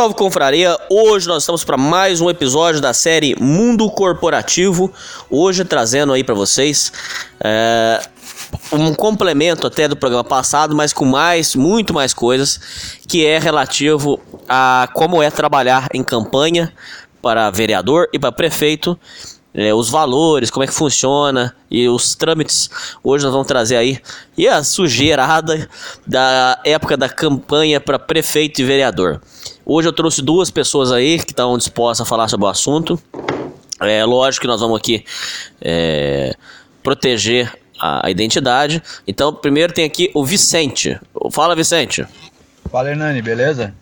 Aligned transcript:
Salve, 0.00 0.14
confraria! 0.14 0.78
Hoje 0.88 1.28
nós 1.28 1.42
estamos 1.42 1.62
para 1.62 1.76
mais 1.76 2.22
um 2.22 2.30
episódio 2.30 2.80
da 2.80 2.94
série 2.94 3.36
Mundo 3.38 3.90
Corporativo. 3.90 4.90
Hoje 5.28 5.62
trazendo 5.62 6.14
aí 6.14 6.24
para 6.24 6.34
vocês 6.34 6.90
é, 7.38 8.00
um 8.72 8.94
complemento 8.94 9.66
até 9.66 9.86
do 9.86 9.94
programa 9.94 10.24
passado, 10.24 10.74
mas 10.74 10.94
com 10.94 11.04
mais, 11.04 11.54
muito 11.54 11.92
mais 11.92 12.14
coisas, 12.14 12.98
que 13.06 13.26
é 13.26 13.38
relativo 13.38 14.18
a 14.48 14.88
como 14.94 15.22
é 15.22 15.30
trabalhar 15.30 15.88
em 15.92 16.02
campanha 16.02 16.72
para 17.20 17.50
vereador 17.50 18.08
e 18.10 18.18
para 18.18 18.32
prefeito 18.32 18.98
é, 19.52 19.74
os 19.74 19.90
valores, 19.90 20.50
como 20.50 20.64
é 20.64 20.66
que 20.66 20.72
funciona 20.72 21.54
e 21.70 21.86
os 21.90 22.14
trâmites. 22.14 22.70
Hoje 23.04 23.22
nós 23.24 23.34
vamos 23.34 23.46
trazer 23.46 23.76
aí 23.76 24.00
e 24.34 24.48
a 24.48 24.64
sujeirada 24.64 25.68
da 26.06 26.58
época 26.64 26.96
da 26.96 27.10
campanha 27.10 27.78
para 27.78 27.98
prefeito 27.98 28.62
e 28.62 28.64
vereador. 28.64 29.20
Hoje 29.72 29.86
eu 29.86 29.92
trouxe 29.92 30.20
duas 30.20 30.50
pessoas 30.50 30.90
aí 30.90 31.16
que 31.20 31.30
estão 31.30 31.56
dispostas 31.56 32.04
a 32.04 32.08
falar 32.08 32.26
sobre 32.26 32.44
o 32.44 32.48
assunto. 32.48 33.00
É 33.78 34.04
lógico 34.04 34.40
que 34.40 34.48
nós 34.48 34.60
vamos 34.60 34.76
aqui 34.76 35.04
é, 35.60 36.34
proteger 36.82 37.56
a, 37.78 38.08
a 38.08 38.10
identidade. 38.10 38.82
Então, 39.06 39.32
primeiro 39.32 39.72
tem 39.72 39.84
aqui 39.84 40.10
o 40.12 40.24
Vicente. 40.24 40.98
Fala, 41.30 41.54
Vicente. 41.54 42.04
Fala, 42.68 42.90
Hernani, 42.90 43.22
beleza? 43.22 43.72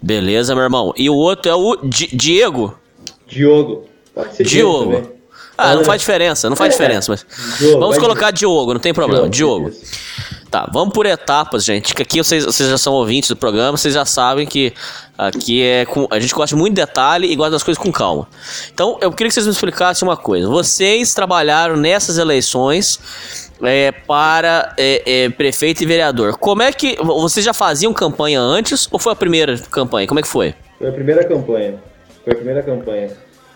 Beleza, 0.00 0.54
meu 0.54 0.62
irmão. 0.62 0.94
E 0.96 1.10
o 1.10 1.14
outro 1.16 1.50
é 1.50 1.54
o 1.56 1.74
Di 1.82 2.08
Diego. 2.14 2.78
Diogo. 3.26 3.84
Pode 4.14 4.32
ser 4.36 4.44
Diogo. 4.44 4.94
também. 4.94 5.16
Ah, 5.58 5.74
não 5.74 5.84
faz 5.84 6.02
diferença, 6.02 6.48
não 6.48 6.54
faz 6.56 6.72
É, 6.72 6.76
diferença, 6.76 7.10
mas 7.10 7.26
Diogo, 7.58 7.80
vamos 7.80 7.98
colocar 7.98 8.30
Diogo, 8.30 8.74
não 8.74 8.80
tem 8.80 8.92
problema. 8.94 9.28
Diogo. 9.28 9.70
isso. 9.70 9.80
Tá, 10.50 10.68
vamos 10.72 10.94
por 10.94 11.06
etapas, 11.06 11.64
gente. 11.64 11.94
Que 11.94 12.02
aqui 12.02 12.22
vocês, 12.22 12.44
vocês 12.44 12.68
já 12.68 12.78
são 12.78 12.92
ouvintes 12.92 13.30
do 13.30 13.36
programa, 13.36 13.76
vocês 13.76 13.94
já 13.94 14.04
sabem 14.04 14.46
que 14.46 14.72
aqui 15.18 15.62
é 15.62 15.84
com, 15.84 16.06
a 16.10 16.18
gente 16.18 16.34
gosta 16.34 16.54
muito 16.56 16.74
de 16.74 16.80
detalhe 16.80 17.30
e 17.30 17.36
gosta 17.36 17.52
das 17.52 17.62
coisas 17.62 17.82
com 17.82 17.90
calma. 17.92 18.28
Então, 18.72 18.98
eu 19.00 19.10
queria 19.12 19.28
que 19.28 19.34
vocês 19.34 19.46
me 19.46 19.52
explicassem 19.52 20.06
uma 20.06 20.16
coisa. 20.16 20.48
Vocês 20.48 21.14
trabalharam 21.14 21.76
nessas 21.76 22.18
eleições 22.18 23.00
é, 23.62 23.92
para 23.92 24.74
é, 24.76 25.24
é, 25.24 25.28
prefeito 25.30 25.82
e 25.82 25.86
vereador. 25.86 26.36
Como 26.38 26.62
é 26.62 26.72
que 26.72 26.96
vocês 27.02 27.44
já 27.44 27.54
faziam 27.54 27.92
campanha 27.92 28.40
antes 28.40 28.88
ou 28.90 28.98
foi 28.98 29.12
a 29.12 29.16
primeira 29.16 29.58
campanha? 29.70 30.06
Como 30.06 30.20
é 30.20 30.22
que 30.22 30.28
foi? 30.28 30.54
Foi 30.78 30.88
a 30.88 30.92
primeira 30.92 31.24
campanha. 31.24 31.74
Foi 32.22 32.32
a 32.32 32.36
primeira 32.36 32.62
campanha. 32.62 33.10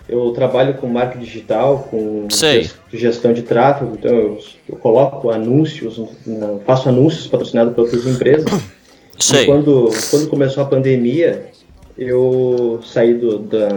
Eu 0.09 0.33
trabalho 0.33 0.75
com 0.75 0.89
marketing 0.89 1.25
digital, 1.25 1.87
com 1.89 2.27
Sei. 2.31 2.63
ges- 2.63 2.75
gestão 2.93 3.33
de 3.33 3.43
tráfego, 3.43 3.95
então 3.97 4.11
eu, 4.11 4.39
eu 4.69 4.77
coloco 4.77 5.31
anúncios, 5.31 6.01
faço 6.67 6.89
anúncios 6.89 7.29
patrocinados 7.29 7.75
por 7.75 7.83
outras 7.83 8.05
empresas. 8.07 8.51
Sei. 9.21 9.43
E 9.43 9.47
quando, 9.47 9.91
quando 10.11 10.29
começou 10.29 10.63
a 10.63 10.67
pandemia, 10.67 11.45
eu 11.97 12.81
saí 12.85 13.15
do, 13.15 13.39
da, 13.39 13.69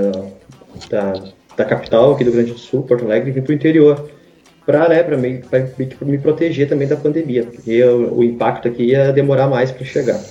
da, 0.90 1.14
da 1.58 1.66
capital 1.66 2.14
aqui 2.14 2.24
do 2.24 2.32
Rio 2.32 2.40
Grande 2.40 2.54
do 2.54 2.60
Sul, 2.60 2.84
Porto 2.84 3.06
Alegre, 3.06 3.30
e 3.30 3.34
vim 3.34 3.42
para 3.42 3.52
o 3.52 3.56
interior. 3.56 4.10
Para 4.66 4.88
né, 4.88 5.04
pra 5.04 5.18
me, 5.18 5.40
pra 5.40 5.68
me 6.02 6.18
proteger 6.18 6.70
também 6.70 6.88
da 6.88 6.96
pandemia, 6.96 7.44
porque 7.44 7.84
o, 7.84 8.20
o 8.20 8.24
impacto 8.24 8.70
aqui 8.70 8.84
ia 8.84 9.12
demorar 9.12 9.48
mais 9.48 9.72
para 9.72 9.86
chegar. 9.86 10.22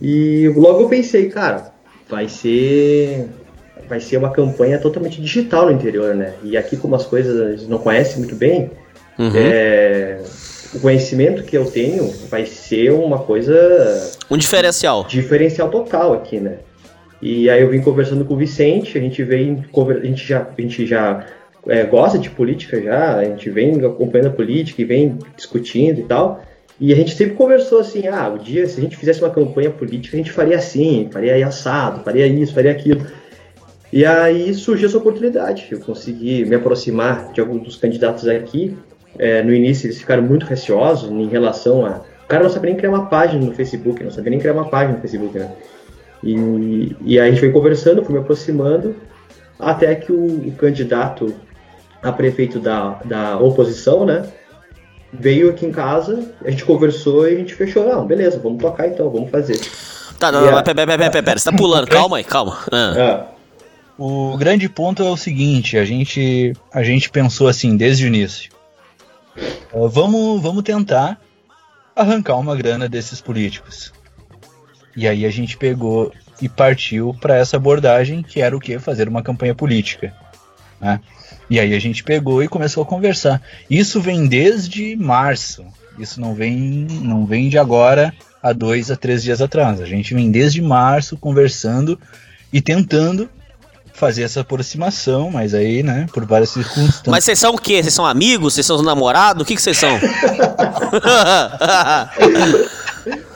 E 0.00 0.48
logo 0.54 0.82
eu 0.82 0.88
pensei, 0.90 1.30
cara, 1.30 1.72
vai 2.08 2.28
ser 2.28 3.26
vai 3.88 3.98
ser 3.98 4.18
uma 4.18 4.30
campanha 4.30 4.78
totalmente 4.78 5.20
digital 5.20 5.66
no 5.66 5.72
interior, 5.72 6.14
né? 6.14 6.34
E 6.44 6.56
aqui 6.56 6.76
como 6.76 6.94
as 6.94 7.06
coisas 7.06 7.66
não 7.66 7.78
conhece 7.78 8.18
muito 8.18 8.36
bem, 8.36 8.70
Uhum. 9.18 9.32
é, 9.34 10.18
o 10.74 10.80
conhecimento 10.80 11.42
que 11.42 11.56
eu 11.56 11.64
tenho 11.64 12.08
vai 12.28 12.46
ser 12.46 12.92
uma 12.92 13.18
coisa 13.18 14.12
Um 14.30 14.36
diferencial. 14.36 15.04
diferencial 15.04 15.68
total 15.68 16.12
aqui, 16.12 16.38
né? 16.38 16.58
E 17.20 17.50
aí 17.50 17.60
eu 17.60 17.68
vim 17.68 17.80
conversando 17.80 18.24
com 18.24 18.34
o 18.34 18.36
Vicente, 18.36 18.96
a 18.96 19.00
gente 19.00 19.22
vem, 19.22 19.64
a 19.76 20.06
gente 20.06 20.26
já, 20.26 20.46
a 20.56 20.60
gente 20.60 20.86
já 20.86 21.26
é, 21.66 21.84
gosta 21.84 22.18
de 22.18 22.30
política 22.30 22.80
já, 22.80 23.16
a 23.16 23.24
gente 23.24 23.50
vem 23.50 23.84
acompanhando 23.84 24.28
a 24.28 24.32
política 24.32 24.80
e 24.80 24.84
vem 24.84 25.18
discutindo 25.36 26.00
e 26.00 26.04
tal. 26.04 26.42
E 26.80 26.94
a 26.94 26.96
gente 26.96 27.14
sempre 27.14 27.34
conversou 27.34 27.80
assim, 27.80 28.06
ah, 28.08 28.30
o 28.30 28.38
dia 28.38 28.66
se 28.66 28.80
a 28.80 28.82
gente 28.82 28.96
fizesse 28.96 29.20
uma 29.20 29.28
campanha 29.28 29.70
política, 29.70 30.16
a 30.16 30.18
gente 30.18 30.32
faria 30.32 30.56
assim, 30.56 31.10
faria 31.12 31.46
assado, 31.46 32.02
faria 32.02 32.26
isso, 32.26 32.54
faria 32.54 32.70
aquilo. 32.70 33.04
E 33.92 34.06
aí 34.06 34.54
surgiu 34.54 34.88
essa 34.88 34.96
oportunidade, 34.96 35.66
eu 35.70 35.80
consegui 35.80 36.44
me 36.46 36.54
aproximar 36.54 37.32
de 37.32 37.40
alguns 37.40 37.62
dos 37.64 37.76
candidatos 37.76 38.26
aqui. 38.28 38.78
É, 39.22 39.42
no 39.42 39.52
início 39.52 39.86
eles 39.86 39.98
ficaram 39.98 40.22
muito 40.22 40.46
receosos 40.46 41.10
em 41.10 41.28
relação 41.28 41.84
a. 41.84 42.00
O 42.24 42.26
cara 42.26 42.42
não 42.44 42.50
sabia 42.50 42.70
nem 42.70 42.78
criar 42.78 42.90
uma 42.90 43.04
página 43.06 43.44
no 43.44 43.52
Facebook, 43.52 44.02
não 44.02 44.10
sabia 44.10 44.30
nem 44.30 44.38
criar 44.38 44.54
uma 44.54 44.70
página 44.70 44.94
no 44.94 45.00
Facebook, 45.02 45.38
né? 45.38 45.50
E, 46.24 46.96
e 47.04 47.20
aí 47.20 47.28
a 47.28 47.30
gente 47.30 47.40
foi 47.40 47.50
conversando, 47.50 48.02
fui 48.02 48.14
me 48.14 48.20
aproximando, 48.20 48.96
até 49.58 49.94
que 49.94 50.10
o, 50.10 50.48
o 50.48 50.52
candidato 50.52 51.34
a 52.02 52.10
prefeito 52.10 52.58
da, 52.58 52.98
da 53.04 53.38
oposição, 53.38 54.06
né? 54.06 54.24
Veio 55.12 55.50
aqui 55.50 55.66
em 55.66 55.72
casa, 55.72 56.32
a 56.42 56.50
gente 56.50 56.64
conversou 56.64 57.28
e 57.28 57.34
a 57.34 57.36
gente 57.36 57.54
fechou. 57.54 57.84
Não, 57.84 58.06
beleza, 58.06 58.40
vamos 58.42 58.62
tocar 58.62 58.88
então, 58.88 59.10
vamos 59.10 59.28
fazer. 59.28 59.60
Tá, 60.18 60.32
não, 60.32 60.40
Yeah. 60.40 60.62
pera, 60.62 60.74
pera, 60.74 60.98
pera, 60.98 61.10
pera, 61.10 61.22
pera, 61.22 61.38
você 61.38 61.50
tá 61.50 61.56
pulando, 61.56 61.88
calma 61.90 62.16
aí, 62.16 62.24
calma. 62.24 62.56
Ah. 62.72 62.94
Ah, 62.96 63.26
O 63.98 64.36
grande 64.38 64.66
ponto 64.68 65.02
é 65.02 65.10
o 65.10 65.16
seguinte, 65.16 65.76
a 65.76 65.84
gente, 65.84 66.54
a 66.72 66.82
gente 66.82 67.10
pensou 67.10 67.48
assim 67.48 67.76
desde 67.76 68.04
o 68.04 68.06
início. 68.06 68.49
Ah, 69.72 69.88
vamos, 69.88 70.40
vamos 70.42 70.62
tentar 70.62 71.20
arrancar 71.94 72.36
uma 72.36 72.56
grana 72.56 72.88
desses 72.88 73.20
políticos. 73.20 73.92
E 74.96 75.06
aí 75.06 75.24
a 75.24 75.30
gente 75.30 75.56
pegou 75.56 76.12
e 76.40 76.48
partiu 76.48 77.14
para 77.20 77.36
essa 77.36 77.56
abordagem 77.56 78.22
que 78.22 78.40
era 78.40 78.56
o 78.56 78.60
que 78.60 78.78
fazer 78.78 79.08
uma 79.08 79.22
campanha 79.22 79.54
política. 79.54 80.14
né? 80.80 81.00
E 81.48 81.58
aí 81.58 81.74
a 81.74 81.78
gente 81.78 82.02
pegou 82.02 82.42
e 82.42 82.48
começou 82.48 82.82
a 82.82 82.86
conversar. 82.86 83.42
Isso 83.68 84.00
vem 84.00 84.26
desde 84.26 84.96
março. 84.96 85.64
Isso 85.98 86.20
não 86.20 86.34
vem, 86.34 86.56
não 87.02 87.26
vem 87.26 87.48
de 87.48 87.58
agora 87.58 88.14
a 88.42 88.52
dois 88.52 88.90
a 88.90 88.96
três 88.96 89.22
dias 89.22 89.40
atrás. 89.42 89.80
A 89.80 89.86
gente 89.86 90.14
vem 90.14 90.30
desde 90.30 90.62
março 90.62 91.16
conversando 91.16 91.98
e 92.52 92.60
tentando 92.60 93.28
fazer 94.00 94.22
essa 94.22 94.40
aproximação, 94.40 95.30
mas 95.30 95.52
aí, 95.52 95.82
né, 95.82 96.06
por 96.10 96.24
várias 96.24 96.48
circunstâncias. 96.48 97.02
Mas 97.06 97.22
vocês 97.22 97.38
são 97.38 97.54
o 97.54 97.58
quê? 97.58 97.82
Vocês 97.82 97.92
são 97.92 98.06
amigos? 98.06 98.54
Vocês 98.54 98.64
são 98.64 98.80
namorados? 98.82 99.42
O 99.42 99.44
que 99.44 99.54
que 99.54 99.60
vocês 99.60 99.76
são? 99.76 100.00
ah, 101.04 102.08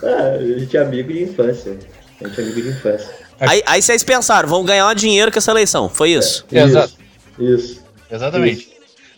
a 0.02 0.58
gente 0.58 0.75
é 0.75 0.81
amigo 0.81 1.12
de 1.12 1.25
infância. 1.25 1.76
A 2.19 2.26
gente 2.26 2.40
é 2.40 2.43
amigo 2.43 2.62
de 2.62 2.69
infância. 2.70 3.11
aí, 3.38 3.62
aí 3.66 3.82
vocês 3.82 4.02
pensaram, 4.02 4.49
vamos 4.49 4.66
ganhar 4.66 4.93
dinheiro 4.94 5.31
com 5.31 5.38
essa 5.38 5.50
eleição. 5.50 5.90
Foi 5.90 6.12
isso? 6.12 6.46
Exato. 6.50 6.94
Isso. 7.38 7.62
Isso. 7.62 7.84
Exatamente. 8.10 8.69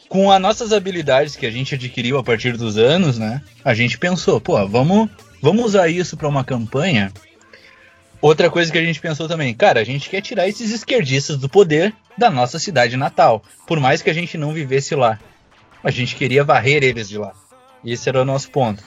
Com 0.08 0.32
as 0.32 0.40
nossas 0.40 0.72
habilidades 0.72 1.36
que 1.36 1.46
a 1.46 1.50
gente 1.50 1.76
adquiriu 1.76 2.18
a 2.18 2.24
partir 2.24 2.56
dos 2.56 2.76
anos, 2.76 3.18
né? 3.18 3.40
A 3.64 3.72
gente 3.72 3.98
pensou, 3.98 4.40
pô, 4.40 4.66
vamos, 4.66 5.08
vamos 5.40 5.64
usar 5.64 5.86
isso 5.88 6.16
para 6.16 6.26
uma 6.26 6.42
campanha. 6.42 7.12
Outra 8.20 8.50
coisa 8.50 8.72
que 8.72 8.78
a 8.78 8.84
gente 8.84 9.00
pensou 9.00 9.28
também, 9.28 9.54
cara, 9.54 9.80
a 9.80 9.84
gente 9.84 10.08
quer 10.08 10.20
tirar 10.20 10.48
esses 10.48 10.72
esquerdistas 10.72 11.36
do 11.36 11.48
poder 11.48 11.94
da 12.16 12.30
nossa 12.30 12.58
cidade 12.58 12.96
natal, 12.96 13.42
por 13.66 13.78
mais 13.78 14.02
que 14.02 14.10
a 14.10 14.14
gente 14.14 14.38
não 14.38 14.52
vivesse 14.52 14.94
lá. 14.94 15.18
A 15.84 15.90
gente 15.90 16.16
queria 16.16 16.42
varrer 16.42 16.82
eles 16.82 17.08
de 17.08 17.18
lá. 17.18 17.32
Esse 17.84 18.08
era 18.08 18.22
o 18.22 18.24
nosso 18.24 18.50
ponto. 18.50 18.82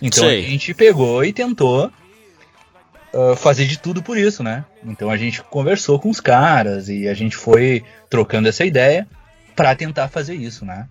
Então 0.00 0.24
Sei. 0.24 0.44
a 0.44 0.48
gente 0.48 0.74
pegou 0.74 1.24
e 1.24 1.32
tentou 1.32 1.90
uh, 3.12 3.34
fazer 3.36 3.64
de 3.64 3.78
tudo 3.78 4.02
por 4.02 4.16
isso, 4.16 4.42
né? 4.42 4.64
Então 4.84 5.10
a 5.10 5.16
gente 5.16 5.42
conversou 5.42 5.98
com 5.98 6.10
os 6.10 6.20
caras 6.20 6.88
e 6.88 7.08
a 7.08 7.14
gente 7.14 7.34
foi 7.34 7.82
trocando 8.10 8.48
essa 8.48 8.64
ideia 8.64 9.08
para 9.56 9.74
tentar 9.74 10.08
fazer 10.08 10.34
isso, 10.34 10.64
né? 10.64 10.86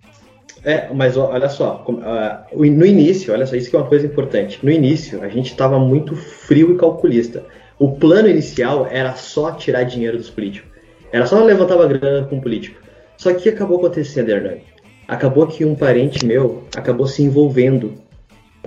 É, 0.63 0.91
mas 0.91 1.15
olha 1.15 1.47
só, 1.47 1.85
uh, 1.87 2.65
no 2.67 2.85
início, 2.85 3.31
olha 3.31 3.45
só, 3.45 3.55
isso 3.55 3.69
que 3.69 3.75
é 3.75 3.79
uma 3.79 3.87
coisa 3.87 4.07
importante. 4.07 4.59
No 4.63 4.71
início, 4.71 5.21
a 5.21 5.29
gente 5.29 5.51
estava 5.51 5.77
muito 5.77 6.15
frio 6.15 6.73
e 6.73 6.77
calculista. 6.77 7.43
O 7.77 7.91
plano 7.91 8.29
inicial 8.29 8.87
era 8.89 9.13
só 9.15 9.51
tirar 9.51 9.83
dinheiro 9.83 10.17
dos 10.17 10.29
políticos. 10.29 10.69
Era 11.11 11.25
só 11.25 11.43
levantar 11.43 11.75
uma 11.75 11.87
grana 11.87 12.25
com 12.27 12.37
um 12.37 12.41
político. 12.41 12.81
Só 13.17 13.33
que 13.33 13.49
acabou 13.49 13.77
acontecendo, 13.77 14.29
Hernani. 14.29 14.63
Acabou 15.07 15.47
que 15.47 15.63
um 15.63 15.75
parente 15.75 16.25
meu 16.25 16.63
acabou 16.75 17.07
se 17.07 17.21
envolvendo 17.21 17.93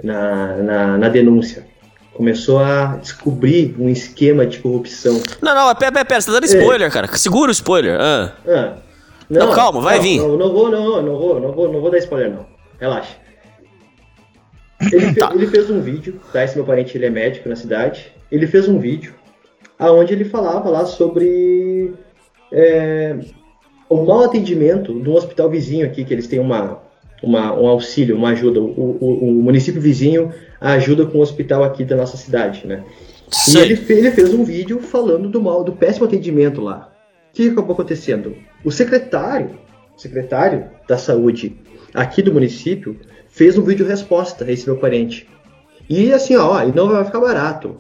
na, 0.03 0.57
na, 0.57 0.99
na 0.99 1.09
denúncia 1.09 1.67
começou 2.19 2.59
a 2.59 2.97
descobrir 2.97 3.77
um 3.79 3.89
esquema 3.89 4.45
de 4.45 4.59
corrupção. 4.59 5.23
Não, 5.41 5.55
não, 5.55 5.73
pera, 5.77 5.93
pera, 5.93 6.05
pera, 6.05 6.21
você 6.21 6.27
tá 6.27 6.33
dando 6.33 6.53
é. 6.53 6.59
spoiler, 6.59 6.89
é. 6.89 6.91
cara. 6.91 7.17
Segura 7.17 7.49
o 7.49 7.53
spoiler. 7.53 7.97
Ah. 8.01 8.33
ah. 8.45 8.75
Não, 9.31 9.47
não, 9.47 9.55
calma, 9.55 9.81
vai 9.81 9.97
não, 9.97 10.03
vir. 10.03 10.19
Não, 10.19 10.37
não 10.37 10.53
vou, 10.53 10.69
não, 10.69 11.01
não 11.01 11.17
vou, 11.17 11.41
não 11.41 11.53
vou, 11.53 11.73
não 11.73 11.81
vou 11.81 11.91
dar 11.93 11.99
spoiler, 11.99 12.33
não. 12.33 12.45
Relaxa. 12.81 13.15
Ele, 14.93 15.15
tá. 15.15 15.31
ele 15.33 15.47
fez 15.47 15.71
um 15.71 15.81
vídeo, 15.81 16.21
tá? 16.33 16.43
Esse 16.43 16.57
meu 16.57 16.65
parente 16.65 16.99
ele 16.99 17.07
é 17.07 17.11
médico 17.11 17.49
na 17.49 17.55
cidade. 17.55 18.13
Ele 18.31 18.47
fez 18.47 18.69
um 18.69 18.79
vídeo 18.79 19.15
aonde 19.79 20.13
ele 20.13 20.25
falava 20.25 20.69
lá 20.69 20.85
sobre 20.85 21.95
é, 22.53 23.17
o 23.89 24.05
mau 24.05 24.25
atendimento 24.25 24.93
um 24.93 25.15
hospital 25.15 25.49
vizinho 25.49 25.87
aqui, 25.87 26.05
que 26.05 26.13
eles 26.13 26.27
têm 26.27 26.39
uma, 26.39 26.83
uma, 27.23 27.53
um 27.55 27.67
auxílio, 27.67 28.17
uma 28.17 28.31
ajuda. 28.31 28.61
O, 28.61 28.65
o, 28.65 29.29
o, 29.31 29.43
município 29.43 29.81
vizinho 29.81 30.33
ajuda 30.61 31.07
com 31.07 31.19
o 31.19 31.23
hospital 31.23 31.63
aqui 31.63 31.85
da 31.85 31.97
nossa 31.97 32.17
cidade, 32.17 32.67
né? 32.67 32.85
Sim. 33.31 33.59
E 33.59 33.63
ele, 33.63 33.85
ele 33.89 34.11
fez 34.11 34.35
um 34.35 34.45
vídeo 34.45 34.81
falando 34.81 35.29
do 35.29 35.41
mal, 35.41 35.63
do 35.63 35.73
péssimo 35.73 36.07
atendimento 36.07 36.61
lá. 36.61 36.93
O 37.31 37.35
que 37.35 37.49
acabou 37.49 37.75
acontecendo? 37.75 38.35
O 38.65 38.71
secretário, 38.71 39.51
secretário 39.97 40.67
da 40.89 40.97
saúde 40.97 41.57
aqui 41.95 42.23
do 42.23 42.33
município 42.33 42.97
fez 43.29 43.57
um 43.57 43.63
vídeo 43.63 43.87
resposta 43.87 44.45
a 44.45 44.51
esse 44.51 44.67
meu 44.67 44.77
parente. 44.77 45.29
E 45.89 46.13
assim, 46.13 46.37
ó, 46.37 46.63
e 46.63 46.75
não 46.75 46.89
vai 46.89 47.05
ficar 47.05 47.21
barato. 47.21 47.77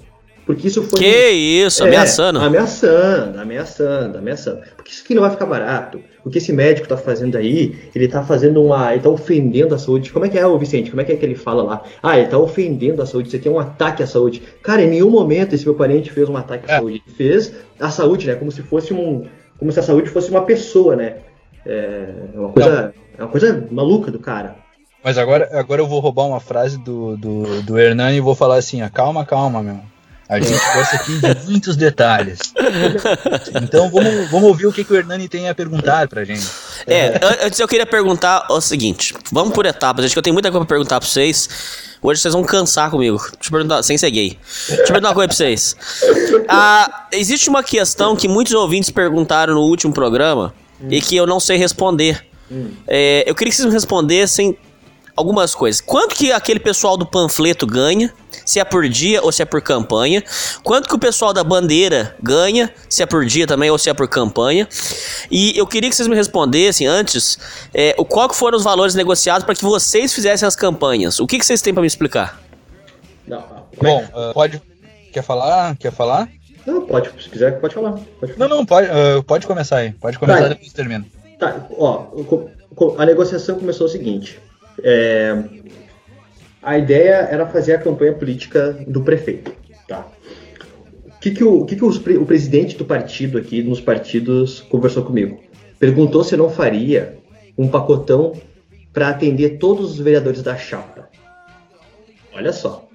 Porque 0.48 0.66
isso 0.66 0.82
foi. 0.82 1.00
Que 1.00 1.28
isso, 1.28 1.84
é, 1.84 1.88
ameaçando. 1.88 2.38
Ameaçando, 2.38 3.38
ameaçando, 3.38 4.16
ameaçando. 4.16 4.60
Porque 4.76 4.90
isso 4.90 5.04
aqui 5.04 5.14
não 5.14 5.20
vai 5.20 5.30
ficar 5.30 5.44
barato. 5.44 6.00
O 6.24 6.30
que 6.30 6.38
esse 6.38 6.54
médico 6.54 6.88
tá 6.88 6.96
fazendo 6.96 7.36
aí, 7.36 7.76
ele 7.94 8.08
tá 8.08 8.22
fazendo 8.22 8.64
uma. 8.64 8.94
Ele 8.94 9.02
tá 9.02 9.10
ofendendo 9.10 9.74
a 9.74 9.78
saúde. 9.78 10.10
Como 10.10 10.24
é 10.24 10.30
que 10.30 10.38
é, 10.38 10.46
o 10.46 10.58
Vicente? 10.58 10.88
Como 10.88 11.02
é 11.02 11.04
que 11.04 11.12
é 11.12 11.16
que 11.16 11.24
ele 11.26 11.34
fala 11.34 11.62
lá? 11.62 11.82
Ah, 12.02 12.18
ele 12.18 12.28
tá 12.28 12.38
ofendendo 12.38 13.02
a 13.02 13.06
saúde. 13.06 13.28
Isso 13.28 13.36
aqui 13.36 13.46
é 13.46 13.50
um 13.50 13.58
ataque 13.58 14.02
à 14.02 14.06
saúde. 14.06 14.42
Cara, 14.62 14.80
em 14.80 14.88
nenhum 14.88 15.10
momento 15.10 15.54
esse 15.54 15.66
meu 15.66 15.74
parente 15.74 16.10
fez 16.10 16.30
um 16.30 16.36
ataque 16.38 16.64
à 16.70 16.76
é. 16.76 16.78
saúde. 16.78 17.02
Ele 17.06 17.14
fez 17.14 17.52
a 17.78 17.90
saúde, 17.90 18.26
né? 18.26 18.34
Como 18.34 18.50
se 18.50 18.62
fosse 18.62 18.94
um. 18.94 19.26
Como 19.58 19.70
se 19.70 19.78
a 19.80 19.82
saúde 19.82 20.08
fosse 20.08 20.30
uma 20.30 20.46
pessoa, 20.46 20.96
né? 20.96 21.16
É 21.66 22.08
uma 22.34 22.52
coisa. 22.52 22.94
É 23.18 23.22
uma 23.22 23.30
coisa 23.30 23.68
maluca 23.70 24.10
do 24.10 24.18
cara. 24.18 24.56
Mas 25.04 25.18
agora, 25.18 25.46
agora 25.52 25.82
eu 25.82 25.86
vou 25.86 26.00
roubar 26.00 26.24
uma 26.24 26.40
frase 26.40 26.78
do, 26.78 27.18
do, 27.18 27.62
do 27.64 27.78
Hernani 27.78 28.16
e 28.16 28.20
vou 28.20 28.34
falar 28.34 28.56
assim: 28.56 28.80
ah, 28.80 28.88
calma, 28.88 29.26
calma, 29.26 29.62
meu. 29.62 29.97
A 30.28 30.38
gente 30.38 30.62
gosta 30.74 30.96
aqui 30.96 31.12
de 31.18 31.50
muitos 31.50 31.74
detalhes. 31.76 32.38
Então 33.62 33.88
vamos, 33.90 34.30
vamos 34.30 34.48
ouvir 34.48 34.66
o 34.66 34.72
que, 34.72 34.84
que 34.84 34.92
o 34.92 34.96
Hernani 34.96 35.26
tem 35.28 35.48
a 35.48 35.54
perguntar 35.54 36.06
pra 36.06 36.22
gente. 36.24 36.46
É, 36.86 37.18
antes 37.42 37.58
eu 37.58 37.66
queria 37.66 37.86
perguntar 37.86 38.46
o 38.50 38.60
seguinte: 38.60 39.14
vamos 39.32 39.54
por 39.54 39.64
etapas, 39.64 40.04
acho 40.04 40.14
que 40.14 40.18
eu 40.18 40.22
tenho 40.22 40.34
muita 40.34 40.50
coisa 40.50 40.66
pra 40.66 40.76
perguntar 40.76 41.00
pra 41.00 41.08
vocês. 41.08 41.48
Hoje 42.02 42.20
vocês 42.20 42.34
vão 42.34 42.44
cansar 42.44 42.90
comigo. 42.90 43.16
Deixa 43.18 43.36
eu 43.46 43.50
perguntar, 43.50 43.82
sem 43.82 43.98
ser 43.98 44.10
gay. 44.10 44.38
Deixa 44.68 44.82
eu 44.82 44.86
perguntar 44.86 45.08
uma 45.08 45.14
coisa 45.14 45.28
pra 45.28 45.36
vocês. 45.36 45.76
Ah, 46.48 47.06
existe 47.10 47.48
uma 47.48 47.62
questão 47.62 48.14
que 48.14 48.28
muitos 48.28 48.52
ouvintes 48.52 48.90
perguntaram 48.90 49.54
no 49.54 49.62
último 49.62 49.92
programa 49.92 50.54
hum. 50.80 50.88
e 50.90 51.00
que 51.00 51.16
eu 51.16 51.26
não 51.26 51.40
sei 51.40 51.56
responder. 51.56 52.24
Hum. 52.50 52.70
É, 52.86 53.24
eu 53.26 53.34
queria 53.34 53.50
que 53.50 53.56
vocês 53.56 53.66
me 53.66 53.72
respondessem 53.72 54.56
algumas 55.18 55.54
coisas. 55.54 55.80
Quanto 55.80 56.14
que 56.14 56.32
aquele 56.32 56.60
pessoal 56.60 56.96
do 56.96 57.04
panfleto 57.04 57.66
ganha, 57.66 58.12
se 58.46 58.60
é 58.60 58.64
por 58.64 58.88
dia 58.88 59.22
ou 59.22 59.32
se 59.32 59.42
é 59.42 59.44
por 59.44 59.60
campanha? 59.60 60.22
Quanto 60.62 60.88
que 60.88 60.94
o 60.94 60.98
pessoal 60.98 61.32
da 61.32 61.42
bandeira 61.42 62.14
ganha, 62.22 62.72
se 62.88 63.02
é 63.02 63.06
por 63.06 63.26
dia 63.26 63.46
também 63.46 63.70
ou 63.70 63.76
se 63.76 63.90
é 63.90 63.94
por 63.94 64.08
campanha? 64.08 64.68
E 65.30 65.58
eu 65.58 65.66
queria 65.66 65.90
que 65.90 65.96
vocês 65.96 66.08
me 66.08 66.14
respondessem 66.14 66.86
antes, 66.86 67.38
é, 67.74 67.94
qual 68.08 68.28
que 68.28 68.36
foram 68.36 68.56
os 68.56 68.64
valores 68.64 68.94
negociados 68.94 69.44
para 69.44 69.54
que 69.54 69.64
vocês 69.64 70.14
fizessem 70.14 70.46
as 70.46 70.54
campanhas? 70.54 71.18
O 71.18 71.26
que, 71.26 71.38
que 71.38 71.44
vocês 71.44 71.60
têm 71.60 71.74
para 71.74 71.80
me 71.80 71.88
explicar? 71.88 72.40
Não, 73.26 73.44
Bom, 73.82 74.04
uh, 74.04 74.32
pode. 74.32 74.62
Quer 75.12 75.22
falar? 75.22 75.76
Quer 75.76 75.92
falar? 75.92 76.28
Não, 76.66 76.82
pode, 76.82 77.10
se 77.22 77.28
quiser, 77.28 77.60
pode 77.60 77.74
falar. 77.74 77.98
Pode 78.20 78.32
falar. 78.32 78.48
Não, 78.48 78.56
não, 78.56 78.66
pode, 78.66 78.88
uh, 78.88 79.22
pode 79.24 79.46
começar 79.46 79.78
aí. 79.78 79.92
Pode 79.92 80.18
começar 80.18 80.42
tá, 80.42 80.48
depois 80.48 80.72
termina. 80.72 81.04
Tá, 81.38 81.66
ó, 81.78 82.06
a 82.96 83.06
negociação 83.06 83.58
começou 83.58 83.86
o 83.86 83.90
seguinte. 83.90 84.40
É, 84.82 85.36
a 86.62 86.78
ideia 86.78 87.28
era 87.30 87.46
fazer 87.46 87.74
a 87.74 87.78
campanha 87.78 88.12
política 88.12 88.78
do 88.86 89.02
prefeito. 89.02 89.52
Tá? 89.86 90.06
O 91.06 91.20
que, 91.20 91.30
que, 91.30 91.44
o, 91.44 91.64
que, 91.64 91.76
que 91.76 91.84
o, 91.84 91.88
o 92.22 92.26
presidente 92.26 92.76
do 92.76 92.84
partido 92.84 93.38
aqui, 93.38 93.62
nos 93.62 93.80
partidos, 93.80 94.60
conversou 94.60 95.02
comigo? 95.02 95.40
Perguntou 95.78 96.22
se 96.22 96.36
não 96.36 96.50
faria 96.50 97.16
um 97.56 97.68
pacotão 97.68 98.34
para 98.92 99.08
atender 99.08 99.58
todos 99.58 99.92
os 99.92 99.98
vereadores 99.98 100.42
da 100.42 100.56
chapa. 100.56 101.08
Olha 102.32 102.52
só. 102.52 102.88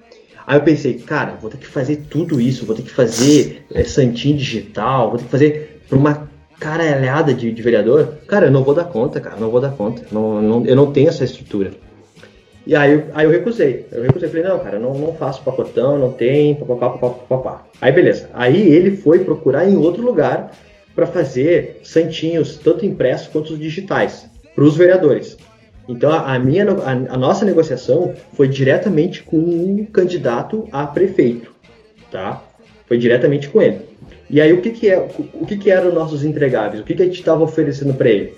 Aí 0.46 0.58
eu 0.58 0.62
pensei, 0.62 0.94
cara, 0.94 1.36
vou 1.40 1.50
ter 1.50 1.56
que 1.56 1.66
fazer 1.66 2.04
tudo 2.08 2.40
isso, 2.40 2.66
vou 2.66 2.76
ter 2.76 2.82
que 2.82 2.90
fazer 2.90 3.64
é, 3.72 3.82
santinho 3.84 4.36
digital, 4.36 5.10
vou 5.10 5.18
ter 5.18 5.24
que 5.24 5.30
fazer 5.30 5.82
para 5.88 5.98
uma 5.98 6.30
caralhada 6.64 7.34
de, 7.34 7.52
de 7.52 7.62
vereador, 7.62 8.14
cara, 8.26 8.46
eu 8.46 8.50
não 8.50 8.64
vou 8.64 8.74
dar 8.74 8.84
conta, 8.84 9.20
cara, 9.20 9.36
não 9.36 9.50
vou 9.50 9.60
dar 9.60 9.72
conta. 9.72 10.02
Não, 10.10 10.40
não, 10.40 10.64
eu 10.64 10.74
não 10.74 10.90
tenho 10.90 11.10
essa 11.10 11.22
estrutura. 11.22 11.72
E 12.66 12.74
aí, 12.74 13.04
aí 13.12 13.26
eu 13.26 13.30
recusei. 13.30 13.84
Eu 13.92 14.02
recusei, 14.02 14.30
falei, 14.30 14.44
não, 14.44 14.58
cara, 14.58 14.78
não, 14.78 14.94
não 14.94 15.12
faço 15.12 15.42
pacotão, 15.42 15.98
não 15.98 16.10
tem, 16.10 16.54
papapá, 16.54 17.10
papapá. 17.10 17.66
Aí 17.82 17.92
beleza. 17.92 18.30
Aí 18.32 18.56
ele 18.72 18.96
foi 18.96 19.18
procurar 19.18 19.68
em 19.68 19.76
outro 19.76 20.02
lugar 20.02 20.52
para 20.94 21.06
fazer 21.06 21.80
santinhos, 21.84 22.56
tanto 22.56 22.86
impressos 22.86 23.28
quanto 23.28 23.58
digitais, 23.58 24.26
para 24.54 24.64
os 24.64 24.74
vereadores. 24.74 25.36
Então 25.86 26.10
a, 26.10 26.38
minha, 26.38 26.64
a, 26.64 26.92
a, 26.92 27.18
nossa 27.18 27.44
negociação 27.44 28.14
foi 28.32 28.48
diretamente 28.48 29.22
com 29.22 29.36
o 29.36 29.86
candidato 29.92 30.66
a 30.72 30.86
prefeito, 30.86 31.52
tá? 32.10 32.42
Foi 32.86 32.96
diretamente 32.96 33.50
com 33.50 33.60
ele. 33.60 33.80
E 34.28 34.40
aí 34.40 34.52
o 34.52 34.60
que 34.60 34.70
que 34.70 34.88
é, 34.88 34.98
o 35.34 35.46
que 35.46 35.56
que 35.56 35.70
eram 35.70 35.92
nossos 35.92 36.24
entregáveis? 36.24 36.80
O 36.80 36.84
que 36.84 36.94
que 36.94 37.02
a 37.02 37.06
gente 37.06 37.18
estava 37.18 37.42
oferecendo 37.42 37.94
para 37.94 38.08
ele? 38.08 38.34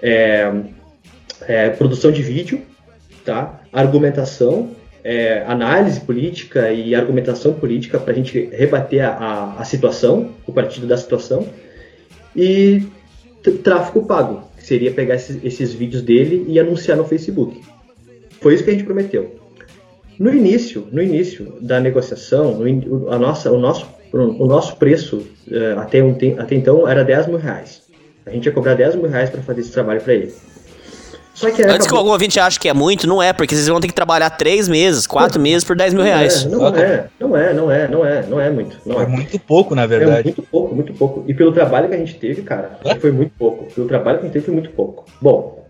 É, 0.00 0.52
é, 1.46 1.70
produção 1.70 2.12
de 2.12 2.22
vídeo, 2.22 2.62
tá? 3.24 3.60
Argumentação, 3.72 4.70
é, 5.02 5.44
análise 5.46 6.00
política 6.00 6.72
e 6.72 6.94
argumentação 6.94 7.52
política 7.52 7.98
para 7.98 8.12
a 8.12 8.16
gente 8.16 8.48
rebater 8.52 9.04
a, 9.04 9.10
a, 9.10 9.60
a, 9.60 9.64
situação, 9.64 10.30
o 10.46 10.52
partido 10.52 10.86
da 10.86 10.96
situação, 10.96 11.46
e 12.34 12.82
tráfego 13.62 14.06
pago, 14.06 14.42
que 14.56 14.64
seria 14.64 14.90
pegar 14.90 15.16
esses, 15.16 15.42
esses 15.44 15.74
vídeos 15.74 16.02
dele 16.02 16.46
e 16.48 16.58
anunciar 16.58 16.96
no 16.96 17.04
Facebook. 17.04 17.60
Foi 18.40 18.54
isso 18.54 18.64
que 18.64 18.70
a 18.70 18.72
gente 18.72 18.84
prometeu. 18.84 19.36
No 20.18 20.32
início, 20.32 20.86
no 20.92 21.02
início 21.02 21.56
da 21.60 21.80
negociação, 21.80 22.58
no, 22.58 23.10
a 23.10 23.18
nossa, 23.18 23.50
o 23.50 23.58
nosso 23.58 23.86
o 24.22 24.46
nosso 24.46 24.76
preço 24.76 25.26
é, 25.50 25.72
até, 25.72 26.02
um, 26.02 26.16
até 26.38 26.54
então 26.54 26.88
era 26.88 27.04
10 27.04 27.26
mil 27.26 27.38
reais. 27.38 27.82
A 28.26 28.30
gente 28.30 28.46
ia 28.46 28.52
cobrar 28.52 28.74
10 28.74 28.96
mil 28.96 29.08
reais 29.08 29.28
para 29.28 29.42
fazer 29.42 29.60
esse 29.60 29.72
trabalho 29.72 30.00
para 30.00 30.14
ele. 30.14 30.32
Só 31.34 31.50
que 31.50 31.62
Antes 31.62 31.74
acabou... 31.74 31.88
que 31.88 31.96
algum 31.96 32.10
ouvinte 32.10 32.38
ache 32.38 32.60
que 32.60 32.68
é 32.68 32.72
muito, 32.72 33.08
não 33.08 33.20
é, 33.20 33.32
porque 33.32 33.56
vocês 33.56 33.66
vão 33.66 33.80
ter 33.80 33.88
que 33.88 33.94
trabalhar 33.94 34.30
3 34.30 34.68
meses, 34.68 35.04
4 35.04 35.40
meses 35.40 35.64
por 35.64 35.76
10 35.76 35.92
mil 35.92 36.04
reais. 36.04 36.44
Não 36.44 36.68
é, 36.68 37.08
não 37.18 37.36
é, 37.36 37.52
não 37.52 37.70
é, 37.70 37.88
não 37.88 38.06
é, 38.06 38.22
não 38.22 38.40
é 38.40 38.50
muito. 38.50 38.78
Não 38.86 39.00
é. 39.00 39.02
é 39.02 39.06
muito 39.06 39.38
pouco, 39.40 39.74
na 39.74 39.84
verdade. 39.84 40.20
É 40.20 40.22
muito 40.22 40.42
pouco, 40.42 40.74
muito 40.74 40.94
pouco. 40.94 41.24
E 41.26 41.34
pelo 41.34 41.50
trabalho 41.50 41.88
que 41.88 41.94
a 41.96 41.98
gente 41.98 42.14
teve, 42.14 42.42
cara, 42.42 42.78
é? 42.84 42.94
foi 42.94 43.10
muito 43.10 43.32
pouco. 43.36 43.64
Pelo 43.74 43.88
trabalho 43.88 44.18
que 44.18 44.24
a 44.24 44.26
gente 44.26 44.32
teve 44.32 44.44
foi 44.44 44.54
muito 44.54 44.70
pouco. 44.70 45.06
Bom, 45.20 45.66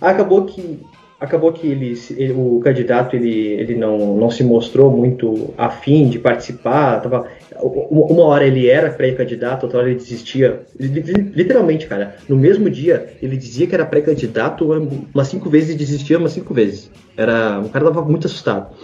acabou 0.00 0.46
que 0.46 0.80
acabou 1.20 1.52
que 1.52 1.66
ele, 1.66 1.92
ele, 2.16 2.32
o 2.32 2.60
candidato 2.64 3.14
ele, 3.14 3.38
ele 3.38 3.74
não, 3.76 4.16
não 4.16 4.30
se 4.30 4.42
mostrou 4.42 4.90
muito 4.90 5.52
afim 5.56 6.08
de 6.08 6.18
participar. 6.18 7.00
Tava, 7.02 7.28
uma 7.62 8.24
hora 8.24 8.46
ele 8.46 8.68
era 8.68 8.90
pré-candidato, 8.90 9.64
outra 9.64 9.80
hora 9.80 9.90
ele 9.90 9.98
desistia. 9.98 10.62
Literalmente, 10.78 11.86
cara, 11.86 12.16
no 12.26 12.36
mesmo 12.36 12.70
dia 12.70 13.12
ele 13.22 13.36
dizia 13.36 13.66
que 13.66 13.74
era 13.74 13.84
pré-candidato 13.84 14.66
umas 15.14 15.28
cinco 15.28 15.50
vezes 15.50 15.74
e 15.74 15.78
desistia 15.78 16.18
umas 16.18 16.32
cinco 16.32 16.54
vezes. 16.54 16.90
Era, 17.16 17.60
o 17.60 17.68
cara 17.68 17.84
tava 17.84 18.02
muito 18.02 18.26
assustado. 18.26 18.74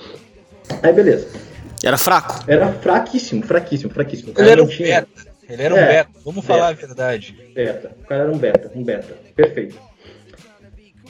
Aí 0.82 0.92
beleza. 0.92 1.28
Era 1.82 1.96
fraco? 1.96 2.44
Era 2.46 2.72
fraquíssimo, 2.72 3.42
fraquíssimo, 3.42 3.90
fraquíssimo. 3.92 4.32
Ele 4.36 4.50
era 4.50 4.62
um 4.62 4.66
tinha... 4.66 5.00
beta. 5.00 5.36
Ele 5.48 5.62
era 5.62 5.74
um 5.74 5.78
é, 5.78 5.86
beta, 5.86 6.10
vamos 6.24 6.44
beta, 6.44 6.58
falar 6.58 6.68
a 6.68 6.72
verdade. 6.72 7.36
Beta. 7.54 7.92
O 8.02 8.06
cara 8.06 8.22
era 8.22 8.32
um 8.32 8.38
beta, 8.38 8.70
um 8.74 8.82
beta. 8.82 9.14
Perfeito. 9.34 9.78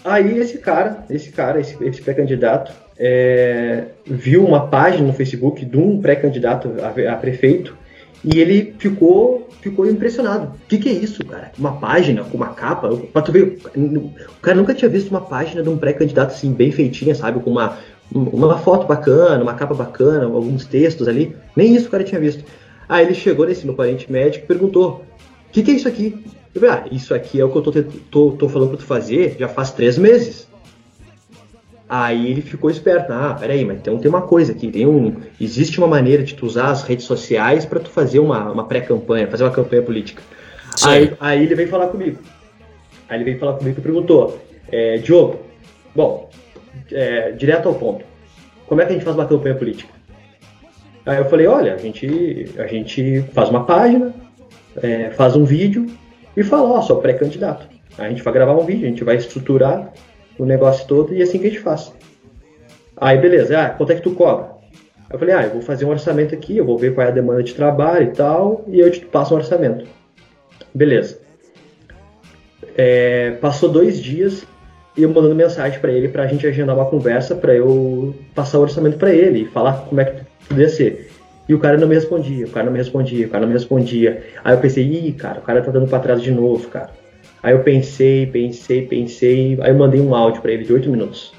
Aí 0.06 0.38
esse 0.38 0.58
cara, 0.58 1.04
esse 1.10 1.32
cara, 1.32 1.60
esse, 1.60 1.76
esse 1.84 2.00
pré-candidato, 2.00 2.70
é, 2.96 3.86
viu 4.06 4.44
uma 4.44 4.68
página 4.68 5.04
no 5.04 5.12
Facebook 5.12 5.64
de 5.64 5.76
um 5.76 6.00
pré-candidato 6.00 6.72
a, 6.80 7.12
a, 7.12 7.16
prefeito 7.16 7.76
e 8.25 8.38
ele 8.38 8.72
ficou, 8.78 9.48
ficou 9.60 9.84
impressionado. 9.84 10.54
O 10.54 10.68
que, 10.68 10.78
que, 10.78 10.88
é 10.88 10.92
isso, 10.92 11.25
cara? 11.25 11.50
Uma 11.58 11.72
página 11.72 12.22
com 12.22 12.36
uma 12.36 12.50
capa? 12.50 12.88
Pra 13.12 13.20
tu 13.20 13.32
ver, 13.32 13.58
o 13.76 14.40
cara 14.40 14.56
nunca 14.56 14.75
tinha 14.75 14.88
visto 14.88 15.10
uma 15.10 15.20
página 15.20 15.60
de 15.60 15.68
um 15.68 15.76
pré-candidato 15.76 16.30
assim, 16.30 16.52
bem 16.52 16.70
feitinha, 16.70 17.12
sabe? 17.12 17.40
Com 17.40 17.50
uma, 17.50 17.76
uma 18.14 18.58
foto 18.58 18.86
bacana, 18.86 19.42
uma 19.42 19.54
capa 19.54 19.75
bacana, 19.75 20.25
alguns 20.25 20.64
textos 20.66 21.08
ali. 21.08 21.34
Nem 21.56 21.75
isso 21.75 21.88
o 21.88 21.90
cara 21.90 22.04
tinha 22.04 22.20
visto. 22.20 22.44
Aí 22.88 23.04
ele 23.04 23.14
chegou 23.14 23.44
nesse 23.44 23.66
meu 23.66 23.75
parente 23.75 24.10
médico 24.10 24.44
e 24.44 24.46
perguntou: 24.46 25.04
que, 25.56 25.62
que, 25.62 25.70
é 25.70 25.75
isso 25.75 25.88
aqui? 25.88 26.22
Eu 26.54 26.60
falei: 26.60 26.76
Ah, 26.76 26.84
isso 26.92 27.14
aqui 27.14 27.40
é 27.40 27.44
o 27.44 27.50
que 27.50 27.56
eu 27.56 27.62
tô, 27.62 27.72
tô, 28.10 28.30
tô 28.32 28.48
falando 28.48 28.68
pra 28.70 28.78
tu 28.78 28.84
fazer 28.84 29.36
já 29.38 29.48
faz 29.48 29.72
três 29.72 29.96
meses. 29.96 30.46
Aí 31.88 32.30
ele 32.30 32.42
ficou 32.42 32.68
esperto. 32.68 33.12
Ah, 33.12 33.34
peraí, 33.38 33.64
mas 33.64 33.78
então 33.78 33.96
tem 33.98 34.08
uma 34.08 34.22
coisa 34.22 34.52
aqui. 34.52 34.70
Tem 34.70 34.86
um, 34.86 35.16
existe 35.40 35.78
uma 35.78 35.86
maneira 35.86 36.22
de 36.22 36.34
tu 36.34 36.44
usar 36.44 36.70
as 36.70 36.82
redes 36.82 37.06
sociais 37.06 37.64
para 37.64 37.80
tu 37.80 37.88
fazer 37.88 38.18
uma, 38.18 38.52
uma 38.52 38.64
pré-campanha, 38.64 39.28
fazer 39.28 39.44
uma 39.44 39.52
campanha 39.52 39.82
política. 39.82 40.22
Aí, 40.84 41.12
aí, 41.18 41.44
ele 41.44 41.54
veio 41.54 41.68
falar 41.68 41.86
comigo. 41.86 42.18
Aí 43.08 43.16
ele 43.16 43.25
veio 43.25 43.38
falar 43.38 43.54
comigo 43.54 43.78
e 43.78 43.82
perguntou: 43.82 44.38
é, 44.70 44.98
Diogo, 44.98 45.40
bom, 45.94 46.28
é, 46.92 47.30
direto 47.32 47.68
ao 47.68 47.75
ponto. 47.76 48.04
Como 48.66 48.80
é 48.80 48.84
que 48.84 48.90
a 48.90 48.94
gente 48.94 49.04
faz 49.04 49.16
uma 49.16 49.26
campanha 49.26 49.54
política? 49.54 49.94
Aí 51.06 51.18
eu 51.18 51.25
falei, 51.26 51.46
olha, 51.46 51.75
a 51.75 51.78
gente, 51.78 52.50
a 52.58 52.66
gente 52.66 53.22
faz 53.32 53.48
uma 53.48 53.64
página, 53.64 54.12
é, 54.83 55.11
faz 55.11 55.37
um 55.37 55.45
vídeo 55.45 55.87
e 56.37 56.42
fala, 56.42 56.71
ó, 56.71 56.83
sou 56.83 56.97
pré-candidato. 57.00 57.66
A 57.99 58.09
gente 58.09 58.23
vai 58.23 58.33
gravar 58.33 58.54
um 58.54 58.64
vídeo, 58.64 58.87
a 58.87 58.90
gente 58.90 59.04
vai 59.04 59.16
estruturar 59.16 59.92
o 60.38 60.45
negócio 60.45 60.87
todo 60.87 61.14
e 61.14 61.21
é 61.21 61.25
assim 61.25 61.38
que 61.38 61.47
a 61.47 61.50
gente 61.50 61.62
faz. 61.62 61.92
Aí 62.97 63.18
beleza, 63.18 63.61
ah, 63.61 63.71
quanto 63.71 63.92
é 63.92 63.95
que 63.95 64.02
tu 64.02 64.12
cobra? 64.12 64.56
Eu 65.11 65.18
falei, 65.18 65.35
ah, 65.35 65.45
eu 65.45 65.50
vou 65.50 65.62
fazer 65.62 65.85
um 65.85 65.90
orçamento 65.90 66.35
aqui, 66.35 66.56
eu 66.56 66.64
vou 66.64 66.76
ver 66.76 66.95
qual 66.95 67.06
é 67.06 67.11
a 67.11 67.12
demanda 67.12 67.42
de 67.42 67.54
trabalho 67.54 68.09
e 68.09 68.12
tal, 68.12 68.64
e 68.66 68.80
eu 68.80 68.90
te 68.90 69.00
passo 69.00 69.35
um 69.35 69.38
orçamento. 69.38 69.87
Beleza. 70.75 71.18
É, 72.76 73.33
passou 73.40 73.71
dois 73.71 74.00
dias 74.02 74.45
e 74.97 75.02
eu 75.02 75.09
mandando 75.09 75.35
mensagem 75.35 75.78
para 75.78 75.92
ele 75.92 76.09
pra 76.09 76.26
gente 76.26 76.47
agendar 76.47 76.75
uma 76.75 76.87
conversa 76.87 77.35
para 77.35 77.54
eu 77.54 78.14
passar 78.35 78.59
o 78.59 78.62
orçamento 78.62 78.99
para 78.99 79.14
ele 79.14 79.42
e 79.42 79.47
falar 79.47 79.87
como 79.88 80.00
é 80.00 80.04
que 80.04 80.25
podia 80.49 80.68
ser. 80.68 81.11
E 81.48 81.54
o 81.54 81.58
cara 81.58 81.78
não 81.78 81.86
me 81.86 81.94
respondia, 81.94 82.46
o 82.46 82.50
cara 82.50 82.66
não 82.66 82.72
me 82.72 82.78
respondia, 82.78 83.26
o 83.26 83.30
cara 83.30 83.42
não 83.42 83.48
me 83.48 83.54
respondia. 83.54 84.24
Aí 84.42 84.54
eu 84.54 84.60
pensei, 84.60 84.84
ih, 84.84 85.12
cara, 85.12 85.38
o 85.38 85.42
cara 85.42 85.62
tá 85.62 85.70
dando 85.70 85.86
pra 85.86 86.00
trás 86.00 86.20
de 86.20 86.30
novo, 86.30 86.68
cara. 86.68 86.90
Aí 87.42 87.52
eu 87.52 87.60
pensei, 87.60 88.26
pensei, 88.26 88.86
pensei, 88.86 89.56
aí 89.60 89.70
eu 89.70 89.76
mandei 89.76 90.00
um 90.00 90.14
áudio 90.14 90.42
para 90.42 90.50
ele 90.50 90.64
de 90.64 90.72
8 90.72 90.90
minutos. 90.90 91.32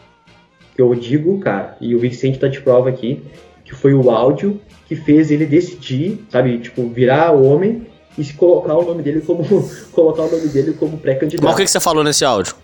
Que 0.74 0.82
eu 0.82 0.94
digo, 0.96 1.40
cara, 1.40 1.76
e 1.82 1.94
o 1.94 2.00
Vicente 2.00 2.40
tá 2.40 2.48
de 2.48 2.62
prova 2.62 2.88
aqui, 2.88 3.22
que 3.66 3.76
foi 3.76 3.94
o 3.94 4.10
áudio 4.10 4.62
que 4.88 4.96
fez 4.96 5.30
ele 5.30 5.46
decidir, 5.46 6.26
sabe, 6.30 6.58
tipo, 6.60 6.88
virar 6.88 7.32
homem 7.32 7.86
e 8.18 8.24
se 8.24 8.34
colocar 8.34 8.76
o 8.76 8.86
nome 8.86 9.04
dele 9.04 9.20
como 9.20 9.44
colocar 9.92 10.24
o 10.24 10.32
nome 10.32 10.48
dele 10.48 10.74
como 10.74 10.98
pré-candidato. 10.98 11.44
Mas 11.44 11.54
o 11.54 11.58
que, 11.58 11.66
que 11.66 11.72
você 11.72 11.80
falou 11.82 12.04
nesse 12.04 12.24
áudio? 12.24 12.56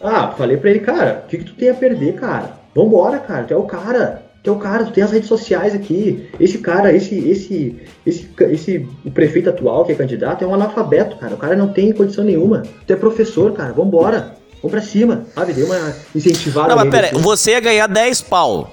Ah, 0.00 0.28
falei 0.28 0.56
pra 0.56 0.70
ele, 0.70 0.80
cara, 0.80 1.24
o 1.24 1.28
que, 1.28 1.38
que 1.38 1.44
tu 1.44 1.54
tem 1.54 1.68
a 1.68 1.74
perder, 1.74 2.14
cara? 2.14 2.56
Vambora, 2.74 3.18
cara, 3.18 3.44
tu 3.44 3.54
é 3.54 3.56
o 3.56 3.64
cara. 3.64 4.25
Tu 4.46 4.50
é 4.50 4.52
o 4.52 4.58
cara, 4.60 4.84
tu 4.84 4.92
tem 4.92 5.02
as 5.02 5.10
redes 5.10 5.28
sociais 5.28 5.74
aqui. 5.74 6.28
Esse 6.38 6.58
cara, 6.58 6.92
esse, 6.94 7.18
esse, 7.28 7.82
esse, 8.06 8.30
esse 8.42 8.88
o 9.04 9.10
prefeito 9.10 9.50
atual 9.50 9.84
que 9.84 9.90
é 9.90 9.94
candidato 9.96 10.44
é 10.44 10.46
um 10.46 10.54
analfabeto, 10.54 11.16
cara. 11.16 11.34
O 11.34 11.36
cara 11.36 11.56
não 11.56 11.72
tem 11.72 11.90
condição 11.90 12.22
nenhuma. 12.22 12.62
Tu 12.86 12.92
é 12.92 12.94
professor, 12.94 13.52
cara, 13.54 13.72
vambora. 13.72 14.36
Vamos 14.62 14.70
pra 14.70 14.80
cima, 14.80 15.26
sabe? 15.34 15.52
Deu 15.52 15.66
uma 15.66 15.92
incentivada. 16.14 16.68
Não, 16.68 16.76
mas 16.76 16.90
pera, 16.90 17.08
assim. 17.08 17.18
você 17.18 17.50
ia 17.50 17.60
ganhar 17.60 17.88
10 17.88 18.20
pau. 18.20 18.72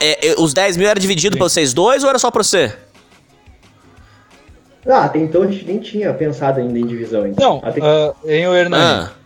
É, 0.00 0.30
é, 0.30 0.34
os 0.40 0.52
10 0.52 0.76
mil 0.76 0.88
era 0.88 0.98
dividido 0.98 1.36
pra 1.36 1.48
vocês 1.48 1.72
dois 1.72 2.02
ou 2.02 2.10
era 2.10 2.18
só 2.18 2.28
pra 2.28 2.42
você? 2.42 2.72
Ah, 4.84 5.04
até 5.04 5.20
então 5.20 5.42
a 5.42 5.46
gente 5.46 5.64
nem 5.64 5.78
tinha 5.78 6.12
pensado 6.12 6.58
ainda 6.58 6.76
em 6.76 6.84
divisão. 6.84 7.28
Então. 7.28 7.60
Não, 7.62 7.68
até... 7.68 7.80
uh, 7.80 8.12
em 8.28 8.48
o 8.48 8.52
Hernani. 8.56 8.82
Ah. 8.82 9.21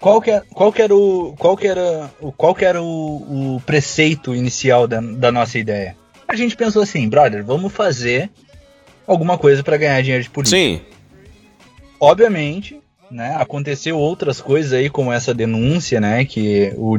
Qual 0.00 0.20
que, 0.20 0.30
é, 0.30 0.42
qual 0.52 0.72
que 0.72 0.80
era 0.80 0.94
o 0.94 1.34
qual 1.36 1.56
que 1.56 1.66
era 1.66 2.10
o 2.20 2.30
qual 2.30 2.54
que 2.54 2.64
era 2.64 2.80
o, 2.80 3.56
o 3.56 3.62
preceito 3.66 4.34
inicial 4.34 4.86
da, 4.86 5.00
da 5.00 5.32
nossa 5.32 5.58
ideia? 5.58 5.96
A 6.26 6.36
gente 6.36 6.56
pensou 6.56 6.82
assim, 6.82 7.08
brother, 7.08 7.44
vamos 7.44 7.72
fazer 7.72 8.30
alguma 9.06 9.36
coisa 9.38 9.62
para 9.62 9.76
ganhar 9.76 10.00
dinheiro 10.02 10.22
de 10.22 10.30
política. 10.30 10.56
Sim. 10.56 10.80
Obviamente, 11.98 12.80
né, 13.10 13.34
aconteceu 13.38 13.98
outras 13.98 14.40
coisas 14.40 14.72
aí 14.72 14.88
como 14.88 15.12
essa 15.12 15.34
denúncia, 15.34 16.00
né, 16.00 16.24
que 16.24 16.72
o 16.76 16.98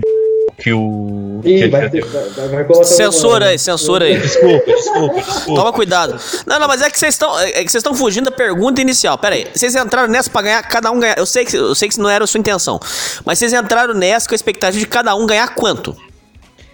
que 0.59 0.73
o. 0.73 1.41
Ih, 1.43 1.59
que 1.59 1.67
vai, 1.69 1.89
ter, 1.89 2.03
vai, 2.05 2.47
vai 2.49 2.63
colocar 2.65 2.85
censura 2.85 3.47
aí, 3.47 3.57
censura 3.57 4.05
aí. 4.05 4.19
Desculpa, 4.19 4.65
desculpa, 4.65 5.21
desculpa. 5.21 5.61
Toma 5.61 5.73
cuidado. 5.73 6.19
Não, 6.45 6.59
não, 6.59 6.67
mas 6.67 6.81
é 6.81 6.89
que 6.89 6.99
vocês 6.99 7.15
estão. 7.15 7.39
É 7.39 7.63
que 7.63 7.71
vocês 7.71 7.75
estão 7.75 7.95
fugindo 7.95 8.25
da 8.25 8.35
pergunta 8.35 8.81
inicial. 8.81 9.17
Pera 9.17 9.35
aí. 9.35 9.47
Vocês 9.53 9.75
entraram 9.75 10.09
nessa 10.09 10.29
pra 10.29 10.41
ganhar, 10.41 10.61
cada 10.63 10.91
um 10.91 10.99
ganhar. 10.99 11.17
Eu 11.17 11.25
sei 11.25 11.45
que, 11.45 11.55
eu 11.55 11.73
sei 11.73 11.87
que 11.87 11.93
isso 11.93 12.01
não 12.01 12.09
era 12.09 12.23
a 12.23 12.27
sua 12.27 12.39
intenção. 12.39 12.79
Mas 13.25 13.39
vocês 13.39 13.53
entraram 13.53 13.93
nessa 13.93 14.27
com 14.27 14.33
a 14.33 14.37
expectativa 14.37 14.79
de 14.79 14.87
cada 14.87 15.15
um 15.15 15.25
ganhar 15.25 15.55
quanto? 15.55 15.95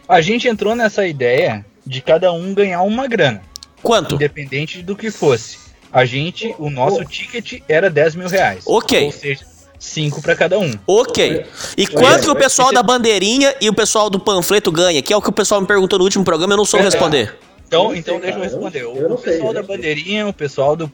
A 0.08 0.20
gente 0.22 0.48
entrou 0.48 0.76
nessa 0.76 1.06
ideia 1.06 1.66
de 1.86 2.02
cada 2.02 2.32
um 2.34 2.54
ganhar 2.54 2.82
uma 2.82 3.08
grana. 3.08 3.42
Quanto? 3.84 4.16
Independente 4.16 4.82
do 4.82 4.96
que 4.96 5.12
fosse. 5.12 5.58
A 5.92 6.04
gente, 6.04 6.54
o 6.58 6.70
nosso 6.70 7.06
ticket 7.06 7.62
era 7.70 7.90
10 7.90 8.16
mil 8.16 8.28
reais. 8.28 8.64
Ok. 8.66 9.06
Ou 9.06 9.12
seja, 9.12 9.46
Cinco 9.78 10.22
para 10.22 10.36
cada 10.36 10.58
um. 10.58 10.74
Ok. 10.88 11.46
E 11.78 11.88
quanto 11.88 12.24
que 12.24 12.30
o 12.30 12.36
pessoal 12.36 12.74
da 12.74 12.82
bandeirinha 12.82 13.54
e 13.62 13.70
o 13.70 13.74
pessoal 13.74 14.10
do 14.10 14.20
panfleto 14.20 14.72
ganha? 14.72 15.02
Que 15.02 15.14
é 15.14 15.18
o 15.18 15.22
que 15.22 15.30
o 15.30 15.34
pessoal 15.34 15.62
me 15.62 15.68
perguntou 15.68 16.00
no 16.00 16.06
último 16.06 16.24
programa, 16.24 16.54
eu 16.54 16.58
não 16.58 16.66
sou 16.66 16.80
é, 16.80 16.84
responder. 16.84 17.36
Então, 17.68 17.96
então 17.96 18.20
deixa 18.20 18.38
eu 18.38 18.44
responder. 18.44 18.82
Eu 18.82 19.14
o 19.14 19.18
pessoal 19.18 19.54
da 19.54 19.64
bandeirinha, 19.64 20.28
o 20.28 20.34
pessoal 20.34 20.76
do 20.76 20.92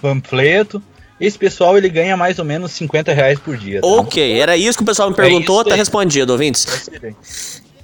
panfleto, 0.00 0.82
esse 1.20 1.38
pessoal 1.38 1.76
ele 1.76 1.88
ganha 1.88 2.16
mais 2.16 2.38
ou 2.38 2.44
menos 2.44 2.72
50 2.72 3.12
reais 3.12 3.38
por 3.38 3.56
dia. 3.56 3.80
Tá? 3.80 3.86
Ok, 3.86 4.40
era 4.40 4.56
isso 4.56 4.78
que 4.78 4.82
o 4.82 4.86
pessoal 4.86 5.10
me 5.10 5.16
perguntou, 5.16 5.60
é 5.60 5.64
tá 5.64 5.74
respondido, 5.74 6.32
ouvintes. 6.32 6.88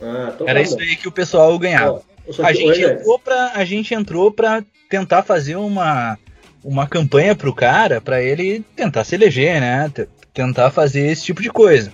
Ah, 0.02 0.33
era 0.47 0.61
isso 0.61 0.78
aí 0.78 0.97
que 0.97 1.07
o 1.07 1.12
pessoal 1.12 1.57
ganhava. 1.59 2.02
a, 2.43 2.52
gente 2.52 2.83
entrou 2.83 3.19
pra, 3.19 3.52
a 3.55 3.64
gente 3.64 3.95
entrou 3.95 4.31
pra 4.31 4.64
tentar 4.88 5.23
fazer 5.23 5.57
uma, 5.57 6.19
uma 6.64 6.87
campanha 6.87 7.35
pro 7.35 7.55
cara, 7.55 8.00
para 8.00 8.23
ele 8.23 8.64
tentar 8.75 9.05
se 9.05 9.14
eleger, 9.14 9.61
né? 9.61 9.90
Tentar 10.37 10.71
fazer 10.71 11.07
esse 11.07 11.25
tipo 11.25 11.43
de 11.43 11.49
coisa. 11.49 11.90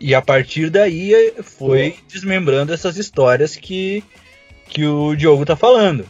E 0.00 0.14
a 0.14 0.22
partir 0.22 0.70
daí 0.70 1.34
foi 1.42 1.96
desmembrando 2.08 2.72
essas 2.72 2.96
histórias 2.96 3.54
que, 3.54 4.02
que 4.66 4.86
o 4.86 5.14
Diogo 5.14 5.44
tá 5.44 5.54
falando. 5.54 6.06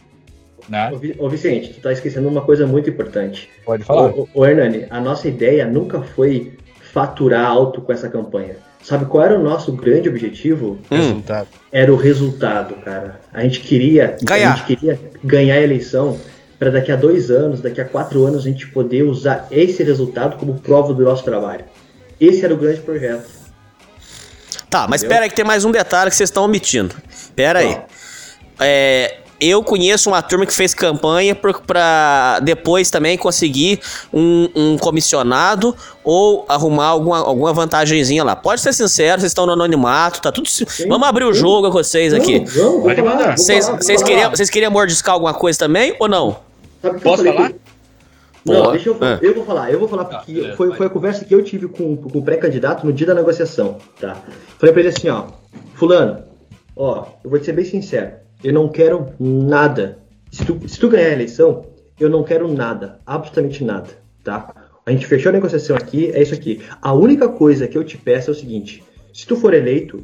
Né? 0.69 0.91
Ô, 1.17 1.27
Vicente, 1.27 1.73
tu 1.73 1.81
tá 1.81 1.91
esquecendo 1.91 2.29
uma 2.29 2.41
coisa 2.41 2.65
muito 2.65 2.89
importante. 2.89 3.49
Pode 3.65 3.83
falar. 3.83 4.11
Ô, 4.11 4.29
ô, 4.33 4.45
Hernani, 4.45 4.85
a 4.89 5.01
nossa 5.01 5.27
ideia 5.27 5.65
nunca 5.65 6.01
foi 6.01 6.53
faturar 6.93 7.45
alto 7.45 7.81
com 7.81 7.91
essa 7.91 8.07
campanha. 8.07 8.55
Sabe 8.81 9.05
qual 9.05 9.25
era 9.25 9.37
o 9.37 9.43
nosso 9.43 9.73
grande 9.73 10.07
objetivo? 10.07 10.79
Hum. 10.89 10.95
Resultado. 10.95 11.47
Era 11.71 11.91
o 11.91 11.97
resultado, 11.97 12.75
cara. 12.75 13.19
A 13.33 13.41
gente 13.41 13.59
queria 13.59 14.15
ganhar, 14.23 14.53
a 14.53 14.55
gente 14.55 14.65
queria 14.67 14.99
ganhar 15.23 15.55
a 15.55 15.61
eleição 15.61 16.17
para 16.59 16.69
daqui 16.69 16.91
a 16.91 16.97
dois 16.97 17.31
anos, 17.31 17.61
daqui 17.61 17.79
a 17.79 17.85
quatro 17.85 18.25
anos, 18.25 18.45
a 18.45 18.49
gente 18.49 18.67
poder 18.67 19.03
usar 19.03 19.47
esse 19.49 19.81
resultado 19.81 20.37
como 20.37 20.59
prova 20.59 20.93
do 20.93 21.03
nosso 21.03 21.23
trabalho. 21.23 21.63
Esse 22.19 22.43
era 22.43 22.53
o 22.53 22.57
grande 22.57 22.81
projeto. 22.81 23.39
Tá, 24.69 24.85
mas 24.87 25.01
espera 25.01 25.23
aí 25.23 25.29
que 25.29 25.35
tem 25.35 25.45
mais 25.45 25.63
um 25.63 25.71
detalhe 25.71 26.11
que 26.11 26.17
vocês 26.17 26.29
estão 26.29 26.43
omitindo. 26.43 26.93
Espera 27.09 27.59
aí. 27.59 27.77
É, 28.59 29.19
eu 29.39 29.63
conheço 29.63 30.09
uma 30.09 30.21
turma 30.21 30.45
que 30.45 30.53
fez 30.53 30.73
campanha 30.73 31.33
para 31.33 32.39
depois 32.41 32.91
também 32.91 33.17
conseguir 33.17 33.79
um, 34.13 34.49
um, 34.53 34.77
comissionado 34.77 35.73
ou 36.03 36.45
arrumar 36.47 36.87
alguma, 36.87 37.19
alguma 37.19 37.53
vantagenzinha 37.53 38.23
lá. 38.23 38.35
Pode 38.35 38.59
ser 38.59 38.73
sincero, 38.73 39.21
vocês 39.21 39.31
estão 39.31 39.45
no 39.45 39.53
anonimato, 39.53 40.21
tá 40.21 40.31
tudo. 40.31 40.49
Sim, 40.49 40.65
vamos 40.89 41.07
abrir 41.07 41.23
o 41.23 41.33
jogo 41.33 41.67
com 41.67 41.77
vocês 41.77 42.13
aqui. 42.13 42.43
Vocês 43.77 44.03
queriam, 44.03 44.31
queriam 44.51 44.71
mordiscar 44.71 45.13
alguma 45.13 45.33
coisa 45.33 45.57
também 45.57 45.95
ou 45.99 46.07
não? 46.09 46.48
Sabe 46.81 47.01
Posso 47.01 47.23
falar? 47.23 47.53
Não, 48.45 48.71
deixa 48.71 48.89
eu, 48.89 48.97
é. 49.03 49.19
eu 49.21 49.35
vou 49.35 49.45
falar, 49.45 49.71
eu 49.71 49.79
vou 49.79 49.87
falar 49.87 50.03
ah, 50.03 50.05
porque 50.05 50.53
foi, 50.55 50.73
foi 50.73 50.87
a 50.87 50.89
conversa 50.89 51.25
que 51.25 51.35
eu 51.35 51.43
tive 51.43 51.67
com, 51.67 51.97
com 51.97 52.19
o 52.19 52.23
pré-candidato 52.23 52.85
no 52.85 52.93
dia 52.93 53.05
da 53.05 53.13
negociação, 53.13 53.77
tá? 53.99 54.15
Falei 54.57 54.73
pra 54.73 54.81
ele 54.81 54.89
assim, 54.89 55.09
ó, 55.09 55.27
fulano, 55.73 56.23
ó, 56.75 57.05
eu 57.23 57.29
vou 57.29 57.37
te 57.37 57.45
ser 57.45 57.53
bem 57.53 57.65
sincero, 57.65 58.13
eu 58.43 58.53
não 58.53 58.69
quero 58.69 59.07
nada. 59.19 59.99
Se 60.31 60.45
tu, 60.45 60.57
se 60.67 60.79
tu 60.79 60.89
ganhar 60.89 61.09
a 61.09 61.13
eleição, 61.13 61.65
eu 61.99 62.09
não 62.09 62.23
quero 62.23 62.47
nada, 62.47 62.99
absolutamente 63.05 63.63
nada, 63.63 63.89
tá? 64.23 64.53
A 64.85 64.91
gente 64.91 65.05
fechou 65.05 65.29
a 65.29 65.33
negociação 65.33 65.75
aqui, 65.75 66.09
é 66.11 66.21
isso 66.21 66.33
aqui. 66.33 66.61
A 66.81 66.93
única 66.93 67.27
coisa 67.27 67.67
que 67.67 67.77
eu 67.77 67.83
te 67.83 67.97
peço 67.97 68.31
é 68.31 68.33
o 68.33 68.35
seguinte, 68.35 68.83
se 69.13 69.27
tu 69.27 69.35
for 69.35 69.53
eleito, 69.53 70.03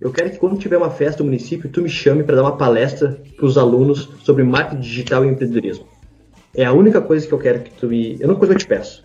eu 0.00 0.12
quero 0.12 0.30
que 0.30 0.38
quando 0.38 0.58
tiver 0.58 0.76
uma 0.76 0.90
festa 0.90 1.22
no 1.22 1.30
município, 1.30 1.70
tu 1.70 1.80
me 1.80 1.88
chame 1.88 2.24
para 2.24 2.36
dar 2.36 2.42
uma 2.42 2.56
palestra 2.56 3.20
para 3.36 3.46
os 3.46 3.56
alunos 3.56 4.10
sobre 4.22 4.42
marketing 4.42 4.80
digital 4.80 5.24
e 5.24 5.28
empreendedorismo. 5.28 5.86
É 6.58 6.64
a 6.64 6.72
única 6.72 7.00
coisa 7.00 7.24
que 7.24 7.32
eu 7.32 7.38
quero 7.38 7.60
que 7.60 7.70
tu 7.70 7.86
me. 7.86 8.18
É 8.20 8.24
a 8.24 8.26
única 8.26 8.40
coisa 8.40 8.52
que 8.52 8.62
eu 8.62 8.66
te 8.66 8.66
peço. 8.66 9.04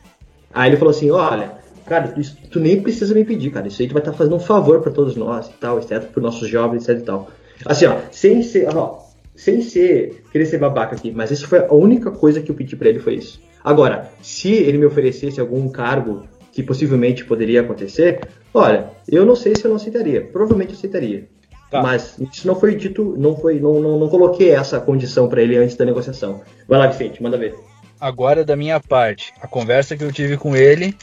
Aí 0.52 0.72
ele 0.72 0.78
falou 0.78 0.90
assim: 0.90 1.12
olha, 1.12 1.52
cara, 1.86 2.12
isso, 2.18 2.36
tu 2.50 2.60
nem 2.60 2.82
precisa 2.82 3.14
me 3.14 3.24
pedir, 3.24 3.52
cara. 3.52 3.68
Isso 3.68 3.80
aí 3.80 3.88
tu 3.88 3.94
vai 3.94 4.02
estar 4.02 4.12
tá 4.12 4.18
fazendo 4.18 4.36
um 4.36 4.40
favor 4.40 4.82
para 4.82 4.92
todos 4.92 5.16
nós 5.16 5.46
e 5.46 5.54
tal, 5.60 5.78
exceto 5.78 6.08
para 6.08 6.24
nossos 6.24 6.50
jovens, 6.50 6.90
etc 6.90 7.00
e 7.00 7.06
tal. 7.06 7.30
Assim, 7.64 7.86
ó, 7.86 7.98
sem 8.12 8.42
ser, 8.42 8.76
ó, 8.76 9.04
sem 9.36 9.62
ser, 9.62 10.24
querer 10.32 10.48
ser 10.48 10.58
babaca 10.58 10.96
aqui, 10.96 11.12
mas 11.12 11.30
isso 11.30 11.48
foi 11.48 11.60
a 11.60 11.72
única 11.72 12.10
coisa 12.10 12.42
que 12.42 12.50
eu 12.50 12.56
pedi 12.56 12.76
para 12.76 12.90
ele 12.90 12.98
foi 12.98 13.18
isso. 13.18 13.40
Agora, 13.64 14.10
se 14.24 14.52
ele 14.52 14.80
me 14.80 14.86
oferecesse 14.88 15.40
algum 15.40 15.70
cargo 15.70 16.24
que 16.52 16.64
possivelmente 16.64 17.24
poderia 17.24 17.62
acontecer, 17.62 18.22
olha, 18.52 18.90
eu 19.08 19.28
não 19.28 19.36
sei 19.36 19.56
se 19.56 19.64
eu 19.64 19.70
não 19.70 19.76
aceitaria. 19.76 20.22
Provavelmente 20.22 20.74
aceitaria. 20.74 21.28
Tá. 21.74 21.82
Mas 21.82 22.20
isso 22.20 22.46
não 22.46 22.54
foi 22.54 22.76
dito, 22.76 23.16
não 23.18 23.36
foi, 23.36 23.60
não, 23.60 23.82
não, 23.82 23.98
não 23.98 24.08
coloquei 24.08 24.52
essa 24.52 24.80
condição 24.80 25.28
para 25.28 25.42
ele 25.42 25.58
antes 25.58 25.76
da 25.76 25.84
negociação. 25.84 26.42
Vai 26.68 26.78
lá, 26.78 26.86
Vicente, 26.86 27.24
manda 27.24 27.36
ver. 27.36 27.56
Agora 28.00 28.46
da 28.46 28.56
minha 28.56 28.80
parte, 28.80 29.34
a 29.42 29.48
conversa 29.48 29.98
que 29.98 30.04
eu 30.04 30.12
tive 30.12 30.38
com 30.38 30.56
ele 30.56 30.96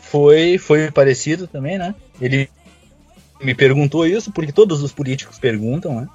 foi 0.00 0.58
foi 0.58 0.92
parecido 0.92 1.48
também, 1.48 1.76
né? 1.76 1.92
Ele 2.20 2.48
me 3.42 3.52
perguntou 3.52 4.06
isso 4.06 4.30
porque 4.30 4.52
todos 4.52 4.80
os 4.80 4.92
políticos 4.92 5.40
perguntam, 5.40 6.02
né? 6.02 6.08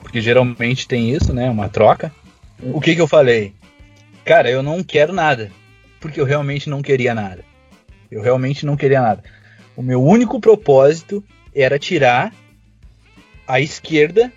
Porque 0.00 0.22
geralmente 0.22 0.88
tem 0.88 1.10
isso, 1.10 1.34
né? 1.34 1.50
Uma 1.50 1.68
troca. 1.68 2.10
O 2.62 2.80
que 2.80 2.94
que 2.94 3.02
eu 3.02 3.06
falei? 3.06 3.52
Cara, 4.24 4.50
eu 4.50 4.62
não 4.62 4.82
quero 4.82 5.12
nada, 5.12 5.52
porque 6.00 6.18
eu 6.18 6.24
realmente 6.24 6.70
não 6.70 6.80
queria 6.80 7.14
nada. 7.14 7.44
Eu 8.10 8.22
realmente 8.22 8.64
não 8.64 8.78
queria 8.78 9.02
nada. 9.02 9.22
O 9.76 9.82
meu 9.82 10.02
único 10.02 10.40
propósito 10.40 11.22
era 11.54 11.78
tirar 11.78 12.32
a 13.46 13.60
esquerda 13.60 14.32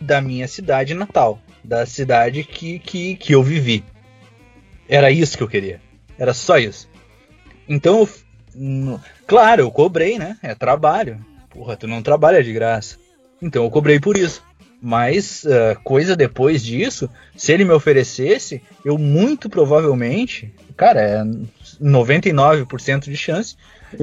da 0.00 0.20
minha 0.20 0.48
cidade 0.48 0.94
natal, 0.94 1.40
da 1.62 1.86
cidade 1.86 2.44
que, 2.44 2.78
que, 2.78 3.16
que 3.16 3.34
eu 3.34 3.42
vivi. 3.42 3.84
Era 4.88 5.10
isso 5.10 5.36
que 5.36 5.42
eu 5.42 5.48
queria. 5.48 5.80
Era 6.18 6.34
só 6.34 6.58
isso. 6.58 6.88
Então, 7.68 8.00
eu, 8.00 9.00
claro, 9.26 9.62
eu 9.62 9.70
cobrei, 9.70 10.18
né? 10.18 10.36
É 10.42 10.54
trabalho. 10.54 11.24
Porra, 11.48 11.76
tu 11.76 11.86
não 11.86 12.02
trabalha 12.02 12.42
de 12.42 12.52
graça. 12.52 12.96
Então 13.40 13.64
eu 13.64 13.70
cobrei 13.70 13.98
por 13.98 14.16
isso. 14.16 14.42
Mas 14.80 15.44
uh, 15.44 15.80
coisa 15.84 16.16
depois 16.16 16.62
disso, 16.62 17.08
se 17.36 17.52
ele 17.52 17.64
me 17.64 17.72
oferecesse, 17.72 18.60
eu 18.84 18.98
muito 18.98 19.48
provavelmente, 19.48 20.52
cara, 20.76 21.00
é 21.00 21.24
99% 21.80 23.04
de 23.04 23.16
chance 23.16 23.56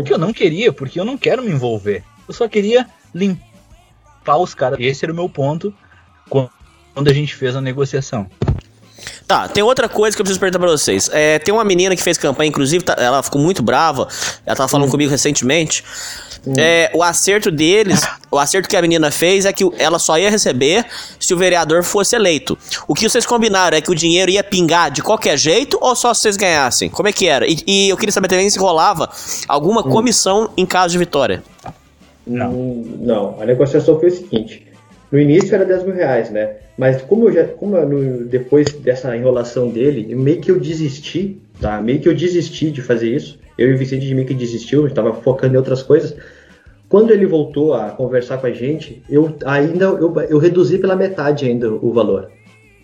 que 0.06 0.14
eu 0.14 0.18
não 0.18 0.32
queria, 0.32 0.72
porque 0.72 0.98
eu 1.00 1.04
não 1.04 1.18
quero 1.18 1.44
me 1.44 1.52
envolver. 1.52 2.04
Eu 2.28 2.34
só 2.34 2.48
queria 2.48 2.88
limpar 3.14 3.49
os 4.26 4.54
caras. 4.54 4.80
Esse 4.80 5.06
era 5.06 5.12
o 5.12 5.16
meu 5.16 5.30
ponto 5.30 5.74
quando 6.30 7.08
a 7.08 7.14
gente 7.14 7.36
fez 7.36 7.56
a 7.56 7.62
negociação. 7.62 8.28
Tá, 9.26 9.48
tem 9.48 9.64
outra 9.64 9.88
coisa 9.88 10.16
que 10.16 10.22
eu 10.22 10.24
preciso 10.24 10.40
perguntar 10.40 10.60
pra 10.60 10.70
vocês. 10.70 11.10
É, 11.14 11.40
tem 11.40 11.54
uma 11.54 11.64
menina 11.64 11.96
que 11.96 12.02
fez 12.02 12.18
campanha, 12.18 12.50
inclusive, 12.50 12.84
tá, 12.84 12.96
ela 12.98 13.22
ficou 13.22 13.40
muito 13.40 13.62
brava. 13.62 14.08
Ela 14.46 14.56
tava 14.56 14.68
falando 14.68 14.88
hum. 14.88 14.92
comigo 14.92 15.10
recentemente. 15.12 15.84
Hum. 16.46 16.54
É, 16.58 16.90
o 16.94 17.04
acerto 17.04 17.52
deles, 17.52 18.02
o 18.32 18.40
acerto 18.40 18.68
que 18.68 18.76
a 18.76 18.82
menina 18.82 19.12
fez 19.12 19.46
é 19.46 19.54
que 19.54 19.64
ela 19.78 20.00
só 20.00 20.18
ia 20.18 20.30
receber 20.30 20.86
se 21.20 21.34
o 21.34 21.38
vereador 21.38 21.84
fosse 21.84 22.16
eleito. 22.16 22.58
O 22.88 22.96
que 22.96 23.08
vocês 23.08 23.26
combinaram 23.26 23.78
é 23.78 23.82
que 23.82 23.92
o 23.92 23.96
dinheiro 23.96 24.32
ia 24.32 24.44
pingar 24.44 24.90
de 24.90 25.02
qualquer 25.02 25.38
jeito 25.38 25.78
ou 25.80 25.96
só 25.96 26.14
se 26.14 26.22
vocês 26.22 26.38
ganhassem? 26.38 26.90
Como 26.90 27.08
é 27.08 27.14
que 27.14 27.28
era? 27.28 27.48
E, 27.48 27.62
e 27.68 27.90
eu 27.90 27.98
queria 27.98 28.12
saber 28.12 28.30
também 28.30 28.50
se 28.50 28.58
rolava 28.58 29.10
alguma 29.48 29.82
hum. 29.82 29.92
comissão 29.92 30.50
em 30.58 30.66
caso 30.66 30.94
de 30.94 30.98
vitória. 30.98 31.44
Não. 32.26 32.52
Não, 33.00 33.42
a 33.42 33.46
negociação 33.46 34.00
foi 34.00 34.10
o 34.10 34.12
seguinte: 34.12 34.68
no 35.12 35.20
início 35.20 35.54
era 35.56 35.66
10 35.66 35.84
mil 35.84 35.96
reais, 35.96 36.30
né? 36.30 36.58
Mas 36.78 37.02
como 37.02 37.28
eu 37.28 37.34
já, 37.34 37.44
como 37.46 37.76
eu, 37.76 38.26
depois 38.26 38.72
dessa 38.74 39.16
enrolação 39.16 39.70
dele, 39.70 40.16
meio 40.16 40.40
que 40.40 40.52
eu 40.52 40.60
desisti, 40.60 41.42
tá? 41.60 41.82
Meio 41.82 42.00
que 42.00 42.08
eu 42.08 42.16
desisti 42.16 42.72
de 42.72 42.82
fazer 42.82 43.14
isso. 43.14 43.40
Eu 43.58 43.72
e 43.72 43.74
o 43.74 43.78
Vicente 43.78 44.06
de 44.06 44.16
meio 44.16 44.28
que 44.28 44.34
desistiu, 44.34 44.88
estava 44.88 45.14
focando 45.14 45.56
em 45.56 45.58
outras 45.58 45.82
coisas. 45.82 46.16
Quando 46.88 47.12
ele 47.12 47.26
voltou 47.26 47.74
a 47.74 47.90
conversar 47.90 48.38
com 48.38 48.48
a 48.48 48.52
gente, 48.52 49.04
eu 49.10 49.36
ainda 49.46 49.86
eu, 49.86 50.14
eu 50.30 50.38
reduzi 50.38 50.78
pela 50.78 50.96
metade 50.96 51.46
ainda 51.46 51.72
o 51.72 51.92
valor. 51.92 52.32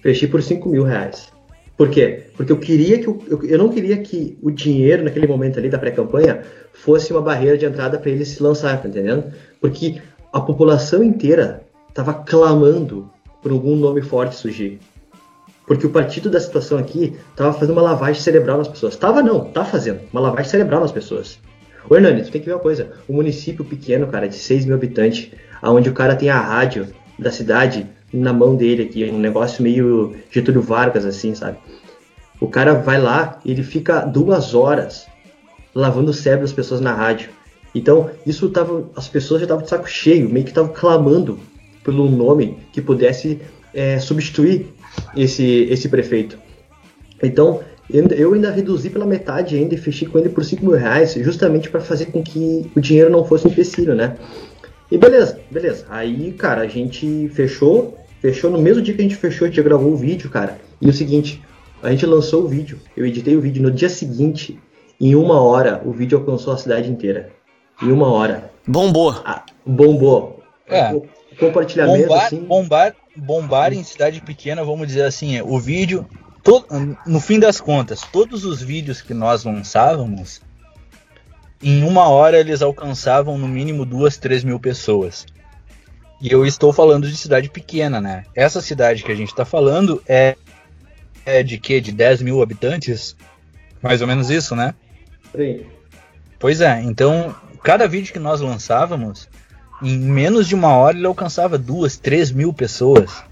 Fechei 0.02 0.28
por 0.28 0.44
5 0.44 0.68
mil 0.70 0.84
reais. 0.84 1.35
Por 1.78 1.90
quê? 1.90 2.28
Porque 2.38 2.52
eu 2.52 2.58
queria 2.58 3.00
que 3.00 3.08
eu, 3.08 3.40
eu 3.44 3.58
não 3.58 3.70
queria 3.70 3.98
que 3.98 4.38
o 4.42 4.50
dinheiro 4.50 5.04
naquele 5.04 5.28
momento 5.28 5.60
ali 5.60 5.70
da 5.70 5.78
pré-campanha 5.78 6.42
fosse 6.74 7.12
uma 7.12 7.22
barreira 7.22 7.58
de 7.58 7.66
entrada 7.66 7.98
para 8.00 8.10
ele 8.10 8.24
se 8.24 8.42
lançar, 8.42 8.82
tá 8.82 8.88
entendendo? 8.88 9.34
Porque 9.60 10.02
a 10.32 10.40
população 10.40 11.04
inteira 11.04 11.64
estava 11.90 12.14
clamando 12.14 13.10
por 13.42 13.52
algum 13.52 13.76
nome 13.76 14.02
forte 14.02 14.36
surgir. 14.36 14.80
Porque 15.68 15.86
o 15.86 15.90
partido 15.90 16.30
da 16.30 16.40
situação 16.40 16.78
aqui 16.78 17.16
estava 17.32 17.52
fazendo 17.52 17.74
uma 17.74 17.82
lavagem 17.82 18.22
cerebral 18.22 18.58
nas 18.58 18.68
pessoas. 18.68 18.96
Tava 18.96 19.22
não, 19.22 19.46
tá 19.46 19.66
fazendo 19.66 20.02
uma 20.14 20.22
lavagem 20.22 20.50
cerebral 20.52 20.82
nas 20.82 20.92
pessoas. 20.92 21.40
Ô 21.90 21.96
Hernani, 21.96 22.24
tu 22.24 22.32
tem 22.32 22.42
que 22.42 22.48
ver 22.48 22.54
uma 22.54 22.60
coisa. 22.60 22.94
Um 23.10 23.16
município 23.16 23.66
pequeno, 23.66 24.08
cara, 24.08 24.28
de 24.28 24.36
6 24.36 24.66
mil 24.66 24.76
habitantes, 24.76 25.32
onde 25.62 25.90
o 25.90 25.94
cara 25.94 26.16
tem 26.16 26.30
a 26.30 26.40
rádio 26.40 26.88
da 27.18 27.32
cidade 27.32 27.88
na 28.16 28.34
mão 28.34 28.56
dele 28.56 28.84
aqui, 28.84 29.04
um 29.06 29.20
negócio 29.20 29.62
meio 29.62 30.16
Getúlio 30.32 30.62
Vargas, 30.62 31.06
assim, 31.06 31.36
sabe? 31.36 31.58
O 32.40 32.48
cara 32.48 32.74
vai 32.74 33.02
lá 33.02 33.40
ele 33.46 33.64
fica 33.64 34.02
duas 34.02 34.54
horas 34.54 35.08
lavando 35.74 36.12
o 36.12 36.14
cérebro 36.14 36.46
das 36.46 36.54
pessoas 36.54 36.82
na 36.82 36.94
rádio. 36.94 37.30
Então, 37.74 38.10
isso 38.26 38.50
tava. 38.50 38.90
As 38.96 39.08
pessoas 39.08 39.42
já 39.42 39.46
estavam 39.46 39.64
de 39.64 39.70
saco 39.70 39.90
cheio, 39.90 40.30
meio 40.30 40.46
que 40.46 40.52
estavam 40.52 40.74
clamando 40.74 41.38
pelo 41.84 42.10
nome 42.10 42.58
que 42.72 42.82
pudesse 42.82 43.42
é, 43.74 44.00
substituir 44.00 44.68
esse, 45.16 45.68
esse 45.70 45.90
prefeito. 45.90 46.38
Então, 47.22 47.62
eu 47.90 48.34
ainda 48.34 48.50
reduzi 48.50 48.90
pela 48.90 49.06
metade 49.06 49.56
ainda 49.56 49.76
e 49.76 49.78
fechei 49.78 50.08
com 50.08 50.18
ele 50.18 50.30
por 50.30 50.44
5 50.44 50.66
mil 50.66 50.76
reais, 50.76 51.14
justamente 51.14 51.70
para 51.70 51.82
fazer 51.82 52.08
com 52.08 52.24
que 52.24 52.70
o 52.76 52.82
dinheiro 52.82 53.12
não 53.12 53.24
fosse 53.24 53.48
um 53.48 53.52
empecilho, 53.52 53.94
né? 53.94 54.16
E 54.92 54.98
beleza, 54.98 55.40
beleza. 55.52 55.86
Aí, 55.90 56.32
cara, 56.32 56.62
a 56.62 56.68
gente 56.68 57.30
fechou, 57.30 57.98
fechou 58.26 58.50
no 58.50 58.58
mesmo 58.58 58.82
dia 58.82 58.96
que 58.96 59.02
a 59.02 59.04
gente 59.04 59.16
fechou, 59.16 59.46
a 59.46 59.50
gente 59.50 59.62
gravou 59.62 59.92
o 59.92 59.96
vídeo, 59.96 60.32
cara. 60.32 60.58
E 60.82 60.90
o 60.90 60.94
seguinte, 60.94 61.44
a 61.84 61.92
gente 61.92 62.08
lançou 62.08 62.44
o 62.44 62.48
vídeo, 62.48 62.80
eu 62.98 63.06
editei 63.06 63.38
o 63.38 63.42
vídeo 63.42 63.62
no 63.62 63.70
dia 63.70 63.88
seguinte, 63.88 64.60
em 65.00 65.14
uma 65.14 65.40
hora, 65.42 65.82
o 65.86 65.92
vídeo 65.92 66.18
alcançou 66.18 66.52
a 66.52 66.58
cidade 66.58 66.90
inteira. 66.90 67.30
Em 67.84 67.92
uma 67.92 68.12
hora. 68.12 68.52
Bombou. 68.66 69.12
Ah, 69.24 69.44
bombou. 69.64 70.42
É 70.68 70.92
compartilhamento. 71.38 72.08
Bombar, 72.08 72.26
assim. 72.26 72.40
bombar, 72.40 72.96
bombar 73.16 73.74
em 73.74 73.84
cidade 73.84 74.22
pequena, 74.22 74.64
vamos 74.64 74.88
dizer 74.88 75.04
assim, 75.04 75.40
o 75.42 75.60
vídeo. 75.60 76.08
To, 76.44 76.66
no 77.06 77.20
fim 77.20 77.40
das 77.40 77.60
contas, 77.60 78.02
todos 78.12 78.46
os 78.46 78.62
vídeos 78.62 79.02
que 79.02 79.14
nós 79.14 79.44
lançávamos, 79.44 80.42
em 81.62 81.84
uma 81.84 82.08
hora 82.10 82.40
eles 82.40 82.62
alcançavam 82.62 83.38
no 83.38 83.48
mínimo 83.48 83.86
duas, 83.86 84.18
três 84.18 84.44
mil 84.44 84.60
pessoas. 84.60 85.26
E 86.22 86.32
eu 86.32 86.46
estou 86.46 86.72
falando 86.72 87.10
de 87.10 87.16
cidade 87.18 87.50
pequena, 87.50 88.00
né? 88.00 88.24
Essa 88.34 88.62
cidade 88.62 89.04
que 89.04 89.12
a 89.12 89.16
gente 89.16 89.30
está 89.30 89.46
falando 89.46 90.02
é, 90.08 90.36
é 91.26 91.44
de 91.44 91.58
quê? 91.58 91.82
De 91.82 91.92
10 91.92 92.22
mil 92.22 92.42
habitantes? 92.42 93.16
Mais 93.82 94.02
ou 94.02 94.08
menos 94.08 94.30
isso, 94.30 94.56
né? 94.56 94.74
Sim. 95.36 95.66
Pois 96.40 96.62
é, 96.62 96.82
então 96.82 97.36
cada 97.64 97.88
vídeo 97.88 98.14
que 98.14 98.20
nós 98.20 98.42
lançávamos, 98.42 99.28
em 99.82 99.98
menos 99.98 100.48
de 100.48 100.56
uma 100.56 100.76
hora 100.76 100.96
ele 100.96 101.08
alcançava 101.08 101.58
duas, 101.58 101.98
três 101.98 102.32
mil 102.32 102.54
pessoas. 102.54 103.24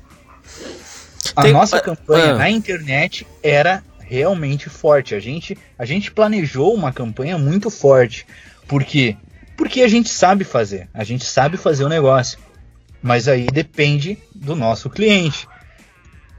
A 1.36 1.44
Tem... 1.44 1.54
nossa 1.54 1.80
campanha 1.80 2.34
ah. 2.34 2.38
na 2.38 2.50
internet 2.50 3.26
era 3.42 3.84
realmente 4.00 4.70
forte. 4.70 5.16
A 5.16 5.20
gente, 5.20 5.58
a 5.78 5.86
gente 5.86 6.12
planejou 6.12 6.74
uma 6.74 6.92
campanha 6.92 7.38
muito 7.38 7.70
forte. 7.70 8.26
Por 8.68 8.84
quê? 8.84 9.16
Porque 9.56 9.82
a 9.82 9.88
gente 9.88 10.10
sabe 10.10 10.44
fazer. 10.44 10.90
A 10.94 11.04
gente 11.04 11.26
sabe 11.26 11.58
fazer 11.58 11.84
o 11.84 11.90
negócio. 11.90 12.40
Mas 13.04 13.28
aí 13.28 13.46
depende 13.46 14.18
do 14.34 14.56
nosso 14.56 14.90
cliente. 14.90 15.46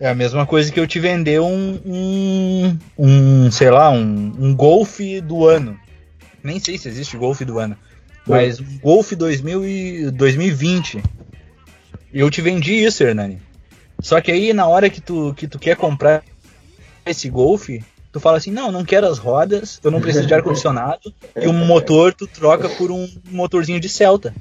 É 0.00 0.08
a 0.08 0.14
mesma 0.14 0.46
coisa 0.46 0.72
que 0.72 0.80
eu 0.80 0.86
te 0.86 0.98
vender 0.98 1.40
um, 1.40 1.80
um, 1.84 2.78
um 2.98 3.50
sei 3.50 3.70
lá, 3.70 3.90
um, 3.90 4.32
um 4.38 4.56
Golf 4.56 4.98
do 5.22 5.46
ano. 5.46 5.78
Nem 6.42 6.58
sei 6.58 6.78
se 6.78 6.88
existe 6.88 7.18
Golf 7.18 7.42
do 7.42 7.58
ano. 7.58 7.76
Mas 8.26 8.58
Golf 8.58 9.12
2000 9.12 9.64
e 9.66 10.10
2020. 10.10 11.02
Eu 12.12 12.30
te 12.30 12.40
vendi 12.40 12.72
isso, 12.72 13.04
Hernani. 13.04 13.40
Só 14.00 14.20
que 14.20 14.32
aí 14.32 14.52
na 14.54 14.66
hora 14.66 14.88
que 14.88 15.00
tu, 15.00 15.34
que 15.36 15.46
tu 15.46 15.58
quer 15.58 15.76
comprar 15.76 16.24
esse 17.04 17.28
Golf, 17.28 17.68
tu 18.10 18.18
fala 18.18 18.38
assim, 18.38 18.50
não, 18.50 18.72
não 18.72 18.84
quero 18.84 19.06
as 19.06 19.18
rodas, 19.18 19.78
eu 19.84 19.90
não 19.90 20.00
preciso 20.00 20.26
de 20.26 20.34
ar-condicionado, 20.34 21.12
e 21.36 21.46
o 21.46 21.52
motor 21.52 22.14
tu 22.14 22.26
troca 22.26 22.68
por 22.70 22.90
um 22.90 23.06
motorzinho 23.30 23.78
de 23.78 23.88
Celta. 23.88 24.34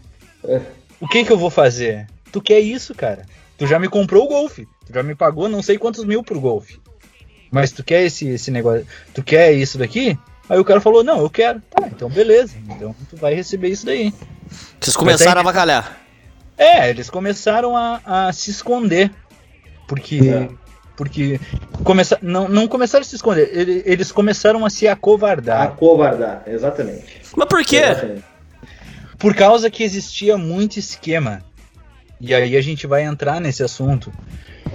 O 1.01 1.07
que 1.07 1.25
que 1.25 1.31
eu 1.31 1.37
vou 1.37 1.49
fazer? 1.49 2.07
Tu 2.33 2.41
quer 2.41 2.59
isso, 2.59 2.93
cara? 2.93 3.25
Tu 3.57 3.65
já 3.65 3.79
me 3.79 3.87
comprou 3.87 4.25
o 4.25 4.27
Golf, 4.27 4.57
tu 4.57 4.93
já 4.93 5.01
me 5.01 5.15
pagou 5.15 5.47
não 5.47 5.61
sei 5.61 5.77
quantos 5.77 6.03
mil 6.03 6.21
pro 6.21 6.41
Golf. 6.41 6.71
Mas 7.51 7.71
tu 7.71 7.83
quer 7.83 8.03
esse, 8.03 8.27
esse 8.27 8.49
negócio, 8.51 8.85
tu 9.13 9.23
quer 9.23 9.53
isso 9.53 9.77
daqui? 9.77 10.17
Aí 10.49 10.59
o 10.59 10.65
cara 10.65 10.81
falou, 10.81 11.03
não, 11.03 11.19
eu 11.21 11.29
quero. 11.29 11.61
Tá, 11.69 11.87
então 11.87 12.09
beleza. 12.09 12.55
Então 12.69 12.93
tu 13.09 13.15
vai 13.15 13.33
receber 13.33 13.69
isso 13.69 13.85
daí. 13.85 14.11
Vocês 14.81 14.97
começaram 14.97 15.39
a 15.39 15.43
bacalhar. 15.43 15.99
É, 16.57 16.89
eles 16.89 17.09
começaram 17.09 17.77
a, 17.77 18.01
a 18.27 18.33
se 18.33 18.51
esconder. 18.51 19.11
Porque 19.87 20.19
é. 20.27 20.49
Porque 20.95 21.39
começa, 21.83 22.19
não, 22.21 22.47
não 22.47 22.67
começaram 22.67 23.01
a 23.01 23.05
se 23.05 23.15
esconder, 23.15 23.49
ele- 23.51 23.81
eles 23.85 24.11
começaram 24.11 24.63
a 24.65 24.69
se 24.69 24.87
acovardar. 24.87 25.61
Acovardar, 25.63 26.43
exatamente. 26.45 27.21
Mas 27.35 27.47
por 27.47 27.63
quê? 27.63 27.77
Exatamente. 27.77 28.23
Por 29.17 29.33
causa 29.35 29.71
que 29.71 29.83
existia 29.83 30.37
muito 30.37 30.77
esquema. 30.77 31.41
E 32.19 32.33
aí 32.33 32.55
a 32.55 32.61
gente 32.61 32.87
vai 32.87 33.03
entrar 33.03 33.39
nesse 33.41 33.63
assunto. 33.63 34.11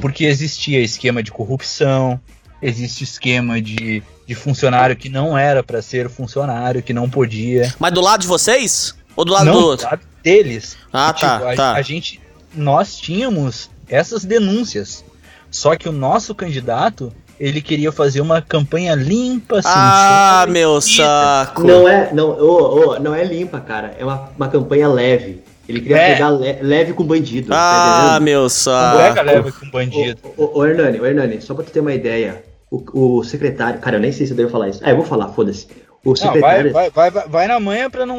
Porque 0.01 0.24
existia 0.24 0.81
esquema 0.81 1.22
de 1.22 1.33
corrupção, 1.33 2.20
existe 2.62 3.03
esquema 3.05 3.61
de, 3.61 4.03
de 4.27 4.35
funcionário 4.35 4.94
que 4.96 5.09
não 5.09 5.37
era 5.37 5.62
pra 5.62 5.83
ser 5.83 6.09
funcionário, 6.09 6.83
que 6.83 6.92
não 6.92 7.09
podia. 7.11 7.74
Mas 7.79 7.92
do 7.92 8.01
lado 8.01 8.20
de 8.20 8.27
vocês? 8.27 8.94
Ou 9.16 9.24
do 9.24 9.33
lado 9.33 9.46
não 9.46 9.53
do 9.55 9.59
outro? 9.66 9.87
lado 9.87 10.01
deles. 10.22 10.77
Ah, 10.92 11.12
Tipo, 11.12 11.27
tá, 11.27 11.53
a, 11.53 11.57
tá. 11.57 11.72
a 11.74 11.83
gente, 11.83 12.20
nós 12.55 12.96
tínhamos 12.96 13.70
essas 13.88 14.24
denúncias. 14.24 15.05
Só 15.51 15.74
que 15.74 15.88
o 15.88 15.92
nosso 15.92 16.35
candidato, 16.35 17.12
ele 17.40 17.61
queria 17.62 17.90
fazer 17.90 18.20
uma 18.20 18.40
campanha 18.42 18.94
limpa, 18.94 19.61
Ah, 19.64 20.42
sincera, 20.44 20.53
meu 20.53 20.81
saco. 20.81 21.64
Não 21.66 21.88
é, 21.88 22.12
não, 22.12 22.31
ô, 22.38 22.90
ô, 22.92 22.98
não 23.01 23.14
é 23.14 23.24
limpa, 23.24 23.59
cara. 23.59 23.96
É 23.98 24.05
uma, 24.05 24.29
uma 24.37 24.48
campanha 24.48 24.87
leve. 24.87 25.42
Ele 25.68 25.81
queria 25.83 25.98
É. 25.98 26.12
pegar 26.14 26.31
le- 26.31 26.59
leve 26.62 26.92
com 26.94 27.04
bandido. 27.04 27.48
Ah, 27.52 28.12
tá 28.14 28.20
meu 28.20 28.42
Não 28.42 28.48
saco. 28.48 29.18
é 29.18 29.22
leva 29.22 29.52
com 29.52 29.70
bandido. 29.70 30.18
Ô, 30.37 30.44
ô, 30.44 30.59
ô, 30.61 30.66
Hernani, 30.66 30.98
ô, 31.00 31.04
Hernani, 31.07 31.42
só 31.42 31.54
pra 31.54 31.62
tu 31.64 31.70
ter 31.70 31.81
uma 31.81 31.92
ideia, 31.92 32.42
o, 32.70 33.18
o 33.18 33.22
secretário. 33.24 33.78
Cara, 33.81 33.96
eu 33.96 34.00
nem 34.00 34.11
sei 34.12 34.26
se 34.26 34.33
eu 34.33 34.37
devo 34.37 34.50
falar 34.50 34.68
isso. 34.70 34.81
Ah, 34.83 34.90
eu 34.90 34.96
vou 34.96 35.04
falar, 35.04 35.28
foda-se. 35.28 35.66
O 36.04 36.11
Não, 36.11 36.14
vai, 36.14 36.24
secretário. 36.26 36.72
vai, 36.72 36.90
vai, 36.90 37.11
vai, 37.28 37.46
na 37.48 37.61
manhã 37.61 37.90
pra 37.90 38.07
não. 38.07 38.18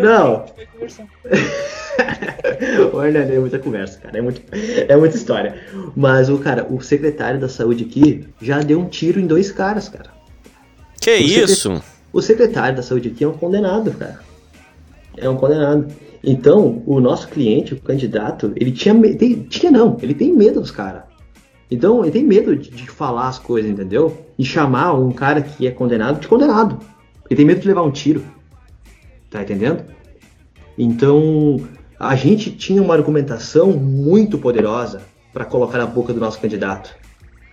Não. 0.00 0.46
o 2.92 3.02
Hernani 3.04 3.34
é 3.34 3.38
muita 3.38 3.58
conversa, 3.58 3.98
cara. 3.98 4.16
É, 4.18 4.20
muito, 4.22 4.40
é 4.52 4.96
muita 4.96 5.16
história. 5.16 5.56
Mas 5.96 6.28
o 6.30 6.38
cara, 6.38 6.66
o 6.70 6.80
secretário 6.80 7.38
da 7.40 7.48
saúde 7.48 7.84
aqui 7.84 8.26
já 8.40 8.60
deu 8.60 8.78
um 8.80 8.88
tiro 8.88 9.20
em 9.20 9.26
dois 9.26 9.50
caras, 9.52 9.88
cara. 9.88 10.10
Que 11.00 11.12
isso? 11.14 11.82
O 12.12 12.20
secretário 12.22 12.76
da 12.76 12.82
saúde 12.82 13.08
aqui 13.08 13.24
é 13.24 13.28
um 13.28 13.32
condenado, 13.32 13.90
cara. 13.92 14.20
É 15.16 15.28
um 15.28 15.36
condenado. 15.36 15.88
Então, 16.22 16.82
o 16.86 17.00
nosso 17.00 17.28
cliente, 17.28 17.74
o 17.74 17.80
candidato, 17.80 18.52
ele 18.56 18.72
tinha 18.72 18.92
medo. 18.92 19.44
Tinha 19.48 19.72
não, 19.72 19.96
ele 20.02 20.14
tem 20.14 20.32
medo 20.32 20.60
dos 20.60 20.70
caras. 20.70 21.02
Então, 21.70 22.02
ele 22.02 22.10
tem 22.10 22.24
medo 22.24 22.54
de, 22.56 22.70
de 22.70 22.90
falar 22.90 23.28
as 23.28 23.38
coisas, 23.38 23.70
entendeu? 23.70 24.26
E 24.38 24.44
chamar 24.44 24.92
um 24.94 25.12
cara 25.12 25.40
que 25.40 25.66
é 25.66 25.70
condenado 25.70 26.20
de 26.20 26.28
condenado. 26.28 26.78
Ele 27.28 27.36
tem 27.36 27.46
medo 27.46 27.60
de 27.60 27.68
levar 27.68 27.82
um 27.82 27.90
tiro. 27.90 28.22
Tá 29.30 29.42
entendendo? 29.42 29.84
Então, 30.76 31.60
a 31.98 32.16
gente 32.16 32.50
tinha 32.50 32.82
uma 32.82 32.94
argumentação 32.94 33.72
muito 33.72 34.36
poderosa 34.38 35.02
para 35.32 35.44
colocar 35.44 35.78
na 35.78 35.86
boca 35.86 36.12
do 36.12 36.18
nosso 36.18 36.40
candidato. 36.40 36.94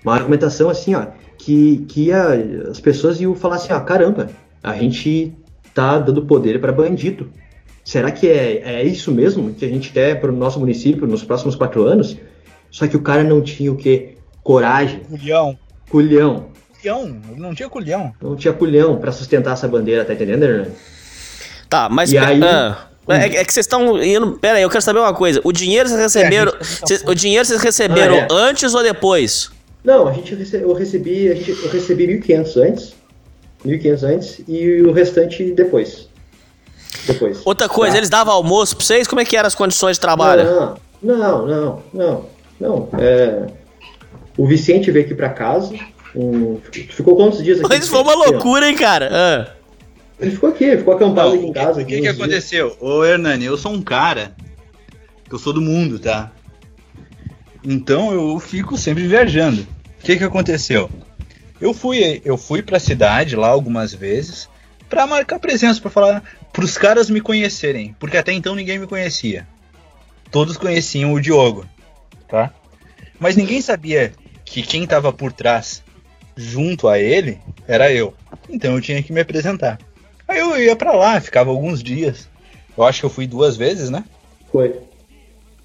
Uma 0.03 0.15
argumentação 0.15 0.69
assim, 0.69 0.95
ó, 0.95 1.07
que, 1.37 1.85
que 1.87 2.05
ia, 2.05 2.69
as 2.69 2.79
pessoas 2.79 3.21
iam 3.21 3.35
falar 3.35 3.57
assim, 3.57 3.71
ó, 3.71 3.79
caramba, 3.79 4.29
a 4.63 4.73
gente 4.73 5.33
tá 5.73 5.99
dando 5.99 6.25
poder 6.25 6.59
para 6.59 6.71
bandido. 6.71 7.29
Será 7.87 8.11
que 8.11 8.27
é, 8.27 8.61
é 8.65 8.83
isso 8.83 9.13
mesmo 9.13 9.53
que 9.53 9.63
a 9.63 9.69
gente 9.69 9.93
quer 9.93 10.19
para 10.19 10.29
o 10.29 10.35
nosso 10.35 10.59
município 10.59 11.07
nos 11.07 11.23
próximos 11.23 11.55
quatro 11.55 11.85
anos? 11.85 12.17
Só 12.69 12.85
que 12.85 12.97
o 12.97 13.01
cara 13.01 13.23
não 13.23 13.41
tinha 13.41 13.71
o 13.71 13.77
quê? 13.77 14.15
Coragem, 14.43 14.99
Culhão. 15.09 15.57
culhão. 15.89 16.47
Culhão, 16.81 17.21
ele 17.31 17.39
não 17.39 17.55
tinha 17.55 17.69
culhão. 17.69 18.11
Não 18.21 18.35
tinha 18.35 18.53
culhão 18.53 18.97
para 18.97 19.13
sustentar 19.13 19.53
essa 19.53 19.69
bandeira, 19.69 20.03
tá 20.03 20.13
entendendo, 20.13 20.43
Hernani? 20.43 20.71
Tá, 21.69 21.87
mas. 21.89 22.11
E 22.11 22.17
aí- 22.17 22.41
ah, 22.43 22.87
é, 23.07 23.37
é 23.37 23.45
que 23.45 23.53
vocês 23.53 23.65
estão 23.65 24.03
indo. 24.03 24.33
Pera 24.33 24.57
aí, 24.57 24.63
eu 24.63 24.69
quero 24.69 24.81
saber 24.81 24.99
uma 24.99 25.13
coisa. 25.13 25.39
O 25.45 25.53
dinheiro 25.53 25.87
vocês 25.87 26.01
receberam. 26.01 26.51
É, 26.59 26.63
vocês- 26.63 27.03
o 27.07 27.15
dinheiro 27.15 27.45
vocês 27.45 27.61
receberam 27.61 28.15
Ah, 28.15 28.17
é. 28.19 28.27
antes 28.31 28.75
ou 28.75 28.83
depois? 28.83 29.49
Não, 29.81 30.09
a 30.09 30.11
gente 30.11 30.35
rece- 30.35 30.57
eu 30.61 30.73
recebi, 30.73 31.29
a 31.29 31.35
gente, 31.35 31.51
eu 31.51 31.69
recebi 31.69 32.05
1.500 32.05 32.57
antes, 32.57 32.93
1.500 33.65 34.03
antes 34.03 34.41
e 34.45 34.81
o 34.81 34.91
restante 34.91 35.51
depois. 35.53 36.06
Depois. 37.05 37.41
Outra 37.45 37.67
coisa, 37.69 37.93
Tá? 37.93 37.97
eles 37.97 38.09
davam 38.09 38.33
almoço 38.33 38.75
pra 38.75 38.85
vocês? 38.85 39.07
Como 39.07 39.21
é 39.21 39.25
que 39.25 39.35
eram 39.37 39.47
as 39.47 39.55
condições 39.55 39.97
de 39.97 40.01
trabalho? 40.01 40.43
Não, 41.01 41.17
não, 41.17 41.45
não, 41.47 41.83
não, 41.93 42.25
não. 42.59 42.89
É, 42.99 43.47
o 44.37 44.45
Vicente 44.47 44.91
veio 44.91 45.05
aqui 45.05 45.15
pra 45.15 45.29
casa. 45.29 45.73
um- 46.15 46.59
ficou 46.89 47.15
quantos 47.15 47.43
dias 47.43 47.59
aqui? 47.59 47.69
Mas 47.69 47.87
foi 47.87 48.01
uma 48.01 48.15
loucura, 48.15 48.67
hein, 48.69 48.75
cara? 48.75 49.09
Ah. 49.11 49.51
Ele 50.19 50.31
ficou 50.31 50.49
aqui, 50.49 50.75
ficou 50.77 50.95
acampado 50.95 51.35
aqui 51.35 51.45
em 51.45 51.53
casa. 51.53 51.81
o 51.81 51.85
que, 51.85 51.95
que 51.95 52.01
dias. 52.01 52.15
aconteceu? 52.15 52.75
Ô 52.79 53.03
Hernani, 53.05 53.45
eu 53.45 53.55
sou 53.57 53.71
um 53.71 53.81
cara 53.83 54.31
que 55.25 55.35
eu 55.35 55.37
sou 55.37 55.53
do 55.53 55.61
mundo, 55.61 55.99
tá? 55.99 56.31
Então 57.63 58.11
eu 58.11 58.39
fico 58.39 58.77
sempre 58.77 59.07
viajando. 59.07 59.61
O 60.01 60.03
que 60.03 60.15
que 60.17 60.23
aconteceu? 60.23 60.89
Eu 61.59 61.73
fui, 61.73 62.21
eu 62.23 62.37
fui 62.37 62.61
pra 62.61 62.79
cidade 62.79 63.35
lá 63.35 63.47
algumas 63.49 63.93
vezes 63.93 64.47
pra 64.89 65.05
marcar 65.05 65.37
presença, 65.39 65.81
pra 65.81 65.89
falar, 65.91 66.23
pros 66.57 66.75
caras 66.75 67.07
me 67.07 67.21
conhecerem, 67.21 67.95
porque 67.99 68.17
até 68.17 68.33
então 68.33 68.55
ninguém 68.55 68.79
me 68.79 68.87
conhecia. 68.87 69.47
Todos 70.31 70.57
conheciam 70.57 71.13
o 71.13 71.21
Diogo, 71.21 71.67
tá? 72.27 72.51
Mas 73.19 73.35
ninguém 73.35 73.61
sabia 73.61 74.11
que 74.43 74.63
quem 74.63 74.87
tava 74.87 75.13
por 75.13 75.31
trás, 75.31 75.83
junto 76.35 76.87
a 76.87 76.97
ele, 76.97 77.37
era 77.67 77.93
eu. 77.93 78.11
Então 78.49 78.73
eu 78.73 78.81
tinha 78.81 79.03
que 79.03 79.13
me 79.13 79.21
apresentar. 79.21 79.77
Aí 80.27 80.39
eu 80.39 80.59
ia 80.59 80.75
pra 80.75 80.93
lá, 80.93 81.21
ficava 81.21 81.51
alguns 81.51 81.83
dias. 81.83 82.27
Eu 82.75 82.83
acho 82.83 83.01
que 83.01 83.05
eu 83.05 83.11
fui 83.11 83.27
duas 83.27 83.55
vezes, 83.55 83.91
né? 83.91 84.03
Foi. 84.51 84.79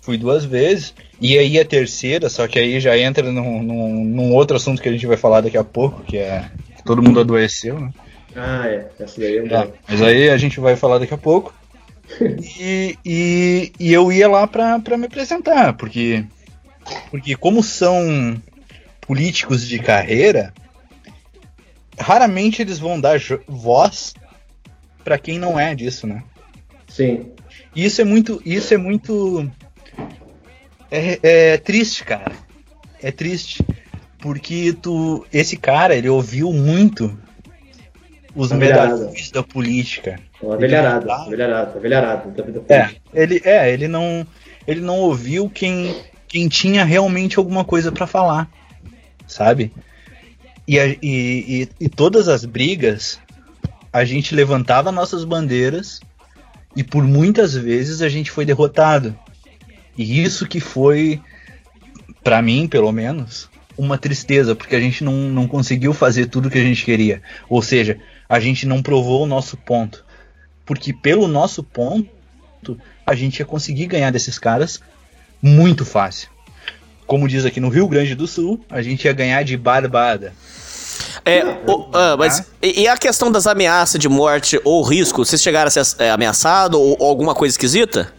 Fui 0.02 0.18
duas 0.18 0.44
vezes. 0.44 0.92
E 1.18 1.38
aí 1.38 1.58
a 1.58 1.64
terceira, 1.64 2.28
só 2.28 2.46
que 2.46 2.58
aí 2.58 2.78
já 2.80 2.98
entra 2.98 3.32
num, 3.32 3.62
num, 3.62 4.04
num 4.04 4.34
outro 4.34 4.58
assunto 4.58 4.82
que 4.82 4.90
a 4.90 4.92
gente 4.92 5.06
vai 5.06 5.16
falar 5.16 5.40
daqui 5.40 5.56
a 5.56 5.64
pouco, 5.64 6.02
que 6.02 6.18
é 6.18 6.50
que 6.76 6.84
todo 6.84 7.02
mundo 7.02 7.18
adoeceu, 7.18 7.80
né? 7.80 7.90
Ah, 8.36 8.66
é. 8.66 8.88
Essa 8.98 9.20
daí 9.20 9.38
é 9.38 9.54
É, 9.54 9.72
mas 9.88 10.02
aí 10.02 10.30
a 10.30 10.36
gente 10.36 10.60
vai 10.60 10.76
falar 10.76 10.98
daqui 10.98 11.14
a 11.14 11.18
pouco. 11.18 11.54
E, 12.20 12.98
e, 13.04 13.72
e 13.78 13.92
eu 13.92 14.12
ia 14.12 14.28
lá 14.28 14.46
pra, 14.46 14.78
pra 14.78 14.98
me 14.98 15.06
apresentar, 15.06 15.72
porque, 15.74 16.24
porque 17.10 17.34
como 17.36 17.62
são 17.62 18.40
políticos 19.00 19.66
de 19.66 19.78
carreira, 19.78 20.52
raramente 21.98 22.60
eles 22.60 22.78
vão 22.78 23.00
dar 23.00 23.18
voz 23.46 24.14
pra 25.04 25.18
quem 25.18 25.38
não 25.38 25.58
é 25.58 25.74
disso, 25.74 26.06
né? 26.06 26.22
Sim. 26.88 27.32
E 27.74 27.84
isso 27.84 28.00
é 28.00 28.04
muito. 28.04 28.42
Isso 28.44 28.74
é 28.74 28.76
muito. 28.76 29.50
É, 30.90 31.18
é 31.22 31.56
triste, 31.56 32.04
cara. 32.04 32.32
É 33.02 33.10
triste. 33.10 33.64
Porque 34.18 34.74
tu. 34.80 35.26
Esse 35.32 35.56
cara, 35.56 35.94
ele 35.94 36.08
ouviu 36.08 36.52
muito 36.52 37.18
os 38.34 38.50
Uma 38.50 38.58
medalhões 38.60 39.30
da 39.30 39.42
política. 39.42 40.18
Uma 40.42 40.54
Ele 40.54 40.60
velharada, 40.62 41.06
tá- 41.06 41.24
velharada, 41.28 41.80
velharada 41.80 42.30
da 42.30 42.42
vida 42.42 42.62
É, 42.68 42.82
política. 42.84 43.00
ele, 43.14 43.42
é, 43.44 43.72
ele 43.72 43.88
não. 43.88 44.26
Ele 44.66 44.80
não 44.80 44.98
ouviu 44.98 45.50
quem, 45.50 45.94
quem 46.28 46.48
tinha 46.48 46.84
realmente 46.84 47.38
alguma 47.38 47.64
coisa 47.64 47.90
pra 47.90 48.06
falar. 48.06 48.48
Sabe? 49.26 49.72
E, 50.68 50.78
a- 50.78 50.86
e, 50.86 50.96
e, 51.02 51.68
e 51.80 51.88
todas 51.88 52.28
as 52.28 52.44
brigas, 52.44 53.18
a 53.92 54.04
gente 54.04 54.34
levantava 54.34 54.92
nossas 54.92 55.24
bandeiras 55.24 56.00
e 56.76 56.84
por 56.84 57.02
muitas 57.04 57.54
vezes 57.54 58.02
a 58.02 58.08
gente 58.08 58.30
foi 58.30 58.44
derrotado. 58.44 59.16
E 59.98 60.22
isso 60.22 60.46
que 60.46 60.60
foi, 60.60 61.20
pra 62.22 62.40
mim, 62.40 62.66
pelo 62.68 62.92
menos, 62.92 63.50
uma 63.76 63.98
tristeza, 63.98 64.54
porque 64.54 64.76
a 64.76 64.80
gente 64.80 65.02
não, 65.02 65.12
não 65.12 65.48
conseguiu 65.48 65.92
fazer 65.92 66.26
tudo 66.26 66.48
que 66.50 66.58
a 66.58 66.62
gente 66.62 66.84
queria. 66.84 67.20
Ou 67.48 67.60
seja, 67.60 67.98
a 68.32 68.40
gente 68.40 68.64
não 68.66 68.80
provou 68.82 69.24
o 69.24 69.26
nosso 69.26 69.58
ponto. 69.58 70.02
Porque 70.64 70.90
pelo 70.90 71.28
nosso 71.28 71.62
ponto, 71.62 72.08
a 73.06 73.14
gente 73.14 73.40
ia 73.40 73.44
conseguir 73.44 73.84
ganhar 73.84 74.10
desses 74.10 74.38
caras 74.38 74.80
muito 75.42 75.84
fácil. 75.84 76.30
Como 77.06 77.28
diz 77.28 77.44
aqui 77.44 77.60
no 77.60 77.68
Rio 77.68 77.86
Grande 77.86 78.14
do 78.14 78.26
Sul, 78.26 78.64
a 78.70 78.80
gente 78.80 79.04
ia 79.04 79.12
ganhar 79.12 79.42
de 79.42 79.54
barbada. 79.54 80.32
É, 81.26 81.44
o- 81.44 81.90
ah, 81.92 82.16
mas 82.16 82.42
e, 82.62 82.88
a 82.88 82.96
questão 82.96 83.30
das 83.30 83.46
ameaças 83.46 84.00
de 84.00 84.08
morte 84.08 84.58
ou 84.64 84.82
risco? 84.82 85.22
Vocês 85.22 85.42
chegaram 85.42 85.68
a 85.68 85.70
ser 85.70 85.84
é, 86.02 86.10
ameaçado 86.10 86.80
ou, 86.80 86.96
ou 86.98 87.06
alguma 87.10 87.34
coisa 87.34 87.52
esquisita? 87.52 88.10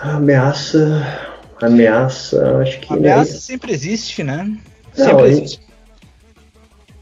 Ameaça. 0.00 1.26
Ameaça, 1.60 2.58
acho 2.62 2.78
que. 2.78 2.92
Ameaça 2.92 3.38
sempre 3.40 3.72
existe, 3.72 4.22
né? 4.22 4.56
Não, 4.96 5.04
Sempre 5.04 5.28
existe. 5.30 5.60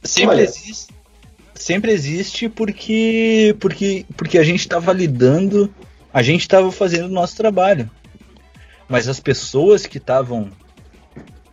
Sempre 0.03 0.31
Olha. 0.37 0.43
existe. 0.43 0.96
Sempre 1.57 1.91
existe 1.93 2.49
porque, 2.49 3.57
porque, 3.59 4.05
porque 4.17 4.39
a 4.39 4.45
gente 4.45 4.61
estava 4.61 4.93
lidando, 4.93 5.73
a 6.13 6.23
gente 6.23 6.43
estava 6.43 6.71
fazendo 6.71 7.07
o 7.07 7.13
nosso 7.13 7.37
trabalho. 7.37 7.91
Mas 8.89 9.09
as 9.09 9.19
pessoas 9.19 9.87
que 9.87 9.99
estavam 9.99 10.51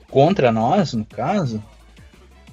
contra 0.10 0.52
nós, 0.52 0.94
no 0.94 1.06
caso, 1.06 1.64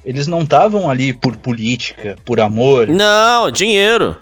eles 0.05 0.27
não 0.27 0.43
estavam 0.43 0.89
ali 0.89 1.13
por 1.13 1.37
política, 1.37 2.17
por 2.25 2.41
amor. 2.41 2.89
Não, 2.89 3.51
dinheiro. 3.51 4.17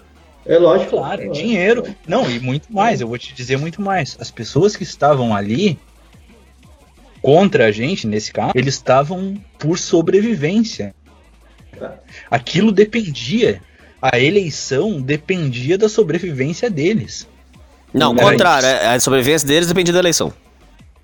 É 0.44 0.58
lógico. 0.58 0.96
Claro, 0.96 1.22
é 1.22 1.26
lógico. 1.26 1.46
dinheiro. 1.46 1.84
Não, 2.06 2.28
e 2.28 2.40
muito 2.40 2.72
mais, 2.72 3.00
eu 3.00 3.06
vou 3.06 3.18
te 3.18 3.34
dizer 3.34 3.58
muito 3.58 3.80
mais. 3.80 4.16
As 4.18 4.30
pessoas 4.30 4.74
que 4.74 4.82
estavam 4.82 5.34
ali 5.36 5.78
contra 7.22 7.66
a 7.66 7.70
gente, 7.70 8.06
nesse 8.06 8.32
caso, 8.32 8.52
eles 8.54 8.74
estavam 8.74 9.36
por 9.58 9.78
sobrevivência. 9.78 10.94
Aquilo 12.30 12.72
dependia, 12.72 13.60
a 14.00 14.18
eleição 14.18 15.00
dependia 15.00 15.76
da 15.78 15.88
sobrevivência 15.88 16.68
deles. 16.70 17.26
Não, 17.92 18.12
Era 18.12 18.30
contrário, 18.30 18.68
isso. 18.68 18.76
é- 18.76 18.94
a 18.94 19.00
sobrevivência 19.00 19.48
deles 19.48 19.68
dependia 19.68 19.92
da 19.94 20.00
eleição. 20.00 20.32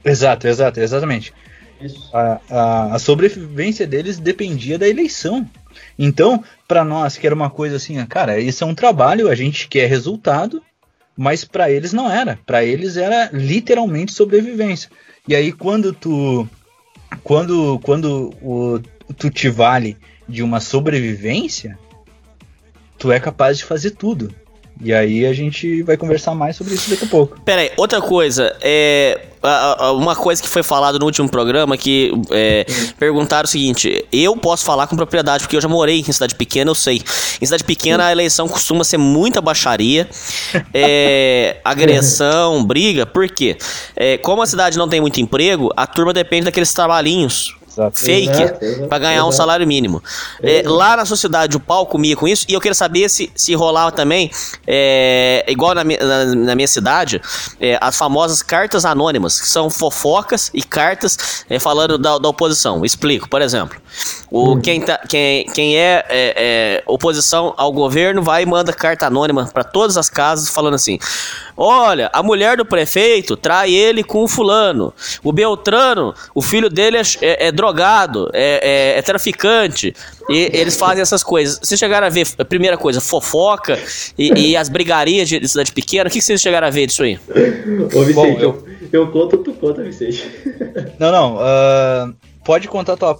Exato, 0.04 0.46
exato, 0.46 0.80
exatamente. 0.80 1.32
Isso. 1.80 2.10
A, 2.12 2.40
a, 2.50 2.94
a 2.94 2.98
sobrevivência 2.98 3.86
deles 3.86 4.18
dependia 4.18 4.78
da 4.78 4.88
eleição. 4.88 5.48
Então, 5.98 6.42
para 6.68 6.84
nós, 6.84 7.16
que 7.16 7.26
era 7.26 7.34
uma 7.34 7.50
coisa 7.50 7.76
assim, 7.76 8.04
cara, 8.06 8.38
isso 8.38 8.62
é 8.62 8.66
um 8.66 8.74
trabalho, 8.74 9.28
a 9.28 9.34
gente 9.34 9.66
quer 9.68 9.86
resultado, 9.88 10.62
mas 11.16 11.44
para 11.44 11.70
eles 11.70 11.92
não 11.92 12.10
era. 12.10 12.38
Para 12.46 12.64
eles 12.64 12.96
era 12.96 13.30
literalmente 13.32 14.12
sobrevivência. 14.12 14.90
E 15.26 15.34
aí, 15.34 15.52
quando 15.52 15.92
tu. 15.92 16.48
Quando, 17.22 17.78
quando 17.82 18.34
o, 18.42 18.80
tu 19.16 19.30
te 19.30 19.48
vale 19.48 19.96
de 20.28 20.42
uma 20.42 20.60
sobrevivência, 20.60 21.78
tu 22.98 23.12
é 23.12 23.20
capaz 23.20 23.58
de 23.58 23.64
fazer 23.64 23.92
tudo. 23.92 24.34
E 24.80 24.92
aí 24.92 25.24
a 25.24 25.32
gente 25.32 25.82
vai 25.82 25.96
conversar 25.96 26.34
mais 26.34 26.56
sobre 26.56 26.74
isso 26.74 26.90
daqui 26.90 27.04
a 27.04 27.08
pouco. 27.08 27.40
Pera 27.42 27.62
aí, 27.62 27.70
outra 27.76 28.00
coisa, 28.00 28.56
é. 28.60 29.28
Uma 29.94 30.16
coisa 30.16 30.42
que 30.42 30.48
foi 30.48 30.62
falado 30.62 30.98
no 30.98 31.04
último 31.04 31.28
programa 31.28 31.76
que 31.76 32.10
é, 32.30 32.64
perguntaram 32.98 33.44
o 33.44 33.48
seguinte: 33.48 34.04
eu 34.10 34.34
posso 34.38 34.64
falar 34.64 34.86
com 34.86 34.96
propriedade, 34.96 35.44
porque 35.44 35.54
eu 35.54 35.60
já 35.60 35.68
morei 35.68 36.00
em 36.00 36.12
cidade 36.12 36.34
pequena, 36.34 36.70
eu 36.70 36.74
sei. 36.74 37.02
Em 37.40 37.44
cidade 37.44 37.62
pequena 37.62 38.06
a 38.06 38.12
eleição 38.12 38.48
costuma 38.48 38.82
ser 38.84 38.96
muita 38.96 39.42
baixaria, 39.42 40.08
é, 40.72 41.58
agressão, 41.64 42.64
briga, 42.64 43.04
por 43.04 43.28
quê? 43.28 43.58
É, 43.94 44.16
como 44.16 44.40
a 44.40 44.46
cidade 44.46 44.78
não 44.78 44.88
tem 44.88 45.00
muito 45.00 45.20
emprego, 45.20 45.70
a 45.76 45.86
turma 45.86 46.14
depende 46.14 46.46
daqueles 46.46 46.72
trabalhinhos 46.72 47.54
Exato. 47.74 47.98
fake 47.98 48.30
Exato, 48.30 48.88
pra 48.88 48.98
ganhar 48.98 49.26
um 49.26 49.32
salário 49.32 49.66
mínimo. 49.66 50.02
É, 50.42 50.62
lá 50.64 50.96
na 50.96 51.04
sociedade 51.04 51.56
o 51.56 51.60
pau 51.60 51.86
comia 51.86 52.16
com 52.16 52.26
isso 52.28 52.46
e 52.48 52.54
eu 52.54 52.60
queria 52.60 52.74
saber 52.74 53.08
se, 53.08 53.30
se 53.34 53.54
rolava 53.54 53.90
também, 53.92 54.30
é, 54.66 55.44
igual 55.48 55.74
na, 55.74 55.82
na, 55.84 56.24
na 56.34 56.54
minha 56.54 56.68
cidade, 56.68 57.20
é, 57.60 57.76
as 57.80 57.96
famosas 57.96 58.42
cartas 58.42 58.84
anônimas, 58.84 59.40
que 59.40 59.48
são 59.48 59.68
fofocas 59.68 60.50
e 60.54 60.62
cartas 60.62 61.44
é, 61.50 61.58
falando 61.58 61.98
da, 61.98 62.18
da 62.18 62.28
oposição. 62.28 62.84
Explico, 62.84 63.28
por 63.28 63.42
exemplo. 63.42 63.76
O, 64.30 64.60
quem, 64.60 64.80
tá, 64.80 64.98
quem, 65.08 65.46
quem 65.46 65.76
é, 65.76 66.04
é, 66.08 66.34
é, 66.36 66.82
oposição 66.86 67.54
ao 67.56 67.72
governo 67.72 68.22
vai 68.22 68.42
e 68.42 68.46
manda 68.46 68.72
carta 68.72 69.06
anônima 69.06 69.48
pra 69.52 69.62
todas 69.62 69.96
as 69.96 70.08
casas 70.08 70.48
falando 70.48 70.74
assim: 70.74 70.98
Olha, 71.56 72.10
a 72.12 72.22
mulher 72.22 72.56
do 72.56 72.64
prefeito 72.64 73.36
trai 73.36 73.72
ele 73.72 74.02
com 74.02 74.24
o 74.24 74.28
fulano. 74.28 74.92
O 75.22 75.32
Beltrano, 75.32 76.12
o 76.34 76.42
filho 76.42 76.68
dele 76.68 76.96
é, 76.98 77.02
é- 77.20 77.46
é 77.48 77.52
drogado, 77.64 78.30
é, 78.32 78.94
é- 78.94 78.98
é 78.98 79.02
traficante. 79.02 79.94
E 80.28 80.50
eles 80.52 80.76
fazem 80.76 81.02
essas 81.02 81.22
coisas. 81.22 81.58
Vocês 81.62 81.78
chegaram 81.78 82.06
a 82.06 82.10
ver, 82.10 82.26
a 82.38 82.44
primeira 82.44 82.76
coisa, 82.76 83.00
fofoca 83.00 83.78
e, 84.18 84.50
e 84.50 84.56
as 84.56 84.68
brigarias 84.68 85.28
de, 85.28 85.38
de 85.38 85.48
cidade 85.48 85.72
pequena? 85.72 86.08
O 86.08 86.12
que 86.12 86.18
que 86.18 86.24
vocês 86.24 86.40
chegaram 86.40 86.66
a 86.66 86.70
ver 86.70 86.86
disso 86.86 87.02
aí? 87.02 87.18
Ô, 87.94 88.00
Vicente, 88.02 88.14
Bom, 88.14 88.26
eu... 88.38 88.64
Eu, 88.92 89.10
conto, 89.10 89.38
tu 89.38 89.52
conta, 89.54 89.82
Vicente. 89.82 90.30
Não, 91.00 91.10
não. 91.10 91.38
ah, 91.40 92.12
pode 92.44 92.68
contar 92.68 92.96
tua. 92.96 93.18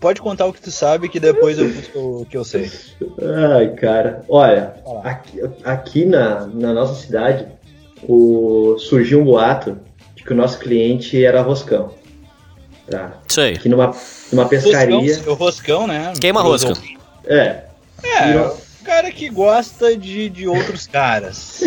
Pode 0.00 0.20
contar 0.20 0.44
o 0.46 0.52
que 0.52 0.60
tu 0.60 0.70
sabe 0.70 1.08
que 1.08 1.18
depois 1.18 1.58
eu 1.58 1.70
conto 1.72 2.22
o 2.22 2.26
que 2.26 2.36
eu 2.36 2.44
sei. 2.44 2.70
Ai, 3.56 3.68
cara. 3.74 4.22
Olha, 4.28 4.74
aqui, 5.04 5.40
aqui 5.64 6.04
na, 6.04 6.46
na 6.46 6.74
nossa 6.74 7.00
cidade 7.00 7.46
o, 8.02 8.76
surgiu 8.78 9.20
um 9.20 9.24
boato 9.24 9.78
de 10.14 10.22
que 10.22 10.32
o 10.32 10.36
nosso 10.36 10.58
cliente 10.58 11.24
era 11.24 11.40
roscão. 11.40 11.94
Tá? 12.90 13.12
Isso 13.28 13.40
aí. 13.40 13.54
Aqui 13.54 13.68
numa, 13.68 13.94
numa 14.32 14.46
pescaria. 14.46 14.96
Roscão, 15.16 15.32
o 15.32 15.36
roscão, 15.36 15.86
né? 15.86 16.12
Queima 16.20 16.40
rosca. 16.42 16.72
É. 17.26 17.62
É, 18.04 18.36
o 18.36 18.84
cara 18.84 19.10
que 19.10 19.28
gosta 19.28 19.96
de, 19.96 20.28
de 20.28 20.46
outros 20.46 20.86
caras. 20.86 21.62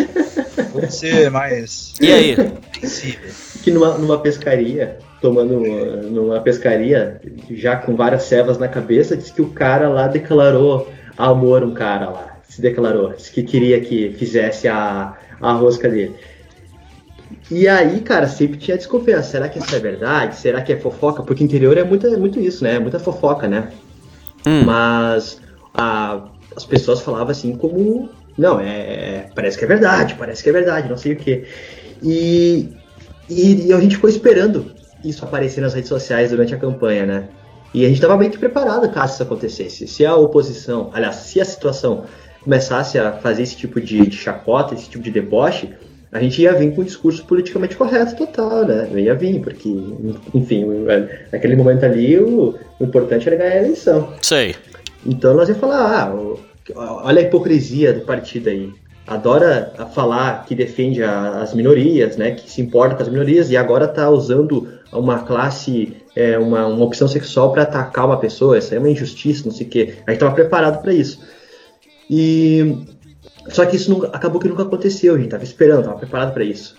Pode 0.72 0.94
ser 0.94 1.30
mais 1.30 1.92
E 2.00 2.10
aí? 2.10 2.36
sensível. 2.80 3.30
que 3.62 3.70
numa, 3.70 3.98
numa 3.98 4.18
pescaria, 4.18 4.98
tomando 5.20 5.58
uma- 5.58 5.86
numa 6.02 6.40
pescaria, 6.40 7.20
já 7.50 7.76
com 7.76 7.94
várias 7.96 8.22
cevas 8.22 8.56
na 8.58 8.68
cabeça, 8.68 9.16
disse 9.16 9.32
que 9.32 9.42
o 9.42 9.50
cara 9.50 9.88
lá 9.88 10.06
declarou 10.06 10.90
amor 11.18 11.62
a 11.62 11.66
um 11.66 11.74
cara 11.74 12.08
lá. 12.08 12.36
Se 12.48 12.62
declarou, 12.62 13.12
disse 13.12 13.30
que 13.30 13.42
queria 13.42 13.80
que 13.80 14.14
fizesse 14.18 14.66
a, 14.68 15.14
a 15.40 15.52
rosca 15.52 15.88
dele. 15.88 16.14
E 17.50 17.66
aí, 17.66 18.00
cara, 18.00 18.28
sempre 18.28 18.58
tinha 18.58 18.76
desconfiança. 18.76 19.30
Será 19.30 19.48
que 19.48 19.58
isso 19.58 19.74
é 19.74 19.78
verdade? 19.80 20.36
Será 20.36 20.62
que 20.62 20.72
é 20.72 20.76
fofoca? 20.76 21.22
Porque 21.22 21.42
interior 21.42 21.76
é 21.76 21.82
muito, 21.84 22.06
é 22.06 22.16
muito 22.16 22.38
isso, 22.40 22.62
né? 22.62 22.76
É 22.76 22.78
muita 22.78 22.98
fofoca, 22.98 23.48
né? 23.48 23.70
Hum. 24.46 24.64
Mas 24.64 25.40
a- 25.74 26.28
as 26.56 26.64
pessoas 26.64 27.00
falavam 27.00 27.30
assim 27.30 27.56
como. 27.56 28.08
Não, 28.38 28.60
é. 28.60 29.26
Parece 29.34 29.58
que 29.58 29.64
é 29.64 29.68
verdade, 29.68 30.14
parece 30.14 30.42
que 30.42 30.48
é 30.48 30.52
verdade, 30.52 30.88
não 30.88 30.96
sei 30.96 31.12
o 31.12 31.16
quê. 31.16 31.44
E, 32.02 32.68
e, 33.28 33.66
e 33.66 33.72
a 33.72 33.80
gente 33.80 33.96
ficou 33.96 34.08
esperando 34.08 34.72
isso 35.04 35.24
aparecer 35.24 35.60
nas 35.60 35.74
redes 35.74 35.88
sociais 35.88 36.30
durante 36.30 36.54
a 36.54 36.58
campanha, 36.58 37.04
né? 37.04 37.28
E 37.74 37.84
a 37.84 37.88
gente 37.88 37.96
estava 37.98 38.16
meio 38.16 38.30
que 38.30 38.38
preparado 38.38 38.88
caso 38.90 39.14
isso 39.14 39.22
acontecesse. 39.22 39.86
Se 39.86 40.04
a 40.06 40.14
oposição, 40.16 40.90
aliás, 40.92 41.16
se 41.16 41.40
a 41.40 41.44
situação 41.44 42.04
começasse 42.42 42.98
a 42.98 43.12
fazer 43.12 43.42
esse 43.42 43.56
tipo 43.56 43.80
de, 43.80 44.06
de 44.06 44.16
chacota, 44.16 44.74
esse 44.74 44.88
tipo 44.88 45.02
de 45.04 45.10
deboche, 45.10 45.70
a 46.12 46.20
gente 46.20 46.42
ia 46.42 46.52
vir 46.54 46.74
com 46.74 46.80
um 46.80 46.84
discurso 46.84 47.24
politicamente 47.24 47.76
correto 47.76 48.16
total, 48.16 48.64
né? 48.66 48.88
Ia 49.00 49.14
vir, 49.14 49.40
porque, 49.40 49.68
enfim, 50.34 50.66
naquele 51.32 51.54
momento 51.56 51.84
ali 51.84 52.18
o, 52.18 52.54
o 52.78 52.84
importante 52.84 53.28
era 53.28 53.36
ganhar 53.36 53.52
a 53.52 53.64
eleição. 53.64 54.12
Aí. 54.32 54.54
Então 55.06 55.34
nós 55.34 55.48
ia 55.48 55.54
falar, 55.54 56.08
ah, 56.08 56.14
olha 57.04 57.20
a 57.20 57.22
hipocrisia 57.22 57.92
do 57.92 58.00
partido 58.00 58.48
aí. 58.50 58.70
Adora 59.06 59.72
falar 59.94 60.44
que 60.44 60.54
defende 60.54 61.02
a- 61.02 61.40
as 61.42 61.54
minorias, 61.54 62.16
né? 62.16 62.32
Que 62.32 62.48
se 62.50 62.60
importa 62.60 62.94
com 62.96 63.02
as 63.02 63.08
minorias 63.08 63.50
e 63.50 63.56
agora 63.56 63.88
tá 63.88 64.08
usando 64.10 64.68
uma 64.92 65.20
classe, 65.20 65.96
é, 66.14 66.38
uma, 66.38 66.66
uma 66.66 66.84
opção 66.84 67.08
sexual 67.08 67.52
para 67.52 67.62
atacar 67.62 68.06
uma 68.06 68.18
pessoa. 68.18 68.58
Isso 68.58 68.72
aí 68.72 68.76
é 68.76 68.80
uma 68.80 68.90
injustiça, 68.90 69.42
não 69.46 69.52
sei 69.52 69.66
o 69.66 69.70
quê. 69.70 69.94
A 70.06 70.10
gente 70.10 70.20
tava 70.20 70.34
preparado 70.34 70.80
para 70.82 70.92
isso. 70.92 71.20
E 72.08 72.76
só 73.50 73.66
que 73.66 73.76
isso 73.76 73.90
nunca, 73.90 74.08
acabou 74.08 74.40
que 74.40 74.48
nunca 74.48 74.62
aconteceu. 74.62 75.14
A 75.14 75.18
gente 75.18 75.30
tava 75.30 75.44
esperando, 75.44 75.84
tava 75.84 75.98
preparado 75.98 76.32
para 76.32 76.44
isso. 76.44 76.74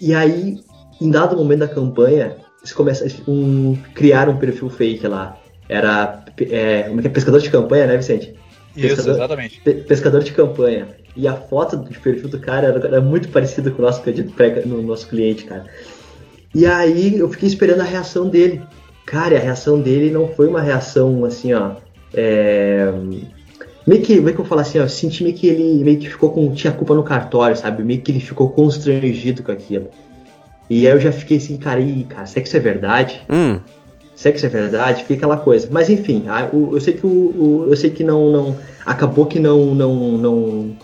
E 0.00 0.14
aí, 0.14 0.58
em 1.00 1.10
dado 1.10 1.36
momento 1.36 1.60
da 1.60 1.68
campanha, 1.68 2.36
eles 2.60 2.72
começam 2.72 3.06
um, 3.28 3.76
criar 3.94 4.28
um 4.28 4.36
perfil 4.36 4.68
fake 4.70 5.06
lá. 5.06 5.36
Era 5.68 6.24
é, 6.40 6.54
é 6.54 6.94
é? 7.04 7.08
pescador 7.08 7.40
de 7.40 7.50
campanha, 7.50 7.86
né, 7.86 7.96
Vicente? 7.96 8.34
Isso, 8.76 8.88
Pescador- 8.96 9.14
exatamente. 9.14 9.60
Pe- 9.60 9.74
pescador 9.74 10.22
de 10.22 10.32
campanha. 10.32 10.88
E 11.16 11.28
a 11.28 11.34
foto 11.34 11.76
do 11.76 12.00
perfil 12.00 12.28
do 12.28 12.40
cara 12.40 12.66
era, 12.66 12.86
era 12.86 13.00
muito 13.00 13.28
parecida 13.28 13.70
com 13.70 13.80
o 13.80 13.84
nosso, 13.84 14.02
no 14.66 14.82
nosso 14.82 15.08
cliente, 15.08 15.44
cara. 15.44 15.66
E 16.54 16.66
aí 16.66 17.18
eu 17.18 17.28
fiquei 17.28 17.48
esperando 17.48 17.80
a 17.80 17.84
reação 17.84 18.28
dele. 18.28 18.62
Cara, 19.06 19.36
a 19.36 19.40
reação 19.40 19.80
dele 19.80 20.10
não 20.10 20.28
foi 20.28 20.48
uma 20.48 20.60
reação 20.60 21.24
assim, 21.24 21.52
ó. 21.52 21.72
É... 22.12 22.92
Meio 23.86 24.00
que, 24.02 24.20
meio 24.20 24.34
que 24.34 24.40
eu 24.40 24.44
falo 24.46 24.62
assim, 24.62 24.78
ó, 24.78 24.82
eu 24.82 24.88
senti 24.88 25.22
meio 25.22 25.34
que 25.36 25.46
ele 25.46 25.84
meio 25.84 25.98
que 25.98 26.08
ficou 26.08 26.30
com. 26.30 26.50
tinha 26.52 26.72
culpa 26.72 26.94
no 26.94 27.02
cartório, 27.02 27.56
sabe? 27.56 27.82
Meio 27.82 28.00
que 28.00 28.10
ele 28.10 28.20
ficou 28.20 28.48
constrangido 28.48 29.42
com 29.42 29.52
aquilo. 29.52 29.88
E 30.70 30.86
aí 30.86 30.92
eu 30.94 31.00
já 31.00 31.12
fiquei 31.12 31.36
assim, 31.36 31.56
cara, 31.58 31.80
ih, 31.80 32.04
cara, 32.08 32.24
será 32.26 32.40
que 32.42 32.48
isso 32.48 32.56
é 32.56 32.60
verdade? 32.60 33.20
Hum. 33.28 33.60
Será 34.16 34.32
que 34.32 34.38
isso 34.38 34.46
é 34.46 34.48
verdade? 34.48 35.02
Fica 35.02 35.14
aquela 35.14 35.36
coisa. 35.36 35.68
Mas 35.70 35.90
enfim, 35.90 36.24
eu 36.72 36.80
sei 36.80 36.94
que 36.94 37.04
o, 37.06 37.10
o- 37.10 37.66
eu 37.68 37.76
sei 37.76 37.90
que 37.90 38.02
não, 38.02 38.30
não 38.30 38.56
acabou 38.86 39.26
que 39.26 39.38
não 39.38 39.74
não, 39.74 39.94
não 40.12 40.76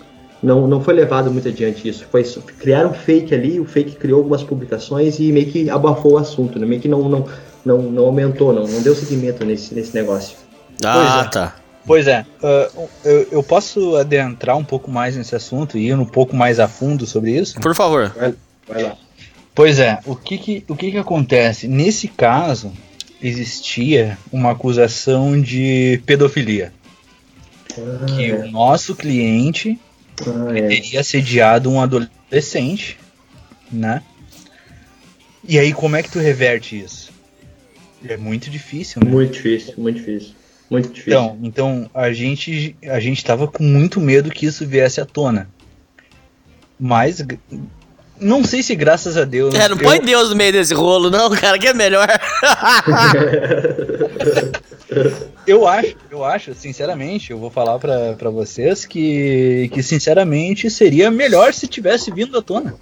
não 0.42 0.66
não 0.66 0.80
foi 0.82 0.92
levado 0.94 1.30
muito 1.30 1.48
adiante 1.48 1.88
isso. 1.88 2.04
Foi 2.10 2.22
criaram 2.58 2.90
um 2.90 2.94
fake 2.94 3.34
ali, 3.34 3.58
o 3.58 3.64
fake 3.64 3.96
criou 3.96 4.18
algumas 4.18 4.42
publicações 4.42 5.18
e 5.18 5.32
meio 5.32 5.46
que 5.46 5.70
abafou 5.70 6.12
o 6.12 6.18
assunto, 6.18 6.58
né? 6.58 6.66
Meio 6.66 6.80
que 6.82 6.88
não 6.88 7.08
não 7.08 7.24
não, 7.64 7.78
não 7.82 8.04
aumentou, 8.04 8.52
não, 8.52 8.66
não 8.66 8.80
deu 8.82 8.94
seguimento 8.94 9.44
nesse, 9.44 9.74
nesse 9.74 9.94
negócio. 9.94 10.36
Ah, 10.84 11.24
é. 11.26 11.30
tá. 11.30 11.54
Pois 11.86 12.06
é, 12.06 12.24
ah, 12.42 12.70
eu, 13.04 13.28
eu 13.32 13.42
posso 13.42 13.96
adentrar 13.96 14.56
um 14.56 14.64
pouco 14.64 14.90
mais 14.90 15.16
nesse 15.16 15.34
assunto 15.34 15.78
e 15.78 15.86
ir 15.88 15.94
um 15.94 16.04
pouco 16.04 16.36
mais 16.36 16.60
a 16.60 16.68
fundo 16.68 17.06
sobre 17.06 17.36
isso? 17.36 17.58
Por 17.60 17.74
favor. 17.74 18.10
Vai, 18.16 18.34
vai 18.68 18.82
lá. 18.82 18.96
Pois 19.54 19.78
é, 19.78 19.98
o 20.06 20.14
que 20.14 20.38
que, 20.38 20.64
o 20.68 20.76
que 20.76 20.90
que 20.92 20.98
acontece? 20.98 21.66
Nesse 21.66 22.08
caso, 22.08 22.72
existia 23.22 24.16
uma 24.32 24.52
acusação 24.52 25.40
de 25.40 26.00
pedofilia. 26.06 26.72
Que 28.06 28.32
o 28.32 28.50
nosso 28.50 28.94
cliente 28.94 29.78
Ah, 30.26 30.56
é. 30.56 30.68
teria 30.68 31.00
assediado 31.00 31.70
um 31.70 31.80
adolescente, 31.80 32.98
né? 33.70 34.02
E 35.46 35.58
aí, 35.58 35.72
como 35.72 35.96
é 35.96 36.02
que 36.02 36.10
tu 36.10 36.18
reverte 36.18 36.78
isso? 36.78 37.10
É 38.06 38.16
muito 38.16 38.50
difícil, 38.50 39.02
né? 39.04 39.10
Muito 39.10 39.32
difícil, 39.32 39.74
muito 39.78 39.96
difícil. 39.98 40.34
Muito 40.70 40.90
difícil. 40.90 41.18
Então, 41.20 41.38
então 41.42 41.90
a 41.92 42.12
gente 42.12 42.76
a 42.84 43.00
gente 43.00 43.24
tava 43.24 43.48
com 43.48 43.64
muito 43.64 44.00
medo 44.00 44.30
que 44.30 44.46
isso 44.46 44.64
viesse 44.66 45.00
à 45.00 45.04
tona. 45.04 45.48
Mas 46.78 47.22
não 48.20 48.44
sei 48.44 48.62
se 48.62 48.74
graças 48.76 49.16
a 49.16 49.24
Deus. 49.24 49.54
É, 49.54 49.68
não 49.68 49.76
eu- 49.76 49.82
põe 49.82 50.00
Deus 50.00 50.30
no 50.30 50.36
meio 50.36 50.52
desse 50.52 50.72
rolo, 50.72 51.10
não, 51.10 51.28
cara, 51.30 51.58
que 51.58 51.66
é 51.68 51.74
melhor. 51.74 52.06
Eu 55.46 55.66
acho, 55.66 55.94
eu 56.10 56.24
acho, 56.24 56.54
sinceramente, 56.54 57.30
eu 57.30 57.38
vou 57.38 57.48
falar 57.50 57.78
pra 57.78 58.14
pra 58.14 58.28
vocês 58.28 58.84
que, 58.84 59.70
que, 59.72 59.82
sinceramente, 59.82 60.68
seria 60.68 61.10
melhor 61.10 61.54
se 61.54 61.66
tivesse 61.68 62.10
vindo 62.10 62.36
à 62.36 62.42
tona. 62.42 62.74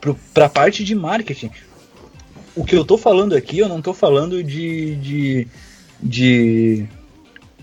Pro, 0.00 0.18
pra 0.32 0.48
parte 0.48 0.84
de 0.84 0.94
marketing. 0.94 1.50
O 2.54 2.64
que 2.64 2.74
eu 2.76 2.84
tô 2.84 2.96
falando 2.96 3.34
aqui, 3.34 3.58
eu 3.58 3.68
não 3.68 3.82
tô 3.82 3.92
falando 3.92 4.42
de. 4.42 4.94
de. 4.96 5.48
de, 6.00 6.86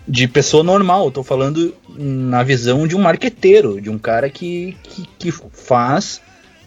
de 0.08 0.28
pessoa 0.28 0.64
normal, 0.64 1.06
eu 1.06 1.12
tô 1.12 1.24
falando 1.24 1.74
na 1.98 2.44
visão 2.44 2.88
de 2.88 2.96
um 2.96 3.02
marqueteiro, 3.02 3.80
de 3.80 3.90
um 3.90 3.98
cara 3.98 4.30
que, 4.30 4.76
que, 4.84 5.08
que 5.18 5.32
faz 5.32 6.22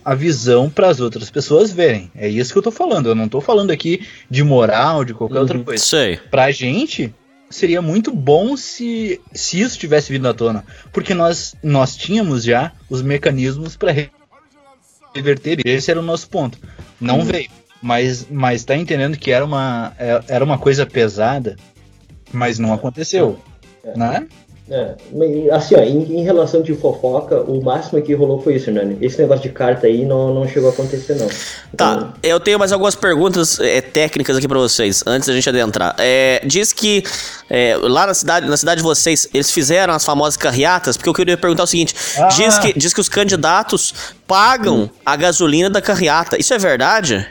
a 0.05 0.14
visão 0.14 0.70
para 0.70 0.88
as 0.88 1.01
outras 1.01 1.31
pessoas 1.31 1.72
verem. 1.72 2.11
É 2.14 2.29
isso 2.29 2.53
que 2.53 2.59
eu 2.59 2.62
tô 2.62 2.70
falando. 2.70 3.09
Eu 3.09 3.14
não 3.14 3.29
tô 3.29 3.40
falando 3.40 3.70
aqui 3.72 4.07
de 4.31 4.42
moral, 4.44 5.05
de 5.05 5.12
qualquer 5.12 5.40
outra 5.40 5.59
coisa 5.59 5.85
Sei. 5.85 6.16
pra 6.31 6.51
gente 6.51 7.12
seria 7.51 7.83
muito 7.83 8.12
bom 8.12 8.57
se, 8.57 9.20
se 9.33 9.61
isso 9.61 9.79
tivesse 9.79 10.12
vindo 10.12 10.27
à 10.29 10.35
tona, 10.35 10.64
porque 10.92 11.14
nós 11.14 11.55
nós 11.62 11.96
tínhamos 11.96 12.42
já 12.44 12.72
os 12.88 13.03
mecanismos 13.03 13.77
para 13.77 13.94
reverter. 15.14 15.61
Esse 15.64 15.90
era 15.90 16.01
o 16.01 16.03
nosso 16.03 16.29
ponto. 16.29 16.59
Não 17.01 17.25
veio, 17.25 17.49
mas 17.83 18.27
mas 18.31 18.64
tá 18.64 18.77
entendendo 18.77 19.16
que 19.16 19.31
era 19.31 19.44
uma 19.44 19.92
é- 19.99 20.22
era 20.29 20.44
uma 20.44 20.59
coisa 20.59 20.87
pesada, 20.87 21.57
mas 22.32 22.58
não 22.58 22.72
aconteceu, 22.72 23.38
né? 23.94 24.26
É, 24.68 24.96
mas, 25.12 25.48
assim, 25.50 25.76
ó, 25.76 25.80
em, 25.80 26.18
em 26.18 26.24
relação 26.24 26.60
de 26.60 26.74
fofoca, 26.74 27.40
o 27.42 27.62
máximo 27.62 28.02
que 28.02 28.12
rolou 28.14 28.42
foi 28.42 28.56
isso, 28.56 28.68
Nani. 28.72 28.98
Esse 29.00 29.20
negócio 29.20 29.44
de 29.44 29.50
carta 29.50 29.86
aí 29.86 30.04
não, 30.04 30.34
não 30.34 30.48
chegou 30.48 30.68
a 30.68 30.72
acontecer, 30.72 31.14
não. 31.14 31.28
Tá, 31.76 32.14
eu 32.20 32.40
tenho 32.40 32.58
mais 32.58 32.72
algumas 32.72 32.96
perguntas 32.96 33.60
é, 33.60 33.80
técnicas 33.80 34.36
aqui 34.36 34.48
pra 34.48 34.58
vocês, 34.58 35.04
antes 35.06 35.28
da 35.28 35.34
gente 35.34 35.48
adentrar. 35.48 35.94
É, 35.98 36.42
diz 36.44 36.72
que 36.72 37.04
é, 37.48 37.76
lá 37.76 38.08
na 38.08 38.14
cidade, 38.14 38.48
na 38.48 38.56
cidade 38.56 38.78
de 38.78 38.82
vocês, 38.82 39.28
eles 39.32 39.52
fizeram 39.52 39.94
as 39.94 40.04
famosas 40.04 40.36
carreatas, 40.36 40.96
porque 40.96 41.08
eu 41.08 41.14
queria 41.14 41.36
perguntar 41.36 41.62
o 41.62 41.66
seguinte: 41.68 41.94
Ah. 42.18 42.26
diz, 42.26 42.58
que, 42.58 42.76
diz 42.76 42.92
que 42.92 43.00
os 43.00 43.08
candidatos 43.08 43.94
pagam 44.26 44.90
a 45.04 45.14
gasolina 45.14 45.70
da 45.70 45.80
carreata. 45.80 46.40
Isso 46.40 46.52
é 46.52 46.58
verdade? 46.58 47.24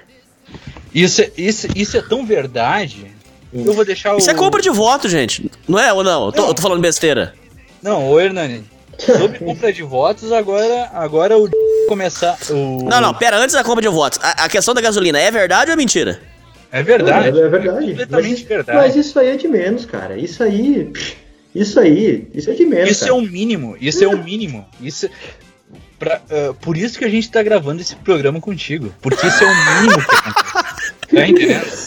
Isso 0.94 1.22
é, 1.22 1.30
isso, 1.38 1.68
isso 1.76 1.98
é 1.98 2.02
tão 2.02 2.26
verdade. 2.26 3.15
Eu 3.64 3.74
vou 3.74 3.86
deixar 3.86 4.14
o 4.14 4.18
Isso 4.18 4.30
é 4.30 4.34
compra 4.34 4.62
de 4.62 4.70
voto, 4.70 5.08
gente. 5.08 5.50
Não 5.68 5.80
é 5.80 5.94
ou 5.94 6.04
não? 6.04 6.26
Eu 6.26 6.32
tô, 6.32 6.42
Não. 6.42 6.48
eu 6.50 6.54
tô 6.54 6.62
falando 6.62 6.82
besteira. 6.82 7.34
Não, 7.82 8.10
ô 8.10 8.20
Hernani. 8.20 8.64
Sobre 8.98 9.40
compra 9.40 9.74
de 9.74 9.84
votos, 9.84 10.32
agora 10.32 10.90
agora 10.94 11.38
o 11.38 11.50
começar 11.88 12.38
o 12.50 12.86
Não, 12.86 13.02
não, 13.02 13.14
pera, 13.14 13.38
antes 13.38 13.54
da 13.54 13.64
compra 13.64 13.82
de 13.82 13.90
votos. 13.90 14.20
A, 14.22 14.46
a 14.46 14.50
questão 14.50 14.74
da 14.74 14.80
gasolina 14.80 15.20
é 15.20 15.30
verdade 15.30 15.70
ou 15.70 15.74
é 15.74 15.76
mentira? 15.76 16.22
É 16.72 16.82
verdade. 16.82 17.38
É, 17.38 17.44
é 17.44 17.48
verdade. 17.50 17.88
Completamente 17.88 18.40
mas, 18.40 18.42
verdade. 18.42 18.78
Mas 18.78 18.96
isso 18.96 19.20
aí 19.20 19.30
é 19.30 19.36
de 19.36 19.48
menos, 19.48 19.86
cara. 19.86 20.18
Isso 20.18 20.44
aí. 20.44 20.92
Isso 21.54 21.80
aí. 21.80 22.28
Isso 22.34 22.50
é 22.50 22.54
de 22.54 22.66
menos. 22.66 22.90
Isso 22.90 23.04
é 23.04 23.08
cara. 23.08 23.20
o 23.20 23.22
mínimo. 23.22 23.78
Isso 23.80 24.04
é 24.04 24.08
o 24.08 24.18
mínimo. 24.18 24.66
Isso 24.82 25.10
pra, 26.00 26.22
ah, 26.30 26.54
por 26.62 26.78
isso 26.78 26.98
que 26.98 27.06
a 27.06 27.10
gente 27.10 27.30
tá 27.30 27.42
gravando 27.44 27.82
esse 27.82 27.96
programa 27.96 28.40
contigo. 28.40 28.94
Porque 29.02 29.26
isso 29.26 29.44
é 29.44 29.48
o 29.48 29.82
mínimo 29.82 30.02
que 30.06 30.16
acontece. 30.16 30.96
Tá 31.14 31.28
entendendo? 31.28 31.85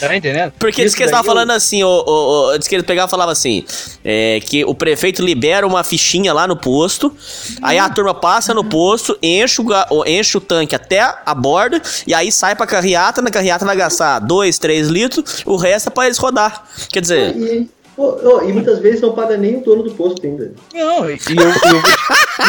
Tá 0.00 0.16
entendendo? 0.16 0.52
Porque 0.58 0.82
diz 0.82 0.92
Isso 0.92 0.96
que 0.96 1.02
eles 1.02 1.10
estavam 1.10 1.24
falando 1.24 1.50
assim, 1.52 1.82
o, 1.82 1.88
o, 1.88 2.52
o- 2.54 2.58
diz 2.58 2.68
que 2.68 2.74
ele 2.74 2.82
pegava 2.82 3.08
e 3.08 3.10
falava 3.10 3.32
assim, 3.32 3.64
é, 4.04 4.40
que 4.44 4.64
o 4.64 4.74
prefeito 4.74 5.22
libera 5.24 5.66
uma 5.66 5.82
fichinha 5.84 6.32
lá 6.32 6.46
no 6.46 6.56
posto, 6.56 7.14
aí 7.62 7.78
a 7.78 7.88
turma 7.88 8.14
passa 8.14 8.52
no 8.52 8.64
posto, 8.64 9.18
enche 9.22 9.60
o, 9.62 10.04
enche 10.06 10.36
o 10.36 10.40
tanque 10.40 10.74
até 10.74 11.00
a 11.00 11.34
borda, 11.34 11.80
e 12.06 12.12
aí 12.14 12.30
sai 12.32 12.54
pra 12.54 12.66
carreata, 12.66 13.22
na 13.22 13.30
carreata 13.30 13.64
vai 13.64 13.76
gastar 13.76 14.18
2, 14.20 14.58
3 14.58 14.88
litros, 14.88 15.42
o 15.46 15.56
resto 15.56 15.88
é 15.88 15.90
pra 15.90 16.06
eles 16.06 16.18
rodar. 16.18 16.66
Quer 16.90 17.00
dizer, 17.00 17.36
E, 17.36 17.68
ô, 17.96 18.02
ô, 18.02 18.42
e 18.42 18.52
muitas 18.52 18.78
vezes 18.80 19.00
não 19.00 19.12
paga 19.12 19.36
nem 19.36 19.56
o 19.56 19.60
dono 19.62 19.82
do 19.82 19.90
posto 19.92 20.24
ainda. 20.26 20.52
Não, 20.74 21.08
e 21.10 21.12
eu, 21.14 21.48
eu 21.48 21.80
vou. 21.80 21.82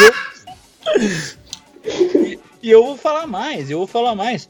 eu- 0.00 0.14
e- 2.14 2.38
e 2.62 2.70
eu 2.70 2.84
vou 2.84 2.96
falar 2.96 3.26
mais, 3.26 3.70
eu 3.70 3.78
vou 3.78 3.86
falar 3.86 4.14
mais. 4.14 4.48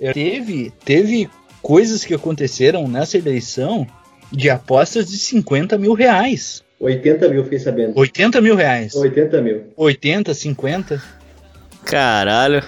É, 0.00 0.12
Teve, 0.12 0.72
teve 0.84 1.30
coisas 1.62 2.04
que 2.04 2.14
aconteceram 2.14 2.86
nessa 2.88 3.16
eleição 3.16 3.86
de 4.30 4.50
apostas 4.50 5.08
de 5.08 5.18
50 5.18 5.78
mil 5.78 5.94
reais. 5.94 6.62
80 6.80 7.28
mil, 7.28 7.44
fiquei 7.44 7.58
sabendo. 7.58 7.98
80 7.98 8.40
mil 8.40 8.56
reais. 8.56 8.94
80 8.94 9.40
mil. 9.40 9.62
80, 9.76 10.34
50. 10.34 11.02
caralho. 11.84 12.62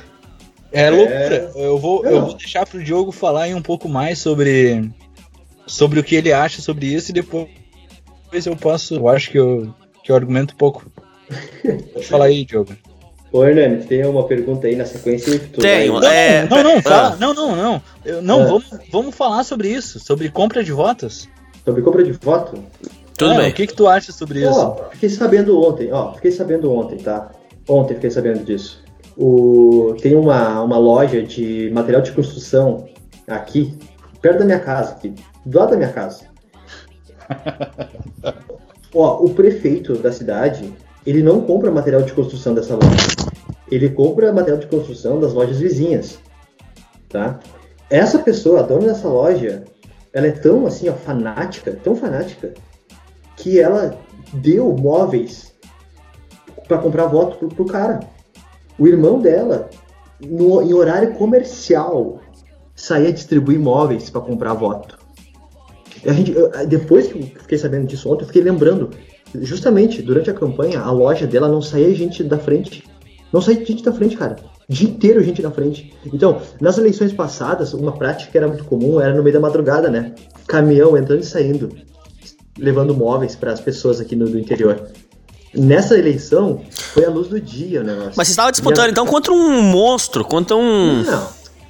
É 0.72 0.90
loucura. 0.90 1.52
Eu 1.54 1.78
vou, 1.78 2.04
eu 2.04 2.20
vou 2.22 2.34
deixar 2.36 2.66
pro 2.66 2.82
Diogo 2.82 3.12
falar 3.12 3.44
aí 3.44 3.54
um 3.54 3.62
pouco 3.62 3.88
mais 3.88 4.18
sobre, 4.18 4.90
sobre 5.66 6.00
o 6.00 6.04
que 6.04 6.14
ele 6.14 6.32
acha 6.32 6.60
sobre 6.60 6.86
isso 6.86 7.10
e 7.10 7.14
depois, 7.14 7.48
depois 8.24 8.46
eu 8.46 8.56
posso. 8.56 8.94
Eu 8.94 9.08
acho 9.08 9.30
que 9.30 9.38
eu, 9.38 9.74
que 10.02 10.10
eu 10.10 10.16
argumento 10.16 10.54
um 10.54 10.58
pouco. 10.58 10.90
Pode 11.92 12.06
falar 12.06 12.26
aí, 12.26 12.44
Diogo. 12.44 12.76
Ô, 13.36 13.44
Hernani, 13.44 13.84
tem 13.84 14.04
uma 14.06 14.24
pergunta 14.26 14.66
aí 14.66 14.74
na 14.76 14.86
sequência? 14.86 15.34
e 15.34 15.38
tu 15.38 15.60
Tenho, 15.60 16.00
vai- 16.00 16.16
é- 16.16 16.48
não, 16.48 16.62
não, 16.62 16.76
ah. 16.78 16.82
fala. 16.82 17.16
Não, 17.16 17.34
não, 17.34 17.54
não. 17.56 17.82
Eu- 18.04 18.22
não, 18.22 18.40
Ah. 18.42 18.46
vamos, 18.46 18.64
vamos 18.90 19.14
falar 19.14 19.44
sobre 19.44 19.68
isso, 19.68 20.00
sobre 20.00 20.30
compra 20.30 20.64
de 20.64 20.72
votos. 20.72 21.28
Sobre 21.64 21.82
compra 21.82 22.02
de 22.02 22.12
voto? 22.12 22.62
Tudo 23.18 23.32
É, 23.32 23.36
bem. 23.38 23.50
O 23.50 23.54
que, 23.54 23.66
que 23.66 23.74
tu 23.74 23.86
acha 23.86 24.10
sobre 24.12 24.40
isso? 24.40 24.58
Ó, 24.58 24.76
fiquei 24.92 25.08
sabendo 25.10 25.60
ontem, 25.60 25.92
ó, 25.92 26.14
fiquei 26.14 26.30
sabendo 26.30 26.72
ontem, 26.72 26.96
tá? 26.96 27.30
Ontem 27.68 27.94
fiquei 27.94 28.10
sabendo 28.10 28.42
disso. 28.44 28.82
O, 29.18 29.94
tem 30.00 30.14
uma, 30.14 30.62
uma 30.62 30.78
loja 30.78 31.22
de 31.22 31.70
material 31.74 32.00
de 32.02 32.12
construção 32.12 32.86
aqui, 33.26 33.74
perto 34.22 34.38
da 34.40 34.44
minha 34.46 34.60
casa, 34.60 34.92
aqui, 34.92 35.14
do 35.44 35.58
lado 35.58 35.70
da 35.70 35.76
minha 35.76 35.92
casa. 35.92 36.24
Ó, 38.94 39.24
o 39.24 39.30
prefeito 39.30 39.94
da 39.94 40.12
cidade, 40.12 40.72
ele 41.06 41.22
não 41.22 41.40
compra 41.40 41.70
material 41.70 42.02
de 42.02 42.12
construção 42.12 42.54
dessa 42.54 42.74
loja. 42.74 43.25
Ele 43.70 43.88
compra 43.90 44.32
material 44.32 44.58
de 44.58 44.66
construção 44.66 45.18
das 45.18 45.32
lojas 45.32 45.58
vizinhas, 45.58 46.18
tá? 47.08 47.40
Essa 47.90 48.18
pessoa, 48.18 48.60
a 48.60 48.62
dona 48.62 48.88
dessa 48.88 49.08
loja, 49.08 49.64
ela 50.12 50.26
é 50.26 50.32
tão 50.32 50.66
assim, 50.66 50.88
ó, 50.88 50.92
fanática, 50.92 51.72
tão 51.72 51.94
fanática, 51.94 52.54
que 53.36 53.60
ela 53.60 53.98
deu 54.32 54.72
móveis 54.72 55.52
para 56.66 56.78
comprar 56.78 57.06
voto 57.06 57.36
pro, 57.38 57.48
pro 57.48 57.64
cara. 57.66 58.00
O 58.78 58.86
irmão 58.86 59.20
dela, 59.20 59.68
no, 60.20 60.62
em 60.62 60.72
horário 60.74 61.14
comercial, 61.14 62.20
saía 62.74 63.12
distribuir 63.12 63.58
móveis 63.58 64.10
para 64.10 64.20
comprar 64.20 64.54
voto. 64.54 64.98
E 66.04 66.08
a 66.08 66.12
gente, 66.12 66.32
eu- 66.32 66.50
depois 66.66 67.08
que 67.08 67.18
eu 67.18 67.26
fiquei 67.42 67.58
sabendo 67.58 67.86
disso 67.86 68.10
ontem, 68.10 68.22
eu 68.22 68.26
fiquei 68.26 68.42
lembrando, 68.42 68.90
justamente 69.34 70.02
durante 70.02 70.30
a 70.30 70.34
campanha, 70.34 70.80
a 70.80 70.90
loja 70.90 71.26
dela 71.26 71.48
não 71.48 71.60
saía 71.62 71.94
gente 71.94 72.22
da 72.22 72.38
frente. 72.38 72.84
Não 73.36 73.42
saía 73.42 73.62
gente 73.66 73.84
da 73.84 73.92
frente, 73.92 74.16
cara. 74.16 74.36
O 74.66 74.72
dia 74.72 74.88
inteiro 74.88 75.22
gente 75.22 75.42
na 75.42 75.50
frente. 75.50 75.92
Então, 76.06 76.40
nas 76.58 76.78
eleições 76.78 77.12
passadas, 77.12 77.74
uma 77.74 77.92
prática 77.92 78.32
que 78.32 78.38
era 78.38 78.48
muito 78.48 78.64
comum 78.64 78.98
era 78.98 79.14
no 79.14 79.22
meio 79.22 79.34
da 79.34 79.40
madrugada, 79.40 79.90
né? 79.90 80.14
Caminhão 80.46 80.96
entrando 80.96 81.20
e 81.20 81.26
saindo 81.26 81.68
levando 82.58 82.94
móveis 82.94 83.36
para 83.36 83.52
as 83.52 83.60
pessoas 83.60 84.00
aqui 84.00 84.16
no, 84.16 84.26
do 84.26 84.38
interior. 84.38 84.88
Nessa 85.54 85.98
eleição, 85.98 86.62
foi 86.94 87.04
a 87.04 87.10
luz 87.10 87.28
do 87.28 87.38
dia 87.38 87.82
o 87.82 87.84
negócio. 87.84 88.14
Mas 88.16 88.28
você 88.28 88.32
estava 88.32 88.50
disputando 88.50 88.88
então 88.88 89.04
contra 89.04 89.30
um 89.34 89.60
monstro, 89.60 90.24
contra 90.24 90.56
um. 90.56 91.02
Não. 91.02 91.28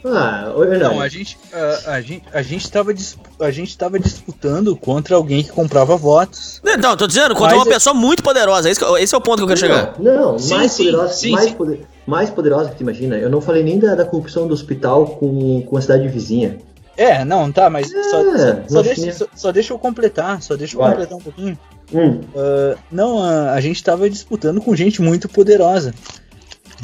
Ah, 0.09 0.53
Não, 0.79 1.01
a 1.01 1.09
gente, 1.09 1.37
a, 1.53 1.93
a 1.95 2.01
gente, 2.01 2.23
a 2.33 2.43
gente 2.43 2.71
tava, 2.71 2.93
a 3.41 3.51
gente 3.51 3.77
tava 3.77 3.99
disputando 3.99 4.77
contra 4.77 5.17
alguém 5.17 5.43
que 5.43 5.51
comprava 5.51 5.97
votos. 5.97 6.61
Não, 6.65 6.91
eu 6.91 6.97
tô 6.97 7.07
dizendo, 7.07 7.35
contra 7.35 7.57
Mas 7.57 7.65
uma 7.67 7.71
é- 7.71 7.75
pessoa 7.75 7.95
muito 7.95 8.23
poderosa. 8.23 8.71
Esse, 8.71 8.79
que- 8.79 8.99
esse 9.01 9.15
é 9.15 9.19
o 9.19 9.21
ponto 9.21 9.39
que 9.39 9.43
eu 9.45 9.49
quero 9.49 9.61
chegar. 9.61 9.95
Não, 9.99 10.33
não, 10.33 10.39
Sim, 10.39 10.55
mais 10.55 10.73
sim, 10.73 10.85
poderosa, 10.85 11.13
sim, 11.15 11.31
mais, 11.33 11.45
sim. 11.47 11.55
poder- 11.55 11.87
mais 12.07 12.31
poderosa 12.31 12.71
que 12.71 12.77
tu 12.77 12.83
imagina. 12.83 13.17
Eu 13.17 13.29
não 13.31 13.41
falei 13.41 13.63
nem 13.63 13.79
da, 13.79 13.95
da 13.95 14.05
corrupção 14.05 14.47
do 14.47 14.55
hospital 14.55 15.07
com, 15.07 15.63
com 15.63 15.77
a 15.77 15.81
cidade 15.81 16.07
vizinha. 16.09 16.59
É, 16.97 17.25
não, 17.25 17.53
tá, 17.53 17.69
mas 17.69 17.89
só, 17.91 17.97
É, 17.99 18.11
só- 18.13 18.23
só 18.69 18.75
não 18.77 18.83
deixa, 18.83 19.13
só, 19.13 19.27
só 19.35 19.53
deixa 19.53 19.73
eu 19.75 19.79
completar, 19.79 20.41
só 20.41 20.57
deixa 20.57 20.77
eu 20.77 20.81
Vai. 20.81 20.91
completar 20.93 21.19
um 21.19 21.21
pouquinho. 21.21 21.59
Hum, 21.93 22.21
Ah, 22.35 22.77
não, 22.91 23.23
a, 23.23 23.53
a 23.53 23.61
gente 23.61 23.83
tava 23.85 24.09
disputando 24.09 24.61
com 24.61 24.75
gente 24.75 25.03
muito 25.03 25.29
poderosa. 25.29 25.93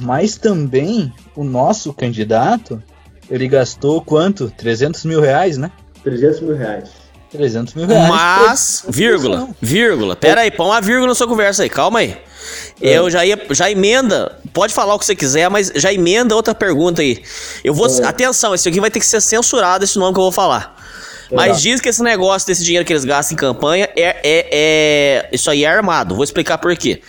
Mas 0.00 0.36
também 0.36 1.12
o 1.36 1.44
nosso 1.44 1.92
candidato, 1.92 2.82
ele 3.30 3.48
gastou 3.48 4.00
quanto? 4.02 4.50
300 4.56 5.04
mil 5.04 5.20
reais, 5.20 5.56
né? 5.58 5.70
300 6.04 6.40
mil 6.40 6.56
reais. 6.56 6.88
300 7.30 7.74
mil 7.74 7.86
reais. 7.86 8.08
Mas, 8.08 8.84
vírgula, 8.88 9.48
vírgula. 9.60 10.14
Pera 10.14 10.42
aí, 10.42 10.50
põe 10.50 10.66
uma 10.66 10.80
vírgula 10.80 11.08
na 11.08 11.14
sua 11.14 11.26
conversa 11.26 11.62
aí, 11.62 11.68
calma 11.70 12.00
aí. 12.00 12.16
É. 12.80 12.98
Eu 12.98 13.08
já 13.08 13.24
ia, 13.24 13.40
já 13.52 13.70
emenda, 13.70 14.36
pode 14.52 14.74
falar 14.74 14.94
o 14.94 14.98
que 14.98 15.06
você 15.06 15.14
quiser, 15.14 15.48
mas 15.48 15.72
já 15.74 15.92
emenda 15.92 16.34
outra 16.34 16.54
pergunta 16.54 17.00
aí. 17.00 17.22
Eu 17.64 17.72
vou, 17.72 17.86
É. 17.88 18.04
atenção, 18.04 18.54
esse 18.54 18.68
aqui 18.68 18.80
vai 18.80 18.90
ter 18.90 18.98
que 19.00 19.06
ser 19.06 19.20
censurado, 19.22 19.84
esse 19.84 19.98
nome 19.98 20.12
que 20.12 20.18
eu 20.18 20.24
vou 20.24 20.32
falar. 20.32 20.76
Mas 21.30 21.52
Tá. 21.56 21.62
diz 21.62 21.80
que 21.80 21.88
esse 21.88 22.02
negócio 22.02 22.46
desse 22.46 22.62
dinheiro 22.62 22.84
que 22.84 22.92
eles 22.92 23.06
gastam 23.06 23.34
em 23.34 23.38
campanha 23.38 23.88
é, 23.96 24.16
é, 24.22 24.48
é- 24.52 25.28
Isso 25.32 25.50
aí 25.50 25.64
é 25.64 25.68
armado. 25.68 26.14
Vou 26.14 26.24
explicar 26.24 26.58
por 26.58 26.76
quê. 26.76 27.00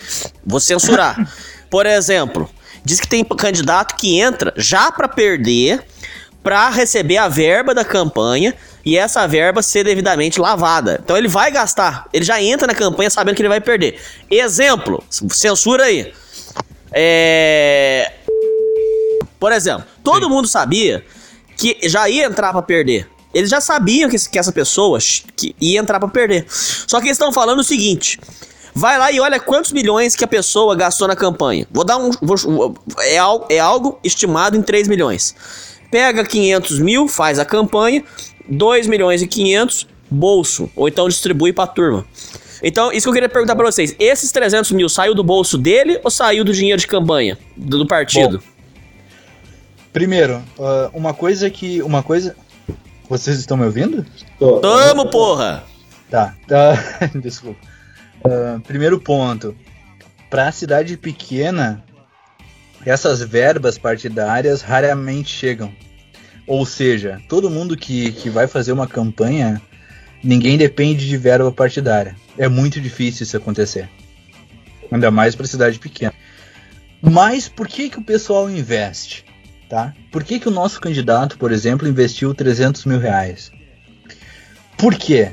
Vou 0.46 0.58
censurar. 0.60 1.30
Por 1.68 1.84
exemplo, 1.84 2.48
Diz 2.84 3.00
que 3.00 3.08
tem 3.08 3.24
candidato 3.24 3.96
que 3.96 4.20
entra 4.20 4.52
já 4.56 4.92
para 4.92 5.08
perder, 5.08 5.82
para 6.42 6.68
receber 6.68 7.16
a 7.16 7.28
verba 7.28 7.74
da 7.74 7.84
campanha 7.84 8.54
e 8.84 8.98
essa 8.98 9.26
verba 9.26 9.62
ser 9.62 9.84
devidamente 9.84 10.38
lavada. 10.38 11.00
Então 11.02 11.16
ele 11.16 11.28
vai 11.28 11.50
gastar, 11.50 12.06
ele 12.12 12.24
já 12.24 12.40
entra 12.42 12.66
na 12.66 12.74
campanha 12.74 13.08
sabendo 13.08 13.36
que 13.36 13.42
ele 13.42 13.48
vai 13.48 13.60
perder. 13.60 13.98
Exemplo, 14.30 15.02
censura 15.08 15.84
aí. 15.84 16.12
É... 16.92 18.12
Por 19.40 19.50
exemplo, 19.52 19.86
todo 20.02 20.24
Sim. 20.24 20.30
mundo 20.30 20.46
sabia 20.46 21.04
que 21.56 21.78
já 21.88 22.08
ia 22.08 22.26
entrar 22.26 22.52
para 22.52 22.62
perder. 22.62 23.08
Eles 23.32 23.50
já 23.50 23.60
sabiam 23.60 24.08
que, 24.08 24.16
essa 24.38 24.52
pessoa 24.52 24.98
que 25.34 25.56
ia 25.60 25.80
entrar 25.80 25.98
para 25.98 26.08
perder. 26.08 26.46
Só 26.48 27.00
que 27.00 27.06
eles 27.06 27.16
estão 27.16 27.32
falando 27.32 27.58
o 27.58 27.64
seguinte: 27.64 28.20
vai 28.74 28.98
lá 28.98 29.12
e 29.12 29.20
olha 29.20 29.38
quantos 29.38 29.72
milhões 29.72 30.16
que 30.16 30.24
a 30.24 30.28
pessoa 30.28 30.74
gastou 30.74 31.06
na 31.06 31.14
campanha. 31.14 31.66
Vou 31.70 31.84
dar 31.84 31.96
um. 31.96 32.10
Vou, 32.20 32.74
é, 33.00 33.16
é 33.54 33.58
algo 33.60 33.98
estimado 34.02 34.56
em 34.56 34.62
3 34.62 34.88
milhões. 34.88 35.34
Pega 35.90 36.24
500 36.24 36.80
mil, 36.80 37.06
faz 37.06 37.38
a 37.38 37.44
campanha, 37.44 38.02
2 38.48 38.86
milhões 38.88 39.22
e 39.22 39.28
500, 39.28 39.86
bolso. 40.10 40.68
Ou 40.74 40.88
então 40.88 41.08
distribui 41.08 41.52
pra 41.52 41.66
turma. 41.66 42.04
Então, 42.62 42.90
isso 42.90 43.04
que 43.04 43.08
eu 43.10 43.12
queria 43.12 43.28
perguntar 43.28 43.54
pra 43.54 43.64
vocês: 43.64 43.94
esses 43.98 44.32
300 44.32 44.72
mil 44.72 44.88
saiu 44.88 45.14
do 45.14 45.22
bolso 45.22 45.56
dele 45.56 46.00
ou 46.02 46.10
saiu 46.10 46.44
do 46.44 46.52
dinheiro 46.52 46.80
de 46.80 46.86
campanha? 46.86 47.38
Do, 47.56 47.78
do 47.78 47.86
partido? 47.86 48.38
Bom, 48.38 48.44
primeiro, 49.92 50.42
uh, 50.58 50.90
uma 50.92 51.14
coisa 51.14 51.48
que. 51.48 51.80
Uma 51.82 52.02
coisa. 52.02 52.34
Vocês 53.08 53.38
estão 53.38 53.56
me 53.56 53.66
ouvindo? 53.66 54.04
Tô. 54.38 54.60
Tamo, 54.60 55.06
porra! 55.10 55.62
Tá, 56.10 56.34
tá. 56.48 56.72
Desculpa. 57.14 57.73
Uh, 58.26 58.60
primeiro 58.60 58.98
ponto. 59.00 59.54
Pra 60.30 60.50
cidade 60.50 60.96
pequena, 60.96 61.84
essas 62.84 63.20
verbas 63.20 63.78
partidárias 63.78 64.62
raramente 64.62 65.30
chegam. 65.30 65.72
Ou 66.46 66.66
seja, 66.66 67.20
todo 67.28 67.50
mundo 67.50 67.76
que, 67.76 68.12
que 68.12 68.28
vai 68.28 68.46
fazer 68.46 68.72
uma 68.72 68.86
campanha, 68.86 69.60
ninguém 70.22 70.58
depende 70.58 71.06
de 71.06 71.16
verba 71.16 71.50
partidária. 71.52 72.16
É 72.36 72.48
muito 72.48 72.80
difícil 72.80 73.24
isso 73.24 73.36
acontecer. 73.36 73.88
Ainda 74.90 75.10
mais 75.10 75.34
para 75.34 75.46
cidade 75.46 75.78
pequena. 75.78 76.12
Mas 77.00 77.48
por 77.48 77.68
que, 77.68 77.90
que 77.90 77.98
o 77.98 78.04
pessoal 78.04 78.50
investe? 78.50 79.24
Tá? 79.68 79.94
Por 80.10 80.22
que, 80.24 80.38
que 80.38 80.48
o 80.48 80.52
nosso 80.52 80.80
candidato, 80.80 81.38
por 81.38 81.52
exemplo, 81.52 81.88
investiu 81.88 82.34
300 82.34 82.84
mil 82.84 82.98
reais? 82.98 83.50
Por 84.76 84.94
quê? 84.94 85.32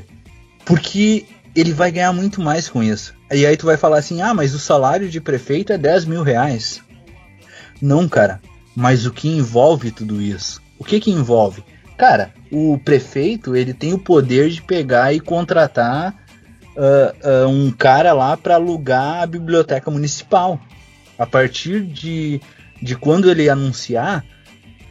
Porque 0.64 1.26
ele 1.54 1.72
vai 1.72 1.90
ganhar 1.90 2.12
muito 2.12 2.40
mais 2.40 2.68
com 2.68 2.82
isso. 2.82 3.14
E 3.30 3.46
aí 3.46 3.56
tu 3.56 3.66
vai 3.66 3.76
falar 3.76 3.98
assim, 3.98 4.20
ah, 4.20 4.34
mas 4.34 4.54
o 4.54 4.58
salário 4.58 5.08
de 5.08 5.20
prefeito 5.20 5.72
é 5.72 5.78
10 5.78 6.06
mil 6.06 6.22
reais. 6.22 6.82
Não, 7.80 8.08
cara. 8.08 8.40
Mas 8.74 9.04
o 9.04 9.12
que 9.12 9.28
envolve 9.28 9.90
tudo 9.90 10.20
isso? 10.20 10.62
O 10.78 10.84
que 10.84 10.98
que 10.98 11.10
envolve? 11.10 11.62
Cara, 11.96 12.32
o 12.50 12.78
prefeito 12.78 13.54
ele 13.54 13.74
tem 13.74 13.92
o 13.92 13.98
poder 13.98 14.48
de 14.48 14.62
pegar 14.62 15.12
e 15.12 15.20
contratar 15.20 16.14
uh, 16.76 17.46
uh, 17.46 17.48
um 17.48 17.70
cara 17.70 18.12
lá 18.12 18.36
para 18.36 18.54
alugar 18.54 19.22
a 19.22 19.26
biblioteca 19.26 19.90
municipal. 19.90 20.60
A 21.18 21.26
partir 21.26 21.82
de, 21.82 22.40
de 22.80 22.96
quando 22.96 23.30
ele 23.30 23.48
anunciar, 23.48 24.24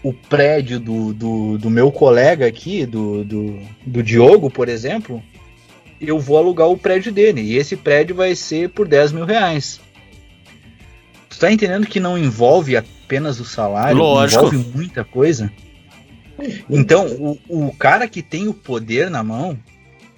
o 0.03 0.13
prédio 0.13 0.79
do, 0.79 1.13
do, 1.13 1.57
do 1.57 1.69
meu 1.69 1.91
colega 1.91 2.47
aqui, 2.47 2.85
do, 2.85 3.23
do, 3.23 3.59
do, 3.85 4.01
Diogo, 4.01 4.49
por 4.49 4.67
exemplo, 4.67 5.21
eu 6.07 6.19
vou 6.19 6.37
alugar 6.37 6.67
o 6.67 6.77
prédio 6.77 7.11
dele. 7.11 7.41
E 7.41 7.57
esse 7.57 7.75
prédio 7.75 8.15
vai 8.15 8.35
ser 8.35 8.69
por 8.69 8.87
10 8.87 9.11
mil 9.11 9.25
reais. 9.25 9.79
Tu 11.29 11.39
tá 11.39 11.51
entendendo 11.51 11.87
que 11.87 11.99
não 11.99 12.17
envolve 12.17 12.75
apenas 12.75 13.39
o 13.39 13.45
salário, 13.45 13.97
Lógico. 13.97 14.47
envolve 14.47 14.71
muita 14.75 15.03
coisa? 15.03 15.51
Então, 16.69 17.07
o, 17.07 17.67
o 17.67 17.75
cara 17.75 18.07
que 18.07 18.21
tem 18.21 18.47
o 18.47 18.53
poder 18.53 19.09
na 19.09 19.23
mão, 19.23 19.57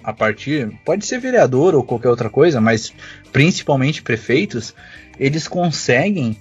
a 0.04 0.12
partir. 0.12 0.70
Pode 0.84 1.06
ser 1.06 1.18
vereador 1.18 1.74
ou 1.74 1.82
qualquer 1.82 2.10
outra 2.10 2.28
coisa, 2.28 2.60
mas 2.60 2.92
principalmente 3.32 4.02
prefeitos, 4.02 4.74
eles 5.18 5.48
conseguem 5.48 6.36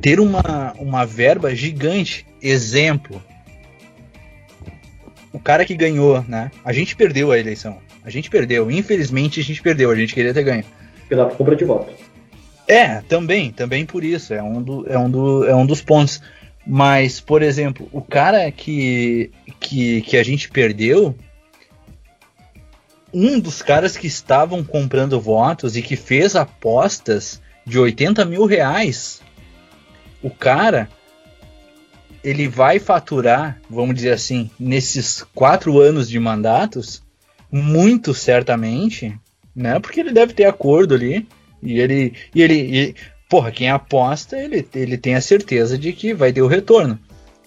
ter 0.00 0.20
uma, 0.20 0.72
uma 0.78 1.04
verba 1.04 1.52
gigante. 1.54 2.24
Exemplo. 2.40 3.20
O 5.32 5.40
cara 5.40 5.64
que 5.64 5.74
ganhou, 5.74 6.24
né? 6.26 6.50
A 6.64 6.72
gente 6.72 6.94
perdeu 6.94 7.32
a 7.32 7.38
eleição. 7.38 7.78
A 8.04 8.10
gente 8.10 8.30
perdeu. 8.30 8.70
Infelizmente 8.70 9.40
a 9.40 9.44
gente 9.44 9.62
perdeu. 9.62 9.90
A 9.90 9.96
gente 9.96 10.14
queria 10.14 10.34
ter 10.34 10.42
ganho. 10.42 10.64
Pela 11.08 11.28
compra 11.30 11.56
de 11.56 11.64
voto. 11.64 11.92
É, 12.66 13.00
também, 13.02 13.50
também 13.50 13.84
por 13.84 14.04
isso. 14.04 14.32
É 14.32 14.42
um, 14.42 14.62
do, 14.62 14.90
é 14.90 14.98
um, 14.98 15.10
do, 15.10 15.46
é 15.46 15.54
um 15.54 15.66
dos 15.66 15.82
pontos. 15.82 16.22
Mas, 16.66 17.20
por 17.20 17.42
exemplo, 17.42 17.88
o 17.92 18.00
cara 18.00 18.50
que, 18.50 19.30
que, 19.58 20.02
que 20.02 20.16
a 20.16 20.22
gente 20.22 20.50
perdeu, 20.50 21.14
um 23.12 23.40
dos 23.40 23.62
caras 23.62 23.96
que 23.96 24.06
estavam 24.06 24.62
comprando 24.62 25.20
votos 25.20 25.76
e 25.76 25.82
que 25.82 25.96
fez 25.96 26.36
apostas 26.36 27.40
de 27.66 27.78
80 27.78 28.24
mil 28.24 28.46
reais, 28.46 29.20
o 30.22 30.30
cara 30.30 30.88
ele 32.22 32.48
vai 32.48 32.78
faturar, 32.78 33.60
vamos 33.68 33.94
dizer 33.94 34.12
assim, 34.12 34.50
nesses 34.58 35.24
quatro 35.34 35.80
anos 35.80 36.08
de 36.08 36.20
mandatos, 36.20 37.02
muito 37.50 38.14
certamente, 38.14 39.18
né? 39.54 39.78
Porque 39.78 40.00
ele 40.00 40.12
deve 40.12 40.32
ter 40.32 40.44
acordo 40.44 40.94
ali 40.94 41.26
e 41.62 41.78
ele 41.78 42.14
e 42.34 42.42
ele 42.42 42.54
e, 42.54 42.94
porra, 43.28 43.50
quem 43.50 43.70
aposta 43.70 44.36
ele, 44.36 44.66
ele 44.74 44.96
tem 44.96 45.14
a 45.14 45.20
certeza 45.20 45.78
de 45.78 45.92
que 45.92 46.14
vai 46.14 46.32
ter 46.32 46.42
o 46.42 46.46
retorno. 46.46 46.98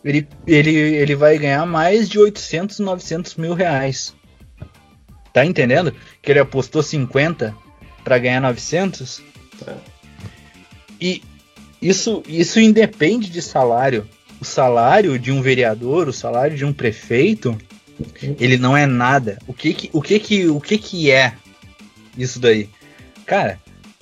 Ele, 0.04 0.28
ele, 0.46 0.72
ele 0.72 1.16
vai 1.16 1.38
ganhar 1.38 1.66
mais 1.66 2.10
de 2.10 2.20
800, 2.20 2.80
900 2.80 3.36
mil 3.36 3.54
reais 3.54 4.14
Tá 5.34 5.44
entendendo? 5.44 5.94
Que 6.22 6.32
ele 6.32 6.40
apostou 6.40 6.84
50 6.84 7.56
para 8.04 8.20
ganhar 8.20 8.40
900? 8.40 9.24
É. 9.68 9.74
E 11.02 11.24
isso, 11.82 12.22
isso 12.28 12.60
independe 12.60 13.32
de 13.32 13.42
salário. 13.42 14.08
O 14.40 14.46
salário 14.46 15.18
de 15.18 15.32
um 15.32 15.42
vereador, 15.42 16.08
o 16.08 16.14
salário 16.14 16.56
de 16.56 16.64
um 16.64 16.72
prefeito, 16.72 17.58
ele 18.40 18.58
não 18.58 18.76
é 18.76 18.86
nada. 18.86 19.38
O 19.48 19.54
que 19.54 19.74
que, 19.74 19.90
o 19.94 20.02
que, 20.02 20.20
que, 20.20 20.48
o 20.48 20.60
que, 20.60 20.78
que 20.78 21.12
é 21.12 21.34
isso 22.18 22.40
daí? 22.40 22.70
Cara, 23.26 23.60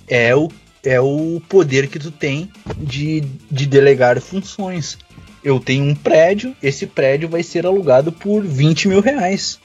é 0.08 0.36
o, 0.36 0.50
é 0.84 1.00
o 1.00 1.42
poder 1.48 1.88
que 1.88 2.00
tu 2.00 2.12
tem 2.12 2.52
de, 2.78 3.22
de 3.50 3.66
delegar 3.66 4.20
funções. 4.20 4.98
Eu 5.44 5.60
tenho 5.60 5.84
um 5.84 5.96
prédio, 5.96 6.56
esse 6.62 6.86
prédio 6.86 7.28
vai 7.28 7.44
ser 7.44 7.66
alugado 7.66 8.12
por 8.12 8.44
20 8.44 8.88
mil 8.88 9.02
reais. 9.02 9.60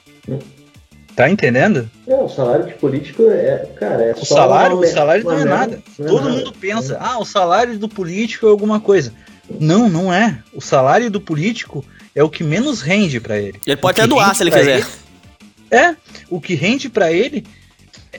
Tá 1.15 1.27
entendendo? 1.27 1.89
É, 2.07 2.15
o 2.15 2.29
salário 2.29 2.67
de 2.67 2.75
político 2.75 3.23
é, 3.23 3.67
cara, 3.75 4.03
é 4.03 4.11
o 4.11 4.23
só 4.23 4.35
salário, 4.35 4.77
uma, 4.77 4.85
o 4.85 4.87
salário 4.87 5.23
não 5.23 5.39
é 5.39 5.45
nada. 5.45 5.81
Não 5.97 6.05
é 6.05 6.09
Todo 6.09 6.25
nada. 6.25 6.37
mundo 6.37 6.53
pensa, 6.59 6.93
é. 6.93 6.97
ah, 6.99 7.17
o 7.17 7.25
salário 7.25 7.79
do 7.79 7.89
político 7.89 8.45
é 8.45 8.49
alguma 8.49 8.79
coisa. 8.79 9.11
Não, 9.59 9.89
não 9.89 10.13
é. 10.13 10.43
O 10.53 10.61
salário 10.61 11.09
do 11.09 11.19
político 11.19 11.83
é 12.17 12.23
o 12.23 12.29
que 12.31 12.43
menos 12.43 12.81
rende 12.81 13.19
para 13.19 13.37
ele. 13.37 13.59
Ele 13.63 13.77
pode 13.77 14.01
até 14.01 14.07
doar 14.07 14.33
se 14.33 14.41
ele 14.41 14.49
quiser. 14.49 14.79
Ele, 14.79 14.85
é, 15.69 15.95
o 16.31 16.41
que 16.41 16.55
rende 16.55 16.89
para 16.89 17.11
ele 17.11 17.45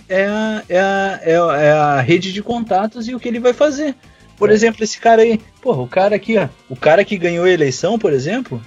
é 0.09 0.25
a, 0.25 0.63
é, 0.69 0.79
a, 0.79 1.21
é, 1.25 1.37
a, 1.37 1.57
é 1.61 1.73
a 1.73 2.01
rede 2.01 2.33
de 2.33 2.41
contatos 2.41 3.09
e 3.09 3.15
o 3.15 3.19
que 3.19 3.27
ele 3.27 3.41
vai 3.41 3.53
fazer. 3.53 3.97
Por 4.37 4.51
é. 4.51 4.55
exemplo, 4.55 4.85
esse 4.85 5.01
cara 5.01 5.23
aí, 5.23 5.41
porra, 5.61 5.83
o 5.83 5.89
cara 5.89 6.15
aqui, 6.15 6.39
ó, 6.39 6.49
o 6.69 6.77
cara 6.77 7.05
que 7.05 7.19
ganhou 7.19 7.45
a 7.45 7.51
eleição, 7.51 7.99
por 7.99 8.13
exemplo, 8.13 8.63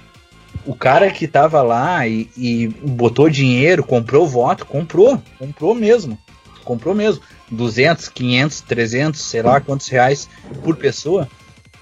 o 0.66 0.74
cara 0.74 1.10
que 1.10 1.26
tava 1.26 1.62
lá 1.62 2.06
e, 2.06 2.28
e, 2.36 2.68
botou 2.68 3.30
dinheiro, 3.30 3.82
comprou 3.82 4.28
voto, 4.28 4.66
comprou, 4.66 5.18
comprou 5.38 5.74
mesmo, 5.74 6.18
comprou 6.62 6.94
mesmo, 6.94 7.22
200, 7.50 8.10
500, 8.10 8.60
300, 8.60 9.18
sei 9.18 9.40
lá 9.40 9.62
quantos 9.62 9.88
reais 9.88 10.28
por 10.62 10.76
pessoa. 10.76 11.26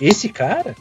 Esse 0.01 0.29
cara, 0.29 0.77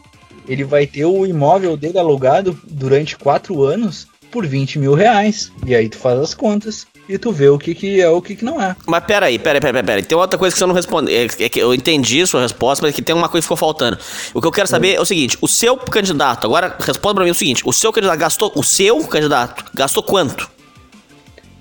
ele 0.48 0.64
vai 0.64 0.86
ter 0.86 1.06
o 1.06 1.26
imóvel 1.26 1.76
dele 1.76 2.00
alugado 2.00 2.60
durante 2.68 3.18
quatro 3.18 3.64
anos 3.64 4.08
por 4.32 4.46
20 4.46 4.80
mil 4.80 4.94
reais. 4.94 5.52
E 5.66 5.76
aí 5.76 5.90
tu 5.90 5.98
faz 5.98 6.20
as 6.20 6.34
contas 6.34 6.88
e 7.08 7.18
tu 7.18 7.32
vê 7.32 7.50
o 7.50 7.58
que, 7.58 7.74
que 7.74 8.00
é 8.00 8.10
o 8.10 8.22
que, 8.22 8.36
que 8.36 8.46
não 8.46 8.62
é. 8.62 8.76
Mas 8.86 9.04
peraí, 9.04 9.40
peraí, 9.40 9.60
peraí, 9.60 9.84
peraí. 9.84 10.04
Tem 10.04 10.18
outra 10.18 10.38
coisa 10.38 10.54
que 10.54 10.60
você 10.60 10.66
não 10.66 10.76
respondeu. 10.76 11.14
É, 11.14 11.24
é 11.26 11.50
que 11.50 11.60
eu 11.60 11.74
entendi 11.74 12.22
a 12.22 12.28
sua 12.28 12.42
resposta, 12.42 12.86
mas 12.86 12.94
é 12.94 12.96
que 12.96 13.02
tem 13.02 13.16
uma 13.16 13.28
coisa 13.28 13.42
que 13.42 13.46
ficou 13.46 13.58
faltando. 13.58 13.98
O 14.34 14.42
que 14.42 14.48
eu 14.48 14.52
quero 14.52 14.68
saber 14.68 14.96
é 14.96 15.02
o 15.02 15.06
seguinte: 15.06 15.38
o 15.42 15.48
seu 15.48 15.76
candidato, 15.76 16.46
agora 16.46 16.76
responda 16.80 17.16
pra 17.16 17.24
mim 17.24 17.32
o 17.32 17.36
seguinte: 17.36 17.64
o 17.66 17.74
seu 17.74 17.92
candidato 17.92 18.20
gastou. 18.20 18.52
O 18.56 18.64
seu 18.64 19.04
candidato 19.06 19.66
gastou 19.74 20.04
quanto? 20.04 20.50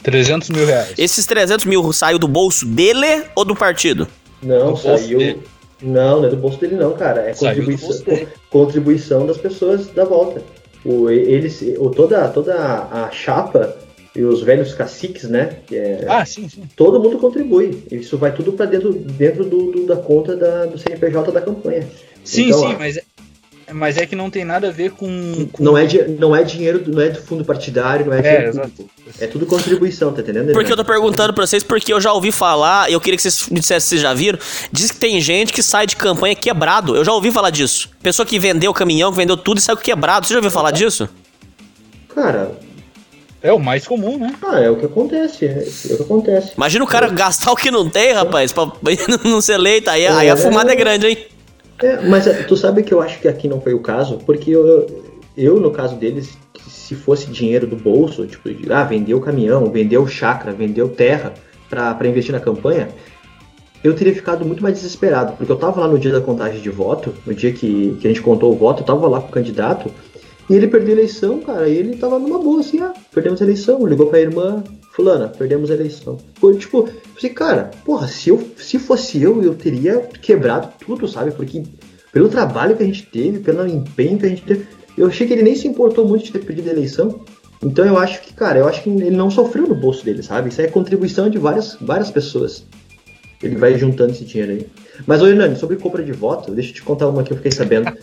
300 0.02 0.50
mil 0.50 0.66
reais. 0.66 0.94
Esses 0.96 1.26
300 1.26 1.64
mil 1.64 1.92
saiu 1.92 2.18
do 2.18 2.28
bolso 2.28 2.64
dele 2.66 3.24
ou 3.34 3.44
do 3.44 3.56
partido? 3.56 4.06
Não, 4.42 4.76
saiu. 4.76 5.42
Não, 5.82 6.20
não 6.20 6.26
é 6.26 6.30
do 6.30 6.36
bolso 6.36 6.58
dele, 6.58 6.76
não, 6.76 6.92
cara. 6.92 7.20
É 7.22 7.34
contribuição, 7.34 8.16
contribuição 8.50 9.26
das 9.26 9.38
pessoas 9.38 9.86
da 9.88 10.04
volta. 10.04 10.42
O, 10.84 11.10
eles, 11.10 11.62
o, 11.78 11.90
toda, 11.90 12.28
toda 12.28 12.54
a 12.54 13.10
chapa 13.10 13.76
e 14.14 14.22
os 14.22 14.42
velhos 14.42 14.74
caciques, 14.74 15.24
né? 15.24 15.58
É, 15.70 16.04
ah, 16.08 16.24
sim, 16.24 16.48
sim. 16.48 16.62
Todo 16.74 17.00
mundo 17.00 17.18
contribui. 17.18 17.84
Isso 17.90 18.16
vai 18.18 18.34
tudo 18.34 18.52
para 18.52 18.66
dentro, 18.66 18.92
dentro 18.92 19.44
do, 19.44 19.70
do, 19.70 19.86
da 19.86 19.96
conta 19.96 20.36
da, 20.36 20.66
do 20.66 20.78
CNPJ 20.78 21.30
da 21.30 21.40
campanha. 21.40 21.86
Sim, 22.24 22.46
Então, 22.46 22.58
sim, 22.60 22.74
ó, 22.74 22.78
mas, 22.78 22.96
é- 22.96 23.02
mas 23.72 23.96
é 23.96 24.06
que 24.06 24.14
não 24.16 24.30
tem 24.30 24.44
nada 24.44 24.68
a 24.68 24.70
ver 24.70 24.92
com. 24.92 25.46
com- 25.52 25.62
Não 25.62 25.76
é, 25.76 25.84
di- 25.86 26.02
não 26.18 26.34
é 26.34 26.42
dinheiro, 26.42 26.78
do- 26.78 26.90
não 26.92 27.02
é 27.02 27.08
do 27.10 27.20
fundo 27.22 27.44
partidário, 27.44 28.06
não 28.06 28.12
é, 28.14 28.18
É, 28.18 28.50
dinheiro. 28.50 28.70
É 29.20 29.26
tudo 29.26 29.46
contribuição, 29.46 30.12
tá 30.12 30.20
entendendo? 30.20 30.52
Porque 30.52 30.72
eu 30.72 30.76
tô 30.76 30.84
perguntando 30.84 31.32
pra 31.32 31.46
vocês, 31.46 31.62
porque 31.62 31.92
eu 31.92 32.00
já 32.00 32.12
ouvi 32.12 32.30
falar, 32.32 32.90
eu 32.90 33.00
queria 33.00 33.16
que 33.16 33.22
vocês 33.22 33.48
me 33.48 33.60
dissessem 33.60 33.80
se 33.80 33.88
vocês 33.90 34.00
já 34.02 34.14
viram. 34.14 34.38
Diz 34.72 34.90
que 34.90 34.98
tem 34.98 35.20
gente 35.20 35.52
que 35.52 35.62
sai 35.62 35.86
de 35.86 35.96
campanha 35.96 36.34
quebrado. 36.34 36.96
Eu 36.96 37.04
já 37.04 37.12
ouvi 37.12 37.30
falar 37.30 37.50
disso. 37.50 37.90
Pessoa 38.02 38.24
que 38.26 38.38
vendeu 38.38 38.70
o 38.70 38.74
caminhão, 38.74 39.10
que 39.10 39.16
vendeu 39.16 39.36
tudo 39.36 39.58
e 39.58 39.60
saiu 39.60 39.76
quebrado. 39.76 40.26
Você 40.26 40.34
já 40.34 40.38
ouviu 40.38 40.50
falar 40.50 40.70
disso? 40.70 41.08
Cara, 42.14 42.52
É 43.40 43.52
o 43.52 43.58
mais 43.60 43.86
comum, 43.86 44.18
né? 44.18 44.34
ah, 44.44 44.58
é 44.58 44.68
o 44.68 44.74
que 44.76 44.84
acontece, 44.86 45.44
é, 45.46 45.62
é 45.90 45.92
o 45.94 45.96
que 45.98 46.02
acontece. 46.02 46.52
Imagina 46.56 46.84
o 46.84 46.88
cara 46.88 47.08
gastar 47.08 47.52
o 47.52 47.56
que 47.56 47.70
não 47.70 47.88
tem, 47.88 48.12
rapaz, 48.12 48.52
pra 48.52 48.66
não 49.24 49.40
ser 49.40 49.52
eleito. 49.52 49.88
Aí, 49.90 50.04
aí 50.06 50.28
a 50.28 50.36
fumada 50.36 50.72
é 50.72 50.74
grande, 50.74 51.06
hein? 51.06 51.18
É, 51.82 52.06
mas 52.08 52.26
é, 52.26 52.42
tu 52.42 52.56
sabe 52.56 52.82
que 52.82 52.92
eu 52.92 53.00
acho 53.00 53.20
que 53.20 53.28
aqui 53.28 53.46
não 53.46 53.60
foi 53.60 53.72
o 53.72 53.80
caso, 53.80 54.18
porque 54.26 54.50
eu, 54.50 54.86
eu 55.36 55.60
no 55.60 55.70
caso 55.70 55.96
deles, 55.96 56.36
se 56.66 56.94
fosse 56.94 57.30
dinheiro 57.30 57.66
do 57.66 57.76
bolso, 57.76 58.26
tipo, 58.26 58.52
de, 58.52 58.72
ah, 58.72 58.84
vendeu 58.84 59.20
caminhão, 59.20 59.70
vendeu 59.70 60.06
chácara, 60.06 60.52
vendeu 60.52 60.88
terra 60.88 61.34
pra 61.68 62.08
investir 62.08 62.32
na 62.32 62.40
campanha, 62.40 62.88
eu 63.84 63.94
teria 63.94 64.14
ficado 64.14 64.44
muito 64.44 64.62
mais 64.62 64.74
desesperado, 64.74 65.34
porque 65.36 65.52
eu 65.52 65.56
tava 65.56 65.80
lá 65.80 65.88
no 65.88 65.98
dia 65.98 66.10
da 66.10 66.20
contagem 66.20 66.60
de 66.60 66.70
voto, 66.70 67.14
no 67.24 67.32
dia 67.32 67.52
que, 67.52 67.96
que 68.00 68.06
a 68.06 68.10
gente 68.10 68.22
contou 68.22 68.52
o 68.52 68.56
voto, 68.56 68.82
eu 68.82 68.86
tava 68.86 69.06
lá 69.06 69.20
com 69.20 69.28
o 69.28 69.32
candidato, 69.32 69.90
e 70.50 70.54
ele 70.54 70.66
perdeu 70.66 70.88
a 70.88 70.98
eleição, 70.98 71.40
cara, 71.40 71.68
e 71.68 71.76
ele 71.76 71.96
tava 71.96 72.18
numa 72.18 72.38
boa, 72.38 72.60
assim, 72.60 72.80
ah, 72.80 72.92
perdemos 73.14 73.40
a 73.40 73.44
eleição, 73.44 73.86
ligou 73.86 74.06
pra 74.06 74.20
irmã, 74.20 74.64
fulana, 74.98 75.28
perdemos 75.28 75.70
a 75.70 75.74
eleição. 75.74 76.18
Foi, 76.40 76.56
tipo, 76.56 76.88
assim, 77.16 77.28
cara, 77.28 77.70
porra, 77.84 78.08
se, 78.08 78.30
eu, 78.30 78.44
se 78.56 78.80
fosse 78.80 79.22
eu, 79.22 79.40
eu 79.40 79.54
teria 79.54 80.00
quebrado 80.20 80.72
tudo, 80.84 81.06
sabe, 81.06 81.30
porque 81.30 81.62
pelo 82.12 82.28
trabalho 82.28 82.76
que 82.76 82.82
a 82.82 82.86
gente 82.86 83.06
teve, 83.06 83.38
pelo 83.38 83.64
empenho 83.64 84.18
que 84.18 84.26
a 84.26 84.28
gente 84.28 84.42
teve, 84.42 84.66
eu 84.96 85.06
achei 85.06 85.24
que 85.24 85.32
ele 85.32 85.44
nem 85.44 85.54
se 85.54 85.68
importou 85.68 86.04
muito 86.04 86.24
de 86.24 86.32
ter 86.32 86.40
perdido 86.40 86.68
a 86.68 86.72
eleição, 86.72 87.24
então 87.62 87.84
eu 87.84 87.96
acho 87.96 88.20
que, 88.22 88.34
cara, 88.34 88.58
eu 88.58 88.66
acho 88.66 88.82
que 88.82 88.90
ele 88.90 89.16
não 89.16 89.30
sofreu 89.30 89.68
no 89.68 89.74
bolso 89.76 90.04
dele, 90.04 90.20
sabe, 90.20 90.48
isso 90.48 90.60
é 90.60 90.66
contribuição 90.66 91.30
de 91.30 91.38
várias, 91.38 91.76
várias 91.80 92.10
pessoas. 92.10 92.66
Ele 93.40 93.54
vai 93.54 93.78
juntando 93.78 94.10
esse 94.10 94.24
dinheiro 94.24 94.50
aí. 94.50 94.66
Mas, 95.06 95.22
ô 95.22 95.28
Hernani, 95.28 95.54
sobre 95.54 95.76
compra 95.76 96.02
de 96.02 96.10
voto, 96.10 96.50
deixa 96.50 96.70
eu 96.70 96.74
te 96.74 96.82
contar 96.82 97.06
uma 97.06 97.22
que 97.22 97.32
eu 97.32 97.36
fiquei 97.36 97.52
sabendo. 97.52 97.86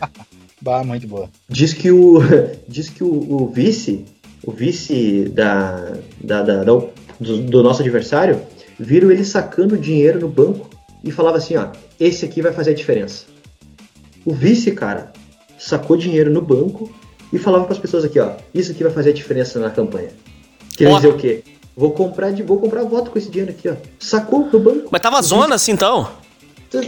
Bah, 0.61 0.83
muito 0.83 1.05
boa. 1.05 1.29
Diz 1.49 1.73
que 1.73 1.91
o, 1.91 2.19
diz 2.67 2.89
que 2.89 3.03
o, 3.03 3.07
o 3.07 3.47
vice, 3.49 4.05
o 4.45 4.51
vice 4.51 5.29
da, 5.33 5.93
da, 6.23 6.41
da- 6.43 6.63
da- 6.63 6.81
do, 7.19 7.37
do 7.43 7.63
nosso 7.63 7.81
adversário, 7.81 8.41
viram 8.79 9.09
ele 9.11 9.23
sacando 9.23 9.77
dinheiro 9.77 10.19
no 10.19 10.27
banco 10.29 10.69
e 11.03 11.11
falava 11.11 11.37
assim, 11.37 11.55
ó, 11.55 11.67
esse 11.99 12.25
aqui 12.25 12.41
vai 12.41 12.51
fazer 12.53 12.71
a 12.71 12.73
diferença. 12.73 13.25
O 14.25 14.33
vice, 14.33 14.71
cara, 14.71 15.11
sacou 15.57 15.95
dinheiro 15.95 16.29
no 16.31 16.41
banco 16.41 16.93
e 17.31 17.39
falava 17.39 17.63
para 17.65 17.73
as 17.73 17.79
pessoas 17.79 18.03
aqui, 18.03 18.19
ó, 18.19 18.31
isso 18.53 18.71
aqui 18.71 18.83
vai 18.83 18.91
fazer 18.91 19.11
a 19.11 19.13
diferença 19.13 19.59
na 19.59 19.69
campanha. 19.69 20.09
Quer 20.77 20.93
dizer 20.95 21.07
o 21.07 21.17
quê? 21.17 21.43
Vou 21.77 21.91
comprar, 21.91 22.31
de, 22.31 22.41
vou 22.43 22.57
comprar 22.59 22.83
voto 22.83 23.11
com 23.11 23.17
esse 23.17 23.29
dinheiro 23.29 23.51
aqui, 23.51 23.67
ó. 23.69 23.75
Sacou 23.99 24.45
no 24.51 24.59
banco. 24.59 24.87
Mas 24.91 25.01
tava 25.01 25.21
zona 25.21 25.55
assim 25.55 25.71
então. 25.73 26.07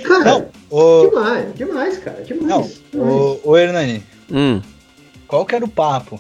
Cara, 0.04 0.24
Não, 0.26 0.46
o, 0.70 1.08
demais, 1.10 1.56
demais, 1.56 1.98
cara, 2.00 2.22
demais. 2.24 2.48
não, 2.50 2.62
demais. 2.92 3.14
o, 3.14 3.40
o 3.52 3.58
Hernani, 3.58 4.04
Hum. 4.30 4.62
qual 5.28 5.46
que 5.46 5.56
era 5.56 5.64
o 5.64 5.70
papo? 5.70 6.20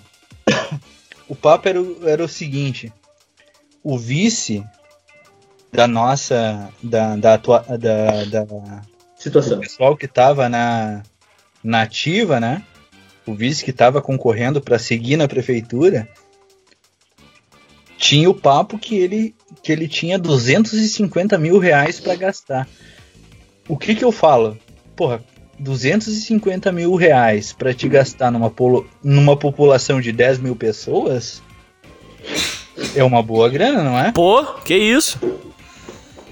O 1.27 1.35
papo 1.35 1.67
era, 1.69 1.81
o- 1.81 2.07
era 2.07 2.23
o 2.23 2.27
seguinte: 2.27 2.91
o 3.83 3.97
vice 3.97 4.63
da 5.71 5.87
nossa. 5.87 6.69
da, 6.81 7.15
da, 7.15 7.33
atua- 7.35 7.65
da, 7.77 8.23
da, 8.25 8.81
Situação. 9.17 9.59
pessoal 9.59 9.97
que 9.97 10.07
tava 10.07 10.47
na, 10.47 11.03
na 11.63 11.81
ativa, 11.81 12.39
né? 12.39 12.63
O 13.25 13.33
vice 13.33 13.65
que 13.65 13.73
tava 13.73 14.01
concorrendo 14.01 14.61
para 14.61 14.79
seguir 14.79 15.17
na 15.17 15.27
prefeitura 15.27 16.07
tinha 17.97 18.29
o 18.29 18.33
papo 18.33 18.77
que 18.77 18.95
ele 18.95 19.35
que 19.63 19.71
ele 19.71 19.87
tinha 19.87 20.17
250 20.19 21.37
mil 21.37 21.57
reais 21.57 21.99
para 21.99 22.15
gastar. 22.15 22.67
O 23.67 23.75
que 23.75 23.95
que 23.95 24.03
eu 24.05 24.11
falo? 24.11 24.57
Porra, 24.95 25.21
250 25.59 26.71
mil 26.71 26.95
reais 26.95 27.53
para 27.53 27.73
te 27.73 27.87
gastar 27.87 28.31
numa, 28.31 28.49
polo- 28.49 28.85
numa 29.03 29.35
população 29.37 29.99
de 29.99 30.11
10 30.11 30.39
mil 30.39 30.55
pessoas 30.55 31.41
é 32.95 33.03
uma 33.03 33.21
boa 33.23 33.49
grana, 33.49 33.83
não 33.83 33.97
é? 33.99 34.11
Pô, 34.11 34.43
que 34.63 34.75
isso? 34.75 35.19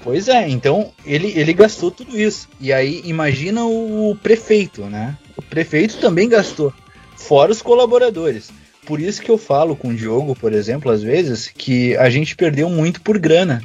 Pois 0.02 0.28
é, 0.28 0.48
então 0.48 0.92
ele, 1.04 1.32
ele 1.36 1.52
gastou 1.52 1.90
tudo 1.90 2.18
isso. 2.18 2.48
E 2.60 2.72
aí 2.72 3.02
imagina 3.04 3.64
o 3.64 4.16
prefeito, 4.22 4.84
né? 4.84 5.16
O 5.36 5.42
prefeito 5.42 5.96
também 5.98 6.28
gastou, 6.28 6.72
fora 7.16 7.50
os 7.50 7.60
colaboradores. 7.60 8.50
Por 8.86 9.00
isso 9.00 9.20
que 9.20 9.30
eu 9.30 9.36
falo 9.36 9.74
com 9.74 9.88
o 9.88 9.94
Diogo, 9.94 10.36
por 10.36 10.52
exemplo, 10.52 10.92
às 10.92 11.02
vezes, 11.02 11.48
que 11.48 11.96
a 11.96 12.08
gente 12.08 12.36
perdeu 12.36 12.70
muito 12.70 13.00
por 13.00 13.18
grana. 13.18 13.60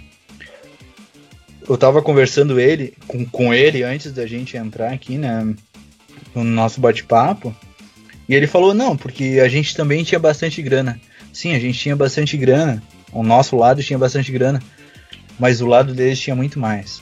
Eu 1.71 1.77
tava 1.77 2.01
conversando 2.01 2.59
ele, 2.59 2.93
com, 3.07 3.25
com 3.25 3.53
ele 3.53 3.81
antes 3.81 4.11
da 4.11 4.27
gente 4.27 4.57
entrar 4.57 4.91
aqui 4.91 5.17
né, 5.17 5.55
no 6.35 6.43
nosso 6.43 6.81
bate-papo. 6.81 7.55
E 8.27 8.35
ele 8.35 8.45
falou, 8.45 8.73
não, 8.73 8.97
porque 8.97 9.39
a 9.41 9.47
gente 9.47 9.73
também 9.73 10.03
tinha 10.03 10.19
bastante 10.19 10.61
grana. 10.61 10.99
Sim, 11.31 11.55
a 11.55 11.59
gente 11.59 11.79
tinha 11.79 11.95
bastante 11.95 12.35
grana. 12.35 12.83
O 13.13 13.23
nosso 13.23 13.55
lado 13.55 13.81
tinha 13.81 13.97
bastante 13.97 14.33
grana. 14.33 14.61
Mas 15.39 15.61
o 15.61 15.65
lado 15.65 15.93
deles 15.93 16.19
tinha 16.19 16.35
muito 16.35 16.59
mais. 16.59 17.01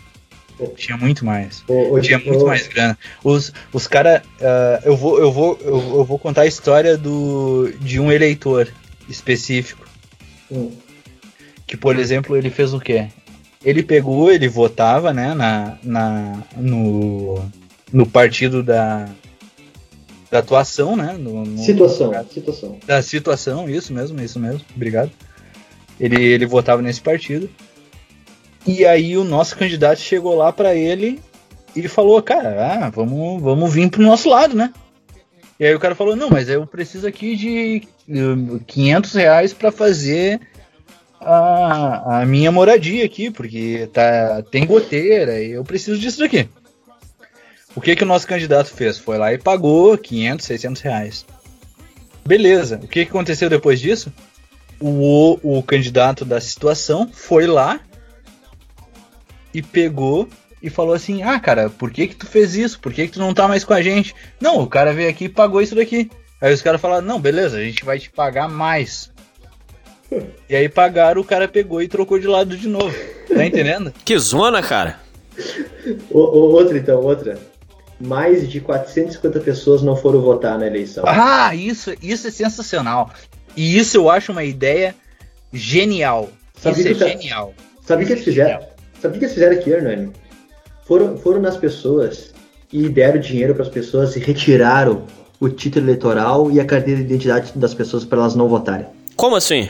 Tinha 0.76 0.96
muito 0.96 1.26
mais. 1.26 1.64
Ô, 1.68 2.00
Tinha 2.00 2.20
ô, 2.20 2.26
muito 2.26 2.46
mais 2.46 2.68
grana. 2.68 2.96
Os, 3.24 3.52
os 3.74 3.88
caras. 3.88 4.22
eu, 4.86 4.96
vou, 4.96 5.20
eu, 5.20 5.32
vou, 5.32 5.60
eu, 5.64 5.98
eu 5.98 6.06
vou 6.06 6.20
contar 6.20 6.42
a 6.42 6.48
história 6.48 6.96
do, 6.96 7.74
de 7.82 8.00
um 8.00 8.12
eleitor 8.12 8.72
específico. 9.10 9.84
Hum. 10.52 10.72
Que, 11.66 11.76
por 11.76 11.98
exemplo, 11.98 12.38
ele 12.38 12.52
fez 12.52 12.72
o 12.72 12.80
quê? 12.80 13.08
Ele 13.64 13.84
pegou, 13.84 14.32
ele 14.32 14.48
votava 14.48 15.14
né, 15.14 15.34
na, 15.34 15.78
na, 15.84 16.44
no, 16.56 17.44
no 17.92 18.06
partido 18.06 18.64
da, 18.64 19.06
da 20.32 20.40
atuação, 20.40 20.96
né? 20.96 21.14
No, 21.20 21.44
no- 21.44 21.58
Situação, 21.58 22.14
situação. 22.32 22.78
da 22.86 23.02
situação, 23.02 23.70
isso 23.70 23.94
mesmo, 23.94 24.22
isso 24.22 24.40
mesmo, 24.40 24.62
obrigado. 24.76 25.12
Ele, 26.00 26.24
ele 26.24 26.46
votava 26.46 26.82
nesse 26.82 27.02
partido. 27.02 27.50
E 28.66 28.86
aí 28.86 29.18
o 29.18 29.24
nosso 29.26 29.58
candidato 29.58 30.00
chegou 30.00 30.36
lá 30.36 30.54
pra 30.54 30.74
ele 30.76 31.20
e 31.76 31.88
falou, 31.88 32.22
cara, 32.22 32.86
ah, 32.86 32.90
vamos, 32.90 33.42
vamos 33.42 33.74
vir 33.74 33.90
pro 33.90 34.02
nosso 34.02 34.30
lado, 34.30 34.56
né? 34.56 34.72
E 35.60 35.66
aí 35.66 35.76
o 35.76 35.80
cara 35.80 35.96
falou, 35.96 36.16
não, 36.16 36.30
mas 36.30 36.48
eu 36.48 36.66
preciso 36.66 37.06
aqui 37.06 37.36
de 37.36 37.82
eh, 38.10 38.60
500 38.66 39.14
reais 39.14 39.54
pra 39.54 39.72
fazer 39.74 40.40
a, 41.22 42.22
a 42.22 42.26
minha 42.26 42.52
moradia 42.52 43.06
aqui, 43.06 43.30
porque 43.30 43.90
tá, 43.94 44.42
tem 44.50 44.66
goteira 44.66 45.42
e 45.42 45.52
eu 45.52 45.64
preciso 45.64 46.00
disso 46.00 46.20
daqui. 46.20 46.48
O 47.76 47.82
que 47.82 47.96
que 47.96 48.04
o 48.04 48.08
nosso 48.08 48.28
candidato 48.28 48.70
fez? 48.70 48.98
Foi 48.98 49.18
lá 49.18 49.34
e 49.34 49.38
pagou 49.38 49.98
500, 49.98 50.46
600 50.46 50.82
reais. 50.82 51.26
Beleza. 52.26 52.80
O 52.84 52.88
que, 52.88 53.06
que 53.06 53.10
aconteceu 53.10 53.50
depois 53.50 53.80
disso? 53.80 54.12
O, 54.80 55.40
o 55.44 55.64
candidato 55.64 56.26
da 56.26 56.40
situação 56.40 57.10
foi 57.12 57.46
lá 57.46 57.80
e 59.54 59.62
pegou 59.62 60.28
e 60.62 60.70
falou 60.70 60.94
assim: 60.94 61.22
Ah, 61.22 61.40
cara, 61.40 61.70
por 61.70 61.92
que 61.92 62.08
que 62.08 62.16
tu 62.16 62.26
fez 62.26 62.56
isso? 62.56 62.80
Por 62.80 62.94
que 62.94 63.08
que 63.08 63.14
tu 63.14 63.20
não 63.20 63.34
tá 63.34 63.48
mais 63.48 63.64
com 63.64 63.74
a 63.74 63.82
gente? 63.82 64.16
Não, 64.40 64.60
o 64.62 64.68
cara 64.68 64.94
veio 64.94 65.10
aqui 65.10 65.26
e 65.26 65.30
pagou 65.30 65.62
isso 65.62 65.76
daqui. 65.76 66.10
Aí 66.42 66.54
os 66.54 66.62
caras 66.62 66.82
falaram: 66.82 67.06
Não, 67.06 67.20
beleza, 67.20 67.58
a 67.58 67.62
gente 67.62 67.84
vai 67.84 68.00
te 68.00 68.10
pagar 68.10 68.48
mais. 68.48 69.12
E 70.50 70.56
aí 70.56 70.68
pagaram, 70.68 71.22
o 71.22 71.26
cara 71.26 71.48
pegou 71.48 71.82
e 71.82 71.88
trocou 71.88 72.18
de 72.20 72.28
lado 72.28 72.58
de 72.58 72.68
novo. 72.68 72.96
Tá 73.28 73.46
entendendo? 73.46 73.94
Que 74.04 74.18
zona, 74.18 74.62
cara. 74.62 75.00
O- 76.10 76.20
o- 76.20 76.52
outra 76.54 76.78
então, 76.78 77.02
outra. 77.02 77.38
Mais 78.00 78.50
de 78.50 78.60
450 78.62 79.40
pessoas 79.42 79.82
não 79.82 79.96
foram 79.96 80.22
votar 80.22 80.58
na 80.58 80.66
eleição. 80.66 81.04
Ah, 81.06 81.54
isso, 81.54 81.94
isso 82.02 82.28
é 82.28 82.32
sensacional. 82.32 83.10
E 83.58 83.78
isso 83.78 83.98
eu 83.98 84.10
acho 84.10 84.32
uma 84.32 84.44
ideia 84.44 84.96
genial. 85.54 86.30
Sabe 86.58 86.80
isso 86.80 86.88
é 86.90 86.94
que 86.94 87.00
tá- 87.00 87.08
genial. 87.08 87.54
Sabe 87.86 88.04
o 88.04 88.08
que 88.08 88.14
eles 88.14 88.24
fizeram? 88.24 88.60
Sabe 89.02 89.16
o 89.16 89.20
que 89.20 89.26
eles 89.26 89.34
fizeram 89.34 89.56
aqui, 89.58 89.70
Hernani? 89.70 90.12
Foram, 90.86 91.18
foram 91.18 91.42
nas 91.42 91.58
pessoas 91.58 92.34
e 92.72 92.88
deram 92.90 93.20
dinheiro 93.20 93.54
para 93.54 93.64
as 93.64 93.70
pessoas 93.70 94.16
e 94.16 94.20
retiraram 94.20 95.06
o 95.40 95.50
título 95.50 95.86
eleitoral 95.86 96.52
e 96.52 96.60
a 96.60 96.66
carteira 96.66 97.00
de 97.00 97.06
identidade 97.06 97.52
das 97.56 97.74
pessoas 97.74 98.04
para 98.06 98.20
elas 98.20 98.36
não 98.36 98.48
votarem. 98.48 98.86
Como 99.16 99.36
assim? 99.36 99.70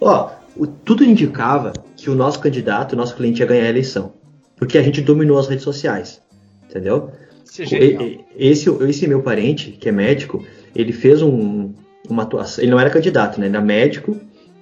Ó, 0.00 0.30
o- 0.56 0.66
tudo 0.66 1.04
indicava 1.04 1.72
que 1.96 2.10
o 2.10 2.14
nosso 2.14 2.38
candidato, 2.40 2.92
o 2.92 2.96
nosso 2.96 3.14
cliente 3.16 3.40
ia 3.40 3.46
ganhar 3.46 3.64
a 3.64 3.68
eleição. 3.68 4.12
Porque 4.56 4.78
a 4.78 4.82
gente 4.82 5.00
dominou 5.00 5.38
as 5.38 5.48
redes 5.48 5.64
sociais. 5.64 6.20
Entendeu? 6.68 7.10
Isso 7.44 7.62
é. 7.74 7.78
E- 7.78 8.20
Esse, 8.36 8.68
esse 8.88 9.06
meu 9.06 9.22
parente, 9.22 9.70
que 9.72 9.88
é 9.88 9.92
médico, 9.92 10.44
ele 10.74 10.92
fez 10.92 11.22
um, 11.22 11.72
uma 12.08 12.22
atuação. 12.24 12.62
Ele 12.62 12.70
não 12.70 12.78
era 12.80 12.90
candidato, 12.90 13.40
né? 13.40 13.46
Ele 13.46 13.56
era 13.56 13.64
médico 13.64 14.16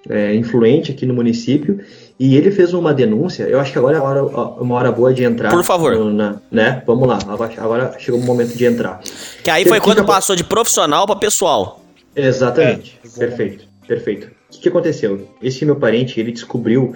é, 0.09 0.35
influente 0.35 0.93
aqui 0.93 1.07
no 1.07 1.14
município 1.14 1.80
e 2.20 2.37
ele 2.37 2.51
fez 2.51 2.74
uma 2.74 2.93
denúncia. 2.93 3.45
Eu 3.45 3.59
acho 3.59 3.72
que 3.72 3.78
agora 3.78 3.97
é 3.97 4.01
uma 4.01 4.09
hora, 4.11 4.22
uma 4.62 4.74
hora 4.74 4.93
boa 4.93 5.14
de 5.14 5.24
entrar. 5.24 5.51
Por 5.51 5.64
favor. 5.64 5.97
no- 5.97 6.12
na- 6.12 6.41
né? 6.53 6.82
Vamos 6.87 7.09
lá. 7.09 7.18
Agora, 7.59 7.95
chegou 7.99 8.20
o 8.20 8.22
momento 8.24 8.55
de 8.57 8.64
entrar. 8.66 9.01
Que 9.43 9.51
aí 9.51 9.64
foi 9.64 9.80
quando 9.80 10.03
que 10.03 10.07
passou 10.07 10.37
de 10.37 10.45
profissional 10.45 11.07
pra 11.07 11.16
pessoal. 11.16 11.80
Exatamente. 12.14 13.01
É, 13.05 13.18
perfeito. 13.18 13.64
Perfeito. 13.89 14.30
O 14.55 14.57
que, 14.57 14.62
que 14.62 14.68
aconteceu? 14.68 15.28
Esse 15.42 15.64
meu 15.64 15.76
parente, 15.76 16.18
ele 16.20 16.32
descobriu 16.32 16.94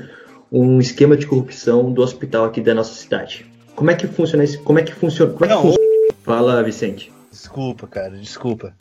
um 0.50 0.78
esquema 0.80 1.16
de 1.16 1.26
corrupção 1.26 1.92
do 1.92 2.02
hospital 2.02 2.44
aqui 2.44 2.60
da 2.60 2.72
nossa 2.74 2.94
cidade. 2.94 3.44
Como 3.74 3.90
é 3.90 3.94
que 3.94 4.06
funciona 4.06 4.44
isso? 4.44 4.60
Como 4.62 4.78
é 4.78 4.82
que 4.82 4.94
funciona? 4.94 5.32
Como 5.32 5.44
é 5.44 5.48
que 5.48 5.54
Não, 5.54 5.62
funciona? 5.62 5.88
Fala, 6.22 6.62
Vicente. 6.62 7.12
Desculpa, 7.30 7.86
cara, 7.86 8.10
desculpa. 8.10 8.72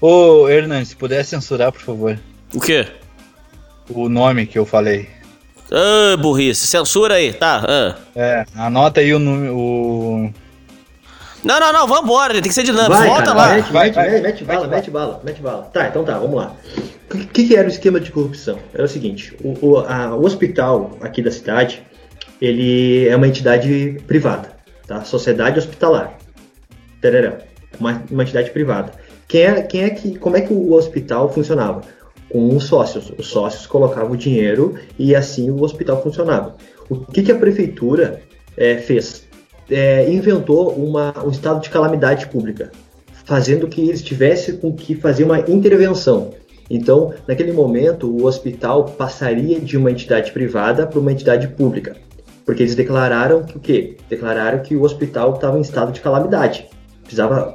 Ô, 0.00 0.48
Hernani, 0.48 0.84
se 0.86 0.96
puder 0.96 1.24
censurar, 1.24 1.70
por 1.72 1.80
favor, 1.80 2.18
O 2.54 2.60
quê? 2.60 2.86
o 3.90 4.08
nome 4.08 4.46
que 4.46 4.58
eu 4.58 4.64
falei. 4.64 5.08
Ah, 5.70 6.16
burrice. 6.16 6.66
Censura 6.66 7.14
aí, 7.14 7.32
tá? 7.32 7.64
ah. 7.66 7.96
É, 8.14 8.44
anota 8.54 9.00
aí 9.00 9.12
o 9.14 9.18
número. 9.18 9.56
O... 9.56 10.32
Não, 11.42 11.58
não, 11.58 11.72
não, 11.72 11.86
vambora, 11.88 12.34
tem 12.34 12.42
que 12.42 12.52
ser 12.52 12.62
dinâmico. 12.62 12.92
Vai, 12.94 13.08
Volta 13.08 13.24
cara, 13.24 13.34
lá. 13.34 13.54
Mete, 13.54 13.72
Vai, 13.72 13.84
mete, 13.86 13.94
vai. 13.94 14.10
mete, 14.10 14.22
mete 14.22 14.44
bala, 14.44 14.66
mete 14.68 14.90
bala, 14.90 15.20
mete 15.24 15.42
bala. 15.42 15.62
Tá, 15.72 15.88
então 15.88 16.04
tá, 16.04 16.18
vamos 16.18 16.36
lá. 16.36 16.54
O 17.14 17.18
que, 17.18 17.46
que 17.48 17.56
era 17.56 17.66
o 17.66 17.70
esquema 17.70 18.00
de 18.00 18.10
corrupção? 18.10 18.58
Era 18.72 18.84
o 18.84 18.88
seguinte, 18.88 19.36
o, 19.42 19.66
o, 19.66 19.78
a- 19.78 20.14
o 20.16 20.24
hospital 20.24 20.96
aqui 21.00 21.22
da 21.22 21.30
cidade, 21.30 21.82
ele 22.40 23.06
é 23.08 23.14
uma 23.16 23.28
entidade 23.28 23.98
privada, 24.06 24.52
tá? 24.86 25.04
Sociedade 25.04 25.58
hospitalar. 25.58 26.16
Tererão. 27.00 27.36
Uma, 27.78 28.02
uma 28.10 28.22
entidade 28.22 28.50
privada. 28.50 28.92
Quem 29.28 29.42
é, 29.42 29.62
quem 29.62 29.82
é 29.84 29.90
que, 29.90 30.18
como 30.18 30.36
é 30.36 30.40
que 30.40 30.52
o 30.52 30.72
hospital 30.72 31.32
funcionava? 31.32 31.82
Com 32.30 32.54
os 32.56 32.64
sócios. 32.64 33.12
Os 33.18 33.26
sócios 33.26 33.66
colocavam 33.66 34.12
o 34.12 34.16
dinheiro 34.16 34.74
e 34.98 35.14
assim 35.14 35.50
o 35.50 35.62
hospital 35.62 36.02
funcionava. 36.02 36.56
O 36.88 36.96
que, 36.96 37.22
que 37.22 37.32
a 37.32 37.36
prefeitura 37.36 38.22
eh, 38.56 38.76
fez? 38.78 39.26
É, 39.70 40.10
inventou 40.10 40.70
uma, 40.72 41.14
um 41.24 41.30
estado 41.30 41.60
de 41.62 41.70
calamidade 41.70 42.26
pública, 42.26 42.70
fazendo 43.24 43.66
que 43.68 43.80
eles 43.80 44.02
tivessem 44.02 44.56
com 44.56 44.72
que 44.74 44.94
fazer 44.94 45.24
uma 45.24 45.40
intervenção. 45.40 46.34
Então, 46.74 47.12
naquele 47.28 47.52
momento, 47.52 48.10
o 48.10 48.24
hospital 48.24 48.86
passaria 48.86 49.60
de 49.60 49.76
uma 49.76 49.90
entidade 49.90 50.32
privada 50.32 50.86
para 50.86 50.98
uma 50.98 51.12
entidade 51.12 51.46
pública, 51.48 51.94
porque 52.46 52.62
eles 52.62 52.74
declararam 52.74 53.42
que 53.42 53.56
o 53.58 53.60
quê? 53.60 53.96
Declararam 54.08 54.60
que 54.60 54.74
o 54.74 54.82
hospital 54.82 55.34
estava 55.34 55.58
em 55.58 55.60
estado 55.60 55.92
de 55.92 56.00
calamidade. 56.00 56.66
Precisava, 57.02 57.54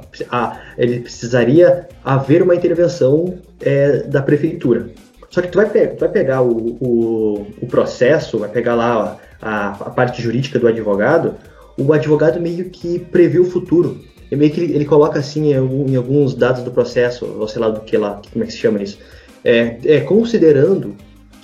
ele 0.76 1.00
precisaria 1.00 1.88
haver 2.04 2.42
uma 2.42 2.54
intervenção 2.54 3.38
é, 3.60 4.04
da 4.04 4.22
prefeitura. 4.22 4.90
Só 5.30 5.42
que 5.42 5.48
tu 5.48 5.56
vai, 5.56 5.68
pe- 5.68 5.88
tu 5.88 6.00
vai 6.00 6.08
pegar 6.10 6.42
o, 6.42 6.76
o, 6.80 7.46
o 7.60 7.66
processo, 7.66 8.38
vai 8.38 8.48
pegar 8.48 8.76
lá 8.76 9.18
a, 9.42 9.70
a 9.70 9.90
parte 9.90 10.22
jurídica 10.22 10.60
do 10.60 10.68
advogado, 10.68 11.34
o 11.76 11.92
advogado 11.92 12.40
meio 12.40 12.70
que 12.70 13.00
prevê 13.00 13.40
o 13.40 13.44
futuro. 13.44 13.98
E 14.30 14.36
meio 14.36 14.50
que 14.52 14.60
ele, 14.60 14.74
ele 14.74 14.84
coloca 14.84 15.18
assim 15.18 15.52
em, 15.52 15.56
algum- 15.56 15.88
em 15.88 15.96
alguns 15.96 16.34
dados 16.34 16.62
do 16.62 16.70
processo, 16.70 17.24
ou 17.24 17.48
sei 17.48 17.60
lá 17.62 17.68
do 17.70 17.80
que 17.80 17.96
lá, 17.96 18.20
como 18.32 18.44
é 18.44 18.46
que 18.46 18.52
se 18.52 18.58
chama 18.58 18.82
isso. 18.82 18.98
É, 19.44 19.76
é, 19.84 20.00
considerando 20.00 20.94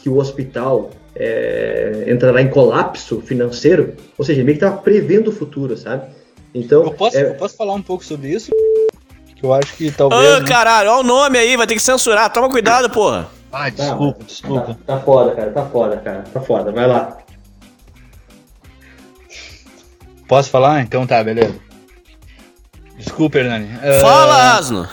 que 0.03 0.09
o 0.11 0.19
hospital 0.19 0.91
é, 1.17 2.05
entrará 2.09 2.43
em 2.43 2.49
colapso 2.51 3.21
financeiro, 3.21 3.95
ou 4.19 4.25
seja, 4.25 4.41
ele 4.41 4.45
meio 4.47 4.59
que 4.59 4.65
estava 4.65 4.83
prevendo 4.83 5.29
o 5.29 5.33
futuro, 5.33 5.77
sabe? 5.77 6.07
Então, 6.55 6.83
Eu, 6.85 6.91
posso, 6.93 7.17
é, 7.17 7.23
eu 7.31 7.35
posso 7.35 7.57
falar 7.57 7.73
um 7.75 7.83
pouco 7.83 8.05
sobre 8.05 8.29
isso? 8.31 8.51
Que 9.37 9.45
eu 9.45 9.53
acho 9.55 9.75
que 9.77 9.91
talvez. 9.91 10.21
Ah, 10.23 10.41
né? 10.41 10.47
caralho, 10.47 10.91
olha 10.91 11.01
o 11.01 11.03
nome 11.03 11.39
aí, 11.39 11.57
vai 11.57 11.67
ter 11.67 11.75
que 11.75 11.81
censurar. 11.83 12.33
Toma 12.33 12.49
cuidado, 12.51 12.91
porra. 12.91 13.29
Ah, 13.51 13.71
Tá, 13.71 13.85
desculpa, 13.85 14.17
mas- 14.19 14.27
desculpa. 14.29 14.79
Tá, 14.87 14.97
tá 14.97 15.01
foda, 15.05 15.31
cara, 15.35 15.51
tá 15.53 15.65
foda, 15.67 15.97
cara, 15.99 16.25
tá 16.33 16.41
foda, 16.41 16.73
vai 16.73 16.87
lá. 16.87 17.17
Posso 20.29 20.51
falar? 20.51 20.81
Então 20.83 21.07
tá, 21.07 21.23
beleza. 21.23 21.55
Desculpa, 22.99 23.39
Hernani. 23.39 23.71
Ah, 23.83 24.01
Fala, 24.01 24.57
Asno. 24.59 24.89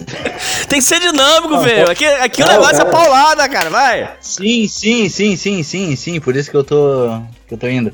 Tem 0.68 0.78
que 0.78 0.84
ser 0.84 0.98
dinâmico, 1.00 1.54
Não, 1.54 1.60
velho. 1.62 1.90
Aqui, 1.90 2.04
aqui 2.06 2.42
o 2.42 2.46
negócio 2.48 2.76
cara. 2.78 2.88
é 2.88 2.92
paulada, 2.92 3.48
cara. 3.48 3.70
Vai. 3.70 4.16
Sim, 4.20 4.66
sim, 4.66 5.08
sim, 5.08 5.36
sim, 5.36 5.62
sim, 5.62 5.96
sim. 5.96 6.20
Por 6.20 6.34
isso 6.36 6.50
que 6.50 6.56
eu 6.56 6.64
tô, 6.64 7.20
que 7.46 7.54
eu 7.54 7.58
tô 7.58 7.68
indo. 7.68 7.92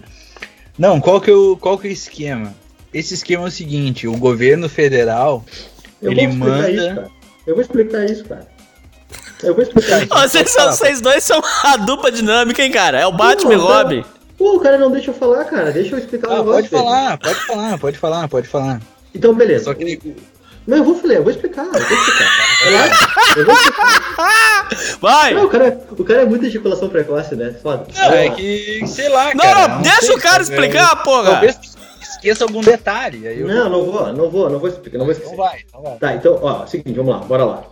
Não, 0.78 1.00
qual 1.00 1.20
que, 1.20 1.30
é 1.30 1.34
o, 1.34 1.56
qual 1.56 1.76
que 1.78 1.86
é 1.88 1.90
o 1.90 1.92
esquema? 1.92 2.54
Esse 2.94 3.14
esquema 3.14 3.44
é 3.44 3.48
o 3.48 3.50
seguinte: 3.50 4.06
o 4.06 4.16
governo 4.16 4.68
federal 4.68 5.44
Eu 6.00 6.12
ele 6.12 6.26
vou 6.28 6.48
explicar 6.48 6.56
manda. 6.56 6.70
isso, 6.70 6.94
cara. 6.94 7.10
Eu 7.46 7.54
vou 7.54 7.62
explicar 7.62 8.04
isso, 8.04 8.24
cara. 8.24 8.48
Eu 9.42 9.54
vou 9.54 9.62
explicar 9.62 10.02
isso. 10.02 10.08
Vocês, 10.14 10.50
são, 10.50 10.72
vocês 10.72 11.00
dois 11.00 11.24
são 11.24 11.42
a 11.64 11.76
dupla 11.76 12.10
dinâmica, 12.12 12.62
hein, 12.62 12.70
cara? 12.70 12.98
É 13.00 13.06
o 13.06 13.12
Batman 13.12 13.52
e 13.52 13.56
Robin. 13.56 14.02
cara- 14.02 14.16
Pô, 14.38 14.56
o 14.56 14.60
cara 14.60 14.76
não 14.78 14.90
deixa 14.90 15.10
eu 15.10 15.14
falar, 15.14 15.44
cara. 15.44 15.72
Deixa 15.72 15.94
eu 15.94 15.98
explicar 15.98 16.28
o 16.28 16.32
Ah, 16.32 16.36
negócio. 16.38 16.54
pode 16.54 16.68
falar, 16.68 17.18
pode 17.18 17.34
falar, 17.46 17.78
pode 17.78 17.98
falar, 17.98 18.28
pode 18.28 18.48
falar. 18.48 18.80
Então, 19.16 19.34
beleza. 19.34 19.64
Só 19.64 19.74
que 19.74 19.98
Não, 20.66 20.76
eu 20.78 20.84
vou 20.84 20.94
falar, 20.96 21.14
eu 21.14 21.22
vou 21.22 21.30
explicar, 21.32 21.64
eu 21.64 21.72
vou 21.72 21.80
explicar. 21.80 22.28
Relaxa, 22.64 23.38
eu 23.38 23.44
vou 23.46 23.54
explicar. 23.54 24.68
Vai. 25.00 25.34
Não, 25.34 25.44
o 25.44 25.48
cara, 25.48 25.80
o 25.96 26.04
cara 26.04 26.22
é 26.22 26.24
muita 26.24 26.46
ejaculação 26.46 26.88
precoce, 26.88 27.34
né? 27.36 27.54
Foda. 27.62 27.86
Não, 27.94 28.12
é 28.12 28.30
que, 28.30 28.82
sei 28.86 29.08
lá, 29.08 29.32
Não, 29.34 29.44
cara. 29.44 29.68
não, 29.68 29.82
deixa 29.82 30.12
o 30.14 30.18
cara 30.20 30.44
talvez- 30.44 30.48
explicar, 30.50 31.02
porra. 31.02 31.30
Talvez 31.32 31.58
esqueça 32.02 32.44
algum 32.44 32.60
detalhe. 32.60 33.26
Aí 33.28 33.40
eu... 33.40 33.46
Não, 33.46 33.68
não 33.70 33.84
vou, 33.84 34.12
não 34.12 34.30
vou, 34.30 34.50
não 34.50 34.58
vou 34.58 34.68
explicar, 34.68 34.98
não 34.98 35.04
vou 35.04 35.12
esquecer. 35.12 35.32
Então 35.34 35.44
vai, 35.44 35.60
então 35.68 35.82
vai. 35.82 35.98
Tá, 35.98 36.14
então, 36.14 36.38
ó, 36.42 36.66
seguinte, 36.66 36.96
vamos 36.96 37.12
lá, 37.14 37.18
bora 37.20 37.44
lá. 37.44 37.62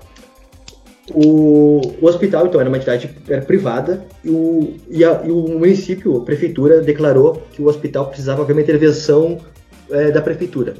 O, 1.13 1.81
o 2.01 2.07
hospital, 2.07 2.47
então, 2.47 2.59
era 2.61 2.69
uma 2.71 2.79
entidade 2.79 3.11
era 3.29 3.43
privada 3.43 4.07
e 4.25 4.31
o, 4.31 4.75
e, 4.89 5.05
a- 5.05 5.21
e 5.25 5.31
o 5.31 5.43
município, 5.59 6.17
a 6.17 6.25
prefeitura, 6.25 6.81
declarou 6.81 7.43
que 7.53 7.61
o 7.61 7.67
hospital 7.67 8.07
precisava 8.07 8.43
haver 8.43 8.53
uma 8.55 8.63
intervenção 8.63 9.39
é, 9.91 10.11
da 10.11 10.23
prefeitura. 10.23 10.75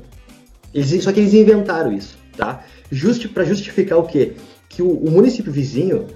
Eles, 0.75 1.05
só 1.05 1.13
que 1.13 1.21
eles 1.21 1.33
inventaram 1.33 1.93
isso, 1.93 2.19
tá? 2.37 2.65
Justi, 2.91 3.29
para 3.29 3.45
justificar 3.45 3.99
o 3.99 4.07
quê? 4.07 4.33
Que 4.69 4.83
o, 4.83 4.91
o 4.91 5.11
município 5.11 5.53
vizinho 5.53 6.07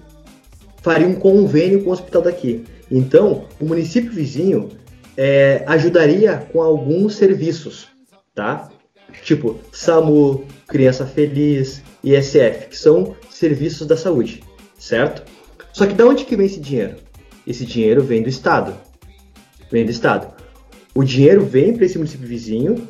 faria 0.82 1.06
um 1.06 1.14
convênio 1.14 1.84
com 1.84 1.90
o 1.90 1.92
hospital 1.92 2.22
daqui. 2.22 2.64
Então, 2.90 3.44
o 3.60 3.64
município 3.64 4.10
vizinho 4.10 4.70
é, 5.16 5.62
ajudaria 5.66 6.46
com 6.52 6.62
alguns 6.62 7.16
serviços, 7.16 7.88
tá? 8.34 8.70
Tipo, 9.22 9.58
SAMU, 9.72 10.44
Criança 10.66 11.06
Feliz, 11.06 11.82
ISF, 12.02 12.68
que 12.68 12.76
são 12.76 13.16
serviços 13.30 13.86
da 13.86 13.96
saúde, 13.96 14.42
certo? 14.78 15.22
Só 15.72 15.86
que 15.86 15.94
da 15.94 16.06
onde 16.06 16.24
que 16.24 16.36
vem 16.36 16.46
esse 16.46 16.60
dinheiro? 16.60 16.96
Esse 17.46 17.64
dinheiro 17.64 18.02
vem 18.02 18.22
do 18.22 18.28
Estado. 18.28 18.74
Vem 19.70 19.84
do 19.84 19.90
Estado. 19.90 20.34
O 20.94 21.04
dinheiro 21.04 21.44
vem 21.44 21.74
para 21.74 21.84
esse 21.84 21.98
município 21.98 22.26
vizinho 22.26 22.88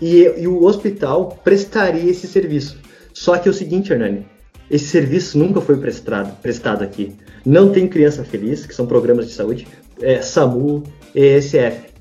e, 0.00 0.22
e 0.36 0.48
o 0.48 0.64
hospital 0.64 1.38
prestaria 1.42 2.10
esse 2.10 2.26
serviço. 2.26 2.78
Só 3.12 3.38
que 3.38 3.48
é 3.48 3.50
o 3.50 3.54
seguinte, 3.54 3.92
Hernani, 3.92 4.26
esse 4.70 4.86
serviço 4.86 5.38
nunca 5.38 5.60
foi 5.60 5.76
prestado, 5.76 6.36
prestado 6.40 6.82
aqui. 6.82 7.14
Não 7.44 7.70
tem 7.70 7.88
Criança 7.88 8.24
Feliz, 8.24 8.66
que 8.66 8.74
são 8.74 8.86
programas 8.86 9.26
de 9.26 9.32
saúde, 9.32 9.66
é, 10.00 10.20
SAMU, 10.20 10.82
ESF. 11.14 11.94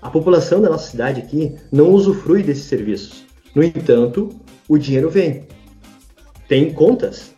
A 0.00 0.08
população 0.08 0.60
da 0.60 0.70
nossa 0.70 0.90
cidade 0.90 1.20
aqui 1.20 1.56
não 1.72 1.90
usufrui 1.90 2.42
desses 2.42 2.64
serviços. 2.64 3.24
No 3.54 3.62
entanto, 3.62 4.30
o 4.68 4.78
dinheiro 4.78 5.10
vem. 5.10 5.44
Tem 6.46 6.72
contas. 6.72 7.34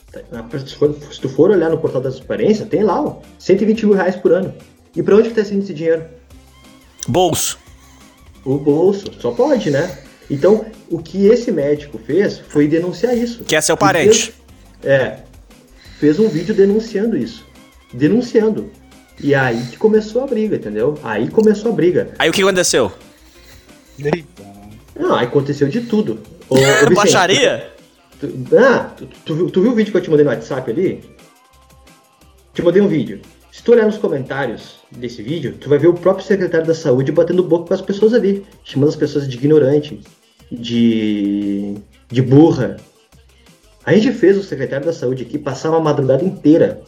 Se 0.69 1.21
tu 1.21 1.29
for 1.29 1.51
olhar 1.51 1.71
no 1.71 1.79
portal 1.79 2.01
da 2.01 2.11
transparência, 2.11 2.67
tem 2.67 2.83
lá, 2.83 3.01
ó, 3.01 3.21
120 3.39 3.87
mil 3.87 3.95
reais 3.95 4.17
por 4.17 4.33
ano. 4.33 4.53
E 4.95 5.03
para 5.03 5.17
onde 5.17 5.29
está 5.29 5.41
indo 5.43 5.63
esse 5.63 5.73
dinheiro? 5.73 6.05
Bolso. 7.09 7.59
O 8.45 8.57
bolso. 8.59 9.07
Só 9.21 9.31
pode, 9.33 9.71
né? 9.71 9.99
Então, 10.31 10.65
o 10.89 10.99
que 10.99 11.27
esse 11.27 11.51
médico 11.53 11.99
fez 11.99 12.39
foi 12.39 12.67
denunciar 12.69 13.17
isso. 13.17 13.45
Que 13.45 13.57
é 13.57 13.61
seu 13.61 13.77
parente. 13.77 14.33
fez- 14.33 14.93
é. 15.01 15.19
Fez 15.99 16.19
um 16.19 16.29
vídeo 16.29 16.55
denunciando 16.55 17.17
isso. 17.17 17.45
Denunciando. 17.93 18.71
E 19.23 19.35
aí 19.35 19.63
que 19.71 19.77
começou 19.77 20.23
a 20.23 20.27
briga, 20.27 20.57
entendeu? 20.57 20.99
Aí 21.03 21.29
começou 21.29 21.71
a 21.73 21.75
briga. 21.75 22.13
Aí 22.19 22.31
o 22.31 22.33
que 22.33 22.41
aconteceu? 22.43 22.91
Eita. 23.99 24.43
Não, 24.99 25.15
aí 25.15 25.27
aconteceu 25.27 25.69
de 25.69 25.83
tudo. 25.83 26.21
Ô, 26.49 26.55
ô, 26.55 26.59
Vicente, 26.89 26.95
Baixaria? 26.95 27.71
Tu, 28.19 28.29
ah, 28.57 28.91
tu, 28.97 29.07
tu 29.25 29.35
viu- 29.35 29.51
tu 29.51 29.61
viu 29.63 29.73
o 29.73 29.75
vídeo 29.75 29.91
que 29.91 29.99
eu 29.99 30.03
te 30.03 30.09
mandei 30.11 30.25
no 30.25 30.31
WhatsApp 30.31 30.71
ali? 30.71 31.03
Te 32.55 32.63
mandei 32.63 32.81
um 32.81 32.89
vídeo. 32.89 33.21
Se 33.53 33.63
tu 33.63 33.73
olhar 33.73 33.87
nos 33.87 33.99
comentários 33.99 34.77
desse 34.91 35.23
vídeo, 35.23 35.57
tu 35.59 35.69
vai 35.69 35.79
ver 35.79 35.89
o 35.89 35.95
próprio 35.95 36.25
secretário 36.25 36.67
da 36.67 36.75
saúde 36.75 37.11
batendo 37.11 37.43
boca 37.43 37.69
com 37.69 37.75
as 37.75 37.81
pessoas 37.81 38.15
ali, 38.15 38.47
chamando 38.65 38.91
as 38.91 38.97
pessoas 38.97 39.29
de 39.29 39.37
ignorante, 39.37 40.01
de, 40.51 41.75
de 42.09 42.23
burra. 42.23 42.77
A 43.85 43.93
gente 43.93 44.13
fez 44.13 44.37
o 44.39 44.43
secretário 44.43 44.87
da 44.87 44.93
saúde 44.93 45.25
aqui 45.25 45.39
passar 45.39 45.71
uma 45.71 45.81
madrugada 45.81 46.25
inteira 46.25 46.83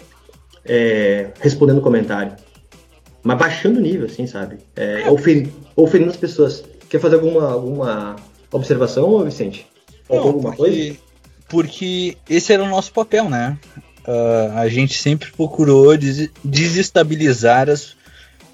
é, 0.65 1.33
respondendo 1.41 1.81
comentário. 1.81 2.37
Mas 3.23 3.39
baixando 3.39 3.79
o 3.79 3.83
nível, 3.83 4.07
assim, 4.07 4.27
sabe? 4.27 4.59
É, 4.77 5.03
as 6.09 6.17
pessoas. 6.17 6.65
Quer 6.89 7.01
fazer 7.01 7.15
alguma, 7.17 7.51
alguma 7.51 8.17
observação, 8.51 9.25
Vicente? 9.25 9.67
Não, 10.11 10.19
alguma 10.19 10.55
coisa? 10.55 10.77
porque, 10.77 10.99
porque 11.49 12.17
esse 12.29 12.53
era 12.53 12.63
o 12.63 12.69
nosso 12.69 12.93
papel, 12.93 13.31
né? 13.31 13.59
Uh, 14.07 14.59
a 14.59 14.69
gente 14.69 15.01
sempre 15.01 15.31
procurou 15.33 15.97
des 15.97 16.29
desestabilizar 16.45 17.69
as, 17.69 17.97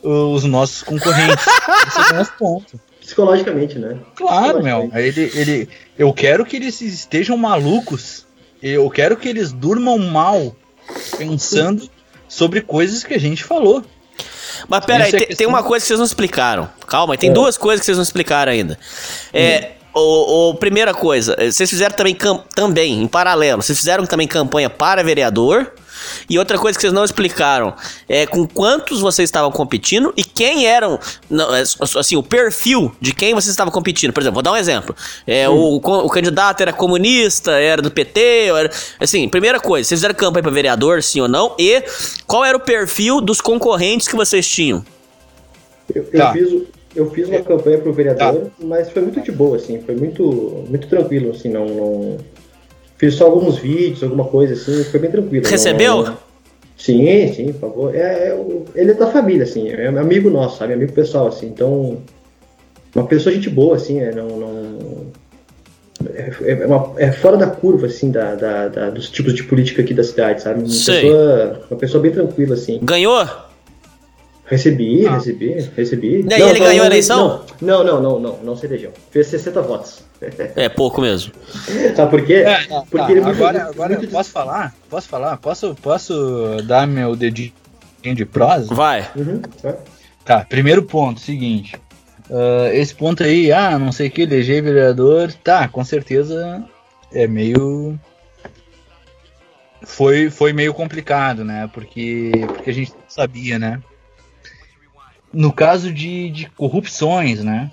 os 0.03 0.45
nossos 0.45 0.83
concorrentes. 0.83 1.45
Esse 1.87 1.99
é 1.99 2.13
o 2.13 2.17
nosso 2.17 2.33
ponto. 2.39 2.81
Psicologicamente, 3.01 3.79
né? 3.79 3.97
Claro, 4.15 4.63
meu. 4.63 4.91
Ele, 4.95 5.31
ele, 5.35 5.69
eu 5.99 6.13
quero 6.13 6.45
que 6.45 6.57
eles 6.57 6.81
estejam 6.81 7.37
malucos. 7.37 8.27
Eu 8.63 8.91
quero 8.91 9.17
que 9.17 9.29
eles 9.29 9.53
durmam 9.53 9.99
mal 9.99 10.55
pensando 11.17 11.89
sobre 12.29 12.61
coisas 12.61 13.03
que 13.03 13.15
a 13.15 13.19
gente 13.19 13.45
falou. 13.45 13.83
Mas 14.69 14.85
peraí, 14.85 15.09
é 15.09 15.27
tem, 15.27 15.37
tem, 15.37 15.47
uma 15.47 15.63
coisa 15.63 15.85
que 15.85 15.89
vocês 15.89 15.99
não 15.99 16.07
explicaram. 16.07 16.69
Calma, 16.87 17.17
tem 17.17 17.31
é. 17.31 17.33
duas 17.33 17.57
coisas 17.57 17.81
que 17.81 17.87
vocês 17.87 17.97
não 17.97 18.03
explicaram 18.03 18.53
ainda. 18.53 18.79
É, 19.33 19.73
hum. 19.73 19.78
O, 19.99 20.51
o, 20.51 20.55
primeira 20.55 20.95
coisa, 20.95 21.37
vocês 21.51 21.69
fizeram 21.69 21.95
também, 21.95 22.17
também, 22.55 23.03
em 23.03 23.09
paralelo, 23.09 23.63
vocês 23.63 23.79
fizeram 23.79 24.07
também 24.07 24.27
campanha 24.27 24.71
para 24.71 25.03
vereador. 25.03 25.73
E 26.29 26.39
outra 26.39 26.59
coisa 26.59 26.79
que 26.79 26.83
vocês 26.83 26.93
não 26.93 27.05
explicaram 27.05 27.75
é 28.09 28.27
com 28.27 28.47
quantos 28.47 29.01
vocês 29.01 29.29
estavam 29.29 29.51
competindo 29.51 30.13
e 30.17 30.25
quem 30.25 30.67
eram, 30.67 30.99
não, 31.29 31.55
é, 31.55 31.63
assim, 31.97 32.17
o 32.17 32.23
perfil 32.23 32.95
de 33.01 33.13
quem 33.13 33.35
vocês 33.35 33.51
estavam 33.51 33.73
competindo. 33.73 34.13
Por 34.13 34.21
exemplo, 34.21 34.35
vou 34.35 34.43
dar 34.43 34.53
um 34.53 34.57
exemplo. 34.57 34.95
É, 35.27 35.49
o, 35.49 35.77
o, 35.77 36.09
candidato 36.09 36.61
era 36.61 36.73
comunista, 36.73 37.53
era 37.53 37.83
do 37.83 37.91
PT, 37.91 38.21
era, 38.49 38.71
assim, 39.01 39.29
primeira 39.29 39.59
coisa, 39.59 39.89
vocês 39.89 39.99
fizeram 39.99 40.15
campanha 40.15 40.43
para 40.43 40.53
vereador, 40.53 41.03
sim 41.03 41.21
ou 41.21 41.29
não? 41.29 41.55
E 41.59 41.83
qual 42.27 42.45
era 42.45 42.57
o 42.57 42.61
perfil 42.61 43.21
dos 43.21 43.41
concorrentes 43.41 44.07
que 44.07 44.17
vocês 44.17 44.47
tinham? 44.47 44.85
Eu, 45.95 46.09
eu 46.13 46.21
tá. 46.21 46.33
fiz, 46.33 46.53
eu 46.99 47.11
fiz 47.11 47.29
uma 47.29 47.41
campanha 47.41 47.79
pro 47.79 47.93
vereador, 47.93 48.35
tá. 48.35 48.51
mas 48.61 48.91
foi 48.91 49.03
muito 49.03 49.21
de 49.21 49.31
boa, 49.33 49.57
assim, 49.57 49.81
foi 49.81 49.95
muito, 49.95 50.65
muito 50.69 50.89
tranquilo, 50.89 51.31
assim, 51.31 51.49
não, 51.49 51.67
não, 51.67 52.17
Fiz 52.99 53.15
só 53.15 53.27
alguns 53.27 53.59
vídeos, 53.59 54.03
alguma 54.03 54.25
coisa 54.25 54.55
assim, 54.55 54.83
foi 54.83 54.99
bem 54.99 55.11
tranquilo. 55.11 55.47
Recebeu? 55.47 56.03
Não, 56.03 56.17
sim, 56.77 57.33
sim, 57.33 57.53
por 57.53 57.61
favor. 57.61 57.95
É, 57.95 58.01
é, 58.01 58.39
ele 58.75 58.91
é 58.91 58.95
da 58.95 59.07
família, 59.07 59.45
assim, 59.45 59.69
é 59.71 59.87
amigo 59.87 60.29
nosso, 60.29 60.59
sabe? 60.59 60.73
Amigo 60.73 60.93
pessoal, 60.93 61.29
assim, 61.29 61.47
então. 61.47 61.99
Uma 62.93 63.07
pessoa 63.07 63.33
gente 63.33 63.49
boa, 63.49 63.77
assim, 63.77 64.01
é, 64.01 64.13
não. 64.13 64.27
não 64.27 65.07
é, 66.13 66.33
é, 66.45 66.67
uma, 66.67 66.93
é, 66.97 67.13
fora 67.13 67.37
da 67.37 67.47
curva, 67.47 67.87
assim, 67.87 68.11
da, 68.11 68.35
da, 68.35 68.67
da, 68.67 68.91
dos 68.91 69.09
tipos 69.09 69.33
de 69.33 69.45
política 69.45 69.83
aqui 69.83 69.95
da 69.95 70.03
cidade, 70.03 70.43
sabe? 70.43 70.59
Uma, 70.59 70.69
pessoa, 70.69 71.61
uma 71.71 71.79
pessoa 71.79 72.03
bem 72.03 72.11
tranquila, 72.11 72.55
assim. 72.55 72.81
Ganhou? 72.83 73.25
Recebi, 74.49 75.07
ah. 75.07 75.15
recebi, 75.15 75.71
recebi. 75.77 76.27
E 76.27 76.35
aí 76.35 76.41
não, 76.41 76.49
ele 76.49 76.59
ganhou 76.59 76.83
a 76.83 76.87
eleição? 76.87 77.45
Não, 77.61 77.85
não, 77.85 78.01
não, 78.01 78.19
não, 78.19 78.39
não, 78.39 78.57
se 78.57 78.65
elegeu. 78.65 78.93
Fez 79.11 79.27
60 79.27 79.61
votos. 79.61 80.03
É 80.57 80.71
pouco 80.71 81.03
mesmo. 81.03 81.33
Sabe 81.95 82.11
por 82.11 82.25
quê? 82.25 82.35
É, 82.35 82.65
Porque 82.91 82.97
tá, 82.97 83.11
ele 83.11 83.21
é 83.21 83.25
muito, 83.25 83.37
agora, 83.37 83.59
muito, 83.59 83.75
agora 83.75 83.99
muito... 83.99 84.11
posso 84.11 84.31
falar? 84.31 84.75
Posso 84.89 85.09
falar? 85.09 85.37
Posso, 85.37 85.75
posso 85.83 86.63
dar 86.65 86.87
meu 86.87 87.15
dedinho 87.15 87.53
de 88.03 88.25
prosa? 88.25 88.75
Vai. 88.75 89.07
Uhum, 89.15 89.43
Tá, 90.25 90.45
primeiro 90.49 90.83
ponto, 90.83 91.21
seguinte. 91.21 91.77
Uh, 92.31 92.69
esse 92.73 92.95
ponto 92.95 93.23
aí, 93.23 93.53
ah, 93.53 93.79
não 93.79 93.93
sei 93.93 94.09
o 94.09 94.11
que, 94.11 94.23
eleger 94.23 94.63
vereador, 94.63 95.33
tá, 95.33 95.69
com 95.69 95.85
certeza 95.85 96.65
é 97.13 97.27
meio. 97.27 97.99
Foi, 99.85 100.29
foi 100.29 100.53
meio 100.53 100.75
complicado, 100.75 101.45
né? 101.45 101.69
Porque, 101.73 102.31
porque 102.47 102.71
a 102.71 102.75
gente 102.75 102.93
sabia, 103.09 103.59
né? 103.59 103.81
No 105.33 105.53
caso 105.53 105.93
de, 105.93 106.31
de 106.31 106.51
corrupções, 106.51 107.43
né? 107.43 107.71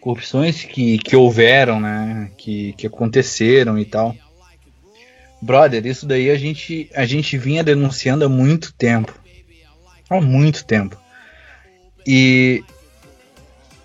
Corrupções 0.00 0.64
que, 0.64 0.98
que 0.98 1.16
houveram, 1.16 1.80
né? 1.80 2.30
Que, 2.36 2.72
que 2.74 2.86
aconteceram 2.86 3.78
e 3.78 3.84
tal. 3.84 4.14
Brother, 5.40 5.86
isso 5.86 6.06
daí 6.06 6.30
a 6.30 6.36
gente, 6.36 6.90
a 6.94 7.04
gente 7.04 7.38
vinha 7.38 7.62
denunciando 7.62 8.24
há 8.24 8.28
muito 8.28 8.72
tempo. 8.72 9.14
Há 10.10 10.20
muito 10.20 10.64
tempo. 10.64 10.96
E, 12.06 12.64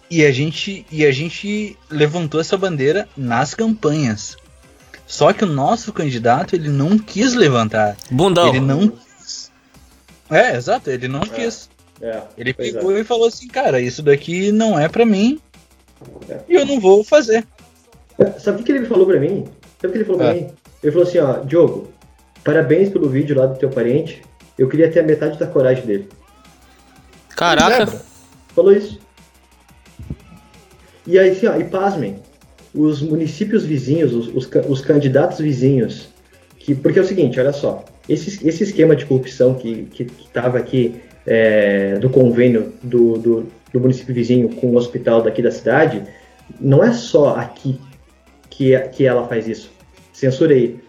e, 0.10 0.26
a 0.26 0.32
gente, 0.32 0.86
e 0.92 1.06
a 1.06 1.12
gente 1.12 1.78
levantou 1.90 2.40
essa 2.40 2.58
bandeira 2.58 3.08
nas 3.16 3.54
campanhas. 3.54 4.38
Só 5.06 5.34
que 5.34 5.44
o 5.44 5.48
nosso 5.48 5.92
candidato 5.92 6.56
ele 6.56 6.70
não 6.70 6.98
quis 6.98 7.34
levantar. 7.34 7.98
Bundão. 8.10 8.48
Ele 8.48 8.60
não 8.60 8.88
quis. 8.88 9.52
É, 10.30 10.56
exato, 10.56 10.90
ele 10.90 11.08
não 11.08 11.22
é. 11.22 11.28
quis. 11.28 11.70
É, 12.04 12.22
ele 12.38 12.50
é. 12.50 12.54
pegou 12.54 12.96
é. 12.96 13.00
e 13.00 13.04
falou 13.06 13.28
assim, 13.28 13.48
cara, 13.48 13.80
isso 13.80 14.04
daqui 14.04 14.52
não 14.52 14.78
é 14.78 14.90
para 14.90 15.06
mim 15.06 15.40
é. 16.28 16.40
e 16.50 16.56
eu 16.56 16.66
não 16.66 16.78
vou 16.78 17.02
fazer. 17.02 17.48
Sabe 18.38 18.62
o 18.62 18.66
que 18.66 18.74
ele 18.74 18.82
me 18.82 18.88
falou 18.88 19.06
pra 19.06 19.18
mim? 19.22 19.46
Sabe 19.80 19.88
o 19.88 19.92
que 19.92 19.98
ele 20.00 20.06
falou 20.06 20.20
pra 20.20 20.34
mim? 20.34 20.50
Ele 20.84 20.92
falou 20.92 21.08
assim, 21.08 21.20
ó, 21.20 21.40
Diogo, 21.40 21.88
parabéns 22.44 22.90
pelo 22.90 23.08
vídeo 23.08 23.38
lá 23.38 23.46
do 23.46 23.58
teu 23.58 23.70
parente. 23.70 24.22
Eu 24.60 24.68
queria 24.68 24.92
ter 24.92 25.00
a 25.00 25.04
metade 25.04 25.40
da 25.40 25.48
coragem 25.48 25.86
dele. 25.86 26.10
Caraca! 27.30 27.88
Falou 28.54 28.74
isso. 28.74 29.00
E 31.08 31.18
aí, 31.18 31.32
assim, 31.32 31.48
ó, 31.48 31.56
e 31.56 31.64
pasmem, 31.64 32.22
os 32.76 33.02
municípios 33.02 33.64
vizinhos, 33.64 34.14
os, 34.14 34.28
os, 34.28 34.50
os, 34.68 34.82
candidatos 34.82 35.40
vizinhos, 35.40 36.10
que, 36.60 36.76
porque 36.76 37.00
é 37.00 37.02
o 37.02 37.06
seguinte, 37.06 37.40
olha 37.40 37.54
só, 37.54 37.84
esse, 38.08 38.46
esse 38.48 38.64
esquema 38.64 38.96
de 38.96 39.06
corrupção 39.06 39.54
que, 39.54 39.86
que, 39.86 40.06
que 40.06 40.30
tava 40.30 40.58
aqui 40.58 41.02
é, 41.26 41.98
do 42.00 42.10
convênio 42.10 42.74
do, 42.82 43.18
do, 43.18 43.46
do, 43.72 43.80
município 43.80 44.14
vizinho 44.14 44.50
com 44.50 44.72
o 44.72 44.76
hospital 44.76 45.22
daqui 45.22 45.42
da 45.42 45.52
cidade, 45.52 46.04
não 46.60 46.84
é 46.84 46.92
só 46.92 47.36
aqui 47.36 47.80
que, 48.50 48.78
que 48.90 49.06
ela 49.06 49.28
faz 49.28 49.48
isso. 49.48 49.72
Censurei. 50.12 50.80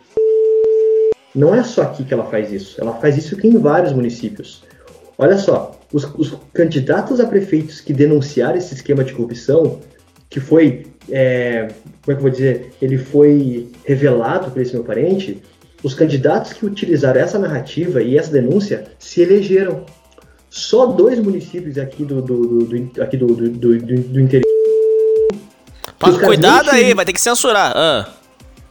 Não 1.34 1.54
é 1.54 1.62
só 1.64 1.82
aqui 1.82 2.04
que 2.04 2.14
ela 2.14 2.26
faz 2.26 2.52
isso. 2.52 2.80
Ela 2.80 2.94
faz 2.94 3.16
isso 3.16 3.34
aqui 3.34 3.48
em 3.48 3.58
vários 3.58 3.92
municípios. 3.92 4.62
Olha 5.16 5.38
só, 5.38 5.78
os, 5.92 6.04
os 6.16 6.36
candidatos 6.52 7.20
a 7.20 7.26
prefeitos 7.26 7.80
que 7.80 7.92
denunciaram 7.92 8.56
esse 8.56 8.74
esquema 8.74 9.04
de 9.04 9.12
corrupção, 9.12 9.80
que 10.28 10.40
foi, 10.40 10.86
é, 11.10 11.68
como 12.02 12.08
é 12.08 12.14
que 12.14 12.18
eu 12.18 12.20
vou 12.20 12.30
dizer, 12.30 12.72
ele 12.82 12.98
foi 12.98 13.68
revelado 13.84 14.50
por 14.50 14.60
esse 14.60 14.74
meu 14.74 14.84
parente, 14.84 15.40
os 15.82 15.94
candidatos 15.94 16.52
que 16.52 16.66
utilizaram 16.66 17.20
essa 17.20 17.38
narrativa 17.38 18.02
e 18.02 18.18
essa 18.18 18.32
denúncia 18.32 18.84
se 18.98 19.20
elegeram 19.20 19.84
só 20.54 20.86
dois 20.86 21.18
municípios 21.18 21.76
aqui 21.78 22.04
do, 22.04 22.22
do, 22.22 22.46
do, 22.46 22.64
do 22.64 23.02
aqui 23.02 23.16
do, 23.16 23.26
do, 23.26 23.50
do, 23.50 23.76
do 23.76 24.20
interior. 24.20 24.44
cuidado 26.24 26.70
aí, 26.70 26.94
vai 26.94 27.04
ter 27.04 27.12
que 27.12 27.20
censurar. 27.20 27.72
Ah. 27.74 28.08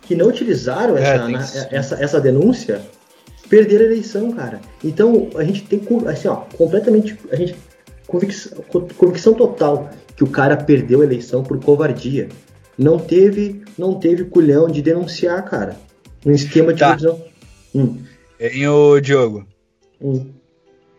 Que 0.04 0.16
não 0.16 0.28
utilizaram 0.28 0.98
é, 0.98 1.02
essa, 1.02 1.28
na, 1.28 1.40
essa, 1.78 1.96
essa 2.02 2.22
denúncia, 2.22 2.82
perderam 3.50 3.84
a 3.84 3.88
eleição, 3.88 4.32
cara. 4.32 4.62
Então 4.82 5.30
a 5.36 5.44
gente 5.44 5.64
tem 5.64 5.82
assim, 6.08 6.30
ó, 6.30 6.38
completamente. 6.58 7.20
A 7.30 7.36
gente. 7.36 7.54
Convicção, 8.08 8.64
convicção 8.98 9.34
total 9.34 9.90
que 10.16 10.24
o 10.24 10.28
cara 10.28 10.56
perdeu 10.56 11.02
a 11.02 11.04
eleição 11.04 11.44
por 11.44 11.60
covardia. 11.60 12.30
Não 12.78 12.98
teve, 12.98 13.62
não 13.78 14.00
teve 14.00 14.24
culhão 14.24 14.68
de 14.68 14.82
denunciar, 14.82 15.44
cara. 15.44 15.76
Um 16.26 16.32
esquema 16.32 16.74
de 16.74 16.80
tá. 16.80 16.98
Hum. 17.76 17.98
Em 18.40 18.68
o 18.70 19.02
Diogo. 19.02 19.46
Hum. 20.02 20.43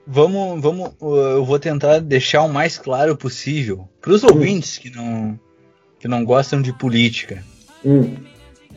Vamos, 0.06 0.60
vamos, 0.60 0.90
eu 1.00 1.44
vou 1.44 1.58
tentar 1.58 1.98
deixar 1.98 2.42
o 2.42 2.52
mais 2.52 2.76
claro 2.76 3.16
possível 3.16 3.88
para 4.00 4.12
os 4.12 4.22
hum. 4.22 4.28
ouvintes 4.32 4.76
que 4.76 4.90
não, 4.90 5.38
que 5.98 6.06
não 6.06 6.24
gostam 6.24 6.60
de 6.60 6.72
política. 6.74 7.42
Hum. 7.84 8.14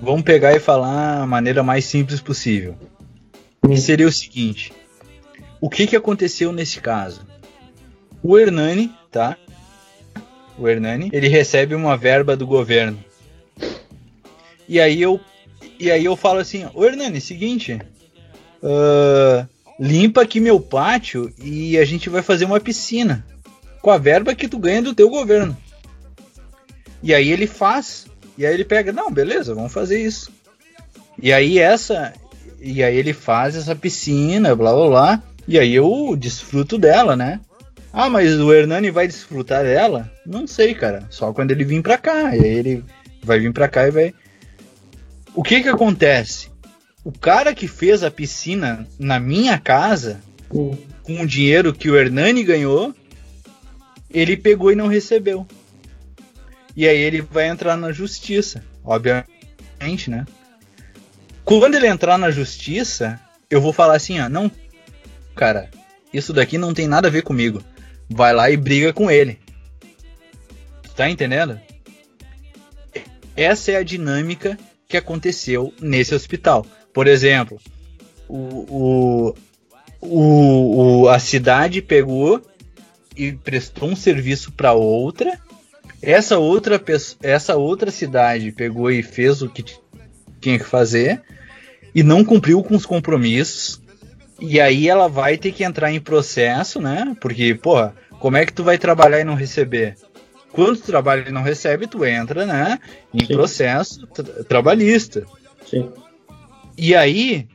Vamos 0.02 0.22
pegar 0.22 0.54
e 0.56 0.60
falar 0.60 1.22
a 1.22 1.28
maneira 1.28 1.64
mais 1.64 1.84
simples 1.84 2.22
possível. 2.22 2.76
Hum. 3.64 3.70
Que 3.70 3.78
seria 3.78 4.08
o 4.08 4.12
seguinte: 4.12 4.72
o 5.60 5.70
que, 5.70 5.86
que 5.86 5.96
aconteceu 5.96 6.54
nesse 6.54 6.80
caso? 6.80 7.26
O 8.24 8.38
Hernani, 8.38 8.94
tá? 9.12 9.38
O 10.58 10.68
Hernani, 10.68 11.10
ele 11.12 11.28
recebe 11.28 11.76
uma 11.76 11.98
verba 11.98 12.38
do 12.38 12.48
governo. 12.48 12.98
E 14.68 14.80
aí 14.80 15.02
eu, 15.02 15.20
e 15.78 15.92
aí 15.92 16.06
eu 16.06 16.16
falo 16.16 16.40
assim: 16.40 16.66
o 16.74 16.86
Hernani, 16.86 17.20
seguinte. 17.20 17.80
Uh, 18.64 19.48
limpa 19.80 20.22
aqui 20.22 20.40
meu 20.40 20.60
pátio 20.60 21.32
e 21.42 21.78
a 21.78 21.86
gente 21.86 22.10
vai 22.10 22.22
fazer 22.22 22.46
uma 22.46 22.60
piscina 22.60 23.26
com 23.82 23.92
a 23.92 23.98
verba 23.98 24.36
que 24.36 24.48
tu 24.48 24.58
ganha 24.58 24.82
do 24.82 24.94
teu 24.94 25.10
governo. 25.10 25.56
E 27.02 27.14
aí 27.14 27.32
ele 27.32 27.48
faz, 27.48 28.08
e 28.38 28.46
aí 28.46 28.54
ele 28.54 28.66
pega, 28.66 28.92
não, 28.92 29.12
beleza, 29.12 29.54
vamos 29.54 29.72
fazer 29.72 30.02
isso. 30.02 30.32
E 31.22 31.32
aí 31.32 31.60
essa, 31.60 32.14
e 32.60 32.84
aí 32.84 32.96
ele 32.96 33.14
faz 33.14 33.56
essa 33.56 33.76
piscina, 33.76 34.56
blá 34.56 34.74
blá 34.74 34.88
blá, 34.88 35.24
e 35.48 35.58
aí 35.58 35.74
eu 35.74 36.16
desfruto 36.18 36.78
dela, 36.78 37.16
né? 37.16 37.40
Ah, 37.94 38.10
mas 38.10 38.40
o 38.40 38.54
Hernani 38.54 38.92
vai 38.92 39.08
desfrutar 39.08 39.64
dela? 39.64 40.12
Não 40.26 40.46
sei, 40.46 40.74
cara, 40.74 41.06
só 41.10 41.32
quando 41.34 41.52
ele 41.52 41.64
vir 41.64 41.82
pra 41.82 41.98
cá, 41.98 42.36
e 42.36 42.40
aí 42.40 42.58
ele 42.58 42.84
vai 43.24 43.40
vir 43.40 43.54
pra 43.54 43.68
cá 43.68 43.88
e 43.88 43.92
vai. 43.92 44.14
O 45.34 45.44
que 45.44 45.62
que 45.62 45.70
acontece? 45.70 46.50
O 47.08 47.12
cara 47.14 47.56
que 47.56 47.70
fez 47.70 48.04
a 48.04 48.12
piscina 48.12 48.86
na 49.00 49.18
minha 49.18 49.58
casa, 49.58 50.20
com 50.50 50.78
o 51.08 51.26
dinheiro 51.26 51.74
que 51.74 51.90
o 51.90 51.96
Hernani 51.96 52.44
ganhou, 52.44 52.94
ele 54.10 54.36
pegou 54.36 54.74
e 54.74 54.76
não 54.76 54.88
recebeu. 54.88 55.48
E 56.76 56.86
aí 56.86 56.98
ele 56.98 57.22
vai 57.22 57.48
entrar 57.48 57.78
na 57.78 57.94
justiça, 57.94 58.62
obviamente, 58.84 60.10
né? 60.10 60.26
Quando 61.46 61.76
ele 61.76 61.88
entrar 61.88 62.18
na 62.18 62.30
justiça, 62.30 63.18
eu 63.50 63.62
vou 63.62 63.72
falar 63.72 63.96
assim, 63.96 64.20
ó, 64.20 64.28
não, 64.28 64.52
cara, 65.34 65.70
isso 66.12 66.34
daqui 66.34 66.58
não 66.58 66.74
tem 66.74 66.90
nada 66.90 67.08
a 67.08 67.12
ver 67.12 67.22
comigo. 67.22 67.64
Vai 68.10 68.34
lá 68.34 68.52
e 68.52 68.58
briga 68.58 68.92
com 68.92 69.10
ele. 69.10 69.40
Tá 70.94 71.10
entendendo? 71.10 71.58
Essa 73.34 73.72
é 73.72 73.76
a 73.78 73.84
dinâmica 73.84 74.60
que 74.90 74.98
aconteceu 74.98 75.74
nesse 75.80 76.14
hospital. 76.14 76.66
Por 76.98 77.06
exemplo, 77.06 77.60
o, 78.28 78.36
o, 78.42 79.36
o, 80.02 81.02
o 81.04 81.10
a 81.10 81.20
cidade 81.20 81.80
pegou 81.80 82.42
e 83.16 83.34
prestou 83.34 83.90
um 83.90 83.96
serviço 83.96 84.52
para 84.52 84.74
outra. 84.74 85.40
Essa 86.02 86.40
outra, 86.40 86.84
essa 87.22 87.56
outra 87.56 87.92
cidade 87.92 88.52
pegou 88.52 88.90
e 88.90 89.04
fez 89.04 89.44
o 89.44 89.48
que 89.48 89.64
tinha 90.42 90.58
que 90.58 90.66
fazer 90.66 91.22
e 91.94 92.02
não 92.02 92.26
cumpriu 92.26 92.64
com 92.64 92.76
os 92.76 92.84
compromissos. 92.84 93.80
E 94.40 94.60
aí 94.60 94.90
ela 94.90 95.08
vai 95.08 95.38
ter 95.38 95.52
que 95.52 95.64
entrar 95.64 95.92
em 95.92 96.02
processo, 96.02 96.82
né? 96.82 97.16
Porque, 97.22 97.54
porra, 97.54 97.94
como 98.20 98.38
é 98.38 98.44
que 98.44 98.54
tu 98.54 98.64
vai 98.64 98.80
trabalhar 98.80 99.20
e 99.20 99.24
não 99.24 99.36
receber? 99.36 99.96
Quando 100.52 100.78
tu 100.78 100.88
trabalha 100.88 101.30
e 101.30 101.32
não 101.32 101.44
recebe, 101.44 101.86
tu 101.86 102.04
entra, 102.04 102.44
né? 102.44 102.80
Em 103.14 103.24
Sim. 103.24 103.36
processo 103.36 104.08
tra 104.08 104.44
trabalhista. 104.46 105.28
Sim. 105.64 105.92
E 106.78 106.96
aí 106.96 107.48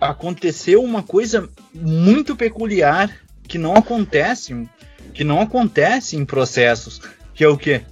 aconteceu 0.00 0.82
uma 0.82 1.02
coisa 1.02 1.48
muito 1.72 2.34
peculiar 2.34 3.16
que 3.46 3.56
não 3.56 3.74
acontece, 3.74 4.68
que 5.14 5.22
não 5.22 5.40
acontece 5.40 6.16
em 6.16 6.24
processos, 6.24 7.00
que 7.34 7.44
é 7.44 7.48
o 7.48 7.56
quê? 7.56 7.82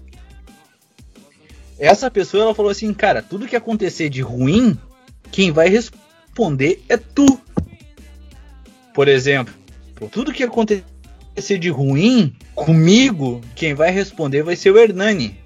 Essa 1.79 2.11
pessoa 2.11 2.43
ela 2.43 2.55
falou 2.55 2.71
assim, 2.71 2.93
cara, 2.93 3.23
tudo 3.23 3.47
que 3.47 3.57
acontecer 3.57 4.09
de 4.09 4.21
ruim, 4.21 4.77
quem 5.31 5.53
vai 5.53 5.68
responder 5.68 6.83
é 6.89 6.97
tu. 6.97 7.41
Por 8.93 9.07
exemplo, 9.07 9.55
tudo 10.11 10.33
que 10.33 10.43
acontecer 10.43 10.85
de 11.59 11.71
ruim 11.71 12.35
comigo, 12.55 13.41
quem 13.55 13.73
vai 13.73 13.91
responder 13.91 14.43
vai 14.43 14.57
ser 14.57 14.73
o 14.73 14.79
Hernani. 14.79 15.39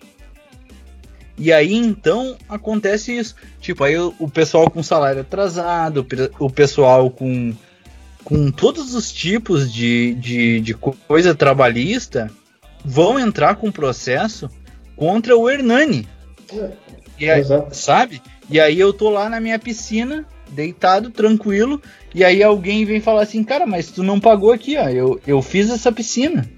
E 1.36 1.52
aí 1.52 1.74
então 1.74 2.36
acontece 2.48 3.16
isso. 3.16 3.34
Tipo, 3.60 3.84
aí 3.84 3.98
o, 3.98 4.14
o 4.18 4.28
pessoal 4.28 4.70
com 4.70 4.82
salário 4.82 5.20
atrasado, 5.20 6.06
o 6.38 6.50
pessoal 6.50 7.10
com, 7.10 7.52
com 8.22 8.50
todos 8.50 8.94
os 8.94 9.12
tipos 9.12 9.72
de, 9.72 10.14
de, 10.14 10.60
de 10.60 10.74
coisa 10.74 11.34
trabalhista 11.34 12.30
vão 12.84 13.18
entrar 13.18 13.56
com 13.56 13.72
processo 13.72 14.48
contra 14.96 15.36
o 15.36 15.50
Hernani. 15.50 16.06
E 17.18 17.28
aí, 17.30 17.42
sabe? 17.72 18.22
E 18.48 18.60
aí 18.60 18.78
eu 18.78 18.92
tô 18.92 19.10
lá 19.10 19.28
na 19.28 19.40
minha 19.40 19.58
piscina, 19.58 20.26
deitado, 20.50 21.10
tranquilo, 21.10 21.80
e 22.14 22.22
aí 22.22 22.42
alguém 22.42 22.84
vem 22.84 23.00
falar 23.00 23.22
assim, 23.22 23.42
cara, 23.42 23.66
mas 23.66 23.90
tu 23.90 24.02
não 24.02 24.20
pagou 24.20 24.52
aqui, 24.52 24.76
ó. 24.76 24.88
Eu, 24.88 25.20
eu 25.26 25.42
fiz 25.42 25.70
essa 25.70 25.90
piscina. 25.90 26.48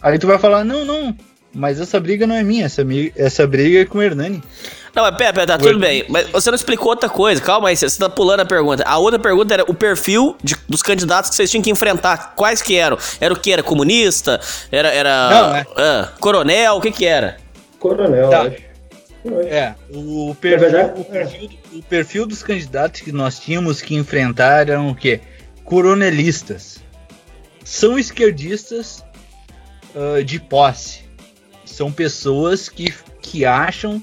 Aí 0.00 0.18
tu 0.18 0.26
vai 0.26 0.38
falar, 0.38 0.64
não, 0.64 0.84
não, 0.84 1.16
mas 1.54 1.80
essa 1.80 1.98
briga 1.98 2.26
não 2.26 2.34
é 2.34 2.42
minha, 2.42 2.66
essa, 2.66 2.82
essa 3.16 3.46
briga 3.46 3.80
é 3.80 3.84
com 3.84 3.98
o 3.98 4.02
Hernani. 4.02 4.42
Não, 4.94 5.02
mas 5.02 5.16
pera, 5.16 5.32
pera, 5.32 5.46
tá 5.46 5.54
o 5.54 5.58
tudo 5.58 5.70
Hernani. 5.70 6.02
bem. 6.02 6.04
Mas 6.08 6.28
você 6.30 6.50
não 6.50 6.56
explicou 6.56 6.88
outra 6.88 7.08
coisa, 7.08 7.40
calma 7.40 7.68
aí, 7.68 7.76
você 7.76 7.88
tá 7.98 8.08
pulando 8.08 8.40
a 8.40 8.44
pergunta. 8.44 8.84
A 8.86 8.98
outra 8.98 9.18
pergunta 9.18 9.54
era 9.54 9.62
o 9.64 9.74
perfil 9.74 10.36
de, 10.42 10.56
dos 10.68 10.82
candidatos 10.82 11.30
que 11.30 11.36
vocês 11.36 11.50
tinham 11.50 11.62
que 11.62 11.70
enfrentar. 11.70 12.34
Quais 12.36 12.60
que 12.60 12.76
eram? 12.76 12.98
Era 13.20 13.32
o 13.32 13.38
que? 13.38 13.52
Era 13.52 13.62
comunista? 13.62 14.40
Era. 14.70 14.88
era 14.88 15.30
não, 15.30 15.56
é. 15.56 15.66
ah, 15.76 16.12
coronel? 16.20 16.76
O 16.76 16.80
que 16.80 16.90
que 16.90 17.06
era? 17.06 17.36
Coronel, 17.78 18.28
tá. 18.28 18.42
acho. 18.42 18.68
É, 19.48 19.74
o 19.92 20.34
perfil, 20.40 20.70
verdade, 20.70 21.00
o, 21.00 21.04
perfil, 21.04 21.50
o 21.72 21.82
perfil 21.82 22.26
dos 22.26 22.42
candidatos 22.42 23.00
que 23.00 23.12
nós 23.12 23.38
tínhamos 23.38 23.82
que 23.82 23.94
enfrentar 23.94 24.68
eram 24.68 24.90
o 24.90 24.94
quê? 24.94 25.20
Coronelistas. 25.64 26.78
São 27.64 27.98
esquerdistas 27.98 29.04
uh, 29.94 30.22
de 30.24 30.38
posse 30.38 31.07
são 31.68 31.92
pessoas 31.92 32.68
que, 32.68 32.92
que 33.20 33.44
acham 33.44 34.02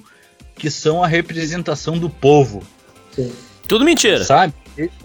que 0.56 0.72
são 0.72 1.04
a 1.04 1.08
representação 1.08 1.98
do 1.98 2.10
povo. 2.10 2.64
Sim. 3.12 3.32
Tudo 3.68 3.84
mentira. 3.84 4.24
Sabe? 4.24 4.54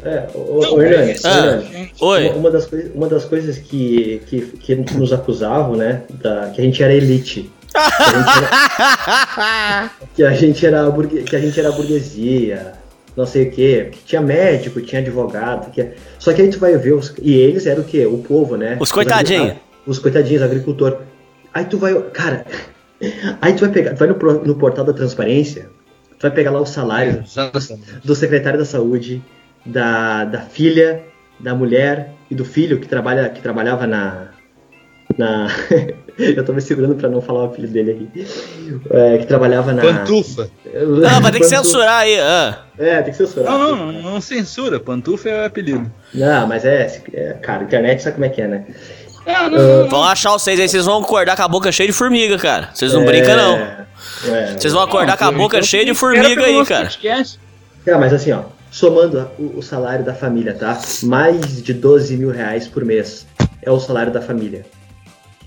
É, 0.02 0.26
o, 0.34 0.61
Não, 0.61 0.74
o 0.74 0.82
Hernani, 0.82 1.14
ah, 1.24 1.62
Oi. 2.00 2.28
Uma, 2.30 2.36
uma, 2.36 2.50
das, 2.50 2.68
uma 2.92 3.08
das 3.08 3.24
coisas 3.24 3.56
que, 3.58 4.20
que, 4.26 4.40
que 4.40 4.74
nos 4.74 5.12
acusavam, 5.12 5.76
né, 5.76 6.02
da, 6.11 6.50
que 6.50 6.61
a 6.61 6.64
gente 6.64 6.82
era 6.82 6.92
elite. 6.92 7.48
que 10.16 10.24
a 10.24 10.32
gente 10.32 10.66
era, 10.66 10.90
que 11.24 11.36
a 11.36 11.38
gente 11.38 11.61
era 11.61 11.70
burguesia, 11.70 12.72
não 13.16 13.24
sei 13.24 13.46
o 13.46 13.52
que, 13.52 13.92
tinha 14.04 14.20
médico, 14.20 14.80
tinha 14.80 15.00
advogado, 15.00 15.70
que... 15.70 15.90
só 16.18 16.32
que 16.32 16.42
aí 16.42 16.50
tu 16.50 16.58
vai 16.58 16.76
ver 16.76 16.94
os, 16.94 17.14
e 17.22 17.32
eles 17.32 17.64
eram 17.66 17.82
o 17.82 17.84
que, 17.84 18.04
o 18.04 18.18
povo, 18.18 18.56
né? 18.56 18.76
Os 18.80 18.90
coitadinhos. 18.90 19.52
Os, 19.86 19.98
os 19.98 20.02
coitadinhos, 20.02 20.42
agricultor. 20.42 20.98
Aí 21.53 21.64
tu 21.64 21.78
vai, 21.78 21.94
cara, 22.11 22.46
aí 23.40 23.53
tu 23.55 23.61
vai 23.61 23.70
pegar, 23.70 23.94
tu 23.94 23.98
vai 23.98 24.09
no, 24.09 24.44
no 24.44 24.55
portal 24.55 24.84
da 24.84 24.92
transparência, 24.92 25.70
tu 26.18 26.22
vai 26.22 26.30
pegar 26.30 26.51
lá 26.51 26.61
o 26.61 26.66
salário 26.66 27.24
do, 27.24 28.05
do 28.05 28.14
secretário 28.14 28.59
da 28.59 28.64
saúde, 28.64 29.22
da, 29.64 30.24
da 30.24 30.40
filha, 30.40 31.03
da 31.38 31.55
mulher 31.55 32.12
e 32.30 32.34
do 32.34 32.44
filho 32.44 32.78
que 32.78 32.86
trabalha 32.86 33.28
que 33.28 33.40
trabalhava 33.40 33.86
na 33.86 34.28
na 35.18 35.48
eu 36.18 36.44
tô 36.44 36.53
me 36.53 36.61
segurando 36.61 36.94
para 36.94 37.09
não 37.09 37.20
falar 37.20 37.44
o 37.44 37.53
filho 37.53 37.68
dele 37.68 37.92
aqui. 37.92 38.26
É, 38.90 39.18
que 39.18 39.26
trabalhava 39.26 39.72
na 39.72 39.82
pantufa. 39.82 40.48
Não 40.72 41.20
vai 41.20 41.32
ter 41.32 41.40
que 41.40 41.46
censurar 41.46 42.03
aí 42.03 42.20
ah. 42.20 42.64
é 42.78 43.03
tem 43.03 43.12
que 43.12 43.16
censurar. 43.16 43.51
Não 43.51 43.59
não, 43.59 43.92
não, 43.92 44.03
não 44.03 44.20
censura. 44.20 44.78
Pantufa 44.78 45.28
é 45.28 45.42
o 45.42 45.46
apelido. 45.46 45.90
Não 46.14 46.46
mas 46.46 46.64
é, 46.64 47.03
é 47.12 47.32
cara 47.34 47.64
internet 47.64 48.03
sabe 48.03 48.14
como 48.14 48.26
é 48.26 48.28
que 48.28 48.40
é 48.40 48.46
né 48.46 48.66
Vão 49.89 50.05
achar 50.05 50.33
vocês 50.33 50.59
aí, 50.59 50.68
vocês 50.68 50.85
vão 50.85 51.03
acordar 51.03 51.37
com 51.37 51.43
a 51.43 51.49
boca 51.49 51.72
cheia 51.72 51.87
de 51.87 51.93
formiga, 51.93 52.39
cara. 52.39 52.70
Vocês 52.72 52.93
não 52.93 53.03
é, 53.03 53.07
brincam, 53.07 53.37
não. 53.37 53.57
É, 53.57 54.57
vocês 54.59 54.72
vão 54.72 54.83
acordar 54.83 55.16
com 55.16 55.24
a 55.24 55.33
boca 55.33 55.62
cheia 55.62 55.85
de 55.85 55.95
formiga 55.95 56.45
aí, 56.45 56.64
cara. 56.64 56.89
É, 57.87 57.97
mas 57.97 58.12
assim, 58.12 58.33
ó, 58.33 58.43
somando 58.70 59.31
o, 59.39 59.59
o, 59.59 59.62
salário 59.62 60.05
da 60.05 60.14
família, 60.14 60.55
tá? 60.55 60.78
Mais 61.03 61.62
de 61.62 61.74
12 61.74 62.16
mil 62.16 62.31
reais 62.31 62.68
por 62.68 62.85
mês 62.85 63.26
é 63.62 63.70
o 63.70 63.81
salário 63.81 64.12
da 64.12 64.20
família. 64.20 64.64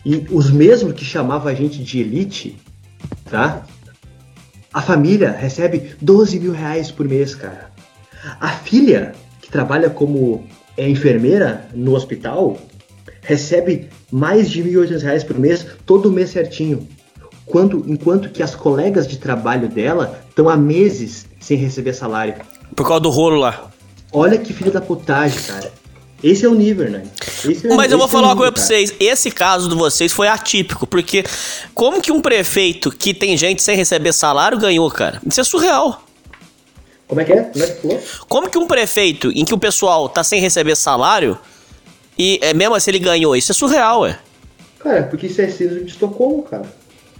E 0.05 0.25
os 0.29 0.51
mesmos 0.51 0.93
que 0.93 1.05
chamavam 1.05 1.47
a 1.47 1.53
gente 1.53 1.81
de 1.81 2.01
elite, 2.01 2.57
tá? 3.29 3.63
A 4.73 4.81
família 4.81 5.31
recebe 5.31 5.95
12 6.01 6.39
mil 6.39 6.51
reais 6.51 6.91
por 6.91 7.07
mês, 7.07 7.35
cara. 7.35 7.71
A 8.39 8.49
filha, 8.49 9.13
que 9.41 9.49
trabalha 9.49 9.89
como 9.89 10.45
é, 10.75 10.89
enfermeira 10.89 11.65
no 11.73 11.93
hospital, 11.95 12.57
recebe 13.23 13.89
mais 14.11 14.49
de 14.49 14.61
R$ 14.61 14.71
1.800 14.71 15.25
por 15.25 15.39
mês, 15.39 15.65
todo 15.85 16.11
mês 16.11 16.29
certinho. 16.29 16.87
Quando, 17.45 17.83
enquanto 17.87 18.29
que 18.29 18.41
as 18.41 18.55
colegas 18.55 19.07
de 19.07 19.17
trabalho 19.17 19.67
dela 19.67 20.23
estão 20.29 20.47
há 20.47 20.55
meses 20.55 21.25
sem 21.39 21.57
receber 21.57 21.93
salário. 21.93 22.35
Por 22.75 22.87
causa 22.87 23.01
do 23.01 23.09
rolo 23.09 23.37
lá. 23.37 23.69
Olha 24.11 24.37
que 24.37 24.53
filho 24.53 24.71
da 24.71 24.79
putagem, 24.79 25.41
cara. 25.41 25.71
Esse 26.23 26.45
é 26.45 26.49
o 26.49 26.55
nível, 26.55 26.89
né? 26.89 27.03
É, 27.43 27.75
Mas 27.75 27.91
eu 27.91 27.97
vou 27.97 28.07
falar 28.07 28.27
é 28.27 28.29
uma 28.29 28.37
coisa 28.37 28.51
pra 28.53 28.61
vocês. 28.61 28.93
Esse 28.97 29.29
caso 29.29 29.67
de 29.67 29.75
vocês 29.75 30.13
foi 30.13 30.29
atípico, 30.29 30.87
porque 30.87 31.25
como 31.73 32.01
que 32.01 32.13
um 32.13 32.21
prefeito 32.21 32.89
que 32.89 33.13
tem 33.13 33.35
gente 33.35 33.61
sem 33.61 33.75
receber 33.75 34.13
salário 34.13 34.57
ganhou, 34.57 34.89
cara? 34.89 35.21
Isso 35.27 35.41
é 35.41 35.43
surreal. 35.43 36.01
Como 37.07 37.19
é 37.19 37.25
que 37.25 37.33
é? 37.33 37.41
Como 37.43 37.63
é 37.63 37.67
que? 37.67 37.99
Como 38.29 38.49
que 38.49 38.57
um 38.57 38.65
prefeito 38.65 39.31
em 39.31 39.43
que 39.43 39.53
o 39.53 39.57
pessoal 39.57 40.07
tá 40.07 40.23
sem 40.23 40.39
receber 40.39 40.77
salário 40.77 41.37
e 42.17 42.39
é, 42.41 42.53
mesmo 42.53 42.75
assim 42.75 42.91
ele 42.91 42.99
ganhou. 42.99 43.35
Isso 43.35 43.51
é 43.51 43.55
surreal, 43.55 44.05
é. 44.05 44.17
Cara, 44.79 45.03
porque 45.03 45.27
isso 45.27 45.41
é 45.41 45.47
síndrome 45.47 45.85
de 45.85 45.91
Estocolmo, 45.91 46.43
cara. 46.43 46.65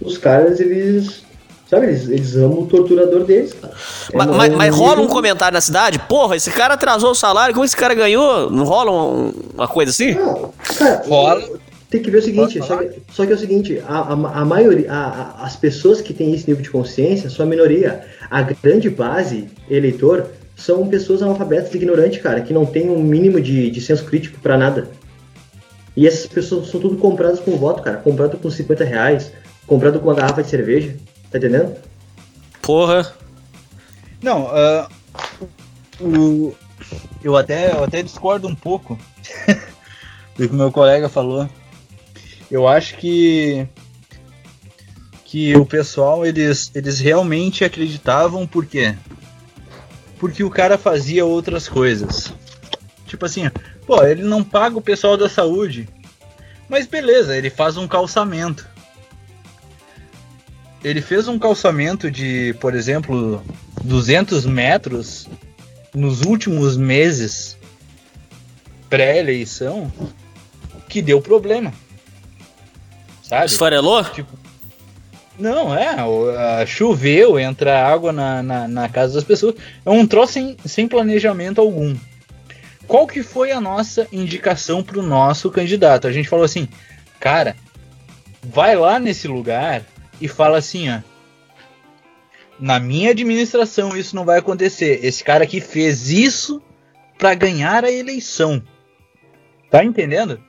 Os 0.00 0.18
caras, 0.18 0.60
eles. 0.60 1.24
Sabe, 1.68 1.86
eles, 1.86 2.08
eles 2.08 2.36
amam 2.36 2.60
o 2.60 2.66
torturador 2.66 3.24
deles, 3.24 3.54
cara. 3.54 3.72
É 4.12 4.16
mas, 4.16 4.26
mas, 4.28 4.54
mas 4.54 4.74
rola 4.74 5.00
um 5.00 5.08
comentário 5.08 5.54
na 5.54 5.62
cidade? 5.62 5.98
Porra, 5.98 6.36
esse 6.36 6.50
cara 6.50 6.74
atrasou 6.74 7.12
o 7.12 7.14
salário, 7.14 7.54
como 7.54 7.64
esse 7.64 7.76
cara 7.76 7.94
ganhou? 7.94 8.50
Não 8.50 8.64
rola 8.64 8.92
um, 8.92 9.32
uma 9.54 9.66
coisa 9.66 9.90
assim? 9.90 10.12
Não, 10.12 10.52
cara, 10.78 11.02
rola. 11.08 11.64
Tem 11.88 12.02
que 12.02 12.10
ver 12.10 12.18
o 12.18 12.22
seguinte, 12.22 12.58
só 12.58 12.76
que, 12.78 13.02
só 13.12 13.24
que, 13.24 13.32
é 13.32 13.34
o 13.36 13.38
seguinte, 13.38 13.82
a, 13.86 13.98
a, 13.98 14.40
a 14.40 14.44
maioria, 14.44 14.92
a, 14.92 15.44
as 15.44 15.54
pessoas 15.54 16.00
que 16.00 16.12
têm 16.12 16.34
esse 16.34 16.46
nível 16.48 16.62
de 16.62 16.68
consciência 16.68 17.30
são 17.30 17.46
a 17.46 17.48
minoria. 17.48 18.04
A 18.28 18.42
grande 18.42 18.90
base 18.90 19.48
eleitor 19.70 20.26
são 20.56 20.88
pessoas 20.88 21.22
analfabetas, 21.22 21.74
ignorantes, 21.74 22.22
cara, 22.22 22.40
que 22.40 22.52
não 22.52 22.64
tem 22.64 22.88
um 22.88 23.02
mínimo 23.02 23.40
de, 23.40 23.70
de 23.70 23.80
senso 23.80 24.04
crítico 24.04 24.38
para 24.40 24.56
nada. 24.56 24.88
E 25.96 26.06
essas 26.06 26.26
pessoas 26.26 26.68
são 26.68 26.80
tudo 26.80 26.96
compradas 26.96 27.40
com 27.40 27.56
voto, 27.56 27.82
cara. 27.82 27.96
Comprado 27.98 28.36
com 28.36 28.50
50 28.50 28.84
reais, 28.84 29.32
comprado 29.66 30.00
com 30.00 30.08
uma 30.08 30.14
garrafa 30.14 30.42
de 30.42 30.48
cerveja. 30.48 30.96
Tá 31.30 31.38
entendendo? 31.38 31.76
Porra. 32.62 33.14
Não, 34.22 34.44
uh, 34.46 34.88
o, 36.00 36.54
eu, 37.22 37.36
até, 37.36 37.72
eu 37.72 37.84
até 37.84 38.02
discordo 38.02 38.48
um 38.48 38.54
pouco 38.54 38.98
do 40.36 40.48
que 40.48 40.54
meu 40.54 40.72
colega 40.72 41.08
falou. 41.08 41.48
Eu 42.50 42.66
acho 42.66 42.96
que 42.96 43.68
que 45.24 45.56
o 45.56 45.66
pessoal 45.66 46.24
eles, 46.24 46.70
eles 46.76 47.00
realmente 47.00 47.64
acreditavam 47.64 48.46
por 48.46 48.64
quê? 48.64 48.94
Porque 50.24 50.42
o 50.42 50.48
cara 50.48 50.78
fazia 50.78 51.22
outras 51.22 51.68
coisas. 51.68 52.32
Tipo 53.06 53.26
assim, 53.26 53.42
pô, 53.86 54.02
ele 54.02 54.22
não 54.22 54.42
paga 54.42 54.78
o 54.78 54.80
pessoal 54.80 55.18
da 55.18 55.28
saúde. 55.28 55.86
Mas 56.66 56.86
beleza, 56.86 57.36
ele 57.36 57.50
faz 57.50 57.76
um 57.76 57.86
calçamento. 57.86 58.66
Ele 60.82 61.02
fez 61.02 61.28
um 61.28 61.38
calçamento 61.38 62.10
de, 62.10 62.56
por 62.58 62.74
exemplo, 62.74 63.44
200 63.82 64.46
metros 64.46 65.28
nos 65.94 66.22
últimos 66.22 66.74
meses 66.74 67.58
pré-eleição 68.88 69.92
que 70.88 71.02
deu 71.02 71.20
problema. 71.20 71.70
Sabe? 73.22 73.44
Esfarelou? 73.44 74.02
Tipo, 74.04 74.38
não, 75.38 75.74
é, 75.76 76.02
o- 76.04 76.66
choveu, 76.66 77.38
entra 77.38 77.86
água 77.86 78.12
na, 78.12 78.42
na, 78.42 78.68
na 78.68 78.88
casa 78.88 79.14
das 79.14 79.24
pessoas. 79.24 79.54
É 79.84 79.90
um 79.90 80.06
troço 80.06 80.34
sem, 80.34 80.56
sem 80.64 80.86
planejamento 80.88 81.60
algum. 81.60 81.96
Qual 82.86 83.06
que 83.06 83.22
foi 83.22 83.50
a 83.50 83.60
nossa 83.60 84.06
indicação 84.12 84.82
pro 84.82 85.02
nosso 85.02 85.50
candidato? 85.50 86.06
A 86.06 86.12
gente 86.12 86.28
falou 86.28 86.44
assim, 86.44 86.68
cara, 87.18 87.56
vai 88.42 88.76
lá 88.76 88.98
nesse 88.98 89.26
lugar 89.26 89.82
e 90.20 90.28
fala 90.28 90.58
assim, 90.58 90.90
ó. 90.90 91.00
Na 92.60 92.78
minha 92.78 93.10
administração 93.10 93.96
isso 93.96 94.14
não 94.14 94.24
vai 94.24 94.38
acontecer. 94.38 95.00
Esse 95.02 95.24
cara 95.24 95.42
aqui 95.44 95.60
fez 95.60 96.10
isso 96.10 96.62
pra 97.18 97.34
ganhar 97.34 97.84
a 97.84 97.90
eleição. 97.90 98.62
Tá 99.70 99.82
entendendo? 99.82 100.40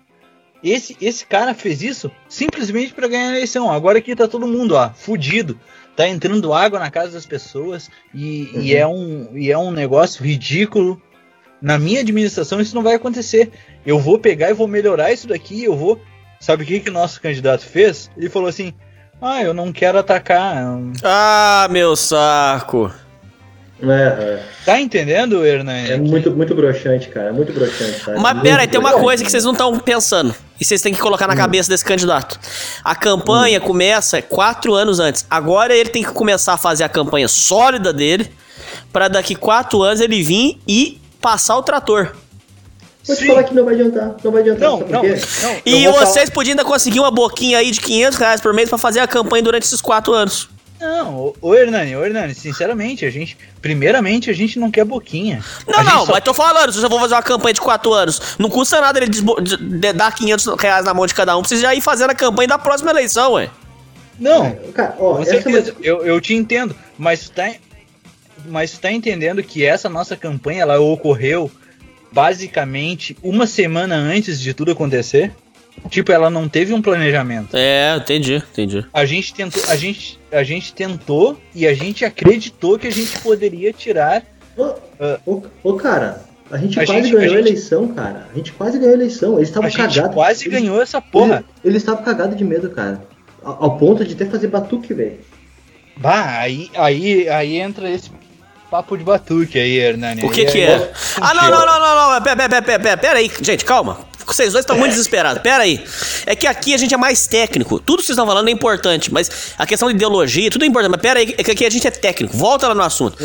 Esse, 0.65 0.97
esse 0.99 1.23
cara 1.27 1.53
fez 1.53 1.83
isso 1.83 2.09
simplesmente 2.27 2.91
para 2.91 3.07
ganhar 3.07 3.27
a 3.27 3.35
eleição. 3.35 3.71
Agora 3.71 3.99
aqui 3.99 4.15
tá 4.15 4.27
todo 4.27 4.47
mundo, 4.47 4.73
ó, 4.73 4.89
fudido. 4.89 5.59
Tá 5.95 6.07
entrando 6.09 6.53
água 6.53 6.79
na 6.79 6.89
casa 6.89 7.11
das 7.11 7.25
pessoas 7.25 7.89
e, 8.13 8.49
e 8.55 8.75
é, 8.75 8.85
um, 8.85 9.29
e 9.37 9.51
é 9.51 9.57
um 9.57 9.69
negócio 9.69 10.25
ridículo. 10.25 10.99
Na 11.61 11.77
minha 11.77 12.01
administração 12.01 12.59
isso 12.59 12.73
não 12.73 12.81
vai 12.81 12.95
acontecer. 12.95 13.51
Eu 13.85 13.99
vou 13.99 14.17
pegar 14.17 14.49
e 14.49 14.53
vou 14.53 14.67
melhorar 14.67 15.13
isso 15.13 15.27
daqui. 15.27 15.63
Eu 15.63 15.75
vou. 15.77 16.01
Sabe 16.39 16.63
o 16.63 16.65
que, 16.65 16.79
que 16.79 16.89
o 16.89 16.93
nosso 16.93 17.21
candidato 17.21 17.63
fez? 17.63 18.09
Ele 18.17 18.29
falou 18.29 18.49
assim: 18.49 18.73
Ah, 19.21 19.43
eu 19.43 19.53
não 19.53 19.71
quero 19.71 19.99
atacar. 19.99 20.67
Ah, 21.03 21.67
meu 21.69 21.95
saco. 21.95 22.91
É, 23.81 23.85
é. 23.87 24.43
Tá 24.65 24.81
entendendo, 24.81 25.45
Hernani? 25.45 25.91
É 25.91 25.97
muito, 25.97 26.31
muito 26.31 26.55
broxante, 26.55 27.09
cara. 27.09 27.29
É 27.29 27.31
muito 27.31 27.53
broxante, 27.53 27.99
sabe? 27.99 28.19
Mas 28.19 28.33
Muito 28.33 28.43
pera 28.43 28.61
aí, 28.63 28.67
tem 28.67 28.79
uma 28.79 28.93
coisa 28.93 29.23
que 29.23 29.29
vocês 29.29 29.43
não 29.43 29.51
estão 29.51 29.77
pensando. 29.79 30.33
E 30.59 30.63
vocês 30.63 30.81
têm 30.81 30.93
que 30.93 30.99
colocar 31.01 31.27
na 31.27 31.35
cabeça 31.35 31.69
desse 31.69 31.83
candidato. 31.83 32.39
A 32.83 32.95
campanha 32.95 33.59
começa 33.59 34.21
quatro 34.21 34.73
anos 34.73 34.99
antes. 34.99 35.25
Agora 35.29 35.75
ele 35.75 35.89
tem 35.89 36.03
que 36.03 36.11
começar 36.11 36.53
a 36.53 36.57
fazer 36.57 36.83
a 36.83 36.89
campanha 36.89 37.27
sólida 37.27 37.91
dele. 37.91 38.31
Pra 38.91 39.07
daqui 39.09 39.35
quatro 39.35 39.81
anos 39.83 39.99
ele 39.99 40.23
vir 40.23 40.59
e 40.67 40.99
passar 41.19 41.57
o 41.57 41.63
trator. 41.63 42.15
Vou 43.05 43.15
te 43.15 43.27
falar 43.27 43.43
que 43.43 43.53
não 43.53 43.65
vai 43.65 43.73
adiantar. 43.75 44.15
Não 44.23 44.31
vai 44.31 44.41
adiantar, 44.41 44.69
Não, 44.69 44.79
não, 44.79 45.03
não. 45.03 45.05
E 45.65 45.83
vou 45.83 45.93
falar- 45.93 46.05
vocês 46.07 46.29
podiam 46.29 46.53
ainda 46.53 46.65
conseguir 46.65 46.99
uma 46.99 47.11
boquinha 47.11 47.57
aí 47.59 47.69
de 47.71 47.79
500 47.81 48.17
reais 48.17 48.41
por 48.41 48.53
mês 48.53 48.69
pra 48.69 48.77
fazer 48.77 48.99
a 49.01 49.07
campanha 49.07 49.43
durante 49.43 49.63
esses 49.63 49.81
quatro 49.81 50.13
anos. 50.13 50.49
Não, 50.79 51.15
ô, 51.17 51.35
ô 51.41 51.55
Hernani, 51.55 51.95
ô 51.95 52.03
Hernani, 52.05 52.35
sinceramente, 52.35 53.05
a 53.05 53.09
gente. 53.09 53.37
Primeiramente, 53.61 54.29
a 54.29 54.33
gente 54.33 54.59
não 54.59 54.69
quer 54.69 54.83
boquinha. 54.83 55.43
Não, 55.67 55.79
A 55.79 55.83
não, 55.83 56.05
só- 56.05 56.11
mas 56.11 56.23
tô 56.23 56.33
falando, 56.33 56.71
se 56.73 56.83
eu 56.83 56.89
vou 56.89 56.99
fazer 56.99 57.15
uma 57.15 57.23
campanha 57.23 57.53
de 57.53 57.61
quatro 57.61 57.93
anos, 57.93 58.35
não 58.37 58.49
custa 58.49 58.81
nada 58.81 58.99
ele 58.99 59.07
desbo- 59.09 59.41
de- 59.41 59.57
de- 59.57 59.93
dar 59.93 60.13
500 60.13 60.45
reais 60.59 60.85
na 60.85 60.93
mão 60.93 61.05
de 61.07 61.13
cada 61.13 61.35
um, 61.37 61.41
pra 61.41 61.47
vocês 61.49 61.61
já 61.61 61.73
ir 61.73 61.81
fazendo 61.81 62.09
a 62.09 62.15
campanha 62.15 62.49
da 62.49 62.57
próxima 62.59 62.91
eleição, 62.91 63.33
ué. 63.33 63.49
Não, 64.19 64.51
Cara, 64.73 64.95
ó, 64.99 65.15
com 65.15 65.21
essa 65.21 65.35
é 65.37 65.41
certeza, 65.41 65.75
eu, 65.81 66.05
eu 66.05 66.19
te 66.21 66.33
entendo, 66.33 66.75
mas 66.97 67.21
tu 67.23 67.31
tá. 67.31 67.51
Mas 68.47 68.71
tu 68.73 68.79
tá 68.79 68.91
entendendo 68.91 69.41
que 69.41 69.65
essa 69.65 69.89
nossa 69.89 70.15
campanha 70.15 70.61
ela 70.61 70.79
ocorreu 70.79 71.49
basicamente 72.11 73.17
uma 73.23 73.45
semana 73.47 73.95
antes 73.95 74.39
de 74.39 74.53
tudo 74.53 74.71
acontecer? 74.71 75.33
Tipo, 75.89 76.11
ela 76.11 76.29
não 76.29 76.49
teve 76.49 76.73
um 76.73 76.81
planejamento. 76.81 77.49
É, 77.55 77.95
entendi, 77.97 78.35
entendi. 78.35 78.85
A 78.91 79.05
gente 79.05 79.33
tentou, 79.33 79.63
a 79.69 79.75
gente, 79.75 80.19
a 80.31 80.43
gente 80.43 80.73
tentou 80.73 81.39
e 81.53 81.67
a 81.67 81.73
gente 81.73 82.03
acreditou 82.03 82.79
que 82.79 82.87
a 82.87 82.91
gente 82.91 83.19
poderia 83.19 83.71
tirar. 83.71 84.23
Ô, 84.57 84.73
ô, 85.25 85.43
ô, 85.63 85.73
cara, 85.75 86.23
a 86.49 86.57
gente 86.57 86.79
A 86.79 86.85
quase 86.85 87.01
gente- 87.03 87.11
ganhou 87.11 87.21
a 87.21 87.25
a, 87.25 87.27
gente- 87.37 87.47
eleição, 87.49 87.87
cara. 87.89 88.27
A 88.31 88.35
gente 88.35 88.51
quase 88.53 88.79
ganhou 88.79 88.93
a 88.93 88.97
eleição. 88.97 89.35
Eles 89.37 89.49
estavam 89.49 89.67
A 89.67 89.69
gente 89.69 89.93
cagados. 89.95 90.13
quase 90.15 90.47
Eles- 90.47 90.59
ganhou 90.59 90.81
essa 90.81 90.99
porra. 91.01 91.35
Eles, 91.35 91.45
eles 91.63 91.77
estavam 91.83 92.03
cagados 92.03 92.35
de 92.35 92.43
medo, 92.43 92.69
cara. 92.71 93.01
Ao, 93.43 93.63
ao 93.65 93.77
ponto 93.77 94.03
de 94.03 94.13
até 94.15 94.25
fazer 94.25 94.47
batuque, 94.47 94.91
velho. 94.93 95.19
Bah, 95.97 96.39
aí, 96.39 96.69
aí, 96.75 97.29
aí 97.29 97.57
entra 97.57 97.89
esse 97.89 98.09
papo 98.71 98.97
de 98.97 99.03
batuque 99.03 99.59
aí, 99.59 99.77
Hernani. 99.77 100.23
O 100.25 100.29
que 100.31 100.41
Aí 100.41 100.47
que 100.51 100.59
é- 100.61 100.71
é? 100.71 100.91
Ah, 101.21 101.33
não, 101.33 101.49
não, 101.51 101.65
não, 101.65 101.79
não, 101.79 102.13
não, 102.15 102.21
pera, 102.21 102.35
pera, 102.35 102.61
pera, 102.61 102.79
pera, 102.79 102.97
pera 102.97 103.19
aí, 103.19 103.31
gente, 103.41 103.63
calma. 103.63 103.99
Vocês 104.25 104.51
dois 104.53 104.63
estão 104.63 104.77
muito 104.77 104.91
desesperados, 104.91 105.41
pera 105.41 105.63
aí. 105.63 105.83
É 106.25 106.35
que 106.35 106.47
aqui 106.47 106.73
a 106.73 106.77
gente 106.77 106.93
é 106.93 106.97
mais 106.97 107.27
técnico. 107.27 107.79
Tudo 107.79 107.99
que 107.99 108.05
vocês 108.05 108.15
estão 108.17 108.25
falando 108.27 108.47
é 108.47 108.51
importante, 108.51 109.11
mas 109.13 109.29
a 109.57 109.65
questão 109.65 109.87
de 109.89 109.95
ideologia, 109.95 110.49
tudo 110.49 110.63
é 110.65 110.67
importante. 110.67 110.91
Mas 110.91 111.01
pera 111.01 111.19
aí, 111.19 111.35
é 111.37 111.43
que 111.43 111.51
aqui 111.51 111.65
a 111.65 111.69
gente 111.69 111.87
é 111.87 111.91
técnico. 111.91 112.35
Volta 112.35 112.67
lá 112.67 112.75
no 112.75 112.81
assunto. 112.83 113.17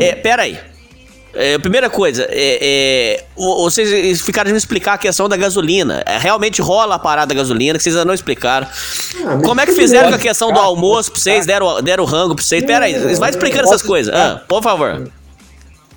É, 0.00 0.14
pera 0.14 0.42
aí. 0.42 0.58
É, 1.36 1.58
primeira 1.58 1.90
coisa, 1.90 2.28
é, 2.30 2.58
é, 3.20 3.24
o- 3.34 3.64
vocês 3.64 4.20
ficaram 4.20 4.46
de 4.46 4.52
me 4.52 4.58
explicar 4.58 4.92
a 4.92 4.98
questão 4.98 5.28
da 5.28 5.36
gasolina. 5.36 6.00
É, 6.06 6.16
realmente 6.16 6.62
rola 6.62 6.94
a 6.94 6.98
parada 6.98 7.26
da 7.26 7.34
gasolina, 7.34 7.76
que 7.76 7.82
vocês 7.82 7.96
ainda 7.96 8.04
não 8.04 8.14
explicaram. 8.14 8.68
Ah, 9.26 9.40
Como 9.44 9.60
é 9.60 9.66
que 9.66 9.72
fizeram 9.72 10.10
com 10.10 10.14
a 10.14 10.18
questão 10.18 10.52
do 10.52 10.60
almoço 10.60 11.10
pra 11.10 11.20
vocês? 11.20 11.44
Deram, 11.44 11.82
deram 11.82 12.04
rango 12.04 12.36
pra 12.36 12.44
vocês? 12.44 12.64
Pera 12.64 12.84
aí, 12.84 12.94
vocês 13.00 13.18
vai 13.18 13.30
explicando 13.30 13.64
essas 13.64 13.82
coisas. 13.82 14.14
Ah, 14.14 14.42
por 14.46 14.62
favor. 14.62 15.10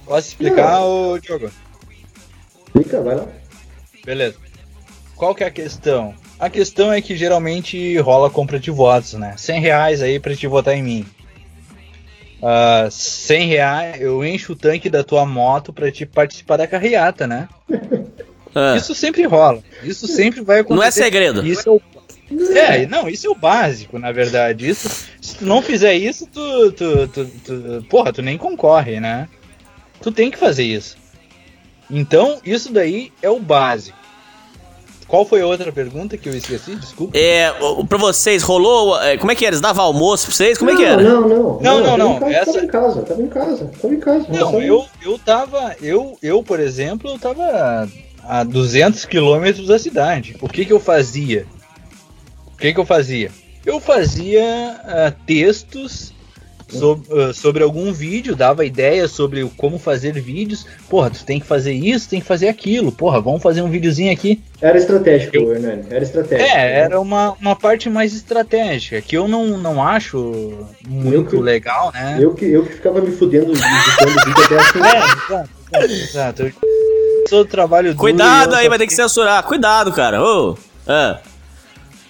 Posso 0.07 0.27
explicar, 0.29 0.81
ô 0.83 1.19
Diogo? 1.19 1.51
Fica, 2.75 2.99
vai 3.01 3.15
lá. 3.17 3.25
Beleza. 4.07 4.35
Qual 5.17 5.35
que 5.35 5.43
é 5.43 5.47
a 5.47 5.51
questão? 5.51 6.15
A 6.39 6.49
questão 6.49 6.93
é 6.93 7.01
que 7.01 7.13
geralmente 7.13 7.97
rola 7.97 8.29
compra 8.29 8.57
de 8.57 8.71
votos, 8.71 9.13
né? 9.15 9.33
100 9.35 9.59
reais 9.59 10.01
aí 10.01 10.17
pra 10.17 10.33
te 10.33 10.47
votar 10.47 10.73
em 10.75 10.81
mim. 10.81 11.05
Ah, 12.41 12.87
100 12.89 13.47
reais, 13.47 14.01
eu 14.01 14.23
encho 14.23 14.53
o 14.53 14.55
tanque 14.55 14.89
da 14.89 15.03
tua 15.03 15.25
moto 15.25 15.73
pra 15.73 15.91
te 15.91 16.05
participar 16.05 16.55
da 16.55 16.65
carreata, 16.67 17.27
né? 17.27 17.49
Ah, 18.55 18.77
Isso 18.79 18.95
sempre 18.95 19.23
rola. 19.25 19.61
Isso 19.83 20.07
sempre 20.07 20.39
vai 20.41 20.59
acontecer. 20.59 20.79
Não 20.79 20.83
é 20.87 20.91
segredo. 20.91 21.45
Isso 21.45 21.67
é 21.67 21.71
o... 21.73 21.81
É, 22.55 22.85
não, 22.85 23.09
isso 23.09 23.27
é 23.27 23.29
o 23.29 23.35
básico, 23.35 23.99
na 23.99 24.11
verdade. 24.13 24.69
Isso, 24.69 24.87
se 25.21 25.35
tu 25.37 25.45
não 25.45 25.61
fizer 25.61 25.95
isso, 25.95 26.27
tu, 26.27 26.71
tu, 26.71 27.07
tu, 27.09 27.25
tu- 27.43 27.85
Porra, 27.89 28.13
tu 28.13 28.21
nem 28.21 28.37
concorre, 28.37 28.99
né? 29.01 29.27
Tu 30.01 30.11
tem 30.13 30.29
que 30.31 30.37
fazer 30.37 30.63
isso. 30.63 30.97
Então, 31.89 32.39
isso 32.43 32.71
daí 32.71 33.11
é 33.21 33.29
o 33.29 33.39
básico. 33.39 33.97
Qual 35.07 35.25
foi 35.25 35.41
a 35.41 35.45
outra 35.47 35.71
pergunta 35.71 36.17
que 36.17 36.27
eu 36.27 36.35
esqueci? 36.35 36.75
Desculpa. 36.75 37.17
É, 37.17 37.49
pra 37.87 37.97
vocês, 37.97 38.43
rolou. 38.43 39.01
é, 39.01 39.17
Como 39.17 39.31
é 39.31 39.35
que 39.35 39.45
era? 39.45 39.53
Eles 39.53 39.61
davam 39.61 39.85
almoço 39.85 40.25
pra 40.27 40.35
vocês? 40.35 40.57
Como 40.57 40.69
é 40.69 40.75
que 40.75 40.81
não, 40.83 40.91
era? 40.91 41.01
Não, 41.03 41.21
não. 41.21 41.59
Não, 41.61 41.81
não, 41.81 41.97
não, 41.97 42.19
Tava, 42.19 42.33
essa- 42.33 42.51
tava 42.53 42.65
em 42.65 42.67
casa, 42.67 43.01
tava 43.03 43.21
em 43.21 43.27
casa, 43.29 43.71
tava 43.81 43.93
em 43.93 43.99
casa. 44.01 44.25
Não, 44.29 44.61
eu, 44.61 44.85
eu 45.01 45.17
tava. 45.17 45.75
Eu, 45.81 46.17
eu, 46.21 46.43
por 46.43 46.59
exemplo, 46.59 47.09
eu 47.09 47.17
tava 47.17 47.87
a 48.21 48.43
200 48.43 49.05
quilômetros 49.05 49.67
da 49.67 49.79
cidade. 49.79 50.35
O 50.41 50.49
que 50.49 50.65
que 50.65 50.73
eu 50.73 50.79
fazia? 50.79 51.45
O 52.53 52.57
que 52.57 52.73
que 52.73 52.79
eu 52.79 52.85
fazia? 52.85 53.31
Eu 53.65 53.79
fazia 53.79 54.43
ah, 54.83 55.13
textos 55.25 56.13
sob- 56.69 57.05
ah, 57.11 57.33
sobre 57.33 57.63
algum 57.63 57.91
vídeo, 57.93 58.35
dava 58.35 58.65
ideias 58.65 59.11
sobre 59.11 59.49
como 59.57 59.77
fazer 59.79 60.13
vídeos. 60.19 60.65
Porra, 60.89 61.09
tu 61.09 61.23
tem 61.25 61.39
que 61.39 61.45
fazer 61.45 61.73
isso, 61.73 62.09
tem 62.09 62.19
que 62.19 62.25
fazer 62.27 62.47
aquilo. 62.47 62.91
Porra, 62.91 63.19
vamos 63.21 63.41
fazer 63.41 63.61
um 63.61 63.69
videozinho 63.69 64.11
aqui. 64.11 64.41
Era 64.61 64.77
estratégico, 64.77 65.35
Eu- 65.35 65.53
Hernani. 65.53 65.83
Era 65.89 66.03
estratégico. 66.03 66.49
É, 66.49 66.79
era 66.79 66.99
uma, 66.99 67.31
uma 67.33 67.55
parte 67.55 67.89
mais 67.89 68.13
estratégica, 68.13 69.01
que 69.01 69.15
eu 69.17 69.27
não, 69.27 69.57
não 69.57 69.81
acho 69.85 70.67
muito 70.87 71.37
que- 71.37 71.41
legal, 71.41 71.91
né? 71.93 72.17
Eu 72.19 72.33
que, 72.33 72.45
eu 72.45 72.63
que 72.65 72.73
ficava 72.73 72.99
me 73.01 73.11
fudendo 73.11 73.51
editando 73.53 74.25
vídeo 74.25 74.43
até 74.45 74.57
assim. 74.59 74.79
É, 74.81 74.97
exato, 74.97 75.49
exato, 75.73 76.43
exato. 76.43 76.43
Eu 76.43 76.53
sou 77.29 77.43
do 77.43 77.49
trabalho 77.49 77.93
Cuidado 77.95 78.53
e 78.53 78.57
aí, 78.57 78.69
vai 78.69 78.77
ter 78.77 78.87
que 78.87 78.93
censurar. 78.93 79.43
Cuidado, 79.43 79.91
cara. 79.91 80.21
Ô. 80.23 80.57
Ah. 80.87 81.19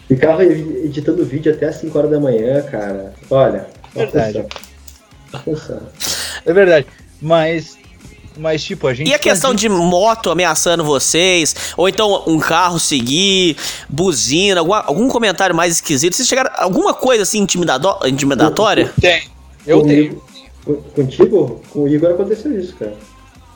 Ficava 0.07 0.45
editando 0.45 1.25
vídeo 1.25 1.51
até 1.51 1.65
as 1.65 1.75
5 1.77 1.97
horas 1.97 2.11
da 2.11 2.19
manhã, 2.19 2.61
cara. 2.61 3.13
Olha, 3.29 3.67
Verdade. 3.97 4.45
Uma 5.33 5.41
função. 5.41 5.81
É 6.45 6.53
verdade. 6.53 6.87
Mas, 7.21 7.77
mas 8.37 8.63
tipo, 8.63 8.87
a 8.87 8.93
gente. 8.93 9.09
E 9.09 9.13
a 9.13 9.19
questão 9.19 9.51
fazia- 9.51 9.69
de 9.69 9.75
moto 9.75 10.29
ameaçando 10.29 10.83
vocês? 10.83 11.55
Ou 11.75 11.89
então 11.89 12.23
um 12.27 12.39
carro 12.39 12.79
seguir, 12.79 13.57
buzina, 13.89 14.59
alguma- 14.61 14.83
algum 14.85 15.07
comentário 15.09 15.55
mais 15.55 15.73
esquisito? 15.75 16.15
Vocês 16.15 16.27
chegaram. 16.27 16.51
Alguma 16.55 16.93
coisa 16.93 17.23
assim 17.23 17.39
intimidatória? 17.39 18.93
Tem. 19.01 19.23
Eu 19.65 19.81
tenho. 19.83 20.21
Comigo- 20.63 20.83
Contigo? 20.93 21.61
Com 21.69 21.83
o 21.83 21.87
Igor 21.87 22.11
aconteceu 22.11 22.57
isso, 22.59 22.75
cara. 22.75 22.93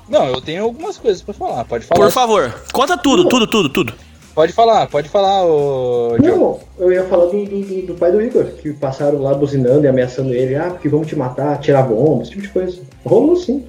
Não, 0.07 0.27
eu 0.27 0.41
tenho 0.41 0.63
algumas 0.63 0.97
coisas 0.97 1.21
pra 1.21 1.33
falar. 1.33 1.63
Pode 1.65 1.85
falar. 1.85 1.99
Por 2.01 2.11
favor, 2.11 2.53
conta 2.73 2.97
tudo, 2.97 3.27
tudo, 3.27 3.47
tudo, 3.47 3.69
tudo. 3.69 3.93
Pode 4.33 4.53
falar, 4.53 4.87
pode 4.87 5.09
falar, 5.09 5.43
ô 5.45 6.15
Diogo. 6.19 6.61
Não, 6.79 6.85
eu 6.85 6.91
ia 6.93 7.03
falar 7.05 7.25
do, 7.25 7.43
do, 7.45 7.81
do- 7.87 7.93
pai 7.95 8.11
do 8.13 8.21
Igor, 8.21 8.45
que 8.45 8.71
passaram 8.71 9.21
lá 9.21 9.33
buzinando 9.33 9.83
e 9.83 9.87
ameaçando 9.89 10.33
ele. 10.33 10.55
Ah, 10.55 10.69
porque 10.69 10.87
vamos 10.87 11.07
te 11.07 11.15
matar, 11.17 11.59
tirar 11.59 11.83
bomba, 11.83 12.21
esse 12.23 12.31
tipo 12.31 12.43
de 12.43 12.49
coisa. 12.49 12.81
Rolou 13.05 13.35
sim. 13.35 13.65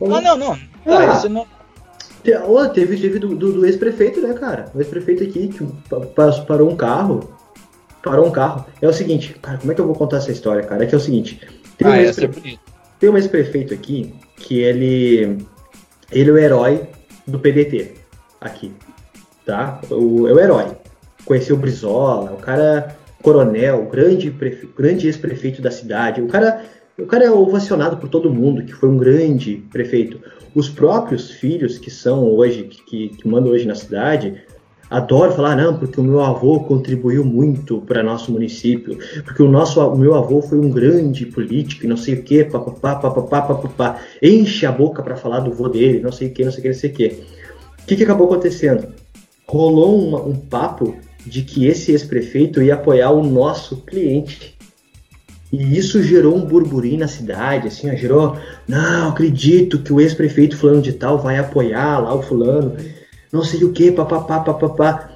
Ah, 0.00 0.20
não, 0.20 0.36
não. 0.36 0.52
Ah. 0.86 1.12
Ah, 1.12 1.16
isso 1.18 1.28
não. 1.28 1.46
Te- 2.24 2.34
ó, 2.34 2.66
teve 2.68 2.96
teve 2.98 3.18
do, 3.18 3.34
do- 3.34 3.52
do 3.52 3.66
ex-prefeito, 3.66 4.20
né, 4.22 4.32
cara? 4.32 4.70
O 4.74 4.78
ex-prefeito 4.80 5.24
aqui 5.24 5.48
que 5.48 5.64
pa- 5.90 6.00
pa- 6.00 6.44
parou 6.46 6.70
um 6.70 6.76
carro. 6.76 7.32
Parou 8.02 8.26
um 8.26 8.30
carro. 8.30 8.64
É 8.80 8.88
o 8.88 8.92
seguinte, 8.92 9.34
cara, 9.42 9.58
como 9.58 9.72
é 9.72 9.74
que 9.74 9.80
eu 9.80 9.86
vou 9.86 9.94
contar 9.94 10.16
essa 10.16 10.32
história, 10.32 10.62
cara? 10.62 10.84
É 10.84 10.86
que 10.86 10.94
é 10.94 10.98
o 10.98 11.00
seguinte. 11.00 11.38
Tem 11.76 11.86
um 11.86 11.90
Ah, 11.92 12.00
ex-pre- 12.02 12.24
essa 12.26 12.38
é 12.38 12.40
bonita. 12.40 12.62
Tem 12.98 13.10
um 13.10 13.16
ex-prefeito 13.16 13.74
aqui 13.74 14.14
que 14.36 14.58
ele. 14.58 15.38
Ele 16.10 16.30
é 16.30 16.32
o 16.32 16.38
herói 16.38 16.82
do 17.26 17.38
PDT. 17.38 17.92
Aqui. 18.40 18.72
Tá? 19.44 19.80
O, 19.90 20.28
é 20.28 20.32
o 20.32 20.38
herói. 20.38 20.66
Conheceu 21.24 21.56
o 21.56 21.58
Brizola, 21.58 22.32
o 22.32 22.36
cara 22.36 22.96
coronel, 23.22 23.88
grande, 23.90 24.34
grande 24.76 25.06
ex-prefeito 25.06 25.62
da 25.62 25.70
cidade. 25.70 26.20
O 26.20 26.26
cara, 26.26 26.64
o 26.98 27.06
cara 27.06 27.24
é 27.24 27.30
ovacionado 27.30 27.96
por 27.96 28.08
todo 28.08 28.32
mundo, 28.32 28.64
que 28.64 28.72
foi 28.72 28.88
um 28.88 28.98
grande 28.98 29.64
prefeito. 29.70 30.20
Os 30.54 30.68
próprios 30.68 31.30
filhos 31.30 31.78
que 31.78 31.90
são 31.90 32.24
hoje, 32.24 32.64
que, 32.64 33.08
que, 33.10 33.28
mandam 33.28 33.52
hoje 33.52 33.66
na 33.66 33.74
cidade, 33.74 34.42
adoram 34.90 35.32
falar, 35.32 35.56
não, 35.56 35.78
porque 35.78 35.98
o 35.98 36.04
meu 36.04 36.20
avô 36.20 36.60
contribuiu 36.60 37.24
muito 37.24 37.80
para 37.80 38.02
nosso 38.02 38.30
município, 38.30 38.98
porque 39.24 39.42
o 39.42 39.48
nosso 39.48 39.80
o 39.80 39.96
meu 39.96 40.14
avô 40.14 40.42
foi 40.42 40.58
um 40.58 40.70
grande 40.70 41.24
político 41.24 41.86
não 41.86 41.96
sei 41.96 42.14
o 42.14 42.22
que, 42.22 42.44
papapá, 42.44 42.96
papapá, 42.96 43.42
papapá. 43.42 44.00
Enche 44.20 44.66
a 44.66 44.72
boca 44.72 45.02
para 45.02 45.16
falar 45.16 45.40
do 45.40 45.52
vô 45.52 45.68
dele, 45.68 46.00
não 46.00 46.12
sei 46.12 46.28
o 46.28 46.32
que, 46.32 46.44
não 46.44 46.52
sei 46.52 46.58
o 46.58 46.62
que, 46.62 46.68
não 46.68 46.74
sei 46.74 46.90
o 46.90 46.92
que. 46.92 47.06
O 47.82 47.86
que, 47.86 47.96
que 47.96 48.04
acabou 48.04 48.26
acontecendo? 48.26 49.01
Rolou 49.46 50.08
uma- 50.08 50.22
um 50.22 50.36
papo 50.36 50.96
de 51.26 51.42
que 51.42 51.66
esse 51.66 51.92
ex-prefeito 51.92 52.62
ia 52.62 52.74
apoiar 52.74 53.10
o 53.10 53.22
nosso 53.22 53.76
cliente. 53.78 54.56
E 55.52 55.76
isso 55.76 56.02
gerou 56.02 56.34
um 56.34 56.44
burburinho 56.46 57.00
na 57.00 57.08
cidade, 57.08 57.68
assim, 57.68 57.90
ó, 57.90 57.94
gerou, 57.94 58.38
não, 58.66 59.10
acredito 59.10 59.80
que 59.80 59.92
o 59.92 60.00
ex-prefeito 60.00 60.56
fulano 60.56 60.80
de 60.80 60.94
tal 60.94 61.18
vai 61.18 61.36
apoiar 61.38 61.98
lá 61.98 62.14
o 62.14 62.22
fulano, 62.22 62.74
não 63.30 63.44
sei 63.44 63.62
o 63.62 63.72
que, 63.72 63.92
papapá, 63.92 64.40
papapá. 64.40 65.10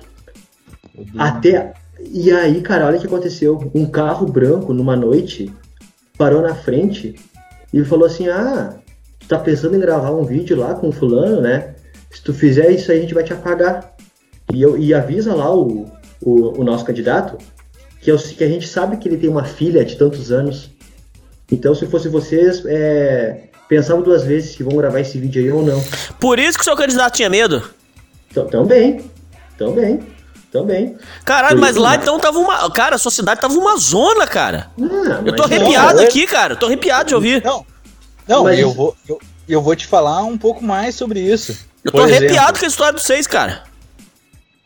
Até. 1.17 1.75
E 2.01 2.31
aí, 2.31 2.61
cara, 2.61 2.87
olha 2.87 2.99
o 2.99 3.01
que 3.01 3.07
aconteceu. 3.07 3.71
Um 3.75 3.87
carro 3.87 4.27
branco 4.27 4.73
numa 4.73 4.97
noite 4.97 5.51
parou 6.17 6.43
na 6.43 6.55
frente 6.55 7.15
e 7.73 7.85
falou 7.85 8.07
assim: 8.07 8.29
Ah, 8.29 8.77
tu 9.19 9.29
tá 9.29 9.39
pensando 9.39 9.77
em 9.77 9.81
gravar 9.81 10.11
um 10.13 10.25
vídeo 10.25 10.57
lá 10.57 10.75
com 10.75 10.89
o 10.89 10.93
fulano, 10.93 11.41
né? 11.41 11.75
Se 12.11 12.23
tu 12.23 12.33
fizer 12.33 12.71
isso 12.71 12.91
aí, 12.91 12.99
a 12.99 13.01
gente 13.03 13.15
vai 13.15 13.25
te 13.25 13.33
apagar. 13.33 13.96
E, 14.53 14.63
eu, 14.63 14.77
e 14.79 14.95
avisa 14.95 15.35
lá 15.35 15.53
o, 15.55 15.87
o, 16.21 16.61
o 16.61 16.65
nosso 16.65 16.85
candidato 16.85 17.37
que, 18.01 18.11
eu, 18.11 18.17
que 18.19 18.45
a 18.45 18.49
gente 18.49 18.67
sabe 18.69 18.97
que 18.97 19.09
ele 19.09 19.17
tem 19.17 19.29
uma 19.29 19.45
filha 19.45 19.85
de 19.85 19.97
tantos 19.97 20.31
anos. 20.31 20.71
Então, 21.51 21.75
se 21.75 21.87
fosse 21.87 22.09
vocês, 22.09 22.65
é, 22.67 23.49
pensavam 23.69 24.03
duas 24.03 24.25
vezes 24.25 24.57
se 24.57 24.63
vão 24.63 24.77
gravar 24.77 25.01
esse 25.01 25.19
vídeo 25.19 25.43
aí 25.43 25.51
ou 25.51 25.65
não. 25.65 25.83
Por 26.21 26.39
isso 26.39 26.57
que 26.59 26.63
o 26.63 26.65
seu 26.65 26.77
candidato 26.77 27.15
tinha 27.15 27.29
medo. 27.29 27.63
Então, 28.31 28.47
também, 28.47 29.05
também, 29.57 30.01
também. 30.53 30.97
Caralho, 31.25 31.59
mas 31.59 31.77
lá 31.77 31.95
não. 31.95 32.03
então 32.03 32.19
tava 32.21 32.39
uma. 32.39 32.71
Cara, 32.71 32.97
a 32.97 32.99
sua 32.99 33.11
cidade 33.11 33.41
tava 33.41 33.55
uma 33.55 33.77
zona, 33.77 34.27
cara. 34.27 34.71
Ah, 34.81 35.23
Eu 35.25 35.35
tô 35.37 35.45
arrepiado 35.45 35.95
não, 35.95 36.03
eu- 36.03 36.09
aqui, 36.09 36.27
cara. 36.27 36.55
Eu 36.55 36.57
tô 36.59 36.67
arrepiado 36.67 37.09
de 37.09 37.15
ouvir. 37.15 37.43
Não, 37.45 37.65
não, 38.29 38.45
Mas- 38.45 38.59
eu 38.59 38.73
vou, 38.73 38.97
eu, 39.09 39.19
eu 39.49 39.63
vou 39.63 39.75
te 39.75 39.87
falar 39.87 40.23
um 40.25 40.37
pouco 40.37 40.63
mais 40.65 40.95
sobre 40.95 41.21
isso. 41.21 41.53
Eu 41.85 41.93
tô 41.93 41.99
Por 41.99 42.09
exemplo, 42.09 42.25
arrepiado 42.27 42.59
com 42.59 42.65
a 42.65 42.69
história 42.69 42.93
dos 42.93 43.05
seis, 43.05 43.27
cara. 43.27 43.63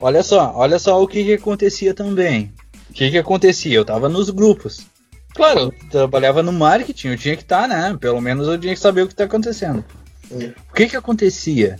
Olha 0.00 0.22
só, 0.22 0.52
olha 0.56 0.78
só 0.78 1.02
o 1.02 1.06
que, 1.06 1.22
que 1.22 1.34
acontecia 1.34 1.92
também. 1.92 2.52
O 2.88 2.94
que, 2.94 3.10
que 3.10 3.18
acontecia? 3.18 3.76
Eu 3.76 3.84
tava 3.84 4.08
nos 4.08 4.30
grupos. 4.30 4.86
Claro, 5.34 5.60
eu 5.60 5.88
trabalhava 5.90 6.42
no 6.42 6.52
marketing, 6.52 7.08
eu 7.08 7.18
tinha 7.18 7.36
que 7.36 7.42
estar, 7.42 7.68
né? 7.68 7.96
Pelo 8.00 8.20
menos 8.20 8.48
eu 8.48 8.58
tinha 8.58 8.74
que 8.74 8.80
saber 8.80 9.02
o 9.02 9.08
que 9.08 9.14
tá 9.14 9.24
acontecendo. 9.24 9.84
Hum. 10.30 10.52
O 10.70 10.74
que 10.74 10.88
que 10.88 10.96
acontecia? 10.96 11.78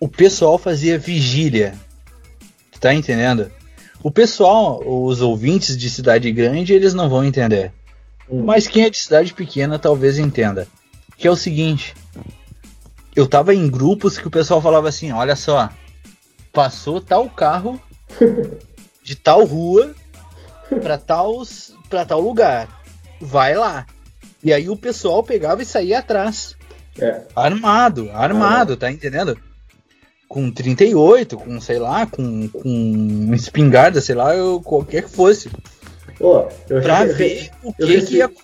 O 0.00 0.08
pessoal 0.08 0.56
fazia 0.58 0.98
vigília. 0.98 1.74
Tá 2.80 2.92
entendendo? 2.92 3.52
O 4.02 4.10
pessoal, 4.10 4.82
os 4.84 5.20
ouvintes 5.20 5.76
de 5.76 5.88
cidade 5.88 6.32
grande, 6.32 6.72
eles 6.72 6.94
não 6.94 7.08
vão 7.08 7.24
entender. 7.24 7.70
Hum. 8.28 8.42
Mas 8.44 8.66
quem 8.66 8.84
é 8.84 8.90
de 8.90 8.96
cidade 8.96 9.34
pequena 9.34 9.78
talvez 9.78 10.18
entenda. 10.18 10.66
Que 11.16 11.28
é 11.28 11.30
o 11.30 11.36
seguinte. 11.36 11.94
Eu 13.14 13.28
tava 13.28 13.54
em 13.54 13.68
grupos 13.68 14.18
que 14.18 14.26
o 14.26 14.30
pessoal 14.30 14.60
falava 14.60 14.88
assim, 14.88 15.12
olha 15.12 15.36
só, 15.36 15.70
passou 16.52 17.00
tal 17.00 17.28
carro 17.30 17.80
de 19.02 19.16
tal 19.16 19.44
rua 19.44 19.94
pra 20.82 20.98
tal, 20.98 21.42
pra 21.88 22.04
tal 22.04 22.20
lugar. 22.20 22.68
Vai 23.20 23.54
lá. 23.54 23.86
E 24.42 24.52
aí 24.52 24.68
o 24.68 24.76
pessoal 24.76 25.22
pegava 25.22 25.62
e 25.62 25.66
saía 25.66 26.00
atrás. 26.00 26.56
É. 26.98 27.22
Armado, 27.34 28.10
armado, 28.12 28.76
tá 28.76 28.90
entendendo? 28.90 29.38
Com 30.28 30.50
38, 30.50 31.36
com, 31.36 31.60
sei 31.60 31.78
lá, 31.78 32.06
com, 32.06 32.48
com 32.48 33.30
espingarda, 33.34 34.00
sei 34.00 34.14
lá, 34.14 34.34
eu, 34.34 34.60
qualquer 34.60 35.02
que 35.04 35.10
fosse. 35.10 35.50
Ó, 36.20 36.48
eu 36.68 36.80
Pra 36.82 37.00
re- 37.00 37.12
ver 37.12 37.50
o 37.62 37.72
que, 37.72 37.84
que 37.86 38.16
ia 38.16 38.26
recebi- 38.26 38.36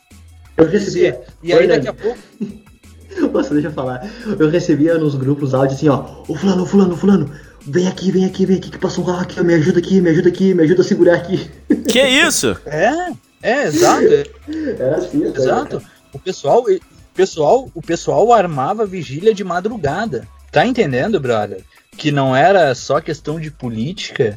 Eu 0.56 0.66
recebi. 0.68 1.14
E 1.42 1.52
aí 1.52 1.66
daqui 1.66 1.88
a 1.88 1.92
pouco. 1.94 2.18
Nossa, 3.32 3.52
deixa 3.52 3.68
eu 3.68 3.72
falar. 3.72 4.08
Eu 4.38 4.48
recebia 4.50 4.96
nos 4.98 5.14
grupos 5.14 5.52
áudio 5.54 5.74
assim, 5.76 5.88
ó. 5.88 6.22
Ô 6.28 6.34
fulano, 6.34 6.62
ô 6.62 6.66
fulano, 6.66 6.94
ô 6.94 6.96
fulano, 6.96 7.30
vem 7.68 7.86
aqui, 7.86 8.10
vem 8.10 8.24
aqui, 8.24 8.46
vem 8.46 8.56
aqui 8.56 8.70
que 8.70 8.78
passou 8.78 9.04
um 9.04 9.06
carro 9.06 9.20
aqui, 9.20 9.42
me 9.42 9.54
ajuda 9.54 9.78
aqui, 9.78 10.00
me 10.00 10.10
ajuda 10.10 10.28
aqui, 10.28 10.54
me 10.54 10.62
ajuda 10.62 10.80
a 10.82 10.84
segurar 10.84 11.14
aqui. 11.14 11.50
Que 11.88 12.02
isso? 12.02 12.56
É, 12.66 13.12
é, 13.42 13.62
exato. 13.66 14.04
Era 14.78 14.96
assim, 14.96 15.24
Exato. 15.24 15.82
O 16.12 16.18
pessoal, 16.18 16.62
o 16.62 17.14
pessoal, 17.14 17.70
o 17.74 17.82
pessoal 17.82 18.32
armava 18.32 18.84
vigília 18.84 19.32
de 19.32 19.42
madrugada. 19.42 20.28
Tá 20.50 20.66
entendendo, 20.66 21.20
brother? 21.20 21.62
Que 21.96 22.10
não 22.10 22.34
era 22.34 22.74
só 22.74 23.00
questão 23.00 23.40
de 23.40 23.50
política. 23.50 24.36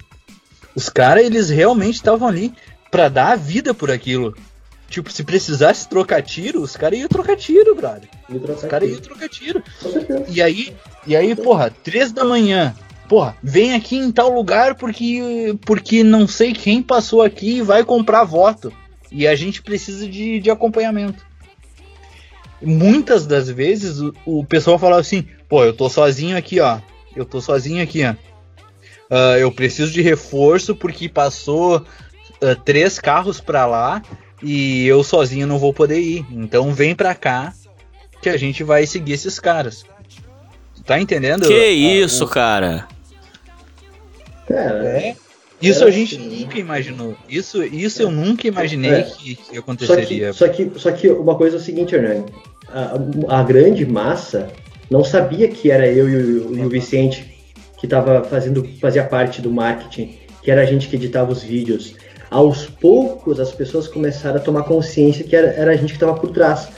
Os 0.75 0.89
caras, 0.89 1.25
eles 1.25 1.49
realmente 1.49 1.95
estavam 1.95 2.27
ali 2.27 2.53
pra 2.89 3.07
dar 3.09 3.31
a 3.33 3.35
vida 3.35 3.73
por 3.73 3.89
aquilo. 3.91 4.35
Tipo, 4.89 5.11
se 5.11 5.23
precisasse 5.23 5.87
trocar 5.87 6.21
tiro, 6.21 6.61
os 6.61 6.75
caras 6.75 6.99
iam 6.99 7.07
trocar 7.07 7.37
tiro, 7.37 7.73
brother. 7.75 8.09
Trocar 8.27 8.53
Os 8.53 8.63
caras 8.63 8.89
iam 8.89 8.99
trocar 8.99 9.29
tiro. 9.29 9.63
E 10.27 10.41
aí, 10.41 10.75
e 11.07 11.15
aí, 11.15 11.33
porra, 11.33 11.73
três 11.83 12.11
da 12.11 12.25
manhã. 12.25 12.75
Porra, 13.11 13.35
vem 13.43 13.73
aqui 13.73 13.97
em 13.97 14.09
tal 14.09 14.33
lugar 14.33 14.75
porque 14.75 15.53
porque 15.65 16.01
não 16.01 16.25
sei 16.25 16.53
quem 16.53 16.81
passou 16.81 17.21
aqui 17.21 17.57
e 17.57 17.61
vai 17.61 17.83
comprar 17.83 18.23
voto. 18.23 18.71
E 19.11 19.27
a 19.27 19.35
gente 19.35 19.61
precisa 19.61 20.07
de, 20.07 20.39
de 20.39 20.49
acompanhamento. 20.49 21.21
Muitas 22.61 23.27
das 23.27 23.49
vezes 23.49 23.99
o, 23.99 24.13
o 24.25 24.45
pessoal 24.45 24.79
falava 24.79 25.01
assim, 25.01 25.27
pô, 25.49 25.61
eu 25.65 25.73
tô 25.73 25.89
sozinho 25.89 26.37
aqui, 26.37 26.61
ó. 26.61 26.79
Eu 27.13 27.25
tô 27.25 27.41
sozinho 27.41 27.83
aqui, 27.83 28.01
ó. 28.05 28.15
Ah, 29.09 29.37
eu 29.37 29.51
preciso 29.51 29.91
de 29.91 30.01
reforço 30.01 30.73
porque 30.73 31.09
passou 31.09 31.85
ah, 32.41 32.55
três 32.63 32.97
carros 32.97 33.41
pra 33.41 33.65
lá 33.65 34.01
e 34.41 34.85
eu 34.87 35.03
sozinho 35.03 35.45
não 35.45 35.59
vou 35.59 35.73
poder 35.73 35.99
ir. 35.99 36.25
Então 36.31 36.73
vem 36.73 36.95
pra 36.95 37.13
cá 37.13 37.53
que 38.21 38.29
a 38.29 38.37
gente 38.37 38.63
vai 38.63 38.85
seguir 38.87 39.11
esses 39.11 39.37
caras. 39.37 39.83
Tá 40.85 40.97
entendendo? 40.97 41.45
Que 41.45 41.53
Ah, 41.53 41.69
isso, 42.05 42.23
o- 42.23 42.27
cara. 42.29 42.87
É. 44.53 45.15
Isso 45.61 45.85
a 45.85 45.91
gente 45.91 46.15
assim. 46.15 46.39
nunca 46.41 46.57
imaginou. 46.59 47.15
Isso, 47.29 47.63
isso 47.63 48.01
eu 48.01 48.09
nunca 48.09 48.47
imaginei 48.47 48.91
É. 48.91 49.01
que, 49.03 49.35
que 49.35 49.43
Só 49.45 49.51
que, 49.51 49.57
aconteceria. 49.59 50.33
só, 50.33 50.47
que, 50.47 50.71
só 50.75 50.91
que 50.91 51.07
uma 51.09 51.35
coisa 51.35 51.57
é 51.57 51.59
o 51.59 51.61
seguinte, 51.61 51.93
Hernani. 51.93 52.25
A, 52.69 53.39
a 53.39 53.43
grande 53.43 53.85
massa 53.85 54.49
não 54.89 55.03
sabia 55.03 55.47
que 55.47 55.69
era 55.69 55.87
eu 55.87 56.09
e 56.09 56.15
o, 56.15 56.57
e 56.57 56.65
o 56.65 56.69
Vicente 56.69 57.31
que 57.77 57.87
tava 57.87 58.23
fazendo, 58.23 58.67
fazia 58.79 59.03
parte 59.03 59.41
do 59.41 59.51
marketing, 59.51 60.17
que 60.41 60.51
era 60.51 60.61
a 60.61 60.65
gente 60.65 60.87
que 60.87 60.95
editava 60.95 61.31
os 61.31 61.43
vídeos. 61.43 61.95
Aos 62.29 62.65
poucos 62.65 63.39
as 63.39 63.51
pessoas 63.51 63.87
começaram 63.87 64.37
a 64.37 64.39
tomar 64.39 64.63
consciência 64.63 65.23
que 65.23 65.35
era, 65.35 65.47
era 65.47 65.71
a 65.71 65.75
gente 65.75 65.89
que 65.89 65.95
estava 65.95 66.13
por 66.13 66.31
trás. 66.31 66.69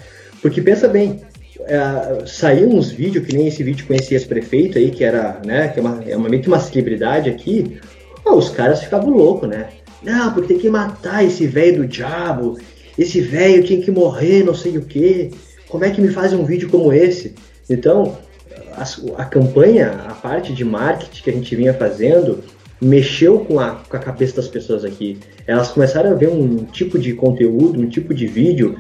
Porque 0.42 0.62
pensa 0.62 0.88
bem, 0.88 1.22
é, 1.62 2.26
saíam 2.26 2.70
uns 2.70 2.92
vídeos, 2.92 3.26
que 3.26 3.36
nem 3.36 3.48
esse 3.48 3.64
vídeo 3.64 3.86
com 3.86 3.94
esse 3.94 4.14
ex-prefeito 4.14 4.78
aí, 4.78 4.92
que 4.92 5.04
era, 5.04 5.40
né, 5.46 5.68
que 5.68 5.80
é 5.80 5.82
uma, 5.82 6.04
é 6.08 6.18
uma, 6.18 6.30
meio 6.30 6.42
que 6.42 6.48
uma 6.48 6.60
celebridade 6.60 7.30
aqui, 7.30 7.78
ah, 8.26 8.34
os 8.34 8.50
caras 8.50 8.84
ficavam 8.84 9.10
loucos, 9.10 9.50
né? 9.50 9.70
Não, 10.02 10.34
porque 10.34 10.54
tem 10.54 10.60
que 10.60 10.70
matar 10.70 11.24
esse 11.24 11.48
velho 11.48 11.78
do 11.78 11.88
diabo, 11.88 12.58
esse 12.98 13.22
velho 13.22 13.64
tinha 13.64 13.82
que 13.82 13.92
morrer, 13.92 14.44
não 14.44 14.54
sei 14.54 14.78
o 14.78 14.82
quê. 14.82 15.32
Como 15.68 15.84
é 15.86 15.90
que 15.90 16.02
me 16.02 16.10
fazem 16.10 16.38
um 16.38 16.46
vídeo 16.46 16.70
como 16.70 16.94
esse? 16.94 17.34
Então, 17.70 18.18
a, 18.76 19.22
a 19.22 19.26
campanha, 19.26 20.06
a 20.08 20.14
parte 20.14 20.54
de 20.54 20.64
marketing 20.64 21.24
que 21.24 21.30
a 21.30 21.34
gente 21.34 21.56
vinha 21.56 21.74
fazendo, 21.74 22.44
mexeu 22.82 23.40
com 23.40 23.60
a, 23.60 23.72
com 23.90 23.96
a 23.96 24.00
cabeça 24.00 24.36
das 24.36 24.48
pessoas 24.48 24.84
aqui. 24.84 25.18
Elas 25.48 25.70
começaram 25.70 26.12
a 26.12 26.16
ver 26.16 26.30
um 26.30 26.66
tipo 26.66 27.00
de 27.00 27.14
conteúdo, 27.14 27.80
um 27.80 27.88
tipo 27.88 28.14
de 28.14 28.28
vídeo 28.28 28.76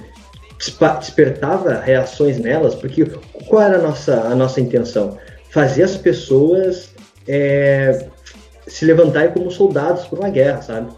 despertava 1.00 1.80
reações 1.80 2.38
nelas, 2.38 2.76
porque 2.76 3.06
qual 3.48 3.62
era 3.62 3.78
a 3.78 3.82
nossa, 3.82 4.22
a 4.22 4.36
nossa 4.36 4.62
intenção? 4.62 5.18
Fazer 5.50 5.84
as 5.84 5.96
pessoas 5.96 6.90
é, 7.28 8.08
se 8.68 8.86
levantarem 8.86 9.32
como 9.32 9.52
soldados 9.52 10.06
por 10.06 10.20
uma 10.20 10.30
guerra, 10.30 10.62
sabe? 10.62 10.92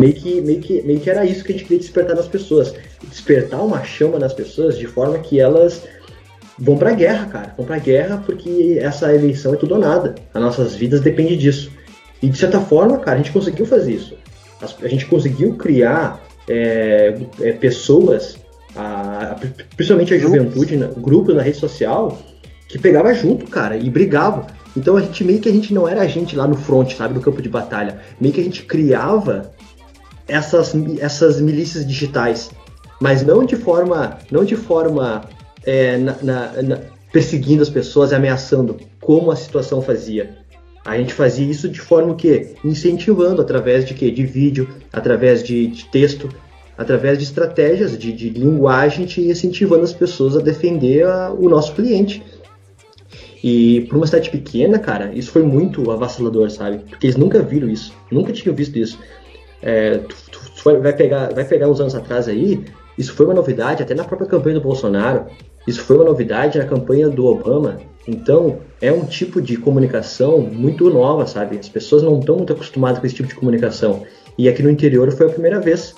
Meio 0.00 0.14
que, 0.14 0.40
meio, 0.42 0.60
que, 0.60 0.82
meio 0.82 1.00
que 1.00 1.08
era 1.08 1.24
isso 1.24 1.42
que 1.42 1.52
a 1.52 1.54
gente 1.54 1.64
queria 1.64 1.78
despertar 1.78 2.14
nas 2.14 2.28
pessoas. 2.28 2.74
Despertar 3.04 3.62
uma 3.62 3.82
chama 3.82 4.18
nas 4.18 4.34
pessoas 4.34 4.76
de 4.76 4.86
forma 4.86 5.18
que 5.18 5.40
elas 5.40 5.82
vão 6.58 6.76
pra 6.76 6.92
guerra, 6.92 7.26
cara. 7.26 7.54
Vão 7.56 7.66
pra 7.66 7.78
guerra 7.78 8.22
porque 8.24 8.78
essa 8.80 9.12
eleição 9.14 9.54
é 9.54 9.56
tudo 9.56 9.74
ou 9.74 9.80
nada. 9.80 10.14
As 10.34 10.42
nossas 10.42 10.74
vidas 10.74 11.00
dependem 11.00 11.38
disso. 11.38 11.70
E 12.22 12.28
de 12.28 12.36
certa 12.36 12.60
forma, 12.60 12.98
cara, 12.98 13.18
a 13.18 13.22
gente 13.22 13.32
conseguiu 13.32 13.64
fazer 13.66 13.92
isso. 13.92 14.16
A 14.82 14.88
gente 14.88 15.06
conseguiu 15.06 15.54
criar 15.54 16.22
é, 16.48 17.14
é, 17.40 17.52
pessoas, 17.52 18.36
a, 18.76 19.36
principalmente 19.76 20.14
a 20.14 20.18
juventude, 20.18 20.76
na, 20.76 20.86
grupo 20.88 21.32
na 21.32 21.42
rede 21.42 21.58
social, 21.58 22.18
que 22.68 22.78
pegava 22.78 23.12
junto, 23.14 23.46
cara, 23.46 23.76
e 23.76 23.88
brigava. 23.88 24.46
Então 24.76 24.96
a 24.96 25.00
gente 25.00 25.24
meio 25.24 25.40
que 25.40 25.48
a 25.48 25.52
gente 25.52 25.72
não 25.72 25.88
era 25.88 26.02
a 26.02 26.06
gente 26.06 26.36
lá 26.36 26.46
no 26.46 26.56
front, 26.56 26.92
sabe, 26.94 27.14
no 27.14 27.20
campo 27.20 27.40
de 27.40 27.48
batalha. 27.48 28.00
Meio 28.20 28.34
que 28.34 28.40
a 28.40 28.44
gente 28.44 28.64
criava 28.64 29.50
essas, 30.28 30.74
essas 31.00 31.40
milícias 31.40 31.86
digitais, 31.86 32.50
mas 33.00 33.24
não 33.24 33.44
de 33.44 33.56
forma, 33.56 34.18
não 34.30 34.44
de 34.44 34.56
forma 34.56 35.24
é, 35.64 35.96
na, 35.96 36.16
na, 36.22 36.62
na, 36.62 36.78
perseguindo 37.12 37.62
as 37.62 37.70
pessoas, 37.70 38.12
ameaçando, 38.12 38.76
como 39.00 39.30
a 39.30 39.36
situação 39.36 39.80
fazia. 39.80 40.36
A 40.84 40.96
gente 40.98 41.12
fazia 41.12 41.46
isso 41.46 41.68
de 41.68 41.80
forma 41.80 42.14
que 42.14 42.54
incentivando 42.64 43.42
através 43.42 43.84
de 43.84 43.94
quê? 43.94 44.10
De 44.10 44.24
vídeo, 44.24 44.68
através 44.92 45.42
de, 45.42 45.66
de 45.66 45.84
texto, 45.86 46.28
através 46.76 47.18
de 47.18 47.24
estratégias 47.24 47.96
de, 47.98 48.12
de 48.12 48.30
linguagem, 48.30 49.06
e 49.18 49.30
incentivando 49.30 49.84
as 49.84 49.92
pessoas 49.92 50.36
a 50.36 50.40
defender 50.40 51.06
a, 51.06 51.32
o 51.32 51.48
nosso 51.48 51.74
cliente. 51.74 52.22
E 53.42 53.82
para 53.88 53.96
uma 53.96 54.06
cidade 54.06 54.30
pequena, 54.30 54.78
cara, 54.78 55.12
isso 55.14 55.30
foi 55.30 55.42
muito 55.42 55.90
avassalador, 55.90 56.50
sabe? 56.50 56.78
Porque 56.78 57.06
eles 57.06 57.16
nunca 57.16 57.42
viram 57.42 57.68
isso, 57.68 57.92
nunca 58.10 58.32
tinham 58.32 58.54
visto 58.54 58.76
isso. 58.76 58.98
É, 59.62 59.98
tu, 59.98 60.16
tu, 60.30 60.40
tu 60.56 60.64
vai, 60.64 60.92
pegar, 60.92 61.32
vai 61.32 61.44
pegar 61.44 61.68
uns 61.68 61.80
anos 61.80 61.94
atrás 61.94 62.28
aí, 62.28 62.64
isso 62.98 63.12
foi 63.12 63.26
uma 63.26 63.34
novidade 63.34 63.82
até 63.82 63.94
na 63.94 64.04
própria 64.04 64.28
campanha 64.28 64.54
do 64.54 64.60
Bolsonaro, 64.60 65.26
isso 65.66 65.82
foi 65.82 65.96
uma 65.96 66.04
novidade 66.04 66.58
na 66.58 66.64
campanha 66.64 67.08
do 67.08 67.26
Obama. 67.26 67.78
Então, 68.06 68.58
é 68.80 68.92
um 68.92 69.04
tipo 69.04 69.42
de 69.42 69.56
comunicação 69.56 70.40
muito 70.40 70.88
nova, 70.88 71.26
sabe? 71.26 71.58
As 71.58 71.68
pessoas 71.68 72.02
não 72.02 72.20
estão 72.20 72.36
muito 72.36 72.52
acostumadas 72.52 73.00
com 73.00 73.06
esse 73.06 73.16
tipo 73.16 73.28
de 73.28 73.34
comunicação. 73.34 74.04
E 74.38 74.48
aqui 74.48 74.62
no 74.62 74.70
interior 74.70 75.10
foi 75.12 75.26
a 75.26 75.30
primeira 75.30 75.60
vez, 75.60 75.94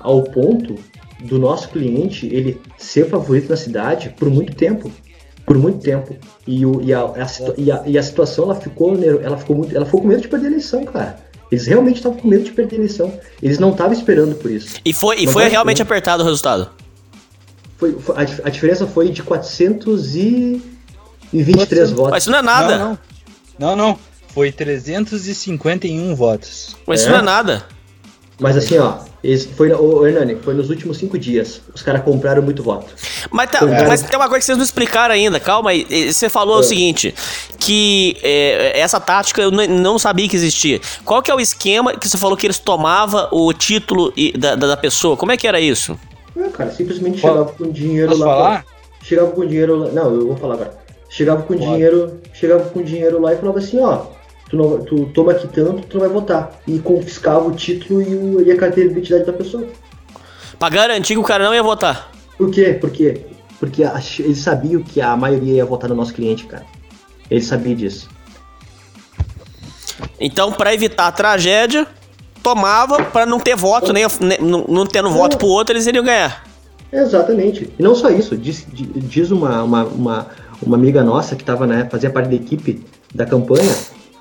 ao 0.00 0.24
ponto 0.24 0.76
do 1.20 1.38
nosso 1.38 1.68
cliente 1.68 2.26
ele 2.26 2.60
ser 2.78 3.08
favorito 3.08 3.50
na 3.50 3.56
cidade 3.56 4.14
por 4.18 4.30
muito 4.30 4.54
tempo 4.54 4.90
por 5.50 5.58
muito 5.58 5.80
tempo. 5.80 6.16
E, 6.46 6.64
o, 6.64 6.80
e, 6.80 6.94
a, 6.94 7.00
a, 7.00 7.26
e, 7.58 7.72
a, 7.72 7.82
e 7.84 7.98
a 7.98 8.02
situação 8.04 8.44
ela 8.44 8.54
ficou, 8.54 8.96
ela 9.02 9.36
ficou 9.36 9.56
muito, 9.56 9.76
ela 9.76 9.84
ficou 9.84 10.00
com 10.00 10.06
medo 10.06 10.22
de 10.22 10.28
perder 10.28 10.46
a 10.46 10.50
eleição, 10.50 10.84
cara. 10.84 11.18
Eles 11.50 11.66
realmente 11.66 11.96
estavam 11.96 12.18
com 12.18 12.28
medo 12.28 12.44
de 12.44 12.52
perder 12.52 12.76
a 12.76 12.78
eleição. 12.78 13.12
Eles 13.42 13.58
não 13.58 13.72
estavam 13.72 13.92
esperando 13.92 14.36
por 14.36 14.48
isso. 14.48 14.76
E 14.84 14.92
foi, 14.92 15.16
e 15.16 15.26
foi 15.26 15.48
realmente 15.48 15.82
esperando. 15.82 15.98
apertado 15.98 16.22
o 16.22 16.26
resultado? 16.26 16.70
Foi, 17.78 17.98
foi 17.98 18.14
a, 18.14 18.20
a, 18.20 18.50
diferença 18.50 18.86
foi 18.86 19.10
de 19.10 19.24
423 19.24 21.90
votos. 21.90 22.12
Mas 22.12 22.22
isso 22.22 22.30
não 22.30 22.38
é 22.38 22.42
nada. 22.42 22.78
Não, 22.78 22.96
não. 23.58 23.58
não, 23.58 23.74
não. 23.88 23.98
Foi 24.28 24.52
351 24.52 26.14
votos. 26.14 26.76
Mas 26.86 27.00
é. 27.00 27.02
isso 27.02 27.10
não 27.10 27.18
é 27.18 27.22
nada. 27.22 27.64
Mas 28.40 28.56
assim, 28.56 28.78
ó, 28.78 28.94
foi, 29.54 29.70
o 29.70 30.06
Hernani, 30.06 30.36
foi 30.42 30.54
nos 30.54 30.70
últimos 30.70 30.96
cinco 30.96 31.18
dias. 31.18 31.60
Os 31.74 31.82
caras 31.82 32.02
compraram 32.02 32.42
muito 32.42 32.62
voto. 32.62 32.86
Mas, 33.30 33.50
tá, 33.50 33.60
mas 33.86 34.02
tem 34.02 34.16
uma 34.18 34.28
coisa 34.28 34.38
que 34.38 34.46
vocês 34.46 34.56
não 34.56 34.64
explicaram 34.64 35.14
ainda, 35.14 35.38
calma 35.38 35.70
aí. 35.70 36.10
Você 36.10 36.30
falou 36.30 36.56
é. 36.56 36.60
o 36.60 36.62
seguinte: 36.62 37.14
que 37.58 38.16
é, 38.22 38.80
essa 38.80 38.98
tática 38.98 39.42
eu 39.42 39.50
não 39.50 39.98
sabia 39.98 40.26
que 40.26 40.34
existia. 40.34 40.80
Qual 41.04 41.20
que 41.20 41.30
é 41.30 41.34
o 41.34 41.40
esquema 41.40 41.94
que 41.94 42.08
você 42.08 42.16
falou 42.16 42.34
que 42.34 42.46
eles 42.46 42.58
tomavam 42.58 43.28
o 43.30 43.52
título 43.52 44.12
da, 44.38 44.54
da 44.54 44.76
pessoa? 44.76 45.18
Como 45.18 45.30
é 45.32 45.36
que 45.36 45.46
era 45.46 45.60
isso? 45.60 45.98
É, 46.34 46.48
cara, 46.48 46.70
simplesmente 46.70 47.18
chegava 47.18 47.44
com 47.44 47.70
dinheiro 47.70 48.08
Posso 48.08 48.20
lá. 48.20 48.26
Falar? 48.26 48.62
Pra, 48.62 49.06
chegava 49.06 49.30
com 49.32 49.46
dinheiro 49.46 49.76
lá. 49.76 49.92
Não, 49.92 50.14
eu 50.14 50.26
vou 50.28 50.36
falar 50.36 50.54
agora. 50.54 50.80
Chegava 51.10 51.42
com 51.42 51.54
Pode. 51.54 51.66
dinheiro. 51.66 52.20
Chegava 52.32 52.64
com 52.70 52.82
dinheiro 52.82 53.20
lá 53.20 53.34
e 53.34 53.36
falava 53.36 53.58
assim, 53.58 53.78
ó 53.80 54.19
tu, 54.50 54.56
não, 54.56 54.84
tu 54.84 55.06
toma 55.14 55.32
aqui 55.32 55.46
tanto, 55.48 55.86
tu 55.86 55.98
não 55.98 56.06
vai 56.06 56.08
votar. 56.12 56.60
E 56.66 56.78
confiscava 56.80 57.46
o 57.46 57.52
título 57.52 58.02
e, 58.02 58.14
o, 58.14 58.42
e 58.42 58.50
a 58.50 58.56
carteira 58.56 58.90
de 58.90 58.96
identidade 58.96 59.24
da 59.24 59.32
pessoa. 59.32 59.66
Pra 60.58 60.68
garantir 60.68 61.14
que 61.14 61.20
o 61.20 61.24
cara 61.24 61.44
não 61.44 61.54
ia 61.54 61.62
votar. 61.62 62.10
Por 62.36 62.50
quê? 62.50 62.76
Por 62.78 62.90
quê? 62.90 63.22
Porque 63.58 63.84
a, 63.84 64.00
eles 64.18 64.38
sabiam 64.38 64.82
que 64.82 65.00
a 65.00 65.16
maioria 65.16 65.54
ia 65.54 65.64
votar 65.64 65.88
no 65.88 65.96
nosso 65.96 66.12
cliente, 66.12 66.46
cara. 66.46 66.66
Eles 67.30 67.46
sabiam 67.46 67.74
disso. 67.74 68.08
Então, 70.18 70.52
para 70.52 70.74
evitar 70.74 71.06
a 71.06 71.12
tragédia, 71.12 71.86
tomava 72.42 73.04
para 73.04 73.24
não 73.24 73.38
ter 73.38 73.56
voto, 73.56 73.92
nem, 73.92 74.06
nem 74.20 74.38
não, 74.40 74.64
não 74.68 74.86
tendo 74.86 75.08
é. 75.08 75.12
voto 75.12 75.38
pro 75.38 75.46
outro, 75.46 75.74
eles 75.74 75.86
iriam 75.86 76.04
ganhar. 76.04 76.44
Exatamente. 76.92 77.72
E 77.78 77.82
não 77.82 77.94
só 77.94 78.10
isso, 78.10 78.36
diz, 78.36 78.66
diz 78.72 79.30
uma, 79.30 79.62
uma, 79.62 79.84
uma, 79.84 80.26
uma 80.60 80.76
amiga 80.76 81.04
nossa 81.04 81.36
que 81.36 81.44
tava, 81.44 81.66
né, 81.66 81.88
fazia 81.90 82.10
parte 82.10 82.28
da 82.28 82.34
equipe 82.34 82.84
da 83.14 83.24
campanha, 83.24 83.72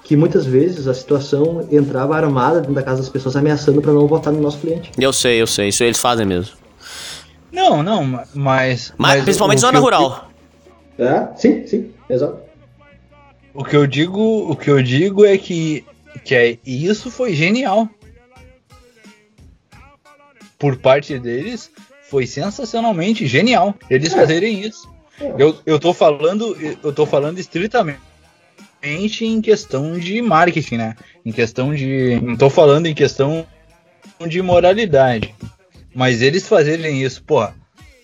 que 0.10 0.16
muitas 0.16 0.44
vezes 0.44 0.88
a 0.88 0.94
situação 0.96 1.68
entrava 1.72 2.16
armada 2.16 2.62
dentro 2.62 2.74
da 2.74 2.82
casa 2.82 2.98
das 2.98 3.10
pessoas 3.10 3.36
ameaçando 3.36 3.80
para 3.80 3.94
não 3.94 4.08
votar 4.08 4.34
no 4.34 4.42
nosso 4.42 4.58
cliente. 4.58 4.92
Eu 4.98 5.14
sei, 5.14 5.40
eu 5.40 5.46
sei, 5.46 5.68
isso 5.68 5.84
eles 5.84 6.00
fazem 6.00 6.26
mesmo. 6.26 6.56
Não, 7.52 7.84
não, 7.84 8.04
mas. 8.04 8.28
Mas, 8.34 8.94
mas 8.98 9.24
principalmente 9.24 9.62
zona 9.62 9.78
rural. 9.78 10.28
É, 10.98 11.28
sim, 11.36 11.68
sim, 11.68 11.92
exato. 12.10 12.40
O 13.54 13.64
que 13.64 13.76
eu 13.76 13.86
digo, 13.86 14.52
o 14.52 14.56
que 14.56 14.72
eu 14.72 14.82
digo 14.82 15.24
é 15.24 15.38
que, 15.38 15.86
que 16.26 16.34
é, 16.34 16.58
isso 16.66 17.12
foi 17.12 17.36
genial. 17.36 17.88
Por 20.58 20.78
parte 20.78 21.20
deles, 21.20 21.70
foi 22.10 22.26
sensacionalmente 22.26 23.28
genial 23.28 23.76
eles 23.88 24.12
é. 24.12 24.16
fazerem 24.16 24.60
isso. 24.66 24.90
É. 25.22 25.36
Eu, 25.38 25.56
eu 25.68 25.80
tô 25.80 25.94
falando, 25.94 26.58
eu 26.84 26.92
tô 26.92 27.06
falando 27.06 27.38
estritamente 27.38 28.09
em 28.82 29.42
questão 29.42 29.98
de 29.98 30.22
marketing, 30.22 30.78
né? 30.78 30.96
Em 31.26 31.32
questão 31.32 31.74
de. 31.74 32.20
Não 32.22 32.36
tô 32.36 32.50
falando 32.50 32.86
em 32.86 32.94
questão 32.94 33.46
de 34.28 34.42
moralidade. 34.42 35.34
Mas 35.94 36.22
eles 36.22 36.48
fazerem 36.48 37.02
isso, 37.02 37.24
pô, 37.24 37.48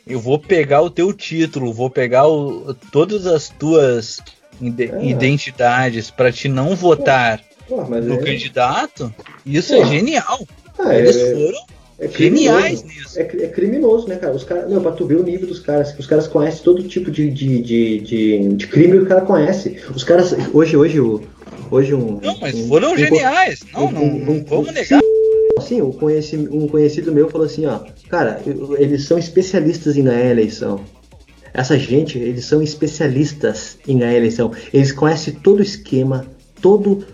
eu 0.07 0.19
vou 0.19 0.39
pegar 0.39 0.81
o 0.81 0.89
teu 0.89 1.14
título, 1.14 1.73
vou 1.73 1.89
pegar 1.89 2.27
o, 2.27 2.73
todas 2.91 3.26
as 3.26 3.49
tuas 3.49 4.22
é. 4.61 5.06
identidades 5.06 6.10
para 6.10 6.31
te 6.31 6.47
não 6.47 6.76
votar 6.76 7.41
pô, 7.68 7.84
no 7.84 8.15
é... 8.15 8.23
candidato, 8.23 9.14
isso 9.45 9.73
é 9.73 9.77
pô. 9.77 9.84
é 9.84 9.88
genial. 9.88 10.47
Ah, 10.77 10.95
eles 10.95 11.15
foram 11.15 11.65
é 11.97 12.07
Geniais 12.09 12.84
nisso. 12.84 13.17
É, 13.17 13.22
é, 13.22 13.47
criminoso, 13.47 14.07
né, 14.07 14.17
cara? 14.17 14.35
Os 14.35 14.43
caras. 14.43 14.69
Não, 14.69 14.81
pra 14.81 14.91
tu 14.91 15.05
ver 15.05 15.15
o 15.15 15.23
nível 15.23 15.47
dos 15.47 15.59
caras, 15.59 15.97
os 15.97 16.05
caras 16.05 16.27
conhecem 16.27 16.63
todo 16.63 16.84
tipo 16.84 17.09
de, 17.09 17.31
de, 17.31 17.61
de, 17.61 17.99
de, 17.99 18.49
de 18.49 18.67
crime 18.67 18.97
que 18.97 19.03
o 19.03 19.07
cara 19.07 19.22
conhece. 19.22 19.77
Os 19.95 20.03
caras. 20.03 20.35
Hoje, 20.53 20.76
hoje, 20.76 20.99
hoje 21.72 21.93
um. 21.93 22.19
Não, 22.22 22.38
mas 22.39 22.67
foram 22.67 22.93
um, 22.93 22.97
geniais. 22.97 23.61
Um, 23.73 23.91
não, 23.91 23.91
não, 23.91 24.19
não 24.19 24.45
vamos 24.45 24.73
negar. 24.73 24.99
Sim, 25.61 25.81
um, 25.81 25.91
conheci, 25.91 26.35
um 26.35 26.67
conhecido 26.67 27.13
meu 27.13 27.30
falou 27.30 27.47
assim, 27.47 27.65
ó, 27.65 27.80
cara, 28.09 28.41
eles 28.77 29.05
são 29.05 29.17
especialistas 29.17 29.95
em 29.95 30.03
ganhar 30.03 30.27
a 30.27 30.31
eleição. 30.31 30.81
Essa 31.53 31.80
gente, 31.80 32.19
eles 32.19 32.43
são 32.43 32.61
especialistas 32.61 33.77
em 33.88 33.97
ganhar 33.97 34.11
a 34.11 34.17
eleição. 34.17 34.51
Eles 34.73 34.91
conhecem 34.91 35.34
todo 35.35 35.59
o 35.59 35.63
esquema, 35.63 36.26
todo, 36.61 37.05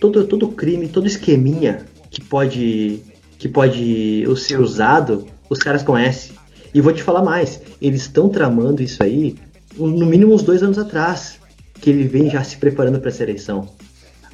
todo, 0.00 0.26
todo 0.26 0.48
crime, 0.48 0.88
todo 0.88 1.06
esqueminha 1.06 1.86
que 2.10 2.20
pode 2.20 3.00
que 3.38 3.48
pode 3.48 4.24
ser 4.36 4.60
usado, 4.60 5.26
os 5.48 5.58
caras 5.58 5.82
conhecem. 5.82 6.32
E 6.74 6.80
vou 6.80 6.92
te 6.92 7.02
falar 7.02 7.22
mais, 7.22 7.60
eles 7.80 8.02
estão 8.02 8.28
tramando 8.28 8.82
isso 8.82 9.02
aí 9.02 9.36
no 9.76 10.06
mínimo 10.06 10.34
uns 10.34 10.42
dois 10.42 10.62
anos 10.62 10.78
atrás, 10.78 11.38
que 11.80 11.90
ele 11.90 12.04
vem 12.04 12.28
já 12.28 12.42
se 12.42 12.56
preparando 12.56 12.98
para 12.98 13.08
essa 13.08 13.22
eleição. 13.22 13.68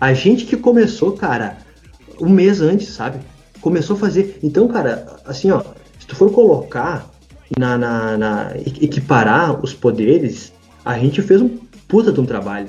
A 0.01 0.13
gente 0.15 0.47
que 0.47 0.57
começou, 0.57 1.13
cara, 1.13 1.59
um 2.21 2.29
mês 2.29 2.61
antes, 2.61 2.89
sabe? 2.89 3.19
Começou 3.61 3.97
a 3.97 3.99
fazer. 3.99 4.39
Então, 4.43 4.67
cara, 4.67 5.17
assim, 5.25 5.51
ó, 5.51 5.63
se 5.99 6.07
tu 6.07 6.17
for 6.17 6.31
colocar 6.33 7.11
na, 7.59 7.79
na, 7.79 8.17
na 8.17 8.53
equiparar 8.57 9.63
os 9.63 9.73
poderes, 9.73 10.53
a 10.85 10.99
gente 10.99 11.23
fez 11.23 11.41
um 11.41 11.49
puta 11.87 12.11
de 12.11 12.21
um 12.21 12.27
trabalho. 12.27 12.69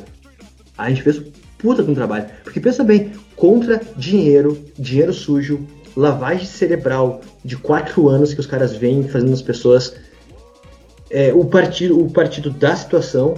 A 0.77 0.89
gente 0.89 1.01
fez 1.01 1.17
um 1.17 1.25
puta 1.57 1.81
de 1.81 1.89
um 1.89 1.95
trabalho. 1.95 2.25
Porque 2.43 2.59
pensa 2.59 2.83
bem, 2.83 3.11
contra 3.35 3.81
dinheiro, 3.97 4.57
dinheiro 4.77 5.13
sujo, 5.13 5.65
lavagem 5.95 6.45
cerebral 6.45 7.21
de 7.43 7.55
quatro 7.55 8.07
anos 8.07 8.33
que 8.33 8.39
os 8.39 8.45
caras 8.45 8.75
vêm 8.75 9.07
fazendo 9.07 9.33
as 9.33 9.41
pessoas. 9.41 9.95
É, 11.09 11.33
o 11.33 11.45
partido 11.45 11.99
o 11.99 12.09
partido 12.09 12.49
da 12.49 12.75
situação 12.75 13.35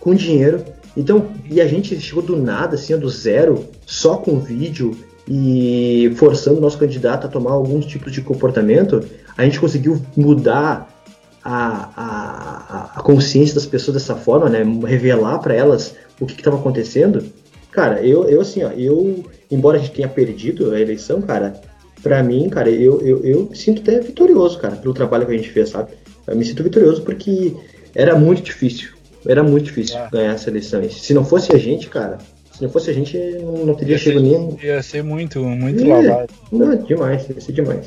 com 0.00 0.14
dinheiro. 0.14 0.64
Então, 0.96 1.30
e 1.50 1.60
a 1.60 1.66
gente 1.66 1.98
chegou 2.00 2.22
do 2.22 2.36
nada, 2.36 2.76
assim, 2.76 2.96
do 2.96 3.08
zero, 3.08 3.66
só 3.84 4.16
com 4.16 4.38
vídeo 4.38 4.96
e 5.28 6.12
forçando 6.16 6.58
o 6.58 6.60
nosso 6.60 6.78
candidato 6.78 7.26
a 7.26 7.30
tomar 7.30 7.52
alguns 7.52 7.84
tipos 7.84 8.12
de 8.12 8.22
comportamento, 8.22 9.04
a 9.36 9.44
gente 9.44 9.60
conseguiu 9.60 10.00
mudar 10.16 10.88
a, 11.44 11.90
a, 11.96 12.90
a 12.96 13.02
consciência 13.02 13.54
das 13.54 13.66
pessoas 13.66 13.96
dessa 13.96 14.14
forma, 14.14 14.48
né? 14.48 14.62
Revelar 14.86 15.38
para 15.38 15.54
elas 15.54 15.94
o 16.18 16.26
que 16.26 16.34
estava 16.34 16.56
acontecendo. 16.56 17.24
Cara, 17.70 18.00
eu, 18.00 18.24
eu 18.28 18.40
assim, 18.40 18.64
ó, 18.64 18.70
eu, 18.70 19.24
embora 19.50 19.76
a 19.76 19.80
gente 19.80 19.92
tenha 19.92 20.08
perdido 20.08 20.72
a 20.72 20.80
eleição, 20.80 21.20
cara, 21.20 21.60
para 22.06 22.22
mim, 22.22 22.48
cara, 22.48 22.70
eu, 22.70 23.00
eu, 23.02 23.24
eu 23.24 23.48
me 23.50 23.56
sinto 23.56 23.82
até 23.82 23.98
vitorioso, 24.00 24.58
cara, 24.58 24.76
pelo 24.76 24.94
trabalho 24.94 25.26
que 25.26 25.32
a 25.32 25.36
gente 25.36 25.50
fez, 25.50 25.70
sabe? 25.70 25.90
Eu 26.26 26.36
me 26.36 26.44
sinto 26.44 26.62
vitorioso 26.62 27.02
porque 27.02 27.54
era 27.94 28.14
muito 28.14 28.42
difícil. 28.42 28.90
Era 29.26 29.42
muito 29.42 29.64
difícil 29.64 29.96
É. 29.98 30.08
ganhar 30.10 30.34
essa 30.34 30.48
eleição. 30.50 30.82
E 30.82 30.90
Se 30.90 31.12
não 31.12 31.24
fosse 31.24 31.52
a 31.54 31.58
gente, 31.58 31.88
cara, 31.88 32.18
se 32.56 32.62
não 32.62 32.70
fosse 32.70 32.90
a 32.90 32.92
gente, 32.92 33.18
não, 33.64 33.74
teria 33.74 33.94
Ia 33.94 33.98
chegado 33.98 34.22
nem. 34.22 34.56
ia 34.62 34.82
ser 34.82 35.02
muito, 35.02 35.40
muito 35.40 35.82
Ih, 35.84 35.88
lavado. 35.88 36.28
Não, 36.52 36.76
demais, 36.76 37.28
ia 37.28 37.40
ser 37.40 37.52
demais. 37.52 37.86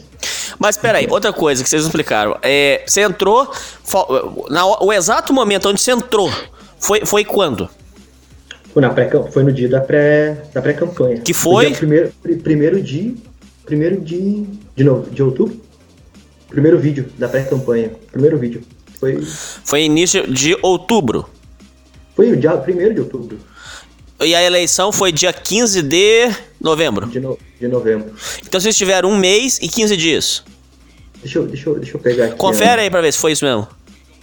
Mas 0.59 0.75
peraí, 0.75 1.07
outra 1.09 1.31
coisa 1.31 1.63
que 1.63 1.69
vocês 1.69 1.83
explicaram. 1.83 2.37
É, 2.43 2.83
você 2.85 3.01
entrou. 3.01 3.49
Na, 4.49 4.65
o 4.83 4.91
exato 4.91 5.31
momento 5.33 5.69
onde 5.69 5.79
você 5.79 5.91
entrou 5.91 6.29
foi, 6.77 7.05
foi 7.05 7.23
quando? 7.23 7.69
Foi, 8.73 8.81
na 8.81 8.89
pré, 8.89 9.09
foi 9.31 9.43
no 9.43 9.51
dia 9.51 9.67
da 9.69 9.79
pré 9.81 10.37
da 10.53 10.61
pré-campanha. 10.61 11.21
Que 11.21 11.33
foi? 11.33 11.63
No 11.65 11.69
dia 11.69 11.77
primeiro, 11.79 12.11
pri- 12.21 12.35
primeiro 12.35 12.81
de. 12.81 13.15
Primeiro 13.69 14.01
de. 14.01 14.47
De, 14.75 14.83
novo, 14.83 15.11
de 15.11 15.21
outubro? 15.21 15.61
Primeiro 16.47 16.79
vídeo 16.79 17.07
da 17.19 17.29
pré-campanha. 17.29 17.91
Primeiro 18.11 18.35
vídeo. 18.39 18.63
Foi. 18.99 19.21
Foi 19.63 19.83
início 19.83 20.25
de 20.31 20.57
outubro. 20.63 21.29
Foi 22.15 22.31
o 22.31 22.35
dia 22.35 22.57
primeiro 22.57 22.95
de 22.95 23.01
outubro. 23.01 23.37
E 24.21 24.33
a 24.33 24.41
eleição 24.41 24.91
foi 24.91 25.11
dia 25.11 25.31
15 25.31 25.83
de 25.83 26.31
novembro. 26.59 27.05
De, 27.05 27.19
no, 27.19 27.37
de 27.59 27.67
novembro. 27.67 28.11
Então 28.43 28.59
vocês 28.59 28.75
tiveram 28.75 29.11
um 29.11 29.17
mês 29.17 29.59
e 29.61 29.67
15 29.67 29.95
dias. 29.95 30.43
Deixa 31.21 31.37
eu, 31.37 31.45
deixa 31.45 31.69
eu, 31.69 31.75
deixa 31.75 31.95
eu 31.95 32.01
pegar 32.01 32.25
aqui. 32.25 32.35
Confere 32.37 32.81
ó. 32.81 32.83
aí 32.83 32.89
pra 32.89 33.01
ver 33.01 33.13
se 33.13 33.19
foi 33.19 33.33
isso 33.33 33.45
mesmo. 33.45 33.67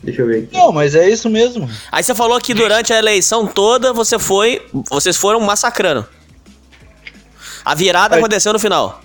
Deixa 0.03 0.23
eu 0.23 0.27
ver 0.27 0.43
aqui. 0.43 0.49
Não, 0.53 0.73
mas 0.73 0.97
é 0.97 1.09
isso 1.09 1.31
mesmo. 1.31 1.71
Aí 1.93 2.03
você 2.03 2.15
falou 2.17 2.41
que 2.41 2.53
durante 2.53 2.93
a 2.93 2.99
eleição 2.99 3.47
toda 3.47 3.93
você 3.93 4.19
foi. 4.19 4.61
Vocês 4.91 5.17
foram 5.17 5.39
massacrando. 5.41 6.05
A 7.65 7.75
virada 7.75 8.17
Aí- 8.17 8.21
aconteceu 8.21 8.53
no 8.53 8.59
final. 8.59 9.01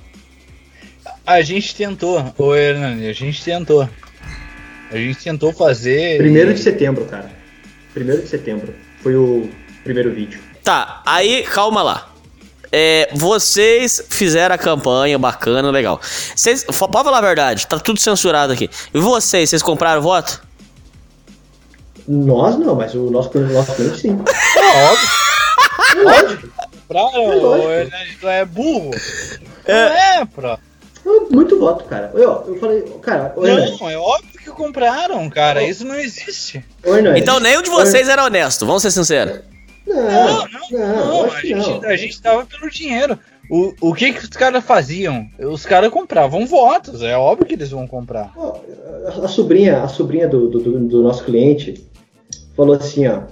A 1.25 1.41
gente 1.41 1.75
tentou, 1.75 2.33
ô 2.37 2.55
Hernani, 2.55 3.07
a 3.07 3.13
gente 3.13 3.43
tentou. 3.43 3.87
A 4.91 4.97
gente 4.97 5.23
tentou 5.23 5.53
fazer. 5.53 6.17
Primeiro 6.17 6.53
de 6.53 6.59
setembro, 6.59 7.05
cara. 7.05 7.31
Primeiro 7.93 8.21
de 8.21 8.27
setembro. 8.27 8.73
Foi 9.01 9.15
o 9.15 9.49
primeiro 9.83 10.11
vídeo. 10.11 10.39
Tá, 10.63 11.01
aí 11.05 11.43
calma 11.43 11.81
lá. 11.81 12.11
É, 12.71 13.09
vocês 13.13 14.05
fizeram 14.09 14.55
a 14.55 14.57
campanha 14.57 15.19
bacana, 15.19 15.69
legal. 15.69 15.99
Vocês, 16.35 16.63
pode 16.63 17.03
falar 17.03 17.17
a 17.17 17.21
verdade, 17.21 17.67
tá 17.67 17.77
tudo 17.77 17.99
censurado 17.99 18.53
aqui. 18.53 18.69
E 18.93 18.99
vocês, 18.99 19.49
vocês 19.49 19.61
compraram 19.61 20.01
voto? 20.01 20.41
Nós 22.07 22.57
não, 22.57 22.75
mas 22.75 22.93
o 22.95 23.09
nosso, 23.11 23.37
nosso 23.39 23.75
cliente 23.75 23.99
sim. 23.99 24.17
É 24.57 24.83
óbvio. 24.85 25.09
Lógico. 26.03 26.49
Pra, 26.87 27.01
É 27.13 27.35
lógico. 27.35 28.27
É 28.27 28.45
burro. 28.45 28.91
Não 29.67 29.75
é, 29.75 30.25
pra. 30.25 30.59
Muito 31.29 31.57
voto, 31.59 31.83
cara. 31.85 32.11
Eu, 32.13 32.43
eu 32.47 32.59
falei, 32.59 32.81
cara, 33.01 33.33
Hernani, 33.37 33.77
Não, 33.79 33.89
é 33.89 33.97
óbvio 33.97 34.39
que 34.39 34.49
compraram, 34.51 35.29
cara. 35.29 35.63
Isso 35.63 35.85
não 35.85 35.95
existe. 35.95 36.63
ô 36.85 36.95
Hernani. 36.95 37.19
Então 37.19 37.39
nem 37.39 37.57
um 37.57 37.61
de 37.61 37.69
vocês 37.69 38.07
era 38.07 38.23
honesto, 38.25 38.65
vamos 38.65 38.81
ser 38.81 38.91
sinceros. 38.91 39.39
Não, 39.87 39.95
Não, 39.97 40.47
não, 40.71 41.05
não, 41.07 41.23
A 41.25 41.39
gente, 41.41 41.85
a 41.85 41.97
gente 41.97 42.21
tava 42.21 42.45
pelo 42.45 42.69
dinheiro. 42.69 43.17
O, 43.49 43.73
o 43.81 43.93
que 43.93 44.13
que 44.13 44.19
os 44.19 44.29
caras 44.29 44.63
faziam? 44.63 45.27
Os 45.39 45.65
caras 45.65 45.89
compravam 45.91 46.45
votos. 46.45 47.01
É 47.01 47.17
óbvio 47.17 47.45
que 47.47 47.55
eles 47.55 47.71
vão 47.71 47.85
comprar. 47.87 48.31
A, 48.37 49.25
a 49.25 49.27
sobrinha, 49.27 49.81
a 49.83 49.87
sobrinha 49.89 50.27
do, 50.27 50.47
do, 50.49 50.59
do- 50.59 50.79
do 50.87 51.03
nosso 51.03 51.25
cliente 51.25 51.85
falou 52.55 52.75
assim, 52.75 53.07
ó. 53.07 53.23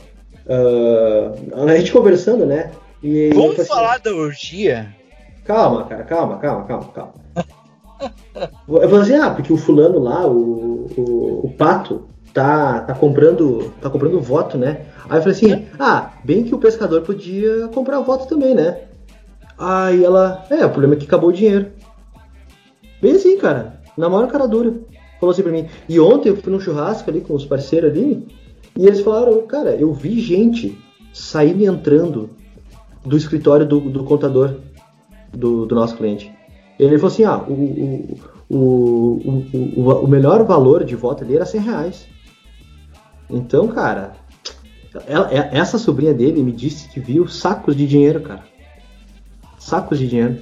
ah, 0.49 1.63
a 1.71 1.77
gente 1.77 1.91
conversando, 1.91 2.45
né? 2.45 2.71
E 3.01 3.29
Vamos 3.33 3.59
assim, 3.59 3.69
falar 3.69 3.99
da 3.99 4.11
orgia? 4.13 4.93
Calma, 5.45 5.85
cara, 5.85 6.03
calma, 6.03 6.37
calma, 6.39 6.65
calma, 6.65 6.91
calma. 6.93 7.13
Eu 8.67 8.89
falei 8.89 9.01
assim, 9.01 9.15
ah, 9.15 9.31
porque 9.31 9.51
o 9.51 9.57
fulano 9.57 9.99
lá, 9.99 10.25
o, 10.25 10.87
o, 10.97 11.45
o 11.45 11.53
pato, 11.57 12.07
tá, 12.33 12.81
tá 12.81 12.93
comprando. 12.93 13.73
tá 13.81 13.89
comprando 13.89 14.19
voto, 14.21 14.57
né? 14.57 14.85
Aí 15.09 15.17
eu 15.17 15.23
falei 15.23 15.37
assim, 15.37 15.65
ah, 15.79 16.13
bem 16.23 16.43
que 16.43 16.55
o 16.55 16.59
pescador 16.59 17.01
podia 17.01 17.67
comprar 17.69 17.99
voto 17.99 18.27
também, 18.27 18.55
né? 18.55 18.81
Aí 19.57 20.03
ela, 20.03 20.45
é, 20.49 20.65
o 20.65 20.69
problema 20.69 20.93
é 20.93 20.97
que 20.97 21.05
acabou 21.05 21.29
o 21.29 21.33
dinheiro. 21.33 21.67
Bem 23.01 23.13
assim, 23.13 23.37
cara, 23.37 23.81
na 23.97 24.07
maior 24.07 24.27
cara 24.27 24.47
dura. 24.47 24.73
Falou 25.19 25.33
assim 25.33 25.43
pra 25.43 25.51
mim. 25.51 25.67
E 25.87 25.99
ontem 25.99 26.29
eu 26.29 26.37
fui 26.37 26.51
num 26.51 26.59
churrasco 26.59 27.09
ali 27.09 27.19
com 27.19 27.33
os 27.33 27.45
parceiros 27.45 27.91
ali, 27.91 28.25
e 28.77 28.85
eles 28.85 29.01
falaram, 29.01 29.41
cara, 29.41 29.75
eu 29.75 29.91
vi 29.93 30.19
gente 30.21 30.77
saindo 31.13 31.61
e 31.61 31.65
entrando 31.65 32.29
do 33.05 33.17
escritório 33.17 33.65
do, 33.65 33.79
do 33.79 34.03
contador 34.05 34.55
do, 35.33 35.65
do 35.65 35.75
nosso 35.75 35.97
cliente. 35.97 36.31
Ele 36.79 36.97
falou 36.97 37.11
assim, 37.13 37.23
ah, 37.25 37.37
o, 37.39 38.17
o, 38.49 38.55
o, 38.55 39.45
o, 39.81 40.03
o, 40.05 40.07
melhor 40.07 40.43
valor 40.45 40.85
de 40.85 40.95
voto 40.95 41.23
ali 41.23 41.35
era 41.35 41.45
100 41.45 41.61
reais. 41.61 42.07
Então, 43.29 43.67
cara, 43.67 44.13
ela- 45.05 45.29
é- 45.31 45.49
essa 45.57 45.77
sobrinha 45.77 46.13
dele 46.13 46.41
me 46.41 46.51
disse 46.53 46.87
que 46.89 46.99
viu 46.99 47.27
sacos 47.27 47.75
de 47.75 47.85
dinheiro, 47.85 48.21
cara. 48.21 48.43
Sacos 49.59 49.99
de 49.99 50.07
dinheiro. 50.07 50.41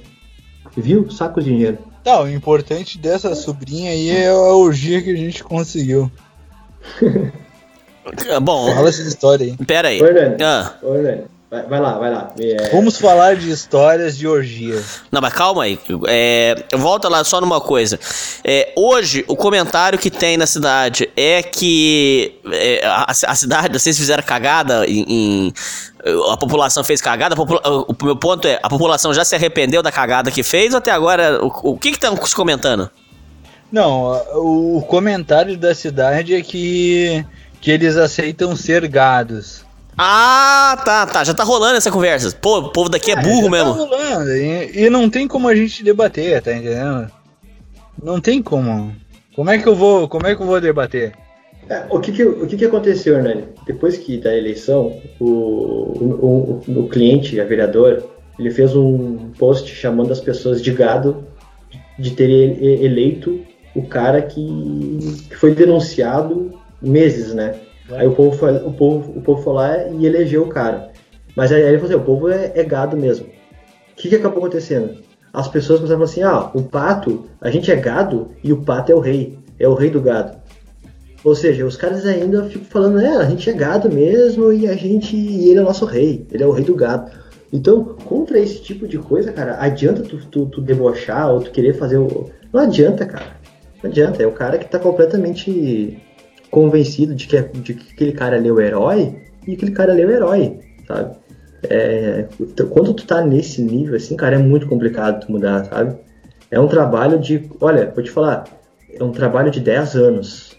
Viu 0.76 1.10
sacos 1.10 1.44
de 1.44 1.50
dinheiro. 1.50 1.78
Tá, 2.04 2.22
o 2.22 2.28
importante 2.30 2.96
dessa 2.98 3.34
sobrinha 3.34 3.90
aí 3.90 4.08
é 4.08 4.28
a 4.28 4.34
orgia 4.54 5.02
que 5.02 5.10
a 5.10 5.16
gente 5.16 5.42
conseguiu. 5.42 6.10
Bom, 8.42 8.72
Fala 8.74 8.88
essa 8.88 9.02
história 9.02 9.44
aí. 9.46 9.56
pera 9.66 9.88
aí. 9.88 10.00
Hernani, 10.00 10.42
Ah, 10.42 10.74
Hernani, 10.82 11.24
vai, 11.50 11.62
vai 11.64 11.80
lá, 11.80 11.98
vai 11.98 12.10
lá. 12.12 12.32
É, 12.38 12.68
Vamos 12.70 12.98
falar 12.98 13.36
de 13.36 13.50
histórias 13.50 14.16
de 14.16 14.26
orgia. 14.26 14.82
não, 15.10 15.20
mas 15.20 15.32
calma 15.32 15.64
aí. 15.64 15.78
É, 16.06 16.54
volta 16.76 17.08
lá 17.08 17.22
só 17.24 17.40
numa 17.40 17.60
coisa. 17.60 17.98
É, 18.44 18.72
hoje, 18.76 19.24
o 19.28 19.36
comentário 19.36 19.98
que 19.98 20.10
tem 20.10 20.36
na 20.36 20.46
cidade 20.46 21.08
é 21.16 21.42
que 21.42 22.38
é, 22.52 22.84
a, 22.86 23.06
a 23.10 23.34
cidade, 23.34 23.78
vocês 23.78 23.96
fizeram 23.96 24.22
cagada 24.22 24.86
em. 24.86 25.04
em- 25.08 25.52
a 26.30 26.36
população 26.36 26.84
fez 26.84 27.00
cagada. 27.02 27.34
a 27.34 27.36
popula- 27.36 27.60
o 27.66 27.94
meu 28.04 28.16
ponto 28.16 28.46
é: 28.46 28.58
a 28.62 28.68
população 28.68 29.12
já 29.12 29.24
se 29.24 29.34
arrependeu 29.34 29.82
da 29.82 29.90
cagada 29.90 30.30
que 30.30 30.42
fez 30.42 30.72
ou 30.72 30.78
até 30.78 30.90
agora? 30.92 31.44
O, 31.44 31.72
o 31.72 31.78
que 31.78 31.90
que 31.90 31.96
estão 31.96 32.16
se 32.24 32.34
comentando? 32.34 32.88
Não, 33.70 34.12
o, 34.36 34.78
o 34.78 34.82
comentário 34.82 35.58
da 35.58 35.74
cidade 35.74 36.34
é 36.34 36.40
que, 36.40 37.22
que 37.60 37.70
eles 37.70 37.96
aceitam 37.96 38.56
ser 38.56 38.86
gados. 38.88 39.66
Ah, 39.98 40.80
tá, 40.84 41.06
tá. 41.06 41.24
Já 41.24 41.34
tá 41.34 41.42
rolando 41.42 41.76
essa 41.76 41.90
conversa. 41.90 42.34
Pô, 42.40 42.58
o 42.58 42.72
povo 42.72 42.88
daqui 42.88 43.10
é 43.10 43.16
burro 43.16 43.44
já 43.44 43.50
mesmo. 43.50 43.74
Tá 43.74 43.80
rolando, 43.80 44.30
e, 44.30 44.84
e 44.84 44.90
não 44.90 45.10
tem 45.10 45.26
como 45.26 45.48
a 45.48 45.56
gente 45.56 45.82
debater, 45.82 46.40
tá 46.40 46.52
entendendo? 46.52 47.10
Não 48.00 48.20
tem 48.20 48.40
como. 48.40 48.94
Como 49.34 49.50
é 49.50 49.58
que 49.58 49.66
eu 49.66 49.74
vou, 49.74 50.08
como 50.08 50.26
é 50.26 50.36
que 50.36 50.42
eu 50.42 50.46
vou 50.46 50.60
debater? 50.60 51.12
É, 51.68 51.84
o 51.90 51.98
que 51.98 52.12
que, 52.12 52.22
o 52.22 52.46
que 52.46 52.56
que 52.56 52.64
aconteceu, 52.64 53.16
Hernani? 53.16 53.44
Depois 53.66 53.98
que 53.98 54.18
da 54.18 54.34
eleição, 54.34 55.00
o, 55.20 55.26
o, 55.26 56.62
o, 56.66 56.80
o 56.80 56.88
cliente, 56.88 57.40
a 57.40 57.44
vereador, 57.44 58.04
ele 58.38 58.50
fez 58.50 58.74
um 58.74 59.30
post 59.36 59.68
chamando 59.74 60.12
as 60.12 60.20
pessoas 60.20 60.62
de 60.62 60.72
gado 60.72 61.26
de 61.98 62.12
ter 62.12 62.30
eleito 62.30 63.40
o 63.74 63.82
cara 63.82 64.22
que, 64.22 64.98
que 65.28 65.36
foi 65.36 65.54
denunciado 65.54 66.52
meses, 66.80 67.34
né? 67.34 67.54
Aí 67.90 68.06
o 68.06 68.14
povo, 68.14 68.36
foi, 68.36 68.56
o, 68.56 68.72
povo, 68.72 69.18
o 69.18 69.22
povo 69.22 69.42
foi 69.42 69.52
lá 69.54 69.88
e 69.88 70.06
elegeu 70.06 70.42
o 70.42 70.48
cara. 70.48 70.90
Mas 71.34 71.52
aí 71.52 71.62
ele 71.62 71.78
falou 71.78 71.94
assim, 71.94 72.02
o 72.02 72.04
povo 72.04 72.28
é, 72.28 72.52
é 72.54 72.64
gado 72.64 72.96
mesmo. 72.96 73.26
O 73.26 73.96
que, 73.96 74.08
que 74.08 74.16
acabou 74.16 74.38
acontecendo? 74.38 74.98
As 75.32 75.48
pessoas 75.48 75.80
falar 75.80 76.04
assim, 76.04 76.22
ah, 76.22 76.50
o 76.54 76.62
pato, 76.62 77.26
a 77.40 77.50
gente 77.50 77.70
é 77.70 77.76
gado 77.76 78.28
e 78.42 78.52
o 78.52 78.62
pato 78.62 78.92
é 78.92 78.94
o 78.94 79.00
rei, 79.00 79.38
é 79.58 79.68
o 79.68 79.74
rei 79.74 79.90
do 79.90 80.00
gado. 80.00 80.38
Ou 81.24 81.34
seja, 81.34 81.66
os 81.66 81.76
caras 81.76 82.06
ainda 82.06 82.44
ficam 82.44 82.64
falando, 82.64 83.00
é, 83.00 83.16
a 83.16 83.24
gente 83.24 83.50
é 83.50 83.52
gado 83.52 83.90
mesmo 83.90 84.52
e 84.52 84.68
a 84.68 84.74
gente. 84.74 85.16
E 85.16 85.48
ele 85.50 85.58
é 85.58 85.62
o 85.62 85.64
nosso 85.64 85.84
rei, 85.84 86.26
ele 86.32 86.42
é 86.42 86.46
o 86.46 86.52
rei 86.52 86.64
do 86.64 86.74
gado. 86.74 87.10
Então, 87.52 87.82
contra 88.04 88.38
esse 88.38 88.60
tipo 88.62 88.86
de 88.86 88.98
coisa, 88.98 89.32
cara, 89.32 89.56
adianta 89.58 90.02
tu, 90.02 90.18
tu, 90.26 90.46
tu 90.46 90.60
debochar 90.60 91.32
ou 91.32 91.40
tu 91.40 91.50
querer 91.50 91.74
fazer 91.74 91.98
o. 91.98 92.30
Não 92.52 92.60
adianta, 92.60 93.04
cara. 93.04 93.36
Não 93.82 93.90
adianta. 93.90 94.22
É 94.22 94.26
o 94.26 94.32
cara 94.32 94.58
que 94.58 94.68
tá 94.68 94.78
completamente 94.78 96.00
convencido 96.50 97.14
de 97.14 97.26
que, 97.26 97.36
é- 97.36 97.42
de 97.42 97.74
que 97.74 97.92
aquele 97.92 98.12
cara 98.12 98.36
ali 98.36 98.48
é 98.48 98.52
o 98.52 98.60
herói 98.60 99.14
e 99.46 99.54
aquele 99.54 99.72
cara 99.72 99.92
ali 99.92 100.02
é 100.02 100.06
o 100.06 100.10
herói, 100.10 100.58
sabe? 100.86 101.16
É, 101.68 102.26
quando 102.70 102.94
tu 102.94 103.04
tá 103.06 103.20
nesse 103.20 103.60
nível, 103.60 103.96
assim, 103.96 104.16
cara, 104.16 104.36
é 104.36 104.38
muito 104.38 104.66
complicado 104.68 105.26
tu 105.26 105.32
mudar, 105.32 105.64
sabe? 105.64 105.96
É 106.50 106.58
um 106.60 106.68
trabalho 106.68 107.18
de. 107.18 107.50
Olha, 107.60 107.92
vou 107.94 108.02
te 108.04 108.10
falar, 108.10 108.44
é 108.94 109.02
um 109.02 109.10
trabalho 109.10 109.50
de 109.50 109.60
10 109.60 109.94
anos. 109.96 110.56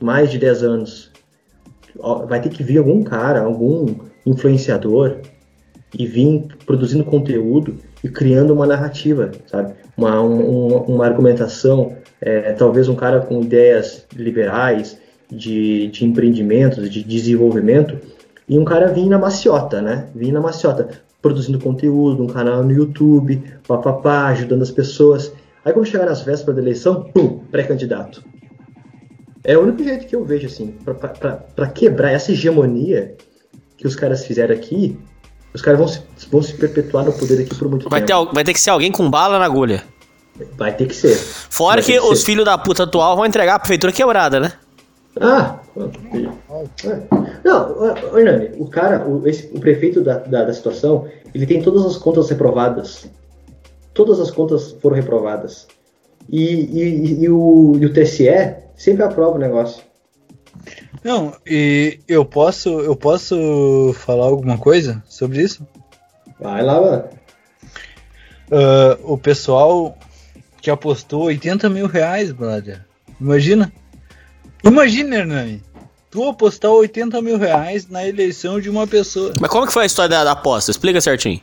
Mais 0.00 0.30
de 0.30 0.38
10 0.38 0.62
anos. 0.62 1.10
Vai 2.28 2.40
ter 2.40 2.48
que 2.50 2.62
vir 2.62 2.78
algum 2.78 3.02
cara, 3.02 3.40
algum 3.40 3.94
influenciador 4.26 5.18
e 5.98 6.06
vir 6.06 6.46
produzindo 6.66 7.04
conteúdo 7.04 7.76
e 8.04 8.08
criando 8.08 8.52
uma 8.52 8.66
narrativa, 8.66 9.30
sabe? 9.46 9.74
Uma, 9.96 10.20
um- 10.22 10.76
uma 10.84 11.06
argumentação, 11.06 11.96
é, 12.20 12.52
talvez 12.52 12.88
um 12.88 12.94
cara 12.94 13.20
com 13.20 13.40
ideias 13.42 14.06
liberais, 14.14 14.96
de, 15.30 15.88
de 15.88 16.04
empreendimentos, 16.06 16.88
de 16.90 17.04
desenvolvimento, 17.04 17.98
e 18.48 18.58
um 18.58 18.64
cara 18.64 18.88
vir 18.88 19.06
na 19.06 19.18
maciota, 19.18 19.82
né? 19.82 20.06
Vir 20.14 20.32
na 20.32 20.40
maciota, 20.40 20.88
produzindo 21.20 21.58
conteúdo, 21.58 22.22
um 22.22 22.26
canal 22.26 22.62
no 22.62 22.72
YouTube, 22.72 23.42
papapá, 23.66 24.28
ajudando 24.28 24.62
as 24.62 24.70
pessoas. 24.70 25.30
Aí 25.64 25.72
quando 25.72 25.84
chegar 25.86 26.06
nas 26.06 26.22
vésperas 26.22 26.56
da 26.56 26.62
eleição, 26.62 27.02
pum, 27.12 27.40
pré-candidato. 27.50 28.24
É 29.44 29.56
o 29.56 29.62
único 29.62 29.82
jeito 29.84 30.06
que 30.06 30.16
eu 30.16 30.24
vejo, 30.24 30.46
assim, 30.46 30.74
pra 31.54 31.66
quebrar 31.68 32.10
essa 32.12 32.32
hegemonia 32.32 33.14
que 33.76 33.86
os 33.86 33.94
caras 33.94 34.24
fizeram 34.24 34.54
aqui, 34.54 34.98
os 35.54 35.62
caras 35.62 35.78
vão 35.78 35.88
se, 35.88 36.00
vão 36.30 36.42
se 36.42 36.54
perpetuar 36.54 37.04
no 37.04 37.12
poder 37.12 37.40
aqui 37.42 37.54
por 37.54 37.68
muito 37.68 37.88
Vai 37.88 38.00
ter, 38.00 38.06
tempo. 38.08 38.18
al- 38.28 38.32
vai 38.34 38.44
ter 38.44 38.52
que 38.52 38.60
ser 38.60 38.70
alguém 38.70 38.90
com 38.90 39.08
bala 39.10 39.38
na 39.38 39.44
agulha. 39.44 39.82
Vai 40.56 40.74
ter 40.76 40.86
que 40.86 40.94
ser. 40.94 41.14
Fora 41.16 41.82
que 41.82 41.92
que 41.92 42.00
os 42.00 42.22
filhos 42.24 42.44
da 42.44 42.56
puta 42.56 42.84
atual 42.84 43.16
vão 43.16 43.26
entregar 43.26 43.54
a 43.56 43.58
prefeitura 43.58 43.92
quebrada, 43.92 44.38
né? 44.40 44.52
Ah! 45.20 45.58
é. 46.84 47.00
Não, 47.44 48.16
Hernani, 48.16 48.50
o 48.58 48.68
cara, 48.68 49.06
o, 49.06 49.26
esse- 49.26 49.50
o 49.54 49.58
prefeito 49.60 50.00
da, 50.00 50.18
da, 50.18 50.44
da 50.44 50.52
situação, 50.54 51.08
ele 51.34 51.46
tem 51.46 51.60
todas 51.62 51.84
as 51.84 51.96
contas 51.96 52.28
reprovadas. 52.30 53.06
Todas 53.94 54.20
as 54.20 54.30
contas 54.30 54.76
foram 54.80 54.94
reprovadas. 54.96 55.66
E, 56.28 56.44
e, 56.44 57.22
e 57.24 57.28
o, 57.28 57.76
e 57.80 57.86
o 57.86 57.92
TSE 57.92 58.28
sempre 58.76 59.02
aprova 59.02 59.36
o 59.36 59.40
negócio. 59.40 59.82
Não, 61.02 61.32
e 61.46 62.00
eu 62.06 62.24
posso, 62.24 62.68
eu 62.80 62.94
posso 62.94 63.94
falar 63.98 64.26
alguma 64.26 64.58
coisa 64.58 65.02
sobre 65.08 65.42
isso? 65.42 65.66
Vai 66.38 66.62
lá, 66.62 66.80
mano. 66.80 67.04
Ah, 68.50 68.98
o 69.04 69.16
pessoal 69.18 69.96
que 70.68 70.70
apostou 70.70 71.22
80 71.22 71.70
mil 71.70 71.86
reais, 71.86 72.30
brother. 72.30 72.84
Imagina. 73.18 73.72
Imagina, 74.62 75.16
Hernani. 75.16 75.62
Tu 76.10 76.22
apostar 76.28 76.70
80 76.70 77.22
mil 77.22 77.38
reais 77.38 77.88
na 77.88 78.06
eleição 78.06 78.60
de 78.60 78.68
uma 78.68 78.86
pessoa. 78.86 79.32
Mas 79.40 79.50
como 79.50 79.66
que 79.66 79.72
foi 79.72 79.84
a 79.84 79.86
história 79.86 80.10
da, 80.10 80.24
da 80.24 80.32
aposta? 80.32 80.70
Explica 80.70 81.00
certinho. 81.00 81.40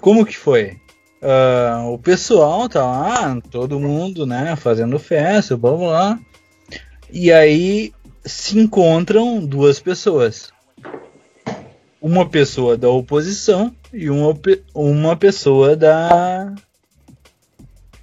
Como 0.00 0.24
que 0.24 0.34
foi? 0.34 0.78
Ah, 1.20 1.84
o 1.86 1.98
pessoal 1.98 2.66
tá 2.66 2.82
lá, 2.82 3.38
todo 3.50 3.78
mundo, 3.78 4.24
né, 4.24 4.56
fazendo 4.56 4.98
festa, 4.98 5.54
blá 5.54 5.72
blá. 5.72 6.18
E 7.10 7.30
aí 7.30 7.92
se 8.24 8.58
encontram 8.58 9.44
duas 9.44 9.78
pessoas. 9.78 10.50
Uma 12.00 12.26
pessoa 12.26 12.74
da 12.74 12.88
oposição 12.88 13.70
e 13.92 14.08
uma, 14.08 14.34
uma 14.74 15.14
pessoa 15.14 15.76
da. 15.76 16.54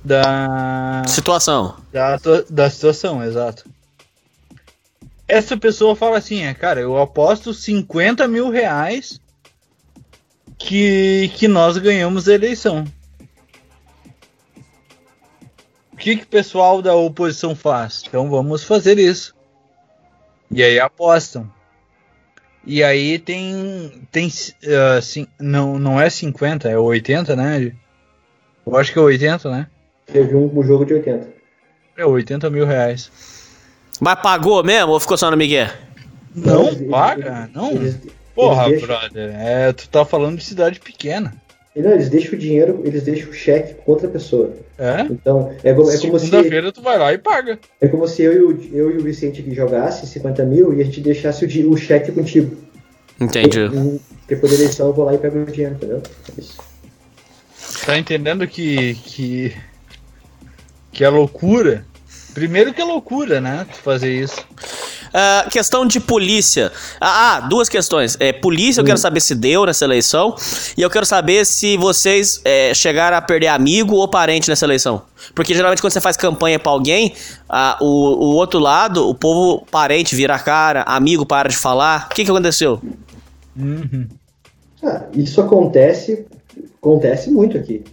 Da. 0.04 1.04
Situação. 1.08 1.78
Da, 1.92 2.18
da 2.50 2.70
situação, 2.70 3.24
exato. 3.24 3.70
Essa 5.28 5.56
pessoa 5.58 5.96
fala 5.96 6.18
assim, 6.18 6.42
é, 6.44 6.54
cara, 6.54 6.80
eu 6.80 6.98
aposto 6.98 7.54
50 7.54 8.28
mil 8.28 8.50
reais 8.50 9.22
que, 10.58 11.32
que 11.36 11.48
nós 11.48 11.78
ganhamos 11.78 12.28
a 12.28 12.34
eleição. 12.34 12.86
O 15.94 15.98
que, 15.98 16.16
que 16.16 16.24
o 16.24 16.28
pessoal 16.28 16.82
da 16.82 16.96
oposição 16.96 17.56
faz? 17.56 18.04
Então 18.08 18.30
vamos 18.30 18.64
fazer 18.64 18.98
isso. 18.98 19.36
E 20.50 20.64
aí 20.64 20.80
apostam. 20.80 21.52
E 22.66 22.84
aí 22.84 23.20
tem. 23.20 24.08
tem 24.12 24.30
ah, 24.68 25.02
cin- 25.02 25.28
não, 25.40 25.78
não 25.78 26.00
é 26.00 26.10
50, 26.10 26.70
é 26.70 26.78
80, 26.78 27.36
né? 27.36 27.76
Eu 28.66 28.78
acho 28.78 28.92
que 28.94 29.00
é 29.00 29.02
80, 29.02 29.50
né? 29.52 29.68
Teve 30.12 30.36
um, 30.36 30.64
jogo 30.64 30.86
de 30.86 30.94
80. 30.94 31.28
É 31.98 32.06
80 32.06 32.50
mil 32.50 32.66
reais. 32.66 33.12
Mas 34.00 34.20
pagou 34.22 34.64
mesmo 34.64 34.92
ou 34.94 35.00
ficou 35.00 35.18
só 35.18 35.30
no 35.30 35.38
Miguel? 35.38 35.68
Não 36.34 36.68
eles- 36.68 36.90
paga? 36.90 37.50
Não. 37.54 37.72
Eles, 37.72 37.98
Porra, 38.34 38.70
brother. 38.70 39.36
É, 39.38 39.74
tu 39.74 39.90
tá 39.90 40.06
falando 40.06 40.38
de 40.38 40.46
cidade 40.46 40.80
pequena. 40.80 41.34
não, 41.76 41.92
eles 41.92 42.08
deixam 42.10 42.34
o 42.34 42.38
dinheiro, 42.38 42.82
eles 42.86 43.04
deixam 43.04 43.30
o 43.30 43.34
cheque 43.34 43.74
com 43.74 43.92
outra 43.92 44.08
pessoa. 44.08 44.54
É? 44.78 45.02
Então, 45.02 45.54
é, 45.62 45.74
como- 45.74 45.92
é 45.92 45.98
como 45.98 46.20
se, 46.20 46.28
Segunda-feira 46.28 46.72
tu 46.72 46.82
vai 46.82 46.98
lá 46.98 47.12
e 47.14 47.18
paga. 47.18 47.60
é 47.82 47.88
como 47.90 48.08
se 48.08 48.22
eu, 48.24 48.32
e 48.34 48.40
o, 48.42 48.70
eu 48.78 48.92
e 48.92 48.98
o 48.98 49.04
Vicente 49.04 49.42
aqui 49.42 49.54
jogasse 49.54 50.08
50 50.08 50.46
mil 50.46 50.74
e 50.74 50.82
a 50.82 50.86
gente 50.86 51.02
deixasse 51.02 51.44
o, 51.44 51.72
o 51.72 51.76
cheque 51.78 52.14
contigo. 52.14 52.56
Entendi. 53.20 53.60
E 53.60 54.00
depois 54.28 54.54
da 54.54 54.58
eleição 54.58 54.88
eu 54.88 54.94
vou 54.94 55.04
lá 55.04 55.14
e 55.14 55.18
pego 55.18 55.40
o 55.40 55.46
dinheiro, 55.46 55.76
entendeu? 55.76 56.02
É 56.38 56.40
Isso. 56.40 56.58
Tá 57.86 57.98
entendendo 57.98 58.48
que. 58.48 58.94
que. 58.96 59.54
Que 60.92 61.04
é 61.04 61.10
loucura? 61.10 61.86
Primeiro 62.34 62.74
que 62.74 62.82
é 62.82 62.86
loucura, 62.86 63.42
né? 63.42 63.66
Fazer 63.84 64.14
isso. 64.14 64.38
Ah, 65.14 65.48
questão 65.50 65.86
de 65.86 66.00
polícia. 66.00 66.72
Ah, 67.02 67.38
ah, 67.38 67.40
duas 67.42 67.68
questões. 67.68 68.16
É, 68.20 68.32
polícia, 68.32 68.82
eu 68.82 68.86
quero 68.86 68.98
saber 68.98 69.20
se 69.20 69.34
deu 69.34 69.66
nessa 69.66 69.86
eleição. 69.86 70.36
E 70.78 70.82
eu 70.82 70.90
quero 70.90 71.06
saber 71.06 71.46
se 71.46 71.78
vocês 71.78 72.42
é, 72.46 72.74
chegaram 72.74 73.18
a 73.18 73.22
perder 73.22 73.48
amigo 73.48 73.96
ou 73.96 74.08
parente 74.08 74.50
nessa 74.50 74.66
eleição. 74.66 75.02
Porque 75.34 75.54
geralmente 75.54 75.82
quando 75.82 75.94
você 75.94 76.02
faz 76.02 76.16
campanha 76.16 76.60
pra 76.60 76.72
alguém, 76.72 77.14
ah, 77.48 77.78
o, 77.82 77.86
o 77.86 78.36
outro 78.36 78.60
lado, 78.60 79.08
o 79.08 79.16
povo 79.16 79.66
parente 79.72 80.16
vira 80.16 80.36
a 80.36 80.40
cara, 80.40 80.84
amigo 80.84 81.26
para 81.26 81.50
de 81.50 81.58
falar. 81.58 82.08
O 82.12 82.16
que, 82.16 82.24
que 82.24 82.32
aconteceu? 82.32 82.80
Uhum. 83.58 84.08
Ah, 84.84 85.06
isso 85.14 85.42
acontece, 85.42 86.26
acontece 86.78 87.32
muito 87.32 87.58
aqui. 87.58 87.84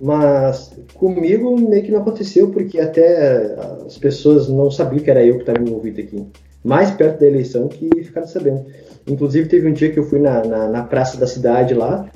Mas 0.00 0.72
comigo 0.94 1.58
meio 1.58 1.82
que 1.82 1.90
não 1.90 2.00
aconteceu, 2.00 2.50
porque 2.50 2.78
até 2.78 3.56
as 3.86 3.96
pessoas 3.96 4.48
não 4.48 4.70
sabiam 4.70 5.02
que 5.02 5.10
era 5.10 5.24
eu 5.24 5.36
que 5.36 5.40
estava 5.40 5.58
envolvido 5.58 6.00
aqui. 6.00 6.26
Mais 6.62 6.90
perto 6.90 7.20
da 7.20 7.26
eleição 7.26 7.68
que 7.68 7.88
ficaram 8.04 8.26
sabendo. 8.26 8.66
Inclusive 9.06 9.48
teve 9.48 9.68
um 9.68 9.72
dia 9.72 9.90
que 9.90 9.98
eu 9.98 10.04
fui 10.04 10.18
na, 10.18 10.44
na, 10.44 10.68
na 10.68 10.82
praça 10.82 11.16
da 11.16 11.26
cidade 11.26 11.72
lá, 11.72 12.10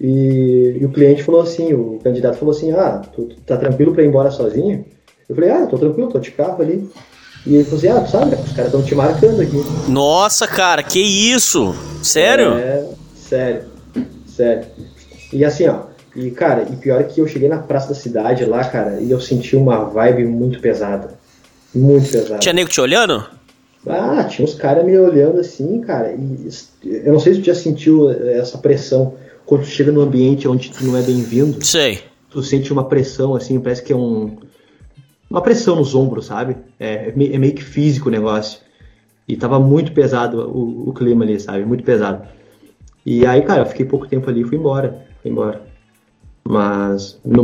e, 0.00 0.78
e 0.80 0.84
o 0.86 0.90
cliente 0.90 1.22
falou 1.22 1.42
assim, 1.42 1.74
o 1.74 1.98
candidato 2.02 2.38
falou 2.38 2.54
assim, 2.54 2.72
ah, 2.72 3.02
tu, 3.14 3.24
tu 3.24 3.40
tá 3.42 3.56
tranquilo 3.58 3.92
para 3.92 4.02
ir 4.02 4.06
embora 4.06 4.30
sozinho? 4.30 4.84
Eu 5.28 5.34
falei, 5.34 5.50
ah, 5.50 5.66
tô 5.66 5.78
tranquilo, 5.78 6.08
tô 6.08 6.18
de 6.18 6.30
carro 6.30 6.62
ali. 6.62 6.88
E 7.46 7.54
ele 7.54 7.64
falou 7.64 7.78
assim, 7.78 7.88
ah, 7.88 8.00
tu 8.00 8.10
sabe, 8.10 8.34
os 8.34 8.52
caras 8.52 8.66
estão 8.66 8.82
te 8.82 8.94
marcando 8.94 9.40
aqui. 9.42 9.62
Nossa, 9.88 10.46
cara, 10.46 10.82
que 10.82 11.00
isso? 11.00 11.74
Sério? 12.02 12.54
É, 12.54 12.86
sério, 13.14 13.62
sério. 14.26 14.66
E 15.32 15.44
assim, 15.44 15.66
ó, 15.68 15.89
e 16.14 16.30
cara, 16.30 16.66
e 16.70 16.76
pior 16.76 17.00
é 17.00 17.04
que 17.04 17.20
eu 17.20 17.26
cheguei 17.26 17.48
na 17.48 17.58
praça 17.58 17.88
da 17.88 17.94
cidade 17.94 18.44
lá, 18.44 18.64
cara, 18.64 19.00
e 19.00 19.10
eu 19.10 19.20
senti 19.20 19.56
uma 19.56 19.84
vibe 19.84 20.24
muito 20.24 20.60
pesada. 20.60 21.18
Muito 21.74 22.10
pesada. 22.10 22.38
Tinha 22.38 22.52
nego 22.52 22.68
te 22.68 22.80
olhando? 22.80 23.24
Ah, 23.86 24.24
tinha 24.24 24.44
uns 24.44 24.54
caras 24.54 24.84
me 24.84 24.98
olhando 24.98 25.40
assim, 25.40 25.80
cara, 25.80 26.12
e 26.12 26.48
eu 26.84 27.12
não 27.12 27.20
sei 27.20 27.34
se 27.34 27.40
tu 27.40 27.46
já 27.46 27.54
sentiu 27.54 28.10
essa 28.10 28.58
pressão 28.58 29.14
quando 29.46 29.62
tu 29.62 29.68
chega 29.68 29.90
num 29.90 30.02
ambiente 30.02 30.46
onde 30.46 30.70
tu 30.70 30.84
não 30.84 30.96
é 30.96 31.02
bem-vindo, 31.02 31.64
Sei. 31.64 32.00
tu 32.28 32.42
sente 32.42 32.72
uma 32.72 32.84
pressão 32.84 33.34
assim, 33.34 33.58
parece 33.58 33.82
que 33.82 33.92
é 33.92 33.96
um. 33.96 34.36
Uma 35.28 35.40
pressão 35.40 35.76
nos 35.76 35.94
ombros, 35.94 36.26
sabe? 36.26 36.56
É, 36.78 37.08
é 37.08 37.34
é 37.34 37.38
meio 37.38 37.54
que 37.54 37.62
físico 37.62 38.08
o 38.08 38.12
negócio. 38.12 38.60
E 39.26 39.36
tava 39.36 39.60
muito 39.60 39.92
pesado 39.92 40.40
o, 40.40 40.90
o 40.90 40.92
clima 40.92 41.24
ali, 41.24 41.38
sabe? 41.38 41.64
Muito 41.64 41.84
pesado. 41.84 42.26
E 43.06 43.24
aí, 43.24 43.42
cara, 43.42 43.62
eu 43.62 43.66
fiquei 43.66 43.86
pouco 43.86 44.08
tempo 44.08 44.28
ali 44.28 44.40
e 44.40 44.44
fui 44.44 44.58
embora. 44.58 45.06
Fui 45.22 45.30
embora. 45.30 45.69
Mas 46.44 47.18
no, 47.24 47.42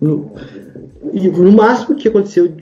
no, 0.00 0.32
no 1.12 1.52
máximo 1.52 1.96
que 1.96 2.08
aconteceu 2.08 2.54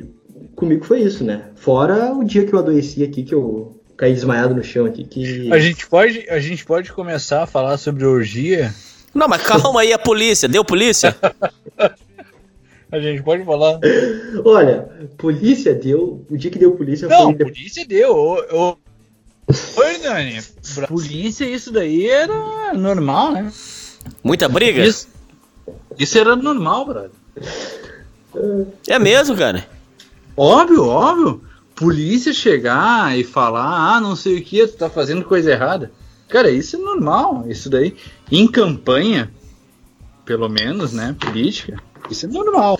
comigo 0.57 0.85
foi 0.85 1.01
isso, 1.01 1.25
né? 1.25 1.45
Fora 1.57 2.13
o 2.13 2.25
dia 2.25 2.45
que 2.45 2.53
eu 2.53 2.59
adoeci 2.59 3.03
aqui, 3.05 3.23
que 3.23 3.35
eu 3.35 3.81
caí 3.97 4.15
desmaiado 4.15 4.55
no 4.55 4.65
chão 4.65 4.87
aqui, 4.87 5.05
que. 5.05 5.53
A 5.53 5.59
gente, 5.59 5.87
pode, 5.87 6.27
a 6.29 6.41
gente 6.41 6.65
pode 6.65 6.93
começar 6.93 7.43
a 7.43 7.47
falar 7.47 7.77
sobre 7.77 8.05
orgia. 8.05 8.75
Não, 9.15 9.29
mas 9.29 9.43
calma 9.43 9.81
aí, 9.81 9.93
a 9.93 9.99
polícia. 9.99 10.49
Deu 10.49 10.65
polícia? 10.65 11.17
A 12.93 12.99
gente 12.99 13.23
pode 13.23 13.45
falar. 13.45 13.79
Olha, 14.45 14.89
polícia 15.17 15.73
deu. 15.73 16.27
O 16.29 16.37
dia 16.37 16.51
que 16.51 16.59
deu 16.59 16.73
polícia 16.73 17.07
Não, 17.07 17.27
foi. 17.27 17.35
polícia 17.37 17.87
deu. 17.87 18.13
Ô 18.17 18.77
Hernani, 19.83 20.41
pra 20.75 20.89
polícia 20.89 21.45
isso 21.45 21.71
daí 21.71 22.09
era 22.09 22.73
normal, 22.75 23.33
né? 23.33 23.53
Muita 24.25 24.49
briga? 24.49 24.85
Isso, 24.85 25.09
isso 25.99 26.19
era 26.19 26.35
normal, 26.37 26.85
brother. 26.87 27.11
É 28.87 28.99
mesmo, 28.99 29.37
cara. 29.37 29.67
Óbvio, 30.37 30.87
óbvio. 30.87 31.43
Polícia 31.75 32.33
chegar 32.33 33.19
e 33.19 33.25
falar, 33.25 33.97
ah, 33.97 34.01
não 34.01 34.15
sei 34.15 34.39
o 34.39 34.43
que, 34.45 34.67
tu 34.67 34.77
tá 34.77 34.91
fazendo 34.91 35.25
coisa 35.25 35.51
errada. 35.51 35.91
Cara, 36.29 36.51
isso 36.51 36.77
é 36.77 36.79
normal, 36.79 37.45
isso 37.49 37.69
daí. 37.71 37.97
Em 38.31 38.47
campanha, 38.47 39.33
pelo 40.25 40.49
menos, 40.49 40.93
né, 40.93 41.17
política, 41.19 41.77
isso 42.11 42.27
é 42.27 42.29
normal. 42.29 42.79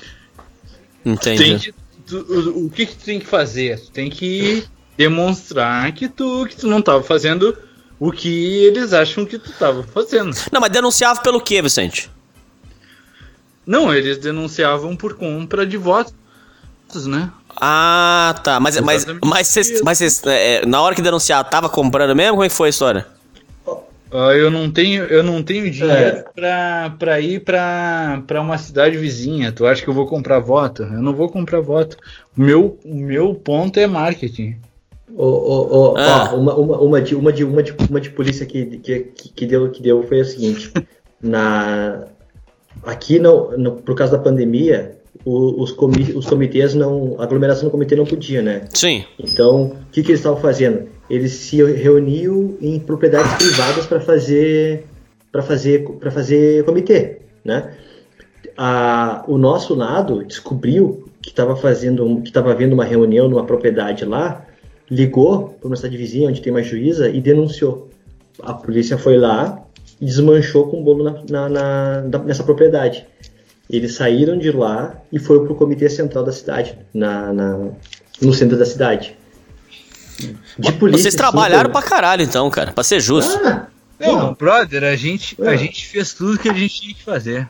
Entendi. 1.05 1.59
Que, 1.59 1.75
tu- 2.07 2.27
o, 2.29 2.67
o 2.67 2.71
que, 2.71 2.87
que 2.87 2.95
tu 2.97 3.05
tem 3.05 3.19
que 3.19 3.27
fazer? 3.27 3.81
Tu 3.81 3.91
tem 3.91 4.11
que 4.11 4.65
demonstrar 4.97 5.91
que 5.93 6.09
tu, 6.09 6.47
que 6.47 6.55
tu 6.57 6.67
não 6.69 6.83
tava 6.83 7.03
fazendo 7.03 7.57
o 7.99 8.13
que 8.13 8.65
eles 8.65 8.93
acham 8.93 9.25
que 9.25 9.39
tu 9.39 9.51
tava 9.59 9.83
fazendo. 9.83 10.37
Não, 10.53 10.61
mas 10.61 10.71
denunciava 10.71 11.21
pelo 11.23 11.41
quê, 11.41 11.61
Vicente? 11.63 12.11
Não, 13.67 13.95
eles 13.95 14.19
denunciavam 14.19 14.97
por 14.97 15.15
compra 15.15 15.67
de 15.67 15.77
votos, 15.77 16.15
né? 17.07 17.31
Ah, 17.61 18.35
tá. 18.43 18.59
Mas, 18.59 18.81
mas, 18.81 19.03
Exatamente 19.03 19.29
mas, 19.29 19.49
cês- 19.49 19.83
mas 19.83 19.99
cês, 19.99 20.23
é, 20.27 20.65
na 20.67 20.81
hora 20.81 20.95
que 20.95 21.03
denunciar, 21.03 21.49
tava 21.49 21.69
comprando 21.69 22.15
mesmo? 22.15 22.33
Como 22.33 22.45
é 22.45 22.49
que 22.49 22.55
foi 22.55 22.69
a 22.69 22.71
história? 22.71 23.07
Uh, 24.13 24.33
eu 24.33 24.51
não 24.51 24.69
tenho, 24.69 25.05
eu 25.05 25.23
não 25.23 25.41
tenho 25.41 25.71
dinheiro 25.71 26.17
é. 26.17 26.25
pra, 26.35 26.97
pra 26.99 27.21
ir 27.21 27.45
pra, 27.45 28.21
pra 28.27 28.41
uma 28.41 28.59
cidade 28.59 28.97
vizinha. 28.97 29.53
Tu 29.53 29.65
acha 29.65 29.83
que 29.83 29.89
eu 29.89 29.95
vou 29.95 30.07
comprar 30.07 30.41
voto? 30.41 30.83
Eu 30.83 31.01
não 31.01 31.15
vou 31.15 31.29
comprar 31.29 31.61
voto. 31.61 31.97
O 32.37 32.41
meu, 32.41 32.77
meu 32.85 33.35
ponto 33.37 33.79
é 33.79 33.87
marketing. 33.87 34.57
Oh, 35.17 35.25
oh, 35.27 35.69
oh, 35.71 35.97
ah. 35.97 36.35
uma, 36.35 36.55
uma, 36.55 36.79
uma, 36.79 37.01
de, 37.01 37.15
uma, 37.15 37.33
de, 37.33 37.45
uma, 37.45 37.63
de, 37.63 37.73
uma 37.89 38.01
de 38.01 38.11
polícia 38.11 38.45
que, 38.47 38.79
que, 38.79 39.01
que, 39.35 39.47
deu, 39.47 39.71
que 39.71 39.81
deu 39.81 40.03
foi 40.09 40.21
a 40.21 40.25
seguinte. 40.25 40.73
na, 41.23 42.05
aqui, 42.83 43.19
no, 43.19 43.73
por 43.85 43.95
causa 43.95 44.17
da 44.17 44.23
pandemia, 44.23 45.01
o, 45.25 45.63
os, 45.63 45.73
comi, 45.73 46.13
os 46.15 46.27
comitês 46.27 46.75
não. 46.75 47.17
A 47.19 47.25
aglomeração 47.25 47.65
do 47.65 47.71
comitê 47.71 47.95
não 47.95 48.07
podia, 48.07 48.43
né? 48.43 48.63
Sim. 48.73 49.05
Então, 49.19 49.65
o 49.65 49.77
que, 49.93 50.03
que 50.03 50.11
eles 50.11 50.21
estavam 50.21 50.41
fazendo? 50.41 50.89
Eles 51.09 51.33
se 51.33 51.63
reuniam 51.63 52.57
em 52.61 52.79
propriedades 52.79 53.33
privadas 53.35 53.87
para 53.87 54.01
fazer 54.01 54.87
para 55.31 55.43
fazer 55.43 55.89
para 56.01 56.11
fazer 56.11 56.65
comitê, 56.65 57.19
né? 57.45 57.75
A, 58.57 59.25
o 59.27 59.39
nosso 59.39 59.75
lado 59.75 60.25
descobriu 60.25 61.09
que 61.23 61.31
estava 61.31 61.57
fazendo 61.57 62.21
que 62.23 62.29
estava 62.29 62.53
havendo 62.53 62.75
uma 62.75 62.85
reunião 62.85 63.29
numa 63.29 63.45
propriedade 63.45 64.05
lá, 64.05 64.47
ligou 64.91 65.51
para 65.61 65.67
uma 65.67 65.77
cidade 65.77 65.97
vizinha 65.97 66.29
onde 66.29 66.41
tem 66.41 66.53
uma 66.53 66.63
juíza 66.63 67.09
e 67.09 67.21
denunciou. 67.21 67.89
A 68.43 68.55
polícia 68.55 68.97
foi 68.97 69.19
lá 69.19 69.63
desmanchou 70.01 70.69
com 70.69 70.81
o 70.81 70.85
bolo 70.85 71.05
na, 71.05 71.49
na, 71.49 72.03
na, 72.03 72.19
nessa 72.21 72.43
propriedade. 72.43 73.07
Eles 73.69 73.95
saíram 73.95 74.39
de 74.39 74.51
lá 74.51 74.97
e 75.13 75.19
foram 75.19 75.45
para 75.45 75.53
o 75.53 75.57
comitê 75.57 75.89
central 75.89 76.25
da 76.25 76.33
cidade, 76.33 76.77
na, 76.93 77.33
na, 77.33 77.59
no 78.21 78.35
centro 78.35 78.59
da 78.59 78.67
cidade. 78.67 79.17
De 80.59 80.73
polícia, 80.73 81.03
Vocês 81.03 81.15
trabalharam 81.15 81.69
sim, 81.69 81.73
pra 81.73 81.83
caralho, 81.83 82.23
então, 82.23 82.51
cara, 82.51 82.73
pra 82.73 82.83
ser 82.83 83.01
justo. 83.01 83.39
Ah, 83.47 83.69
não, 83.99 84.35
brother, 84.35 84.83
a 84.85 84.97
gente, 84.97 85.37
a 85.43 85.57
gente 85.57 85.87
fez 85.87 86.15
tudo 86.15 86.39
que 86.39 86.49
a 86.49 86.53
gente 86.53 86.81
tinha 86.81 86.95
que 86.95 87.03
fazer. 87.03 87.49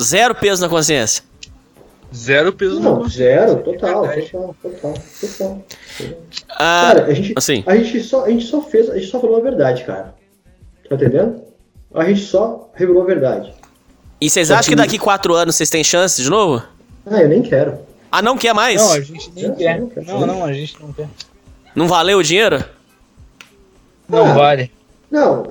Zero 0.00 0.34
peso 0.34 0.62
na 0.62 0.68
consciência. 0.68 1.22
Zero 2.14 2.52
peso 2.52 2.80
não, 2.80 2.96
na 2.96 3.02
consciência. 3.02 3.46
Zero, 3.46 3.62
total, 3.62 4.02
total, 4.02 4.56
total, 4.62 4.94
total. 5.20 5.64
Ah, 6.50 6.92
cara, 6.94 7.06
a 7.06 7.14
gente, 7.14 7.34
assim. 7.36 7.62
a, 7.66 7.76
gente 7.76 8.02
só, 8.02 8.24
a 8.24 8.30
gente 8.30 8.46
só 8.46 8.62
fez, 8.62 8.90
a 8.90 8.98
gente 8.98 9.10
só 9.10 9.20
falou 9.20 9.36
a 9.36 9.40
verdade, 9.40 9.84
cara. 9.84 10.14
Tá 10.98 11.04
entendendo? 11.06 11.42
A 11.94 12.04
gente 12.04 12.20
só 12.20 12.70
revelou 12.74 13.02
a 13.02 13.06
verdade. 13.06 13.52
E 14.20 14.28
vocês 14.28 14.50
acham 14.50 14.70
que 14.70 14.76
daqui 14.76 14.98
quatro 14.98 15.34
anos 15.34 15.56
vocês 15.56 15.70
têm 15.70 15.82
chance 15.82 16.22
de 16.22 16.28
novo? 16.28 16.62
Ah, 17.06 17.22
eu 17.22 17.28
nem 17.28 17.42
quero. 17.42 17.78
Ah, 18.10 18.20
não 18.20 18.36
quer 18.36 18.54
mais? 18.54 18.80
Não, 18.80 18.92
a 18.92 19.00
gente 19.00 19.32
nem 19.34 19.54
quer. 19.54 19.80
Não, 20.06 20.26
não, 20.26 20.44
a 20.44 20.52
gente 20.52 20.76
não 20.80 20.92
quer. 20.92 21.08
Não 21.74 21.88
valeu 21.88 22.18
o 22.18 22.22
dinheiro? 22.22 22.62
Não 24.08 24.26
ah, 24.26 24.34
vale. 24.34 24.70
Não, 25.10 25.44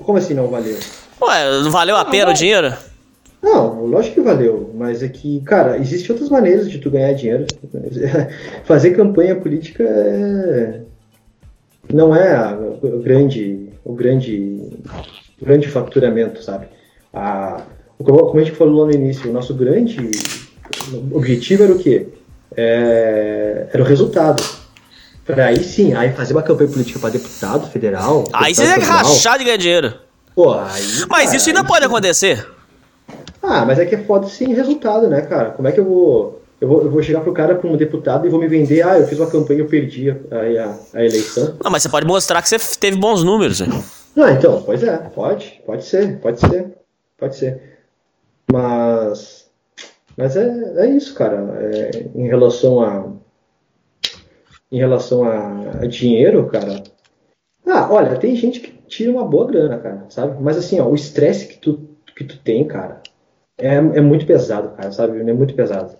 como 0.00 0.16
assim 0.16 0.32
não 0.32 0.48
valeu? 0.48 0.78
Ué, 1.20 1.60
não 1.62 1.70
valeu 1.70 1.96
a 1.96 2.04
pena 2.04 2.26
não, 2.26 2.32
o 2.32 2.34
dinheiro? 2.34 2.74
Não, 3.42 3.84
lógico 3.84 4.14
que 4.14 4.20
valeu, 4.22 4.74
mas 4.74 5.02
é 5.02 5.08
que, 5.08 5.40
cara, 5.42 5.76
existem 5.76 6.12
outras 6.12 6.30
maneiras 6.30 6.70
de 6.70 6.78
tu 6.78 6.90
ganhar 6.90 7.12
dinheiro. 7.12 7.46
Fazer 8.64 8.96
campanha 8.96 9.36
política 9.36 9.84
é... 9.84 10.80
não 11.92 12.16
é 12.16 12.56
o 12.82 12.98
grande, 13.00 13.67
o 13.88 13.94
grande, 13.94 14.68
o 15.40 15.44
grande 15.44 15.66
faturamento, 15.66 16.42
sabe? 16.42 16.66
A, 17.12 17.62
como 17.96 18.38
a 18.38 18.44
gente 18.44 18.54
falou 18.54 18.82
lá 18.82 18.86
no 18.86 18.92
início, 18.92 19.30
o 19.30 19.32
nosso 19.32 19.54
grande 19.54 20.10
objetivo 21.10 21.64
era 21.64 21.72
o 21.72 21.78
quê? 21.78 22.06
É, 22.54 23.68
era 23.72 23.82
o 23.82 23.86
resultado. 23.86 24.44
Para 25.24 25.46
aí 25.46 25.62
sim, 25.64 25.94
aí 25.94 26.12
fazer 26.12 26.34
uma 26.34 26.42
campanha 26.42 26.70
política 26.70 26.98
para 26.98 27.10
deputado 27.10 27.66
federal. 27.70 28.24
Aí 28.32 28.54
você 28.54 28.62
é 28.62 28.74
rachar 28.74 29.38
de 29.38 29.44
ganhar 29.44 29.56
dinheiro. 29.56 29.94
Pô, 30.34 30.52
aí, 30.52 30.82
mas 31.08 31.24
cara, 31.24 31.36
isso 31.36 31.48
ainda 31.48 31.64
pode 31.64 31.80
sim. 31.80 31.86
acontecer. 31.86 32.46
Ah, 33.42 33.64
mas 33.64 33.78
é 33.78 33.86
que 33.86 33.94
é 33.94 33.98
foda 34.04 34.26
sim 34.26 34.52
resultado, 34.52 35.08
né, 35.08 35.22
cara? 35.22 35.50
Como 35.50 35.66
é 35.66 35.72
que 35.72 35.80
eu 35.80 35.84
vou. 35.84 36.37
Eu 36.60 36.66
vou, 36.66 36.82
eu 36.82 36.90
vou 36.90 37.02
chegar 37.02 37.20
pro 37.20 37.32
cara, 37.32 37.54
para 37.54 37.70
um 37.70 37.76
deputado, 37.76 38.26
e 38.26 38.30
vou 38.30 38.40
me 38.40 38.48
vender, 38.48 38.82
ah, 38.82 38.98
eu 38.98 39.06
fiz 39.06 39.18
uma 39.18 39.30
campanha 39.30 39.60
e 39.60 39.62
eu 39.62 39.68
perdi 39.68 40.10
a, 40.10 40.14
a, 40.14 40.98
a, 40.98 41.04
eleição. 41.04 41.56
Não, 41.62 41.70
mas 41.70 41.82
você 41.82 41.88
pode 41.88 42.06
mostrar 42.06 42.42
que 42.42 42.48
você 42.48 42.58
teve 42.78 42.96
bons 42.96 43.22
números, 43.22 43.60
né? 43.60 43.68
Não, 44.16 44.28
então, 44.28 44.60
pois 44.62 44.82
é, 44.82 44.96
pode, 44.96 45.62
pode 45.64 45.84
ser, 45.84 46.18
pode 46.18 46.40
ser, 46.40 46.74
pode 47.16 47.36
ser. 47.36 47.78
Mas. 48.50 49.48
Mas 50.16 50.36
é, 50.36 50.74
é 50.78 50.86
isso, 50.90 51.14
cara. 51.14 51.36
É, 51.60 52.06
em 52.14 52.26
relação 52.26 52.82
a. 52.82 53.12
Em 54.72 54.78
relação 54.78 55.22
a, 55.22 55.82
a, 55.82 55.86
dinheiro, 55.86 56.46
cara. 56.48 56.82
Ah, 57.64 57.88
olha, 57.92 58.16
tem 58.16 58.34
gente 58.34 58.58
que 58.58 58.72
tira 58.88 59.12
uma 59.12 59.24
boa 59.24 59.46
grana, 59.46 59.78
cara, 59.78 60.06
sabe? 60.08 60.42
Mas 60.42 60.56
assim, 60.56 60.80
ó, 60.80 60.88
o 60.88 60.94
estresse 60.94 61.46
que 61.46 61.58
tu, 61.58 61.88
que 62.16 62.24
tu 62.24 62.38
tem, 62.38 62.66
cara, 62.66 63.00
é, 63.56 63.74
é 63.74 64.00
muito 64.00 64.26
pesado, 64.26 64.70
cara, 64.70 64.90
sabe? 64.90 65.20
É 65.20 65.32
muito 65.32 65.54
pesado. 65.54 65.94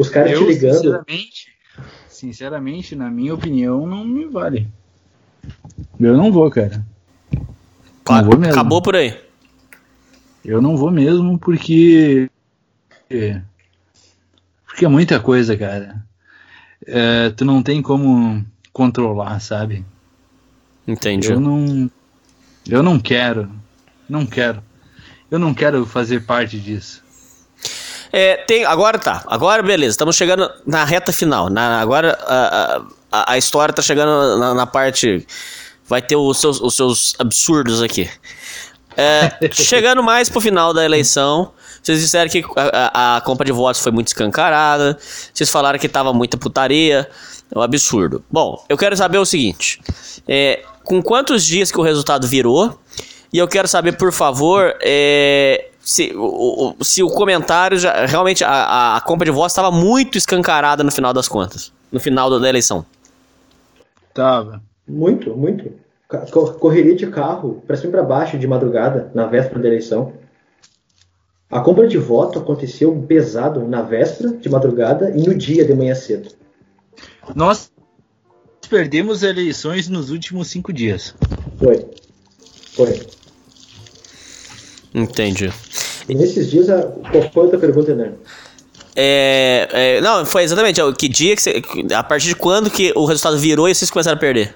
Os 0.00 0.08
caras 0.08 0.38
te 0.38 0.44
ligando. 0.46 0.78
Sinceramente, 0.78 1.52
sinceramente, 2.08 2.96
na 2.96 3.10
minha 3.10 3.34
opinião, 3.34 3.86
não 3.86 4.02
me 4.02 4.24
vale. 4.24 4.66
Eu 6.00 6.16
não 6.16 6.32
vou, 6.32 6.50
cara. 6.50 6.82
Não 8.08 8.24
vou 8.24 8.38
mesmo. 8.38 8.54
Acabou 8.54 8.80
por 8.80 8.96
aí. 8.96 9.20
Eu 10.42 10.62
não 10.62 10.74
vou 10.74 10.90
mesmo 10.90 11.38
porque. 11.38 12.30
Porque 14.66 14.86
é 14.86 14.88
muita 14.88 15.20
coisa, 15.20 15.54
cara. 15.54 16.02
É, 16.86 17.28
tu 17.28 17.44
não 17.44 17.62
tem 17.62 17.82
como 17.82 18.42
controlar, 18.72 19.38
sabe? 19.38 19.84
Entendi. 20.88 21.30
Eu 21.30 21.38
não. 21.38 21.90
Eu 22.66 22.82
não 22.82 22.98
quero. 22.98 23.50
Não 24.08 24.24
quero. 24.24 24.62
Eu 25.30 25.38
não 25.38 25.52
quero 25.52 25.84
fazer 25.84 26.24
parte 26.24 26.58
disso. 26.58 27.04
É, 28.12 28.36
tem, 28.36 28.64
agora 28.64 28.98
tá. 28.98 29.22
Agora 29.26 29.62
beleza. 29.62 29.92
Estamos 29.92 30.16
chegando 30.16 30.50
na 30.66 30.84
reta 30.84 31.12
final. 31.12 31.48
Na, 31.48 31.80
agora 31.80 32.18
a, 32.26 32.82
a, 33.12 33.32
a 33.32 33.38
história 33.38 33.72
tá 33.74 33.82
chegando 33.82 34.38
na, 34.38 34.54
na 34.54 34.66
parte. 34.66 35.26
Vai 35.86 36.00
ter 36.00 36.16
os 36.16 36.38
seus, 36.38 36.60
os 36.60 36.74
seus 36.74 37.14
absurdos 37.18 37.82
aqui. 37.82 38.08
É, 38.96 39.30
chegando 39.52 40.02
mais 40.02 40.28
pro 40.28 40.40
final 40.40 40.72
da 40.72 40.84
eleição, 40.84 41.52
vocês 41.82 42.00
disseram 42.00 42.30
que 42.30 42.44
a, 42.56 42.90
a, 42.92 43.16
a, 43.16 43.20
compra 43.20 43.44
de 43.44 43.52
votos 43.52 43.80
foi 43.80 43.92
muito 43.92 44.08
escancarada. 44.08 44.98
Vocês 45.32 45.50
falaram 45.50 45.78
que 45.78 45.88
tava 45.88 46.12
muita 46.12 46.36
putaria. 46.36 47.08
É 47.52 47.58
um 47.58 47.62
absurdo. 47.62 48.22
Bom, 48.30 48.64
eu 48.68 48.76
quero 48.76 48.96
saber 48.96 49.18
o 49.18 49.24
seguinte: 49.24 49.80
é, 50.28 50.62
com 50.84 51.02
quantos 51.02 51.44
dias 51.44 51.72
que 51.72 51.80
o 51.80 51.82
resultado 51.82 52.26
virou? 52.26 52.78
E 53.32 53.38
eu 53.38 53.46
quero 53.46 53.68
saber, 53.68 53.96
por 53.96 54.12
favor, 54.12 54.74
é, 54.80 55.69
se, 55.90 56.12
o, 56.14 56.76
o, 56.78 56.84
se 56.84 57.02
o 57.02 57.08
comentário 57.08 57.76
já. 57.76 58.06
Realmente 58.06 58.44
a, 58.44 58.96
a 58.96 59.00
compra 59.00 59.24
de 59.24 59.32
votos 59.32 59.50
estava 59.50 59.72
muito 59.72 60.16
escancarada 60.16 60.84
no 60.84 60.92
final 60.92 61.12
das 61.12 61.26
contas. 61.26 61.72
No 61.90 61.98
final 61.98 62.30
da 62.38 62.48
eleição. 62.48 62.86
Tava. 64.14 64.62
Muito, 64.86 65.36
muito 65.36 65.72
correria 66.60 66.94
de 66.94 67.06
carro 67.08 67.62
para 67.66 67.76
cima 67.76 67.88
e 67.88 67.92
para 67.92 68.02
baixo 68.02 68.38
de 68.38 68.46
madrugada, 68.46 69.10
na 69.14 69.26
véspera 69.26 69.60
da 69.60 69.68
eleição. 69.68 70.12
A 71.48 71.60
compra 71.60 71.88
de 71.88 71.98
voto 71.98 72.38
aconteceu 72.38 72.94
pesado 73.08 73.66
na 73.66 73.82
véspera 73.82 74.30
de 74.30 74.48
madrugada 74.48 75.10
e 75.10 75.22
no 75.26 75.34
dia 75.34 75.64
de 75.64 75.74
manhã 75.74 75.94
cedo. 75.94 76.30
Nós 77.34 77.72
perdemos 78.68 79.24
eleições 79.24 79.88
nos 79.88 80.10
últimos 80.10 80.48
cinco 80.48 80.72
dias. 80.72 81.14
Foi. 81.58 81.84
Foi. 82.74 83.19
Entendi. 84.94 85.52
E 86.08 86.14
nesses 86.14 86.50
dias, 86.50 86.68
a... 86.68 86.82
qual 86.82 87.30
foi 87.32 87.42
a 87.42 87.44
outra 87.44 87.58
pergunta, 87.58 87.94
né? 87.94 88.12
É, 88.96 89.68
é, 89.72 90.00
não, 90.00 90.26
foi 90.26 90.42
exatamente. 90.42 90.80
Que 90.94 91.08
dia 91.08 91.36
que 91.36 91.42
você. 91.42 91.62
A 91.94 92.02
partir 92.02 92.28
de 92.28 92.34
quando 92.34 92.70
que 92.70 92.92
o 92.96 93.04
resultado 93.04 93.38
virou 93.38 93.68
e 93.68 93.74
vocês 93.74 93.90
começaram 93.90 94.16
a 94.16 94.20
perder? 94.20 94.54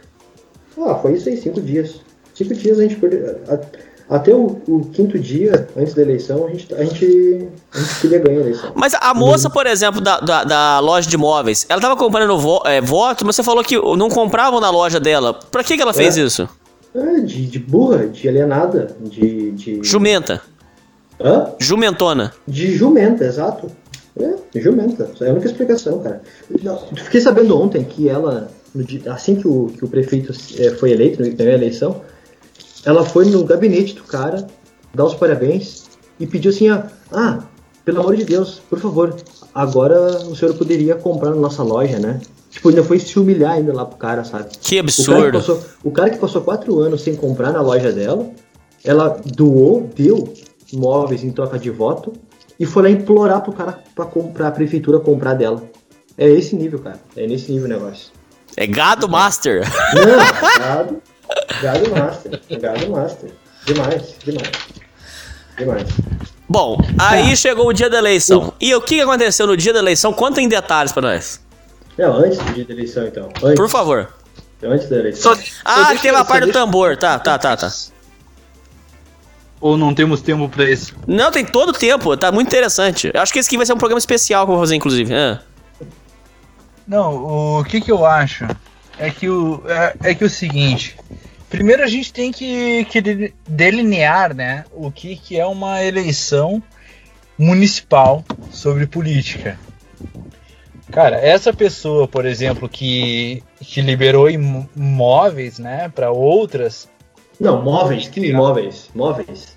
Ah, 0.79 0.97
foi 0.97 1.15
isso 1.15 1.29
aí, 1.29 1.37
cinco 1.37 1.61
dias. 1.61 2.01
Cinco 2.35 2.55
dias 2.55 2.79
a 2.79 2.83
gente 2.83 2.97
perdeu. 2.97 3.39
Até 4.09 4.35
o, 4.35 4.61
o, 4.69 4.91
quinto 4.93 5.19
dia, 5.19 5.67
antes 5.75 5.95
da 5.95 6.03
eleição, 6.03 6.47
a 6.47 6.51
gente, 6.51 6.75
a 6.75 6.85
gente, 6.85 7.49
a 7.73 7.79
gente 7.79 8.01
queria 8.01 8.19
ganhar 8.19 8.39
a 8.39 8.43
eleição. 8.43 8.73
Mas 8.75 8.93
a 8.93 9.15
moça, 9.15 9.49
por 9.49 9.67
exemplo, 9.67 10.01
da, 10.01 10.21
da, 10.21 10.45
da 10.45 10.79
loja 10.81 11.09
de 11.09 11.17
móveis, 11.17 11.65
ela 11.71 11.79
estava 11.79 11.97
comprando 11.97 12.39
vo, 12.39 12.61
é, 12.67 12.83
voto, 12.83 13.25
mas 13.25 13.37
você 13.37 13.43
falou 13.43 13.65
que 13.65 13.77
não 13.97 14.11
compravam 14.11 14.61
na 14.61 14.69
loja 14.69 15.01
dela. 15.01 15.33
Pra 15.33 15.65
que, 15.65 15.77
que 15.77 15.83
ela 15.83 15.95
fez 15.95 16.19
é. 16.19 16.23
isso? 16.23 16.47
É, 16.95 17.21
de, 17.21 17.47
de 17.47 17.59
burra, 17.59 18.07
de 18.07 18.29
alienada, 18.29 18.97
de, 19.01 19.51
de. 19.53 19.81
Jumenta. 19.83 20.41
Hã? 21.21 21.53
Jumentona. 21.59 22.33
De 22.47 22.77
jumenta, 22.77 23.25
exato. 23.25 23.71
É, 24.17 24.61
jumenta. 24.61 25.11
Essa 25.13 25.25
é 25.25 25.31
a 25.31 25.33
única 25.33 25.47
explicação, 25.47 26.01
cara. 26.01 26.23
fiquei 26.97 27.21
sabendo 27.21 27.61
ontem 27.61 27.83
que 27.85 28.09
ela 28.09 28.49
dia, 28.83 29.13
assim 29.13 29.37
que 29.37 29.47
o, 29.47 29.67
que 29.67 29.85
o 29.85 29.89
prefeito 29.89 30.33
é, 30.59 30.71
foi 30.71 30.93
eleito, 30.93 31.19
ganhou 31.19 31.53
a 31.53 31.57
eleição, 31.57 32.01
ela 32.85 33.05
foi 33.05 33.27
no 33.27 33.45
gabinete 33.45 33.95
do 33.95 34.03
cara, 34.03 34.47
dar 34.95 35.05
os 35.05 35.15
parabéns 35.15 35.85
e 36.19 36.27
pediu 36.27 36.51
assim: 36.51 36.69
ah, 36.69 36.91
ah, 37.13 37.45
pelo 37.85 38.01
amor 38.01 38.17
de 38.17 38.25
Deus, 38.25 38.61
por 38.69 38.79
favor, 38.81 39.15
agora 39.55 40.19
o 40.27 40.35
senhor 40.35 40.55
poderia 40.55 40.95
comprar 40.95 41.31
na 41.31 41.37
nossa 41.37 41.63
loja, 41.63 41.99
né? 41.99 42.21
Tipo, 42.55 42.69
ainda 42.69 42.85
foi 42.85 43.01
se 43.01 43.19
humilhar 43.19 43.53
ainda 43.55 43.73
lá 43.73 43.85
pro 43.85 43.97
cara, 43.99 44.23
sabe? 44.23 44.45
Que 44.45 44.49
O 44.49 44.55
cara, 44.55 44.69
que 44.71 44.79
absurdo. 44.79 45.39
passou, 45.39 45.61
o 45.83 45.91
cara 45.91 46.11
que 46.11 46.19
passou 46.19 46.41
quatro 46.41 46.79
anos 46.79 47.03
sem 47.03 47.17
comprar 47.17 47.51
na 47.53 47.61
loja 47.61 47.91
dela, 47.91 48.31
ela 48.85 49.21
doou, 49.27 49.91
deu 49.95 50.33
móveis 50.73 51.25
em 51.25 51.33
troca 51.33 51.59
de 51.59 51.69
voto 51.71 52.13
e 52.59 52.65
foi 52.65 52.85
lá 52.85 52.91
implorar 52.91 53.41
pro 53.43 53.53
cara 53.53 53.81
pra, 53.95 54.05
comprar, 54.07 54.49
a 54.49 54.51
prefeitura 54.53 55.01
comprar 55.01 55.35
dela. 55.35 55.65
É 56.17 56.29
esse 56.31 56.55
nível, 56.55 56.79
cara. 56.79 57.01
É 57.17 57.27
nesse 57.27 57.51
nível 57.51 57.67
o 57.67 57.69
negócio. 57.69 58.13
É 58.57 58.69
gado 58.69 59.09
master. 59.09 59.63
Não, 59.95 60.61
gado, 60.65 61.03
gado 61.61 61.91
master. 61.91 62.41
Gado 62.61 62.91
master. 62.91 63.31
Demais, 63.67 64.15
demais. 64.25 64.51
Demais. 65.59 65.85
Bom, 66.49 66.79
aí 67.01 67.37
chegou 67.37 67.67
o 67.67 67.73
dia 67.73 67.91
da 67.91 67.99
eleição. 67.99 68.53
E 68.61 68.73
o 68.77 68.81
que 68.81 68.95
que 68.95 69.01
aconteceu 69.01 69.45
no 69.47 69.57
dia 69.57 69.73
da 69.73 69.81
eleição? 69.81 70.13
Conta 70.13 70.41
em 70.41 70.49
detalhes 70.49 70.93
pra 70.93 71.03
nós. 71.03 71.41
Não, 71.99 72.13
antes 72.17 72.39
do 72.39 72.53
dia 72.55 72.65
da 72.65 72.73
eleição, 72.73 73.07
então. 73.07 73.29
Antes, 73.43 73.55
Por 73.57 73.69
favor. 73.69 74.13
antes 74.63 74.89
da 74.89 74.97
eleição. 74.97 75.35
Só, 75.35 75.41
Ah, 75.65 75.85
deixa- 75.89 76.03
teve 76.03 76.17
a 76.17 76.19
só 76.19 76.25
parte 76.25 76.41
do 76.41 76.47
deixa- 76.47 76.59
tambor. 76.61 76.97
Tá, 76.97 77.19
tá, 77.19 77.39
tá, 77.39 77.57
tá. 77.57 77.73
Ou 79.61 79.77
não 79.77 79.95
temos 79.95 80.21
tempo 80.21 80.49
pra 80.49 80.69
isso? 80.71 80.95
Não, 81.07 81.31
tem 81.31 81.45
todo 81.45 81.71
o 81.71 81.73
tempo. 81.73 82.17
Tá 82.17 82.31
muito 82.31 82.49
interessante. 82.49 83.11
Eu 83.15 83.21
acho 83.21 83.33
que 83.33 83.39
esse 83.39 83.49
aqui 83.49 83.57
vai 83.57 83.65
ser 83.65 83.73
um 83.73 83.79
programa 83.79 83.99
especial 83.99 84.45
que 84.45 84.51
eu 84.53 84.57
vou 84.57 84.63
fazer, 84.63 84.75
inclusive. 84.77 85.15
Ah. 85.15 85.41
Não, 86.87 87.59
o 87.61 87.65
que 87.65 87.81
que 87.81 87.91
eu 87.91 88.05
acho 88.05 88.47
é 88.99 89.09
que 89.11 89.29
o 89.29 89.63
é, 89.67 89.95
é 90.11 90.15
que 90.15 90.25
o 90.25 90.29
seguinte. 90.31 90.97
Primeiro 91.49 91.83
a 91.83 91.87
gente 91.87 92.13
tem 92.13 92.31
que, 92.33 92.85
que 92.87 93.01
de- 93.01 93.33
delinear, 93.49 94.35
né, 94.35 94.65
o 94.73 94.91
que 94.91 95.17
que 95.17 95.39
é 95.39 95.47
uma 95.47 95.83
eleição 95.83 96.63
municipal 97.39 98.23
sobre 98.51 98.87
política. 98.87 99.59
Cara, 100.91 101.17
essa 101.17 101.53
pessoa, 101.53 102.07
por 102.07 102.27
exemplo, 102.27 102.69
que, 102.69 103.43
que 103.61 103.81
liberou 103.81 104.29
imó- 104.29 104.67
imóveis, 104.77 105.59
né, 105.59 105.89
para 105.89 106.11
outras, 106.11 106.89
Não, 107.41 107.63
móveis, 107.63 108.07
que 108.09 108.33
móveis? 108.33 108.91
Móveis. 108.95 109.57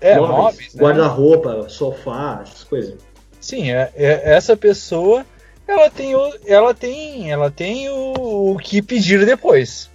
é, 0.00 0.18
móveis, 0.18 0.74
né? 0.74 0.82
Guarda-roupa, 0.82 1.68
sofá, 1.68 2.40
essas 2.42 2.64
coisas. 2.64 2.98
Sim, 3.40 3.70
é, 3.70 3.92
é- 3.94 4.22
essa 4.34 4.56
pessoa 4.56 5.24
ela 5.68 5.88
tem 5.90 6.14
o, 6.14 6.32
ela 6.46 6.74
tem, 6.74 7.30
ela 7.30 7.50
tem 7.50 7.88
o, 7.88 8.52
o 8.52 8.56
que 8.58 8.82
pedir 8.82 9.24
depois, 9.24 9.88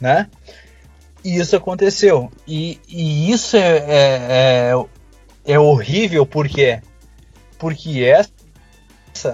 né? 0.00 0.28
E 1.24 1.36
isso 1.38 1.56
aconteceu 1.56 2.30
e, 2.46 2.78
e 2.88 3.30
isso 3.32 3.56
é, 3.56 3.78
é, 3.78 4.72
é, 5.46 5.52
é 5.54 5.58
horrível 5.58 6.24
porque 6.24 6.80
porque 7.58 8.04
essa, 8.04 8.30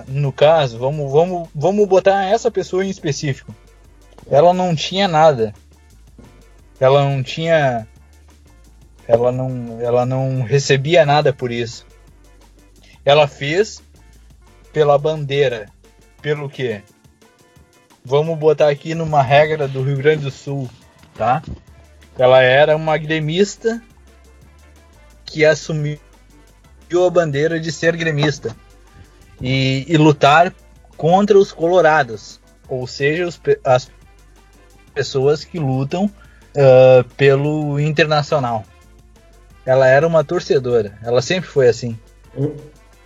no 0.06 0.32
caso, 0.32 0.78
vamos, 0.78 1.10
vamos, 1.10 1.48
vamos 1.54 1.88
botar 1.88 2.24
essa 2.24 2.50
pessoa 2.50 2.84
em 2.84 2.90
específico, 2.90 3.54
ela 4.30 4.54
não 4.54 4.74
tinha 4.74 5.08
nada, 5.08 5.52
ela 6.80 7.04
não 7.04 7.22
tinha, 7.22 7.86
ela 9.06 9.30
não, 9.30 9.80
ela 9.80 10.06
não 10.06 10.42
recebia 10.42 11.04
nada 11.04 11.32
por 11.32 11.50
isso 11.50 11.86
ela 13.04 13.28
fez 13.28 13.82
pela 14.72 14.96
bandeira. 14.96 15.68
Pelo 16.22 16.48
quê? 16.48 16.82
Vamos 18.04 18.38
botar 18.38 18.70
aqui 18.70 18.94
numa 18.94 19.22
regra 19.22 19.68
do 19.68 19.82
Rio 19.82 19.96
Grande 19.98 20.24
do 20.24 20.30
Sul, 20.30 20.68
tá? 21.14 21.42
Ela 22.18 22.42
era 22.42 22.76
uma 22.76 22.96
gremista 22.96 23.82
que 25.24 25.44
assumiu 25.44 25.98
a 27.06 27.10
bandeira 27.10 27.58
de 27.60 27.72
ser 27.72 27.96
gremista 27.96 28.56
e, 29.44 29.84
e 29.86 29.96
lutar 29.98 30.54
contra 30.96 31.38
os 31.38 31.52
colorados, 31.52 32.40
ou 32.66 32.86
seja, 32.86 33.26
os 33.26 33.38
as 33.62 33.90
pessoas 34.94 35.44
que 35.44 35.58
lutam 35.58 36.10
ah, 36.56 37.04
pelo 37.16 37.78
internacional. 37.78 38.64
Ela 39.66 39.86
era 39.86 40.06
uma 40.06 40.24
torcedora, 40.24 40.98
ela 41.02 41.20
sempre 41.20 41.48
foi 41.48 41.68
assim. 41.68 41.98
Hum. 42.36 42.54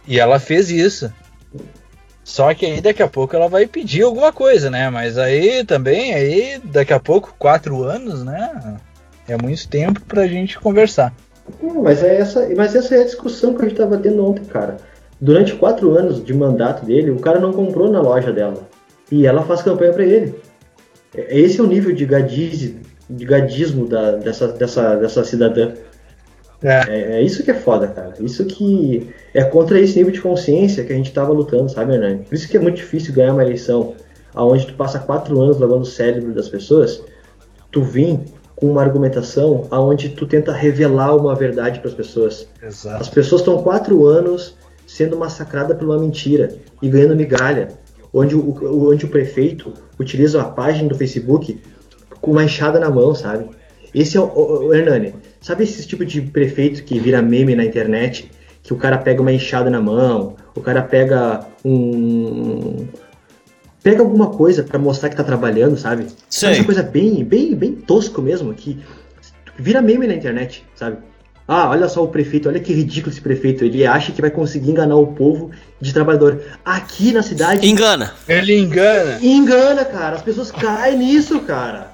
E 0.06 0.18
ela 0.18 0.38
fez 0.38 0.70
isso. 0.70 1.12
Só 2.22 2.52
que 2.52 2.66
aí 2.66 2.80
daqui 2.80 3.02
a 3.02 3.08
pouco 3.08 3.34
ela 3.34 3.48
vai 3.48 3.66
pedir 3.66 4.02
alguma 4.02 4.32
coisa, 4.32 4.70
né? 4.70 4.90
Mas 4.90 5.16
aí 5.18 5.64
também, 5.64 6.14
aí 6.14 6.60
daqui 6.62 6.92
a 6.92 7.00
pouco, 7.00 7.34
quatro 7.38 7.82
anos, 7.84 8.22
né? 8.22 8.78
É 9.26 9.36
muito 9.36 9.68
tempo 9.68 10.00
pra 10.02 10.26
gente 10.26 10.58
conversar. 10.58 11.14
Não, 11.62 11.82
mas, 11.82 12.02
é 12.02 12.18
essa, 12.18 12.46
mas 12.54 12.74
essa 12.74 12.94
é 12.94 13.00
a 13.00 13.04
discussão 13.04 13.54
que 13.54 13.64
a 13.64 13.68
gente 13.68 13.78
tava 13.78 13.96
tendo 13.96 14.24
ontem, 14.26 14.44
cara. 14.44 14.76
Durante 15.20 15.54
quatro 15.54 15.96
anos 15.96 16.24
de 16.24 16.32
mandato 16.32 16.84
dele, 16.86 17.10
o 17.10 17.18
cara 17.18 17.40
não 17.40 17.52
comprou 17.52 17.90
na 17.90 18.00
loja 18.00 18.32
dela. 18.32 18.68
E 19.10 19.26
ela 19.26 19.42
faz 19.42 19.62
campanha 19.62 19.92
pra 19.92 20.04
ele. 20.04 20.34
É- 21.14 21.38
Esse 21.40 21.60
é 21.60 21.62
o 21.62 21.66
nível 21.66 21.92
de, 21.94 22.04
gadiz, 22.06 22.74
de 23.10 23.24
gadismo 23.24 23.86
da, 23.88 24.12
dessa, 24.12 24.48
dessa, 24.48 24.94
dessa 24.96 25.24
cidadã. 25.24 25.72
É, 26.62 26.82
É, 26.88 27.00
é 27.18 27.22
isso 27.22 27.42
que 27.42 27.50
é 27.50 27.54
foda, 27.54 27.88
cara. 27.88 28.14
Isso 28.20 28.44
que 28.44 29.08
é 29.34 29.44
contra 29.44 29.80
esse 29.80 29.96
nível 29.96 30.12
de 30.12 30.20
consciência 30.20 30.84
que 30.84 30.92
a 30.92 30.96
gente 30.96 31.12
tava 31.12 31.32
lutando, 31.32 31.68
sabe, 31.70 31.94
Hernani? 31.94 32.24
Por 32.24 32.34
isso 32.34 32.48
que 32.48 32.56
é 32.56 32.60
muito 32.60 32.76
difícil 32.76 33.12
ganhar 33.14 33.32
uma 33.32 33.42
eleição 33.44 33.94
onde 34.34 34.66
tu 34.66 34.74
passa 34.74 34.98
quatro 35.00 35.40
anos 35.40 35.58
lavando 35.58 35.82
o 35.82 35.86
cérebro 35.86 36.32
das 36.32 36.48
pessoas, 36.48 37.02
tu 37.72 37.82
vem 37.82 38.24
com 38.54 38.66
uma 38.70 38.82
argumentação 38.82 39.66
aonde 39.70 40.10
tu 40.10 40.26
tenta 40.26 40.52
revelar 40.52 41.16
uma 41.16 41.34
verdade 41.34 41.78
para 41.80 41.88
as 41.88 41.94
pessoas. 41.94 42.46
exato. 42.62 43.02
As 43.02 43.08
pessoas 43.08 43.40
estão 43.40 43.62
quatro 43.62 44.06
anos 44.06 44.56
sendo 44.88 45.18
massacradas 45.18 45.76
por 45.76 45.84
uma 45.84 45.98
mentira 45.98 46.56
e 46.80 46.88
ganhando 46.88 47.14
migalha, 47.14 47.68
onde 48.12 48.34
o, 48.34 48.88
onde 48.88 49.04
o 49.04 49.08
prefeito 49.08 49.74
utiliza 50.00 50.40
a 50.40 50.46
página 50.46 50.88
do 50.88 50.94
Facebook 50.94 51.60
com 52.22 52.30
uma 52.30 52.42
enxada 52.42 52.80
na 52.80 52.90
mão, 52.90 53.14
sabe? 53.14 53.50
Esse 53.94 54.16
é 54.16 54.20
o, 54.20 54.24
o, 54.24 54.66
o 54.68 54.74
Hernani. 54.74 55.14
Sabe 55.42 55.64
esse 55.64 55.86
tipo 55.86 56.06
de 56.06 56.22
prefeito 56.22 56.82
que 56.84 56.98
vira 56.98 57.20
meme 57.20 57.54
na 57.54 57.64
internet? 57.64 58.30
Que 58.62 58.72
o 58.72 58.76
cara 58.76 58.96
pega 58.96 59.20
uma 59.20 59.32
enxada 59.32 59.68
na 59.68 59.80
mão, 59.80 60.36
o 60.54 60.60
cara 60.60 60.82
pega 60.82 61.46
um. 61.62 62.86
Pega 63.82 64.00
alguma 64.00 64.28
coisa 64.30 64.62
pra 64.62 64.78
mostrar 64.78 65.10
que 65.10 65.16
tá 65.16 65.22
trabalhando, 65.22 65.76
sabe? 65.76 66.06
Sei. 66.30 66.52
Essa 66.52 66.64
coisa 66.64 66.82
bem, 66.82 67.22
bem, 67.24 67.54
bem 67.54 67.74
tosco 67.74 68.22
mesmo, 68.22 68.52
que 68.54 68.78
vira 69.58 69.82
meme 69.82 70.06
na 70.06 70.14
internet, 70.14 70.64
sabe? 70.74 70.96
Ah, 71.50 71.70
olha 71.70 71.88
só 71.88 72.04
o 72.04 72.08
prefeito, 72.08 72.46
olha 72.46 72.60
que 72.60 72.74
ridículo 72.74 73.10
esse 73.10 73.22
prefeito. 73.22 73.64
Ele 73.64 73.86
acha 73.86 74.12
que 74.12 74.20
vai 74.20 74.30
conseguir 74.30 74.70
enganar 74.70 74.96
o 74.96 75.06
povo 75.06 75.50
de 75.80 75.94
trabalhador. 75.94 76.42
Aqui 76.62 77.10
na 77.10 77.22
cidade, 77.22 77.66
Engana. 77.66 78.12
Ele 78.28 78.54
engana. 78.58 79.18
engana, 79.22 79.82
cara. 79.86 80.16
As 80.16 80.22
pessoas 80.22 80.50
caem 80.52 80.98
nisso, 80.98 81.40
cara. 81.40 81.92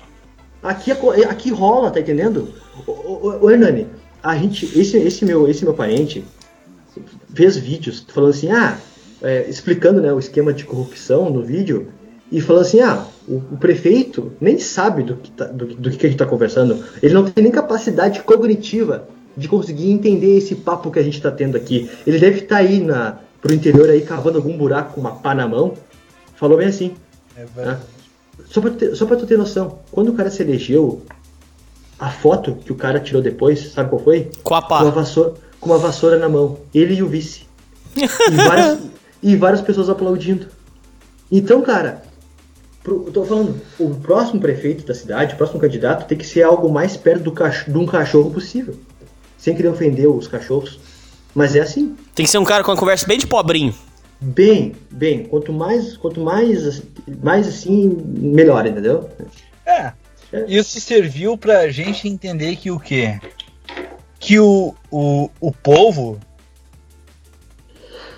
Aqui, 0.61 0.91
é 0.91 0.95
co- 0.97 1.13
aqui 1.13 1.51
rola, 1.53 1.91
tá 1.93 2.01
entendendo? 2.01 2.49
Ô, 2.85 2.91
ô, 2.93 3.39
ô, 3.43 3.51
Hernani, 3.51 3.87
a 4.21 4.37
gente, 4.37 4.65
esse, 4.77 4.97
esse, 4.97 5.25
meu, 5.25 5.49
esse 5.49 5.63
meu 5.65 5.75
parente 5.75 6.25
fez 7.33 7.57
vídeos 7.57 8.05
falando 8.09 8.31
assim, 8.31 8.51
ah, 8.51 8.77
é, 9.23 9.49
explicando 9.49 10.01
né, 10.01 10.13
o 10.13 10.19
esquema 10.19 10.53
de 10.53 10.65
corrupção 10.65 11.31
no 11.31 11.43
vídeo 11.43 11.89
e 12.33 12.41
falando 12.41 12.63
assim, 12.63 12.81
ah, 12.81 13.05
o, 13.29 13.37
o 13.53 13.57
prefeito 13.59 14.33
nem 14.41 14.59
sabe 14.59 15.03
do 15.05 15.15
que, 15.17 15.31
tá- 15.31 15.45
do, 15.47 15.67
que- 15.67 15.77
do 15.77 15.91
que 15.91 16.07
a 16.07 16.09
gente 16.09 16.19
tá 16.19 16.27
conversando. 16.27 16.83
Ele 17.03 17.15
não 17.15 17.25
tem 17.25 17.45
nem 17.45 17.53
capacidade 17.53 18.21
cognitiva 18.23 19.07
de 19.37 19.49
conseguir 19.49 19.91
entender 19.91 20.37
esse 20.37 20.55
papo 20.55 20.91
que 20.91 20.99
a 20.99 21.03
gente 21.03 21.21
tá 21.21 21.31
tendo 21.31 21.57
aqui. 21.57 21.91
Ele 22.07 22.19
deve 22.19 22.41
estar 22.41 22.57
aí 22.59 22.81
na, 22.81 23.19
pro 23.41 23.55
interior 23.55 23.89
aí 23.91 24.03
cavando 24.03 24.39
algum 24.39 24.57
buraco 24.57 24.95
com 24.95 25.01
uma 25.01 25.13
pá 25.13 25.35
na 25.35 25.47
mão. 25.49 25.75
Falou 26.37 26.59
bem 26.59 26.69
assim. 26.69 26.95
É 27.37 27.45
né? 27.57 27.79
Só 28.47 28.61
pra, 28.61 28.71
tu 28.71 28.77
ter, 28.77 28.95
só 28.97 29.07
pra 29.07 29.17
tu 29.17 29.27
ter 29.27 29.37
noção, 29.39 29.79
quando 29.91 30.09
o 30.11 30.15
cara 30.15 30.31
se 30.31 30.43
elegeu, 30.43 31.03
a 31.99 32.11
foto 32.11 32.57
que 32.57 32.73
o 32.73 32.77
cara 32.77 33.01
tirou 33.01 33.23
depois, 33.23 33.73
sabe 33.73 33.89
qual 33.91 34.03
foi? 34.03 34.31
Com 34.43 34.55
a 34.55 34.63
Com 34.63 34.75
uma 34.75 34.85
pá. 34.85 34.91
vassoura, 34.91 35.35
com 35.61 35.71
uma 35.71 35.79
vassoura 35.79 36.19
na 36.19 36.29
mão. 36.29 36.59
Ele 36.75 36.95
e 36.95 37.03
o 37.03 37.09
vice. 37.09 37.43
E 37.97 38.07
várias, 38.37 38.79
e 39.23 39.37
várias 39.37 39.61
pessoas 39.61 39.89
aplaudindo. 39.89 40.47
Então, 41.31 41.63
cara, 41.63 42.03
pro- 42.83 43.05
eu 43.07 43.13
tô 43.13 43.25
falando, 43.25 43.61
o 43.79 43.91
próximo 43.95 44.41
prefeito 44.41 44.85
da 44.85 44.95
cidade, 44.95 45.35
o 45.35 45.37
próximo 45.37 45.61
candidato, 45.61 46.07
tem 46.07 46.19
que 46.19 46.27
ser 46.27 46.43
algo 46.43 46.69
mais 46.71 46.97
perto 46.97 47.23
do 47.23 47.33
cach- 47.33 47.69
de 47.69 47.79
um 47.79 47.87
cachorro 47.87 48.31
possível. 48.31 48.75
Sem 49.39 49.55
querer 49.55 49.69
ofender 49.69 50.09
os 50.09 50.27
cachorros. 50.27 50.79
Mas 51.35 51.57
é 51.57 51.61
assim. 51.61 51.97
Tem 52.15 52.25
que 52.25 52.31
ser 52.31 52.39
um 52.39 52.45
cara 52.45 52.63
com 52.63 52.71
uma 52.71 52.77
conversa 52.77 53.07
bem 53.07 53.19
de 53.19 53.27
pobrinho. 53.27 53.75
Bem, 54.21 54.75
bem, 54.91 55.25
quanto 55.25 55.53
mais, 55.53 55.97
quanto 55.97 56.21
mais, 56.21 56.83
mais 57.23 57.47
assim, 57.47 57.89
melhor, 58.19 58.67
entendeu? 58.67 59.11
É. 59.67 59.93
Isso 60.49 60.81
serviu 60.81 61.37
pra 61.37 61.69
gente 61.69 62.09
entender 62.09 62.57
que 62.57 62.71
o 62.71 62.81
quê? 62.81 63.21
Que 64.19 64.39
o, 64.39 64.75
o, 64.91 65.31
o 65.41 65.53
povo. 65.53 66.19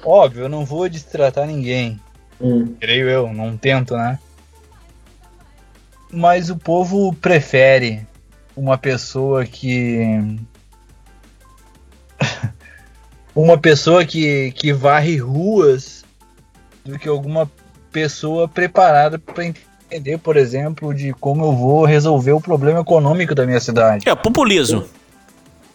Óbvio, 0.05 0.45
eu 0.45 0.49
não 0.49 0.65
vou 0.65 0.89
destratar 0.89 1.47
ninguém. 1.47 2.01
Hum. 2.41 2.75
Creio 2.79 3.09
eu, 3.09 3.33
não 3.33 3.57
tento, 3.57 3.97
né? 3.97 4.19
Mas 6.11 6.49
o 6.51 6.57
povo 6.57 7.13
prefere 7.15 8.07
uma 8.57 8.79
pessoa 8.79 9.45
que. 9.45 10.39
Uma 13.37 13.59
pessoa 13.59 14.05
que, 14.05 14.51
que 14.53 14.73
varre 14.73 15.19
ruas 15.19 16.05
do 16.83 16.99
que 16.99 17.09
alguma 17.09 17.51
pessoa 17.93 18.49
preparada 18.49 19.19
para 19.19 19.45
entender, 19.45 20.19
por 20.19 20.37
exemplo, 20.37 20.95
de 20.95 21.13
como 21.13 21.45
eu 21.45 21.53
vou 21.53 21.85
resolver 21.85 22.33
o 22.33 22.41
problema 22.41 22.81
econômico 22.81 23.35
da 23.35 23.45
minha 23.45 23.61
cidade. 23.61 24.09
É, 24.09 24.15
populismo. 24.15 24.85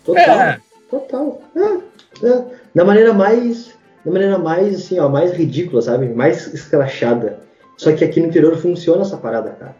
Total. 0.03 0.39
É. 0.39 0.59
Total. 0.89 1.41
É, 1.55 2.27
é. 2.27 2.43
Da 2.73 2.83
maneira 2.83 3.13
mais. 3.13 3.71
Da 4.03 4.11
maneira 4.11 4.39
mais, 4.39 4.75
assim, 4.75 4.99
ó, 4.99 5.07
mais 5.07 5.31
ridícula, 5.31 5.81
sabe? 5.81 6.07
Mais 6.07 6.47
escrachada. 6.47 7.39
Só 7.77 7.91
que 7.91 8.03
aqui 8.03 8.19
no 8.19 8.27
interior 8.27 8.57
funciona 8.57 9.03
essa 9.03 9.17
parada, 9.17 9.51
cara. 9.51 9.75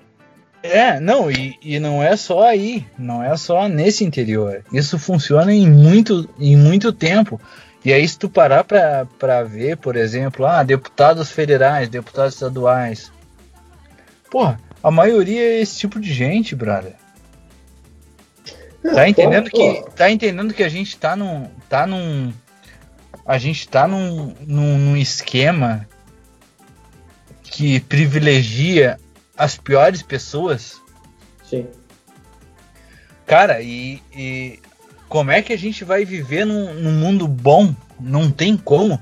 É, 0.64 1.00
não, 1.00 1.32
e, 1.32 1.56
e 1.64 1.80
não 1.80 2.04
é 2.04 2.16
só 2.16 2.44
aí, 2.44 2.86
não 2.98 3.24
é 3.24 3.36
só 3.36 3.68
nesse 3.68 4.04
interior. 4.04 4.64
Isso 4.72 5.00
funciona 5.00 5.52
em 5.52 5.68
muito, 5.68 6.30
em 6.40 6.56
muito 6.56 6.94
tempo. 6.94 7.42
E 7.84 7.92
aí, 7.92 8.08
se 8.08 8.18
tu 8.18 8.30
parar 8.30 8.64
pra, 8.64 9.08
pra 9.18 9.44
ver, 9.44 9.78
por 9.78 9.96
exemplo, 9.96 10.46
ah, 10.46 10.62
deputados 10.64 11.32
federais, 11.32 11.90
deputados 11.90 12.36
estaduais. 12.36 13.12
Porra, 14.30 14.60
a 14.84 14.92
maioria 14.92 15.42
é 15.42 15.62
esse 15.62 15.80
tipo 15.80 16.00
de 16.00 16.14
gente, 16.14 16.56
brother. 16.56 16.96
Tá 18.84 19.08
entendendo 19.08 19.50
que 19.50 19.84
tá 19.96 20.10
entendendo 20.10 20.54
que 20.54 20.64
a 20.64 20.70
gente 20.70 20.98
tá 20.98 21.16
num 21.16 21.48
tá 21.70 21.86
num 21.86 22.34
a 23.26 23.38
gente 23.38 23.68
tá 23.70 23.88
num, 23.88 24.36
num, 24.42 24.78
num 24.78 24.98
esquema 24.98 25.88
que 27.44 27.80
privilegia 27.82 29.00
as 29.38 29.58
piores 29.58 30.02
pessoas? 30.02 30.82
Sim. 31.48 31.68
Cara, 33.26 33.62
e, 33.62 34.02
e 34.14 34.60
como 35.12 35.30
é 35.30 35.42
que 35.42 35.52
a 35.52 35.58
gente 35.58 35.84
vai 35.84 36.06
viver 36.06 36.46
num, 36.46 36.74
num, 36.74 36.94
mundo 36.94 37.28
bom? 37.28 37.76
Não 38.00 38.32
tem 38.32 38.56
como. 38.56 38.98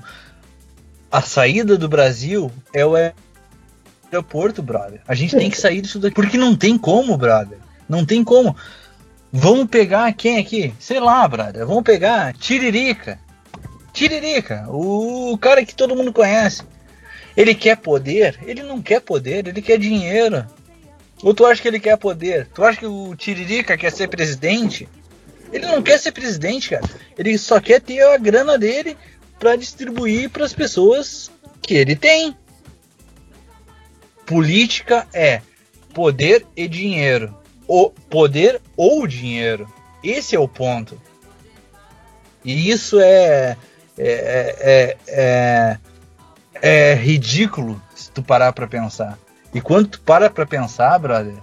A 1.08 1.22
saída 1.22 1.78
do 1.78 1.88
Brasil 1.88 2.50
é 2.74 2.84
o 2.84 2.96
aeroporto, 4.10 4.60
brother. 4.60 5.02
A 5.06 5.14
gente 5.14 5.36
tem 5.36 5.48
que 5.48 5.56
sair 5.56 5.80
disso 5.80 6.00
daqui. 6.00 6.16
Porque 6.16 6.36
não 6.36 6.56
tem 6.56 6.76
como, 6.76 7.16
brother. 7.16 7.58
Não 7.88 8.04
tem 8.04 8.24
como. 8.24 8.56
Vamos 9.30 9.68
pegar 9.68 10.12
quem 10.12 10.38
aqui? 10.38 10.74
Sei 10.80 10.98
lá, 10.98 11.28
brother. 11.28 11.64
Vamos 11.64 11.84
pegar 11.84 12.34
Tiririca. 12.34 13.16
Tiririca, 13.92 14.66
o 14.68 15.38
cara 15.38 15.64
que 15.64 15.76
todo 15.76 15.94
mundo 15.94 16.12
conhece. 16.12 16.64
Ele 17.36 17.54
quer 17.54 17.76
poder? 17.76 18.36
Ele 18.44 18.64
não 18.64 18.82
quer 18.82 19.00
poder, 19.00 19.46
ele 19.46 19.62
quer 19.62 19.78
dinheiro. 19.78 20.44
Ou 21.22 21.32
tu 21.32 21.46
acha 21.46 21.62
que 21.62 21.68
ele 21.68 21.78
quer 21.78 21.96
poder? 21.96 22.48
Tu 22.52 22.64
acha 22.64 22.80
que 22.80 22.86
o 22.86 23.14
Tiririca 23.14 23.76
quer 23.76 23.92
ser 23.92 24.08
presidente? 24.08 24.88
Ele 25.52 25.66
não 25.66 25.82
quer 25.82 25.98
ser 25.98 26.12
presidente, 26.12 26.70
cara. 26.70 26.88
Ele 27.18 27.36
só 27.38 27.60
quer 27.60 27.80
ter 27.80 28.02
a 28.02 28.16
grana 28.16 28.58
dele 28.58 28.96
para 29.38 29.56
distribuir 29.56 30.30
para 30.30 30.44
as 30.44 30.52
pessoas 30.52 31.30
que 31.62 31.74
ele 31.74 31.96
tem. 31.96 32.36
Política 34.26 35.06
é 35.12 35.42
poder 35.92 36.46
e 36.56 36.68
dinheiro 36.68 37.40
o 37.70 37.88
poder 37.88 38.60
ou 38.76 39.06
dinheiro. 39.06 39.72
Esse 40.02 40.34
é 40.34 40.40
o 40.40 40.48
ponto. 40.48 41.00
E 42.44 42.68
isso 42.68 42.98
é 42.98 43.56
é, 43.96 44.56
é, 44.60 44.96
é, 45.06 45.78
é 46.60 46.94
ridículo 46.94 47.80
se 47.94 48.10
tu 48.10 48.24
parar 48.24 48.52
para 48.52 48.66
pensar. 48.66 49.16
E 49.54 49.60
quando 49.60 49.90
tu 49.90 50.00
para 50.00 50.28
para 50.28 50.44
pensar, 50.44 50.98
brother, 50.98 51.36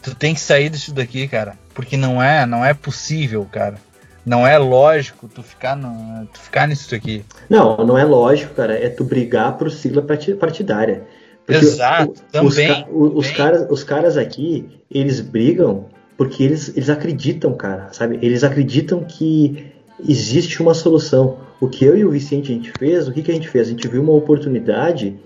tu 0.00 0.14
tem 0.14 0.34
que 0.34 0.40
sair 0.40 0.70
disso 0.70 0.92
daqui, 0.92 1.26
cara, 1.26 1.58
porque 1.74 1.96
não 1.96 2.22
é, 2.22 2.46
não 2.46 2.64
é 2.64 2.74
possível, 2.74 3.46
cara. 3.50 3.76
Não 4.24 4.46
é 4.46 4.58
lógico 4.58 5.28
tu 5.28 5.42
ficar, 5.42 5.74
no, 5.74 6.26
tu 6.26 6.38
ficar 6.38 6.68
nisso 6.68 6.94
aqui. 6.94 7.24
Não, 7.48 7.78
não 7.78 7.96
é 7.96 8.04
lógico, 8.04 8.54
cara. 8.54 8.74
É 8.74 8.88
tu 8.88 9.02
brigar 9.02 9.56
por 9.56 9.70
sigla 9.70 10.02
partidária. 10.02 11.04
Porque 11.46 11.64
Exato, 11.64 12.12
o, 12.12 12.32
também. 12.32 12.86
Os, 12.90 13.26
os, 13.26 13.30
caras, 13.30 13.66
os 13.70 13.82
caras 13.82 14.16
aqui, 14.16 14.68
eles 14.90 15.20
brigam 15.20 15.86
porque 16.16 16.42
eles, 16.42 16.68
eles 16.76 16.90
acreditam, 16.90 17.54
cara, 17.54 17.88
sabe? 17.92 18.18
Eles 18.20 18.44
acreditam 18.44 19.02
que 19.02 19.72
existe 20.06 20.60
uma 20.60 20.74
solução. 20.74 21.38
O 21.58 21.66
que 21.66 21.84
eu 21.84 21.96
e 21.96 22.04
o 22.04 22.10
Vicente 22.10 22.52
a 22.52 22.54
gente 22.54 22.72
fez, 22.78 23.08
o 23.08 23.12
que, 23.12 23.22
que 23.22 23.30
a 23.30 23.34
gente 23.34 23.48
fez? 23.48 23.68
A 23.68 23.70
gente 23.70 23.88
viu 23.88 24.02
uma 24.02 24.12
oportunidade 24.12 25.16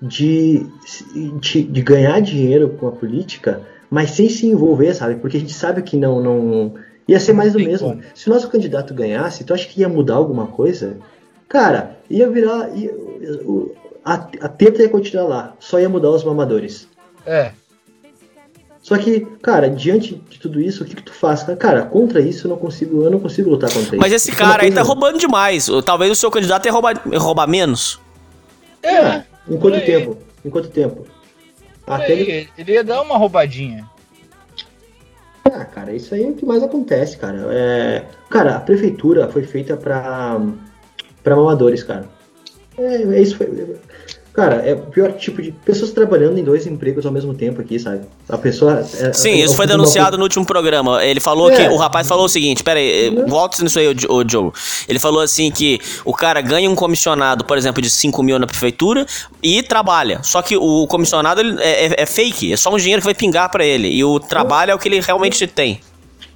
de, 0.00 0.66
de, 1.40 1.62
de 1.62 1.82
ganhar 1.82 2.20
dinheiro 2.20 2.68
com 2.68 2.86
a 2.86 2.92
política, 2.92 3.62
mas 3.90 4.12
sem 4.12 4.28
se 4.28 4.46
envolver, 4.46 4.94
sabe? 4.94 5.16
Porque 5.16 5.36
a 5.36 5.40
gente 5.40 5.52
sabe 5.52 5.82
que 5.82 5.96
não, 5.96 6.22
não 6.22 6.74
ia 7.08 7.18
ser 7.18 7.32
mais 7.32 7.52
do 7.52 7.58
mesmo. 7.58 8.00
Se 8.14 8.30
o 8.30 8.32
nosso 8.32 8.48
candidato 8.48 8.94
ganhasse, 8.94 9.42
tu 9.42 9.52
acha 9.52 9.66
que 9.66 9.80
ia 9.80 9.88
mudar 9.88 10.14
alguma 10.14 10.46
coisa? 10.46 10.96
Cara, 11.48 11.98
ia 12.08 12.30
virar. 12.30 12.70
Ia, 12.76 12.92
a, 14.04 14.14
a 14.14 14.48
teta 14.48 14.82
ia 14.82 14.88
continuar 14.88 15.24
lá, 15.24 15.56
só 15.58 15.80
ia 15.80 15.88
mudar 15.88 16.10
os 16.10 16.24
mamadores. 16.24 16.88
É. 17.26 17.52
Só 18.80 18.96
que, 18.96 19.26
cara, 19.42 19.68
diante 19.68 20.14
de 20.14 20.38
tudo 20.38 20.60
isso, 20.60 20.82
o 20.82 20.86
que, 20.86 20.96
que 20.96 21.02
tu 21.02 21.12
faz? 21.12 21.42
Cara, 21.58 21.82
contra 21.82 22.20
isso 22.20 22.46
eu 22.46 22.48
não 22.48 22.56
consigo, 22.56 23.02
eu 23.02 23.10
não 23.10 23.20
consigo 23.20 23.50
lutar 23.50 23.70
contra 23.70 23.88
isso. 23.88 23.96
Mas 23.96 24.12
esse 24.12 24.32
cara 24.32 24.62
aí 24.62 24.72
tá 24.72 24.82
roubando 24.82 25.18
demais. 25.18 25.68
Talvez 25.84 26.10
o 26.10 26.14
seu 26.14 26.30
candidato 26.30 26.64
ia 26.64 26.72
roubar, 26.72 27.02
roubar 27.16 27.46
menos. 27.46 28.00
É. 28.82 28.94
é 28.94 29.24
em 29.48 29.58
quanto 29.58 29.84
tempo? 29.84 30.16
Em 30.44 30.48
quanto 30.48 30.68
tempo? 30.68 31.04
Até 31.86 32.12
ele... 32.12 32.48
ele 32.56 32.72
ia 32.72 32.84
dar 32.84 33.02
uma 33.02 33.16
roubadinha. 33.16 33.88
Ah, 35.44 35.64
cara, 35.64 35.92
isso 35.92 36.14
aí 36.14 36.24
é 36.24 36.28
o 36.28 36.34
que 36.34 36.46
mais 36.46 36.62
acontece, 36.62 37.16
cara. 37.16 37.46
É... 37.50 38.04
Cara, 38.28 38.56
a 38.56 38.60
prefeitura 38.60 39.28
foi 39.28 39.42
feita 39.42 39.76
pra, 39.76 40.40
pra 41.22 41.36
mamadores, 41.36 41.82
cara. 41.82 42.08
É, 42.78 43.02
é 43.02 43.20
isso. 43.20 43.36
Foi, 43.36 43.46
cara, 44.40 44.56
é 44.66 44.72
o 44.72 44.78
pior 44.78 45.12
tipo 45.12 45.42
de 45.42 45.52
pessoas 45.52 45.90
trabalhando 45.90 46.38
em 46.38 46.42
dois 46.42 46.66
empregos 46.66 47.04
ao 47.04 47.12
mesmo 47.12 47.34
tempo 47.34 47.60
aqui, 47.60 47.78
sabe? 47.78 48.00
A 48.26 48.38
pessoa. 48.38 48.80
É, 48.80 49.12
Sim, 49.12 49.32
é, 49.32 49.44
isso 49.44 49.54
foi 49.54 49.66
denunciado 49.66 50.16
no 50.16 50.22
último 50.22 50.46
programa. 50.46 51.04
Ele 51.04 51.20
falou 51.20 51.50
que. 51.50 51.60
É. 51.60 51.70
O 51.70 51.76
rapaz 51.76 52.08
falou 52.08 52.24
o 52.24 52.28
seguinte: 52.28 52.64
pera 52.64 52.80
aí, 52.80 53.14
volta 53.26 53.62
nisso 53.62 53.78
aí, 53.78 53.88
o, 53.88 54.14
o 54.14 54.24
Joe. 54.26 54.50
Ele 54.88 54.98
falou 54.98 55.20
assim 55.20 55.50
que 55.50 55.78
o 56.06 56.14
cara 56.14 56.40
ganha 56.40 56.70
um 56.70 56.74
comissionado, 56.74 57.44
por 57.44 57.58
exemplo, 57.58 57.82
de 57.82 57.90
5 57.90 58.22
mil 58.22 58.38
na 58.38 58.46
prefeitura 58.46 59.04
e 59.42 59.62
trabalha. 59.62 60.20
Só 60.22 60.40
que 60.40 60.56
o 60.56 60.86
comissionado 60.86 61.42
é, 61.60 61.86
é, 61.86 62.02
é, 62.02 62.06
fake, 62.06 62.54
é 62.54 62.56
só 62.56 62.72
um 62.72 62.78
dinheiro 62.78 63.02
que 63.02 63.06
vai 63.06 63.14
pingar 63.14 63.50
para 63.50 63.64
ele. 63.64 63.88
E 63.88 64.02
o 64.02 64.18
trabalho 64.18 64.70
é 64.70 64.74
o 64.74 64.78
que 64.78 64.88
ele 64.88 65.00
realmente 65.00 65.46
tem. 65.46 65.80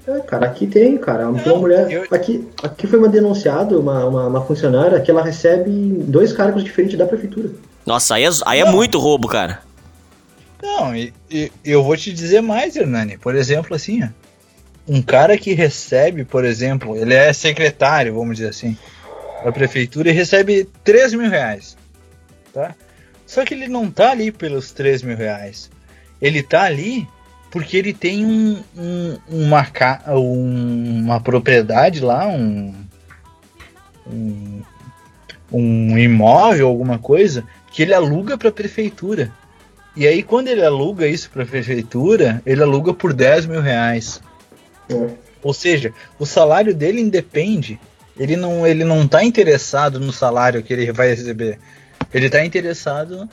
É, 0.07 0.21
cara, 0.21 0.45
aqui 0.45 0.67
tem, 0.67 0.99
cara. 0.99 1.31
Uma 1.31 1.57
mulher. 1.57 1.91
Eu... 1.91 2.05
Aqui, 2.11 2.47
aqui 2.63 2.87
foi 2.87 2.99
uma 2.99 3.09
denunciada, 3.09 3.79
uma, 3.79 4.05
uma, 4.05 4.27
uma, 4.27 4.41
funcionária, 4.43 5.01
que 5.01 5.11
ela 5.11 5.23
recebe 5.23 5.71
dois 6.07 6.33
cargos 6.35 6.63
diferentes 6.63 6.99
da 6.99 7.07
prefeitura. 7.07 7.49
Nossa, 7.87 8.15
aí 8.15 8.25
é, 8.25 8.31
aí 8.47 8.61
é 8.61 8.71
muito 8.71 8.99
roubo, 8.99 9.29
cara. 9.29 9.63
Não, 10.63 10.97
e, 10.97 11.13
e, 11.31 11.53
eu 11.65 11.83
vou 11.83 11.97
te 11.97 12.13
dizer 12.13 12.41
mais, 12.41 12.75
Hernani. 12.75 13.19
Por 13.19 13.35
exemplo, 13.35 13.77
assim, 13.77 14.03
ó, 14.03 14.09
um 14.89 15.03
cara 15.03 15.37
que 15.37 15.53
recebe, 15.53 16.25
por 16.25 16.45
exemplo, 16.45 16.97
ele 16.97 17.15
é 17.15 17.33
secretário, 17.33 18.15
vamos 18.15 18.37
dizer 18.37 18.51
assim, 18.51 18.77
da 19.45 19.53
prefeitura 19.53 20.11
e 20.11 20.13
recebe 20.13 20.69
3 20.83 21.15
mil 21.15 21.31
reais. 21.31 21.77
Tá? 22.53 22.75
Só 23.27 23.45
que 23.45 23.55
ele 23.55 23.69
não 23.69 23.91
tá 23.91 24.11
ali 24.11 24.31
pelos 24.31 24.73
3 24.73 25.03
mil 25.03 25.17
reais. 25.17 25.71
Ele 26.21 26.43
tá 26.43 26.63
ali 26.63 27.07
porque 27.51 27.77
ele 27.77 27.93
tem 27.93 28.27
um, 28.27 28.63
um, 28.77 29.19
uma, 29.29 29.67
uma 30.17 31.21
propriedade 31.21 32.01
lá, 32.01 32.27
um, 32.27 32.75
um, 34.07 34.63
um 35.53 35.99
imóvel, 35.99 36.67
alguma 36.67 36.99
coisa, 36.99 37.45
que 37.75 37.83
ele 37.83 37.93
aluga 37.93 38.39
para 38.39 38.51
a 38.51 38.53
prefeitura. 38.53 39.33
E 39.97 40.07
aí, 40.07 40.23
quando 40.23 40.47
ele 40.47 40.65
aluga 40.65 41.09
isso 41.09 41.29
para 41.29 41.43
a 41.43 41.47
prefeitura, 41.47 42.41
ele 42.47 42.63
aluga 42.63 42.95
por 42.95 43.13
10 43.13 43.47
mil 43.47 43.61
reais. 43.61 44.21
É. 44.89 45.11
Ou 45.43 45.53
seja, 45.53 45.93
o 46.17 46.25
salário 46.25 46.73
dele 46.73 47.01
independe. 47.01 47.81
Ele 48.17 48.37
não, 48.37 48.65
ele 48.65 48.85
não 48.85 49.09
tá 49.09 49.25
interessado 49.25 49.99
no 49.99 50.13
salário 50.13 50.63
que 50.63 50.73
ele 50.73 50.93
vai 50.93 51.09
receber. 51.09 51.59
Ele 52.13 52.27
está 52.27 52.45
interessado 52.45 53.29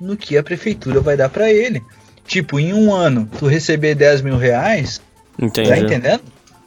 no 0.00 0.16
que 0.16 0.36
a 0.36 0.42
prefeitura 0.42 1.00
vai 1.00 1.16
dar 1.16 1.28
para 1.28 1.52
ele. 1.52 1.80
Tipo, 2.26 2.58
em 2.58 2.74
um 2.74 2.92
ano, 2.92 3.28
tu 3.38 3.46
receber 3.46 3.94
10 3.94 4.22
mil 4.22 4.36
reais, 4.36 5.00
Entendi. 5.38 5.68
tá 5.68 5.78
entendendo? 5.78 6.22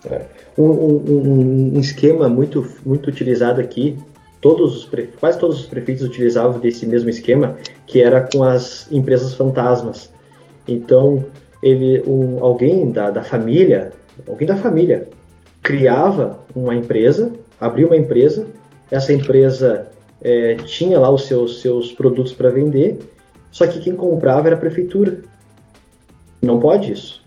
É. 0.10 0.22
Um, 0.58 0.64
um, 0.64 1.72
um, 1.76 1.80
esquema 1.82 2.30
muito, 2.30 2.66
muito 2.86 3.10
utilizado 3.10 3.60
aqui, 3.60 3.98
todos 4.42 4.76
os 4.76 4.90
quase 5.20 5.40
todos 5.40 5.62
os 5.62 5.66
prefeitos 5.66 6.04
utilizavam 6.04 6.60
desse 6.60 6.86
mesmo 6.86 7.10
esquema, 7.10 7.58
que 7.86 8.02
era 8.02 8.22
com 8.22 8.44
as 8.44 8.92
empresas 8.92 9.34
fantasmas. 9.34 10.12
Então, 10.68 11.26
ele, 11.62 12.04
um, 12.06 12.44
alguém 12.44 12.92
da, 12.92 13.10
da 13.10 13.24
família, 13.24 13.92
alguém 14.28 14.48
da 14.48 14.56
família, 14.56 15.08
criava 15.62 16.40
uma 16.56 16.76
empresa, 16.76 17.32
abria 17.60 17.88
uma 17.88 17.98
empresa, 17.98 18.48
essa 18.92 19.12
empresa 19.12 19.88
é, 20.22 20.56
tinha 20.56 21.00
lá 21.00 21.10
os 21.10 21.26
seus, 21.26 21.62
seus 21.62 21.92
produtos 21.92 22.34
para 22.34 22.50
vender, 22.50 23.00
só 23.52 23.66
que 23.66 23.80
quem 23.80 23.96
comprava 23.96 24.48
era 24.48 24.56
a 24.56 24.60
prefeitura. 24.60 25.20
Não 26.42 26.60
pode 26.60 26.92
isso. 26.92 27.26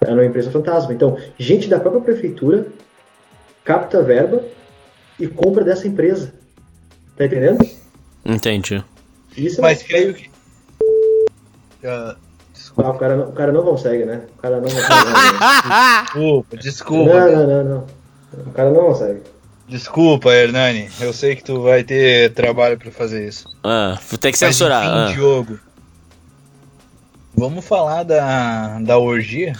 É 0.00 0.12
uma 0.12 0.24
empresa 0.24 0.50
fantasma. 0.50 0.92
Então, 0.92 1.16
gente 1.38 1.68
da 1.68 1.80
própria 1.80 2.02
prefeitura 2.02 2.66
capta 3.64 4.02
verba 4.02 4.44
e 5.18 5.26
compra 5.26 5.64
dessa 5.64 5.86
empresa. 5.86 6.32
Tá 7.16 7.26
entendendo? 7.26 7.68
Entendi. 8.24 8.82
Isso 9.36 9.60
é 9.60 9.62
Mas 9.62 9.82
creio 9.82 10.14
que, 10.14 10.30
Uh, 11.82 12.14
desculpa. 12.52 12.88
Ah, 12.88 12.92
o, 12.92 12.98
cara 12.98 13.16
não, 13.16 13.28
o 13.28 13.32
cara 13.32 13.52
não 13.52 13.62
consegue, 13.64 14.04
né? 14.04 14.22
O 14.38 14.40
cara 14.40 14.60
não 14.60 14.70
consegue. 14.70 14.88
Né? 14.88 16.02
desculpa, 16.04 16.56
desculpa. 16.56 17.12
Não, 17.12 17.32
não, 17.32 17.46
não, 17.46 17.64
não. 17.64 17.86
O 18.46 18.52
cara 18.52 18.70
não 18.70 18.84
consegue. 18.84 19.20
Desculpa, 19.68 20.32
Hernani. 20.32 20.88
Eu 21.00 21.12
sei 21.12 21.34
que 21.34 21.42
tu 21.42 21.62
vai 21.62 21.82
ter 21.82 22.32
trabalho 22.34 22.78
para 22.78 22.90
fazer 22.92 23.26
isso. 23.26 23.48
Ah, 23.64 23.98
vou 24.08 24.18
ter 24.18 24.30
que 24.30 24.38
censurar. 24.38 24.84
Mas, 24.84 25.10
enfim, 25.10 25.12
ah. 25.12 25.14
Diogo. 25.14 25.58
Vamos 27.34 27.64
falar 27.64 28.04
da, 28.04 28.78
da 28.78 28.98
orgia? 28.98 29.54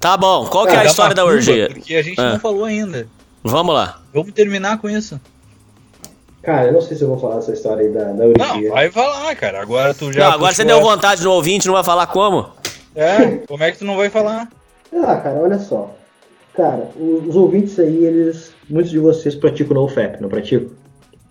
Tá 0.00 0.16
bom. 0.16 0.46
Qual 0.46 0.66
que 0.66 0.72
é 0.72 0.78
a 0.78 0.84
história 0.84 1.14
da 1.14 1.24
orgia? 1.24 1.68
Porque 1.68 1.96
a 1.96 2.02
gente 2.02 2.20
ah. 2.20 2.32
não 2.32 2.40
falou 2.40 2.64
ainda. 2.64 3.08
Vamos 3.42 3.74
lá. 3.74 4.00
Vamos 4.14 4.32
terminar 4.32 4.78
com 4.78 4.88
isso. 4.88 5.20
Cara, 6.46 6.68
eu 6.68 6.72
não 6.72 6.80
sei 6.80 6.96
se 6.96 7.02
eu 7.02 7.08
vou 7.08 7.18
falar 7.18 7.38
essa 7.38 7.52
história 7.52 7.84
aí 7.84 7.92
da, 7.92 8.04
da. 8.12 8.24
Não, 8.24 8.70
vai 8.70 8.88
falar, 8.88 9.34
cara. 9.34 9.60
Agora 9.60 9.92
tu 9.92 10.12
já. 10.12 10.26
Não, 10.26 10.32
agora 10.34 10.54
você 10.54 10.64
deu 10.64 10.80
vontade 10.80 11.24
no 11.24 11.32
ouvinte, 11.32 11.66
não 11.66 11.74
vai 11.74 11.82
falar 11.82 12.06
como? 12.06 12.50
É, 12.94 13.38
como 13.48 13.64
é 13.64 13.72
que 13.72 13.78
tu 13.78 13.84
não 13.84 13.96
vai 13.96 14.08
falar? 14.08 14.48
Ah, 14.94 15.16
cara, 15.16 15.40
olha 15.40 15.58
só. 15.58 15.92
Cara, 16.54 16.88
os, 16.96 17.30
os 17.30 17.34
ouvintes 17.34 17.76
aí, 17.80 18.04
eles. 18.04 18.54
Muitos 18.70 18.92
de 18.92 18.98
vocês 19.00 19.34
praticam 19.34 19.74
no 19.74 19.88
FAP, 19.88 20.20
não 20.20 20.28
praticam? 20.28 20.70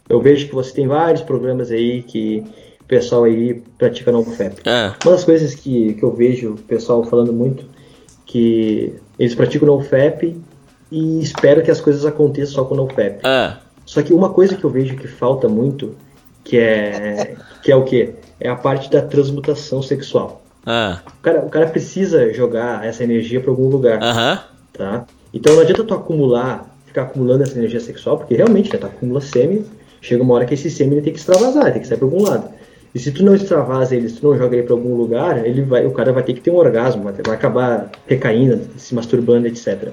Eu 0.10 0.20
vejo 0.20 0.50
que 0.50 0.54
você 0.54 0.74
tem 0.74 0.86
vários 0.86 1.22
programas 1.22 1.72
aí 1.72 2.04
que 2.04 2.44
o 2.82 2.84
pessoal 2.84 3.24
aí 3.24 3.64
pratica 3.78 4.12
no 4.12 4.22
FAP. 4.26 4.60
É. 4.66 4.92
Uma 5.06 5.14
das 5.14 5.24
coisas 5.24 5.56
que, 5.56 5.94
que 5.94 6.04
eu 6.04 6.12
vejo 6.12 6.56
o 6.56 6.58
pessoal 6.58 7.02
falando 7.06 7.32
muito 7.32 7.66
que 8.26 8.94
eles 9.18 9.34
praticam 9.34 9.66
no 9.66 9.82
FAP 9.82 10.36
e 10.92 11.22
espero 11.22 11.64
que 11.64 11.72
as 11.72 11.80
coisas 11.80 12.06
aconteçam 12.06 12.56
só 12.56 12.66
com 12.66 12.74
o 12.74 12.78
NoFap. 12.78 13.26
É. 13.26 13.65
Só 13.96 14.04
que 14.04 14.14
uma 14.14 14.30
coisa 14.30 14.58
que 14.58 14.64
eu 14.66 14.70
vejo 14.70 14.98
que 14.98 15.08
falta 15.08 15.48
muito, 15.48 15.96
que 16.44 16.58
é 16.58 17.38
que 17.64 17.72
é 17.72 17.76
o 17.78 17.86
quê? 17.86 18.16
É 18.42 18.50
a 18.50 18.56
parte 18.58 18.92
da 18.92 19.02
transmutação 19.02 19.82
sexual. 19.82 20.44
É. 20.68 20.98
O, 21.08 21.22
cara, 21.22 21.40
o 21.40 21.50
cara 21.50 21.68
precisa 21.68 22.34
jogar 22.34 22.86
essa 22.86 23.06
energia 23.06 23.40
para 23.40 23.52
algum 23.52 23.70
lugar. 23.70 24.02
Uhum. 24.04 24.38
Tá? 24.74 25.06
Então 25.34 25.56
não 25.56 25.62
adianta 25.62 25.86
tu 25.86 25.94
acumular, 25.94 26.70
ficar 26.86 27.04
acumulando 27.04 27.44
essa 27.44 27.58
energia 27.58 27.80
sexual, 27.80 28.18
porque 28.18 28.36
realmente 28.36 28.70
né, 28.74 28.78
tu 28.78 28.86
acumula 28.86 29.22
sêmen, 29.22 29.66
chega 30.02 30.22
uma 30.22 30.34
hora 30.34 30.46
que 30.46 30.56
esse 30.56 30.70
sêmen 30.70 31.02
tem 31.02 31.14
que 31.14 31.20
extravasar, 31.20 31.72
tem 31.72 31.82
que 31.82 31.88
sair 31.88 31.98
para 31.98 32.06
algum 32.06 32.22
lado. 32.22 32.50
E 32.94 33.00
se 33.00 33.14
tu 33.14 33.24
não 33.24 33.34
extravasa 33.34 33.96
ele, 33.96 34.10
se 34.10 34.18
tu 34.20 34.28
não 34.28 34.38
joga 34.38 34.58
ele 34.58 34.68
para 34.68 34.76
algum 34.76 34.94
lugar, 34.94 35.46
ele 35.46 35.62
vai, 35.62 35.86
o 35.86 35.92
cara 35.92 36.12
vai 36.12 36.24
ter 36.24 36.34
que 36.34 36.42
ter 36.42 36.52
um 36.52 36.58
orgasmo, 36.58 37.04
vai, 37.04 37.14
vai 37.14 37.36
acabar 37.36 37.90
recaindo, 38.06 38.60
se 38.76 38.94
masturbando, 38.94 39.48
etc. 39.48 39.88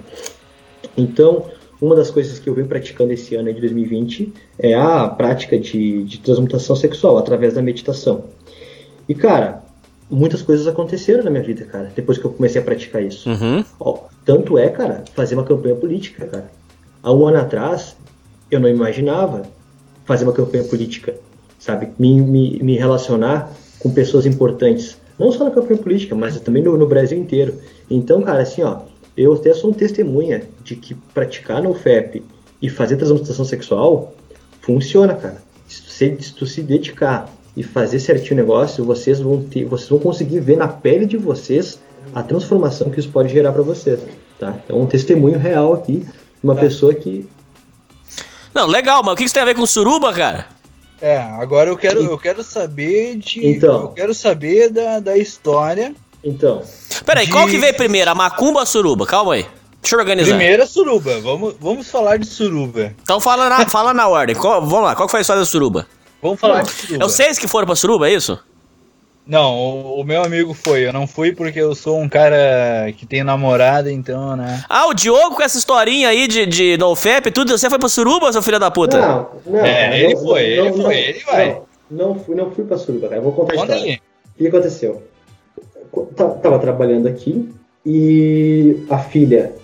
Então, 0.97 1.47
uma 1.83 1.97
das 1.97 2.11
coisas 2.11 2.39
que 2.39 2.49
eu 2.49 2.55
venho 2.55 2.69
praticando 2.69 3.13
esse 3.13 3.35
ano 3.35 3.53
de 3.53 3.61
2020 3.61 4.33
é 4.57 4.73
a 4.73 5.09
prática 5.09 5.59
de, 5.59 6.05
de 6.05 6.21
transmutação 6.21 6.77
sexual 6.77 7.19
através 7.19 7.55
da 7.55 7.61
meditação. 7.61 8.25
E, 9.09 9.15
cara, 9.17 9.65
muitas 10.09 10.43
coisas 10.43 10.69
aconteceram 10.69 11.25
na 11.25 11.31
minha 11.31 11.43
vida, 11.43 11.65
cara, 11.65 11.91
depois 11.95 12.19
que 12.19 12.25
eu 12.25 12.31
comecei 12.31 12.61
a 12.61 12.65
praticar 12.65 13.03
isso. 13.03 13.29
Uhum. 13.29 13.65
Ó, 13.81 13.99
tanto 14.25 14.57
é, 14.57 14.69
cara, 14.69 15.03
fazer 15.13 15.35
uma 15.35 15.43
campanha 15.43 15.75
política, 15.75 16.25
cara. 16.25 16.51
Há 17.03 17.13
um 17.13 17.27
ano 17.27 17.39
atrás, 17.39 17.97
eu 18.49 18.61
não 18.61 18.69
imaginava 18.69 19.43
fazer 20.05 20.23
uma 20.23 20.33
campanha 20.33 20.63
política, 20.63 21.17
sabe? 21.59 21.89
Me, 21.99 22.21
me, 22.21 22.61
me 22.63 22.77
relacionar 22.77 23.53
com 23.81 23.91
pessoas 23.91 24.25
importantes. 24.25 24.97
Não 25.19 25.33
só 25.33 25.43
na 25.43 25.51
campanha 25.51 25.81
política, 25.81 26.15
mas 26.15 26.39
também 26.41 26.63
no, 26.63 26.77
no 26.77 26.87
Brasil 26.87 27.19
inteiro. 27.19 27.55
Então, 27.91 28.23
cara, 28.23 28.43
assim, 28.43 28.63
ó, 28.63 28.83
eu 29.17 29.35
até 29.35 29.53
sou 29.53 29.71
um 29.71 29.73
testemunha 29.73 30.43
de 30.63 30.77
que 30.77 30.95
praticar 30.95 31.63
no 31.63 31.75
FEP 31.75 32.23
e 32.61 32.69
fazer 32.69 32.97
transmutação 32.97 33.45
sexual 33.45 34.15
funciona, 34.61 35.15
cara. 35.15 35.43
Se 35.67 35.83
tu, 35.83 36.23
se 36.23 36.33
tu 36.33 36.47
se 36.47 36.63
dedicar 36.63 37.29
e 37.57 37.63
fazer 37.63 37.99
certinho 38.01 38.35
o 38.35 38.37
negócio, 38.37 38.85
vocês 38.85 39.21
vão 39.21 39.43
ter, 39.43 39.65
vocês 39.65 39.89
vão 39.89 39.99
conseguir 39.99 40.41
ver 40.41 40.57
na 40.57 40.69
pele 40.69 41.05
de 41.07 41.17
vocês 41.17 41.79
a 42.15 42.23
transformação 42.23 42.91
que 42.91 43.01
isso 43.01 43.11
pode 43.11 43.33
gerar 43.33 43.53
para 43.53 43.63
vocês, 43.63 44.01
tá? 44.39 44.59
Então, 44.65 44.81
um 44.81 44.87
testemunho 44.87 45.39
real 45.39 45.73
aqui, 45.75 46.07
uma 46.43 46.55
pessoa 46.57 46.95
que 46.95 47.29
Não, 48.55 48.67
legal, 48.67 49.03
mas 49.03 49.15
o 49.15 49.17
que 49.17 49.25
isso 49.25 49.35
tem 49.35 49.43
a 49.43 49.47
ver 49.47 49.55
com 49.55 49.67
suruba, 49.67 50.13
cara? 50.13 50.47
É, 51.01 51.19
agora 51.19 51.69
eu 51.69 51.77
quero, 51.77 52.01
eu 52.01 52.19
quero 52.19 52.45
saber 52.45 53.17
de. 53.17 53.45
Então, 53.45 53.83
eu 53.83 53.89
quero 53.89 54.15
saber 54.15 54.71
da, 54.71 55.01
da 55.01 55.17
história. 55.17 55.95
Então. 56.23 56.63
Peraí, 57.05 57.27
de... 57.27 57.33
qual 57.33 57.47
que 57.47 57.59
veio 57.59 57.75
primeiro? 57.75 58.11
A 58.11 58.15
macumba 58.15 58.59
ou 58.59 58.63
a 58.63 58.67
suruba? 58.67 59.07
Calma 59.07 59.35
aí. 59.35 59.47
Deixa 59.81 59.97
eu 59.97 60.01
organizar. 60.01 60.37
Primeira 60.37 60.67
suruba. 60.67 61.21
Vamos, 61.21 61.55
vamos 61.59 61.91
falar 61.91 62.17
de 62.17 62.27
suruba. 62.27 62.95
Então 63.03 63.21
fala 63.21 63.49
na, 63.49 63.69
fala 63.69 63.93
na 63.93 64.07
ordem. 64.09 64.37
Qual, 64.37 64.65
vamos 64.65 64.85
lá, 64.85 64.95
qual 64.95 65.09
que 65.09 65.11
foi 65.11 65.19
a 65.19 65.23
história 65.23 65.41
da 65.41 65.47
suruba? 65.47 65.87
Vamos 66.23 66.39
falar 66.39 66.63
de 66.63 66.71
suruba. 66.71 67.05
É 67.05 67.09
vocês 67.09 67.39
que 67.39 67.49
foram 67.49 67.67
pra 67.67 67.75
suruba, 67.75 68.09
é 68.09 68.15
isso? 68.15 68.39
Não, 69.27 69.55
o, 69.57 70.01
o, 70.01 70.05
meu 70.05 70.23
amigo 70.23 70.53
foi. 70.53 70.87
Eu 70.87 70.93
não 70.93 71.07
fui 71.07 71.33
porque 71.33 71.61
eu 71.61 71.75
sou 71.75 71.99
um 71.99 72.09
cara 72.09 72.93
que 72.97 73.07
tem 73.07 73.23
namorada, 73.23 73.91
então, 73.91 74.37
né? 74.37 74.65
Ah, 74.69 74.87
o 74.87 74.95
Diogo 74.95 75.37
com 75.37 75.43
essa 75.43 75.59
historinha 75.59 76.09
aí 76.09 76.27
de, 76.27 76.45
de 76.45 76.77
NoFap 76.77 77.29
e 77.29 77.33
tudo, 77.33 77.57
você 77.57 77.71
foi 77.71 77.79
pra 77.79 77.89
suruba, 77.89 78.33
seu 78.33 78.43
filho 78.43 78.59
da 78.59 78.71
puta? 78.71 78.99
Não, 78.99 79.31
não. 79.47 79.65
É, 79.65 80.01
ele 80.01 80.15
não, 80.15 80.23
foi, 80.23 80.57
não, 80.57 80.67
ele 80.67 80.71
não, 80.71 80.83
foi, 80.85 80.97
ele 80.97 81.21
vai. 81.21 81.49
Não, 81.91 82.09
não, 82.09 82.19
fui, 82.19 82.35
não 82.35 82.51
fui 82.51 82.65
pra 82.65 82.79
suruba, 82.79 83.09
cara. 83.09 83.21
Eu 83.21 83.25
vou 83.25 83.33
contar 83.33 83.53
a 83.53 83.57
história. 83.57 83.83
Aí. 83.83 84.01
O 84.35 84.39
que 84.39 84.49
aconteceu? 84.49 85.03
Tava 86.17 86.59
trabalhando 86.59 87.07
aqui 87.07 87.49
e 87.85 88.85
a 88.89 88.99
filha 88.99 89.55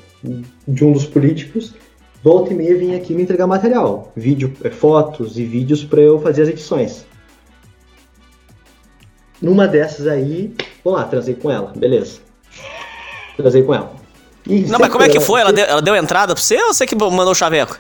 de 0.67 0.85
um 0.85 0.93
dos 0.93 1.07
políticos 1.07 1.75
volta 2.23 2.53
e 2.53 2.57
meia 2.57 2.77
vinha 2.77 2.97
aqui 2.97 3.15
me 3.15 3.23
entregar 3.23 3.47
material, 3.47 4.13
vídeo, 4.17 4.53
é, 4.63 4.71
fotos 4.71 5.39
e 5.39 5.45
vídeos 5.45 5.85
para 5.85 6.01
eu 6.01 6.21
fazer 6.21 6.43
as 6.43 6.49
edições. 6.49 7.07
Numa 9.41 9.69
dessas 9.69 10.07
aí, 10.07 10.53
vamos 10.85 11.01
lá, 11.01 11.07
transei 11.07 11.35
com 11.35 11.51
ela, 11.51 11.73
beleza. 11.75 12.21
Transei 13.37 13.63
com 13.63 13.73
ela. 13.73 13.93
E 14.47 14.63
não, 14.63 14.79
mas 14.79 14.91
como 14.91 15.05
é 15.05 15.09
que 15.09 15.21
foi? 15.21 15.41
Ela 15.41 15.53
deu, 15.53 15.65
ela 15.65 15.83
deu 15.83 15.95
entrada 15.95 16.35
pra 16.35 16.43
você 16.43 16.61
ou 16.61 16.75
você 16.75 16.87
que 16.87 16.97
mandou 16.97 17.31
o 17.31 17.35
chaveco? 17.35 17.79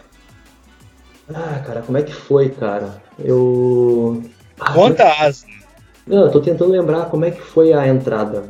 Ah, 1.34 1.62
cara, 1.66 1.82
como 1.82 1.98
é 1.98 2.02
que 2.02 2.12
foi, 2.12 2.48
cara? 2.50 3.02
Eu. 3.18 4.22
Ah, 4.60 4.72
Conta 4.72 5.04
as. 5.04 5.44
Não, 6.08 6.22
eu 6.24 6.30
tô 6.30 6.40
tentando 6.40 6.72
lembrar 6.72 7.06
como 7.06 7.24
é 7.26 7.30
que 7.30 7.40
foi 7.40 7.72
a 7.72 7.86
entrada. 7.86 8.48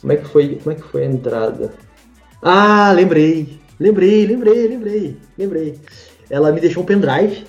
Como 0.00 0.12
é 0.12 0.16
que 0.16 0.24
foi, 0.24 0.56
como 0.62 0.72
é 0.72 0.74
que 0.78 0.82
foi 0.82 1.02
a 1.02 1.06
entrada? 1.06 1.74
Ah, 2.40 2.92
lembrei. 2.92 3.60
Lembrei, 3.80 4.26
lembrei, 4.26 4.68
lembrei, 4.68 5.16
lembrei. 5.36 5.78
Ela 6.30 6.52
me 6.52 6.60
deixou 6.60 6.84
um 6.84 6.86
pendrive. 6.86 7.44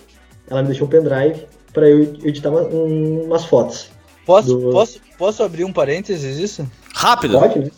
Ela 0.49 0.61
me 0.61 0.68
deixou 0.68 0.88
um 0.88 0.90
pendrive 0.90 1.45
para 1.72 1.88
eu 1.88 2.02
editar 2.23 2.49
uma, 2.49 2.61
um, 2.61 3.26
umas 3.26 3.45
fotos. 3.45 3.91
Posso, 4.26 4.56
do... 4.56 4.72
posso, 4.72 4.99
posso 5.18 5.44
abrir 5.44 5.64
um 5.64 5.73
parênteses 5.73 6.38
isso? 6.38 6.68
Rápido. 6.94 7.40
Pode, 7.40 7.60
né? 7.60 7.72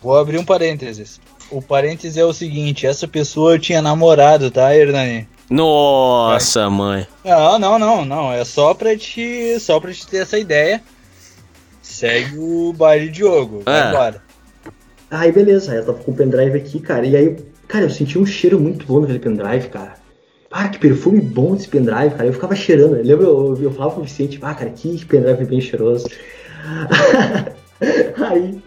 Vou 0.00 0.16
abrir 0.16 0.38
um 0.38 0.44
parênteses. 0.44 1.20
O 1.50 1.60
parênteses 1.60 2.16
é 2.16 2.24
o 2.24 2.32
seguinte, 2.32 2.86
essa 2.86 3.06
pessoa 3.06 3.58
tinha 3.58 3.82
namorado, 3.82 4.50
tá, 4.50 4.74
Hernani? 4.74 5.28
Nossa, 5.54 6.68
mãe. 6.68 7.06
Não, 7.24 7.60
não, 7.60 7.78
não, 7.78 8.04
não. 8.04 8.32
É 8.32 8.44
só 8.44 8.74
pra 8.74 8.96
te. 8.96 9.56
Só 9.60 9.78
pra 9.78 9.92
te 9.92 10.04
ter 10.04 10.18
essa 10.18 10.36
ideia. 10.36 10.82
Segue 11.80 12.36
o 12.36 12.72
baile 12.72 13.08
de 13.08 13.20
jogo. 13.20 13.62
Vai 13.64 13.80
é. 13.80 13.88
embora. 13.88 14.22
Aí 15.08 15.30
beleza, 15.30 15.72
ela 15.72 15.86
tava 15.86 15.98
com 15.98 16.10
o 16.10 16.14
pendrive 16.14 16.58
aqui, 16.58 16.80
cara. 16.80 17.06
E 17.06 17.14
aí, 17.14 17.36
cara, 17.68 17.84
eu 17.84 17.90
senti 17.90 18.18
um 18.18 18.26
cheiro 18.26 18.58
muito 18.58 18.84
bom 18.84 18.98
naquele 18.98 19.20
pendrive, 19.20 19.68
cara. 19.68 19.94
Ah, 20.50 20.68
que 20.68 20.78
perfume 20.78 21.20
bom 21.20 21.54
esse 21.54 21.68
pendrive, 21.68 22.16
cara. 22.16 22.26
Eu 22.26 22.32
ficava 22.32 22.56
cheirando. 22.56 22.94
Lembra? 22.94 23.26
Eu, 23.26 23.56
eu 23.62 23.70
falava 23.70 23.94
pro 23.94 24.02
Vicente, 24.02 24.40
ah, 24.42 24.54
cara, 24.54 24.70
que 24.70 25.04
pendrive 25.04 25.44
bem 25.44 25.60
cheiroso. 25.60 26.08
aí, 28.28 28.60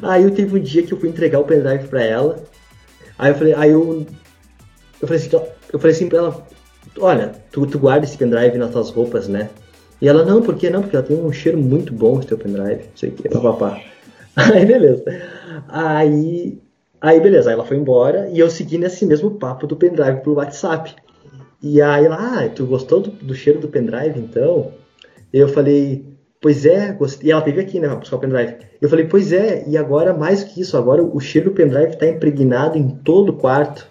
aí 0.00 0.22
eu 0.22 0.30
teve 0.30 0.56
um 0.56 0.62
dia 0.62 0.84
que 0.84 0.92
eu 0.92 1.00
fui 1.00 1.08
entregar 1.08 1.40
o 1.40 1.44
pendrive 1.44 1.88
pra 1.88 2.04
ela. 2.04 2.36
Aí 3.18 3.32
eu 3.32 3.34
falei, 3.34 3.54
aí 3.54 3.70
eu. 3.70 4.06
Eu 5.00 5.08
falei 5.08 5.20
assim, 5.20 5.30
eu 5.72 5.78
falei 5.78 5.94
assim 5.94 6.08
pra 6.08 6.18
ela, 6.18 6.46
olha, 6.98 7.32
tu, 7.50 7.66
tu 7.66 7.78
guarda 7.78 8.04
esse 8.04 8.16
pendrive 8.16 8.58
nas 8.58 8.70
tuas 8.70 8.90
roupas, 8.90 9.28
né? 9.28 9.50
E 10.00 10.08
ela, 10.08 10.24
não, 10.24 10.40
por 10.40 10.54
que 10.54 10.70
não? 10.70 10.80
Porque 10.80 10.96
ela 10.96 11.04
tem 11.04 11.16
um 11.16 11.32
cheiro 11.32 11.58
muito 11.58 11.92
bom 11.92 12.18
esse 12.18 12.28
teu 12.28 12.38
pendrive, 12.38 12.84
não 12.84 12.96
sei 12.96 13.10
o 13.10 13.12
que, 13.12 13.28
papapá. 13.28 13.80
Aí 14.36 14.64
beleza. 14.64 15.04
Aí, 15.68 16.58
aí 17.00 17.20
beleza, 17.20 17.50
aí 17.50 17.54
ela 17.54 17.64
foi 17.64 17.76
embora 17.76 18.28
e 18.30 18.38
eu 18.38 18.48
segui 18.48 18.78
nesse 18.78 19.04
mesmo 19.04 19.32
papo 19.32 19.66
do 19.66 19.76
pendrive 19.76 20.20
pro 20.20 20.34
WhatsApp. 20.34 20.94
E 21.62 21.82
aí 21.82 22.06
ela, 22.06 22.16
ah, 22.16 22.48
tu 22.48 22.64
gostou 22.64 23.00
do, 23.00 23.10
do 23.10 23.34
cheiro 23.34 23.60
do 23.60 23.68
pendrive 23.68 24.18
então? 24.18 24.72
Eu 25.32 25.48
falei, 25.48 26.06
pois 26.40 26.64
é, 26.64 26.92
gostei. 26.92 27.28
E 27.28 27.32
ela 27.32 27.42
teve 27.42 27.60
aqui, 27.60 27.78
né, 27.78 27.88
pra 27.88 27.96
buscar 27.96 28.16
o 28.16 28.20
pendrive. 28.20 28.56
Eu 28.80 28.88
falei, 28.88 29.04
pois 29.06 29.32
é, 29.32 29.64
e 29.66 29.76
agora 29.76 30.14
mais 30.14 30.42
que 30.42 30.60
isso, 30.60 30.76
agora 30.76 31.02
o 31.02 31.20
cheiro 31.20 31.50
do 31.50 31.56
pendrive 31.56 31.96
tá 31.96 32.06
impregnado 32.06 32.78
em 32.78 32.88
todo 32.88 33.30
o 33.30 33.36
quarto. 33.36 33.89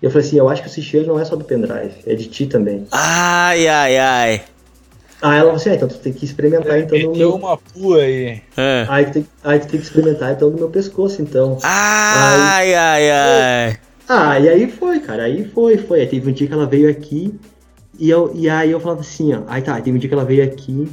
E 0.00 0.06
eu 0.06 0.10
falei 0.10 0.26
assim, 0.26 0.36
eu 0.36 0.48
acho 0.48 0.62
que 0.62 0.68
esse 0.68 0.82
cheiro 0.82 1.06
não 1.06 1.18
é 1.18 1.24
só 1.24 1.34
do 1.34 1.44
pendrive, 1.44 1.94
é 2.06 2.14
de 2.14 2.26
ti 2.28 2.46
também. 2.46 2.86
Ai, 2.92 3.66
ai, 3.66 3.98
ai. 3.98 4.42
Aí 5.20 5.36
ela 5.38 5.46
falou 5.46 5.54
assim, 5.54 5.70
ah, 5.70 5.74
então 5.74 5.88
tu 5.88 5.98
tem 5.98 6.12
que 6.12 6.24
experimentar 6.24 6.78
é, 6.78 6.80
então 6.80 6.98
no 6.98 7.16
meu... 7.16 7.34
uma 7.34 7.56
pua 7.56 7.98
aí. 7.98 8.40
É. 8.56 8.86
Aí, 8.88 9.06
tu 9.06 9.12
tem, 9.12 9.26
aí 9.42 9.58
tu 9.58 9.66
tem 9.66 9.80
que 9.80 9.86
experimentar 9.86 10.32
então 10.32 10.50
no 10.50 10.56
meu 10.56 10.68
pescoço, 10.68 11.20
então. 11.20 11.58
Ai, 11.64 12.74
aí, 12.74 12.74
ai, 12.74 13.10
ai. 13.10 13.76
Ah, 14.08 14.38
e 14.38 14.48
aí 14.48 14.70
foi, 14.70 15.00
cara, 15.00 15.24
aí 15.24 15.44
foi, 15.48 15.76
foi. 15.76 16.00
Aí 16.00 16.06
teve 16.06 16.30
um 16.30 16.32
dia 16.32 16.46
que 16.46 16.54
ela 16.54 16.66
veio 16.66 16.88
aqui 16.88 17.34
e, 17.98 18.08
eu, 18.08 18.30
e 18.34 18.48
aí 18.48 18.70
eu 18.70 18.78
falava 18.78 19.00
assim, 19.00 19.34
ó, 19.34 19.42
aí 19.48 19.60
tá, 19.60 19.74
teve 19.80 19.96
um 19.96 19.98
dia 19.98 20.08
que 20.08 20.14
ela 20.14 20.24
veio 20.24 20.44
aqui 20.44 20.88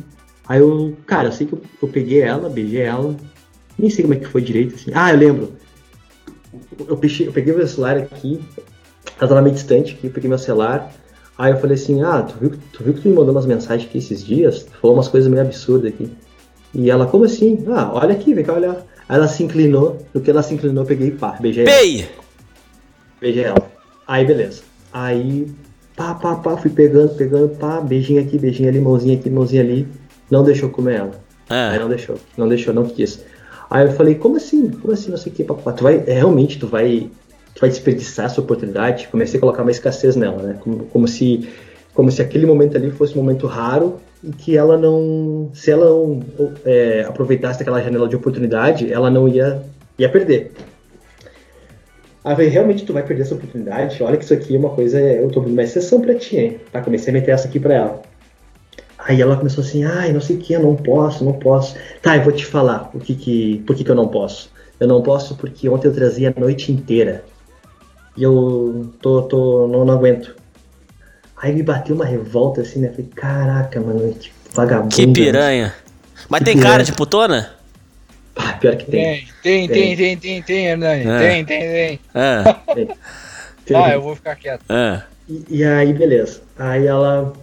Aí 0.48 0.60
eu, 0.60 0.96
cara, 1.06 1.30
eu 1.30 1.32
sei 1.32 1.48
que 1.48 1.54
eu, 1.54 1.62
eu 1.82 1.88
peguei 1.88 2.22
ela, 2.22 2.50
beijei 2.50 2.82
ela, 2.82 3.16
nem 3.78 3.90
sei 3.90 4.04
como 4.04 4.14
é 4.14 4.18
que 4.18 4.28
foi 4.28 4.42
direito, 4.42 4.76
assim. 4.76 4.92
Ah, 4.94 5.12
eu 5.12 5.18
lembro. 5.18 5.54
Eu, 6.80 6.88
eu 6.88 6.98
peguei 6.98 7.54
meu 7.54 7.68
celular 7.68 7.98
aqui, 7.98 8.40
ela 9.20 9.28
tava 9.28 9.42
meio 9.42 9.56
distante 9.56 9.94
aqui, 9.94 10.10
peguei 10.10 10.30
meu 10.30 10.38
celular, 10.38 10.92
aí 11.38 11.52
eu 11.52 11.58
falei 11.58 11.76
assim, 11.76 12.02
ah, 12.04 12.22
tu 12.24 12.36
viu, 12.40 12.52
tu 12.74 12.84
viu 12.84 12.94
que 12.94 13.02
tu 13.02 13.08
me 13.10 13.16
mandou 13.16 13.32
umas 13.34 13.46
mensagens 13.46 13.88
aqui 13.90 13.98
esses 13.98 14.24
dias? 14.24 14.64
Tu 14.64 14.72
falou 14.82 14.96
umas 14.96 15.08
coisas 15.08 15.30
meio 15.30 15.42
absurdas 15.44 15.92
aqui. 15.94 16.10
E 16.74 16.90
ela, 16.90 17.06
como 17.06 17.24
assim? 17.26 17.64
Ah, 17.70 17.90
olha 17.94 18.14
aqui, 18.14 18.34
vem 18.34 18.44
cá 18.44 18.54
olhar. 18.54 18.76
Aí 19.08 19.18
ela 19.18 19.28
se 19.28 19.44
inclinou, 19.44 19.98
no 20.14 20.20
que 20.22 20.30
ela 20.30 20.42
se 20.44 20.54
inclinou, 20.54 20.84
eu 20.84 20.88
peguei 20.88 21.08
e 21.08 21.12
pá, 21.12 21.38
beijei 21.40 21.64
ela. 21.66 22.08
Beijei 23.22 23.44
ela. 23.44 23.72
Aí, 24.08 24.26
beleza. 24.26 24.62
Aí, 24.92 25.48
pá, 25.96 26.14
pá, 26.16 26.36
pá, 26.36 26.58
fui 26.58 26.70
pegando, 26.72 27.16
pegando, 27.16 27.50
pá, 27.58 27.80
beijinho 27.82 28.22
aqui, 28.22 28.38
beijinho 28.38 28.70
ali, 28.70 28.80
mãozinha 28.80 29.18
aqui, 29.18 29.30
mãozinha 29.30 29.62
ali. 29.62 29.88
Não 30.30 30.44
deixou 30.44 30.70
comer 30.70 30.96
ela. 31.00 31.12
Aí 31.50 31.76
É. 31.76 31.80
não 31.80 31.88
deixou, 31.88 32.16
não 32.38 32.50
deixou, 32.50 32.74
não 32.74 32.86
quis. 32.86 33.24
Aí 33.70 33.86
eu 33.86 33.94
falei, 33.94 34.16
como 34.16 34.38
assim? 34.38 34.70
Como 34.70 34.94
assim, 34.94 35.10
não 35.12 35.18
sei 35.18 35.32
o 35.32 35.36
que, 35.36 35.44
papá? 35.44 35.72
Tu 35.72 35.84
vai, 35.84 36.04
é, 36.08 36.14
realmente, 36.14 36.60
tu 36.60 36.68
vai, 36.68 37.10
tu 37.56 37.62
vai 37.62 37.70
desperdiçar 37.70 38.26
essa 38.26 38.42
oportunidade? 38.42 39.08
Comecei 39.08 39.38
a 39.38 39.42
colocar 39.42 39.62
uma 39.62 39.72
escassez 39.72 40.16
nela, 40.16 40.44
né? 40.44 40.58
Como, 40.60 40.86
como 40.86 41.08
se, 41.08 41.50
como 41.94 42.12
se 42.12 42.22
aquele 42.22 42.46
momento 42.46 42.76
ali 42.76 42.92
fosse 42.92 43.18
um 43.18 43.24
momento 43.24 43.48
raro 43.48 44.00
e 44.22 44.32
que 44.32 44.58
ela 44.58 44.78
não, 44.78 45.50
se 45.54 45.72
ela 45.72 45.86
não 45.86 46.22
é, 46.66 47.06
aproveitasse 47.08 47.62
aquela 47.62 47.82
janela 47.82 48.10
de 48.10 48.16
oportunidade, 48.16 48.92
ela 48.92 49.10
não 49.10 49.28
ia, 49.28 49.64
ia 49.98 50.10
perder. 50.10 50.52
Aí 52.26 52.32
eu 52.32 52.36
falei, 52.36 52.50
realmente 52.50 52.84
tu 52.84 52.92
vai 52.92 53.04
perder 53.04 53.22
essa 53.22 53.36
oportunidade? 53.36 54.04
Olha 54.04 54.18
que 54.18 54.26
isso 54.26 54.34
aqui 54.34 54.56
é 54.56 54.60
uma 54.60 54.72
coisa, 54.72 55.00
eu 55.00 55.30
tô 55.30 55.40
abrindo 55.40 55.54
uma 55.54 55.64
exceção 55.64 56.02
pra 56.02 56.16
ti, 56.16 56.38
hein? 56.38 56.60
Tá, 56.72 56.82
comecei 56.82 57.12
a 57.12 57.14
meter 57.14 57.32
essa 57.32 57.48
aqui 57.48 57.60
pra 57.60 57.74
ela. 57.74 58.02
Aí 58.98 59.22
ela 59.22 59.38
começou 59.38 59.64
assim, 59.64 59.84
ai, 59.84 60.12
não 60.12 60.20
sei 60.20 60.36
o 60.36 60.40
que, 60.40 60.54
eu 60.54 60.60
não 60.60 60.76
posso, 60.76 61.24
não 61.24 61.34
posso. 61.34 61.76
Tá, 62.02 62.18
eu 62.18 62.24
vou 62.24 62.34
te 62.34 62.46
falar 62.46 62.90
o 62.94 63.00
que 63.00 63.14
que, 63.14 63.64
por 63.68 63.76
que, 63.76 63.84
que 63.84 63.92
eu 63.92 63.96
não 63.96 64.08
posso. 64.08 64.52
Eu 64.80 64.88
não 64.88 65.02
posso 65.04 65.36
porque 65.36 65.70
ontem 65.70 65.88
eu 65.88 65.94
trazia 65.94 66.34
a 66.36 66.40
noite 66.40 66.72
inteira. 66.72 67.24
E 68.16 68.24
eu 68.24 68.94
tô, 69.02 69.24
tô, 69.24 69.68
não, 69.68 69.84
não 69.84 69.94
aguento. 69.94 70.36
Aí 71.38 71.54
me 71.54 71.62
bateu 71.62 71.96
uma 71.96 72.06
revolta 72.06 72.62
assim, 72.62 72.80
né? 72.80 72.90
Falei, 72.90 73.10
caraca, 73.14 73.80
mano, 73.80 74.14
que 74.14 74.32
vagabundo. 74.54 74.96
Que 74.96 75.06
piranha. 75.06 75.74
Mas 76.30 76.40
Que 76.40 76.46
tem 76.46 76.60
cara 76.60 76.84
de 76.84 76.94
putona? 76.94 77.52
Ah, 78.36 78.54
pior 78.54 78.76
que 78.76 78.86
tem. 78.90 79.28
Tem, 79.44 79.68
tem, 79.68 79.68
tem, 79.68 79.96
tem, 79.96 80.18
tem, 80.18 80.42
tem, 80.42 80.66
Hernani. 80.68 81.08
É. 81.08 81.20
Tem, 81.20 81.46
tem, 81.46 81.60
tem. 81.60 82.00
É. 82.14 82.74
Tem. 82.74 82.90
Ah, 83.74 83.94
eu 83.94 84.02
vou 84.04 84.16
ficar 84.16 84.36
quieto. 84.36 84.64
É. 84.70 85.02
E, 85.28 85.44
e 85.50 85.64
aí, 85.64 85.92
beleza. 85.92 86.40
Aí 86.56 86.86
ela 86.86 87.34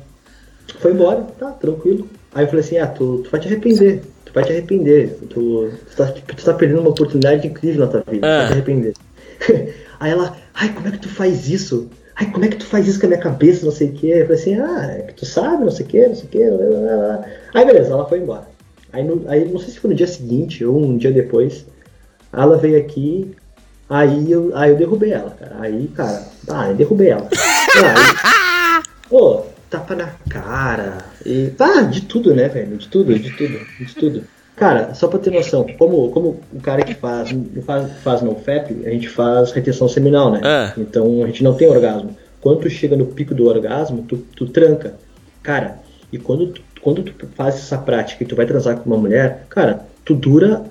foi 0.79 0.93
embora, 0.93 1.23
tá, 1.37 1.51
tranquilo. 1.51 2.09
Aí 2.33 2.45
eu 2.45 2.49
falei 2.49 2.65
assim, 2.65 2.79
ah, 2.79 2.87
tu, 2.87 3.23
tu 3.25 3.31
vai 3.31 3.41
te 3.41 3.49
arrepender. 3.49 4.03
Tu 4.25 4.33
vai 4.33 4.45
te 4.45 4.53
arrepender. 4.53 5.19
Tu, 5.21 5.27
tu, 5.27 5.97
tá, 5.97 6.07
tu 6.07 6.45
tá 6.45 6.55
perdendo 6.55 6.81
uma 6.81 6.91
oportunidade 6.91 7.45
incrível 7.45 7.87
na 7.87 7.91
tua 7.91 8.05
vida. 8.09 8.25
Tu 8.25 8.39
vai 8.39 8.47
te 8.47 8.53
arrepender. 8.53 8.95
aí 10.03 10.11
ela, 10.11 10.37
ai, 10.53 10.73
como 10.73 10.89
é 10.89 10.91
que 10.91 10.99
tu 10.99 11.09
faz 11.09 11.49
isso? 11.49 11.89
Ai, 12.17 12.31
como 12.31 12.45
é 12.45 12.49
que 12.49 12.57
tu 12.57 12.67
faz 12.67 12.87
isso 12.87 12.99
com 12.99 13.07
a 13.07 13.11
minha 13.11 13.21
cabeça, 13.21 13.65
não 13.65 13.73
sei 13.73 13.89
o 13.89 13.93
quê. 13.93 14.09
Eu 14.09 14.27
falei 14.27 14.41
assim, 14.41 14.55
ah, 14.57 14.97
é 14.99 15.03
que 15.03 15.15
tu 15.15 15.25
sabe, 15.25 15.65
não 15.65 15.71
sei 15.71 15.87
o 15.87 15.89
quê, 15.89 16.07
não 16.09 16.15
sei 16.15 16.25
o 16.25 16.29
quê. 16.29 16.51
Blá, 16.51 16.67
blá, 16.67 16.97
blá. 16.97 17.25
Aí 17.55 17.65
beleza, 17.65 17.93
ela 17.93 18.09
foi 18.09 18.19
embora. 18.19 18.49
Aí, 18.93 19.05
no, 19.05 19.25
aí 19.29 19.45
não 19.45 19.59
sei 19.59 19.71
se 19.71 19.79
foi 19.79 19.91
no 19.91 19.97
dia 19.97 20.07
seguinte 20.07 20.65
ou 20.65 20.79
um 20.79 20.99
dia 20.99 21.13
depois. 21.13 21.65
Ela 22.33 22.59
veio 22.59 22.79
aqui, 22.79 23.31
aí 23.89 24.31
eu, 24.31 24.51
aí 24.55 24.73
eu 24.73 24.77
derrubei 24.77 25.13
ela, 25.13 25.31
cara. 25.31 25.57
Aí, 25.61 25.89
cara, 25.89 26.27
ah, 26.49 26.69
eu 26.69 26.75
derrubei 26.75 27.11
ela. 27.11 27.29
Aí, 27.31 28.83
Pô, 29.09 29.45
tapa 29.71 29.95
na 29.95 30.09
cara. 30.29 30.99
E, 31.25 31.49
tá, 31.57 31.83
de 31.83 32.03
tudo, 32.03 32.35
né, 32.35 32.49
velho? 32.49 32.77
De 32.77 32.89
tudo, 32.89 33.19
de 33.19 33.31
tudo, 33.31 33.59
de 33.79 33.95
tudo. 33.95 34.25
Cara, 34.63 34.95
só 34.95 35.09
pra 35.09 35.19
ter 35.19 35.33
noção, 35.33 35.67
como, 35.77 36.09
como 36.11 36.41
o 36.53 36.61
cara 36.61 36.85
que 36.85 36.95
faz, 36.95 37.35
faz, 37.67 37.91
faz 37.95 38.23
NoFap, 38.23 38.87
a 38.87 38.91
gente 38.91 39.09
faz 39.09 39.51
retenção 39.51 39.89
seminal, 39.89 40.31
né? 40.31 40.41
É. 40.45 40.81
Então 40.81 41.25
a 41.25 41.27
gente 41.27 41.43
não 41.43 41.53
tem 41.55 41.69
orgasmo. 41.69 42.17
Quando 42.41 42.61
tu 42.61 42.71
chega 42.71 42.97
no 42.97 43.07
pico 43.07 43.35
do 43.35 43.45
orgasmo, 43.49 44.05
tu, 44.05 44.19
tu 44.37 44.47
tranca. 44.47 44.95
Cara, 45.43 45.79
e 46.13 46.17
quando 46.19 46.47
tu, 46.47 46.63
quando 46.81 47.03
tu 47.03 47.27
faz 47.35 47.57
essa 47.57 47.77
prática 47.77 48.23
e 48.23 48.27
tu 48.27 48.37
vai 48.37 48.47
transar 48.47 48.77
com 48.77 48.89
uma 48.89 48.97
mulher, 48.97 49.47
cara, 49.49 49.85
tu 50.05 50.15
dura 50.15 50.63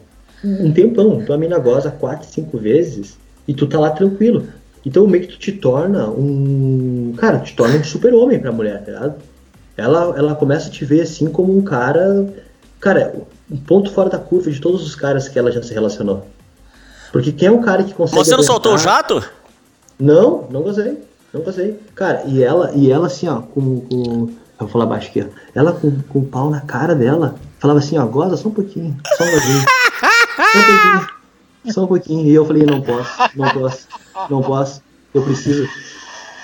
um 0.42 0.72
tempão. 0.72 1.26
Tua 1.26 1.38
mina 1.38 1.60
goza 1.60 1.92
quatro, 1.92 2.26
cinco 2.26 2.58
vezes 2.58 3.18
e 3.46 3.54
tu 3.54 3.68
tá 3.68 3.78
lá 3.78 3.90
tranquilo. 3.90 4.48
Então 4.86 5.06
meio 5.06 5.28
que 5.28 5.34
tu 5.34 5.38
te 5.38 5.52
torna 5.52 6.08
um. 6.08 7.14
Cara, 7.18 7.40
tu 7.40 7.48
te 7.48 7.56
torna 7.58 7.76
um 7.76 7.84
super-homem 7.84 8.40
pra 8.40 8.54
mulher, 8.54 8.86
tá 8.86 8.92
ligado? 8.94 9.16
Ela, 9.76 10.18
ela 10.18 10.34
começa 10.34 10.70
a 10.70 10.72
te 10.72 10.86
ver 10.86 11.02
assim 11.02 11.28
como 11.28 11.58
um 11.58 11.62
cara. 11.62 12.26
Cara, 12.80 13.14
um 13.52 13.58
ponto 13.58 13.92
fora 13.92 14.10
da 14.10 14.18
curva 14.18 14.50
de 14.50 14.60
todos 14.62 14.86
os 14.86 14.96
caras 14.96 15.28
que 15.28 15.38
ela 15.38 15.52
já 15.52 15.62
se 15.62 15.74
relacionou. 15.74 16.26
Porque 17.12 17.32
quem 17.32 17.50
é 17.50 17.52
um 17.52 17.62
cara 17.62 17.84
que 17.84 17.94
consegue. 17.94 18.24
Você 18.24 18.36
não 18.36 18.44
soltou 18.44 18.72
o 18.72 18.76
aguentar- 18.76 18.94
jato? 18.96 19.24
não, 20.00 20.48
não 20.50 20.62
gozei. 20.62 20.98
Não 21.34 21.42
gozei. 21.42 21.78
Cara, 21.94 22.24
e 22.26 22.42
ela, 22.42 22.72
e 22.74 22.90
ela 22.92 23.08
assim, 23.08 23.28
ó, 23.28 23.42
com. 23.42 23.82
com 23.82 24.30
eu 24.60 24.68
vou 24.68 24.70
falar 24.70 24.86
baixo 24.86 25.10
aqui, 25.10 25.26
ó. 25.28 25.32
Ela 25.56 25.74
com, 25.74 25.92
com 26.04 26.20
o 26.20 26.26
pau 26.26 26.50
na 26.50 26.62
cara 26.62 26.94
dela, 26.94 27.36
falava 27.60 27.80
assim, 27.80 27.98
ó, 27.98 28.06
goza 28.06 28.38
só 28.38 28.48
um 28.48 28.52
pouquinho, 28.54 28.96
só 29.18 29.24
um 29.24 29.32
gozinho. 29.32 29.64
Só 29.64 30.60
um 30.60 30.64
pouquinho. 30.64 31.08
Só 31.74 31.84
um 31.84 31.88
pouquinho. 31.88 32.28
E 32.28 32.34
eu 32.34 32.46
falei, 32.46 32.64
não 32.64 32.82
posso, 32.82 33.12
não 33.36 33.50
posso, 33.50 33.88
não 34.30 34.42
posso. 34.42 34.82
Eu 35.14 35.24
preciso. 35.24 35.68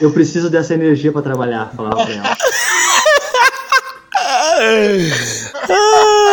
Eu 0.01 0.11
preciso 0.11 0.49
dessa 0.49 0.73
energia 0.73 1.11
pra 1.11 1.21
trabalhar, 1.21 1.71
falava 1.75 2.03
pra 2.05 2.13
ela. 2.13 2.37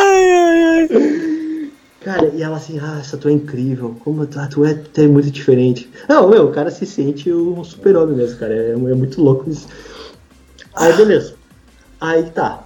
Cara, 2.01 2.31
e 2.35 2.43
ela 2.43 2.57
assim, 2.57 2.79
ah, 2.83 2.99
essa 3.01 3.17
tu 3.17 3.29
é 3.29 3.33
incrível, 3.33 3.97
como 4.05 4.27
tu, 4.27 4.39
ah, 4.39 4.47
tu, 4.47 4.63
é, 4.65 4.75
tu 4.75 5.01
é 5.01 5.07
muito 5.07 5.31
diferente. 5.31 5.91
Não, 6.07 6.29
meu, 6.29 6.47
o 6.49 6.53
cara 6.53 6.71
se 6.71 6.85
sente 6.85 7.33
um 7.33 7.65
super-homem 7.65 8.15
mesmo, 8.15 8.39
cara, 8.39 8.53
é, 8.55 8.71
é 8.73 8.77
muito 8.77 9.23
louco 9.23 9.49
isso. 9.49 9.67
Aí, 10.75 10.93
beleza. 10.95 11.35
Aí 12.01 12.25
tá. 12.25 12.63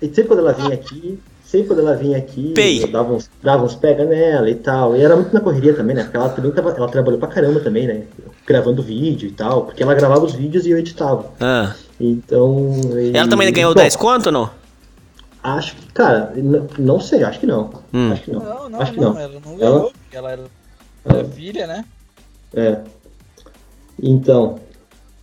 E 0.00 0.06
sempre 0.06 0.24
quando 0.24 0.38
ela 0.40 0.52
vinha 0.52 0.72
aqui, 0.74 1.18
sempre 1.44 1.66
quando 1.68 1.80
ela 1.80 1.96
vinha 1.96 2.16
aqui, 2.16 2.52
Pei. 2.54 2.84
eu 2.84 2.88
dava 2.92 3.14
uns, 3.14 3.28
dava 3.42 3.64
uns 3.64 3.74
pega 3.74 4.04
nela 4.04 4.48
e 4.48 4.54
tal. 4.54 4.96
E 4.96 5.00
era 5.00 5.16
muito 5.16 5.34
na 5.34 5.40
correria 5.40 5.74
também, 5.74 5.96
né? 5.96 6.04
Porque 6.04 6.16
ela 6.16 6.28
também 6.28 6.52
tava, 6.52 6.70
ela 6.70 6.88
trabalhou 6.88 7.18
pra 7.18 7.28
caramba 7.28 7.58
também, 7.58 7.88
né? 7.88 8.02
Gravando 8.46 8.82
vídeo 8.82 9.28
e 9.28 9.32
tal, 9.32 9.64
porque 9.64 9.82
ela 9.82 9.94
gravava 9.94 10.24
os 10.24 10.32
vídeos 10.34 10.64
e 10.64 10.70
eu 10.70 10.78
editava. 10.78 11.32
Ah. 11.40 11.74
Então. 11.98 12.70
e- 13.00 13.16
Ela 13.16 13.28
também 13.28 13.52
ganhou 13.52 13.74
bom, 13.74 13.80
10 13.80 13.96
conto 13.96 14.26
ou 14.26 14.32
não? 14.32 14.50
Acho 15.44 15.76
que, 15.76 15.92
cara, 15.92 16.32
não 16.78 16.98
sei, 16.98 17.22
acho 17.22 17.38
que 17.38 17.46
não. 17.46 17.70
Hum. 17.92 18.10
Acho 18.12 18.22
que 18.22 18.30
não. 18.32 18.40
Não, 18.40 18.68
não, 18.70 18.80
acho 18.80 18.92
que 18.94 19.00
não, 19.00 19.12
não. 19.12 19.20
ela 19.20 19.40
não 19.44 19.52
Ela- 19.52 19.58
ganhou, 19.58 19.92
porque 19.92 20.16
ela 20.16 20.32
era, 20.32 20.44
era 21.04 21.24
filha, 21.26 21.66
né? 21.66 21.84
É. 22.54 22.80
Então, 24.02 24.58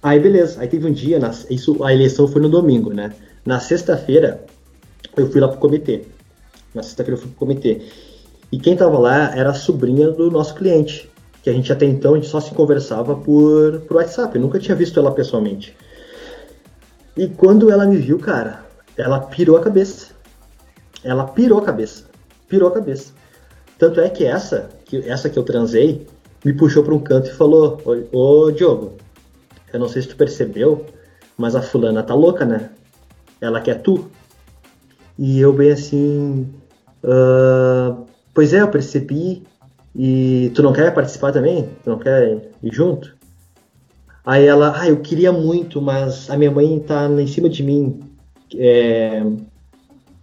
aí 0.02 0.20
beleza. 0.20 0.62
Aí 0.62 0.68
teve 0.68 0.88
um 0.88 0.94
dia, 0.94 1.18
na- 1.20 1.34
isso, 1.50 1.84
a 1.84 1.92
eleição 1.92 2.28
foi 2.28 2.40
no 2.40 2.50
domingo, 2.50 2.94
né? 2.94 3.14
Na 3.44 3.60
sexta-feira, 3.60 4.46
eu 5.18 5.30
fui 5.32 5.42
lá 5.42 5.48
pro 5.48 5.58
comitê. 5.58 6.04
Na 6.74 6.84
sexta-feira 6.84 7.18
eu 7.18 7.22
fui 7.22 7.32
pro 7.32 7.40
comitê. 7.40 7.82
E 8.52 8.60
quem 8.60 8.76
tava 8.78 9.00
lá 9.00 9.36
era 9.36 9.50
a 9.50 9.54
sobrinha 9.56 10.12
do 10.12 10.30
nosso 10.30 10.54
cliente. 10.54 11.10
Que 11.42 11.50
a 11.50 11.54
gente 11.54 11.74
até 11.74 11.86
então 11.88 12.14
a 12.14 12.18
gente 12.18 12.28
só 12.28 12.40
se 12.40 12.54
conversava 12.54 13.16
por, 13.16 13.80
por 13.88 13.98
WhatsApp. 13.98 14.36
Eu 14.36 14.42
nunca 14.42 14.60
tinha 14.60 14.76
visto 14.76 15.00
ela 15.00 15.12
pessoalmente. 15.12 15.76
E 17.18 17.28
quando 17.28 17.72
ela 17.72 17.88
me 17.88 17.98
viu, 17.98 18.20
cara, 18.20 18.64
ela 18.96 19.20
pirou 19.20 19.58
a 19.58 19.62
cabeça. 19.62 20.11
Ela 21.04 21.26
pirou 21.26 21.60
a 21.60 21.64
cabeça. 21.64 22.06
Pirou 22.48 22.70
a 22.70 22.74
cabeça. 22.74 23.14
Tanto 23.78 24.00
é 24.00 24.10
que 24.10 24.26
essa, 24.26 24.70
que 24.86 24.98
essa 25.10 25.30
que 25.30 25.38
eu 25.38 25.44
transei, 25.44 26.06
me 26.46 26.54
puxou 26.54 26.84
para 26.84 26.94
um 26.94 27.00
canto 27.00 27.30
e 27.30 27.34
falou: 27.34 27.82
Ô, 28.12 28.46
ô 28.46 28.52
Diogo, 28.52 28.98
eu 29.74 29.80
não 29.80 29.88
sei 29.88 30.02
se 30.02 30.10
tu 30.10 30.16
percebeu, 30.16 30.86
mas 31.38 31.56
a 31.56 31.62
fulana 31.62 32.04
tá 32.04 32.14
louca, 32.14 32.46
né? 32.46 32.70
Ela 33.40 33.62
quer 33.62 33.82
tu. 33.82 34.10
E 35.18 35.40
eu 35.40 35.54
bem 35.54 35.72
assim. 35.72 36.48
"Ah, 37.04 37.96
pois 38.34 38.54
é, 38.54 38.62
eu 38.62 38.68
percebi. 38.68 39.44
E 39.96 40.52
tu 40.56 40.64
não 40.64 40.74
quer 40.74 40.94
participar 40.94 41.32
também? 41.32 41.70
Tu 41.84 41.90
não 41.90 42.00
quer 42.00 42.52
ir 42.64 42.74
junto? 42.74 43.16
Aí 44.26 44.46
ela, 44.46 44.80
ah, 44.80 44.88
eu 44.88 44.98
queria 45.02 45.32
muito, 45.32 45.82
mas 45.82 46.30
a 46.30 46.38
minha 46.38 46.52
mãe 46.52 46.80
tá 46.80 47.08
em 47.10 47.28
cima 47.28 47.50
de 47.50 47.64
mim, 47.64 48.00
é, 48.56 49.24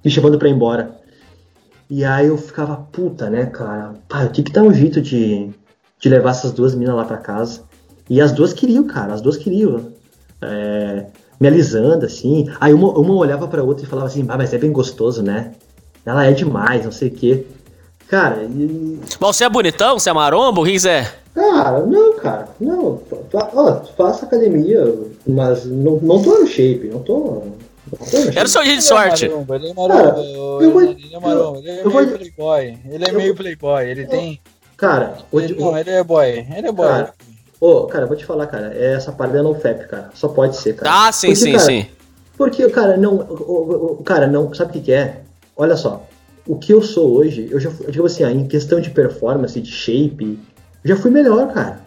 me 0.09 0.15
chamando 0.15 0.39
pra 0.39 0.49
ir 0.49 0.53
embora. 0.53 0.91
E 1.91 2.03
aí 2.05 2.27
eu 2.29 2.37
ficava, 2.39 2.77
puta, 2.91 3.29
né, 3.31 3.47
cara? 3.47 3.95
Pá, 4.09 4.25
o 4.25 4.31
que 4.31 4.43
que 4.43 4.53
dá 4.53 4.63
um 4.63 4.73
jeito 4.73 5.01
de, 5.01 5.51
de 6.01 6.09
levar 6.09 6.31
essas 6.31 6.51
duas 6.53 6.75
meninas 6.75 6.97
lá 6.97 7.05
pra 7.05 7.19
casa? 7.19 7.61
E 8.09 8.21
as 8.21 8.33
duas 8.33 8.53
queriam, 8.55 8.85
cara, 8.85 9.13
as 9.13 9.21
duas 9.21 9.37
queriam. 9.37 9.93
É, 10.41 11.07
me 11.39 11.47
alisando, 11.49 12.05
assim. 12.07 12.49
Aí 12.61 12.73
uma, 12.73 12.89
uma 12.99 13.15
olhava 13.15 13.47
pra 13.47 13.63
outra 13.63 13.85
e 13.85 13.89
falava 13.89 14.09
assim, 14.09 14.25
ah, 14.29 14.37
mas 14.37 14.53
é 14.55 14.59
bem 14.59 14.73
gostoso, 14.73 15.23
né? 15.23 15.53
Ela 16.07 16.25
é 16.27 16.33
demais, 16.33 16.85
não 16.85 16.93
sei 16.93 17.09
o 17.09 17.13
quê. 17.13 17.45
Cara, 18.09 18.43
e, 18.45 18.99
Mas 19.21 19.37
você 19.37 19.45
é 19.45 19.49
bonitão? 19.51 19.99
Você 19.99 20.09
é 20.09 20.13
marombo? 20.13 20.63
O 20.63 20.65
que 20.65 20.79
você 20.79 20.89
é? 20.89 21.13
Cara, 21.35 21.85
não, 21.85 22.17
cara, 22.17 22.49
não. 22.59 23.01
Fa- 23.31 23.51
Ó, 23.55 23.81
faço 23.97 24.25
academia, 24.25 24.83
mas 25.27 25.65
não, 25.67 25.97
não 26.01 26.23
tô 26.23 26.39
no 26.39 26.47
shape, 26.47 26.89
não 26.89 27.01
tô. 27.01 27.43
Era 28.35 28.45
o 28.45 28.49
seu 28.49 28.63
dia 28.63 28.77
de 28.77 28.85
sorte. 28.85 29.25
Ele 29.27 29.33
é 29.35 29.37
maromba, 29.37 29.57
ele 29.57 29.69
é 29.69 29.75
maromba, 29.75 30.21
ô, 30.21 30.63
eu 30.63 30.71
vou- 30.73 30.83
ele 30.83 31.11
é 31.15 31.21
maromba, 31.21 31.59
ele 31.59 31.71
é 31.71 31.83
vou- 31.83 31.93
meio 32.03 32.19
playboy. 32.19 32.79
Ele 32.91 33.05
é 33.05 33.13
meio 33.13 33.35
playboy, 33.35 33.85
ele 33.91 34.07
tem. 34.07 34.41
Cara, 34.77 35.17
Ele, 35.33 35.45
hoje, 35.45 35.55
não, 35.59 35.77
ele 35.77 35.91
é 35.91 36.05
boy, 36.05 36.29
ele 36.57 36.67
é 36.69 36.73
boy. 36.73 36.87
Cara, 36.87 37.15
Ô, 37.61 37.87
cara, 37.87 38.07
vou 38.07 38.17
te 38.17 38.25
falar, 38.25 38.47
cara, 38.47 38.73
essa 38.73 39.11
parada 39.11 39.41
é 39.41 39.43
no 39.43 39.53
FAP, 39.53 39.89
cara. 39.89 40.11
Só 40.15 40.29
pode 40.29 40.57
ser, 40.57 40.77
cara. 40.77 41.09
Ah, 41.09 41.11
sim, 41.11 41.27
Porque, 41.29 41.41
sim, 41.41 41.53
cara, 41.53 41.65
sim. 41.65 41.87
Porque, 42.37 42.69
cara, 42.71 42.97
não. 42.97 43.15
O, 43.17 43.35
o- 43.35 43.93
o- 43.99 44.03
cara, 44.05 44.29
não. 44.29 44.55
Sabe 44.55 44.71
o 44.71 44.73
que, 44.75 44.81
que 44.81 44.93
é? 44.93 45.23
Olha 45.57 45.77
só. 45.77 46.07
O 46.47 46.55
que 46.57 46.73
eu 46.73 46.81
sou 46.81 47.11
hoje, 47.17 47.49
eu 47.51 47.59
já 47.59 47.69
fui, 47.69 47.91
digo 47.91 48.07
assim, 48.07 48.23
ah, 48.23 48.31
em 48.31 48.47
questão 48.47 48.81
de 48.81 48.91
performance, 48.91 49.61
de 49.61 49.69
shape, 49.73 50.39
eu 50.85 50.89
já 50.89 50.97
fui 50.97 51.11
melhor, 51.11 51.53
cara. 51.53 51.81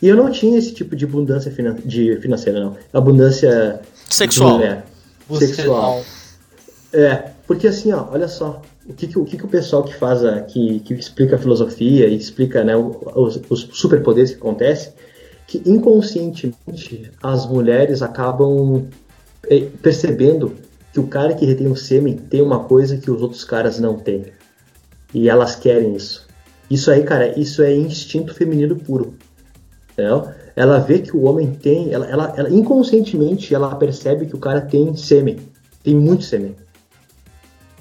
E 0.00 0.06
eu 0.06 0.14
não 0.16 0.30
tinha 0.30 0.56
esse 0.56 0.72
tipo 0.72 0.94
de 0.94 1.04
abundância 1.04 1.50
finan 1.50 1.74
de 1.84 2.16
financeira, 2.18 2.60
não. 2.60 2.76
Abundância 2.92 3.80
de 4.08 4.14
Sexual. 4.14 4.52
mulher. 4.54 4.84
Sexual. 5.38 6.02
É, 6.92 7.30
porque 7.46 7.68
assim, 7.68 7.92
ó, 7.92 8.06
olha 8.10 8.28
só, 8.28 8.60
o 8.86 8.92
que, 8.92 9.06
que, 9.06 9.18
o, 9.18 9.24
que, 9.24 9.36
que 9.36 9.44
o 9.44 9.48
pessoal 9.48 9.82
que 9.82 9.94
faz, 9.94 10.24
a, 10.24 10.40
que, 10.42 10.80
que 10.80 10.94
explica 10.94 11.36
a 11.36 11.38
filosofia 11.38 12.06
e 12.06 12.16
explica 12.16 12.62
né, 12.62 12.76
os, 12.76 13.40
os 13.48 13.68
superpoderes 13.72 14.32
que 14.32 14.36
acontecem, 14.36 14.92
que 15.46 15.62
inconscientemente 15.66 17.10
as 17.22 17.46
mulheres 17.46 18.02
acabam 18.02 18.88
eh, 19.48 19.68
percebendo 19.82 20.54
que 20.92 21.00
o 21.00 21.06
cara 21.06 21.34
que 21.34 21.46
retém 21.46 21.68
o 21.68 21.76
sêmen 21.76 22.16
tem 22.16 22.42
uma 22.42 22.64
coisa 22.64 22.98
que 22.98 23.10
os 23.10 23.22
outros 23.22 23.44
caras 23.44 23.78
não 23.78 23.96
têm. 23.98 24.26
E 25.14 25.28
elas 25.28 25.56
querem 25.56 25.94
isso. 25.94 26.26
Isso 26.70 26.90
aí, 26.90 27.02
cara, 27.02 27.38
isso 27.38 27.62
é 27.62 27.74
instinto 27.74 28.34
feminino 28.34 28.76
puro. 28.76 29.14
Entendeu? 29.92 30.28
Ela 30.54 30.78
vê 30.78 30.98
que 30.98 31.16
o 31.16 31.24
homem 31.24 31.52
tem, 31.52 31.92
ela, 31.92 32.06
ela, 32.06 32.34
ela 32.36 32.50
inconscientemente 32.50 33.54
ela 33.54 33.74
percebe 33.74 34.26
que 34.26 34.36
o 34.36 34.38
cara 34.38 34.60
tem 34.60 34.94
sêmen, 34.94 35.38
tem 35.82 35.94
muito 35.94 36.24
sêmen. 36.24 36.54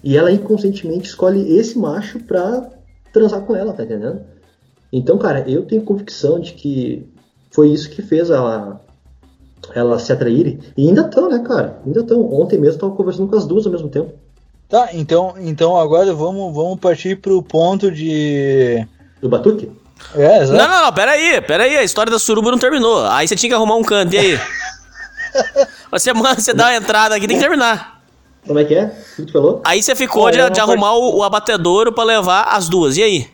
E 0.03 0.17
ela 0.17 0.31
inconscientemente 0.31 1.09
escolhe 1.09 1.57
esse 1.57 1.77
macho 1.77 2.19
pra 2.19 2.69
transar 3.13 3.41
com 3.41 3.55
ela, 3.55 3.73
tá 3.73 3.83
entendendo? 3.83 4.21
Então, 4.91 5.17
cara, 5.17 5.47
eu 5.49 5.65
tenho 5.65 5.83
convicção 5.83 6.39
de 6.39 6.53
que 6.53 7.07
foi 7.51 7.69
isso 7.69 7.89
que 7.89 8.01
fez 8.01 8.29
ela, 8.29 8.81
ela 9.75 9.99
se 9.99 10.11
atraírem. 10.11 10.59
E 10.75 10.87
ainda 10.87 11.01
estão, 11.01 11.29
né, 11.29 11.39
cara? 11.39 11.79
Ainda 11.85 11.99
estão. 12.01 12.33
Ontem 12.33 12.57
mesmo 12.57 12.75
eu 12.75 12.79
tava 12.79 12.95
conversando 12.95 13.29
com 13.29 13.35
as 13.35 13.45
duas 13.45 13.65
ao 13.65 13.71
mesmo 13.71 13.89
tempo. 13.89 14.13
Tá, 14.67 14.89
então, 14.93 15.35
então 15.37 15.77
agora 15.77 16.13
vamos, 16.13 16.53
vamos 16.55 16.79
partir 16.79 17.19
pro 17.19 17.43
ponto 17.43 17.91
de. 17.91 18.85
Do 19.21 19.29
Batuque? 19.29 19.69
É, 20.15 20.37
exato. 20.43 20.57
Não, 20.57 20.67
não, 20.67 20.85
não, 20.85 20.93
pera 20.93 21.11
aí, 21.11 21.41
pera 21.41 21.63
aí, 21.63 21.77
a 21.77 21.83
história 21.83 22.11
da 22.11 22.19
suruba 22.19 22.51
não 22.51 22.57
terminou. 22.57 23.05
Aí 23.07 23.27
você 23.27 23.35
tinha 23.35 23.49
que 23.49 23.55
arrumar 23.55 23.75
um 23.75 23.83
canto, 23.83 24.13
e 24.15 24.17
aí? 24.19 24.39
Você, 25.91 26.11
manda, 26.13 26.35
você 26.41 26.53
dá 26.53 26.65
uma 26.65 26.75
entrada 26.75 27.15
aqui, 27.15 27.25
tem 27.27 27.37
que 27.37 27.41
terminar. 27.41 28.01
Como 28.45 28.59
é 28.59 28.65
que 28.65 28.75
é? 28.75 28.85
O 28.85 29.15
que 29.17 29.25
tu 29.27 29.31
falou? 29.31 29.61
Aí 29.65 29.81
você 29.81 29.95
ficou 29.95 30.23
Pô, 30.23 30.31
de, 30.31 30.39
eu 30.39 30.49
de 30.49 30.59
arrumar 30.59 30.93
o, 30.93 31.17
o 31.19 31.23
abatedouro 31.23 31.93
pra 31.93 32.03
levar 32.03 32.43
as 32.49 32.67
duas, 32.67 32.97
e 32.97 33.03
aí? 33.03 33.27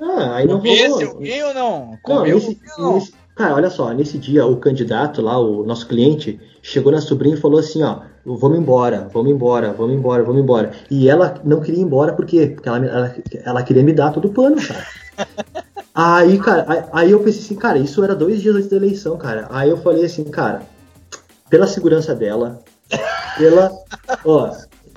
Ah, 0.00 0.36
aí 0.36 0.46
não 0.46 0.64
Esse 0.64 0.86
rolou. 0.88 1.08
alguém 1.10 1.42
ou 1.44 1.54
não? 1.54 1.70
Não, 1.90 1.98
Comeu 2.02 2.40
não? 2.78 2.94
nesse- 2.94 3.14
cara, 3.36 3.54
olha 3.54 3.68
só, 3.70 3.90
nesse 3.92 4.16
dia 4.16 4.46
o 4.46 4.56
candidato 4.56 5.20
lá, 5.20 5.38
o 5.38 5.64
nosso 5.64 5.86
cliente, 5.86 6.40
chegou 6.62 6.92
na 6.92 7.00
sobrinha 7.00 7.36
e 7.36 7.40
falou 7.40 7.58
assim, 7.60 7.82
ó, 7.82 7.98
vamos 8.24 8.58
embora, 8.58 9.08
vamos 9.12 9.30
embora, 9.30 9.72
vamos 9.72 9.94
embora, 9.94 10.22
vamos 10.22 10.40
embora. 10.42 10.72
E 10.90 11.08
ela 11.10 11.40
não 11.44 11.60
queria 11.60 11.80
ir 11.80 11.84
embora 11.84 12.12
por 12.14 12.24
quê? 12.24 12.52
Porque 12.54 12.68
ela, 12.68 12.78
ela, 12.86 13.14
ela 13.44 13.62
queria 13.62 13.82
me 13.82 13.92
dar 13.92 14.12
todo 14.12 14.28
o 14.28 14.32
pano, 14.32 14.56
cara. 14.56 14.86
aí, 15.94 16.38
cara, 16.38 16.88
aí, 16.92 17.10
eu 17.10 17.20
pensei 17.20 17.40
assim, 17.42 17.54
cara, 17.54 17.78
isso 17.78 18.02
era 18.02 18.14
dois 18.14 18.42
dias 18.42 18.56
antes 18.56 18.68
da 18.68 18.76
eleição, 18.76 19.16
cara. 19.16 19.46
Aí 19.50 19.70
eu 19.70 19.76
falei 19.76 20.04
assim, 20.04 20.24
cara, 20.24 20.62
pela 21.48 21.66
segurança 21.66 22.14
dela, 22.14 22.60
pela. 23.38 23.70
Ó, 24.24 24.50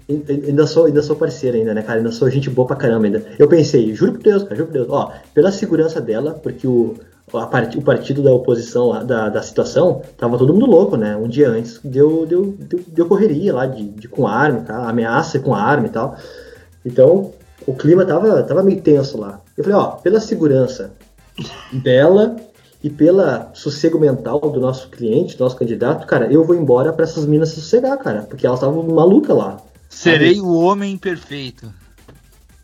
ainda 0.10 0.66
sou, 0.66 0.86
ainda 0.86 1.02
sou 1.02 1.16
parceiro 1.16 1.58
ainda, 1.58 1.74
né, 1.74 1.82
cara? 1.82 2.00
Ainda 2.00 2.12
sou 2.12 2.30
gente 2.30 2.50
boa 2.50 2.68
pra 2.68 2.76
caramba 2.76 3.06
ainda. 3.06 3.24
Eu 3.38 3.48
pensei, 3.48 3.94
juro 3.94 4.14
por 4.14 4.24
Deus, 4.24 4.44
cara, 4.44 4.56
juro 4.56 4.68
por 4.68 4.74
Deus, 4.74 4.88
ó, 4.90 5.12
pela 5.34 5.52
segurança 5.52 6.02
dela, 6.02 6.34
porque 6.42 6.68
o, 6.68 6.96
part, 7.32 7.78
o 7.78 7.82
partido 7.82 8.24
da 8.24 8.32
oposição 8.32 9.06
da, 9.06 9.30
da 9.30 9.42
situação, 9.42 10.02
tava 10.18 10.38
todo 10.38 10.54
mundo 10.54 10.66
louco, 10.66 10.96
né? 10.96 11.16
Um 11.16 11.28
dia 11.28 11.50
antes 11.50 11.80
deu, 11.84 12.26
deu, 12.26 12.56
deu, 12.58 12.80
deu 12.88 13.06
correria 13.06 13.54
lá 13.54 13.66
de, 13.66 13.90
de 13.90 14.08
com 14.08 14.26
arma, 14.26 14.62
tá? 14.62 14.90
ameaça 14.90 15.40
com 15.40 15.54
arma 15.54 15.88
e 15.88 15.90
tal. 15.90 16.16
Então, 16.86 17.34
o 17.66 17.74
clima 17.74 18.06
tava, 18.06 18.42
tava 18.44 18.64
meio 18.64 18.82
tenso 18.82 19.20
lá. 19.20 19.42
Eu 19.58 19.64
falei, 19.64 19.80
ó, 19.80 19.88
pela 19.92 20.20
segurança 20.20 20.94
dela 21.74 22.36
e 22.84 22.90
pela 22.90 23.52
sossego 23.56 24.00
mental 24.00 24.40
do 24.40 24.60
nosso 24.60 24.90
cliente, 24.90 25.36
do 25.36 25.44
nosso 25.44 25.56
candidato, 25.56 26.06
cara, 26.06 26.32
eu 26.32 26.46
vou 26.46 26.56
embora 26.56 26.94
pra 26.94 27.04
essas 27.04 27.26
minas 27.26 27.50
se 27.50 27.56
sossegar, 27.56 27.98
cara, 27.98 28.22
porque 28.22 28.46
elas 28.46 28.60
estavam 28.60 28.84
malucas 28.84 29.36
lá. 29.36 29.58
Serei 29.90 30.40
o 30.40 30.54
homem 30.54 30.96
perfeito. 30.96 31.74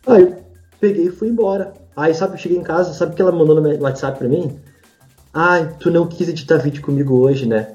Aí 0.06 0.22
eu 0.22 0.36
peguei 0.80 1.06
e 1.06 1.10
fui 1.10 1.28
embora. 1.28 1.74
Aí, 1.96 2.14
sabe, 2.14 2.34
eu 2.34 2.38
cheguei 2.38 2.58
em 2.58 2.62
casa, 2.62 2.92
sabe 2.92 3.12
o 3.12 3.16
que 3.16 3.22
ela 3.22 3.32
mandou 3.32 3.60
no 3.60 3.82
WhatsApp 3.82 4.18
pra 4.18 4.28
mim? 4.28 4.56
Ai, 5.32 5.74
tu 5.80 5.90
não 5.90 6.06
quis 6.06 6.28
editar 6.28 6.58
vídeo 6.58 6.82
comigo 6.82 7.16
hoje, 7.16 7.46
né? 7.46 7.74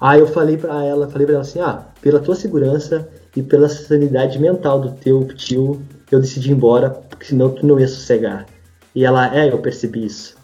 Aí 0.00 0.18
eu 0.18 0.26
falei 0.26 0.56
pra 0.56 0.84
ela, 0.84 1.08
falei 1.08 1.26
pra 1.26 1.34
ela 1.34 1.42
assim, 1.42 1.60
ah, 1.60 1.86
pela 2.00 2.20
tua 2.20 2.34
segurança 2.34 3.08
e 3.36 3.42
pela 3.42 3.68
sanidade 3.68 4.38
mental 4.38 4.80
do 4.80 4.92
teu 4.92 5.26
tio, 5.28 5.80
eu 6.10 6.20
decidi 6.20 6.50
ir 6.50 6.52
embora, 6.54 6.90
porque 6.90 7.26
senão 7.26 7.50
tu 7.50 7.66
não 7.66 7.78
ia 7.78 7.88
sossegar. 7.88 8.46
E 8.94 9.04
ela, 9.04 9.34
é, 9.34 9.48
eu 9.50 9.58
percebi 9.58 10.04
isso. 10.06 10.36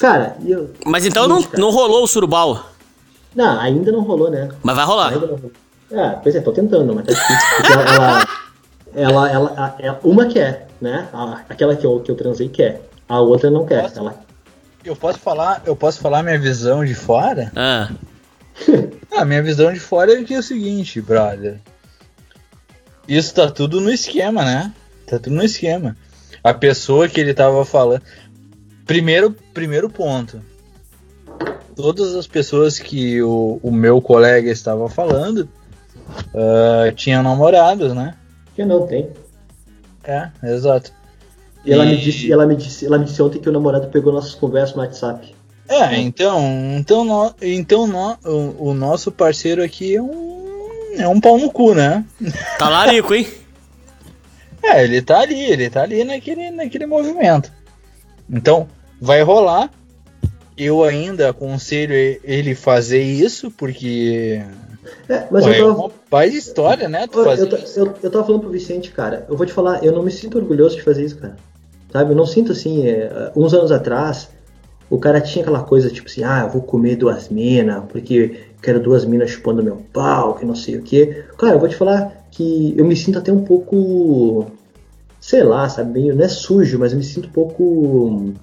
Cara, 0.00 0.36
e 0.40 0.50
eu. 0.52 0.70
Mas 0.86 1.04
então 1.06 1.26
não, 1.26 1.42
cara. 1.42 1.58
não 1.58 1.70
rolou 1.70 2.04
o 2.04 2.06
surubal. 2.06 2.66
Não, 3.34 3.60
ainda 3.60 3.90
não 3.92 4.00
rolou, 4.00 4.30
né? 4.30 4.48
Mas 4.62 4.76
vai 4.76 4.84
rolar. 4.84 5.08
Ainda 5.12 5.26
não 5.26 5.34
rolou. 5.36 5.52
Ah, 5.92 6.18
pois 6.22 6.34
é, 6.34 6.40
tô 6.40 6.52
tentando, 6.52 6.94
mas 6.94 7.06
tá 7.06 7.12
difícil. 7.12 7.56
Porque 7.56 7.72
ela, 7.72 7.84
ela, 7.94 8.26
ela, 8.94 9.30
ela- 9.30 9.54
a- 9.56 9.74
é- 9.82 9.96
uma 10.04 10.26
quer, 10.26 10.68
né? 10.80 11.08
A- 11.12 11.40
aquela 11.48 11.74
que 11.74 11.86
eu, 11.86 12.00
que 12.00 12.10
eu 12.10 12.14
transei 12.16 12.48
quer. 12.48 12.82
A 13.08 13.20
outra 13.20 13.50
não 13.50 13.64
quer. 13.64 13.82
Posso? 13.84 13.98
Ela, 13.98 14.14
Eu 14.84 14.94
posso 14.96 15.18
falar, 15.18 15.62
eu 15.66 15.74
posso 15.74 15.98
falar 16.00 16.22
minha 16.22 16.38
visão 16.38 16.84
de 16.84 16.94
fora? 16.94 17.50
Ah. 17.56 17.88
Ah, 19.10 19.24
minha 19.24 19.42
visão 19.42 19.72
de 19.72 19.80
fora 19.80 20.12
é 20.12 20.22
que 20.22 20.32
é 20.34 20.38
o 20.38 20.42
seguinte, 20.42 21.00
brother. 21.00 21.60
Isso 23.08 23.34
tá 23.34 23.50
tudo 23.50 23.80
no 23.80 23.90
esquema, 23.90 24.44
né? 24.44 24.72
Tá 25.06 25.18
tudo 25.18 25.34
no 25.36 25.42
esquema. 25.44 25.96
A 26.44 26.52
pessoa 26.54 27.08
que 27.08 27.18
ele 27.20 27.32
tava 27.34 27.64
falando. 27.64 28.02
Primeiro, 28.86 29.34
primeiro 29.52 29.88
ponto. 29.90 30.40
Todas 31.74 32.14
as 32.14 32.26
pessoas 32.26 32.78
que 32.78 33.22
o, 33.22 33.60
o 33.62 33.70
meu 33.70 34.00
colega 34.00 34.50
estava 34.50 34.88
falando 34.88 35.48
ah, 36.34 36.90
tinham 36.94 37.22
namorados, 37.22 37.94
né? 37.94 38.14
que 38.54 38.64
não 38.64 38.86
tem. 38.86 39.08
É, 40.02 40.30
exato. 40.42 40.92
E 41.64 41.72
ela 41.72 41.84
me 41.84 41.94
E- 41.94 42.00
disse, 42.00 42.32
ela 42.32 42.44
me 42.46 42.56
disse, 42.56 42.86
ela 42.86 42.98
me 42.98 43.04
disse 43.04 43.22
ontem 43.22 43.38
que 43.40 43.48
o 43.48 43.52
namorado 43.52 43.86
pegou 43.88 44.12
nossas 44.12 44.34
conversas 44.34 44.74
no 44.74 44.82
WhatsApp. 44.82 45.34
É, 45.68 45.96
então, 46.00 46.40
então, 46.76 47.04
no- 47.04 47.34
então 47.42 47.86
no- 47.86 48.18
o, 48.24 48.70
o 48.70 48.74
nosso 48.74 49.12
parceiro 49.12 49.62
aqui 49.62 49.94
é 49.94 50.02
um, 50.02 50.37
é 50.96 51.08
um 51.08 51.20
pau 51.20 51.38
no 51.38 51.50
cu, 51.50 51.74
né? 51.74 52.04
Tá 52.58 52.68
larico, 52.68 53.14
hein? 53.14 53.26
É, 54.60 54.82
ele 54.82 55.00
tá 55.00 55.20
ali, 55.20 55.40
ele 55.40 55.70
tá 55.70 55.82
ali 55.82 56.02
naquele, 56.02 56.50
naquele 56.50 56.84
movimento. 56.84 57.50
Então, 58.28 58.68
vai 59.00 59.22
rolar. 59.22 59.70
Eu 60.56 60.82
ainda 60.82 61.30
aconselho 61.30 61.94
ele 62.24 62.56
fazer 62.56 63.00
isso, 63.00 63.52
porque 63.52 64.42
É, 65.08 65.28
mas 65.30 65.44
pô, 65.44 65.50
eu 65.50 65.54
é 65.54 65.58
tava, 65.58 65.72
uma 65.72 65.90
baita 66.10 66.36
história, 66.36 66.88
né? 66.88 67.06
Tu 67.06 67.20
eu, 67.20 67.32
eu, 67.32 67.46
eu, 67.76 67.94
eu 68.02 68.10
tava 68.10 68.24
falando 68.24 68.40
pro 68.40 68.50
Vicente, 68.50 68.90
cara, 68.90 69.24
eu 69.28 69.36
vou 69.36 69.46
te 69.46 69.52
falar, 69.52 69.84
eu 69.84 69.92
não 69.92 70.02
me 70.02 70.10
sinto 70.10 70.36
orgulhoso 70.36 70.74
de 70.74 70.82
fazer 70.82 71.04
isso, 71.04 71.18
cara. 71.18 71.36
Sabe, 71.92 72.10
eu 72.10 72.16
não 72.16 72.26
sinto 72.26 72.50
assim, 72.50 72.86
é, 72.88 73.30
uns 73.36 73.54
anos 73.54 73.70
atrás, 73.70 74.28
o 74.90 74.98
cara 74.98 75.20
tinha 75.20 75.42
aquela 75.42 75.62
coisa 75.62 75.90
tipo 75.90 76.08
assim, 76.08 76.24
ah, 76.24 76.42
eu 76.44 76.50
vou 76.50 76.62
comer 76.62 76.96
duas 76.96 77.28
minas, 77.28 77.84
porque 77.88 78.47
quero 78.68 78.80
duas 78.80 79.06
minas 79.06 79.30
chupando 79.30 79.62
meu 79.62 79.76
pau, 79.94 80.34
que 80.34 80.44
não 80.44 80.54
sei 80.54 80.76
o 80.76 80.82
que. 80.82 81.06
Cara, 81.38 81.54
eu 81.54 81.58
vou 81.58 81.68
te 81.70 81.74
falar 81.74 82.26
que 82.30 82.74
eu 82.76 82.84
me 82.84 82.94
sinto 82.94 83.18
até 83.18 83.32
um 83.32 83.42
pouco, 83.42 84.44
sei 85.18 85.42
lá, 85.42 85.66
sabe, 85.70 85.90
meio, 85.92 86.14
não 86.14 86.22
é 86.22 86.28
sujo, 86.28 86.78
mas 86.78 86.92
eu 86.92 86.98
me 86.98 87.04
sinto 87.04 87.28
um 87.28 87.32
pouco, 87.32 88.34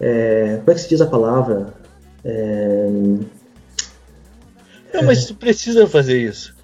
é, 0.00 0.58
como 0.58 0.70
é 0.70 0.74
que 0.74 0.80
se 0.80 0.88
diz 0.88 1.00
a 1.00 1.06
palavra? 1.06 1.74
É, 2.24 2.86
Não, 4.94 5.02
mas 5.04 5.26
tu 5.26 5.34
precisa 5.34 5.88
fazer 5.88 6.18
isso. 6.18 6.54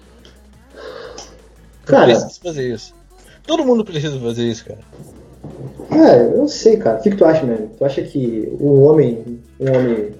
Tu 1.85 1.91
Cara- 1.91 2.05
precisa 2.05 2.39
fazer 2.41 2.73
isso. 2.73 2.95
Todo 3.45 3.65
mundo 3.65 3.83
precisa 3.83 4.17
fazer 4.21 4.45
isso, 4.45 4.63
cara. 4.65 4.79
É, 5.91 6.27
eu 6.33 6.37
não 6.37 6.47
sei, 6.47 6.77
cara. 6.77 6.97
O 6.97 7.01
que, 7.03 7.09
que 7.09 7.17
tu 7.17 7.25
acha, 7.25 7.45
né? 7.45 7.67
Tu 7.77 7.83
acha 7.83 8.01
que 8.03 8.49
um 8.57 8.81
homem, 8.83 9.41
um 9.59 9.69
homem 9.69 10.11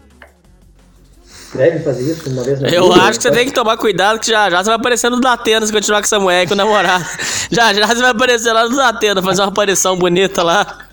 deve 1.56 1.80
fazer 1.80 2.12
isso 2.12 2.30
uma 2.30 2.44
vez 2.44 2.60
na 2.60 2.68
vida? 2.70 2.78
Eu 2.80 2.92
acho 2.94 3.18
que 3.20 3.24
você 3.24 3.32
tem 3.32 3.46
que 3.46 3.52
tomar 3.54 3.78
cuidado, 3.78 4.20
que 4.20 4.30
já 4.30 4.50
já 4.50 4.58
você 4.64 4.70
vai 4.70 4.76
aparecer 4.76 5.10
no 5.10 5.20
Datena 5.20 5.66
se 5.66 5.72
continuar 5.72 6.00
com 6.00 6.06
essa 6.06 6.20
mulher 6.20 6.44
e 6.44 6.48
com 6.48 6.54
o 6.54 6.58
namorado. 6.58 7.06
Já 7.52 7.72
já 7.74 7.86
você 7.88 8.02
vai 8.02 8.10
aparecer 8.12 8.52
lá 8.52 8.68
no 8.68 8.76
Datena, 8.76 9.22
fazer 9.22 9.42
uma 9.42 9.50
aparição 9.50 9.96
bonita 9.98 10.42
lá. 10.42 10.88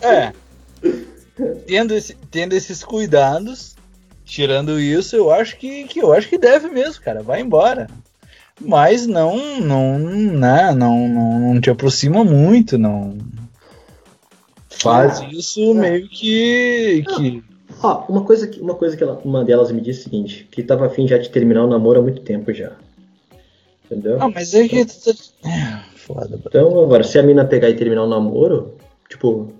É. 0.00 0.32
Tendo, 1.66 1.94
esse- 1.94 2.16
tendo 2.30 2.52
esses 2.54 2.82
cuidados, 2.84 3.74
tirando 4.24 4.78
isso, 4.80 5.16
eu 5.16 5.30
acho 5.32 5.56
que, 5.56 5.84
que 5.84 6.00
eu 6.00 6.12
acho 6.12 6.28
que 6.28 6.38
deve 6.38 6.68
mesmo, 6.68 7.02
cara. 7.02 7.22
Vai 7.22 7.40
embora. 7.40 7.88
Mas 8.60 9.06
não, 9.06 9.60
não, 9.60 9.98
né, 9.98 10.72
não, 10.76 11.08
não, 11.08 11.38
não 11.40 11.60
te 11.60 11.70
aproxima 11.70 12.22
muito, 12.24 12.78
não. 12.78 13.18
Faz 14.70 15.20
Ah, 15.20 15.28
isso 15.32 15.70
é. 15.70 15.74
meio 15.74 16.08
que, 16.08 17.04
que 17.16 17.42
Ó, 17.84 18.04
uma 18.08 18.24
coisa 18.24 18.46
que, 18.46 18.60
uma, 18.60 18.74
coisa 18.74 18.96
que 18.96 19.02
ela- 19.02 19.20
uma 19.24 19.44
delas 19.44 19.70
me 19.70 19.80
disse 19.80 20.00
é 20.00 20.02
o 20.02 20.04
seguinte, 20.04 20.48
que 20.50 20.62
tava 20.62 20.86
afim 20.86 21.06
já 21.06 21.18
de 21.18 21.28
terminar 21.28 21.64
o 21.64 21.66
namoro 21.66 22.00
há 22.00 22.02
muito 22.02 22.22
tempo 22.22 22.52
já. 22.52 22.72
Entendeu? 23.84 24.16
Ah, 24.20 24.28
mas 24.34 24.54
é 24.54 24.66
que. 24.66 24.80
É, 24.80 24.86
foda, 25.96 26.28
bro. 26.28 26.42
Então, 26.46 26.82
agora, 26.82 27.04
se 27.04 27.18
a 27.18 27.22
mina 27.22 27.44
pegar 27.44 27.68
e 27.68 27.74
terminar 27.76 28.04
o 28.04 28.08
namoro, 28.08 28.74
tipo, 29.08 29.52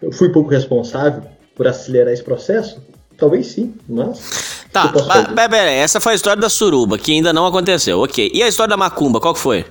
eu 0.00 0.12
fui 0.12 0.28
pouco 0.30 0.50
responsável 0.50 1.22
por 1.56 1.66
acelerar 1.66 2.12
esse 2.12 2.22
processo? 2.22 2.80
Talvez 3.16 3.48
sim, 3.48 3.74
mas. 3.88 4.66
Tá, 4.72 4.92
pera 5.48 5.70
aí, 5.70 5.76
essa 5.78 5.98
foi 5.98 6.12
a 6.12 6.14
história 6.14 6.40
da 6.40 6.48
suruba, 6.48 6.96
que 6.98 7.10
ainda 7.10 7.32
não 7.32 7.46
aconteceu, 7.46 8.00
ok. 8.00 8.30
E 8.32 8.42
a 8.42 8.48
história 8.48 8.70
da 8.70 8.76
macumba, 8.76 9.18
qual 9.20 9.34
que 9.34 9.40
foi? 9.40 9.64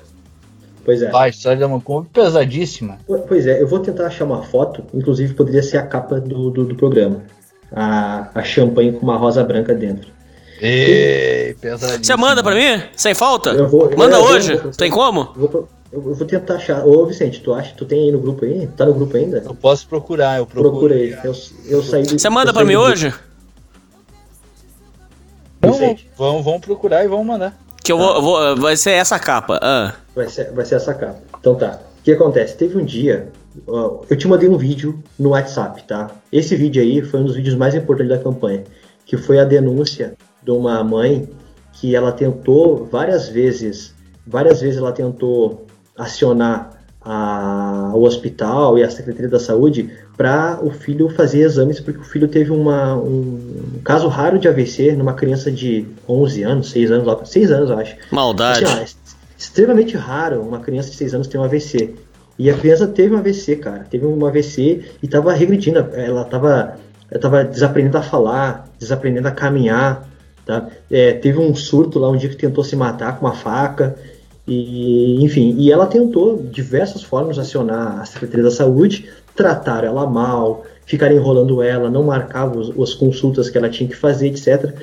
Pois 0.84 1.02
é. 1.02 1.12
Ah, 1.14 1.24
a 1.24 1.28
história 1.30 1.60
da 1.60 1.68
Macumba 1.68 2.08
é 2.10 2.14
pesadíssima. 2.24 2.98
Pois 3.28 3.46
é, 3.46 3.62
eu 3.62 3.68
vou 3.68 3.80
tentar 3.80 4.08
achar 4.08 4.24
uma 4.24 4.42
foto, 4.42 4.86
inclusive 4.94 5.34
poderia 5.34 5.62
ser 5.62 5.78
a 5.80 5.86
capa 5.86 6.18
do, 6.18 6.50
do, 6.50 6.64
do 6.64 6.76
programa. 6.76 7.24
A, 7.72 8.30
a 8.34 8.44
champanhe 8.44 8.92
com 8.94 9.00
uma 9.06 9.18
rosa 9.18 9.44
branca 9.44 9.74
dentro. 9.74 10.10
Ei, 10.62 11.54
pesadíssima. 11.62 12.04
Você 12.04 12.16
manda 12.16 12.42
pra 12.42 12.56
mim? 12.56 12.82
Sem 12.96 13.14
falta? 13.14 13.52
Eu 13.52 13.68
vou- 13.68 13.92
Manda 13.96 14.16
eu 14.18 14.24
hoje? 14.24 14.56
vou- 14.56 14.72
Tem 14.72 14.90
como? 14.90 15.30
Eu 15.36 15.48
vou, 15.48 15.70
eu 15.92 16.02
vou 16.16 16.26
tentar 16.26 16.56
achar. 16.56 16.86
Ô 16.86 17.06
Vicente, 17.06 17.42
tu 17.42 17.54
acha? 17.54 17.74
Tu 17.78 17.86
tem 17.86 18.06
aí 18.06 18.12
no 18.12 18.20
grupo 18.20 18.44
aí? 18.46 18.66
Tá 18.76 18.86
no 18.86 18.94
grupo 18.94 19.16
ainda? 19.18 19.38
Eu 19.46 19.54
posso 19.54 19.88
procurar, 19.88 20.40
eu 20.40 20.46
procuro. 20.48 20.72
Procurei. 20.72 21.14
Eu, 21.24 21.36
eu 21.66 21.84
saí 21.84 22.04
do, 22.04 22.18
Você 22.18 22.30
manda 22.30 22.52
pra 22.54 22.66
mim 22.66 22.76
hoje? 22.76 23.14
Vamos, 25.62 25.78
Vicente. 25.80 26.10
vamos, 26.18 26.44
vamos 26.46 26.62
procurar 26.62 27.04
e 27.04 27.08
vamos 27.08 27.26
mandar. 27.26 27.58
Que 27.84 27.92
eu 27.92 27.98
vou, 27.98 28.16
eu 28.16 28.22
vou- 28.22 28.56
Vai 28.58 28.76
ser 28.78 28.92
essa 28.92 29.20
capa. 29.20 29.60
Ah. 29.62 29.94
Vai 30.16 30.30
ser, 30.30 30.52
vai 30.52 30.66
ser 30.66 30.76
essa 30.76 30.94
capa. 30.94 31.20
Então 31.40 31.56
tá. 31.56 31.80
O 32.00 32.04
que 32.04 32.12
acontece? 32.12 32.56
Teve 32.56 32.78
um 32.78 32.86
dia. 32.86 33.30
Eu 33.68 34.16
te 34.18 34.28
mandei 34.28 34.48
um 34.50 34.58
vídeo 34.58 35.02
no 35.18 35.30
WhatsApp, 35.30 35.84
tá? 35.88 36.12
Esse 36.32 36.56
vídeo 36.56 36.82
aí 36.82 37.02
foi 37.02 37.20
um 37.20 37.26
dos 37.26 37.36
vídeos 37.36 37.56
mais 37.56 37.74
importantes 37.76 38.18
da 38.18 38.24
campanha. 38.24 38.64
Que 39.06 39.16
foi 39.18 39.40
a 39.40 39.46
denúncia 39.46 40.14
de 40.44 40.52
uma 40.52 40.84
mãe 40.84 41.30
que 41.74 41.96
ela 41.96 42.12
tentou 42.12 42.86
várias 42.92 43.30
vezes. 43.30 43.94
Várias 44.26 44.60
vezes 44.62 44.78
ela 44.78 44.92
tentou 44.92 45.66
acionar 45.98 46.72
a- 47.02 47.92
o 47.96 48.04
hospital 48.04 48.78
e 48.78 48.84
a 48.84 48.90
Secretaria 48.90 49.30
da 49.30 49.40
Saúde 49.40 49.90
para 50.18 50.60
o 50.62 50.70
filho 50.72 51.08
fazer 51.10 51.40
exames, 51.40 51.80
porque 51.80 52.00
o 52.00 52.04
filho 52.04 52.28
teve 52.28 52.52
uma, 52.52 52.96
um 52.96 53.80
caso 53.84 54.08
raro 54.10 54.38
de 54.38 54.48
AVC 54.48 54.92
numa 54.94 55.14
criança 55.14 55.50
de 55.50 55.86
11 56.08 56.44
anos, 56.44 56.70
6 56.70 56.92
anos, 56.92 57.08
lá- 57.08 57.24
6 57.24 57.50
anos 57.52 57.70
eu 57.70 57.80
acho. 57.80 57.96
Maldade. 58.12 58.66
Assim, 58.66 58.82
ó, 58.82 59.08
extremamente 59.38 59.96
raro 59.96 60.42
uma 60.42 60.60
criança 60.60 60.90
de 60.90 60.96
6 60.98 61.14
anos 61.14 61.28
ter 61.28 61.38
um 61.38 61.44
AVC. 61.44 61.96
E 62.40 62.50
a 62.50 62.58
criança 62.58 62.88
teve 62.88 63.16
um 63.16 63.18
AVC, 63.18 63.56
cara. 63.58 63.86
Teve 63.90 64.06
um 64.06 64.26
AVC 64.26 64.86
e 65.02 65.08
tava 65.08 65.34
regredindo. 65.34 65.80
Ela 65.94 66.24
tava, 66.24 66.76
ela 67.10 67.20
tava 67.22 67.44
desaprendendo 67.44 67.98
a 67.98 68.02
falar, 68.02 68.68
desaprendendo 68.80 69.28
a 69.28 69.32
caminhar. 69.32 70.08
Tá? 70.46 70.68
É, 70.90 71.14
teve 71.14 71.40
um 71.40 71.54
surto 71.56 72.00
lá 72.00 72.10
um 72.10 72.16
dia 72.16 72.30
que 72.30 72.36
tentou 72.36 72.64
se 72.64 72.76
matar 72.76 73.18
com 73.18 73.26
uma 73.26 73.34
faca. 73.34 73.96
E, 74.48 75.22
enfim, 75.24 75.56
e 75.58 75.72
ela 75.72 75.86
tentou 75.88 76.42
diversas 76.42 77.04
formas 77.04 77.38
acionar 77.38 78.00
a 78.00 78.06
Secretaria 78.06 78.46
da 78.46 78.52
Saúde, 78.52 79.10
trataram 79.36 79.90
ela 79.90 80.08
mal, 80.08 80.64
ficaram 80.86 81.16
enrolando 81.16 81.62
ela, 81.62 81.90
não 81.90 82.04
marcavam 82.04 82.60
os- 82.62 82.80
as 82.80 82.94
consultas 82.94 83.50
que 83.50 83.58
ela 83.58 83.70
tinha 83.70 83.90
que 83.90 83.96
fazer, 83.96 84.28
etc. 84.28 84.74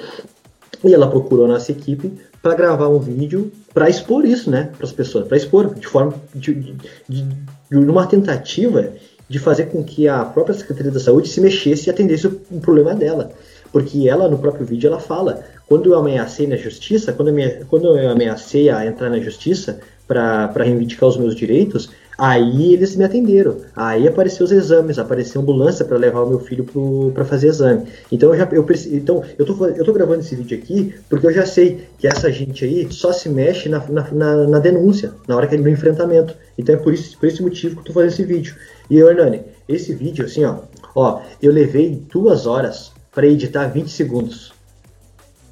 E 0.85 0.93
ela 0.93 1.09
procurou 1.09 1.47
a 1.47 1.49
nossa 1.49 1.73
equipe 1.73 2.13
para 2.43 2.55
gravar 2.55 2.89
um 2.89 2.99
vídeo 2.99 3.51
para 3.75 3.91
expor 3.91 4.25
isso, 4.25 4.49
né, 4.49 4.71
para 4.77 4.87
as 4.87 4.93
pessoas, 4.93 5.27
para 5.27 5.37
expor 5.37 5.75
de 5.75 5.87
forma 5.87 6.15
de, 6.33 6.55
de, 6.55 6.77
de, 7.09 7.23
de 7.69 7.77
uma 7.77 8.07
tentativa 8.07 8.93
de 9.29 9.39
fazer 9.39 9.67
com 9.67 9.83
que 9.83 10.07
a 10.07 10.25
própria 10.25 10.55
Secretaria 10.55 10.93
da 10.93 11.01
Saúde 11.01 11.29
se 11.29 11.41
mexesse 11.41 11.89
e 11.89 11.91
atendesse 11.91 12.29
o, 12.29 12.61
problema 12.61 12.95
dela, 12.95 13.33
porque 13.73 14.09
ela 14.09 14.29
no 14.29 14.39
próprio 14.39 14.65
vídeo 14.65 14.87
ela 14.87 15.01
fala 15.01 15.43
quando 15.67 15.91
eu 15.91 15.99
ameacei 15.99 16.47
na 16.47 16.57
justiça, 16.57 17.13
quando 17.13 17.37
eu, 17.37 17.67
quando 17.67 17.99
eu 17.99 18.11
ameacei 18.11 18.71
a 18.71 18.87
entrar 18.87 19.11
na 19.11 19.19
justiça 19.19 19.81
para 20.07 20.53
reivindicar 20.57 21.09
os 21.09 21.17
meus 21.17 21.35
direitos, 21.35 21.91
aí 22.17 22.73
eles 22.73 22.97
me 22.97 23.05
atenderam. 23.05 23.59
Aí 23.75 24.07
apareceu 24.07 24.45
os 24.45 24.53
exames, 24.53 24.99
apareceu 24.99 25.41
ambulância 25.41 25.85
para 25.85 25.97
levar 25.97 26.23
o 26.23 26.29
meu 26.29 26.41
filho 26.41 26.65
para 27.13 27.25
fazer 27.25 27.49
exame. 27.49 27.87
Então 28.11 28.31
eu 28.31 28.39
já 28.39 28.49
eu, 28.53 28.67
então 28.93 29.23
eu 29.39 29.45
tô, 29.45 29.67
eu 29.67 29.85
tô 29.85 29.93
gravando 29.93 30.21
esse 30.21 30.35
vídeo 30.35 30.57
aqui 30.59 30.95
porque 31.09 31.27
eu 31.27 31.33
já 31.33 31.45
sei 31.45 31.87
que 31.99 32.07
essa 32.07 32.31
gente 32.31 32.65
aí 32.65 32.87
só 32.91 33.13
se 33.13 33.29
mexe 33.29 33.69
na, 33.69 33.85
na, 33.89 34.11
na, 34.11 34.47
na 34.47 34.59
denúncia, 34.59 35.13
na 35.27 35.37
hora 35.37 35.47
que 35.47 35.57
no 35.57 35.69
enfrentamento. 35.69 36.35
Então 36.57 36.75
é 36.75 36.79
por, 36.79 36.95
isso, 36.95 37.19
por 37.19 37.27
esse 37.27 37.43
motivo 37.43 37.75
que 37.75 37.81
eu 37.81 37.85
tô 37.85 37.93
fazendo 37.93 38.13
esse 38.13 38.25
vídeo. 38.25 38.55
E 38.89 38.99
Hernani, 38.99 39.43
esse 39.69 39.95
vídeo 39.95 40.25
assim, 40.25 40.45
ó, 40.45 40.59
ó, 40.95 41.21
eu 41.43 41.53
levei 41.53 42.03
duas 42.13 42.47
horas 42.47 42.93
para 43.13 43.27
editar 43.27 43.69
20 43.69 43.91
segundos. 43.91 44.54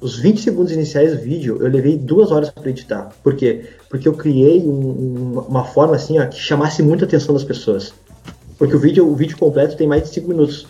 Os 0.03 0.17
20 0.19 0.41
segundos 0.41 0.73
iniciais 0.73 1.13
do 1.13 1.19
vídeo 1.23 1.59
eu 1.61 1.69
levei 1.69 1.97
duas 1.97 2.29
horas 2.29 2.49
para 2.49 2.69
editar. 2.69 3.09
Por 3.23 3.37
quê? 3.37 3.67
Porque 3.89 4.05
eu 4.05 4.11
criei 4.13 4.59
um- 4.59 4.69
um- 4.69 5.39
uma 5.47 5.63
forma 5.63 5.95
assim 5.95 6.19
ó, 6.19 6.25
que 6.25 6.37
chamasse 6.37 6.83
muito 6.83 7.05
a 7.05 7.07
atenção 7.07 7.33
das 7.33 7.45
pessoas. 7.45 7.93
Porque 8.57 8.75
o 8.75 8.79
vídeo, 8.79 9.07
o 9.09 9.15
vídeo 9.15 9.37
completo 9.37 9.77
tem 9.77 9.87
mais 9.87 10.03
de 10.03 10.09
5 10.09 10.27
minutos. 10.27 10.67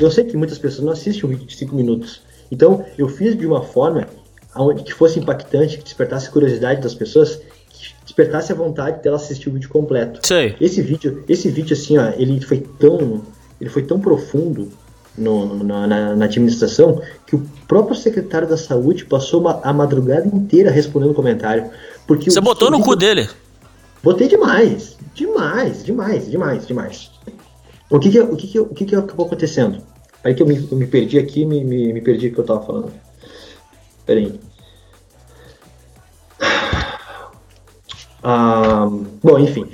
Eu 0.00 0.10
sei 0.10 0.24
que 0.24 0.36
muitas 0.36 0.58
pessoas 0.58 0.84
não 0.84 0.92
assistem 0.92 1.24
um 1.24 1.28
vídeo 1.28 1.46
de 1.46 1.54
5 1.56 1.76
minutos. 1.76 2.22
Então 2.50 2.84
eu 2.98 3.08
fiz 3.08 3.38
de 3.38 3.46
uma 3.46 3.62
forma 3.62 4.08
aonde, 4.52 4.82
que 4.82 4.92
fosse 4.92 5.20
impactante, 5.20 5.78
que 5.78 5.84
despertasse 5.84 6.26
a 6.26 6.32
curiosidade 6.32 6.80
das 6.82 6.92
pessoas, 6.92 7.36
que 7.70 7.94
despertasse 8.04 8.50
a 8.50 8.54
vontade 8.56 9.00
dela 9.00 9.14
assistir 9.14 9.48
o 9.48 9.52
vídeo 9.52 9.68
completo. 9.68 10.26
Sei. 10.26 10.56
Esse 10.60 10.82
vídeo, 10.82 11.22
esse 11.28 11.48
vídeo 11.50 11.72
assim, 11.72 11.98
ó, 11.98 12.08
ele 12.18 12.40
foi 12.40 12.58
tão, 12.80 13.22
ele 13.60 13.70
foi 13.70 13.84
tão 13.84 14.00
profundo 14.00 14.72
no- 15.16 15.62
na, 15.64 15.86
na- 15.86 16.24
administração 16.24 17.00
que 17.26 17.36
o 17.36 17.46
próprio 17.66 17.96
secretário 17.96 18.48
da 18.48 18.56
saúde 18.56 19.04
passou 19.04 19.40
uma- 19.40 19.60
a 19.62 19.72
madrugada 19.72 20.26
inteira 20.26 20.70
respondendo 20.70 21.14
comentário. 21.14 21.70
Porque 22.06 22.30
Você 22.30 22.40
botou 22.40 22.70
no 22.70 22.80
cu 22.80 22.94
dele. 22.94 23.28
Botei 24.02 24.28
demais, 24.28 24.96
demais, 25.14 25.84
demais, 25.84 26.30
demais, 26.30 26.66
demais. 26.66 27.10
O 27.90 27.98
que 27.98 28.10
que, 28.10 28.20
o 28.20 28.36
que, 28.36 28.46
que, 28.46 28.60
o 28.60 28.66
que, 28.66 28.84
que 28.84 28.94
acabou 28.96 29.26
acontecendo? 29.26 29.82
Peraí 30.22 30.34
que 30.36 30.42
eu 30.42 30.46
me, 30.46 30.68
eu 30.70 30.76
me 30.76 30.86
perdi 30.86 31.18
aqui, 31.18 31.44
me, 31.44 31.64
me, 31.64 31.92
me 31.92 32.00
perdi 32.00 32.28
o 32.28 32.32
que 32.34 32.38
eu 32.38 32.44
tava 32.44 32.64
falando. 32.64 32.92
Peraí. 34.04 34.38
Ah, 38.22 38.88
bom, 39.22 39.38
enfim. 39.38 39.66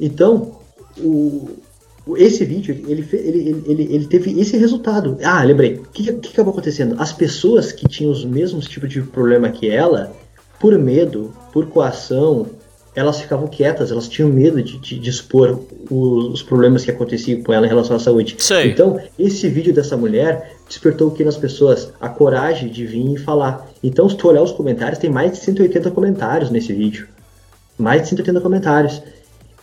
Então, 0.00 0.58
o- 0.98 1.58
esse 2.16 2.44
vídeo, 2.44 2.74
ele, 2.86 3.08
ele, 3.12 3.64
ele, 3.66 3.94
ele 3.94 4.06
teve 4.06 4.38
esse 4.38 4.56
resultado. 4.58 5.16
Ah, 5.22 5.42
lembrei. 5.42 5.76
O 5.76 5.88
que, 5.88 6.12
que 6.12 6.28
acabou 6.28 6.52
acontecendo? 6.52 6.96
As 6.98 7.12
pessoas 7.12 7.72
que 7.72 7.88
tinham 7.88 8.12
os 8.12 8.24
mesmos 8.24 8.68
tipos 8.68 8.90
de 8.90 9.00
problema 9.00 9.48
que 9.48 9.70
ela, 9.70 10.14
por 10.60 10.78
medo, 10.78 11.32
por 11.50 11.66
coação, 11.66 12.50
elas 12.94 13.20
ficavam 13.20 13.48
quietas, 13.48 13.90
elas 13.90 14.06
tinham 14.06 14.28
medo 14.28 14.62
de, 14.62 14.78
de, 14.78 14.98
de 14.98 15.10
expor 15.10 15.58
os, 15.90 16.26
os 16.26 16.42
problemas 16.42 16.84
que 16.84 16.90
aconteciam 16.90 17.42
com 17.42 17.52
ela 17.52 17.66
em 17.66 17.68
relação 17.68 17.96
à 17.96 17.98
saúde. 17.98 18.36
Sei. 18.38 18.70
Então, 18.70 19.00
esse 19.18 19.48
vídeo 19.48 19.74
dessa 19.74 19.96
mulher 19.96 20.56
despertou 20.68 21.08
o 21.08 21.10
que 21.10 21.24
nas 21.24 21.36
pessoas? 21.36 21.92
A 22.00 22.08
coragem 22.08 22.68
de 22.68 22.86
vir 22.86 23.14
e 23.14 23.16
falar. 23.16 23.68
Então, 23.82 24.08
se 24.08 24.16
tu 24.16 24.28
olhar 24.28 24.42
os 24.42 24.52
comentários, 24.52 24.98
tem 24.98 25.10
mais 25.10 25.32
de 25.32 25.38
180 25.38 25.90
comentários 25.90 26.50
nesse 26.50 26.72
vídeo. 26.72 27.08
Mais 27.76 28.02
de 28.02 28.08
180 28.08 28.40
comentários. 28.40 29.02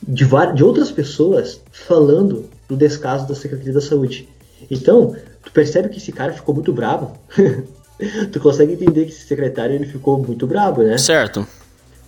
De, 0.02 0.26
de 0.56 0.64
outras 0.64 0.92
pessoas 0.92 1.62
falando 1.72 2.50
do 2.68 2.76
descaso 2.76 3.28
da 3.28 3.36
Secretaria 3.36 3.74
da 3.74 3.82
Saúde. 3.82 4.28
Então, 4.70 5.16
tu 5.44 5.52
percebe 5.52 5.90
que 5.90 5.98
esse 5.98 6.12
cara 6.12 6.34
ficou 6.34 6.56
muito 6.56 6.74
bravo. 6.74 7.18
tu 8.32 8.40
consegue 8.40 8.74
entender 8.74 9.06
que 9.06 9.12
esse 9.12 9.28
secretário 9.28 9.76
ele 9.76 9.86
ficou 9.86 10.18
muito 10.18 10.48
bravo, 10.48 10.82
né? 10.84 10.98
Certo. 10.98 11.46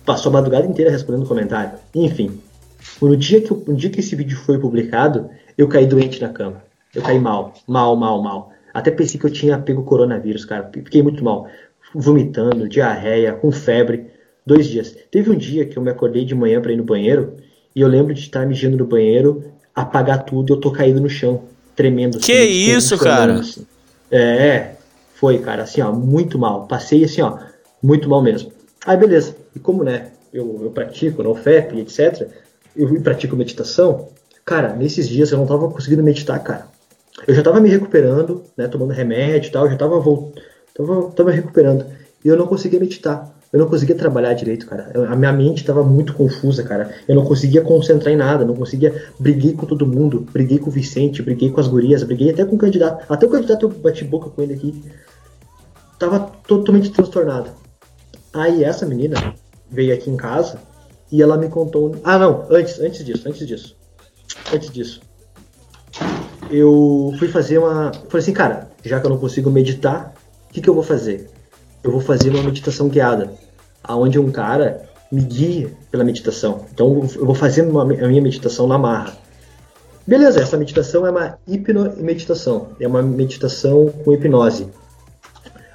passou 0.04 0.30
a 0.30 0.32
madrugada 0.32 0.66
inteira 0.66 0.90
respondendo 0.90 1.26
comentário. 1.26 1.78
Enfim, 1.94 2.40
no 3.00 3.16
dia 3.16 3.40
que, 3.40 3.52
no 3.52 3.74
dia 3.74 3.90
que 3.90 4.00
esse 4.00 4.14
vídeo 4.16 4.36
foi 4.38 4.58
publicado, 4.58 5.30
eu 5.56 5.68
caí 5.68 5.86
doente 5.86 6.20
na 6.20 6.28
cama. 6.28 6.62
Eu 6.94 7.02
caí 7.02 7.18
mal, 7.18 7.54
mal, 7.66 7.96
mal, 7.96 8.22
mal. 8.22 8.52
Até 8.72 8.90
pensei 8.90 9.18
que 9.18 9.26
eu 9.26 9.30
tinha 9.30 9.58
pego 9.58 9.84
coronavírus, 9.84 10.44
cara. 10.44 10.68
Fiquei 10.72 11.02
muito 11.02 11.22
mal. 11.22 11.48
Vomitando, 11.94 12.68
diarreia, 12.68 13.32
com 13.32 13.50
febre. 13.52 14.06
Dois 14.46 14.66
dias. 14.66 14.94
Teve 15.10 15.30
um 15.30 15.36
dia 15.36 15.64
que 15.64 15.76
eu 15.76 15.82
me 15.82 15.90
acordei 15.90 16.24
de 16.24 16.34
manhã 16.34 16.60
pra 16.60 16.72
ir 16.72 16.76
no 16.76 16.84
banheiro 16.84 17.36
e 17.74 17.80
eu 17.80 17.88
lembro 17.88 18.14
de 18.14 18.20
estar 18.20 18.46
mijando 18.46 18.76
no 18.76 18.86
banheiro, 18.86 19.44
apagar 19.74 20.24
tudo 20.24 20.52
e 20.52 20.54
eu 20.54 20.60
tô 20.60 20.70
caído 20.70 21.00
no 21.00 21.08
chão, 21.08 21.44
tremendo. 21.74 22.18
Que 22.18 22.32
assim, 22.32 22.76
isso, 22.76 22.96
funcionando, 22.96 23.18
cara? 23.18 23.40
assim. 23.40 23.66
É, 24.10 24.70
foi, 25.14 25.38
cara, 25.38 25.62
assim, 25.62 25.80
ó, 25.80 25.92
muito 25.92 26.38
mal. 26.38 26.66
Passei 26.66 27.04
assim, 27.04 27.22
ó, 27.22 27.38
muito 27.82 28.08
mal 28.08 28.22
mesmo. 28.22 28.52
Aí, 28.86 28.96
beleza. 28.96 29.36
E 29.54 29.58
como, 29.58 29.82
né, 29.82 30.08
eu, 30.32 30.60
eu 30.62 30.70
pratico 30.70 31.22
no 31.22 31.34
FEP, 31.34 31.80
etc., 31.80 32.28
eu 32.76 33.00
pratico 33.00 33.36
meditação, 33.36 34.08
cara, 34.44 34.74
nesses 34.74 35.08
dias 35.08 35.30
eu 35.30 35.38
não 35.38 35.46
tava 35.46 35.70
conseguindo 35.70 36.02
meditar, 36.02 36.42
cara. 36.42 36.66
Eu 37.26 37.34
já 37.34 37.42
tava 37.42 37.60
me 37.60 37.68
recuperando, 37.68 38.44
né? 38.56 38.66
Tomando 38.66 38.92
remédio 38.92 39.48
e 39.48 39.52
tal, 39.52 39.70
já 39.70 39.76
tava, 39.76 40.02
tava, 40.74 41.10
tava 41.12 41.30
recuperando. 41.30 41.86
E 42.24 42.28
eu 42.28 42.36
não 42.36 42.46
conseguia 42.46 42.80
meditar. 42.80 43.33
Eu 43.54 43.60
não 43.60 43.68
conseguia 43.68 43.94
trabalhar 43.94 44.34
direito, 44.34 44.66
cara. 44.66 44.90
Eu, 44.92 45.04
a 45.04 45.14
minha 45.14 45.32
mente 45.32 45.58
estava 45.58 45.80
muito 45.84 46.12
confusa, 46.12 46.64
cara. 46.64 46.92
Eu 47.06 47.14
não 47.14 47.24
conseguia 47.24 47.62
concentrar 47.62 48.12
em 48.12 48.16
nada, 48.16 48.44
não 48.44 48.56
conseguia. 48.56 49.06
Briguei 49.16 49.52
com 49.52 49.64
todo 49.64 49.86
mundo, 49.86 50.26
briguei 50.32 50.58
com 50.58 50.70
o 50.70 50.72
Vicente, 50.72 51.22
briguei 51.22 51.52
com 51.52 51.60
as 51.60 51.68
gurias, 51.68 52.02
briguei 52.02 52.30
até 52.30 52.44
com 52.44 52.56
o 52.56 52.58
candidato. 52.58 53.06
Até 53.08 53.26
o 53.26 53.30
candidato 53.30 53.66
eu 53.66 53.68
bati 53.70 54.02
boca 54.02 54.28
com 54.28 54.42
ele 54.42 54.54
aqui. 54.54 54.82
Tava 56.00 56.18
totalmente 56.48 56.90
transtornado. 56.90 57.52
Aí 58.32 58.64
essa 58.64 58.84
menina 58.84 59.36
veio 59.70 59.94
aqui 59.94 60.10
em 60.10 60.16
casa 60.16 60.58
e 61.12 61.22
ela 61.22 61.38
me 61.38 61.48
contou. 61.48 61.94
Ah, 62.02 62.18
não, 62.18 62.46
antes, 62.50 62.80
antes 62.80 63.04
disso, 63.04 63.28
antes 63.28 63.46
disso. 63.46 63.76
Antes 64.52 64.68
disso. 64.68 65.00
Eu 66.50 67.14
fui 67.20 67.28
fazer 67.28 67.58
uma. 67.58 67.92
Falei 68.08 68.20
assim, 68.20 68.32
cara, 68.32 68.68
já 68.84 68.98
que 68.98 69.06
eu 69.06 69.10
não 69.10 69.18
consigo 69.18 69.48
meditar, 69.48 70.12
o 70.50 70.52
que, 70.52 70.60
que 70.60 70.68
eu 70.68 70.74
vou 70.74 70.82
fazer? 70.82 71.30
Eu 71.84 71.92
vou 71.92 72.00
fazer 72.00 72.30
uma 72.30 72.42
meditação 72.42 72.88
guiada 72.88 73.43
aonde 73.84 74.18
um 74.18 74.30
cara 74.30 74.88
me 75.12 75.22
guia 75.22 75.70
pela 75.90 76.02
meditação. 76.02 76.64
Então 76.72 77.06
eu 77.14 77.24
vou 77.24 77.34
fazer 77.34 77.62
uma, 77.62 77.82
a 77.82 78.08
minha 78.08 78.22
meditação 78.22 78.66
na 78.66 78.78
marra. 78.78 79.16
Beleza, 80.06 80.40
essa 80.40 80.56
meditação 80.56 81.06
é 81.06 81.10
uma 81.10 81.38
hipno-meditação, 81.46 82.68
é 82.78 82.86
uma 82.86 83.00
meditação 83.00 83.88
com 84.04 84.12
hipnose, 84.12 84.66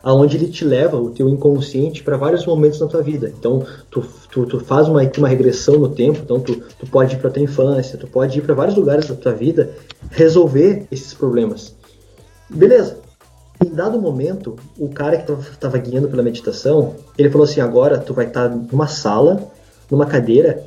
aonde 0.03 0.37
ele 0.37 0.47
te 0.47 0.63
leva 0.63 0.97
o 0.97 1.09
teu 1.09 1.27
inconsciente 1.27 2.03
para 2.03 2.15
vários 2.15 2.45
momentos 2.45 2.79
na 2.79 2.87
tua 2.87 3.01
vida. 3.01 3.33
Então 3.39 3.65
tu, 3.89 4.05
tu, 4.29 4.45
tu 4.45 4.59
faz 4.59 4.87
uma, 4.87 5.01
uma 5.17 5.27
regressão 5.27 5.79
no 5.79 5.89
tempo, 5.89 6.19
então 6.23 6.39
tu, 6.39 6.61
tu 6.77 6.85
pode 6.85 7.15
ir 7.15 7.19
para 7.19 7.31
tua 7.31 7.41
infância, 7.41 7.97
tu 7.97 8.05
pode 8.05 8.37
ir 8.37 8.41
para 8.43 8.53
vários 8.53 8.75
lugares 8.75 9.07
da 9.07 9.15
tua 9.15 9.33
vida 9.33 9.71
resolver 10.11 10.85
esses 10.91 11.13
problemas. 11.13 11.75
Beleza, 12.47 12.99
em 13.63 13.69
dado 13.69 13.99
momento, 13.99 14.55
o 14.77 14.87
cara 14.87 15.17
que 15.17 15.31
estava 15.31 15.77
guiando 15.77 16.07
pela 16.07 16.23
meditação, 16.23 16.95
ele 17.17 17.29
falou 17.29 17.45
assim: 17.45 17.59
agora 17.59 17.97
tu 17.97 18.13
vai 18.13 18.25
estar 18.25 18.49
tá 18.49 18.55
numa 18.55 18.87
sala, 18.87 19.51
numa 19.91 20.05
cadeira, 20.05 20.63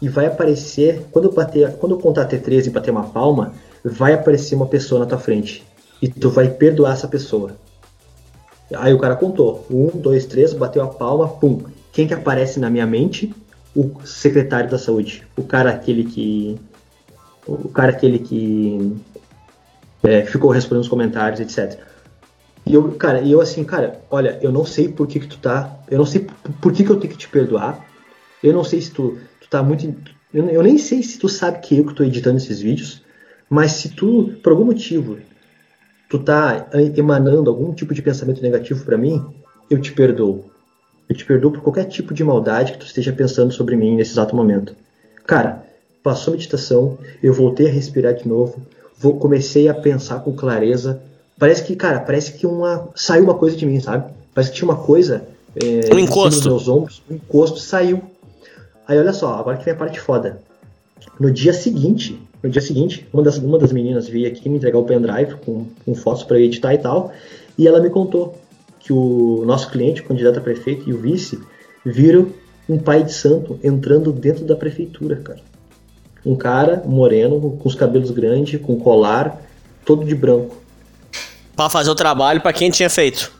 e 0.00 0.08
vai 0.08 0.26
aparecer, 0.26 1.06
quando 1.10 1.26
eu, 1.26 1.32
bater, 1.32 1.72
quando 1.76 1.94
eu 1.94 1.98
contar 1.98 2.22
até 2.22 2.36
13 2.36 2.68
e 2.68 2.72
bater 2.72 2.90
uma 2.90 3.04
palma, 3.04 3.54
vai 3.82 4.12
aparecer 4.12 4.54
uma 4.54 4.66
pessoa 4.66 5.00
na 5.00 5.06
tua 5.06 5.18
frente. 5.18 5.64
E 6.02 6.08
tu 6.08 6.28
vai 6.28 6.48
perdoar 6.48 6.92
essa 6.92 7.08
pessoa. 7.08 7.52
Aí 8.76 8.92
o 8.92 8.98
cara 8.98 9.16
contou: 9.16 9.66
um, 9.70 9.86
dois, 9.88 10.26
três, 10.26 10.52
bateu 10.52 10.82
a 10.82 10.88
palma, 10.88 11.28
pum. 11.28 11.62
Quem 11.92 12.06
que 12.06 12.12
aparece 12.14 12.60
na 12.60 12.68
minha 12.68 12.86
mente? 12.86 13.34
O 13.74 14.04
secretário 14.04 14.70
da 14.70 14.78
saúde. 14.78 15.26
O 15.36 15.44
cara 15.44 15.70
aquele 15.70 16.04
que. 16.04 16.60
O 17.46 17.68
cara 17.68 17.90
aquele 17.90 18.18
que. 18.18 18.96
É, 20.02 20.22
ficou 20.26 20.50
respondendo 20.50 20.82
os 20.82 20.88
comentários, 20.88 21.40
etc. 21.40 21.93
E 22.66 22.74
eu, 22.74 22.92
cara, 22.92 23.20
e 23.20 23.30
eu 23.30 23.40
assim, 23.40 23.62
cara, 23.64 24.00
olha, 24.10 24.38
eu 24.40 24.50
não 24.50 24.64
sei 24.64 24.88
por 24.88 25.06
que, 25.06 25.20
que 25.20 25.26
tu 25.26 25.38
tá. 25.38 25.78
Eu 25.90 25.98
não 25.98 26.06
sei 26.06 26.26
por 26.60 26.72
que, 26.72 26.84
que 26.84 26.90
eu 26.90 26.98
tenho 26.98 27.12
que 27.12 27.18
te 27.18 27.28
perdoar. 27.28 27.84
Eu 28.42 28.52
não 28.52 28.64
sei 28.64 28.80
se 28.80 28.90
tu, 28.90 29.18
tu 29.40 29.48
tá 29.48 29.62
muito. 29.62 29.92
Eu, 30.32 30.48
eu 30.48 30.62
nem 30.62 30.78
sei 30.78 31.02
se 31.02 31.18
tu 31.18 31.28
sabe 31.28 31.60
que 31.60 31.76
eu 31.76 31.84
que 31.84 31.94
tô 31.94 32.02
editando 32.02 32.38
esses 32.38 32.60
vídeos. 32.60 33.02
Mas 33.48 33.72
se 33.72 33.90
tu, 33.90 34.32
por 34.42 34.52
algum 34.52 34.64
motivo, 34.64 35.18
tu 36.08 36.18
tá 36.18 36.68
emanando 36.96 37.50
algum 37.50 37.72
tipo 37.74 37.92
de 37.92 38.00
pensamento 38.00 38.42
negativo 38.42 38.84
para 38.84 38.96
mim, 38.96 39.24
eu 39.68 39.80
te 39.80 39.92
perdoo. 39.92 40.50
Eu 41.08 41.14
te 41.14 41.24
perdoo 41.24 41.52
por 41.52 41.60
qualquer 41.60 41.84
tipo 41.84 42.14
de 42.14 42.24
maldade 42.24 42.72
que 42.72 42.78
tu 42.78 42.86
esteja 42.86 43.12
pensando 43.12 43.52
sobre 43.52 43.76
mim 43.76 43.96
nesse 43.96 44.12
exato 44.12 44.34
momento. 44.34 44.74
Cara, 45.26 45.64
passou 46.02 46.32
a 46.32 46.36
meditação, 46.36 46.98
eu 47.22 47.32
voltei 47.32 47.68
a 47.68 47.72
respirar 47.72 48.14
de 48.14 48.26
novo, 48.26 48.62
vou, 48.96 49.18
comecei 49.18 49.68
a 49.68 49.74
pensar 49.74 50.20
com 50.20 50.34
clareza, 50.34 51.02
Parece 51.38 51.64
que, 51.64 51.74
cara, 51.74 52.00
parece 52.00 52.32
que 52.32 52.46
uma 52.46 52.88
saiu 52.94 53.24
uma 53.24 53.34
coisa 53.34 53.56
de 53.56 53.66
mim, 53.66 53.80
sabe? 53.80 54.12
Parece 54.32 54.52
que 54.52 54.58
tinha 54.58 54.68
uma 54.68 54.76
coisa 54.76 55.24
é, 55.56 55.94
um 55.94 55.98
encosto. 55.98 56.36
nos 56.36 56.46
meus 56.46 56.68
ombros, 56.68 57.02
um 57.10 57.14
encosto 57.14 57.58
saiu. 57.58 58.02
Aí 58.86 58.98
olha 58.98 59.12
só, 59.12 59.34
agora 59.34 59.56
que 59.56 59.64
vem 59.64 59.74
a 59.74 59.76
parte 59.76 60.00
foda. 60.00 60.40
No 61.18 61.30
dia 61.30 61.52
seguinte, 61.52 62.20
no 62.42 62.50
dia 62.50 62.60
seguinte, 62.60 63.06
uma 63.12 63.22
das, 63.22 63.38
uma 63.38 63.58
das 63.58 63.72
meninas 63.72 64.08
veio 64.08 64.28
aqui 64.28 64.48
me 64.48 64.56
entregar 64.56 64.78
o 64.78 64.84
pendrive 64.84 65.36
com, 65.44 65.66
com 65.84 65.94
fotos 65.94 66.24
para 66.24 66.38
editar 66.40 66.74
e 66.74 66.78
tal, 66.78 67.12
e 67.56 67.66
ela 67.66 67.80
me 67.80 67.90
contou 67.90 68.36
que 68.80 68.92
o 68.92 69.44
nosso 69.46 69.70
cliente, 69.70 70.02
o 70.02 70.04
candidato 70.04 70.38
a 70.38 70.42
prefeito 70.42 70.88
e 70.88 70.92
o 70.92 70.98
vice, 70.98 71.40
viram 71.84 72.28
um 72.68 72.78
pai 72.78 73.02
de 73.02 73.12
santo 73.12 73.58
entrando 73.62 74.12
dentro 74.12 74.44
da 74.44 74.56
prefeitura, 74.56 75.16
cara. 75.16 75.40
Um 76.24 76.34
cara 76.34 76.82
moreno, 76.84 77.56
com 77.58 77.68
os 77.68 77.74
cabelos 77.74 78.10
grandes, 78.10 78.60
com 78.60 78.78
colar, 78.78 79.40
todo 79.84 80.04
de 80.04 80.14
branco 80.14 80.63
para 81.56 81.70
fazer 81.70 81.90
o 81.90 81.94
trabalho 81.94 82.40
para 82.40 82.52
quem 82.52 82.70
tinha 82.70 82.90
feito. 82.90 83.32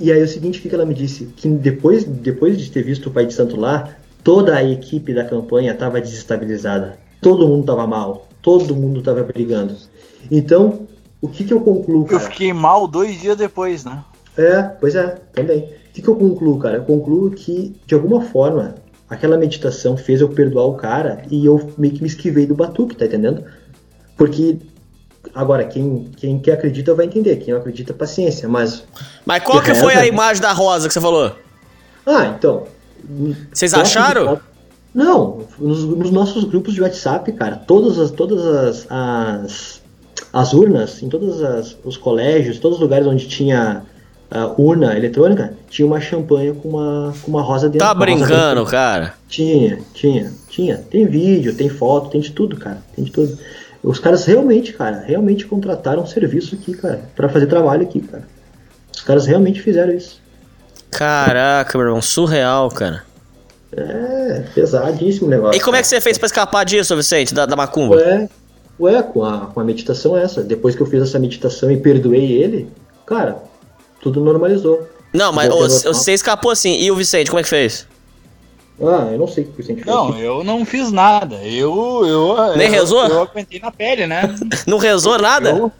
E 0.00 0.10
aí 0.10 0.22
o 0.22 0.28
seguinte, 0.28 0.58
o 0.58 0.62
que 0.62 0.74
ela 0.74 0.84
me 0.84 0.94
disse? 0.94 1.26
Que 1.36 1.48
depois, 1.48 2.04
depois 2.04 2.58
de 2.58 2.70
ter 2.70 2.82
visto 2.82 3.08
o 3.08 3.10
Pai 3.12 3.26
de 3.26 3.34
Santo 3.34 3.56
lá, 3.56 3.96
toda 4.22 4.56
a 4.56 4.64
equipe 4.64 5.14
da 5.14 5.24
campanha 5.24 5.72
estava 5.72 6.00
desestabilizada. 6.00 6.98
Todo 7.20 7.46
mundo 7.46 7.60
estava 7.60 7.86
mal. 7.86 8.28
Todo 8.42 8.74
mundo 8.74 9.00
estava 9.00 9.22
brigando. 9.22 9.76
Então, 10.30 10.86
o 11.20 11.28
que, 11.28 11.44
que 11.44 11.52
eu 11.52 11.60
concluo, 11.60 12.04
cara? 12.04 12.22
Eu 12.22 12.30
fiquei 12.30 12.52
mal 12.52 12.86
dois 12.88 13.20
dias 13.20 13.36
depois, 13.36 13.84
né? 13.84 14.04
É, 14.36 14.62
pois 14.62 14.94
é, 14.94 15.16
também. 15.32 15.60
O 15.60 15.92
que, 15.94 16.02
que 16.02 16.08
eu 16.08 16.16
concluo, 16.16 16.58
cara? 16.58 16.78
Eu 16.78 16.84
concluo 16.84 17.30
que, 17.30 17.74
de 17.86 17.94
alguma 17.94 18.20
forma, 18.20 18.74
aquela 19.08 19.36
meditação 19.36 19.96
fez 19.96 20.20
eu 20.20 20.28
perdoar 20.28 20.66
o 20.66 20.74
cara 20.74 21.22
e 21.30 21.46
eu 21.46 21.70
meio 21.78 21.94
que 21.94 22.02
me 22.02 22.08
esquivei 22.08 22.46
do 22.46 22.54
batuque, 22.54 22.96
tá 22.96 23.06
entendendo? 23.06 23.44
Porque 24.16 24.58
Agora, 25.34 25.64
quem, 25.64 26.10
quem, 26.16 26.38
quem 26.38 26.52
acredita 26.52 26.94
vai 26.94 27.06
entender, 27.06 27.36
quem 27.36 27.54
não 27.54 27.60
acredita, 27.60 27.94
paciência, 27.94 28.48
mas... 28.48 28.84
Mas 29.24 29.42
qual 29.42 29.62
que 29.62 29.74
foi 29.74 29.94
a 29.94 30.06
imagem 30.06 30.42
da 30.42 30.52
rosa 30.52 30.88
que 30.88 30.94
você 30.94 31.00
falou? 31.00 31.32
Ah, 32.06 32.26
então... 32.26 32.64
Vocês 33.52 33.74
acharam? 33.74 34.40
Não, 34.94 35.40
nos, 35.58 35.84
nos, 35.84 36.10
nossos 36.10 36.44
grupos 36.44 36.72
de 36.72 36.80
WhatsApp, 36.80 37.30
cara, 37.32 37.56
todas 37.56 37.98
as, 37.98 38.10
todas 38.12 38.46
as, 38.46 38.86
as, 38.88 39.82
as 40.32 40.52
urnas, 40.52 41.02
em 41.02 41.08
todos 41.08 41.42
os 41.84 41.96
colégios, 41.96 42.58
todos 42.58 42.78
os 42.78 42.82
lugares 42.82 43.06
onde 43.06 43.26
tinha 43.26 43.82
uh, 44.30 44.62
urna 44.62 44.96
eletrônica, 44.96 45.54
tinha 45.68 45.84
uma 45.84 46.00
champanhe 46.00 46.52
com 46.54 46.68
uma, 46.70 47.12
com 47.22 47.30
uma 47.30 47.42
rosa 47.42 47.68
dentro. 47.68 47.86
Tá 47.86 47.92
brincando, 47.92 48.64
cara? 48.64 49.14
Tinha, 49.28 49.80
tinha, 49.92 50.32
tinha. 50.48 50.78
Tem 50.78 51.06
vídeo, 51.06 51.54
tem 51.56 51.68
foto, 51.68 52.10
tem 52.10 52.20
de 52.20 52.30
tudo, 52.30 52.56
cara. 52.56 52.80
Tem 52.94 53.04
de 53.04 53.10
tudo. 53.10 53.36
Os 53.84 53.98
caras 53.98 54.24
realmente, 54.24 54.72
cara, 54.72 55.04
realmente 55.06 55.44
contrataram 55.44 56.02
um 56.02 56.06
serviço 56.06 56.54
aqui, 56.54 56.72
cara, 56.72 57.02
para 57.14 57.28
fazer 57.28 57.46
trabalho 57.46 57.82
aqui, 57.82 58.00
cara. 58.00 58.26
Os 58.90 59.02
caras 59.02 59.26
realmente 59.26 59.60
fizeram 59.60 59.92
isso. 59.92 60.22
Caraca, 60.90 61.76
meu 61.76 61.88
irmão, 61.88 62.00
surreal, 62.00 62.70
cara. 62.70 63.04
É, 63.76 64.44
pesadíssimo 64.54 65.26
o 65.26 65.30
negócio. 65.30 65.58
E 65.58 65.60
como 65.60 65.76
é 65.76 65.82
que 65.82 65.88
você 65.88 66.00
fez 66.00 66.16
para 66.16 66.26
escapar 66.26 66.64
disso, 66.64 66.96
Vicente, 66.96 67.34
da, 67.34 67.44
da 67.44 67.56
macumba? 67.56 67.96
Ué, 67.96 68.28
ué 68.80 69.02
com, 69.02 69.22
a, 69.22 69.46
com 69.46 69.60
a 69.60 69.64
meditação 69.64 70.16
essa. 70.16 70.42
Depois 70.42 70.74
que 70.74 70.80
eu 70.80 70.86
fiz 70.86 71.02
essa 71.02 71.18
meditação 71.18 71.70
e 71.70 71.76
perdoei 71.76 72.32
ele, 72.32 72.70
cara, 73.04 73.36
tudo 74.00 74.20
normalizou. 74.20 74.88
Não, 75.12 75.30
mas 75.30 75.50
você 75.82 76.12
escapou 76.12 76.50
assim. 76.50 76.80
E 76.80 76.90
o 76.90 76.96
Vicente, 76.96 77.28
como 77.28 77.40
é 77.40 77.42
que 77.42 77.48
fez? 77.48 77.86
Ah, 78.80 79.08
eu 79.12 79.18
não 79.18 79.28
sei 79.28 79.44
o 79.44 79.46
que 79.46 79.52
o 79.52 79.56
Vicente 79.56 79.84
fez. 79.84 79.86
Não, 79.86 80.18
eu 80.18 80.42
não 80.42 80.64
fiz 80.64 80.90
nada. 80.90 81.36
Eu. 81.36 82.04
eu 82.04 82.56
Nem 82.56 82.66
eu, 82.66 82.72
rezou? 82.72 83.06
Eu 83.06 83.22
aguentei 83.22 83.60
na 83.60 83.70
pele, 83.70 84.06
né? 84.06 84.34
não 84.66 84.78
rezou 84.78 85.16
nada? 85.18 85.50
Eu, 85.50 85.72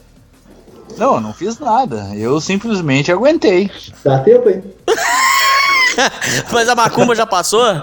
não, 0.96 1.20
não 1.20 1.32
fiz 1.32 1.58
nada. 1.58 2.10
Eu 2.14 2.40
simplesmente 2.40 3.10
aguentei. 3.10 3.70
Dá 4.04 4.20
tempo, 4.20 4.48
hein? 4.48 4.62
Mas 6.52 6.68
a 6.68 6.74
macumba 6.74 7.14
já 7.14 7.26
passou? 7.26 7.82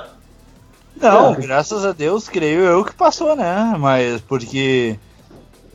Não, 0.96 1.34
graças 1.34 1.86
a 1.86 1.94
Deus, 1.94 2.30
creio 2.30 2.62
eu 2.62 2.86
que 2.86 2.94
passou, 2.94 3.36
né? 3.36 3.76
Mas 3.78 4.22
porque 4.22 4.98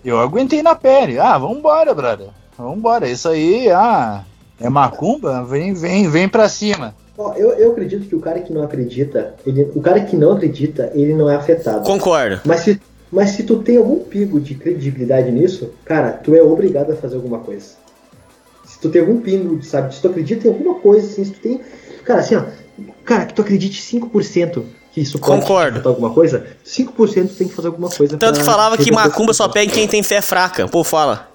eu 0.05 0.21
aguentei 0.21 0.63
na 0.63 0.75
pele. 0.75 1.19
Ah, 1.19 1.37
vambora, 1.37 1.95
brother. 1.95 2.29
Vambora. 2.57 3.09
Isso 3.09 3.29
aí, 3.29 3.71
ah, 3.71 4.23
é 4.61 4.69
macumba? 4.69 5.45
Vem, 5.45 5.75
vem, 5.75 6.09
vem 6.09 6.29
pra 6.29 6.49
cima. 6.49 6.95
Eu, 7.37 7.53
eu 7.53 7.73
acredito 7.73 8.07
que 8.07 8.15
o 8.15 8.21
cara 8.21 8.41
que 8.41 8.53
não 8.53 8.63
acredita, 8.63 9.35
ele, 9.47 9.71
o 9.75 9.81
cara 9.81 10.01
que 10.01 10.17
não 10.17 10.33
acredita, 10.33 10.91
ele 10.95 11.15
não 11.15 11.31
é 11.31 11.37
afetado. 11.37 11.83
Concordo. 11.85 12.43
Mas 12.45 12.61
se, 12.61 12.81
mas 13.11 13.31
se 13.31 13.45
tu 13.45 13.63
tem 13.63 13.79
algum 13.79 14.01
pingo 14.01 14.39
de 14.39 14.55
credibilidade 14.55 15.31
nisso, 15.31 15.73
cara, 15.85 16.13
tu 16.13 16.35
é 16.35 16.43
obrigado 16.43 16.93
a 16.93 16.97
fazer 16.97 17.17
alguma 17.17 17.39
coisa. 17.39 17.67
Se 18.67 18.79
tu 18.79 18.91
tem 18.91 19.01
algum 19.01 19.21
pingo, 19.21 19.63
sabe? 19.63 19.95
Se 19.95 20.03
tu 20.03 20.09
acredita 20.09 20.47
em 20.47 20.51
alguma 20.51 20.75
coisa, 20.75 21.07
assim, 21.07 21.25
se 21.25 21.31
tu 21.31 21.41
tem. 21.41 21.61
Cara, 22.05 22.21
assim, 22.21 22.37
ó. 22.37 22.43
Cara, 23.05 23.25
que 23.25 23.33
tu 23.33 23.41
acredite 23.41 23.81
5% 23.81 24.63
que 24.93 25.01
isso 25.01 25.19
pode 25.19 25.41
Concordo. 25.41 25.89
alguma 25.89 26.11
coisa, 26.11 26.47
5% 26.65 27.37
tem 27.37 27.49
que 27.49 27.55
fazer 27.55 27.69
alguma 27.69 27.89
coisa. 27.89 28.19
Tanto 28.19 28.39
que 28.41 28.45
falava 28.45 28.77
que 28.77 28.91
macumba 28.91 29.33
só 29.33 29.49
pega 29.49 29.73
quem 29.73 29.89
tem 29.89 30.03
fé 30.03 30.21
fraca. 30.21 30.69
Pô, 30.69 30.83
fala. 30.85 31.31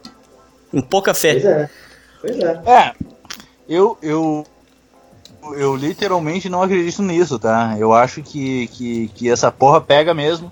Em 0.74 0.82
pouca 0.82 1.14
fé. 1.14 1.34
Pois 1.34 1.46
é. 1.46 1.70
Pois 2.22 2.40
é. 2.40 2.62
É. 2.66 2.94
Eu, 3.68 3.98
eu 4.02 4.44
eu 5.56 5.76
literalmente 5.76 6.50
não 6.50 6.62
acredito 6.62 7.02
nisso, 7.02 7.38
tá? 7.40 7.76
Eu 7.78 7.94
acho 7.94 8.22
que, 8.22 8.68
que, 8.68 9.08
que 9.10 9.30
essa 9.30 9.52
porra 9.52 9.82
pega 9.82 10.14
mesmo. 10.14 10.52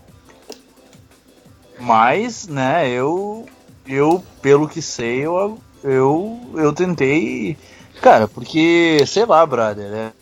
Mas, 1.79 2.47
né, 2.47 2.89
eu 2.89 3.47
eu, 3.89 4.23
pelo 4.41 4.69
que 4.69 4.81
sei, 4.81 5.25
eu, 5.25 5.57
eu, 5.83 6.39
eu 6.55 6.71
tentei. 6.71 7.57
Cara, 8.01 8.27
porque, 8.27 9.03
sei 9.07 9.25
lá, 9.25 9.43
brother, 9.45 9.89
né? 9.89 10.13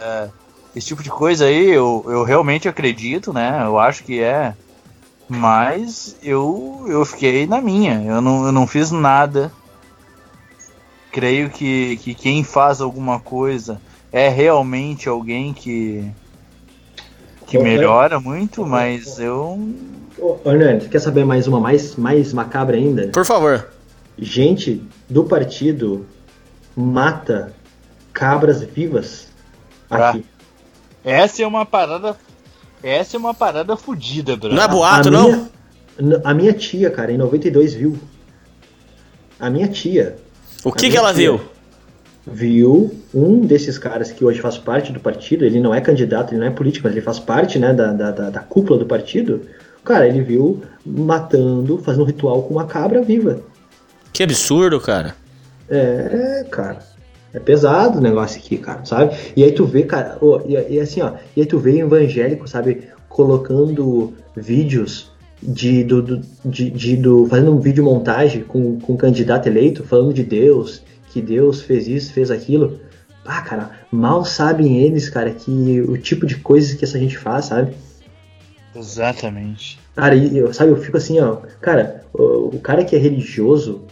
É, 0.00 0.28
esse 0.74 0.88
tipo 0.88 1.02
de 1.02 1.10
coisa 1.10 1.44
aí 1.44 1.70
eu, 1.70 2.02
eu 2.08 2.24
realmente 2.24 2.68
acredito, 2.68 3.32
né? 3.32 3.62
Eu 3.62 3.78
acho 3.78 4.02
que 4.04 4.20
é. 4.20 4.54
Mas 5.28 6.16
eu, 6.22 6.84
eu 6.88 7.04
fiquei 7.04 7.46
na 7.46 7.60
minha. 7.60 8.02
Eu 8.04 8.20
não, 8.22 8.46
eu 8.46 8.52
não 8.52 8.66
fiz 8.66 8.90
nada. 8.90 9.52
Creio 11.12 11.50
que, 11.50 11.98
que 11.98 12.14
quem 12.14 12.42
faz 12.42 12.80
alguma 12.80 13.20
coisa 13.20 13.78
é 14.10 14.30
realmente 14.30 15.10
alguém 15.10 15.52
que. 15.52 16.10
que 17.46 17.58
melhora 17.58 18.18
muito, 18.18 18.64
mas 18.64 19.18
eu. 19.18 19.60
Ô, 20.18 20.38
Hernandes, 20.44 20.88
quer 20.88 21.00
saber 21.00 21.26
mais 21.26 21.46
uma 21.46 21.60
mais, 21.60 21.96
mais 21.96 22.32
macabra 22.32 22.78
ainda? 22.78 23.08
Por 23.08 23.26
favor. 23.26 23.68
Gente 24.18 24.82
do 25.08 25.24
partido 25.24 26.06
mata 26.74 27.52
cabras 28.12 28.62
vivas 28.62 29.28
aqui. 29.90 30.24
Essa 31.04 31.42
é 31.42 31.46
uma 31.46 31.66
parada. 31.66 32.16
Essa 32.82 33.16
é 33.16 33.18
uma 33.18 33.34
parada 33.34 33.76
fodida, 33.76 34.34
bro. 34.34 34.54
Não 34.54 34.62
é 34.62 34.68
boato, 34.68 35.08
a 35.08 35.10
não? 35.10 35.50
Minha, 35.98 36.20
a 36.24 36.32
minha 36.32 36.52
tia, 36.54 36.90
cara, 36.90 37.12
em 37.12 37.18
92 37.18 37.74
viu. 37.74 37.98
A 39.38 39.50
minha 39.50 39.68
tia. 39.68 40.16
O 40.64 40.72
que, 40.72 40.90
que 40.90 40.96
ela 40.96 41.12
viu? 41.12 41.40
Viu 42.24 42.94
um 43.12 43.40
desses 43.40 43.78
caras 43.78 44.12
que 44.12 44.24
hoje 44.24 44.40
faz 44.40 44.56
parte 44.56 44.92
do 44.92 45.00
partido, 45.00 45.44
ele 45.44 45.58
não 45.58 45.74
é 45.74 45.80
candidato, 45.80 46.32
ele 46.32 46.40
não 46.40 46.46
é 46.46 46.50
político, 46.50 46.86
mas 46.86 46.96
ele 46.96 47.04
faz 47.04 47.18
parte 47.18 47.58
né, 47.58 47.72
da, 47.72 47.92
da, 47.92 48.30
da, 48.30 48.40
cúpula 48.40 48.78
do 48.78 48.86
partido. 48.86 49.42
Cara, 49.84 50.06
ele 50.06 50.22
viu 50.22 50.62
matando, 50.86 51.78
fazendo 51.78 52.02
um 52.02 52.06
ritual 52.06 52.42
com 52.44 52.54
uma 52.54 52.66
cabra 52.66 53.02
viva. 53.02 53.42
Que 54.12 54.22
absurdo, 54.22 54.80
cara. 54.80 55.16
É, 55.68 56.46
cara. 56.48 56.78
É 57.34 57.40
pesado 57.40 57.98
o 57.98 58.00
negócio 58.00 58.38
aqui, 58.38 58.58
cara, 58.58 58.84
sabe? 58.84 59.16
E 59.34 59.42
aí 59.42 59.52
tu 59.52 59.64
vê, 59.64 59.84
cara, 59.84 60.18
ô, 60.20 60.42
e, 60.46 60.74
e 60.74 60.78
assim, 60.78 61.00
ó, 61.00 61.14
e 61.34 61.40
aí 61.40 61.46
tu 61.46 61.58
vê 61.58 61.78
evangélico, 61.78 62.46
sabe, 62.46 62.88
colocando 63.08 64.12
vídeos 64.36 65.11
de, 65.42 65.82
do, 65.84 66.00
do, 66.02 66.20
de, 66.44 66.70
de, 66.70 66.96
do 66.96 67.26
fazendo 67.26 67.52
um 67.54 67.60
vídeo 67.60 67.82
montagem 67.84 68.44
com, 68.44 68.78
com 68.78 68.92
um 68.92 68.96
candidato 68.96 69.46
eleito, 69.48 69.82
falando 69.84 70.14
de 70.14 70.22
Deus, 70.22 70.82
que 71.12 71.20
Deus 71.20 71.60
fez 71.62 71.88
isso, 71.88 72.12
fez 72.12 72.30
aquilo. 72.30 72.78
Ah, 73.24 73.40
cara, 73.42 73.70
mal 73.90 74.24
sabem 74.24 74.80
eles, 74.82 75.08
cara, 75.08 75.30
que 75.32 75.80
o 75.80 75.96
tipo 75.98 76.26
de 76.26 76.36
coisas 76.36 76.74
que 76.74 76.84
essa 76.84 76.98
gente 76.98 77.16
faz, 77.18 77.46
sabe? 77.46 77.72
Exatamente. 78.74 79.78
Cara, 79.94 80.14
e 80.14 80.36
eu, 80.38 80.52
sabe, 80.52 80.70
eu 80.70 80.76
fico 80.76 80.96
assim, 80.96 81.20
ó, 81.20 81.36
cara, 81.60 82.04
o, 82.12 82.56
o 82.56 82.58
cara 82.60 82.84
que 82.84 82.96
é 82.96 82.98
religioso, 82.98 83.82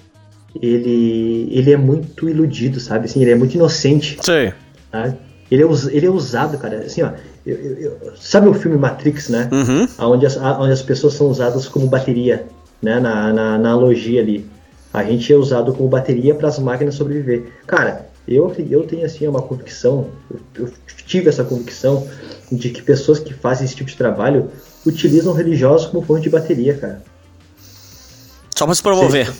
ele, 0.60 1.48
ele 1.50 1.70
é 1.70 1.76
muito 1.76 2.28
iludido, 2.28 2.80
sabe? 2.80 3.04
Assim, 3.04 3.20
ele 3.22 3.30
é 3.30 3.34
muito 3.34 3.54
inocente. 3.54 4.18
Sei. 4.22 4.52
Sabe? 4.90 5.16
Ele, 5.50 5.62
é, 5.62 5.66
us- 5.66 5.88
ele 5.88 6.06
é 6.06 6.10
usado, 6.10 6.56
cara. 6.58 6.78
Assim, 6.78 7.02
ó, 7.02 7.12
eu- 7.46 7.56
eu- 7.56 7.98
eu- 8.02 8.16
sabe 8.16 8.48
o 8.48 8.54
filme 8.54 8.76
Matrix, 8.76 9.28
né? 9.28 9.48
Uhum. 9.52 9.88
Onde 9.98 10.26
as, 10.26 10.36
onde 10.36 10.72
as 10.72 10.82
pessoas 10.82 11.14
são 11.14 11.28
usadas 11.28 11.68
como 11.68 11.86
bateria, 11.86 12.46
né? 12.82 13.00
Na, 13.00 13.32
na, 13.32 13.32
na 13.32 13.54
analogia 13.54 14.20
ali. 14.20 14.48
A 14.92 15.04
gente 15.04 15.32
é 15.32 15.36
usado 15.36 15.72
como 15.72 15.88
bateria 15.88 16.34
para 16.34 16.48
as 16.48 16.58
máquinas 16.58 16.96
sobreviver. 16.96 17.52
Cara, 17.66 18.08
eu, 18.26 18.52
eu 18.70 18.82
tenho 18.84 19.04
assim 19.04 19.26
uma 19.26 19.40
convicção, 19.42 20.08
eu, 20.30 20.66
eu 20.66 20.72
tive 21.06 21.28
essa 21.28 21.44
convicção 21.44 22.06
de 22.50 22.70
que 22.70 22.82
pessoas 22.82 23.18
que 23.18 23.32
fazem 23.32 23.64
esse 23.64 23.76
tipo 23.76 23.88
de 23.88 23.96
trabalho 23.96 24.50
utilizam 24.84 25.32
religiosos 25.32 25.86
como 25.86 26.04
fonte 26.04 26.22
de 26.22 26.30
bateria, 26.30 26.74
cara. 26.76 27.02
Só 28.56 28.66
pra 28.66 28.74
se 28.74 28.82
promover. 28.82 29.32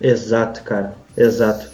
Exato, 0.00 0.62
cara. 0.62 0.94
Exato. 1.16 1.66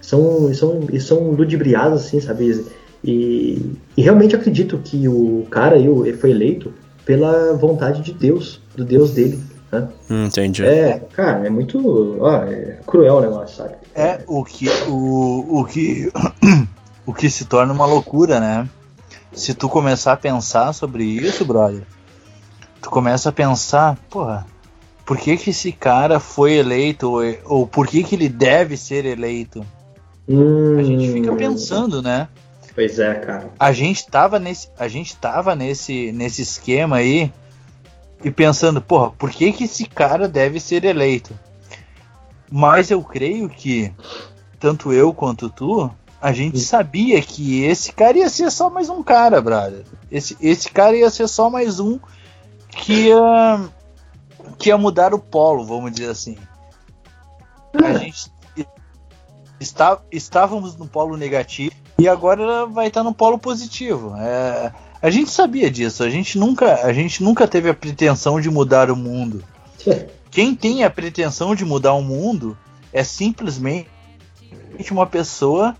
São, 0.00 0.52
são, 0.54 0.86
são 1.00 1.30
ludibriados, 1.30 2.02
assim, 2.02 2.20
sabe? 2.20 2.64
E, 3.04 3.76
e 3.96 4.02
realmente 4.02 4.34
acredito 4.34 4.78
que 4.78 5.06
o 5.08 5.46
cara 5.50 5.76
o- 5.78 6.06
ele 6.06 6.16
foi 6.16 6.30
eleito 6.30 6.72
pela 7.04 7.52
vontade 7.54 8.00
de 8.02 8.12
Deus, 8.14 8.60
do 8.74 8.84
Deus 8.84 9.10
dele. 9.12 9.38
Né? 9.70 9.88
Hum, 10.10 10.24
entendi. 10.26 10.64
É, 10.64 10.98
cara, 11.12 11.46
é 11.46 11.50
muito. 11.50 12.16
Ó, 12.20 12.32
é 12.44 12.78
cruel 12.86 13.16
o 13.16 13.20
negócio, 13.20 13.56
sabe? 13.56 13.74
É 13.94 14.20
o 14.26 14.42
que 14.44 14.68
o, 14.88 15.60
o 15.60 15.64
que 15.64 16.10
o 17.06 17.12
que 17.12 17.28
se 17.28 17.44
torna 17.44 17.72
uma 17.72 17.84
loucura, 17.86 18.40
né? 18.40 18.68
Se 19.32 19.52
tu 19.52 19.68
começar 19.68 20.12
a 20.12 20.16
pensar 20.16 20.72
sobre 20.72 21.04
isso, 21.04 21.44
brother, 21.44 21.82
tu 22.80 22.88
começa 22.88 23.28
a 23.28 23.32
pensar, 23.32 23.98
porra, 24.08 24.46
por 25.04 25.18
que 25.18 25.36
que 25.36 25.50
esse 25.50 25.72
cara 25.72 26.18
foi 26.20 26.52
eleito 26.54 27.10
ou, 27.10 27.22
ou 27.44 27.66
por 27.66 27.86
que 27.86 28.02
que 28.04 28.14
ele 28.14 28.28
deve 28.28 28.76
ser 28.76 29.04
eleito? 29.04 29.64
Hum, 30.28 30.78
A 30.78 30.82
gente 30.84 31.12
fica 31.12 31.34
pensando, 31.34 32.00
né? 32.00 32.28
Pois 32.74 32.98
é, 32.98 33.14
cara. 33.14 33.50
A 33.58 33.72
gente 33.72 34.06
tava 34.06 34.38
nesse, 34.38 34.68
a 34.78 34.88
gente 34.88 35.16
tava 35.16 35.54
nesse 35.54 36.10
nesse 36.12 36.42
esquema 36.42 36.96
aí 36.96 37.32
e 38.22 38.30
pensando, 38.30 38.80
porra, 38.80 39.10
por 39.12 39.30
que 39.30 39.52
que 39.52 39.64
esse 39.64 39.86
cara 39.86 40.26
deve 40.26 40.58
ser 40.58 40.84
eleito? 40.84 41.38
Mas 42.50 42.90
eu 42.90 43.02
creio 43.02 43.48
que 43.48 43.92
tanto 44.58 44.92
eu 44.92 45.12
quanto 45.12 45.50
tu, 45.50 45.90
a 46.20 46.32
gente 46.32 46.58
sabia 46.58 47.20
que 47.20 47.62
esse 47.64 47.92
cara 47.92 48.16
ia 48.16 48.30
ser 48.30 48.50
só 48.50 48.70
mais 48.70 48.88
um 48.88 49.02
cara, 49.02 49.42
brother. 49.42 49.84
Esse, 50.10 50.36
esse 50.40 50.70
cara 50.70 50.96
ia 50.96 51.10
ser 51.10 51.28
só 51.28 51.50
mais 51.50 51.78
um 51.78 51.98
que 52.70 53.08
ia, 53.08 53.70
que 54.58 54.70
ia 54.70 54.78
mudar 54.78 55.12
o 55.12 55.18
polo, 55.18 55.64
vamos 55.64 55.92
dizer 55.92 56.10
assim. 56.10 56.38
A 57.74 57.92
gente 57.98 58.30
está, 59.60 60.00
estávamos 60.10 60.76
no 60.76 60.88
polo 60.88 61.16
negativo 61.16 61.83
e 61.98 62.08
agora 62.08 62.66
vai 62.66 62.88
estar 62.88 63.02
no 63.02 63.14
polo 63.14 63.38
positivo. 63.38 64.14
É, 64.16 64.72
a 65.00 65.10
gente 65.10 65.30
sabia 65.30 65.70
disso, 65.70 66.02
a 66.02 66.10
gente 66.10 66.38
nunca, 66.38 66.84
a 66.84 66.92
gente 66.92 67.22
nunca 67.22 67.46
teve 67.46 67.68
a 67.68 67.74
pretensão 67.74 68.40
de 68.40 68.50
mudar 68.50 68.90
o 68.90 68.96
mundo. 68.96 69.44
Quem 70.30 70.54
tem 70.54 70.82
a 70.82 70.90
pretensão 70.90 71.54
de 71.54 71.64
mudar 71.64 71.92
o 71.92 72.02
mundo 72.02 72.56
é 72.92 73.04
simplesmente 73.04 73.88
uma 74.90 75.06
pessoa, 75.06 75.76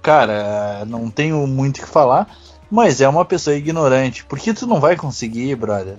cara, 0.00 0.84
não 0.84 1.08
tenho 1.08 1.46
muito 1.46 1.78
o 1.78 1.80
que 1.82 1.88
falar, 1.88 2.26
mas 2.68 3.00
é 3.00 3.08
uma 3.08 3.24
pessoa 3.24 3.54
ignorante, 3.54 4.24
porque 4.24 4.52
tu 4.52 4.66
não 4.66 4.80
vai 4.80 4.96
conseguir, 4.96 5.54
brother. 5.54 5.96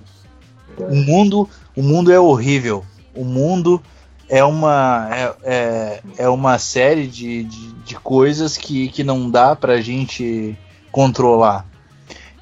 O 0.76 0.94
mundo, 0.94 1.48
o 1.76 1.82
mundo 1.82 2.12
é 2.12 2.18
horrível. 2.18 2.84
O 3.14 3.24
mundo 3.24 3.80
é 4.28 4.42
uma 4.44 5.08
é, 5.10 5.34
é, 5.44 6.02
é 6.18 6.28
uma 6.28 6.58
série 6.58 7.06
de, 7.06 7.44
de, 7.44 7.73
de 7.84 7.96
coisas 7.96 8.56
que, 8.56 8.88
que 8.88 9.04
não 9.04 9.30
dá 9.30 9.54
pra 9.54 9.80
gente 9.80 10.56
controlar. 10.90 11.66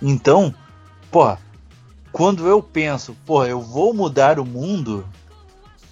Então, 0.00 0.54
porra, 1.10 1.38
quando 2.12 2.46
eu 2.46 2.62
penso, 2.62 3.16
porra, 3.26 3.48
eu 3.48 3.60
vou 3.60 3.92
mudar 3.94 4.38
o 4.38 4.44
mundo, 4.44 5.06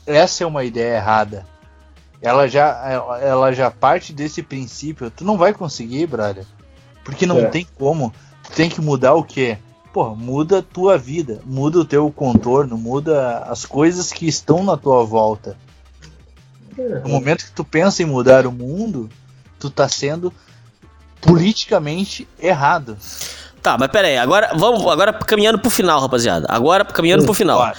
essa 0.06 0.44
é 0.44 0.46
uma 0.46 0.64
ideia 0.64 0.96
errada. 0.96 1.46
Ela 2.22 2.46
já, 2.46 3.18
ela, 3.20 3.50
já 3.52 3.70
parte 3.70 4.12
desse 4.12 4.42
princípio. 4.42 5.10
Tu 5.10 5.24
não 5.24 5.38
vai 5.38 5.54
conseguir, 5.54 6.06
brother. 6.06 6.44
Porque 7.02 7.24
não 7.24 7.38
É. 7.38 7.46
tem 7.46 7.66
como. 7.78 8.12
Tu 8.44 8.52
tem 8.52 8.68
que 8.68 8.80
mudar 8.80 9.14
o 9.14 9.24
quê? 9.24 9.56
Porra, 9.92 10.14
muda 10.14 10.58
a 10.58 10.62
tua 10.62 10.98
vida, 10.98 11.40
muda 11.46 11.78
o 11.78 11.84
teu 11.84 12.10
contorno, 12.12 12.76
muda 12.76 13.38
as 13.38 13.64
coisas 13.64 14.12
que 14.12 14.28
estão 14.28 14.62
na 14.62 14.76
tua 14.76 15.02
volta. 15.02 15.56
No 17.02 17.08
momento 17.08 17.44
que 17.44 17.52
tu 17.52 17.64
pensa 17.64 18.02
em 18.02 18.06
mudar 18.06 18.46
o 18.46 18.52
mundo, 18.52 19.08
tu 19.60 19.70
tá 19.70 19.88
sendo 19.88 20.32
politicamente 21.20 22.26
errado. 22.40 22.96
Tá, 23.62 23.76
mas 23.78 23.90
pera 23.90 24.08
aí, 24.08 24.16
agora 24.16 24.52
vamos 24.56 24.84
agora 24.86 25.12
caminhando 25.12 25.58
pro 25.58 25.70
final, 25.70 26.00
rapaziada. 26.00 26.46
Agora 26.48 26.84
caminhando 26.84 27.24
pro 27.24 27.34
final. 27.34 27.58
Bora. 27.58 27.76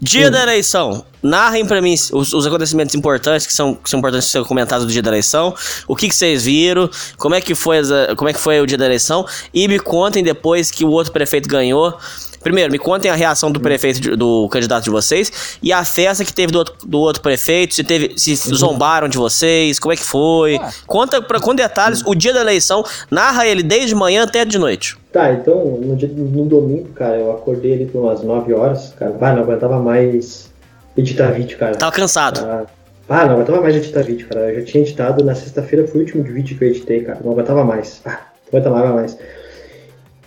Dia 0.00 0.30
da 0.30 0.42
eleição. 0.42 1.04
Narrem 1.22 1.64
pra 1.64 1.80
mim 1.80 1.94
os, 2.12 2.32
os 2.32 2.46
acontecimentos 2.46 2.94
importantes 2.94 3.46
que 3.46 3.52
são, 3.52 3.74
que 3.74 3.88
são 3.88 3.98
importantes 3.98 4.28
ser 4.28 4.44
comentados 4.44 4.84
do 4.86 4.92
dia 4.92 5.00
da 5.00 5.08
eleição. 5.10 5.54
O 5.88 5.96
que, 5.96 6.08
que 6.08 6.14
vocês 6.14 6.44
viram? 6.44 6.90
Como 7.16 7.34
é 7.34 7.40
que 7.40 7.54
foi 7.54 7.78
as- 7.78 7.88
como 8.16 8.28
é 8.28 8.32
que 8.32 8.38
foi 8.38 8.60
o 8.60 8.66
dia 8.66 8.76
da 8.76 8.84
eleição? 8.84 9.26
E 9.52 9.66
me 9.66 9.78
contem 9.78 10.22
depois 10.22 10.70
que 10.70 10.84
o 10.84 10.90
outro 10.90 11.12
prefeito 11.12 11.48
ganhou. 11.48 11.98
Primeiro, 12.44 12.70
me 12.70 12.78
contem 12.78 13.10
a 13.10 13.14
reação 13.14 13.50
do 13.50 13.58
prefeito 13.58 14.00
de- 14.00 14.14
do 14.14 14.48
candidato 14.50 14.84
de 14.84 14.90
vocês 14.90 15.58
e 15.60 15.72
a 15.72 15.84
festa 15.84 16.24
que 16.24 16.32
teve 16.32 16.52
do 16.52 16.58
outro, 16.58 16.74
do 16.86 17.00
outro 17.00 17.20
prefeito, 17.22 17.74
se 17.74 17.82
teve 17.82 18.12
se 18.16 18.36
zombaram 18.36 19.08
de 19.08 19.18
vocês, 19.18 19.78
como 19.80 19.92
é 19.92 19.96
que 19.96 20.04
foi? 20.04 20.56
Ah. 20.62 20.70
Conta 20.86 21.20
pra, 21.20 21.40
com 21.40 21.54
detalhes 21.54 22.02
o 22.06 22.14
dia 22.14 22.32
da 22.32 22.40
eleição, 22.42 22.84
narra 23.10 23.46
ele 23.46 23.62
desde 23.62 23.94
manhã 23.94 24.22
até 24.22 24.44
de 24.44 24.58
noite. 24.58 24.96
Tá, 25.10 25.32
então 25.32 25.64
no, 25.82 25.96
dia, 25.96 26.08
no 26.14 26.44
domingo, 26.44 26.90
cara, 26.90 27.16
eu 27.16 27.32
acordei 27.32 27.72
ali 27.74 27.86
por 27.86 28.02
umas 28.02 28.22
9 28.22 28.52
horas, 28.52 28.92
cara. 28.98 29.12
Vai, 29.12 29.34
não 29.34 29.42
aguentava 29.42 29.78
mais 29.80 30.52
editar 30.96 31.30
vídeo, 31.32 31.56
cara. 31.58 31.74
Tava 31.76 31.92
cansado. 31.92 32.40
Ah, 32.44 32.64
ah, 33.08 33.24
não 33.26 33.34
aguentava 33.34 33.60
mais 33.60 33.74
editar 33.76 34.02
vídeo, 34.02 34.28
cara. 34.28 34.50
Eu 34.52 34.60
já 34.60 34.66
tinha 34.66 34.82
editado 34.82 35.24
na 35.24 35.34
sexta-feira, 35.34 35.86
foi 35.86 36.00
o 36.00 36.04
último 36.04 36.22
vídeo 36.24 36.58
que 36.58 36.64
eu 36.64 36.68
editei, 36.68 37.00
cara. 37.04 37.20
Não 37.24 37.32
aguentava 37.32 37.64
mais. 37.64 38.00
Ah, 38.04 38.18
não 38.52 38.60
aguentava 38.60 38.92
mais. 38.92 39.16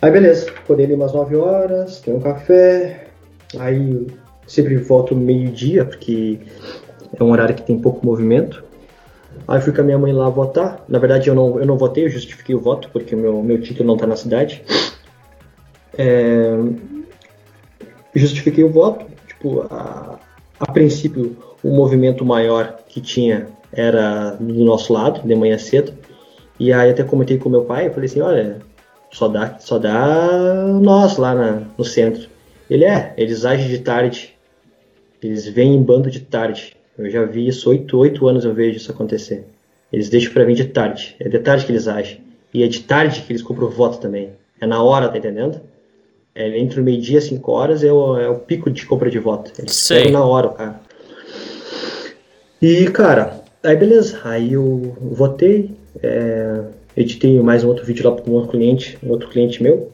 Aí 0.00 0.10
beleza, 0.12 0.50
acordei 0.50 0.86
ali 0.86 0.94
umas 0.94 1.12
9 1.12 1.36
horas, 1.36 2.00
tomei 2.00 2.20
um 2.20 2.22
café. 2.22 3.08
Aí 3.58 4.06
sempre 4.46 4.76
volto 4.76 5.14
meio-dia, 5.14 5.84
porque 5.84 6.38
é 7.18 7.22
um 7.22 7.32
horário 7.32 7.54
que 7.54 7.62
tem 7.62 7.78
pouco 7.78 8.06
movimento. 8.06 8.64
Aí 9.46 9.60
fui 9.60 9.72
com 9.72 9.80
a 9.80 9.84
minha 9.84 9.98
mãe 9.98 10.12
lá 10.12 10.28
votar. 10.28 10.84
Na 10.88 10.98
verdade, 10.98 11.28
eu 11.28 11.34
não, 11.34 11.58
eu 11.58 11.66
não 11.66 11.76
votei, 11.76 12.04
eu 12.04 12.10
justifiquei 12.10 12.54
o 12.54 12.60
voto, 12.60 12.88
porque 12.92 13.14
o 13.14 13.18
meu, 13.18 13.42
meu 13.42 13.60
título 13.60 13.86
não 13.86 13.94
está 13.94 14.06
na 14.06 14.16
cidade. 14.16 14.62
É, 15.96 16.52
justifiquei 18.14 18.62
o 18.62 18.70
voto. 18.70 19.06
Tipo, 19.26 19.62
a, 19.70 20.18
a 20.60 20.72
princípio, 20.72 21.36
o 21.62 21.70
movimento 21.70 22.24
maior 22.24 22.78
que 22.88 23.00
tinha 23.00 23.48
era 23.72 24.30
do 24.38 24.64
nosso 24.64 24.92
lado, 24.92 25.26
de 25.26 25.34
manhã 25.34 25.58
cedo. 25.58 25.92
E 26.58 26.72
aí 26.72 26.90
até 26.90 27.02
comentei 27.02 27.38
com 27.38 27.48
meu 27.48 27.64
pai, 27.64 27.86
eu 27.86 27.92
falei 27.92 28.08
assim, 28.08 28.20
olha, 28.20 28.58
só 29.10 29.28
dá, 29.28 29.58
só 29.58 29.78
dá 29.78 30.66
nós 30.80 31.16
lá 31.16 31.34
na, 31.34 31.62
no 31.76 31.84
centro. 31.84 32.28
Ele 32.68 32.84
é, 32.84 33.14
eles 33.16 33.44
agem 33.44 33.68
de 33.68 33.78
tarde. 33.78 34.34
Eles 35.22 35.46
vêm 35.46 35.74
em 35.74 35.82
bando 35.82 36.10
de 36.10 36.20
tarde. 36.20 36.76
Eu 36.96 37.10
já 37.10 37.24
vi 37.24 37.46
isso, 37.46 37.70
oito, 37.70 37.96
oito 37.98 38.26
anos 38.26 38.44
eu 38.44 38.52
vejo 38.52 38.76
isso 38.76 38.90
acontecer. 38.90 39.46
Eles 39.92 40.08
deixam 40.08 40.32
para 40.32 40.44
vir 40.44 40.54
de 40.54 40.64
tarde. 40.64 41.16
É 41.18 41.28
de 41.28 41.38
tarde 41.38 41.64
que 41.64 41.72
eles 41.72 41.88
agem. 41.88 42.20
E 42.52 42.62
é 42.62 42.66
de 42.66 42.80
tarde 42.80 43.22
que 43.22 43.32
eles 43.32 43.42
compram 43.42 43.68
voto 43.68 43.98
também. 43.98 44.30
É 44.60 44.66
na 44.66 44.82
hora, 44.82 45.08
tá 45.08 45.16
entendendo? 45.16 45.60
É, 46.34 46.58
entre 46.58 46.80
o 46.80 46.84
meio-dia 46.84 47.18
e 47.18 47.22
cinco 47.22 47.52
horas 47.52 47.82
é 47.82 47.92
o, 47.92 48.18
é 48.18 48.28
o 48.28 48.36
pico 48.36 48.70
de 48.70 48.84
compra 48.84 49.10
de 49.10 49.18
voto. 49.18 49.52
Eles 49.58 49.74
Sei. 49.74 50.04
pegam 50.04 50.20
na 50.20 50.26
hora, 50.26 50.48
cara. 50.50 50.80
E, 52.60 52.90
cara, 52.90 53.42
aí 53.62 53.76
beleza. 53.76 54.20
Aí 54.24 54.52
eu 54.52 54.96
votei, 55.00 55.76
é, 56.02 56.64
editei 56.98 57.40
mais 57.40 57.62
um 57.62 57.68
outro 57.68 57.84
vídeo 57.84 58.08
lá 58.08 58.14
para 58.14 58.30
um 58.30 58.34
outro 58.34 58.50
cliente, 58.50 58.98
um 59.02 59.10
outro 59.10 59.28
cliente 59.28 59.62
meu. 59.62 59.92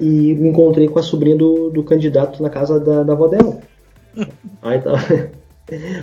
E 0.00 0.34
me 0.34 0.48
encontrei 0.48 0.88
com 0.88 0.98
a 0.98 1.02
sobrinha 1.02 1.36
do, 1.36 1.70
do 1.70 1.82
candidato 1.82 2.42
na 2.42 2.50
casa 2.50 2.80
da, 2.80 3.02
da 3.02 3.12
avó 3.12 3.28
dela. 3.28 3.58
Aí 4.62 4.80
tava. 4.80 4.98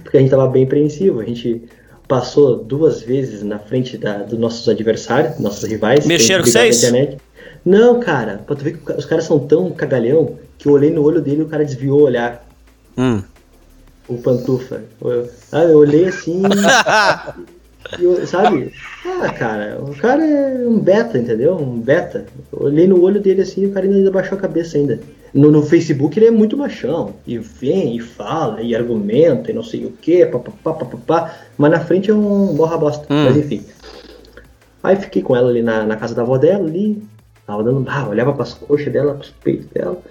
Porque 0.03 0.17
a 0.17 0.19
gente 0.19 0.29
tava 0.29 0.47
bem 0.47 0.65
apreensivo. 0.65 1.19
A 1.19 1.25
gente 1.25 1.63
passou 2.07 2.57
duas 2.57 3.01
vezes 3.01 3.43
na 3.43 3.59
frente 3.59 3.97
da, 3.97 4.17
dos 4.17 4.37
nossos 4.37 4.67
adversários, 4.67 5.39
nossos 5.39 5.63
rivais. 5.63 6.05
Mexeram 6.05 6.43
com 6.43 6.51
vocês? 6.51 6.83
Não, 7.65 7.99
cara, 7.99 8.41
pra 8.45 8.55
tu 8.55 8.63
ver 8.63 8.77
que 8.77 8.91
os 8.91 9.05
caras 9.05 9.23
são 9.23 9.39
tão 9.39 9.71
cagalhão 9.71 10.37
que 10.57 10.67
eu 10.67 10.73
olhei 10.73 10.91
no 10.91 11.01
olho 11.01 11.21
dele 11.21 11.39
e 11.39 11.43
o 11.43 11.47
cara 11.47 11.63
desviou 11.63 12.01
o 12.01 12.03
olhar. 12.03 12.45
Hum. 12.97 13.23
O 14.07 14.17
pantufa. 14.17 14.83
Eu, 15.01 15.29
ah, 15.51 15.63
eu 15.63 15.77
olhei 15.77 16.05
assim. 16.05 16.43
eu- 17.99 18.25
sabe? 18.27 18.71
Ah, 19.05 19.29
cara, 19.31 19.79
o 19.81 19.95
cara 19.95 20.23
é 20.23 20.67
um 20.67 20.79
beta, 20.79 21.17
entendeu? 21.17 21.55
Um 21.55 21.79
beta. 21.79 22.25
Eu 22.51 22.63
olhei 22.63 22.87
no 22.87 23.01
olho 23.01 23.19
dele 23.19 23.41
assim 23.41 23.61
e 23.63 23.65
o 23.67 23.71
cara 23.71 23.85
ainda 23.85 24.11
baixou 24.11 24.37
a 24.37 24.41
cabeça 24.41 24.77
ainda. 24.77 24.99
No, 25.33 25.51
no 25.51 25.63
Facebook 25.63 26.17
ele 26.17 26.27
é 26.27 26.31
muito 26.31 26.55
machão. 26.57 27.15
E 27.25 27.37
vem, 27.37 27.95
e 27.95 27.99
fala, 27.99 28.61
e 28.61 28.75
argumenta, 28.75 29.51
e 29.51 29.53
não 29.53 29.63
sei 29.63 29.85
o 29.85 29.91
que, 29.91 30.25
papapá, 30.25 30.73
papapá. 30.73 31.35
Mas 31.57 31.71
na 31.71 31.79
frente 31.79 32.11
é 32.11 32.13
um 32.13 32.53
borra 32.55 32.77
bosta. 32.77 33.05
Hum. 33.11 33.25
Mas 33.25 33.37
enfim. 33.37 33.63
Aí 34.81 34.95
fiquei 34.95 35.21
com 35.21 35.35
ela 35.35 35.49
ali 35.49 35.61
na, 35.61 35.85
na 35.85 35.95
casa 35.95 36.13
da 36.13 36.21
avó 36.21 36.37
dela, 36.37 36.65
ali. 36.67 37.01
Tava 37.45 37.63
dando. 37.63 37.83
Ah, 37.89 38.07
olhava 38.07 38.33
pras 38.33 38.53
coxas 38.53 38.91
dela, 38.91 39.15
pros 39.15 39.31
peitos 39.43 39.65
dela. 39.67 40.01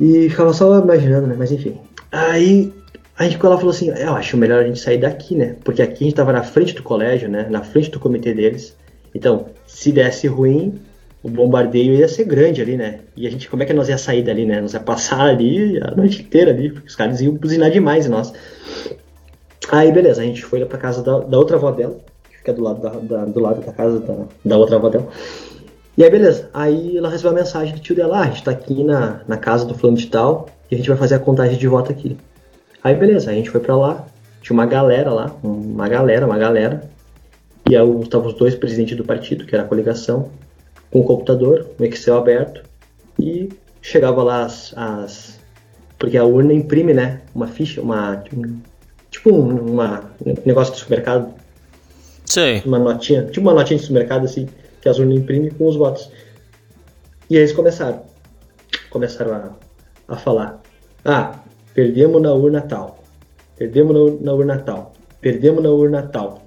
E 0.00 0.28
ficava 0.28 0.52
só 0.52 0.78
imaginando, 0.78 1.26
né? 1.26 1.34
Mas 1.38 1.52
enfim. 1.52 1.78
Aí 2.12 2.72
a 3.18 3.24
gente 3.24 3.38
ela 3.44 3.56
falou 3.56 3.70
assim, 3.70 3.88
eu 3.90 4.14
acho 4.14 4.36
melhor 4.36 4.62
a 4.62 4.66
gente 4.66 4.78
sair 4.78 4.98
daqui, 4.98 5.34
né? 5.34 5.56
Porque 5.64 5.80
aqui 5.82 6.04
a 6.04 6.06
gente 6.08 6.14
tava 6.14 6.32
na 6.32 6.42
frente 6.42 6.74
do 6.74 6.82
colégio, 6.82 7.28
né? 7.28 7.46
Na 7.48 7.62
frente 7.62 7.90
do 7.90 7.98
comitê 8.00 8.34
deles. 8.34 8.76
Então, 9.14 9.46
se 9.66 9.90
desse 9.92 10.26
ruim, 10.26 10.78
o 11.22 11.28
bombardeio 11.30 11.94
ia 11.94 12.08
ser 12.08 12.24
grande 12.24 12.60
ali, 12.60 12.76
né? 12.76 13.00
E 13.16 13.26
a 13.26 13.30
gente, 13.30 13.48
como 13.48 13.62
é 13.62 13.66
que 13.66 13.72
nós 13.72 13.88
ia 13.88 13.96
sair 13.98 14.22
dali, 14.22 14.44
né? 14.44 14.60
Nós 14.60 14.74
ia 14.74 14.80
passar 14.80 15.22
ali 15.22 15.80
a 15.82 15.92
noite 15.92 16.20
inteira 16.22 16.50
ali, 16.50 16.70
porque 16.70 16.88
os 16.88 16.94
caras 16.96 17.20
iam 17.20 17.32
buzinar 17.34 17.70
demais 17.70 18.06
em 18.06 18.10
nós. 18.10 18.32
Aí, 19.70 19.90
beleza, 19.90 20.20
a 20.20 20.24
gente 20.24 20.44
foi 20.44 20.60
lá 20.60 20.66
pra 20.66 20.78
casa 20.78 21.02
da, 21.02 21.18
da 21.20 21.38
outra 21.38 21.56
avó 21.56 21.70
dela, 21.70 21.96
que 22.30 22.36
fica 22.38 22.52
do 22.52 22.62
lado 22.62 22.80
da, 22.80 22.90
da- 22.90 23.24
do 23.24 23.40
lado 23.40 23.60
da 23.64 23.72
casa 23.72 23.98
da, 24.00 24.14
da 24.44 24.56
outra 24.58 24.76
avó 24.76 24.88
dela. 24.88 25.08
E 25.96 26.04
aí, 26.04 26.10
beleza. 26.10 26.50
Aí 26.52 26.96
ela 26.98 27.08
recebeu 27.08 27.32
a 27.32 27.34
mensagem 27.34 27.74
do 27.74 27.80
tio 27.80 27.96
dela, 27.96 28.18
ah, 28.18 28.22
a 28.22 28.26
gente 28.26 28.44
tá 28.44 28.50
aqui 28.50 28.84
na, 28.84 29.22
na 29.26 29.36
casa 29.38 29.64
do 29.64 29.74
fulano 29.74 29.96
de 29.96 30.06
tal, 30.06 30.46
e 30.70 30.74
a 30.74 30.78
gente 30.78 30.88
vai 30.88 30.98
fazer 30.98 31.14
a 31.14 31.18
contagem 31.18 31.56
de 31.58 31.66
voto 31.66 31.90
aqui. 31.90 32.16
Aí, 32.86 32.94
beleza, 32.94 33.32
a 33.32 33.34
gente 33.34 33.50
foi 33.50 33.58
pra 33.58 33.76
lá, 33.76 34.06
tinha 34.40 34.54
uma 34.54 34.64
galera 34.64 35.12
lá, 35.12 35.34
uma 35.42 35.88
galera, 35.88 36.24
uma 36.24 36.38
galera. 36.38 36.88
E 37.68 37.76
aí 37.76 38.00
estavam 38.00 38.28
os 38.28 38.34
dois 38.34 38.54
presidentes 38.54 38.96
do 38.96 39.02
partido, 39.02 39.44
que 39.44 39.52
era 39.56 39.64
a 39.64 39.66
coligação, 39.66 40.30
com 40.92 41.00
o 41.00 41.04
computador, 41.04 41.66
um 41.80 41.84
Excel 41.84 42.16
aberto, 42.16 42.62
e 43.18 43.48
chegava 43.82 44.22
lá 44.22 44.44
as, 44.44 44.72
as- 44.76 45.40
Porque 45.98 46.16
a 46.16 46.22
urna 46.22 46.52
imprime, 46.52 46.94
né? 46.94 47.22
Uma 47.34 47.48
ficha, 47.48 47.80
uma. 47.82 48.22
um- 48.32 48.60
tipo 49.10 49.32
um, 49.34 49.72
uma, 49.72 50.12
um 50.24 50.34
negócio 50.46 50.72
de 50.74 50.78
supermercado, 50.78 51.34
Sei. 52.24 52.62
uma 52.64 52.78
notinha, 52.78 53.24
tipo 53.24 53.40
uma 53.40 53.52
notinha 53.54 53.78
de 53.80 53.84
supermercado, 53.84 54.26
assim, 54.26 54.46
que 54.80 54.88
as 54.88 54.96
urnas 55.00 55.16
imprimem 55.18 55.50
com 55.50 55.66
os 55.66 55.74
votos. 55.74 56.08
E 57.28 57.34
aí 57.34 57.40
eles 57.42 57.52
começaram. 57.52 58.02
Começaram 58.90 59.32
a, 59.34 59.50
a 60.06 60.16
falar. 60.16 60.60
Ah, 61.04 61.40
perdemos 61.76 62.20
na 62.22 62.32
urna 62.32 62.62
tal. 62.62 63.04
Perdemos 63.58 63.92
na, 63.94 64.00
ur- 64.00 64.18
na 64.22 64.32
urna 64.32 64.58
tal. 64.58 64.92
Perdemos 65.20 65.62
na 65.62 65.70
urna 65.70 66.02
tal. 66.02 66.42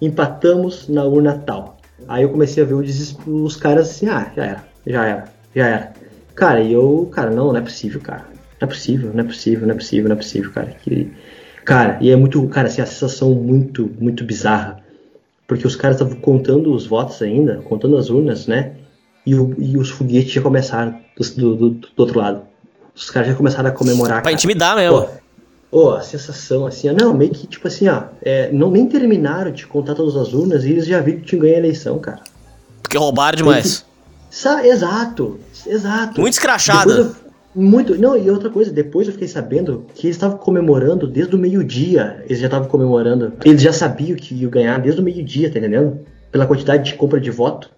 Empatamos 0.00 0.88
na 0.88 1.04
urna 1.04 1.34
tal. 1.46 1.76
Aí 2.08 2.22
eu 2.24 2.30
comecei 2.30 2.62
a 2.62 2.66
ver 2.66 2.74
os 2.74 3.56
caras 3.56 3.90
assim, 3.90 4.08
ah, 4.08 4.32
já 4.34 4.44
era, 4.44 4.64
já 4.86 5.04
era, 5.06 5.24
já 5.54 5.66
era. 5.68 5.92
Cara, 6.34 6.60
e 6.60 6.72
eu, 6.72 7.08
cara, 7.12 7.30
não, 7.30 7.48
não 7.52 7.56
é 7.56 7.60
possível, 7.60 8.00
cara. 8.00 8.24
Não 8.60 8.66
é 8.66 8.70
possível, 8.70 9.10
não 9.14 9.20
é 9.20 9.24
possível, 9.26 9.66
não 9.66 9.74
é 9.74 9.78
possível, 9.78 10.08
não 10.08 10.14
é 10.14 10.18
possível, 10.18 10.50
cara. 10.52 10.70
Que, 10.82 11.12
cara, 11.64 11.98
e 12.00 12.10
é 12.10 12.16
muito, 12.16 12.44
cara, 12.48 12.66
assim, 12.68 12.80
a 12.82 12.86
sensação 12.86 13.30
muito, 13.34 13.88
muito 14.00 14.24
bizarra. 14.24 14.82
Porque 15.46 15.66
os 15.66 15.76
caras 15.76 15.96
estavam 16.00 16.16
contando 16.20 16.72
os 16.72 16.86
votos 16.86 17.20
ainda, 17.22 17.56
contando 17.62 17.96
as 17.96 18.08
urnas, 18.10 18.46
né? 18.46 18.72
E, 19.26 19.34
o- 19.34 19.54
e 19.58 19.76
os 19.76 19.90
foguetes 19.90 20.32
já 20.32 20.40
começaram 20.42 20.98
do, 21.36 21.54
do- 21.54 21.70
do 21.70 21.88
outro 21.98 22.18
lado. 22.18 22.42
Os 22.94 23.10
caras 23.10 23.28
já 23.28 23.34
começaram 23.34 23.68
a 23.68 23.72
comemorar. 23.72 24.16
Pra 24.16 24.22
cara. 24.22 24.34
intimidar 24.34 24.76
mesmo. 24.76 25.08
Ô, 25.70 25.90
a 25.90 26.02
sensação 26.02 26.66
assim, 26.66 26.90
ó, 26.90 26.92
não, 26.92 27.14
meio 27.14 27.30
que 27.30 27.46
tipo 27.46 27.66
assim, 27.66 27.88
ó, 27.88 28.02
é, 28.22 28.52
não 28.52 28.70
nem 28.70 28.86
terminaram 28.86 29.50
de 29.50 29.66
contar 29.66 29.94
todas 29.94 30.14
as 30.16 30.34
urnas 30.34 30.64
e 30.64 30.70
eles 30.70 30.86
já 30.86 31.00
viram 31.00 31.20
que 31.20 31.24
tinham 31.24 31.40
ganho 31.40 31.54
a 31.54 31.58
eleição, 31.58 31.98
cara. 31.98 32.20
Porque 32.82 32.98
roubaram 32.98 33.36
demais. 33.36 33.84
Sa 34.30 34.66
exato, 34.66 35.40
exato. 35.66 36.20
Muito 36.20 36.34
escrachada. 36.34 37.14
Muito, 37.54 37.96
não, 37.98 38.16
e 38.16 38.30
outra 38.30 38.48
coisa, 38.48 38.70
depois 38.70 39.06
eu 39.06 39.12
fiquei 39.12 39.28
sabendo 39.28 39.84
que 39.94 40.06
eles 40.06 40.16
estavam 40.16 40.38
comemorando 40.38 41.06
desde 41.06 41.34
o 41.34 41.38
meio-dia. 41.38 42.22
Eles 42.24 42.38
já 42.38 42.46
estavam 42.46 42.66
comemorando. 42.66 43.32
Eles 43.44 43.60
já 43.60 43.72
sabiam 43.72 44.16
que 44.16 44.34
iam 44.34 44.50
ganhar 44.50 44.78
desde 44.78 45.00
o 45.00 45.04
meio-dia, 45.04 45.50
tá 45.50 45.58
entendendo? 45.58 46.00
Pela 46.30 46.46
quantidade 46.46 46.84
de 46.84 46.94
compra 46.94 47.20
de 47.20 47.30
voto. 47.30 47.70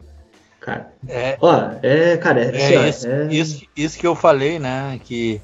Cara, 0.65 0.95
É, 1.07 1.37
ó, 1.43 1.73
é, 1.83 2.17
cara, 2.17 2.41
é, 2.43 2.57
assim, 2.57 2.77
ó, 2.77 2.83
é, 2.85 2.89
isso, 2.89 3.07
é- 3.07 3.29
isso, 3.35 3.67
isso 3.77 3.99
que 3.99 4.07
eu 4.07 4.15
falei, 4.15 4.59
né? 4.59 4.99
Que, 5.05 5.39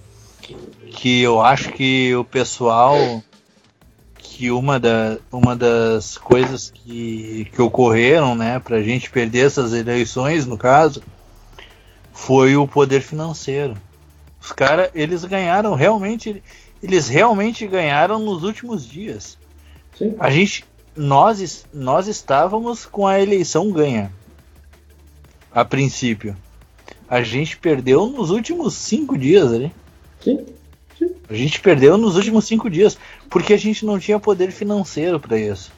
que 0.93 1.21
eu 1.21 1.43
acho 1.43 1.71
que 1.73 2.15
o 2.17 2.25
pessoal. 2.25 2.97
Que 4.17 4.51
uma, 4.51 4.81
da, 4.81 5.19
uma 5.31 5.55
das 5.55 6.17
coisas 6.17 6.71
que, 6.71 7.47
que 7.53 7.61
ocorreram, 7.61 8.35
né, 8.35 8.59
pra 8.59 8.81
gente 8.83 9.11
perder 9.11 9.45
essas 9.47 9.75
eleições, 9.75 10.47
no 10.47 10.57
caso, 10.57 11.03
foi 12.15 12.57
o 12.57 12.67
poder 12.67 13.03
financeiro. 13.03 13.77
Os 14.41 14.53
caras, 14.53 14.89
eles 14.95 15.23
ganharam 15.27 15.75
realmente. 15.75 16.43
Eles 16.83 17.09
realmente 17.09 17.67
ganharam 17.67 18.19
nos 18.19 18.43
últimos 18.43 18.89
dias. 18.89 19.37
sim. 19.99 20.15
A 20.19 20.31
gente, 20.31 20.65
nós, 20.97 21.67
nós 21.75 22.07
estávamos 22.07 22.87
com 22.87 23.07
a 23.07 23.21
eleição 23.21 23.71
ganha. 23.71 24.11
A 25.53 25.65
princípio. 25.65 26.37
A 27.09 27.23
gente 27.23 27.57
perdeu 27.57 28.07
nos 28.07 28.31
últimos 28.31 28.75
cinco 28.75 29.19
dias 29.19 29.53
ali. 29.53 29.73
Sim. 30.23 30.47
A 31.29 31.35
gente 31.35 31.61
perdeu 31.61 31.97
nos 31.97 32.17
últimos 32.17 32.45
cinco 32.45 32.69
dias 32.69 32.99
porque 33.29 33.55
a 33.55 33.57
gente 33.57 33.85
não 33.85 33.99
tinha 33.99 34.19
poder 34.19 34.51
financeiro 34.53 35.19
para 35.19 35.39
isso. 35.39 35.73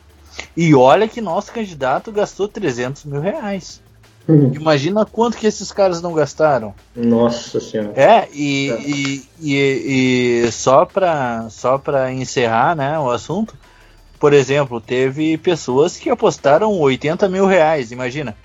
E 0.56 0.74
olha 0.74 1.06
que 1.06 1.20
nosso 1.20 1.52
candidato 1.52 2.10
gastou 2.10 2.48
300 2.48 3.04
mil 3.04 3.20
reais. 3.20 3.80
Uhum. 4.26 4.52
Imagina 4.54 5.04
quanto 5.04 5.36
que 5.36 5.46
esses 5.46 5.72
caras 5.72 6.00
não 6.00 6.14
gastaram. 6.14 6.74
Nossa 6.94 7.60
senhora. 7.60 7.92
É, 7.96 8.28
e, 8.32 8.68
e, 8.70 9.28
e, 9.40 10.44
e 10.46 10.52
só 10.52 10.84
para 10.84 11.48
só 11.50 11.76
pra 11.76 12.12
encerrar 12.12 12.76
né, 12.76 12.98
o 12.98 13.10
assunto, 13.10 13.54
por 14.18 14.32
exemplo, 14.32 14.80
teve 14.80 15.36
pessoas 15.38 15.96
que 15.96 16.08
apostaram 16.08 16.78
80 16.78 17.28
mil 17.28 17.46
reais, 17.46 17.90
imagina. 17.90 18.36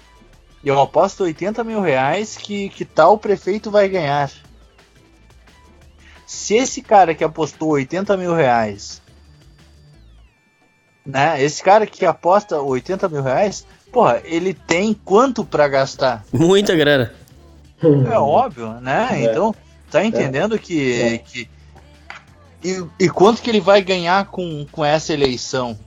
Eu 0.68 0.82
aposto 0.82 1.24
80 1.24 1.64
mil 1.64 1.80
reais 1.80 2.36
que, 2.36 2.68
que 2.70 2.84
tal 2.84 3.18
prefeito 3.18 3.72
vai 3.72 3.88
ganhar. 3.88 4.30
Se 6.26 6.56
esse 6.56 6.82
cara 6.82 7.16
que 7.16 7.24
apostou 7.24 7.70
80 7.70 8.18
mil 8.18 8.34
reais, 8.34 9.02
né, 11.06 11.42
esse 11.42 11.64
cara 11.64 11.88
que 11.88 12.06
aposta 12.06 12.60
80 12.60 13.08
mil 13.08 13.22
reais, 13.24 13.66
porra, 13.94 14.22
ele 14.26 14.54
tem 14.54 14.94
quanto 14.94 15.46
para 15.46 15.70
gastar? 15.70 16.26
Muita 16.34 16.76
grana. 16.76 17.14
É 17.82 18.20
óbvio, 18.20 18.74
né? 18.82 19.08
É. 19.12 19.24
Então, 19.24 19.56
tá 19.90 20.04
entendendo 20.04 20.60
que, 20.60 21.02
É. 21.02 21.18
que, 21.20 21.50
E, 22.62 22.84
e 23.00 23.10
quanto 23.10 23.42
que 23.42 23.50
ele 23.50 23.62
vai 23.62 23.82
ganhar 23.82 24.26
com, 24.26 24.66
com 24.70 24.84
essa 24.84 25.14
eleição? 25.14 25.80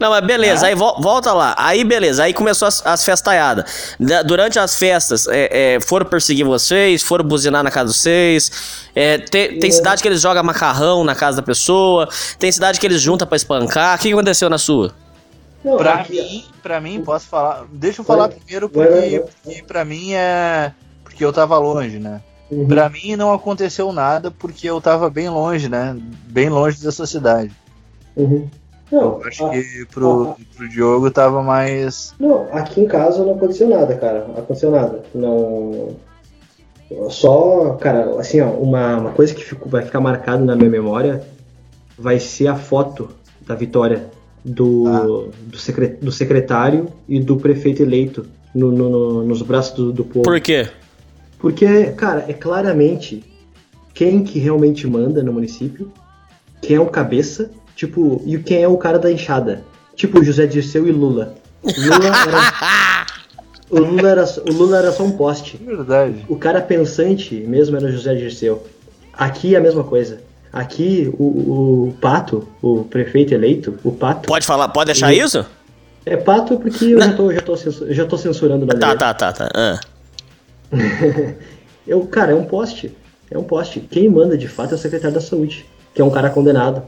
Não, 0.00 0.08
mas 0.08 0.24
beleza, 0.24 0.66
é. 0.66 0.70
aí 0.70 0.74
vo 0.74 0.96
volta 0.98 1.30
lá. 1.34 1.54
Aí 1.58 1.84
beleza, 1.84 2.24
aí 2.24 2.32
começou 2.32 2.66
as, 2.66 2.84
as 2.86 3.04
festaiadas. 3.04 3.94
Durante 4.26 4.58
as 4.58 4.74
festas, 4.74 5.28
é, 5.28 5.74
é, 5.74 5.80
foram 5.80 6.06
perseguir 6.06 6.46
vocês, 6.46 7.02
foram 7.02 7.22
buzinar 7.22 7.62
na 7.62 7.70
casa 7.70 7.92
de 7.92 7.98
vocês. 7.98 8.50
É, 8.94 9.18
tem, 9.18 9.58
tem 9.58 9.70
cidade 9.70 10.00
que 10.00 10.08
eles 10.08 10.22
jogam 10.22 10.42
macarrão 10.42 11.04
na 11.04 11.14
casa 11.14 11.36
da 11.36 11.42
pessoa, 11.42 12.08
tem 12.38 12.50
cidade 12.50 12.80
que 12.80 12.86
eles 12.86 12.98
juntam 12.98 13.28
para 13.28 13.36
espancar. 13.36 13.98
O 13.98 14.00
que 14.00 14.10
aconteceu 14.10 14.48
na 14.48 14.56
sua? 14.56 14.90
Não, 15.62 15.76
pra 15.76 15.96
aqui, 15.96 16.12
mim, 16.12 16.44
pra 16.62 16.80
mim, 16.80 17.02
posso 17.02 17.26
falar. 17.26 17.66
Deixa 17.70 18.00
eu 18.00 18.04
falar 18.04 18.28
vai, 18.28 18.36
primeiro, 18.38 18.70
porque, 18.70 18.90
vai, 18.90 19.10
vai, 19.10 19.20
porque 19.20 19.62
pra 19.62 19.84
mim 19.84 20.14
é. 20.14 20.72
Porque 21.04 21.22
eu 21.22 21.32
tava 21.32 21.58
longe, 21.58 21.98
né? 21.98 22.22
Uhum. 22.50 22.66
Pra 22.66 22.88
mim 22.88 23.16
não 23.16 23.34
aconteceu 23.34 23.92
nada 23.92 24.30
porque 24.30 24.68
eu 24.68 24.80
tava 24.80 25.10
bem 25.10 25.28
longe, 25.28 25.68
né? 25.68 25.94
Bem 26.24 26.48
longe 26.48 26.82
dessa 26.82 27.04
cidade. 27.06 27.52
Uhum. 28.16 28.48
Não, 28.90 29.22
acho 29.24 29.46
a, 29.46 29.50
que 29.50 29.86
pro, 29.92 30.30
a, 30.30 30.36
pro 30.56 30.68
Diogo 30.68 31.10
tava 31.10 31.42
mais. 31.42 32.14
Não, 32.18 32.48
aqui 32.52 32.80
em 32.80 32.86
casa 32.86 33.24
não 33.24 33.34
aconteceu 33.34 33.68
nada, 33.68 33.94
cara. 33.96 34.26
Não 34.26 34.36
aconteceu 34.36 34.70
nada. 34.70 35.02
Não. 35.14 35.96
Só, 37.08 37.74
cara, 37.80 38.18
assim, 38.18 38.40
ó, 38.40 38.50
uma, 38.50 38.96
uma 38.96 39.10
coisa 39.12 39.32
que 39.32 39.44
fico, 39.44 39.68
vai 39.68 39.82
ficar 39.82 40.00
marcado 40.00 40.44
na 40.44 40.56
minha 40.56 40.70
memória 40.70 41.22
vai 42.00 42.18
ser 42.18 42.46
a 42.46 42.56
foto 42.56 43.10
da 43.46 43.54
vitória 43.54 44.06
do, 44.42 44.84
ah. 44.88 45.30
do, 45.46 45.58
secret, 45.58 45.98
do, 46.00 46.10
secretário 46.10 46.88
e 47.06 47.20
do 47.20 47.36
prefeito 47.36 47.82
eleito 47.82 48.26
no, 48.54 48.72
no, 48.72 48.88
no, 48.88 49.22
nos 49.22 49.42
braços 49.42 49.74
do, 49.74 49.92
do 49.92 50.04
povo. 50.04 50.24
Por 50.24 50.40
quê? 50.40 50.66
Porque, 51.38 51.92
cara, 51.92 52.24
é 52.26 52.32
claramente 52.32 53.22
quem 53.92 54.24
que 54.24 54.38
realmente 54.38 54.86
manda 54.86 55.22
no 55.22 55.32
município, 55.32 55.92
quem 56.62 56.76
é 56.76 56.80
o 56.80 56.86
cabeça 56.86 57.50
Tipo, 57.80 58.20
e 58.26 58.36
quem 58.36 58.62
é 58.62 58.68
o 58.68 58.76
cara 58.76 58.98
da 58.98 59.10
enxada? 59.10 59.64
Tipo, 59.96 60.22
José 60.22 60.46
Dirceu 60.46 60.86
e 60.86 60.92
Lula. 60.92 61.34
Lula 61.64 62.08
era... 62.08 63.06
o, 63.70 63.78
Lula 63.78 64.08
era, 64.10 64.24
o 64.46 64.52
Lula 64.52 64.78
era 64.80 64.92
só 64.92 65.02
um 65.02 65.12
poste. 65.12 65.56
Verdade. 65.56 66.26
O 66.28 66.36
cara 66.36 66.60
pensante 66.60 67.36
mesmo 67.36 67.78
era 67.78 67.86
o 67.86 67.90
José 67.90 68.14
Dirceu. 68.14 68.66
Aqui 69.14 69.54
é 69.54 69.58
a 69.58 69.62
mesma 69.62 69.82
coisa. 69.82 70.20
Aqui, 70.52 71.10
o, 71.18 71.24
o 71.24 71.96
Pato, 72.02 72.46
o 72.60 72.84
prefeito 72.84 73.32
eleito, 73.32 73.78
o 73.82 73.92
Pato. 73.92 74.28
Pode 74.28 74.44
falar, 74.44 74.68
pode 74.68 74.88
deixar 74.92 75.10
ele... 75.10 75.24
isso? 75.24 75.46
É 76.04 76.18
Pato 76.18 76.58
porque 76.58 76.84
eu 76.84 77.00
já 77.00 77.14
tô, 77.14 77.32
já, 77.32 77.40
tô 77.40 77.56
censur, 77.56 77.86
já 77.94 78.04
tô 78.04 78.18
censurando 78.18 78.66
na 78.66 78.74
Tá, 78.74 78.94
tá, 78.94 79.14
tá, 79.14 79.32
tá. 79.32 79.48
Ah. 79.54 79.80
eu, 81.88 82.02
cara, 82.02 82.32
é 82.32 82.34
um 82.34 82.44
poste. 82.44 82.94
É 83.30 83.38
um 83.38 83.42
poste. 83.42 83.80
Quem 83.80 84.06
manda 84.06 84.36
de 84.36 84.48
fato 84.48 84.72
é 84.72 84.74
o 84.74 84.78
secretário 84.78 85.14
da 85.14 85.20
saúde, 85.22 85.64
que 85.94 86.02
é 86.02 86.04
um 86.04 86.10
cara 86.10 86.28
condenado. 86.28 86.82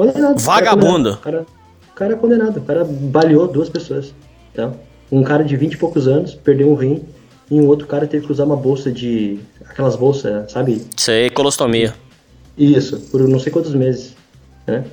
Condenado. 0.00 0.40
Vagabundo. 0.40 1.12
O 1.12 1.16
cara, 1.18 1.46
cara 1.94 2.12
é 2.14 2.16
condenado. 2.16 2.56
O 2.56 2.62
cara 2.62 2.84
baleou 2.84 3.46
duas 3.46 3.68
pessoas. 3.68 4.14
Tá? 4.54 4.72
Um 5.12 5.22
cara 5.22 5.44
de 5.44 5.54
20 5.56 5.74
e 5.74 5.76
poucos 5.76 6.08
anos 6.08 6.34
perdeu 6.34 6.70
um 6.70 6.74
rim 6.74 7.04
e 7.50 7.60
um 7.60 7.66
outro 7.66 7.86
cara 7.86 8.06
teve 8.06 8.24
que 8.24 8.32
usar 8.32 8.44
uma 8.44 8.56
bolsa 8.56 8.90
de. 8.90 9.40
aquelas 9.68 9.96
bolsas, 9.96 10.50
sabe? 10.50 10.86
Sei, 10.96 11.28
colostomia. 11.28 11.94
Isso, 12.56 12.98
por 13.10 13.20
não 13.28 13.38
sei 13.38 13.52
quantos 13.52 13.74
meses. 13.74 14.14
Né? 14.66 14.84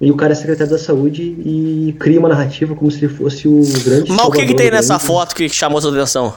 E 0.00 0.08
o 0.12 0.16
cara 0.16 0.34
é 0.34 0.36
secretário 0.36 0.70
da 0.70 0.78
saúde 0.78 1.22
e 1.22 1.96
cria 1.98 2.20
uma 2.20 2.28
narrativa 2.28 2.76
como 2.76 2.88
se 2.88 3.04
ele 3.04 3.12
fosse 3.12 3.48
o 3.48 3.62
grande. 3.84 4.12
Mas 4.12 4.26
o 4.26 4.30
que, 4.30 4.46
que 4.46 4.54
tem 4.54 4.70
nessa 4.70 5.00
foto 5.00 5.34
que 5.34 5.48
chamou 5.48 5.80
sua 5.80 5.90
atenção? 5.90 6.32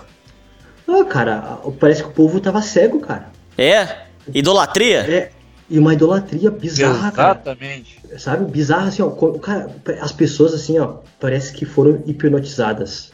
Ah, 0.87 1.03
cara, 1.03 1.59
parece 1.79 2.01
que 2.01 2.09
o 2.09 2.13
povo 2.13 2.39
tava 2.39 2.63
cego, 2.63 2.99
cara. 2.99 3.27
É? 3.55 3.87
Idolatria? 4.33 4.99
É, 4.99 5.31
e 5.69 5.77
uma 5.77 5.93
idolatria 5.93 6.49
bizarra, 6.49 7.09
Exatamente. 7.09 7.99
Cara. 8.01 8.19
Sabe? 8.19 8.51
Bizarra, 8.51 8.87
assim, 8.87 9.01
ó. 9.01 9.09
Cara, 9.37 9.69
as 10.01 10.11
pessoas, 10.11 10.53
assim, 10.53 10.79
ó, 10.79 10.95
parece 11.19 11.53
que 11.53 11.65
foram 11.65 12.01
hipnotizadas. 12.05 13.11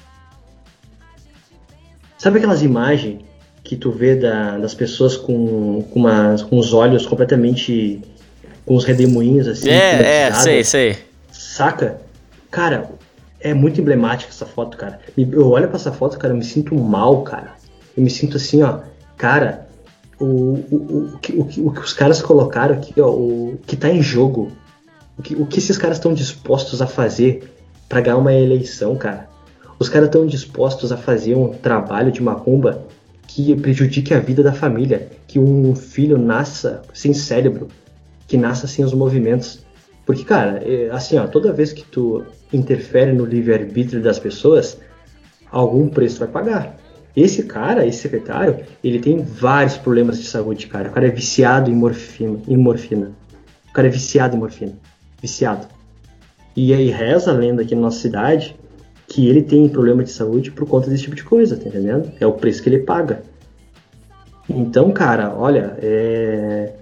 Sabe 2.18 2.38
aquelas 2.38 2.62
imagens 2.62 3.22
que 3.64 3.76
tu 3.76 3.92
vê 3.92 4.16
da, 4.16 4.58
das 4.58 4.74
pessoas 4.74 5.18
com, 5.18 5.84
com, 5.92 6.00
uma, 6.00 6.36
com 6.50 6.58
os 6.58 6.74
olhos 6.74 7.06
completamente. 7.06 8.02
com 8.66 8.76
os 8.76 8.86
redemoinhos, 8.86 9.48
assim? 9.48 9.70
É, 9.70 10.28
é, 10.28 10.34
sei, 10.34 10.64
sei. 10.64 10.98
Saca? 11.32 12.00
Cara, 12.50 12.90
é 13.40 13.54
muito 13.54 13.82
emblemática 13.82 14.32
essa 14.32 14.46
foto, 14.46 14.78
cara. 14.78 15.00
Eu 15.18 15.50
olho 15.50 15.68
pra 15.68 15.76
essa 15.76 15.92
foto, 15.92 16.18
cara, 16.18 16.34
eu 16.34 16.38
me 16.38 16.44
sinto 16.44 16.74
mal, 16.74 17.22
cara. 17.24 17.54
Eu 17.98 18.02
me 18.02 18.10
sinto 18.10 18.38
assim, 18.38 18.64
ó. 18.64 18.80
Cara, 19.18 19.65
o, 20.20 20.26
o, 20.26 21.12
o, 21.16 21.20
que, 21.20 21.34
o, 21.34 21.46
que, 21.46 21.62
o 21.62 21.72
que 21.72 21.80
os 21.80 21.94
caras 21.94 22.22
colocaram 22.22 22.76
aqui, 22.76 23.00
ó, 23.00 23.10
o 23.10 23.60
que 23.66 23.76
tá 23.76 23.90
em 23.90 24.02
jogo, 24.02 24.52
o 25.18 25.22
que, 25.22 25.36
o 25.36 25.46
que 25.46 25.60
esses 25.60 25.78
caras 25.78 25.98
estão 25.98 26.14
dispostos 26.14 26.82
a 26.82 26.88
fazer 26.88 27.52
para 27.88 28.02
ganhar 28.02 28.18
uma 28.18 28.34
eleição, 28.34 28.96
cara. 28.96 29.30
Os 29.78 29.90
caras 29.90 30.08
estão 30.08 30.26
dispostos 30.26 30.92
a 30.92 30.98
fazer 30.98 31.36
um 31.36 31.50
trabalho 31.50 32.12
de 32.12 32.22
macumba 32.22 32.86
que 33.28 33.56
prejudique 33.56 34.14
a 34.14 34.20
vida 34.20 34.42
da 34.42 34.54
família, 34.54 35.10
que 35.28 35.38
um 35.40 35.76
filho 35.76 36.18
nasça 36.18 36.82
sem 36.94 37.14
cérebro, 37.14 37.68
que 38.28 38.38
nasça 38.38 38.68
sem 38.68 38.86
os 38.86 38.94
movimentos. 38.94 39.66
Porque, 40.06 40.24
cara, 40.24 40.62
é, 40.64 40.90
assim, 40.92 41.18
ó, 41.18 41.28
toda 41.28 41.52
vez 41.52 41.74
que 41.74 41.84
tu 41.84 42.24
interfere 42.54 43.12
no 43.12 43.26
livre-arbítrio 43.26 44.02
das 44.02 44.20
pessoas, 44.20 44.78
algum 45.52 45.90
preço 45.90 46.20
vai 46.20 46.28
pagar. 46.28 46.78
Esse 47.16 47.44
cara, 47.44 47.86
esse 47.86 48.00
secretário, 48.00 48.66
ele 48.84 49.00
tem 49.00 49.20
vários 49.20 49.78
problemas 49.78 50.20
de 50.20 50.26
saúde, 50.26 50.68
cara. 50.68 50.90
O 50.90 50.92
cara 50.92 51.08
é 51.08 51.12
viciado 51.12 51.72
em 51.72 51.76
morfina. 51.76 52.40
Em 52.48 52.58
morfina. 52.58 53.12
O 53.70 53.74
cara 53.74 53.88
é 53.88 53.92
viciado 53.92 54.36
em 54.36 54.40
morfina. 54.40 54.74
Viciado. 55.22 55.68
E 56.56 56.74
aí 56.74 56.90
reza 56.90 57.32
a 57.32 57.34
lenda 57.34 57.62
aqui 57.62 57.74
na 57.74 57.82
nossa 57.82 58.00
cidade 58.00 58.56
que 59.08 59.28
ele 59.28 59.42
tem 59.42 59.70
problema 59.70 60.04
de 60.04 60.12
saúde 60.12 60.52
por 60.52 60.68
conta 60.68 60.90
desse 60.90 61.04
tipo 61.04 61.16
de 61.16 61.24
coisa, 61.24 61.56
tá 61.56 61.68
entendendo? 61.68 62.12
É 62.20 62.26
o 62.26 62.34
preço 62.34 62.62
que 62.62 62.70
ele 62.70 62.80
paga. 62.80 63.22
Então, 64.50 64.92
cara, 64.92 65.34
olha, 65.36 65.78
é. 65.82 66.74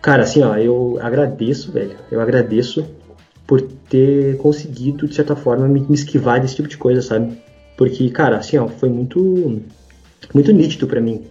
Cara, 0.00 0.24
assim, 0.24 0.42
ó, 0.42 0.56
eu 0.56 0.98
agradeço, 1.00 1.70
velho. 1.72 1.96
Eu 2.10 2.20
agradeço 2.20 2.84
por 3.46 3.60
ter 3.60 4.36
conseguido, 4.38 5.06
de 5.06 5.14
certa 5.14 5.36
forma, 5.36 5.68
me 5.68 5.86
esquivar 5.90 6.40
desse 6.40 6.56
tipo 6.56 6.68
de 6.68 6.76
coisa, 6.76 7.00
sabe? 7.00 7.38
Porque, 7.82 8.08
cara, 8.10 8.36
assim, 8.36 8.56
ó, 8.58 8.68
foi 8.68 8.88
muito, 8.88 9.60
muito 10.32 10.52
nítido 10.52 10.86
para 10.86 11.00
mim. 11.00 11.22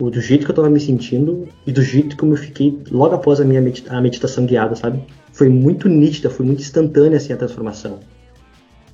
O, 0.00 0.10
do 0.10 0.20
jeito 0.20 0.44
que 0.44 0.50
eu 0.50 0.54
tava 0.56 0.68
me 0.68 0.80
sentindo 0.80 1.46
e 1.64 1.70
do 1.70 1.80
jeito 1.80 2.16
como 2.16 2.32
eu 2.32 2.36
fiquei 2.36 2.76
logo 2.90 3.14
após 3.14 3.40
a 3.40 3.44
minha 3.44 3.60
medita 3.60 3.96
a 3.96 4.00
meditação 4.00 4.44
guiada, 4.44 4.74
sabe? 4.74 5.00
Foi 5.32 5.48
muito 5.48 5.88
nítida, 5.88 6.28
foi 6.28 6.44
muito 6.44 6.58
instantânea, 6.58 7.18
assim, 7.18 7.32
a 7.32 7.36
transformação. 7.36 8.00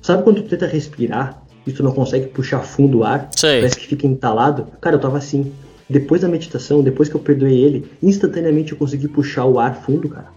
Sabe 0.03 0.21
quando 0.21 0.43
tu 0.43 0.49
tenta 0.49 0.67
respirar 0.67 1.41
e 1.65 1.71
tu 1.71 1.81
não 1.81 1.93
consegue 1.93 2.27
puxar 2.27 2.59
fundo 2.59 2.99
o 2.99 3.03
ar? 3.03 3.27
Sei. 3.35 3.57
Parece 3.57 3.77
que 3.77 3.87
fica 3.87 4.05
entalado? 4.05 4.67
Cara, 4.79 4.97
eu 4.97 4.99
tava 4.99 5.17
assim. 5.17 5.51
Depois 5.89 6.21
da 6.21 6.27
meditação, 6.27 6.83
depois 6.83 7.09
que 7.09 7.15
eu 7.15 7.19
perdoei 7.19 7.57
ele, 7.59 7.91
instantaneamente 8.03 8.73
eu 8.73 8.77
consegui 8.77 9.07
puxar 9.07 9.45
o 9.45 9.57
ar 9.57 9.81
fundo, 9.81 10.09
cara. 10.09 10.27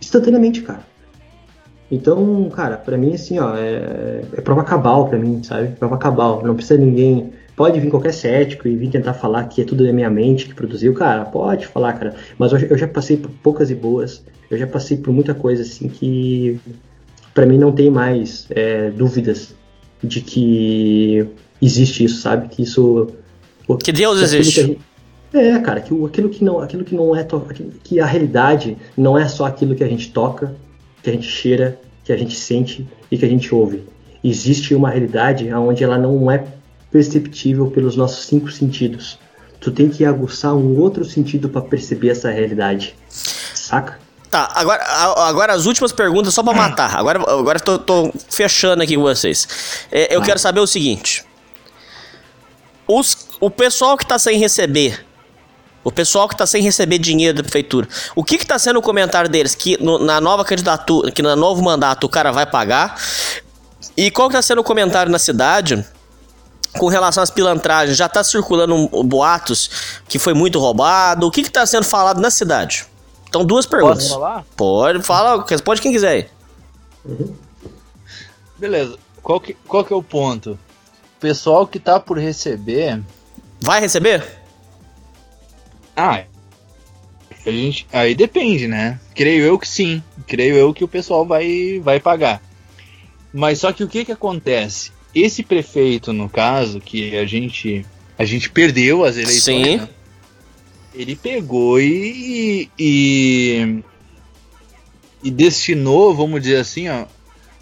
Instantaneamente, 0.00 0.60
cara. 0.62 0.84
Então, 1.90 2.48
cara, 2.50 2.76
para 2.76 2.96
mim, 2.96 3.14
assim, 3.14 3.38
ó, 3.38 3.54
é, 3.56 4.22
é 4.36 4.40
prova 4.40 4.64
cabal 4.64 5.08
para 5.08 5.18
mim, 5.18 5.42
sabe? 5.42 5.68
Prova 5.76 5.98
cabal. 5.98 6.42
Não 6.44 6.54
precisa 6.54 6.78
ninguém. 6.78 7.32
Pode 7.54 7.78
vir 7.78 7.90
qualquer 7.90 8.12
cético 8.12 8.66
e 8.66 8.74
vir 8.74 8.90
tentar 8.90 9.14
falar 9.14 9.44
que 9.44 9.62
é 9.62 9.64
tudo 9.64 9.84
da 9.84 9.92
minha 9.92 10.10
mente 10.10 10.46
que 10.46 10.54
produziu, 10.54 10.92
cara, 10.94 11.24
pode 11.24 11.66
falar, 11.66 11.92
cara. 11.92 12.14
Mas 12.38 12.52
eu, 12.52 12.76
já 12.76 12.88
passei 12.88 13.16
por 13.16 13.30
poucas 13.42 13.70
e 13.70 13.74
boas. 13.74 14.24
Eu 14.50 14.58
já 14.58 14.66
passei 14.66 14.96
por 14.96 15.12
muita 15.12 15.34
coisa, 15.34 15.62
assim, 15.62 15.88
que 15.88 16.58
para 17.32 17.46
mim 17.46 17.58
não 17.58 17.70
tem 17.70 17.90
mais 17.90 18.46
é, 18.50 18.90
dúvidas 18.90 19.54
de 20.02 20.20
que 20.20 21.26
existe 21.60 22.04
isso, 22.04 22.20
sabe? 22.20 22.48
Que 22.48 22.62
isso. 22.62 23.08
Que 23.82 23.92
Deus 23.92 24.18
que 24.18 24.24
existe. 24.24 24.60
Que 24.60 24.66
gente, 24.66 24.80
é, 25.34 25.58
cara, 25.58 25.80
que 25.80 25.92
aquilo 26.04 26.28
que 26.28 26.44
não, 26.44 26.60
aquilo 26.60 26.84
que 26.84 26.94
não 26.94 27.14
é 27.14 27.26
que 27.82 27.98
a 27.98 28.06
realidade 28.06 28.76
não 28.96 29.18
é 29.18 29.26
só 29.26 29.46
aquilo 29.46 29.74
que 29.74 29.82
a 29.82 29.88
gente 29.88 30.12
toca, 30.12 30.54
que 31.04 31.10
a 31.10 31.12
gente 31.12 31.28
cheira, 31.28 31.78
que 32.02 32.12
a 32.12 32.16
gente 32.16 32.34
sente 32.34 32.88
e 33.10 33.18
que 33.18 33.24
a 33.24 33.28
gente 33.28 33.54
ouve. 33.54 33.84
Existe 34.24 34.74
uma 34.74 34.88
realidade 34.88 35.52
onde 35.52 35.84
ela 35.84 35.98
não 35.98 36.30
é 36.30 36.42
perceptível 36.90 37.70
pelos 37.70 37.94
nossos 37.94 38.24
cinco 38.24 38.50
sentidos. 38.50 39.18
Tu 39.60 39.70
tem 39.70 39.90
que 39.90 40.04
aguçar 40.04 40.54
um 40.54 40.80
outro 40.80 41.04
sentido 41.04 41.48
para 41.50 41.60
perceber 41.60 42.08
essa 42.08 42.30
realidade. 42.30 42.94
Saca? 43.10 43.98
Tá, 44.30 44.50
agora, 44.54 44.82
agora 45.28 45.52
as 45.52 45.66
últimas 45.66 45.92
perguntas 45.92 46.32
só 46.32 46.42
para 46.42 46.54
matar. 46.54 46.96
Agora, 46.96 47.20
agora 47.20 47.60
tô, 47.60 47.78
tô 47.78 48.10
fechando 48.30 48.82
aqui 48.82 48.96
com 48.96 49.02
vocês. 49.02 49.86
É, 49.92 50.14
eu 50.14 50.22
quero 50.22 50.38
saber 50.38 50.60
o 50.60 50.66
seguinte: 50.66 51.24
os, 52.88 53.28
o 53.40 53.50
pessoal 53.50 53.96
que 53.96 54.06
tá 54.06 54.18
sem 54.18 54.38
receber 54.38 55.04
o 55.84 55.92
pessoal 55.92 56.26
que 56.26 56.34
está 56.34 56.46
sem 56.46 56.62
receber 56.62 56.98
dinheiro 56.98 57.36
da 57.36 57.42
prefeitura. 57.42 57.86
O 58.16 58.24
que 58.24 58.36
está 58.36 58.58
sendo 58.58 58.78
o 58.78 58.82
comentário 58.82 59.28
deles? 59.30 59.54
Que 59.54 59.76
no, 59.82 59.98
na 59.98 60.20
nova 60.20 60.44
candidatura, 60.44 61.12
que 61.12 61.22
no 61.22 61.36
novo 61.36 61.62
mandato 61.62 62.04
o 62.04 62.08
cara 62.08 62.32
vai 62.32 62.46
pagar. 62.46 62.98
E 63.96 64.10
qual 64.10 64.28
que 64.28 64.34
está 64.34 64.42
sendo 64.42 64.62
o 64.62 64.64
comentário 64.64 65.12
na 65.12 65.18
cidade 65.18 65.84
com 66.78 66.88
relação 66.88 67.22
às 67.22 67.30
pilantragens? 67.30 67.98
Já 67.98 68.06
está 68.06 68.24
circulando 68.24 68.74
um, 68.74 69.04
boatos 69.04 70.00
que 70.08 70.18
foi 70.18 70.32
muito 70.32 70.58
roubado. 70.58 71.26
O 71.26 71.30
que 71.30 71.42
está 71.42 71.66
sendo 71.66 71.84
falado 71.84 72.20
na 72.20 72.30
cidade? 72.30 72.86
Então, 73.28 73.44
duas 73.44 73.66
perguntas. 73.66 74.04
Posso 74.04 74.14
falar? 74.14 74.44
Pode, 74.56 75.02
fala, 75.02 75.44
responde 75.46 75.82
quem 75.82 75.92
quiser 75.92 76.08
aí. 76.08 76.26
Beleza. 78.56 78.96
Qual 79.22 79.38
que, 79.38 79.54
qual 79.66 79.84
que 79.84 79.92
é 79.92 79.96
o 79.96 80.02
ponto? 80.02 80.52
O 80.52 81.20
pessoal 81.20 81.66
que 81.66 81.78
tá 81.78 82.00
por 82.00 82.18
receber. 82.18 83.02
Vai 83.60 83.80
receber? 83.80 84.43
Ah, 85.96 86.24
a 87.46 87.50
gente, 87.50 87.86
aí 87.92 88.14
depende, 88.14 88.66
né? 88.66 88.98
Creio 89.14 89.44
eu 89.44 89.58
que 89.58 89.68
sim. 89.68 90.02
Creio 90.26 90.56
eu 90.56 90.72
que 90.72 90.84
o 90.84 90.88
pessoal 90.88 91.26
vai, 91.26 91.80
vai 91.82 92.00
pagar. 92.00 92.42
Mas 93.32 93.58
só 93.58 93.72
que 93.72 93.84
o 93.84 93.88
que 93.88 94.04
que 94.04 94.12
acontece? 94.12 94.92
Esse 95.14 95.42
prefeito, 95.42 96.12
no 96.12 96.28
caso, 96.28 96.80
que 96.80 97.16
a 97.16 97.26
gente 97.26 97.84
a 98.16 98.24
gente 98.24 98.48
perdeu 98.48 99.04
as 99.04 99.16
eleições, 99.16 99.66
Sim. 99.66 99.76
né? 99.78 99.88
ele 100.94 101.16
pegou 101.16 101.80
e, 101.80 102.70
e 102.78 103.82
e 105.22 105.30
destinou, 105.30 106.14
vamos 106.14 106.42
dizer 106.42 106.58
assim, 106.58 106.88
ó, 106.88 107.06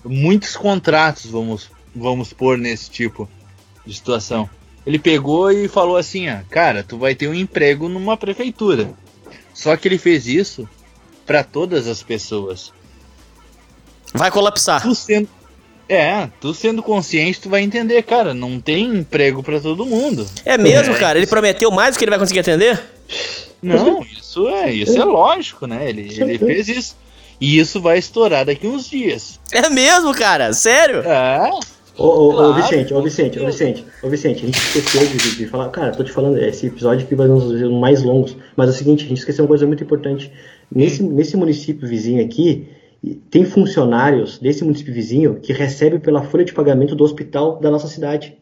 muitos 0.05 0.57
contratos, 0.57 1.31
vamos 1.31 1.71
vamos 1.95 2.33
pôr 2.33 2.59
nesse 2.59 2.91
tipo 2.91 3.29
de 3.87 3.95
situação. 3.95 4.49
Ele 4.87 4.99
pegou 4.99 5.51
e 5.51 5.69
falou 5.69 5.97
assim, 5.97 6.29
ó, 6.29 6.39
cara, 6.51 6.83
tu 6.83 6.99
vai 6.99 7.15
ter 7.15 7.29
um 7.29 7.35
emprego 7.35 7.89
numa 7.89 8.17
prefeitura. 8.17 8.91
Só 9.55 9.77
que 9.77 9.87
ele 9.87 9.99
fez 9.99 10.27
isso 10.27 10.69
para 11.25 11.45
todas 11.45 11.87
as 11.87 12.03
pessoas. 12.03 12.73
Vai 14.13 14.31
colapsar. 14.31 14.83
Tu 14.83 14.95
sendo 14.95 15.29
é, 15.89 16.29
tu 16.41 16.55
sendo 16.55 16.83
consciente, 16.83 17.41
tu 17.41 17.51
vai 17.51 17.61
entender, 17.61 18.03
cara, 18.03 18.33
não 18.33 18.59
tem 18.59 18.85
emprego 18.87 19.43
para 19.43 19.61
todo 19.61 19.85
mundo. 19.85 20.27
É 20.45 20.57
mesmo, 20.57 20.95
É. 20.95 20.99
cara? 20.99 21.19
Ele 21.19 21.27
prometeu 21.27 21.71
mais 21.71 21.95
do 21.95 21.99
que 21.99 22.05
ele 22.05 22.11
vai 22.11 22.19
conseguir 22.19 22.41
atender? 22.41 22.81
Não, 23.63 24.03
isso 24.03 24.49
é, 24.49 24.73
isso 24.73 24.99
é 24.99 25.05
lógico, 25.05 25.67
né? 25.67 25.89
Ele, 25.89 26.09
ele 26.19 26.39
fez 26.39 26.69
isso. 26.69 26.97
E 27.41 27.59
isso 27.59 27.81
vai 27.81 27.99
estourar 27.99 28.47
daqui 28.47 28.67
uns 28.67 28.89
dias. 28.89 29.39
É 29.53 29.69
mesmo, 29.69 30.15
cara? 30.15 30.53
Sério? 30.53 31.01
É, 31.03 31.51
Ô, 31.97 32.07
ô, 32.07 32.29
ô, 32.29 32.33
Claro, 32.33 32.55
Vicente, 32.55 32.95
ô 32.95 33.03
Vicente, 33.03 33.39
ô 33.39 33.47
Vicente, 33.47 33.87
ô 34.03 34.09
Vicente, 34.09 34.43
a 34.43 34.47
gente 34.47 34.59
esqueceu 34.59 35.07
de, 35.07 35.37
de 35.37 35.47
falar, 35.47 35.69
cara, 35.69 35.93
tô 35.93 36.03
te 36.03 36.11
falando, 36.11 36.39
esse 36.39 36.67
episódio 36.67 37.05
aqui 37.05 37.15
vai 37.15 37.27
ser 37.27 37.33
um 37.33 37.39
dos 37.39 37.81
mais 37.81 38.03
longos, 38.03 38.37
mas 38.57 38.69
é 38.69 38.73
o 38.73 38.75
seguinte, 38.75 39.05
a 39.05 39.09
gente 39.09 39.19
esqueceu 39.19 39.45
uma 39.45 39.49
coisa 39.49 39.67
muito 39.67 39.85
importante. 39.85 40.33
Nesse, 40.75 41.03
nesse 41.03 41.37
município 41.37 41.87
vizinho 41.87 42.25
aqui, 42.25 42.67
tem 43.31 43.45
funcionários 43.45 44.39
desse 44.39 44.65
município 44.65 44.95
vizinho 44.95 45.41
que 45.41 45.53
recebem 45.53 46.01
pela 46.01 46.23
folha 46.23 46.45
de 46.45 46.53
pagamento 46.53 46.95
do 46.95 47.05
hospital 47.05 47.59
da 47.61 47.71
nossa 47.71 47.89
cidade. 47.89 48.39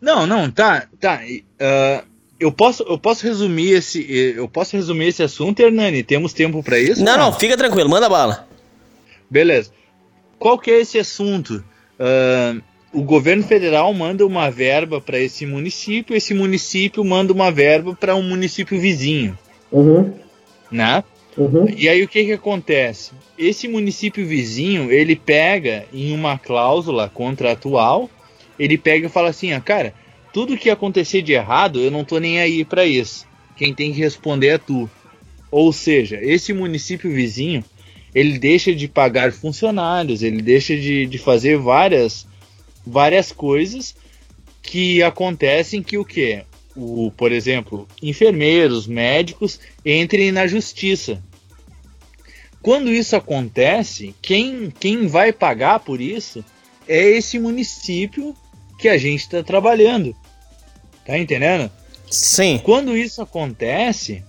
Não, 0.00 0.26
não, 0.26 0.50
tá, 0.50 0.88
tá. 0.98 1.20
ah, 1.60 2.04
eu 2.40 2.50
posso, 2.50 2.84
eu 2.84 2.98
posso 2.98 3.24
resumir 3.24 3.72
esse, 3.72 4.04
eu 4.36 4.48
posso 4.48 4.76
resumir 4.76 5.08
esse 5.08 5.22
assunto, 5.22 5.60
Hernani. 5.60 6.02
Temos 6.02 6.32
tempo 6.32 6.62
para 6.62 6.78
isso? 6.78 7.04
Não, 7.04 7.16
não, 7.16 7.32
fica 7.32 7.56
tranquilo, 7.56 7.88
manda 7.88 8.08
bala. 8.08 8.48
Beleza. 9.28 9.70
Qual 10.38 10.58
que 10.58 10.70
é 10.70 10.80
esse 10.80 10.98
assunto? 10.98 11.62
Ah, 11.98 12.56
o 12.98 13.02
governo 13.02 13.42
federal 13.44 13.92
manda 13.94 14.26
uma 14.26 14.50
verba 14.50 15.00
para 15.00 15.18
esse 15.18 15.46
município, 15.46 16.16
esse 16.16 16.34
município 16.34 17.04
manda 17.04 17.32
uma 17.32 17.50
verba 17.50 17.94
para 17.94 18.16
um 18.16 18.22
município 18.22 18.80
vizinho, 18.80 19.38
Uhum, 19.70 20.12
né? 20.70 21.04
uhum. 21.36 21.66
E 21.76 21.88
aí 21.88 22.02
o 22.02 22.08
que 22.08 22.24
que 22.24 22.32
acontece? 22.32 23.12
Esse 23.38 23.68
município 23.68 24.26
vizinho, 24.26 24.90
ele 24.90 25.14
pega 25.14 25.84
em 25.92 26.12
uma 26.12 26.36
cláusula 26.38 27.08
contratual, 27.08 28.10
ele 28.58 28.76
pega 28.76 29.06
e 29.06 29.10
fala 29.10 29.28
assim, 29.28 29.52
ah, 29.52 29.60
cara, 29.60 29.94
tudo 30.32 30.56
que 30.56 30.68
acontecer 30.68 31.22
de 31.22 31.32
errado, 31.32 31.80
eu 31.80 31.90
não 31.90 32.04
tô 32.04 32.18
nem 32.18 32.40
aí 32.40 32.64
para 32.64 32.84
isso. 32.84 33.26
Quem 33.56 33.72
tem 33.72 33.92
que 33.92 34.00
responder 34.00 34.48
é 34.48 34.58
tu. 34.58 34.90
Ou 35.50 35.72
seja, 35.72 36.18
esse 36.20 36.52
município 36.52 37.10
vizinho, 37.10 37.64
ele 38.14 38.38
deixa 38.38 38.74
de 38.74 38.88
pagar 38.88 39.32
funcionários, 39.32 40.22
ele 40.22 40.42
deixa 40.42 40.76
de, 40.76 41.06
de 41.06 41.18
fazer 41.18 41.56
várias, 41.58 42.26
várias 42.88 43.32
coisas 43.32 43.94
que 44.62 45.02
acontecem 45.02 45.82
que 45.82 45.98
o 45.98 46.04
quê? 46.04 46.44
O, 46.76 47.10
por 47.16 47.32
exemplo, 47.32 47.88
enfermeiros, 48.02 48.86
médicos 48.86 49.58
entrem 49.84 50.30
na 50.30 50.46
justiça. 50.46 51.22
Quando 52.62 52.92
isso 52.92 53.16
acontece, 53.16 54.14
quem, 54.20 54.70
quem 54.70 55.06
vai 55.06 55.32
pagar 55.32 55.80
por 55.80 56.00
isso 56.00 56.44
é 56.86 57.02
esse 57.02 57.38
município 57.38 58.34
que 58.78 58.88
a 58.88 58.98
gente 58.98 59.20
está 59.20 59.42
trabalhando. 59.42 60.14
Tá 61.06 61.18
entendendo? 61.18 61.70
Sim. 62.10 62.60
Quando 62.62 62.96
isso 62.96 63.22
acontece, 63.22 64.22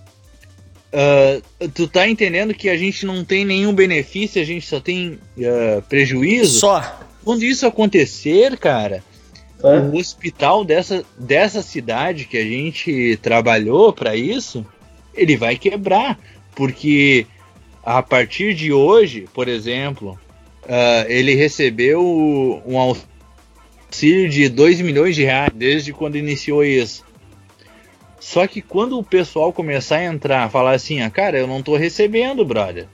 ah, 0.91 1.41
tu 1.73 1.87
tá 1.87 2.07
entendendo 2.07 2.53
que 2.53 2.69
a 2.69 2.77
gente 2.77 3.05
não 3.05 3.23
tem 3.23 3.45
nenhum 3.45 3.73
benefício, 3.73 4.41
a 4.41 4.45
gente 4.45 4.65
só 4.65 4.79
tem 4.79 5.19
ah, 5.39 5.81
prejuízo? 5.87 6.59
Só. 6.59 6.99
Quando 7.23 7.43
isso 7.43 7.65
acontecer, 7.65 8.57
cara, 8.57 9.03
É? 9.63 9.77
o 9.79 9.95
hospital 9.95 10.63
dessa, 10.63 11.03
dessa 11.17 11.61
cidade 11.61 12.25
que 12.25 12.37
a 12.37 12.43
gente 12.43 13.17
trabalhou 13.21 13.91
para 13.93 14.15
isso, 14.15 14.65
ele 15.13 15.35
vai 15.37 15.57
quebrar. 15.57 16.17
Porque 16.55 17.25
a 17.83 18.01
partir 18.01 18.53
de 18.53 18.71
hoje, 18.71 19.27
por 19.33 19.47
exemplo, 19.47 20.19
ah, 20.67 21.05
ele 21.07 21.35
recebeu 21.35 22.01
um 22.65 22.77
auxílio 22.77 24.29
de 24.29 24.47
2 24.49 24.81
milhões 24.81 25.15
de 25.15 25.23
reais 25.23 25.51
desde 25.53 25.91
quando 25.93 26.17
iniciou 26.17 26.63
isso. 26.63 27.03
Só 28.19 28.45
que 28.47 28.61
quando 28.61 28.97
o 28.99 29.03
pessoal 29.03 29.51
começar 29.53 29.97
a 29.97 30.03
entrar, 30.05 30.49
falar 30.51 30.71
assim, 30.73 31.01
ah, 31.01 31.09
cara, 31.09 31.37
eu 31.39 31.47
não 31.47 31.63
tô 31.63 31.75
recebendo, 31.77 32.43
brother. 32.45 32.87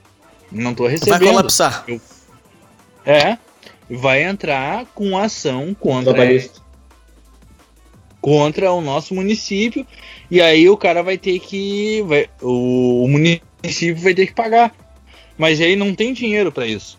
Não 0.50 0.72
tô 0.74 0.84
Vai 0.84 0.92
recebendo. 0.92 1.28
colapsar. 1.28 1.84
É, 3.04 3.36
vai 3.88 4.22
entrar 4.24 4.84
com 4.94 5.16
ação 5.16 5.74
contra 5.78 6.12
Trabalhista. 6.14 6.60
contra 8.20 8.72
o 8.72 8.80
nosso 8.80 9.14
município 9.14 9.86
e 10.30 10.40
aí 10.40 10.68
o 10.68 10.76
cara 10.76 11.02
vai 11.02 11.16
ter 11.16 11.38
que 11.38 12.02
vai, 12.06 12.28
o, 12.42 13.04
o 13.04 13.08
município 13.08 13.96
vai 14.02 14.14
ter 14.14 14.26
que 14.26 14.34
pagar 14.34 14.72
mas 15.38 15.60
aí 15.60 15.76
não 15.76 15.94
tem 15.94 16.12
dinheiro 16.12 16.50
pra 16.50 16.66
isso 16.66 16.98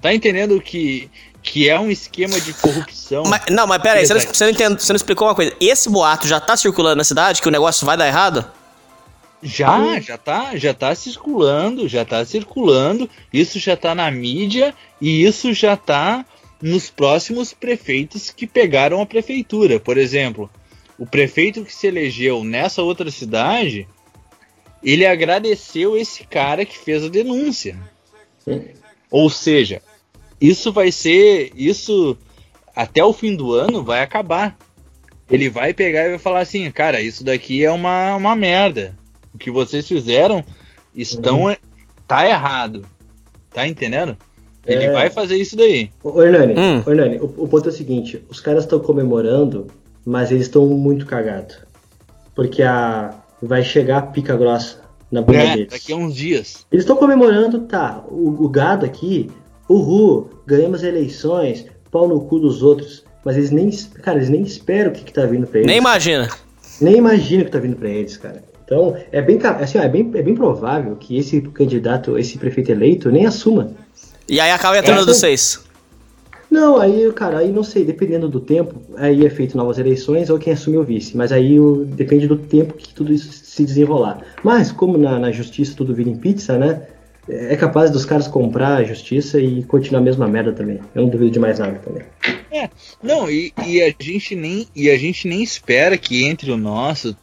tá 0.00 0.14
entendendo 0.14 0.60
que 0.60 1.10
que 1.42 1.68
é 1.70 1.80
um 1.80 1.90
esquema 1.90 2.38
de 2.38 2.52
corrupção 2.52 3.22
Mas- 3.26 3.44
não, 3.50 3.66
mas 3.66 3.80
pera 3.80 3.98
aí, 3.98 4.06
você 4.06 4.12
não, 4.12 4.20
você, 4.20 4.44
não 4.44 4.50
entende- 4.52 4.82
você 4.82 4.92
não 4.92 4.96
explicou 4.96 5.26
uma 5.26 5.34
coisa. 5.34 5.56
Esse 5.58 5.88
boato 5.88 6.28
já 6.28 6.38
tá 6.38 6.54
circulando 6.54 6.96
na 6.96 7.04
cidade 7.04 7.40
que 7.40 7.48
o 7.48 7.50
negócio 7.50 7.86
vai 7.86 7.96
dar 7.96 8.06
errado? 8.06 8.44
Já 9.42 10.00
já 10.00 10.18
tá 10.18 10.56
já 10.56 10.74
tá 10.74 10.94
circulando 10.94 11.88
já 11.88 12.04
tá 12.04 12.24
circulando. 12.24 13.08
Isso 13.32 13.58
já 13.58 13.76
tá 13.76 13.94
na 13.94 14.10
mídia 14.10 14.74
e 15.00 15.24
isso 15.24 15.52
já 15.52 15.76
tá 15.76 16.24
nos 16.60 16.90
próximos 16.90 17.54
prefeitos 17.54 18.30
que 18.30 18.46
pegaram 18.46 19.00
a 19.00 19.06
prefeitura. 19.06 19.80
Por 19.80 19.96
exemplo 19.96 20.50
o 20.98 21.06
prefeito 21.06 21.64
que 21.64 21.74
se 21.74 21.86
elegeu 21.86 22.44
nessa 22.44 22.82
outra 22.82 23.10
cidade 23.10 23.88
ele 24.82 25.06
agradeceu 25.06 25.96
esse 25.96 26.24
cara 26.24 26.64
que 26.64 26.78
fez 26.78 27.04
a 27.04 27.08
denúncia. 27.08 27.78
Sim. 28.38 28.68
ou 29.10 29.28
seja 29.28 29.82
isso 30.40 30.72
vai 30.72 30.90
ser 30.90 31.52
isso 31.54 32.16
até 32.74 33.04
o 33.04 33.12
fim 33.12 33.36
do 33.36 33.52
ano 33.52 33.84
vai 33.84 34.02
acabar. 34.02 34.56
Ele 35.30 35.50
vai 35.50 35.74
pegar 35.74 36.06
e 36.06 36.10
vai 36.10 36.18
falar 36.18 36.40
assim 36.40 36.70
cara 36.70 37.00
isso 37.00 37.24
daqui 37.24 37.64
é 37.64 37.70
uma, 37.70 38.16
uma 38.16 38.36
merda 38.36 38.99
o 39.34 39.38
que 39.38 39.50
vocês 39.50 39.86
fizeram 39.86 40.44
estão 40.94 41.54
tá 42.06 42.28
errado 42.28 42.84
tá 43.52 43.66
entendendo 43.66 44.16
ele 44.66 44.84
É. 44.84 44.92
vai 44.92 45.08
fazer 45.10 45.36
isso 45.36 45.56
daí 45.56 45.90
Ô, 46.02 46.22
Hernani, 46.22 46.54
Hum. 46.58 46.82
ô, 46.86 46.90
Hernani, 46.90 47.18
o, 47.18 47.24
o 47.24 47.48
ponto 47.48 47.66
é 47.68 47.72
o 47.72 47.74
seguinte: 47.74 48.22
os 48.28 48.40
caras 48.40 48.64
estão 48.64 48.78
comemorando, 48.80 49.66
mas 50.04 50.30
eles 50.30 50.44
estão 50.44 50.66
muito 50.66 51.06
cagados. 51.06 51.56
Porque 52.34 52.62
a 52.62 53.14
vai 53.42 53.62
chegar 53.64 53.98
a 53.98 54.02
pica 54.02 54.36
grossa 54.36 54.80
na 55.10 55.22
bunda 55.22 55.38
é, 55.38 55.52
deles. 55.54 55.68
daqui 55.70 55.92
a 55.92 55.96
uns 55.96 56.14
dias 56.14 56.66
Eles 56.70 56.84
estão 56.84 56.96
comemorando, 56.96 57.60
tá? 57.62 58.04
O, 58.08 58.44
o 58.44 58.48
gado 58.48 58.84
aqui, 58.84 59.30
uhul, 59.68 60.30
ganhamos 60.46 60.82
eleições, 60.82 61.66
pau 61.90 62.06
no 62.06 62.20
cu 62.20 62.38
dos 62.38 62.62
outros. 62.62 63.04
Mas 63.24 63.36
eles 63.36 63.50
nem, 63.50 63.70
cara, 64.02 64.18
eles 64.18 64.28
nem 64.30 64.42
esperam 64.42 64.90
o 64.90 64.94
que, 64.94 65.04
que 65.04 65.12
tá 65.12 65.24
vindo 65.26 65.46
pra 65.46 65.58
eles. 65.60 65.66
Nem 65.66 65.78
imagina. 65.78 66.28
Nem 66.80 66.96
imaginam 66.96 67.42
o 67.42 67.44
que 67.46 67.50
tá 67.52 67.58
vindo 67.58 67.76
pra 67.76 67.88
eles, 67.88 68.16
cara. 68.16 68.42
Então, 68.70 68.96
é 69.10 69.20
bem, 69.20 69.36
assim, 69.60 69.78
ó, 69.78 69.82
é 69.82 69.88
bem, 69.88 70.08
é 70.14 70.22
bem 70.22 70.32
provável 70.32 70.94
que 70.94 71.16
esse 71.18 71.40
candidato, 71.40 72.16
esse 72.16 72.38
prefeito 72.38 72.70
eleito, 72.70 73.10
nem 73.10 73.26
assuma. 73.26 73.72
E 74.28 74.38
aí 74.38 74.52
acaba 74.52 74.78
entrando 74.78 75.02
É. 75.02 75.06
dos 75.06 75.16
seis. 75.16 75.60
Não, 76.48 76.78
aí, 76.80 77.10
cara, 77.12 77.38
aí 77.38 77.50
não 77.50 77.64
sei, 77.64 77.84
dependendo 77.84 78.28
do 78.28 78.38
tempo, 78.38 78.80
aí 78.96 79.26
é 79.26 79.30
feito 79.30 79.56
novas 79.56 79.78
eleições 79.78 80.30
ou 80.30 80.38
quem 80.38 80.52
assume 80.52 80.76
o 80.76 80.84
vice. 80.84 81.16
Mas 81.16 81.32
aí 81.32 81.58
o- 81.58 81.84
depende 81.84 82.28
do 82.28 82.36
tempo 82.36 82.74
que 82.74 82.94
tudo 82.94 83.12
isso 83.12 83.32
se 83.32 83.64
desenrolar. 83.64 84.20
Mas, 84.44 84.70
como 84.70 84.96
na, 84.96 85.18
na 85.18 85.32
justiça 85.32 85.74
tudo 85.76 85.92
vira 85.92 86.08
em 86.10 86.16
pizza, 86.16 86.56
né? 86.56 86.82
É 87.28 87.56
capaz 87.56 87.90
dos 87.90 88.04
caras 88.04 88.28
comprar 88.28 88.76
a 88.76 88.84
justiça 88.84 89.40
e 89.40 89.64
continuar 89.64 90.00
a 90.00 90.04
mesma 90.04 90.28
merda 90.28 90.52
também. 90.52 90.78
Eu 90.94 91.02
não 91.02 91.08
duvido 91.08 91.30
de 91.32 91.38
mais 91.40 91.58
nada 91.58 91.80
também. 91.84 92.02
não 93.02 93.28
e, 93.30 93.52
e 93.66 93.82
a 93.82 93.92
gente 94.00 94.34
nem 94.36 94.66
e 94.76 94.88
a 94.90 94.96
gente 94.98 95.26
nem 95.28 95.42
espera 95.42 95.96
que 95.98 96.24
entre 96.24 96.50
o 96.50 96.56
nosso 96.56 97.16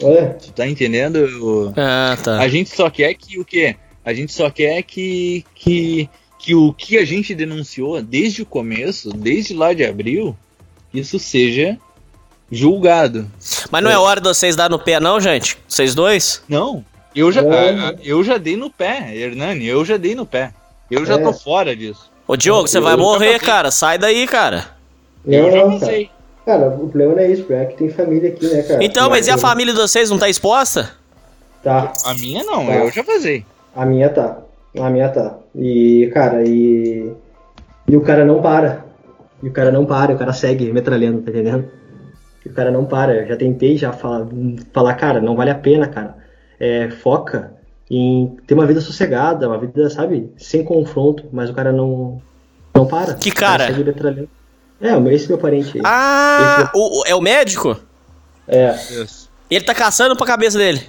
É, 0.00 0.26
tu 0.26 0.52
tá 0.52 0.66
entendendo 0.66 1.72
Ah, 1.76 2.16
tá. 2.22 2.38
A 2.38 2.48
gente 2.48 2.70
só 2.74 2.88
quer 2.90 3.14
que 3.14 3.38
o 3.38 3.44
quê? 3.44 3.76
A 4.04 4.14
gente 4.14 4.32
só 4.32 4.48
quer 4.50 4.82
que, 4.82 5.44
que, 5.54 6.08
que 6.38 6.54
o 6.54 6.72
que 6.72 6.96
a 6.98 7.04
gente 7.04 7.34
denunciou 7.34 8.00
desde 8.02 8.42
o 8.42 8.46
começo, 8.46 9.10
desde 9.10 9.54
lá 9.54 9.72
de 9.74 9.84
abril, 9.84 10.36
isso 10.94 11.18
seja 11.18 11.76
julgado. 12.50 13.30
Mas 13.70 13.82
não 13.82 13.90
é 13.90 13.98
hora 13.98 14.20
de 14.20 14.28
vocês 14.28 14.56
dar 14.56 14.70
no 14.70 14.78
pé, 14.78 14.98
não, 15.00 15.20
gente? 15.20 15.58
Vocês 15.68 15.94
dois? 15.94 16.42
Não. 16.48 16.84
Eu 17.14 17.30
já, 17.32 17.42
É. 17.42 17.96
eu 18.02 18.22
já 18.22 18.38
dei 18.38 18.56
no 18.56 18.70
pé, 18.70 19.14
Hernani, 19.14 19.66
eu 19.66 19.84
já 19.84 19.96
dei 19.96 20.14
no 20.14 20.24
pé. 20.24 20.52
Eu 20.90 21.04
já 21.04 21.14
É. 21.14 21.18
tô 21.18 21.32
fora 21.32 21.74
disso. 21.76 22.10
Ô, 22.26 22.36
Diogo, 22.36 22.68
você 22.68 22.80
vai 22.80 22.94
eu 22.94 22.98
morrer, 22.98 23.38
cara. 23.40 23.70
Sai 23.70 23.98
daí, 23.98 24.26
cara. 24.26 24.68
eu 25.26 25.42
Não, 25.44 25.50
já 25.50 25.64
não, 25.66 25.80
cara. 26.48 26.62
Cara, 26.70 26.74
o 26.74 26.88
problema 26.88 27.14
não 27.14 27.20
é 27.22 27.30
isso, 27.30 27.52
é 27.52 27.64
que 27.66 27.76
tem 27.76 27.88
família 27.88 28.30
aqui, 28.30 28.46
né, 28.52 28.62
cara? 28.62 28.82
Então, 28.84 29.10
mas 29.10 29.26
e 29.26 29.30
a 29.30 29.38
família 29.38 29.72
de 29.74 29.80
vocês 29.80 30.08
não 30.10 30.18
tá 30.18 30.28
exposta? 30.28 30.90
Tá, 31.62 31.92
A 32.04 32.14
minha 32.14 32.42
não, 32.44 32.64
Tá. 32.66 32.74
eu 32.76 32.90
já 32.90 33.02
vazei. 33.02 33.44
a 33.74 33.84
minha 33.84 34.08
tá. 34.08 34.38
A 34.78 34.88
minha 34.90 35.08
tá. 35.08 35.38
E, 35.54 36.10
cara, 36.14 36.42
e. 36.46 37.12
E 37.88 37.96
o 37.96 38.00
cara 38.00 38.24
não 38.24 38.40
para. 38.40 38.84
E 39.42 39.48
o 39.48 39.52
cara 39.52 39.70
não 39.72 39.84
para, 39.86 40.12
o 40.14 40.18
cara 40.18 40.32
segue 40.32 40.72
metralhando, 40.72 41.22
tá 41.22 41.30
entendendo? 41.30 41.64
E 42.44 42.48
o 42.48 42.52
cara 42.52 42.70
não 42.70 42.84
para. 42.84 43.14
Eu 43.14 43.26
já 43.26 43.36
tentei 43.36 43.76
já 43.76 43.92
falar, 43.92 44.26
falar 44.72 44.94
cara, 44.94 45.20
não 45.20 45.34
vale 45.36 45.50
a 45.50 45.54
pena, 45.54 45.86
cara. 45.88 46.16
É, 46.60 46.90
foca 46.90 47.52
em 47.90 48.36
ter 48.46 48.54
uma 48.54 48.66
vida 48.66 48.80
sossegada, 48.80 49.48
uma 49.48 49.58
vida, 49.58 49.88
sabe, 49.90 50.30
sem 50.36 50.62
confronto, 50.64 51.24
mas 51.32 51.50
o 51.50 51.54
cara 51.54 51.72
não. 51.72 52.20
Não 52.74 52.86
para. 52.86 53.14
Que 53.14 53.30
O 53.30 53.34
cara? 53.34 53.66
segue 53.66 53.84
metralhando. 53.84 54.28
É, 54.80 54.94
o 54.96 55.00
meu- 55.00 55.12
esse 55.12 55.28
meu 55.28 55.38
parente 55.38 55.76
aí. 55.76 55.82
Ah, 55.84 56.70
o, 56.74 57.00
o- 57.00 57.04
é 57.06 57.14
o 57.14 57.20
médico? 57.20 57.78
É. 58.46 58.74
Ele 59.50 59.64
tá 59.64 59.74
caçando 59.74 60.16
pra 60.16 60.26
cabeça 60.26 60.56
dele. 60.58 60.82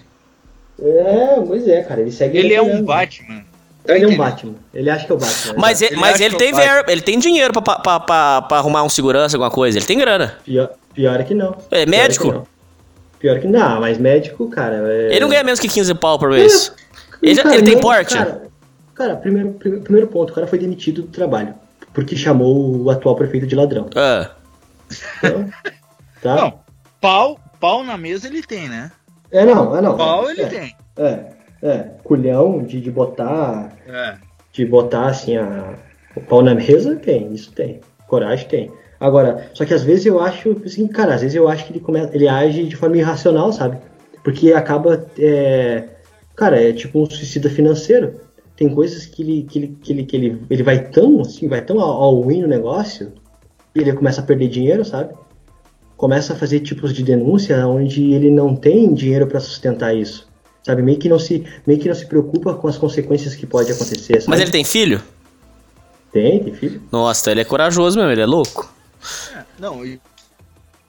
É, 0.82 1.42
pois 1.46 1.68
é, 1.68 1.82
cara. 1.84 2.02
Ele 2.02 2.12
segue 2.12 2.38
Ele 2.38 2.54
é 2.54 2.62
um 2.62 2.66
metralhando. 2.66 2.86
Batman. 2.88 3.44
Tá 3.86 3.96
Ele 3.96 4.06
é 4.06 4.08
um? 4.08 4.18
Batman. 4.18 4.56
Ele 4.74 4.90
acha 4.90 5.06
que 5.06 5.12
é 5.12 5.16
o 5.16 5.18
Batman. 5.18 5.54
Mas, 5.58 5.82
ele, 5.82 5.94
Ele 5.94 6.02
mas 6.02 6.22
ele 6.22 6.36
é 6.36 6.38
tem 6.38 6.54
verba, 6.54 6.92
ele 6.92 7.02
tem 7.02 7.18
dinheiro 7.20 7.52
pra, 7.54 7.62
pra, 7.80 8.00
pra, 8.00 8.42
pra 8.44 8.58
arrumar 8.58 8.84
um 8.84 8.90
segurança, 8.90 9.36
alguma 9.36 9.50
coisa. 9.52 9.78
Ele 9.78 9.86
tem 9.86 9.98
grana. 9.98 10.36
Pior, 10.46 10.70
pior 10.94 11.20
é 11.20 11.24
que 11.24 11.34
não. 11.34 11.56
É 11.72 11.86
Pior 11.86 11.88
médico? 11.90 12.28
que 12.28 12.34
não. 12.34 12.48
Pior 13.20 13.40
que 13.40 13.48
não, 13.48 13.82
mas 13.82 13.98
médico, 13.98 14.48
cara. 14.50 14.76
É... 14.88 15.08
Ele 15.12 15.20
não 15.22 15.30
ganha 15.30 15.44
menos 15.44 15.60
que 15.60 15.68
15 15.68 15.94
pau 15.96 16.18
por 16.20 16.30
mês. 16.30 16.72
Ele, 17.22 17.42
Cara, 17.42 17.56
ele 17.56 17.64
tem 17.64 17.80
porte? 17.80 18.16
Cara, 18.16 18.44
cara 18.96 19.16
primeiro, 19.18 19.50
primeiro, 19.54 19.84
primeiro 19.84 20.08
ponto, 20.08 20.30
o 20.32 20.34
cara 20.34 20.48
foi 20.48 20.58
demitido 20.60 21.02
do 21.02 21.08
trabalho. 21.10 21.54
Porque 22.00 22.16
chamou 22.16 22.82
o 22.82 22.90
atual 22.90 23.14
prefeito 23.14 23.46
de 23.46 23.56
ladrão. 23.56 23.90
Ah. 23.94 24.32
Então, 25.18 25.50
tá? 26.22 26.36
Não, 26.36 26.60
pau, 27.02 27.38
pau 27.60 27.84
na 27.84 27.98
mesa 27.98 28.28
ele 28.28 28.42
tem, 28.42 28.70
né? 28.70 28.90
É, 29.30 29.44
não, 29.44 29.76
é 29.78 29.82
não. 29.82 29.98
Pau 29.98 30.32
ele 30.32 30.44
é, 30.44 30.48
tem. 30.48 30.76
É, 30.96 31.26
é. 31.62 31.78
Culhão 32.02 32.64
de, 32.64 32.80
de 32.80 32.90
botar. 32.90 33.74
É. 33.86 34.16
De 34.54 34.66
botar 34.66 35.08
assim 35.08 35.36
a, 35.36 35.74
o 36.16 36.22
pau 36.22 36.42
na 36.42 36.56
mesa, 36.56 36.96
tem, 36.96 37.34
isso 37.34 37.52
tem. 37.52 37.82
Coragem 38.08 38.48
tem. 38.48 38.72
Agora, 38.98 39.52
só 39.54 39.66
que 39.66 39.74
às 39.74 39.84
vezes 39.84 40.06
eu 40.06 40.22
acho, 40.22 40.56
assim, 40.66 40.88
cara, 40.88 41.16
às 41.16 41.22
vezes 41.22 41.36
eu 41.36 41.50
acho 41.50 41.66
que 41.66 41.74
ele, 41.74 41.82
come, 41.82 42.00
ele 42.14 42.30
age 42.30 42.66
de 42.66 42.78
forma 42.78 42.98
irracional, 42.98 43.52
sabe? 43.52 43.78
Porque 44.24 44.54
acaba. 44.54 45.06
É, 45.20 45.84
cara, 46.34 46.64
é 46.64 46.72
tipo 46.72 47.02
um 47.02 47.10
suicida 47.10 47.50
financeiro. 47.50 48.22
Tem 48.60 48.68
coisas 48.76 49.06
que 49.06 49.22
ele, 49.22 49.44
que 49.50 49.58
ele, 49.58 49.78
que 49.82 49.94
ele, 49.94 50.04
que 50.04 50.16
ele, 50.18 50.42
ele 50.50 50.64
vai 50.64 50.84
tão, 50.90 51.22
assim, 51.22 51.48
vai 51.48 51.62
tão 51.62 51.78
win 52.26 52.42
no 52.42 52.48
negócio, 52.50 53.14
e 53.74 53.80
ele 53.80 53.94
começa 53.94 54.20
a 54.20 54.24
perder 54.26 54.50
dinheiro, 54.50 54.84
sabe? 54.84 55.14
Começa 55.96 56.34
a 56.34 56.36
fazer 56.36 56.60
tipos 56.60 56.94
de 56.94 57.02
denúncia 57.02 57.66
onde 57.66 58.12
ele 58.12 58.30
não 58.30 58.54
tem 58.54 58.94
dinheiro 58.94 59.28
para 59.28 59.40
sustentar 59.40 59.96
isso. 59.96 60.28
Sabe? 60.62 60.82
Meio 60.82 61.00
que, 61.00 61.08
não 61.08 61.18
se, 61.18 61.46
meio 61.66 61.80
que 61.80 61.88
não 61.88 61.96
se 61.96 62.06
preocupa 62.06 62.54
com 62.54 62.68
as 62.68 62.78
consequências 62.78 63.34
que 63.34 63.46
pode 63.48 63.72
acontecer. 63.72 64.20
Sabe? 64.20 64.30
Mas 64.32 64.42
ele 64.42 64.52
tem 64.52 64.66
filho? 64.66 65.02
Tem, 66.12 66.44
tem 66.44 66.54
filho. 66.54 66.82
Nossa, 66.92 67.32
ele 67.32 67.40
é 67.40 67.46
corajoso 67.46 67.98
mesmo, 67.98 68.12
ele 68.12 68.22
é 68.22 68.26
louco. 68.26 68.70
Não, 69.58 69.86
e, 69.86 70.02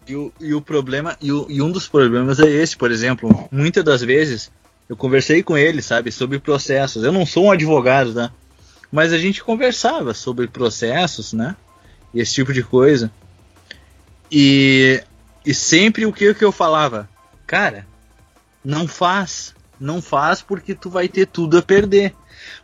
e, 0.09 0.17
o, 0.17 0.33
e 0.41 0.55
o 0.55 0.61
problema, 0.61 1.17
e, 1.23 1.31
o- 1.31 1.47
e 1.49 1.63
um 1.63 1.71
dos 1.71 1.87
problemas 1.87 2.41
é 2.41 2.49
esse, 2.51 2.77
por 2.77 2.91
exemplo, 2.91 3.49
muitas 3.53 3.85
das 3.85 4.03
vezes 4.03 4.51
eu 4.91 4.97
conversei 4.97 5.41
com 5.41 5.57
ele, 5.57 5.81
sabe, 5.81 6.11
sobre 6.11 6.41
processos. 6.41 7.05
Eu 7.05 7.13
não 7.13 7.25
sou 7.25 7.45
um 7.45 7.53
advogado, 7.53 8.13
tá? 8.13 8.33
Mas 8.91 9.13
a 9.13 9.19
gente 9.19 9.43
conversava 9.45 10.13
sobre 10.13 10.49
processos, 10.49 11.33
né? 11.33 11.55
Esse 12.13 12.35
tipo 12.35 12.53
de 12.53 12.65
coisa. 12.65 13.09
E, 14.31 15.01
e 15.47 15.55
sempre 15.55 16.05
o 16.07 16.13
que, 16.13 16.35
que 16.35 16.45
eu 16.45 16.51
falava? 16.51 17.09
Cara, 17.47 17.87
não 18.65 18.89
faz. 18.89 19.55
Não 19.79 20.03
faz 20.03 20.43
porque 20.43 20.75
tu 20.75 20.91
vai 20.91 21.07
ter 21.09 21.27
tudo 21.27 21.59
a 21.59 21.63
perder. 21.63 22.13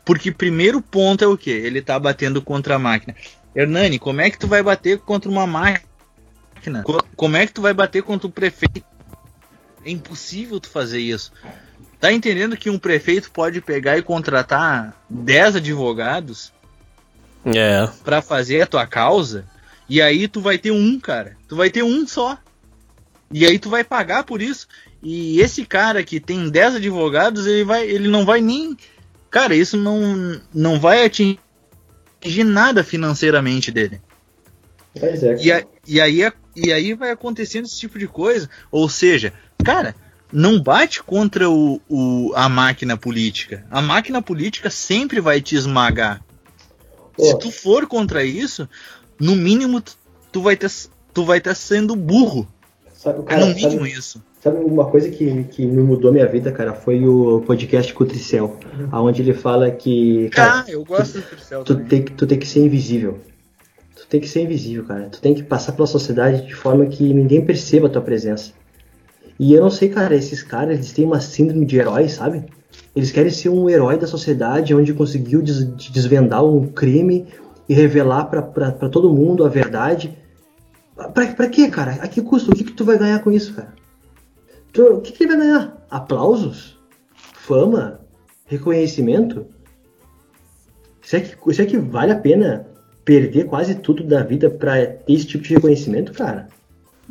Porque 0.04 0.32
primeiro 0.32 0.82
ponto 0.82 1.22
é 1.22 1.28
o 1.28 1.36
que? 1.38 1.50
Ele 1.50 1.80
tá 1.80 1.96
batendo 1.98 2.42
contra 2.42 2.74
a 2.74 2.78
máquina. 2.78 3.14
Hernani, 3.54 3.98
como 3.98 4.20
é 4.20 4.28
que 4.30 4.38
tu 4.38 4.48
vai 4.48 4.62
bater 4.64 4.98
contra 4.98 5.30
uma 5.30 5.46
máquina? 5.46 5.84
Co- 6.82 7.04
Como 7.14 7.36
é 7.36 7.46
que 7.46 7.52
tu 7.52 7.62
vai 7.62 7.72
bater 7.72 8.02
contra 8.02 8.26
o 8.26 8.30
prefeito? 8.32 8.84
É 9.84 9.90
impossível 9.90 10.58
tu 10.58 10.68
fazer 10.68 10.98
isso. 10.98 11.32
Tá 12.00 12.12
entendendo 12.12 12.56
que 12.56 12.68
um 12.70 12.78
prefeito 12.78 13.30
pode 13.30 13.60
pegar 13.60 13.96
e 13.96 14.02
contratar 14.02 14.94
10 15.08 15.56
advogados 15.56 16.52
É. 17.44 17.88
pra 18.04 18.20
fazer 18.20 18.62
a 18.62 18.66
tua 18.66 18.86
causa? 18.86 19.46
E 19.88 20.02
aí 20.02 20.28
tu 20.28 20.40
vai 20.40 20.58
ter 20.58 20.70
um, 20.72 20.98
cara. 21.00 21.36
Tu 21.48 21.56
vai 21.56 21.70
ter 21.70 21.82
um 21.82 22.06
só. 22.06 22.36
E 23.32 23.46
aí 23.46 23.58
tu 23.58 23.70
vai 23.70 23.82
pagar 23.84 24.24
por 24.24 24.42
isso. 24.42 24.66
E 25.02 25.40
esse 25.40 25.64
cara 25.64 26.02
que 26.02 26.20
tem 26.20 26.48
10 26.50 26.76
advogados, 26.76 27.46
ele 27.46 27.64
vai, 27.64 27.88
ele 27.88 28.08
não 28.08 28.24
vai 28.24 28.40
nem, 28.40 28.76
cara, 29.30 29.54
isso 29.54 29.76
não 29.76 30.40
não 30.52 30.78
vai 30.80 31.04
atingir 31.04 31.38
nada 32.44 32.82
financeiramente 32.84 33.70
dele. 33.70 34.00
Pois 34.98 35.22
é. 35.22 35.36
E, 35.42 35.52
a- 35.52 35.64
e 35.86 36.00
aí, 36.00 36.22
é- 36.22 36.32
e 36.54 36.72
aí 36.72 36.94
vai 36.94 37.10
acontecendo 37.10 37.66
esse 37.66 37.78
tipo 37.78 37.98
de 37.98 38.08
coisa. 38.08 38.48
Ou 38.70 38.88
seja, 38.88 39.32
cara, 39.64 39.94
não 40.38 40.60
bate 40.60 41.02
contra 41.02 41.48
o, 41.48 41.80
o- 41.88 42.32
a 42.34 42.46
máquina 42.48 42.94
política. 42.96 43.64
A 43.70 43.80
máquina 43.80 44.20
política 44.20 44.68
sempre 44.68 45.18
vai 45.20 45.40
te 45.40 45.56
esmagar. 45.56 46.22
Se 47.18 47.32
Pô, 47.32 47.38
tu 47.38 47.50
for 47.50 47.86
contra 47.86 48.22
isso, 48.22 48.68
no 49.18 49.34
mínimo 49.34 49.80
tu, 49.80 49.96
tu 50.30 50.42
vai 50.42 50.54
ter 50.56 50.70
tu 51.14 51.24
vai 51.24 51.38
estar 51.38 51.54
sendo 51.54 51.96
burro. 51.96 52.46
sabe, 52.92 53.20
É 53.20 53.22
cara, 53.22 53.46
no 53.46 53.54
mínimo 53.54 53.78
sabe, 53.86 53.92
isso. 53.92 54.22
sabe 54.42 54.58
uma 54.58 54.84
coisa 54.90 55.08
que, 55.08 55.44
que 55.44 55.64
me 55.64 55.82
mudou 55.82 56.12
minha 56.12 56.26
vida, 56.26 56.52
cara? 56.52 56.74
Foi 56.74 57.06
o 57.08 57.40
podcast 57.46 57.94
Cutricel. 57.94 58.58
Onde 58.92 59.22
ele 59.22 59.32
fala 59.32 59.70
que. 59.70 60.28
Cara, 60.28 60.64
ah, 60.66 60.70
eu 60.70 60.84
gosto 60.84 61.14
do 61.18 61.22
Pixel 61.22 61.64
tu 61.64 61.72
também. 61.74 61.88
tem, 61.88 62.02
que, 62.02 62.12
tu 62.12 62.26
tem 62.26 62.38
que 62.38 62.46
ser 62.46 62.60
invisível. 62.60 63.18
Tu 63.96 64.06
tem 64.06 64.20
que 64.20 64.28
ser 64.28 64.42
invisível, 64.42 64.84
cara. 64.84 65.08
Tu 65.08 65.18
tem 65.22 65.32
que 65.34 65.42
passar 65.42 65.72
pela 65.72 65.86
sociedade 65.86 66.46
de 66.46 66.54
forma 66.54 66.84
que 66.84 67.02
ninguém 67.14 67.42
perceba 67.42 67.86
a 67.86 67.90
tua 67.90 68.02
presença. 68.02 68.52
E 69.38 69.52
eu 69.52 69.60
não 69.60 69.70
sei, 69.70 69.88
cara, 69.90 70.14
esses 70.14 70.42
caras, 70.42 70.74
eles 70.76 70.92
têm 70.92 71.04
uma 71.04 71.20
síndrome 71.20 71.66
de 71.66 71.76
herói, 71.76 72.08
sabe? 72.08 72.44
Eles 72.94 73.10
querem 73.10 73.30
ser 73.30 73.48
um 73.50 73.68
herói 73.68 73.98
da 73.98 74.06
sociedade 74.06 74.74
onde 74.74 74.94
conseguiu 74.94 75.42
des- 75.42 75.64
desvendar 75.90 76.44
um 76.44 76.66
crime 76.68 77.26
e 77.68 77.74
revelar 77.74 78.24
pra 78.26 78.40
todo 78.88 79.12
mundo 79.12 79.44
a 79.44 79.48
verdade. 79.48 80.16
Pra, 81.12 81.26
pra 81.34 81.48
quê, 81.48 81.68
cara? 81.68 81.92
A 82.02 82.08
que 82.08 82.22
custo? 82.22 82.50
O 82.50 82.54
que, 82.54 82.64
que 82.64 82.72
tu 82.72 82.84
vai 82.84 82.96
ganhar 82.98 83.18
com 83.22 83.30
isso, 83.30 83.52
cara? 83.54 83.74
Tu- 84.72 84.82
o 84.82 85.00
que, 85.00 85.12
que 85.12 85.24
ele 85.24 85.36
vai 85.36 85.46
ganhar? 85.46 85.86
Aplausos? 85.90 86.78
Fama? 87.34 88.00
Reconhecimento? 88.46 89.46
Será 91.02 91.22
que, 91.22 91.54
será 91.54 91.68
que 91.68 91.76
vale 91.78 92.12
a 92.12 92.18
pena 92.18 92.66
perder 93.04 93.44
quase 93.44 93.74
tudo 93.76 94.02
da 94.02 94.22
vida 94.22 94.50
pra 94.50 94.74
ter 94.86 95.12
esse 95.12 95.26
tipo 95.26 95.44
de 95.44 95.54
reconhecimento, 95.54 96.12
cara? 96.12 96.48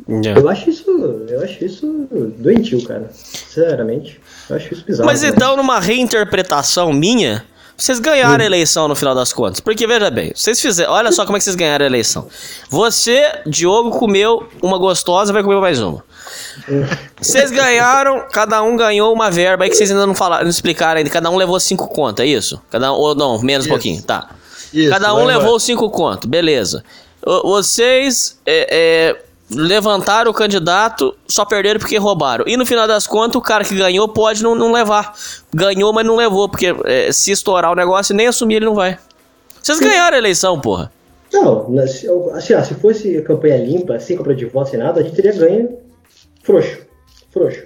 É. 0.08 0.38
Eu 0.38 0.48
acho 0.48 0.70
isso. 0.70 0.84
Eu 1.28 1.42
acho 1.42 1.64
isso 1.64 2.06
doentio, 2.38 2.82
cara. 2.86 3.10
Sinceramente. 3.12 4.20
Eu 4.48 4.56
acho 4.56 4.72
isso 4.72 4.84
bizarro. 4.84 5.06
Mas 5.06 5.20
cara. 5.22 5.34
então, 5.34 5.56
numa 5.56 5.80
reinterpretação 5.80 6.92
minha, 6.92 7.44
vocês 7.76 7.98
ganharam 7.98 8.42
a 8.42 8.46
eleição 8.46 8.86
no 8.88 8.94
final 8.94 9.14
das 9.14 9.32
contas. 9.32 9.60
Porque, 9.60 9.86
veja 9.86 10.10
bem, 10.10 10.32
vocês 10.34 10.60
fizeram. 10.60 10.92
Olha 10.92 11.10
só 11.12 11.24
como 11.24 11.36
é 11.36 11.40
que 11.40 11.44
vocês 11.44 11.56
ganharam 11.56 11.84
a 11.84 11.88
eleição. 11.88 12.28
Você, 12.70 13.40
Diogo, 13.46 13.90
comeu 13.90 14.46
uma 14.62 14.78
gostosa, 14.78 15.32
vai 15.32 15.42
comer 15.42 15.60
mais 15.60 15.80
uma. 15.80 16.04
Vocês 17.20 17.50
ganharam, 17.50 18.26
cada 18.32 18.62
um 18.62 18.76
ganhou 18.76 19.12
uma 19.12 19.30
verba 19.30 19.64
aí 19.64 19.70
que 19.70 19.76
vocês 19.76 19.90
ainda 19.90 20.06
não 20.06 20.14
falaram, 20.14 20.44
não 20.44 20.50
explicaram 20.50 20.98
ainda. 20.98 21.10
Cada 21.10 21.30
um 21.30 21.36
levou 21.36 21.58
cinco 21.60 21.88
conto, 21.88 22.20
é 22.20 22.26
isso? 22.26 22.60
Cada 22.70 22.92
um, 22.92 22.96
ou 22.96 23.14
não, 23.14 23.40
menos 23.42 23.66
um 23.66 23.68
Isso. 23.68 23.74
pouquinho, 23.74 24.02
tá. 24.02 24.30
Isso, 24.72 24.90
Cada 24.90 25.14
um 25.14 25.24
levou 25.24 25.42
embora. 25.44 25.60
cinco 25.60 25.88
conto, 25.90 26.26
beleza. 26.28 26.84
O- 27.24 27.48
Vocês 27.48 28.38
é, 28.44 28.68
é, 28.70 29.16
levantaram 29.50 30.30
o 30.30 30.34
candidato, 30.34 31.16
só 31.26 31.44
perderam 31.44 31.78
porque 31.78 31.96
roubaram. 31.96 32.44
E 32.46 32.56
no 32.56 32.66
final 32.66 32.86
das 32.86 33.06
contas, 33.06 33.36
o 33.36 33.40
cara 33.40 33.64
que 33.64 33.74
ganhou 33.74 34.08
pode 34.08 34.42
não, 34.42 34.54
não 34.54 34.72
levar. 34.72 35.14
Ganhou, 35.54 35.92
mas 35.92 36.04
não 36.04 36.16
levou, 36.16 36.48
porque 36.48 36.74
é, 36.84 37.12
se 37.12 37.30
estourar 37.30 37.72
o 37.72 37.76
negócio 37.76 38.12
e 38.12 38.16
nem 38.16 38.26
assumir, 38.26 38.56
ele 38.56 38.66
não 38.66 38.74
vai. 38.74 38.98
Vocês 39.62 39.78
ganharam 39.80 40.16
a 40.16 40.18
eleição, 40.18 40.60
porra. 40.60 40.92
Não, 41.32 41.78
assim, 41.78 42.08
ó, 42.08 42.40
se 42.40 42.74
fosse 42.74 43.20
campanha 43.22 43.56
limpa, 43.58 43.98
sem 43.98 44.16
compra 44.16 44.34
de 44.34 44.44
voto, 44.46 44.70
sem 44.70 44.78
nada, 44.78 45.00
a 45.00 45.02
gente 45.02 45.14
teria 45.14 45.32
ganho 45.32 45.78
frouxo. 46.42 46.78
Frouxo. 47.30 47.64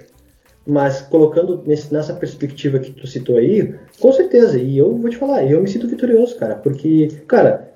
Mas 0.65 1.01
colocando 1.01 1.61
nesse, 1.65 1.91
nessa 1.93 2.13
perspectiva 2.13 2.79
que 2.79 2.91
tu 2.91 3.07
citou 3.07 3.37
aí, 3.37 3.75
com 3.99 4.11
certeza. 4.11 4.57
E 4.57 4.77
eu 4.77 4.95
vou 4.95 5.09
te 5.09 5.17
falar, 5.17 5.43
eu 5.43 5.61
me 5.61 5.67
sinto 5.67 5.87
vitorioso, 5.87 6.35
cara. 6.37 6.55
Porque, 6.55 7.07
cara, 7.27 7.71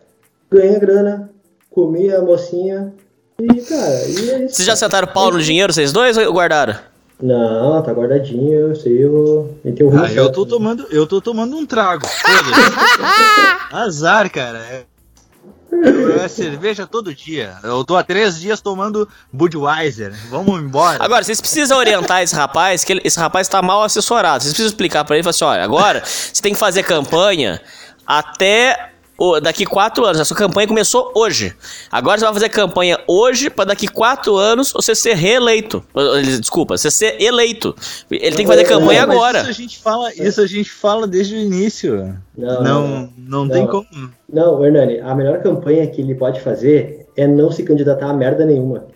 ganha 0.52 0.78
grana, 0.78 1.30
comi 1.70 2.12
a 2.12 2.22
mocinha 2.22 2.94
e, 3.40 3.62
cara, 3.62 4.06
e 4.08 4.30
é 4.30 4.46
isso. 4.46 4.56
Vocês 4.56 4.66
já 4.66 4.76
sentaram 4.76 5.08
pau 5.08 5.32
no 5.32 5.42
dinheiro, 5.42 5.72
vocês 5.74 5.92
dois, 5.92 6.18
ou 6.18 6.32
guardaram? 6.34 6.76
Não, 7.22 7.82
tá 7.82 7.94
guardadinho, 7.94 8.52
eu 8.70 8.76
sei, 8.76 9.06
eu 9.06 9.12
vou 9.12 9.60
meter 9.64 9.84
o 9.86 9.98
Ah, 10.04 10.12
eu 10.12 10.32
tô 10.32 10.46
tomando, 10.46 10.86
eu 10.92 11.08
tô 11.08 11.22
tomando 11.22 11.56
um 11.56 11.66
trago. 11.66 12.06
Azar, 13.72 14.30
cara. 14.30 14.60
É, 14.60 14.84
é 16.24 16.28
cerveja 16.28 16.86
todo 16.86 17.14
dia. 17.14 17.56
Eu 17.64 17.84
tô 17.84 17.96
há 17.96 18.04
três 18.04 18.40
dias 18.40 18.62
tomando 18.62 19.08
Budweiser. 19.32 20.14
Vamos 20.30 20.60
embora. 20.62 21.04
Agora, 21.04 21.24
vocês 21.24 21.40
precisam 21.42 21.78
orientar 21.78 22.22
esse 22.22 22.36
rapaz, 22.36 22.84
que 22.84 22.94
ele- 22.94 23.02
esse 23.04 23.20
rapaz 23.20 23.48
tá 23.48 23.62
mal 23.62 23.84
assessorado. 23.84 24.44
Vocês 24.44 24.54
precisam 24.54 24.70
explicar 24.72 25.04
pra 25.06 25.16
ele, 25.16 25.24
falar 25.24 25.32
assim, 25.32 25.46
olha, 25.46 25.64
agora 25.64 26.04
você 26.06 26.42
tem 26.42 26.54
que 26.54 26.60
fazer 26.60 26.84
campanha 26.84 27.62
até 28.06 28.92
daqui 29.42 29.66
quatro 29.66 30.06
anos. 30.06 30.20
A 30.20 30.26
sua 30.26 30.36
campanha 30.36 30.68
começou 30.68 31.12
hoje. 31.16 31.54
Agora 31.92 32.18
você 32.20 32.26
vai 32.26 32.34
fazer 32.34 32.50
campanha 32.50 33.00
hoje 33.08 33.50
pra 33.50 33.66
daqui 33.66 33.88
quatro 33.88 34.36
anos 34.36 34.72
você 34.74 34.94
ser 34.94 35.16
reeleito. 35.16 35.84
Ele- 35.96 36.38
Desculpa, 36.40 36.78
você 36.78 36.92
ser 36.92 37.22
eleito. 37.22 37.76
Ele 38.12 38.36
tem 38.36 38.46
que 38.46 38.52
fazer 38.52 38.66
campanha 38.66 39.06
Mas 39.08 39.16
agora. 39.16 39.40
Isso 39.42 39.50
a 39.50 39.54
gente 39.54 39.80
fala, 39.80 40.14
isso 40.14 40.42
a 40.42 40.48
gente 40.48 40.70
fala 40.72 41.08
desde 41.08 41.36
o 41.36 41.38
início. 41.38 42.18
Não, 42.38 42.62
Não, 42.64 43.10
não, 43.18 43.50
tem 43.50 43.62
não. 43.64 43.68
como. 43.68 43.86
Não, 44.32 44.66
Hernani, 44.66 45.00
a 45.00 45.16
melhor 45.16 45.42
campanha 45.42 45.88
que 45.88 46.02
ele 46.02 46.16
pode 46.16 46.42
fazer 46.42 47.06
é 47.16 47.26
não 47.26 47.52
se 47.52 47.64
candidatar 47.64 48.10
a 48.10 48.14
merda 48.14 48.46
nenhuma. 48.46 48.88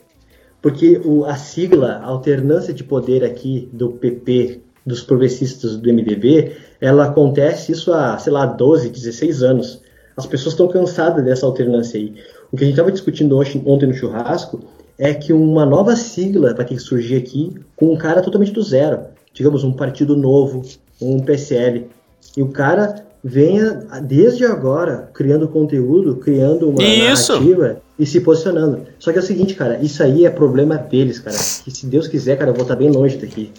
Porque 0.62 1.00
o, 1.06 1.24
a 1.24 1.36
sigla, 1.38 2.02
a 2.04 2.08
alternância 2.08 2.74
de 2.74 2.84
poder 2.84 3.24
aqui 3.24 3.70
do 3.72 3.92
PP, 3.92 4.60
dos 4.86 5.02
progressistas 5.02 5.78
do 5.78 5.88
MDB, 5.94 6.52
ela 6.82 7.06
acontece 7.06 7.72
isso 7.72 7.94
há, 7.94 8.18
sei 8.18 8.34
lá, 8.34 8.46
12, 8.46 8.90
16 8.90 9.42
anos. 9.44 9.82
As 10.20 10.26
pessoas 10.26 10.54
estão 10.54 10.68
cansadas 10.68 11.24
dessa 11.24 11.46
alternância 11.46 11.98
aí. 11.98 12.14
O 12.52 12.58
que 12.58 12.64
a 12.64 12.68
gente 12.68 12.74
estava 12.74 12.92
discutindo 12.92 13.38
ontem, 13.40 13.62
ontem 13.66 13.88
no 13.88 13.94
churrasco 13.94 14.60
é 14.98 15.14
que 15.14 15.32
uma 15.32 15.66
nova 15.66 15.96
sigla 15.96 16.54
vai 16.54 16.66
ter 16.66 16.76
que 16.76 16.82
surgir 16.82 17.16
aqui 17.16 17.56
com 17.76 17.94
um 17.94 17.98
cara 17.98 18.22
totalmente 18.22 18.52
do 18.52 18.62
zero. 18.62 19.00
Digamos, 19.34 19.64
um 19.64 19.72
partido 19.72 20.18
novo, 20.18 20.62
um 21.02 21.22
PSL. 21.22 21.88
E 22.36 22.44
o 22.44 22.50
cara 22.50 23.06
venha 23.24 23.86
desde 24.04 24.46
agora 24.46 25.10
criando 25.14 25.48
conteúdo, 25.48 26.18
criando 26.18 26.70
uma 26.70 26.84
Isso. 26.84 27.32
narrativa 27.32 27.82
e 27.98 28.06
se 28.06 28.20
posicionando. 28.20 28.82
Só 28.98 29.12
que 29.12 29.20
é 29.20 29.22
o 29.22 29.26
seguinte, 29.26 29.56
cara, 29.56 29.80
isso 29.82 30.04
aí 30.04 30.26
é 30.26 30.30
problema 30.30 30.78
deles, 30.78 31.20
cara. 31.20 31.38
Que 31.64 31.72
se 31.72 31.86
Deus 31.86 32.08
quiser, 32.08 32.38
cara, 32.38 32.52
eu 32.52 32.56
vou 32.56 32.64
estar 32.64 32.76
bem 32.76 32.90
longe 32.90 33.18
daqui. 33.18 33.52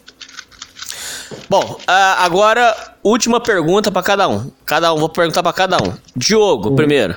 Bom, 1.49 1.79
ah, 1.87 2.25
agora, 2.25 2.75
última 3.03 3.41
pergunta 3.41 3.91
pra 3.91 4.03
cada 4.03 4.29
um. 4.29 4.51
Cada 4.67 4.93
um, 4.93 4.99
vou 4.99 5.09
perguntar 5.09 5.43
pra 5.43 5.53
cada 5.53 5.77
um. 5.77 5.93
Diogo, 6.17 6.75
primeiro. 6.75 7.17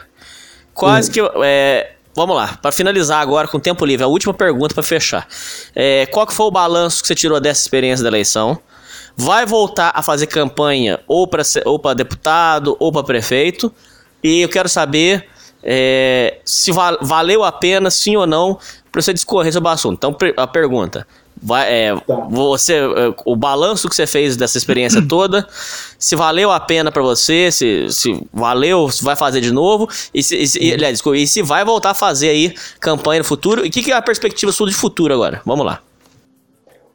Quase 0.74 1.10
que. 1.12 1.20
É, 1.44 1.94
vamos 2.16 2.36
lá, 2.36 2.58
pra 2.62 2.72
finalizar 2.72 3.22
agora 3.22 3.48
com 3.48 3.60
tempo 3.60 3.86
livre, 3.86 4.04
a 4.04 4.08
última 4.08 4.34
pergunta 4.34 4.74
pra 4.74 4.84
fechar. 4.84 5.28
É, 5.76 6.06
qual 6.08 6.26
que 6.28 6.34
foi 6.34 6.46
o 6.48 6.52
balanço 6.52 7.02
que 7.02 7.08
você 7.08 7.16
tirou 7.16 7.40
dessa 7.40 7.62
experiência 7.62 8.04
da 8.04 8.10
eleição? 8.10 8.58
Vai 9.16 9.46
voltar 9.46 9.92
a 9.94 10.02
fazer 10.02 10.26
campanha 10.28 11.00
ou 11.08 11.28
pra, 11.28 11.44
ser- 11.44 11.62
ou 11.68 11.78
pra 11.78 11.94
deputado 11.94 12.76
ou 12.80 12.92
pra 12.92 13.04
prefeito? 13.04 13.72
E 14.24 14.42
eu 14.42 14.50
quero 14.50 14.68
saber 14.68 15.28
é, 15.62 16.40
se 16.44 16.72
val- 16.72 16.98
valeu 17.02 17.44
a 17.44 17.52
pena, 17.52 17.92
sim 17.92 18.16
ou 18.16 18.26
não, 18.26 18.58
pra 18.92 19.02
você 19.02 19.14
discorrer 19.14 19.54
sobre 19.54 19.70
o 19.70 19.72
assunto. 19.72 19.94
Então, 19.96 20.18
a 20.38 20.48
pergunta. 20.48 21.06
Vai, 21.46 21.72
é, 21.72 21.96
Tá. 22.08 22.16
você, 22.30 22.76
é, 22.76 23.14
o 23.26 23.36
balanço 23.36 23.90
que 23.90 23.96
você 23.96 24.08
fez 24.08 24.38
dessa 24.38 24.58
experiência 24.58 25.02
toda, 25.06 25.46
se 26.00 26.16
valeu 26.16 26.50
a 26.52 26.60
pena 26.60 26.90
pra 26.92 27.02
você, 27.04 27.52
se, 27.52 27.88
se 27.92 28.26
valeu, 28.34 28.90
se 28.90 29.04
vai 29.04 29.16
fazer 29.16 29.42
de 29.42 29.52
novo, 29.52 29.90
e 30.14 30.24
se, 30.24 30.38
e 30.38 30.48
se- 30.48 30.60
e, 30.64 30.74
aliás, 30.74 31.02
e 31.06 31.28
se 31.28 31.42
vai 31.42 31.66
voltar 31.66 31.90
a 31.90 31.94
fazer 31.94 32.30
aí 32.30 32.54
campanha 32.80 33.20
no 33.20 33.26
futuro, 33.26 33.66
e 33.66 33.68
o 33.68 33.72
que, 33.72 33.84
que 33.84 33.92
é 33.92 33.96
a 33.96 34.02
perspectiva 34.02 34.52
sua 34.54 34.68
de 34.70 34.74
futuro 34.74 35.14
agora? 35.14 35.42
Vamos 35.46 35.66
lá. 35.66 35.82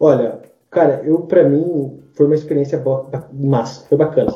Olha, 0.01 0.39
cara, 0.71 1.03
eu 1.05 1.19
para 1.21 1.45
mim 1.45 1.99
foi 2.17 2.27
uma 2.27 2.35
experiência 2.35 2.83
massa, 3.33 3.85
foi 3.89 3.99
bacana. 3.99 4.35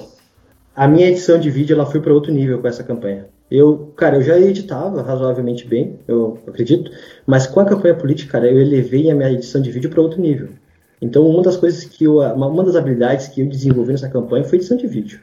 A 0.74 0.86
minha 0.88 1.06
edição 1.08 1.38
de 1.38 1.50
vídeo 1.50 1.74
ela 1.74 1.86
foi 1.86 2.00
para 2.00 2.12
outro 2.12 2.32
nível 2.32 2.60
com 2.60 2.68
essa 2.68 2.82
campanha. 2.84 3.26
Eu, 3.52 3.92
cara, 3.96 4.16
eu 4.16 4.22
já 4.22 4.38
editava 4.38 5.02
razoavelmente 5.02 5.66
bem, 5.66 5.98
eu 6.08 6.38
acredito, 6.46 6.90
mas 7.26 7.46
com 7.46 7.60
a 7.60 7.66
campanha 7.66 7.94
política, 7.94 8.32
cara, 8.32 8.50
eu 8.50 8.58
elevei 8.58 9.10
a 9.10 9.14
minha 9.14 9.30
edição 9.30 9.60
de 9.60 9.70
vídeo 9.70 9.90
para 9.90 10.00
outro 10.00 10.18
nível. 10.18 10.48
Então, 11.02 11.26
uma 11.28 11.42
das 11.42 11.58
coisas 11.58 11.84
que 11.84 12.04
eu, 12.04 12.20
uma, 12.20 12.64
das 12.64 12.76
habilidades 12.76 13.28
que 13.28 13.42
eu 13.42 13.46
desenvolvi 13.46 13.92
nessa 13.92 14.08
campanha 14.08 14.44
foi 14.44 14.56
edição 14.56 14.74
de 14.78 14.86
vídeo, 14.86 15.20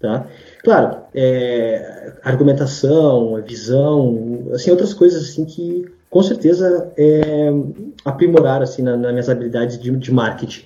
tá? 0.00 0.26
Claro, 0.64 1.02
é, 1.14 2.14
argumentação, 2.24 3.40
visão, 3.46 4.48
assim, 4.52 4.72
outras 4.72 4.92
coisas 4.92 5.22
assim 5.22 5.44
que 5.44 5.86
com 6.10 6.22
certeza 6.22 6.90
é, 6.96 7.50
aprimoraram 8.04 8.64
assim 8.64 8.82
na, 8.82 8.96
nas 8.96 9.12
minhas 9.12 9.28
habilidades 9.28 9.78
de, 9.78 9.88
de 9.90 10.12
marketing. 10.12 10.64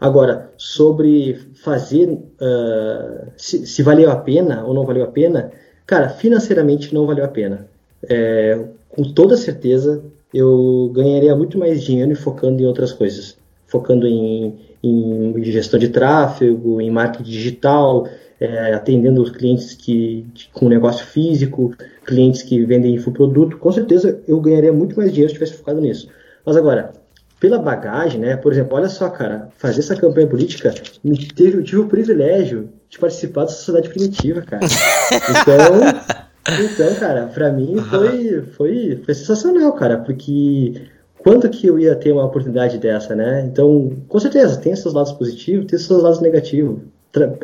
Agora, 0.00 0.50
sobre 0.56 1.40
fazer 1.54 2.18
ah, 2.40 3.26
se, 3.36 3.66
se 3.66 3.82
valeu 3.82 4.10
a 4.10 4.16
pena 4.16 4.64
ou 4.64 4.74
não 4.74 4.84
valeu 4.84 5.04
a 5.04 5.06
pena, 5.06 5.50
cara, 5.92 6.08
financeiramente 6.08 6.94
não 6.94 7.06
valeu 7.06 7.24
a 7.24 7.28
pena. 7.28 7.66
É, 8.08 8.58
com 8.88 9.02
toda 9.12 9.36
certeza, 9.36 10.02
eu 10.32 10.90
ganharia 10.94 11.36
muito 11.36 11.58
mais 11.58 11.82
dinheiro 11.82 12.16
focando 12.16 12.62
em 12.62 12.66
outras 12.66 12.92
coisas. 12.92 13.36
Focando 13.66 14.06
em, 14.06 14.58
em 14.82 15.44
gestão 15.44 15.78
de 15.78 15.88
tráfego, 15.88 16.80
em 16.80 16.90
marketing 16.90 17.30
digital, 17.30 18.08
é, 18.40 18.72
atendendo 18.72 19.22
os 19.22 19.30
clientes 19.30 19.74
que, 19.74 20.24
que- 20.34 20.48
com 20.52 20.68
negócio 20.68 21.04
físico, 21.06 21.74
clientes 22.06 22.42
que 22.42 22.64
vendem 22.64 22.94
infoproduto. 22.94 23.58
Com 23.58 23.70
certeza 23.70 24.18
eu 24.26 24.40
ganharia 24.40 24.72
muito 24.72 24.96
mais 24.96 25.10
dinheiro 25.12 25.28
se 25.28 25.34
tivesse 25.34 25.58
focado 25.58 25.80
nisso. 25.80 26.08
Mas 26.44 26.56
agora, 26.56 26.92
pela 27.42 27.58
bagagem, 27.58 28.20
né? 28.20 28.36
Por 28.36 28.52
exemplo, 28.52 28.76
olha 28.76 28.88
só, 28.88 29.10
cara, 29.10 29.48
fazer 29.56 29.80
essa 29.80 29.96
campanha 29.96 30.28
política 30.28 30.72
me 31.02 31.26
teve, 31.26 31.58
eu 31.58 31.64
tive 31.64 31.80
o 31.80 31.88
privilégio 31.88 32.68
de 32.88 33.00
participar 33.00 33.42
da 33.42 33.48
sociedade 33.48 33.88
primitiva, 33.88 34.42
cara. 34.42 34.62
Então, 35.12 36.62
então, 36.64 36.94
cara, 37.00 37.26
pra 37.26 37.50
mim 37.50 37.76
foi, 37.78 38.42
foi, 38.56 39.02
foi 39.04 39.14
sensacional, 39.14 39.72
cara, 39.72 39.98
porque 39.98 40.82
quando 41.18 41.48
que 41.48 41.66
eu 41.66 41.78
ia 41.78 41.96
ter 41.96 42.12
uma 42.12 42.24
oportunidade 42.24 42.78
dessa, 42.78 43.14
né? 43.14 43.44
Então, 43.44 43.92
com 44.08 44.20
certeza, 44.20 44.60
tem 44.60 44.74
seus 44.76 44.94
lados 44.94 45.12
positivos, 45.12 45.66
tem 45.66 45.78
seus 45.78 46.02
lados 46.02 46.20
negativos. 46.20 46.78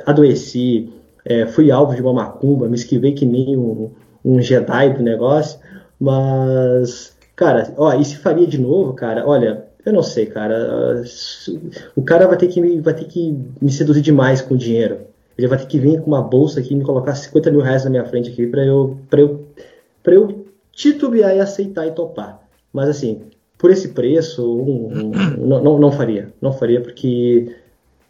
Adoeci, 0.06 0.92
é, 1.24 1.44
fui 1.46 1.72
alvo 1.72 1.94
de 1.94 2.02
uma 2.02 2.12
macumba, 2.12 2.68
me 2.68 2.76
esquivei 2.76 3.12
que 3.12 3.26
nem 3.26 3.56
um, 3.56 3.90
um 4.24 4.40
Jedi 4.40 4.94
do 4.94 5.02
negócio, 5.02 5.58
mas, 6.00 7.16
cara, 7.34 7.72
ó, 7.76 7.92
e 7.94 8.04
se 8.04 8.16
faria 8.16 8.46
de 8.46 8.58
novo, 8.58 8.94
cara, 8.94 9.26
olha, 9.26 9.67
eu 9.88 9.92
não 9.94 10.02
sei, 10.02 10.26
cara, 10.26 11.02
o 11.96 12.02
cara 12.02 12.26
vai 12.26 12.36
ter 12.36 12.48
que 12.48 12.60
me, 12.60 12.80
vai 12.80 12.94
ter 12.94 13.04
que 13.06 13.36
me 13.60 13.70
seduzir 13.70 14.00
demais 14.02 14.40
com 14.40 14.56
dinheiro. 14.56 14.98
Ele 15.36 15.46
vai 15.46 15.58
ter 15.58 15.66
que 15.66 15.78
vir 15.78 16.00
com 16.00 16.08
uma 16.08 16.20
bolsa 16.22 16.60
aqui 16.60 16.74
e 16.74 16.76
me 16.76 16.84
colocar 16.84 17.14
50 17.14 17.50
mil 17.50 17.60
reais 17.60 17.84
na 17.84 17.90
minha 17.90 18.04
frente 18.04 18.30
aqui 18.30 18.46
pra 18.46 18.64
eu, 18.64 18.98
pra 19.08 19.20
eu, 19.20 19.46
pra 20.02 20.14
eu 20.14 20.44
titubear 20.72 21.34
e 21.36 21.40
aceitar 21.40 21.86
e 21.86 21.92
topar. 21.92 22.40
Mas 22.72 22.88
assim, 22.88 23.22
por 23.56 23.70
esse 23.70 23.88
preço, 23.88 24.42
um- 24.44 25.10
um- 25.12 25.46
não, 25.62 25.78
não, 25.78 25.92
faria. 25.92 26.32
Não 26.40 26.52
faria 26.52 26.80
porque 26.80 27.54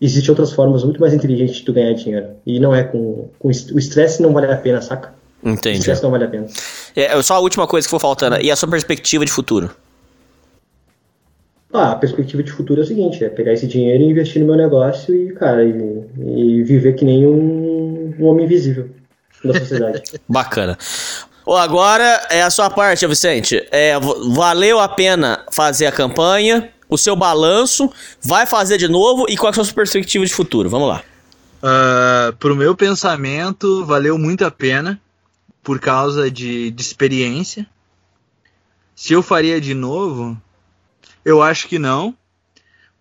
existem 0.00 0.30
outras 0.30 0.52
formas 0.52 0.82
muito 0.84 1.00
mais 1.00 1.12
inteligentes 1.12 1.56
de 1.56 1.64
tu 1.64 1.72
ganhar 1.72 1.92
dinheiro. 1.92 2.28
E 2.46 2.58
não 2.58 2.74
é 2.74 2.82
com, 2.82 3.28
com 3.38 3.48
o 3.48 3.50
estresse 3.50 4.22
não 4.22 4.32
vale 4.32 4.50
a 4.50 4.56
pena, 4.56 4.80
saca? 4.80 5.12
O 5.42 5.50
Entendi. 5.50 5.78
estresse 5.78 6.02
não 6.02 6.10
vale 6.10 6.24
a 6.24 6.28
pena. 6.28 6.46
É, 6.96 7.20
só 7.22 7.34
a 7.34 7.40
última 7.40 7.66
coisa 7.66 7.86
que 7.86 7.90
for 7.90 8.00
faltando. 8.00 8.40
E 8.40 8.50
a 8.50 8.56
sua 8.56 8.68
perspectiva 8.68 9.24
de 9.24 9.30
futuro? 9.30 9.70
Ah, 11.72 11.92
a 11.92 11.96
perspectiva 11.96 12.42
de 12.42 12.50
futuro 12.50 12.80
é 12.80 12.84
o 12.84 12.86
seguinte, 12.86 13.22
é 13.22 13.28
pegar 13.28 13.52
esse 13.52 13.66
dinheiro 13.66 14.02
e 14.02 14.08
investir 14.08 14.40
no 14.40 14.46
meu 14.46 14.56
negócio 14.56 15.14
e, 15.14 15.32
cara, 15.34 15.62
e, 15.64 16.04
e 16.18 16.62
viver 16.62 16.94
que 16.94 17.04
nem 17.04 17.26
um, 17.26 18.14
um 18.18 18.24
homem 18.24 18.46
invisível 18.46 18.88
da 19.44 19.58
sociedade. 19.58 20.02
Bacana. 20.28 20.78
Agora 21.46 22.26
é 22.30 22.42
a 22.42 22.50
sua 22.50 22.68
parte, 22.70 23.06
Vicente. 23.06 23.66
É, 23.70 23.94
valeu 24.34 24.78
a 24.78 24.88
pena 24.88 25.44
fazer 25.50 25.86
a 25.86 25.92
campanha, 25.92 26.70
o 26.88 26.96
seu 26.96 27.14
balanço, 27.14 27.90
vai 28.22 28.46
fazer 28.46 28.78
de 28.78 28.88
novo 28.88 29.26
e 29.28 29.36
qual 29.36 29.52
é 29.52 29.60
a 29.60 29.64
sua 29.64 29.74
perspectiva 29.74 30.24
de 30.24 30.32
futuro? 30.32 30.68
Vamos 30.68 30.88
lá. 30.88 31.02
Ah, 31.62 32.32
pro 32.38 32.56
meu 32.56 32.74
pensamento, 32.74 33.84
valeu 33.84 34.18
muito 34.18 34.44
a 34.44 34.50
pena 34.50 35.00
por 35.62 35.78
causa 35.80 36.30
de, 36.30 36.70
de 36.70 36.82
experiência. 36.82 37.66
Se 38.94 39.12
eu 39.12 39.22
faria 39.22 39.60
de 39.60 39.74
novo, 39.74 40.36
eu 41.24 41.42
acho 41.42 41.68
que 41.68 41.78
não, 41.78 42.16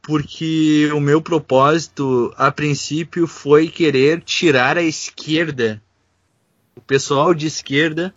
porque 0.02 0.90
o 0.94 1.00
meu 1.00 1.22
propósito, 1.22 2.34
a 2.38 2.52
princípio, 2.52 3.28
foi 3.28 3.68
querer 3.68 4.22
tirar 4.22 4.78
a 4.78 4.84
esquerda, 4.84 5.82
o 6.76 6.82
pessoal 6.82 7.34
de 7.34 7.48
esquerda, 7.48 8.14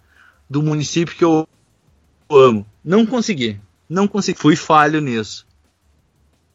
do 0.49 0.63
município 0.63 1.17
que 1.17 1.25
eu 1.25 1.49
amo. 2.31 2.67
Não 2.85 3.05
consegui, 3.05 3.61
não 3.89 4.07
consegui, 4.07 4.39
fui 4.39 4.57
falho 4.57 5.01
nisso. 5.01 5.47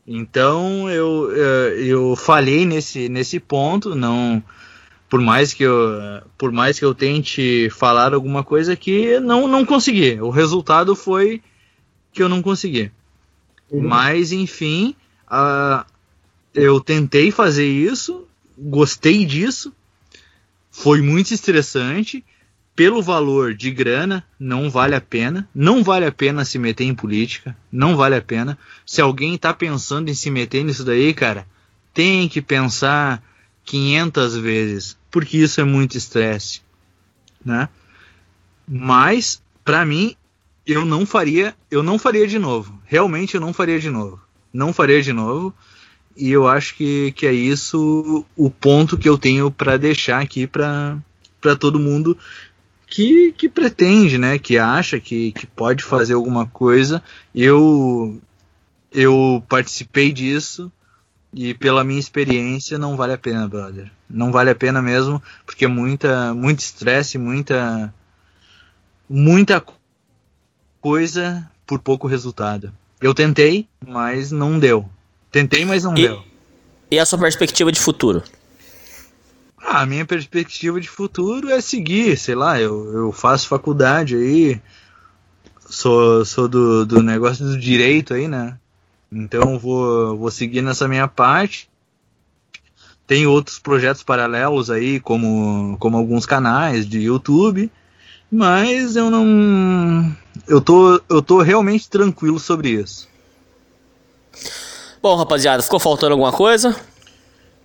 Então 0.07 0.89
eu, 0.89 1.31
eu, 1.31 1.85
eu 1.85 2.15
falhei 2.15 2.65
nesse, 2.65 3.09
nesse 3.09 3.39
ponto, 3.39 3.95
não 3.95 4.43
por 5.09 5.21
mais 5.21 5.53
que 5.53 5.63
eu 5.63 6.21
por 6.37 6.51
mais 6.51 6.77
que 6.77 6.85
eu 6.85 6.93
tente 6.93 7.69
falar 7.71 8.13
alguma 8.13 8.43
coisa 8.43 8.75
que 8.75 9.19
não 9.19 9.47
não 9.47 9.65
consegui. 9.65 10.19
O 10.21 10.29
resultado 10.29 10.95
foi 10.95 11.41
que 12.11 12.21
eu 12.21 12.29
não 12.29 12.41
consegui. 12.41 12.91
Uhum. 13.69 13.87
Mas 13.87 14.31
enfim, 14.31 14.95
uh, 15.27 15.85
eu 16.53 16.79
tentei 16.79 17.31
fazer 17.31 17.67
isso, 17.67 18.27
gostei 18.57 19.25
disso, 19.25 19.73
foi 20.71 21.01
muito 21.01 21.33
estressante. 21.33 22.23
Pelo 22.75 23.01
valor 23.01 23.53
de 23.53 23.71
grana, 23.71 24.25
não 24.37 24.69
vale 24.69 24.95
a 24.95 24.99
pena. 24.99 25.47
Não 25.55 25.81
vale 25.81 26.05
a 26.05 26.11
pena 26.11 26.43
se 26.43 26.59
meter 26.59 26.83
em 26.83 26.93
política. 26.93 27.55
Não 27.71 27.95
vale 27.95 28.15
a 28.15 28.21
pena. 28.21 28.59
Se 28.85 28.99
alguém 28.99 29.35
está 29.35 29.53
pensando 29.53 30.09
em 30.09 30.13
se 30.13 30.29
meter 30.29 30.61
nisso 30.61 30.83
daí, 30.83 31.13
cara, 31.13 31.47
tem 31.93 32.27
que 32.27 32.41
pensar 32.41 33.23
500 33.63 34.35
vezes, 34.35 34.97
porque 35.09 35.37
isso 35.37 35.61
é 35.61 35.63
muito 35.63 35.97
estresse, 35.97 36.61
né? 37.43 37.69
Mas 38.67 39.41
para 39.63 39.85
mim 39.85 40.15
eu 40.65 40.85
não 40.85 41.05
faria, 41.05 41.55
eu 41.69 41.83
não 41.83 41.99
faria 41.99 42.27
de 42.27 42.39
novo. 42.39 42.79
Realmente 42.85 43.35
eu 43.35 43.41
não 43.41 43.53
faria 43.53 43.79
de 43.79 43.89
novo. 43.89 44.19
Não 44.51 44.73
faria 44.73 45.01
de 45.01 45.13
novo. 45.13 45.53
E 46.17 46.31
eu 46.31 46.47
acho 46.47 46.75
que, 46.75 47.11
que 47.11 47.27
é 47.27 47.33
isso 47.33 48.25
o 48.35 48.49
ponto 48.49 48.97
que 48.97 49.07
eu 49.07 49.17
tenho 49.17 49.51
para 49.51 49.77
deixar 49.77 50.21
aqui 50.21 50.47
para 50.47 50.97
todo 51.59 51.79
mundo 51.79 52.17
que, 52.87 53.33
que 53.33 53.49
pretende, 53.49 54.17
né? 54.17 54.39
Que 54.39 54.57
acha 54.57 54.99
que, 54.99 55.31
que 55.33 55.45
pode 55.45 55.83
fazer 55.83 56.13
alguma 56.13 56.45
coisa. 56.45 57.03
Eu, 57.33 58.21
eu 58.91 59.43
participei 59.49 60.11
disso 60.11 60.71
e 61.33 61.53
pela 61.53 61.83
minha 61.83 61.99
experiência 61.99 62.79
não 62.79 62.95
vale 62.95 63.11
a 63.11 63.17
pena, 63.17 63.47
brother. 63.47 63.91
Não 64.09 64.31
vale 64.31 64.49
a 64.49 64.55
pena 64.55 64.81
mesmo, 64.81 65.21
porque 65.45 65.65
é 65.65 65.67
muita, 65.67 66.33
muito 66.33 66.59
estresse, 66.59 67.17
muita, 67.17 67.93
muita 69.09 69.61
coisa 70.85 71.49
por 71.65 71.79
pouco 71.79 72.07
resultado. 72.07 72.71
Eu 73.01 73.11
tentei, 73.11 73.67
mas 73.83 74.31
não 74.31 74.59
deu. 74.59 74.87
Tentei, 75.31 75.65
mas 75.65 75.83
não 75.83 75.97
e, 75.97 76.03
deu. 76.03 76.23
E 76.91 76.99
a 76.99 77.05
sua 77.07 77.17
perspectiva 77.17 77.71
de 77.71 77.79
futuro? 77.79 78.21
Ah, 79.57 79.81
a 79.81 79.85
minha 79.87 80.05
perspectiva 80.05 80.79
de 80.79 80.87
futuro 80.87 81.49
é 81.49 81.59
seguir, 81.59 82.15
sei 82.19 82.35
lá, 82.35 82.61
eu, 82.61 82.93
eu 82.93 83.11
faço 83.11 83.47
faculdade 83.47 84.15
aí, 84.15 84.61
sou, 85.67 86.23
sou 86.23 86.47
do, 86.47 86.85
do 86.85 87.01
negócio 87.01 87.43
do 87.43 87.59
direito 87.59 88.13
aí, 88.13 88.27
né? 88.27 88.55
Então 89.11 89.57
vou, 89.57 90.15
vou 90.15 90.29
seguir 90.29 90.61
nessa 90.61 90.87
minha 90.87 91.07
parte. 91.07 91.67
Tem 93.07 93.25
outros 93.25 93.57
projetos 93.57 94.03
paralelos 94.03 94.69
aí, 94.69 94.99
como, 94.99 95.77
como 95.79 95.97
alguns 95.97 96.27
canais 96.27 96.87
de 96.87 96.99
YouTube, 96.99 97.71
mas 98.35 98.95
eu 98.95 99.09
não. 99.09 100.13
Eu 100.47 100.59
tô, 100.59 101.01
eu 101.09 101.21
tô 101.21 101.41
realmente 101.41 101.89
tranquilo 101.89 102.37
sobre 102.37 102.69
isso. 102.69 103.07
Bom, 105.01 105.15
rapaziada, 105.15 105.63
ficou 105.63 105.79
faltando 105.79 106.11
alguma 106.11 106.31
coisa? 106.31 106.75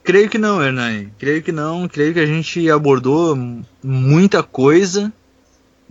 Creio 0.05 0.31
que 0.31 0.39
não, 0.39 0.63
Hernani. 0.63 1.13
Creio 1.19 1.43
que 1.43 1.51
não. 1.51 1.89
Creio 1.89 2.15
que 2.15 2.21
a 2.21 2.27
gente 2.27 2.71
abordou 2.71 3.37
muita 3.83 4.43
coisa 4.43 5.13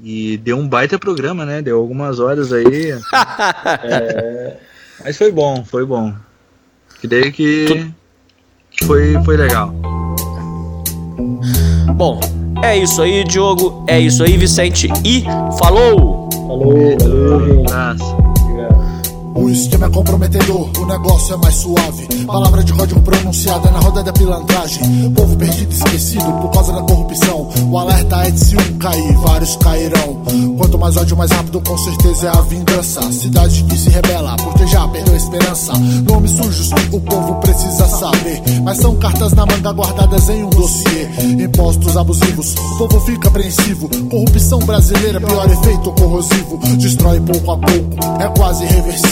e 0.01 0.37
deu 0.37 0.57
um 0.57 0.67
baita 0.67 0.97
programa, 0.97 1.45
né? 1.45 1.61
Deu 1.61 1.77
algumas 1.77 2.19
horas 2.19 2.53
aí. 2.53 2.91
é... 3.83 4.57
Mas 5.03 5.17
foi 5.17 5.31
bom, 5.31 5.63
foi 5.65 5.85
bom. 5.85 6.13
Creio 7.01 7.31
que 7.31 7.91
foi, 8.83 9.21
foi 9.23 9.37
legal. 9.37 9.73
Bom, 11.95 12.19
é 12.63 12.77
isso 12.77 13.01
aí, 13.01 13.23
Diogo. 13.23 13.83
É 13.87 13.99
isso 13.99 14.23
aí, 14.23 14.37
Vicente. 14.37 14.87
E 15.03 15.23
falou! 15.57 16.29
Falou, 16.47 16.97
valeu, 16.97 17.63
gente. 17.63 18.28
O 19.35 19.49
esquema 19.49 19.85
é 19.85 19.89
comprometedor, 19.89 20.69
o 20.77 20.85
negócio 20.85 21.33
é 21.33 21.37
mais 21.37 21.55
suave. 21.55 22.07
Palavra 22.25 22.63
de 22.63 22.73
código 22.73 23.01
pronunciada 23.01 23.71
na 23.71 23.79
roda 23.79 24.03
da 24.03 24.11
pilantragem. 24.11 25.11
Povo 25.11 25.35
perdido 25.37 25.71
e 25.71 25.75
esquecido 25.75 26.31
por 26.41 26.51
causa 26.51 26.73
da 26.73 26.81
corrupção. 26.81 27.49
O 27.69 27.77
alerta 27.77 28.27
é 28.27 28.31
de 28.31 28.39
se 28.39 28.57
um 28.57 28.77
cair, 28.77 29.13
vários 29.17 29.55
cairão. 29.57 30.21
Quanto 30.57 30.77
mais 30.77 30.97
ódio, 30.97 31.17
mais 31.17 31.31
rápido, 31.31 31.61
com 31.61 31.77
certeza 31.77 32.27
é 32.27 32.29
a 32.29 32.41
vingança. 32.41 33.01
Cidade 33.11 33.63
que 33.63 33.77
se 33.77 33.89
rebela 33.89 34.35
porque 34.37 34.67
já 34.67 34.87
perdeu 34.87 35.13
a 35.13 35.17
esperança. 35.17 35.73
Nomes 36.07 36.31
sujos 36.31 36.71
o 36.91 36.99
povo 37.01 37.35
precisa 37.35 37.87
saber. 37.87 38.41
Mas 38.63 38.77
são 38.77 38.95
cartas 38.95 39.33
na 39.33 39.45
manga 39.45 39.71
guardadas 39.71 40.29
em 40.29 40.43
um 40.43 40.49
dossiê. 40.49 41.07
Impostos 41.39 41.95
abusivos, 41.95 42.55
o 42.55 42.77
povo 42.77 42.99
fica 43.01 43.27
apreensivo. 43.27 43.89
Corrupção 44.09 44.59
brasileira, 44.59 45.19
pior 45.19 45.49
efeito 45.49 45.91
corrosivo. 45.93 46.59
Destrói 46.77 47.19
pouco 47.21 47.51
a 47.51 47.57
pouco, 47.57 48.21
é 48.21 48.27
quase 48.37 48.65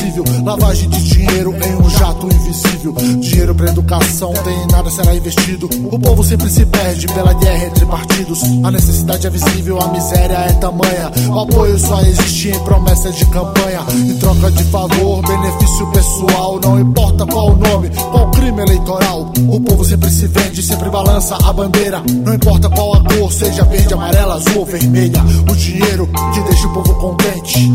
irreversível. 0.08 0.24
Lavagem 0.44 0.90
de 0.90 1.04
dinheiro 1.04 1.56
em 1.64 1.76
um 1.76 1.90
jato 1.90 2.28
invisível. 2.28 2.94
Dinheiro 3.20 3.54
pra 3.56 3.70
educação, 3.70 4.34
tem 4.44 4.68
nada 4.72 4.90
será 4.90 5.16
investido. 5.16 5.70
O 5.92 6.00
povo 6.00 6.24
sempre 6.24 6.50
se 6.50 6.66
perde 6.66 7.08
pela 7.08 7.34
guerra 7.34 7.66
entre 7.66 7.86
partidos. 7.86 8.42
A 8.64 8.72
necessidade 8.72 9.28
é 9.28 9.30
visível, 9.30 9.80
a 9.82 9.88
miséria 9.90 10.36
é 10.36 10.54
tamanha. 10.54 11.12
O 11.30 11.40
apoio 11.40 11.78
só 11.78 12.02
existe 12.02 12.50
em 12.50 12.60
promessas 12.60 13.16
de 13.16 13.26
campanha. 13.26 13.82
Em 13.92 14.18
troca 14.18 14.52
de 14.52 14.64
favor, 14.66 15.22
benefício 15.22 15.88
pessoal. 15.92 16.60
Não 16.64 16.80
importa 16.80 17.26
qual 17.26 17.52
o 17.52 17.56
nome, 17.56 17.90
qual 18.12 18.32
crime 18.32 18.62
eleitoral. 18.62 19.32
O 19.50 19.60
povo 19.60 19.84
sempre 19.84 20.10
se 20.10 20.28
vende, 20.28 20.62
sempre 20.64 20.90
balança 20.90 21.36
a 21.44 21.54
bandeira. 21.54 22.02
Não 22.26 22.34
importa 22.34 22.70
qual 22.70 22.96
a 22.96 23.04
cor, 23.04 23.32
seja 23.32 23.64
verde, 23.66 23.94
amarela, 23.94 24.36
azul 24.36 24.60
ou 24.60 24.66
vermelha. 24.66 25.22
O 25.50 25.56
dinheiro 25.56 26.10
que 26.34 26.42
deixa 26.42 26.68
o 26.68 26.74
povo 26.74 26.94
contente. 26.96 27.72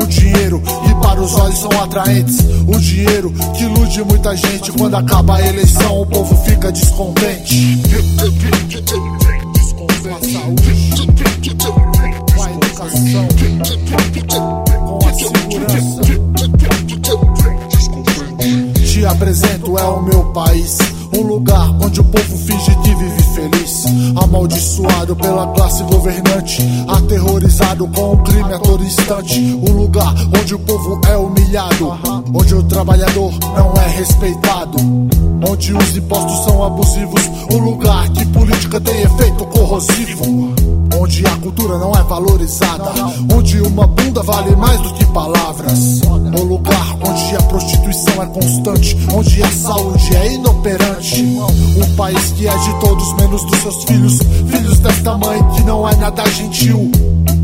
O 0.00 0.06
dinheiro 0.06 0.60
que 0.60 0.94
para 0.96 1.20
os 1.20 1.34
olhos 1.34 1.58
são 1.58 1.75
atraentes. 1.82 2.38
O 2.66 2.78
dinheiro 2.78 3.32
que 3.56 3.64
ilude 3.64 4.02
muita 4.04 4.36
gente. 4.36 4.72
Quando 4.72 4.94
acaba 4.96 5.36
a 5.36 5.46
eleição, 5.46 6.02
o 6.02 6.06
povo 6.06 6.36
fica 6.44 6.72
descontente. 6.72 7.80
Com 9.76 10.14
a 10.14 10.20
saúde, 10.20 11.06
com 12.34 12.42
a 12.42 12.50
educação, 12.50 13.28
com 14.86 15.08
a 15.08 15.12
segurança. 15.14 15.96
Te 18.84 19.04
apresento, 19.04 19.78
é 19.78 19.84
o 19.84 20.02
meu 20.02 20.24
país. 20.32 20.78
Um 21.16 21.22
lugar 21.22 21.70
onde 21.82 21.98
o 21.98 22.04
povo 22.04 22.36
finge 22.36 22.76
que 22.82 22.94
vive 22.94 23.22
feliz. 23.34 23.84
Amaldiçoado 24.22 25.16
pela 25.16 25.46
classe 25.54 25.82
governante. 25.84 26.62
Aterrorizado 26.86 27.88
com 27.88 28.12
o 28.12 28.18
crime 28.18 28.52
a 28.52 28.58
todo 28.58 28.84
instante. 28.84 29.40
Um 29.40 29.72
lugar 29.72 30.14
onde 30.38 30.54
o 30.54 30.58
povo 30.58 31.00
é 31.08 31.16
humilhado. 31.16 31.98
Onde 32.34 32.54
o 32.54 32.62
trabalhador 32.64 33.32
não 33.54 33.72
é 33.82 33.88
respeitado. 33.96 34.76
Onde 35.48 35.72
os 35.72 35.96
impostos 35.96 36.44
são 36.44 36.62
abusivos. 36.62 37.22
Um 37.50 37.58
lugar 37.60 38.10
que 38.10 38.26
política 38.26 38.78
tem 38.78 39.00
efeito 39.00 39.46
corrosivo. 39.46 40.75
Onde 40.94 41.26
a 41.26 41.36
cultura 41.36 41.78
não 41.78 41.92
é 41.92 42.02
valorizada. 42.02 42.92
Onde 43.34 43.60
uma 43.62 43.86
bunda 43.86 44.22
vale 44.22 44.54
mais 44.56 44.80
do 44.80 44.92
que 44.94 45.04
palavras. 45.06 46.00
Um 46.04 46.44
lugar 46.44 46.96
onde 47.06 47.36
a 47.36 47.42
prostituição 47.42 48.22
é 48.22 48.26
constante. 48.26 48.96
Onde 49.12 49.42
a 49.42 49.50
saúde 49.50 50.16
é 50.16 50.34
inoperante. 50.34 51.22
Um 51.22 51.96
país 51.96 52.32
que 52.32 52.46
é 52.46 52.56
de 52.56 52.80
todos, 52.80 53.12
menos 53.14 53.44
dos 53.44 53.58
seus 53.60 53.84
filhos. 53.84 54.18
Filhos 54.48 54.78
desta 54.78 55.16
mãe 55.16 55.42
que 55.54 55.62
não 55.62 55.88
é 55.88 55.94
nada 55.96 56.24
gentil. 56.30 56.90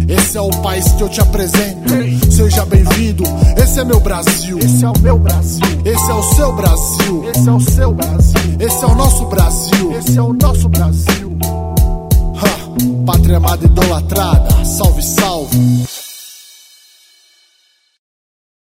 Esse 0.09 0.37
é 0.37 0.41
o 0.41 0.51
país 0.62 0.91
que 0.93 1.03
eu 1.03 1.09
te 1.09 1.21
apresento. 1.21 1.93
Seja 2.31 2.65
bem-vindo. 2.67 3.25
Esse 3.57 3.81
é 3.81 3.85
meu 3.85 4.01
Brasil. 4.01 4.59
Esse 4.59 4.85
é 4.85 4.89
o 4.89 4.99
meu 5.01 5.19
Brasil. 5.19 5.67
Esse 5.85 6.11
é 6.11 6.15
o 6.15 6.23
seu 6.35 6.53
Brasil. 6.53 7.25
Esse 7.31 7.49
é 7.49 7.53
o 7.53 7.61
seu 7.61 7.93
Brasil. 7.93 8.57
Esse 8.59 8.85
é 8.85 8.87
o 8.87 8.95
nosso 8.95 9.25
Brasil. 9.27 9.93
Esse 9.93 10.19
é 10.19 10.23
o 10.23 10.33
nosso 10.33 10.69
Brasil. 10.69 11.33
Pátria 13.05 13.39
amada 13.39 13.65
idolatrada, 13.65 14.65
salve, 14.65 15.03
salve. 15.03 16.11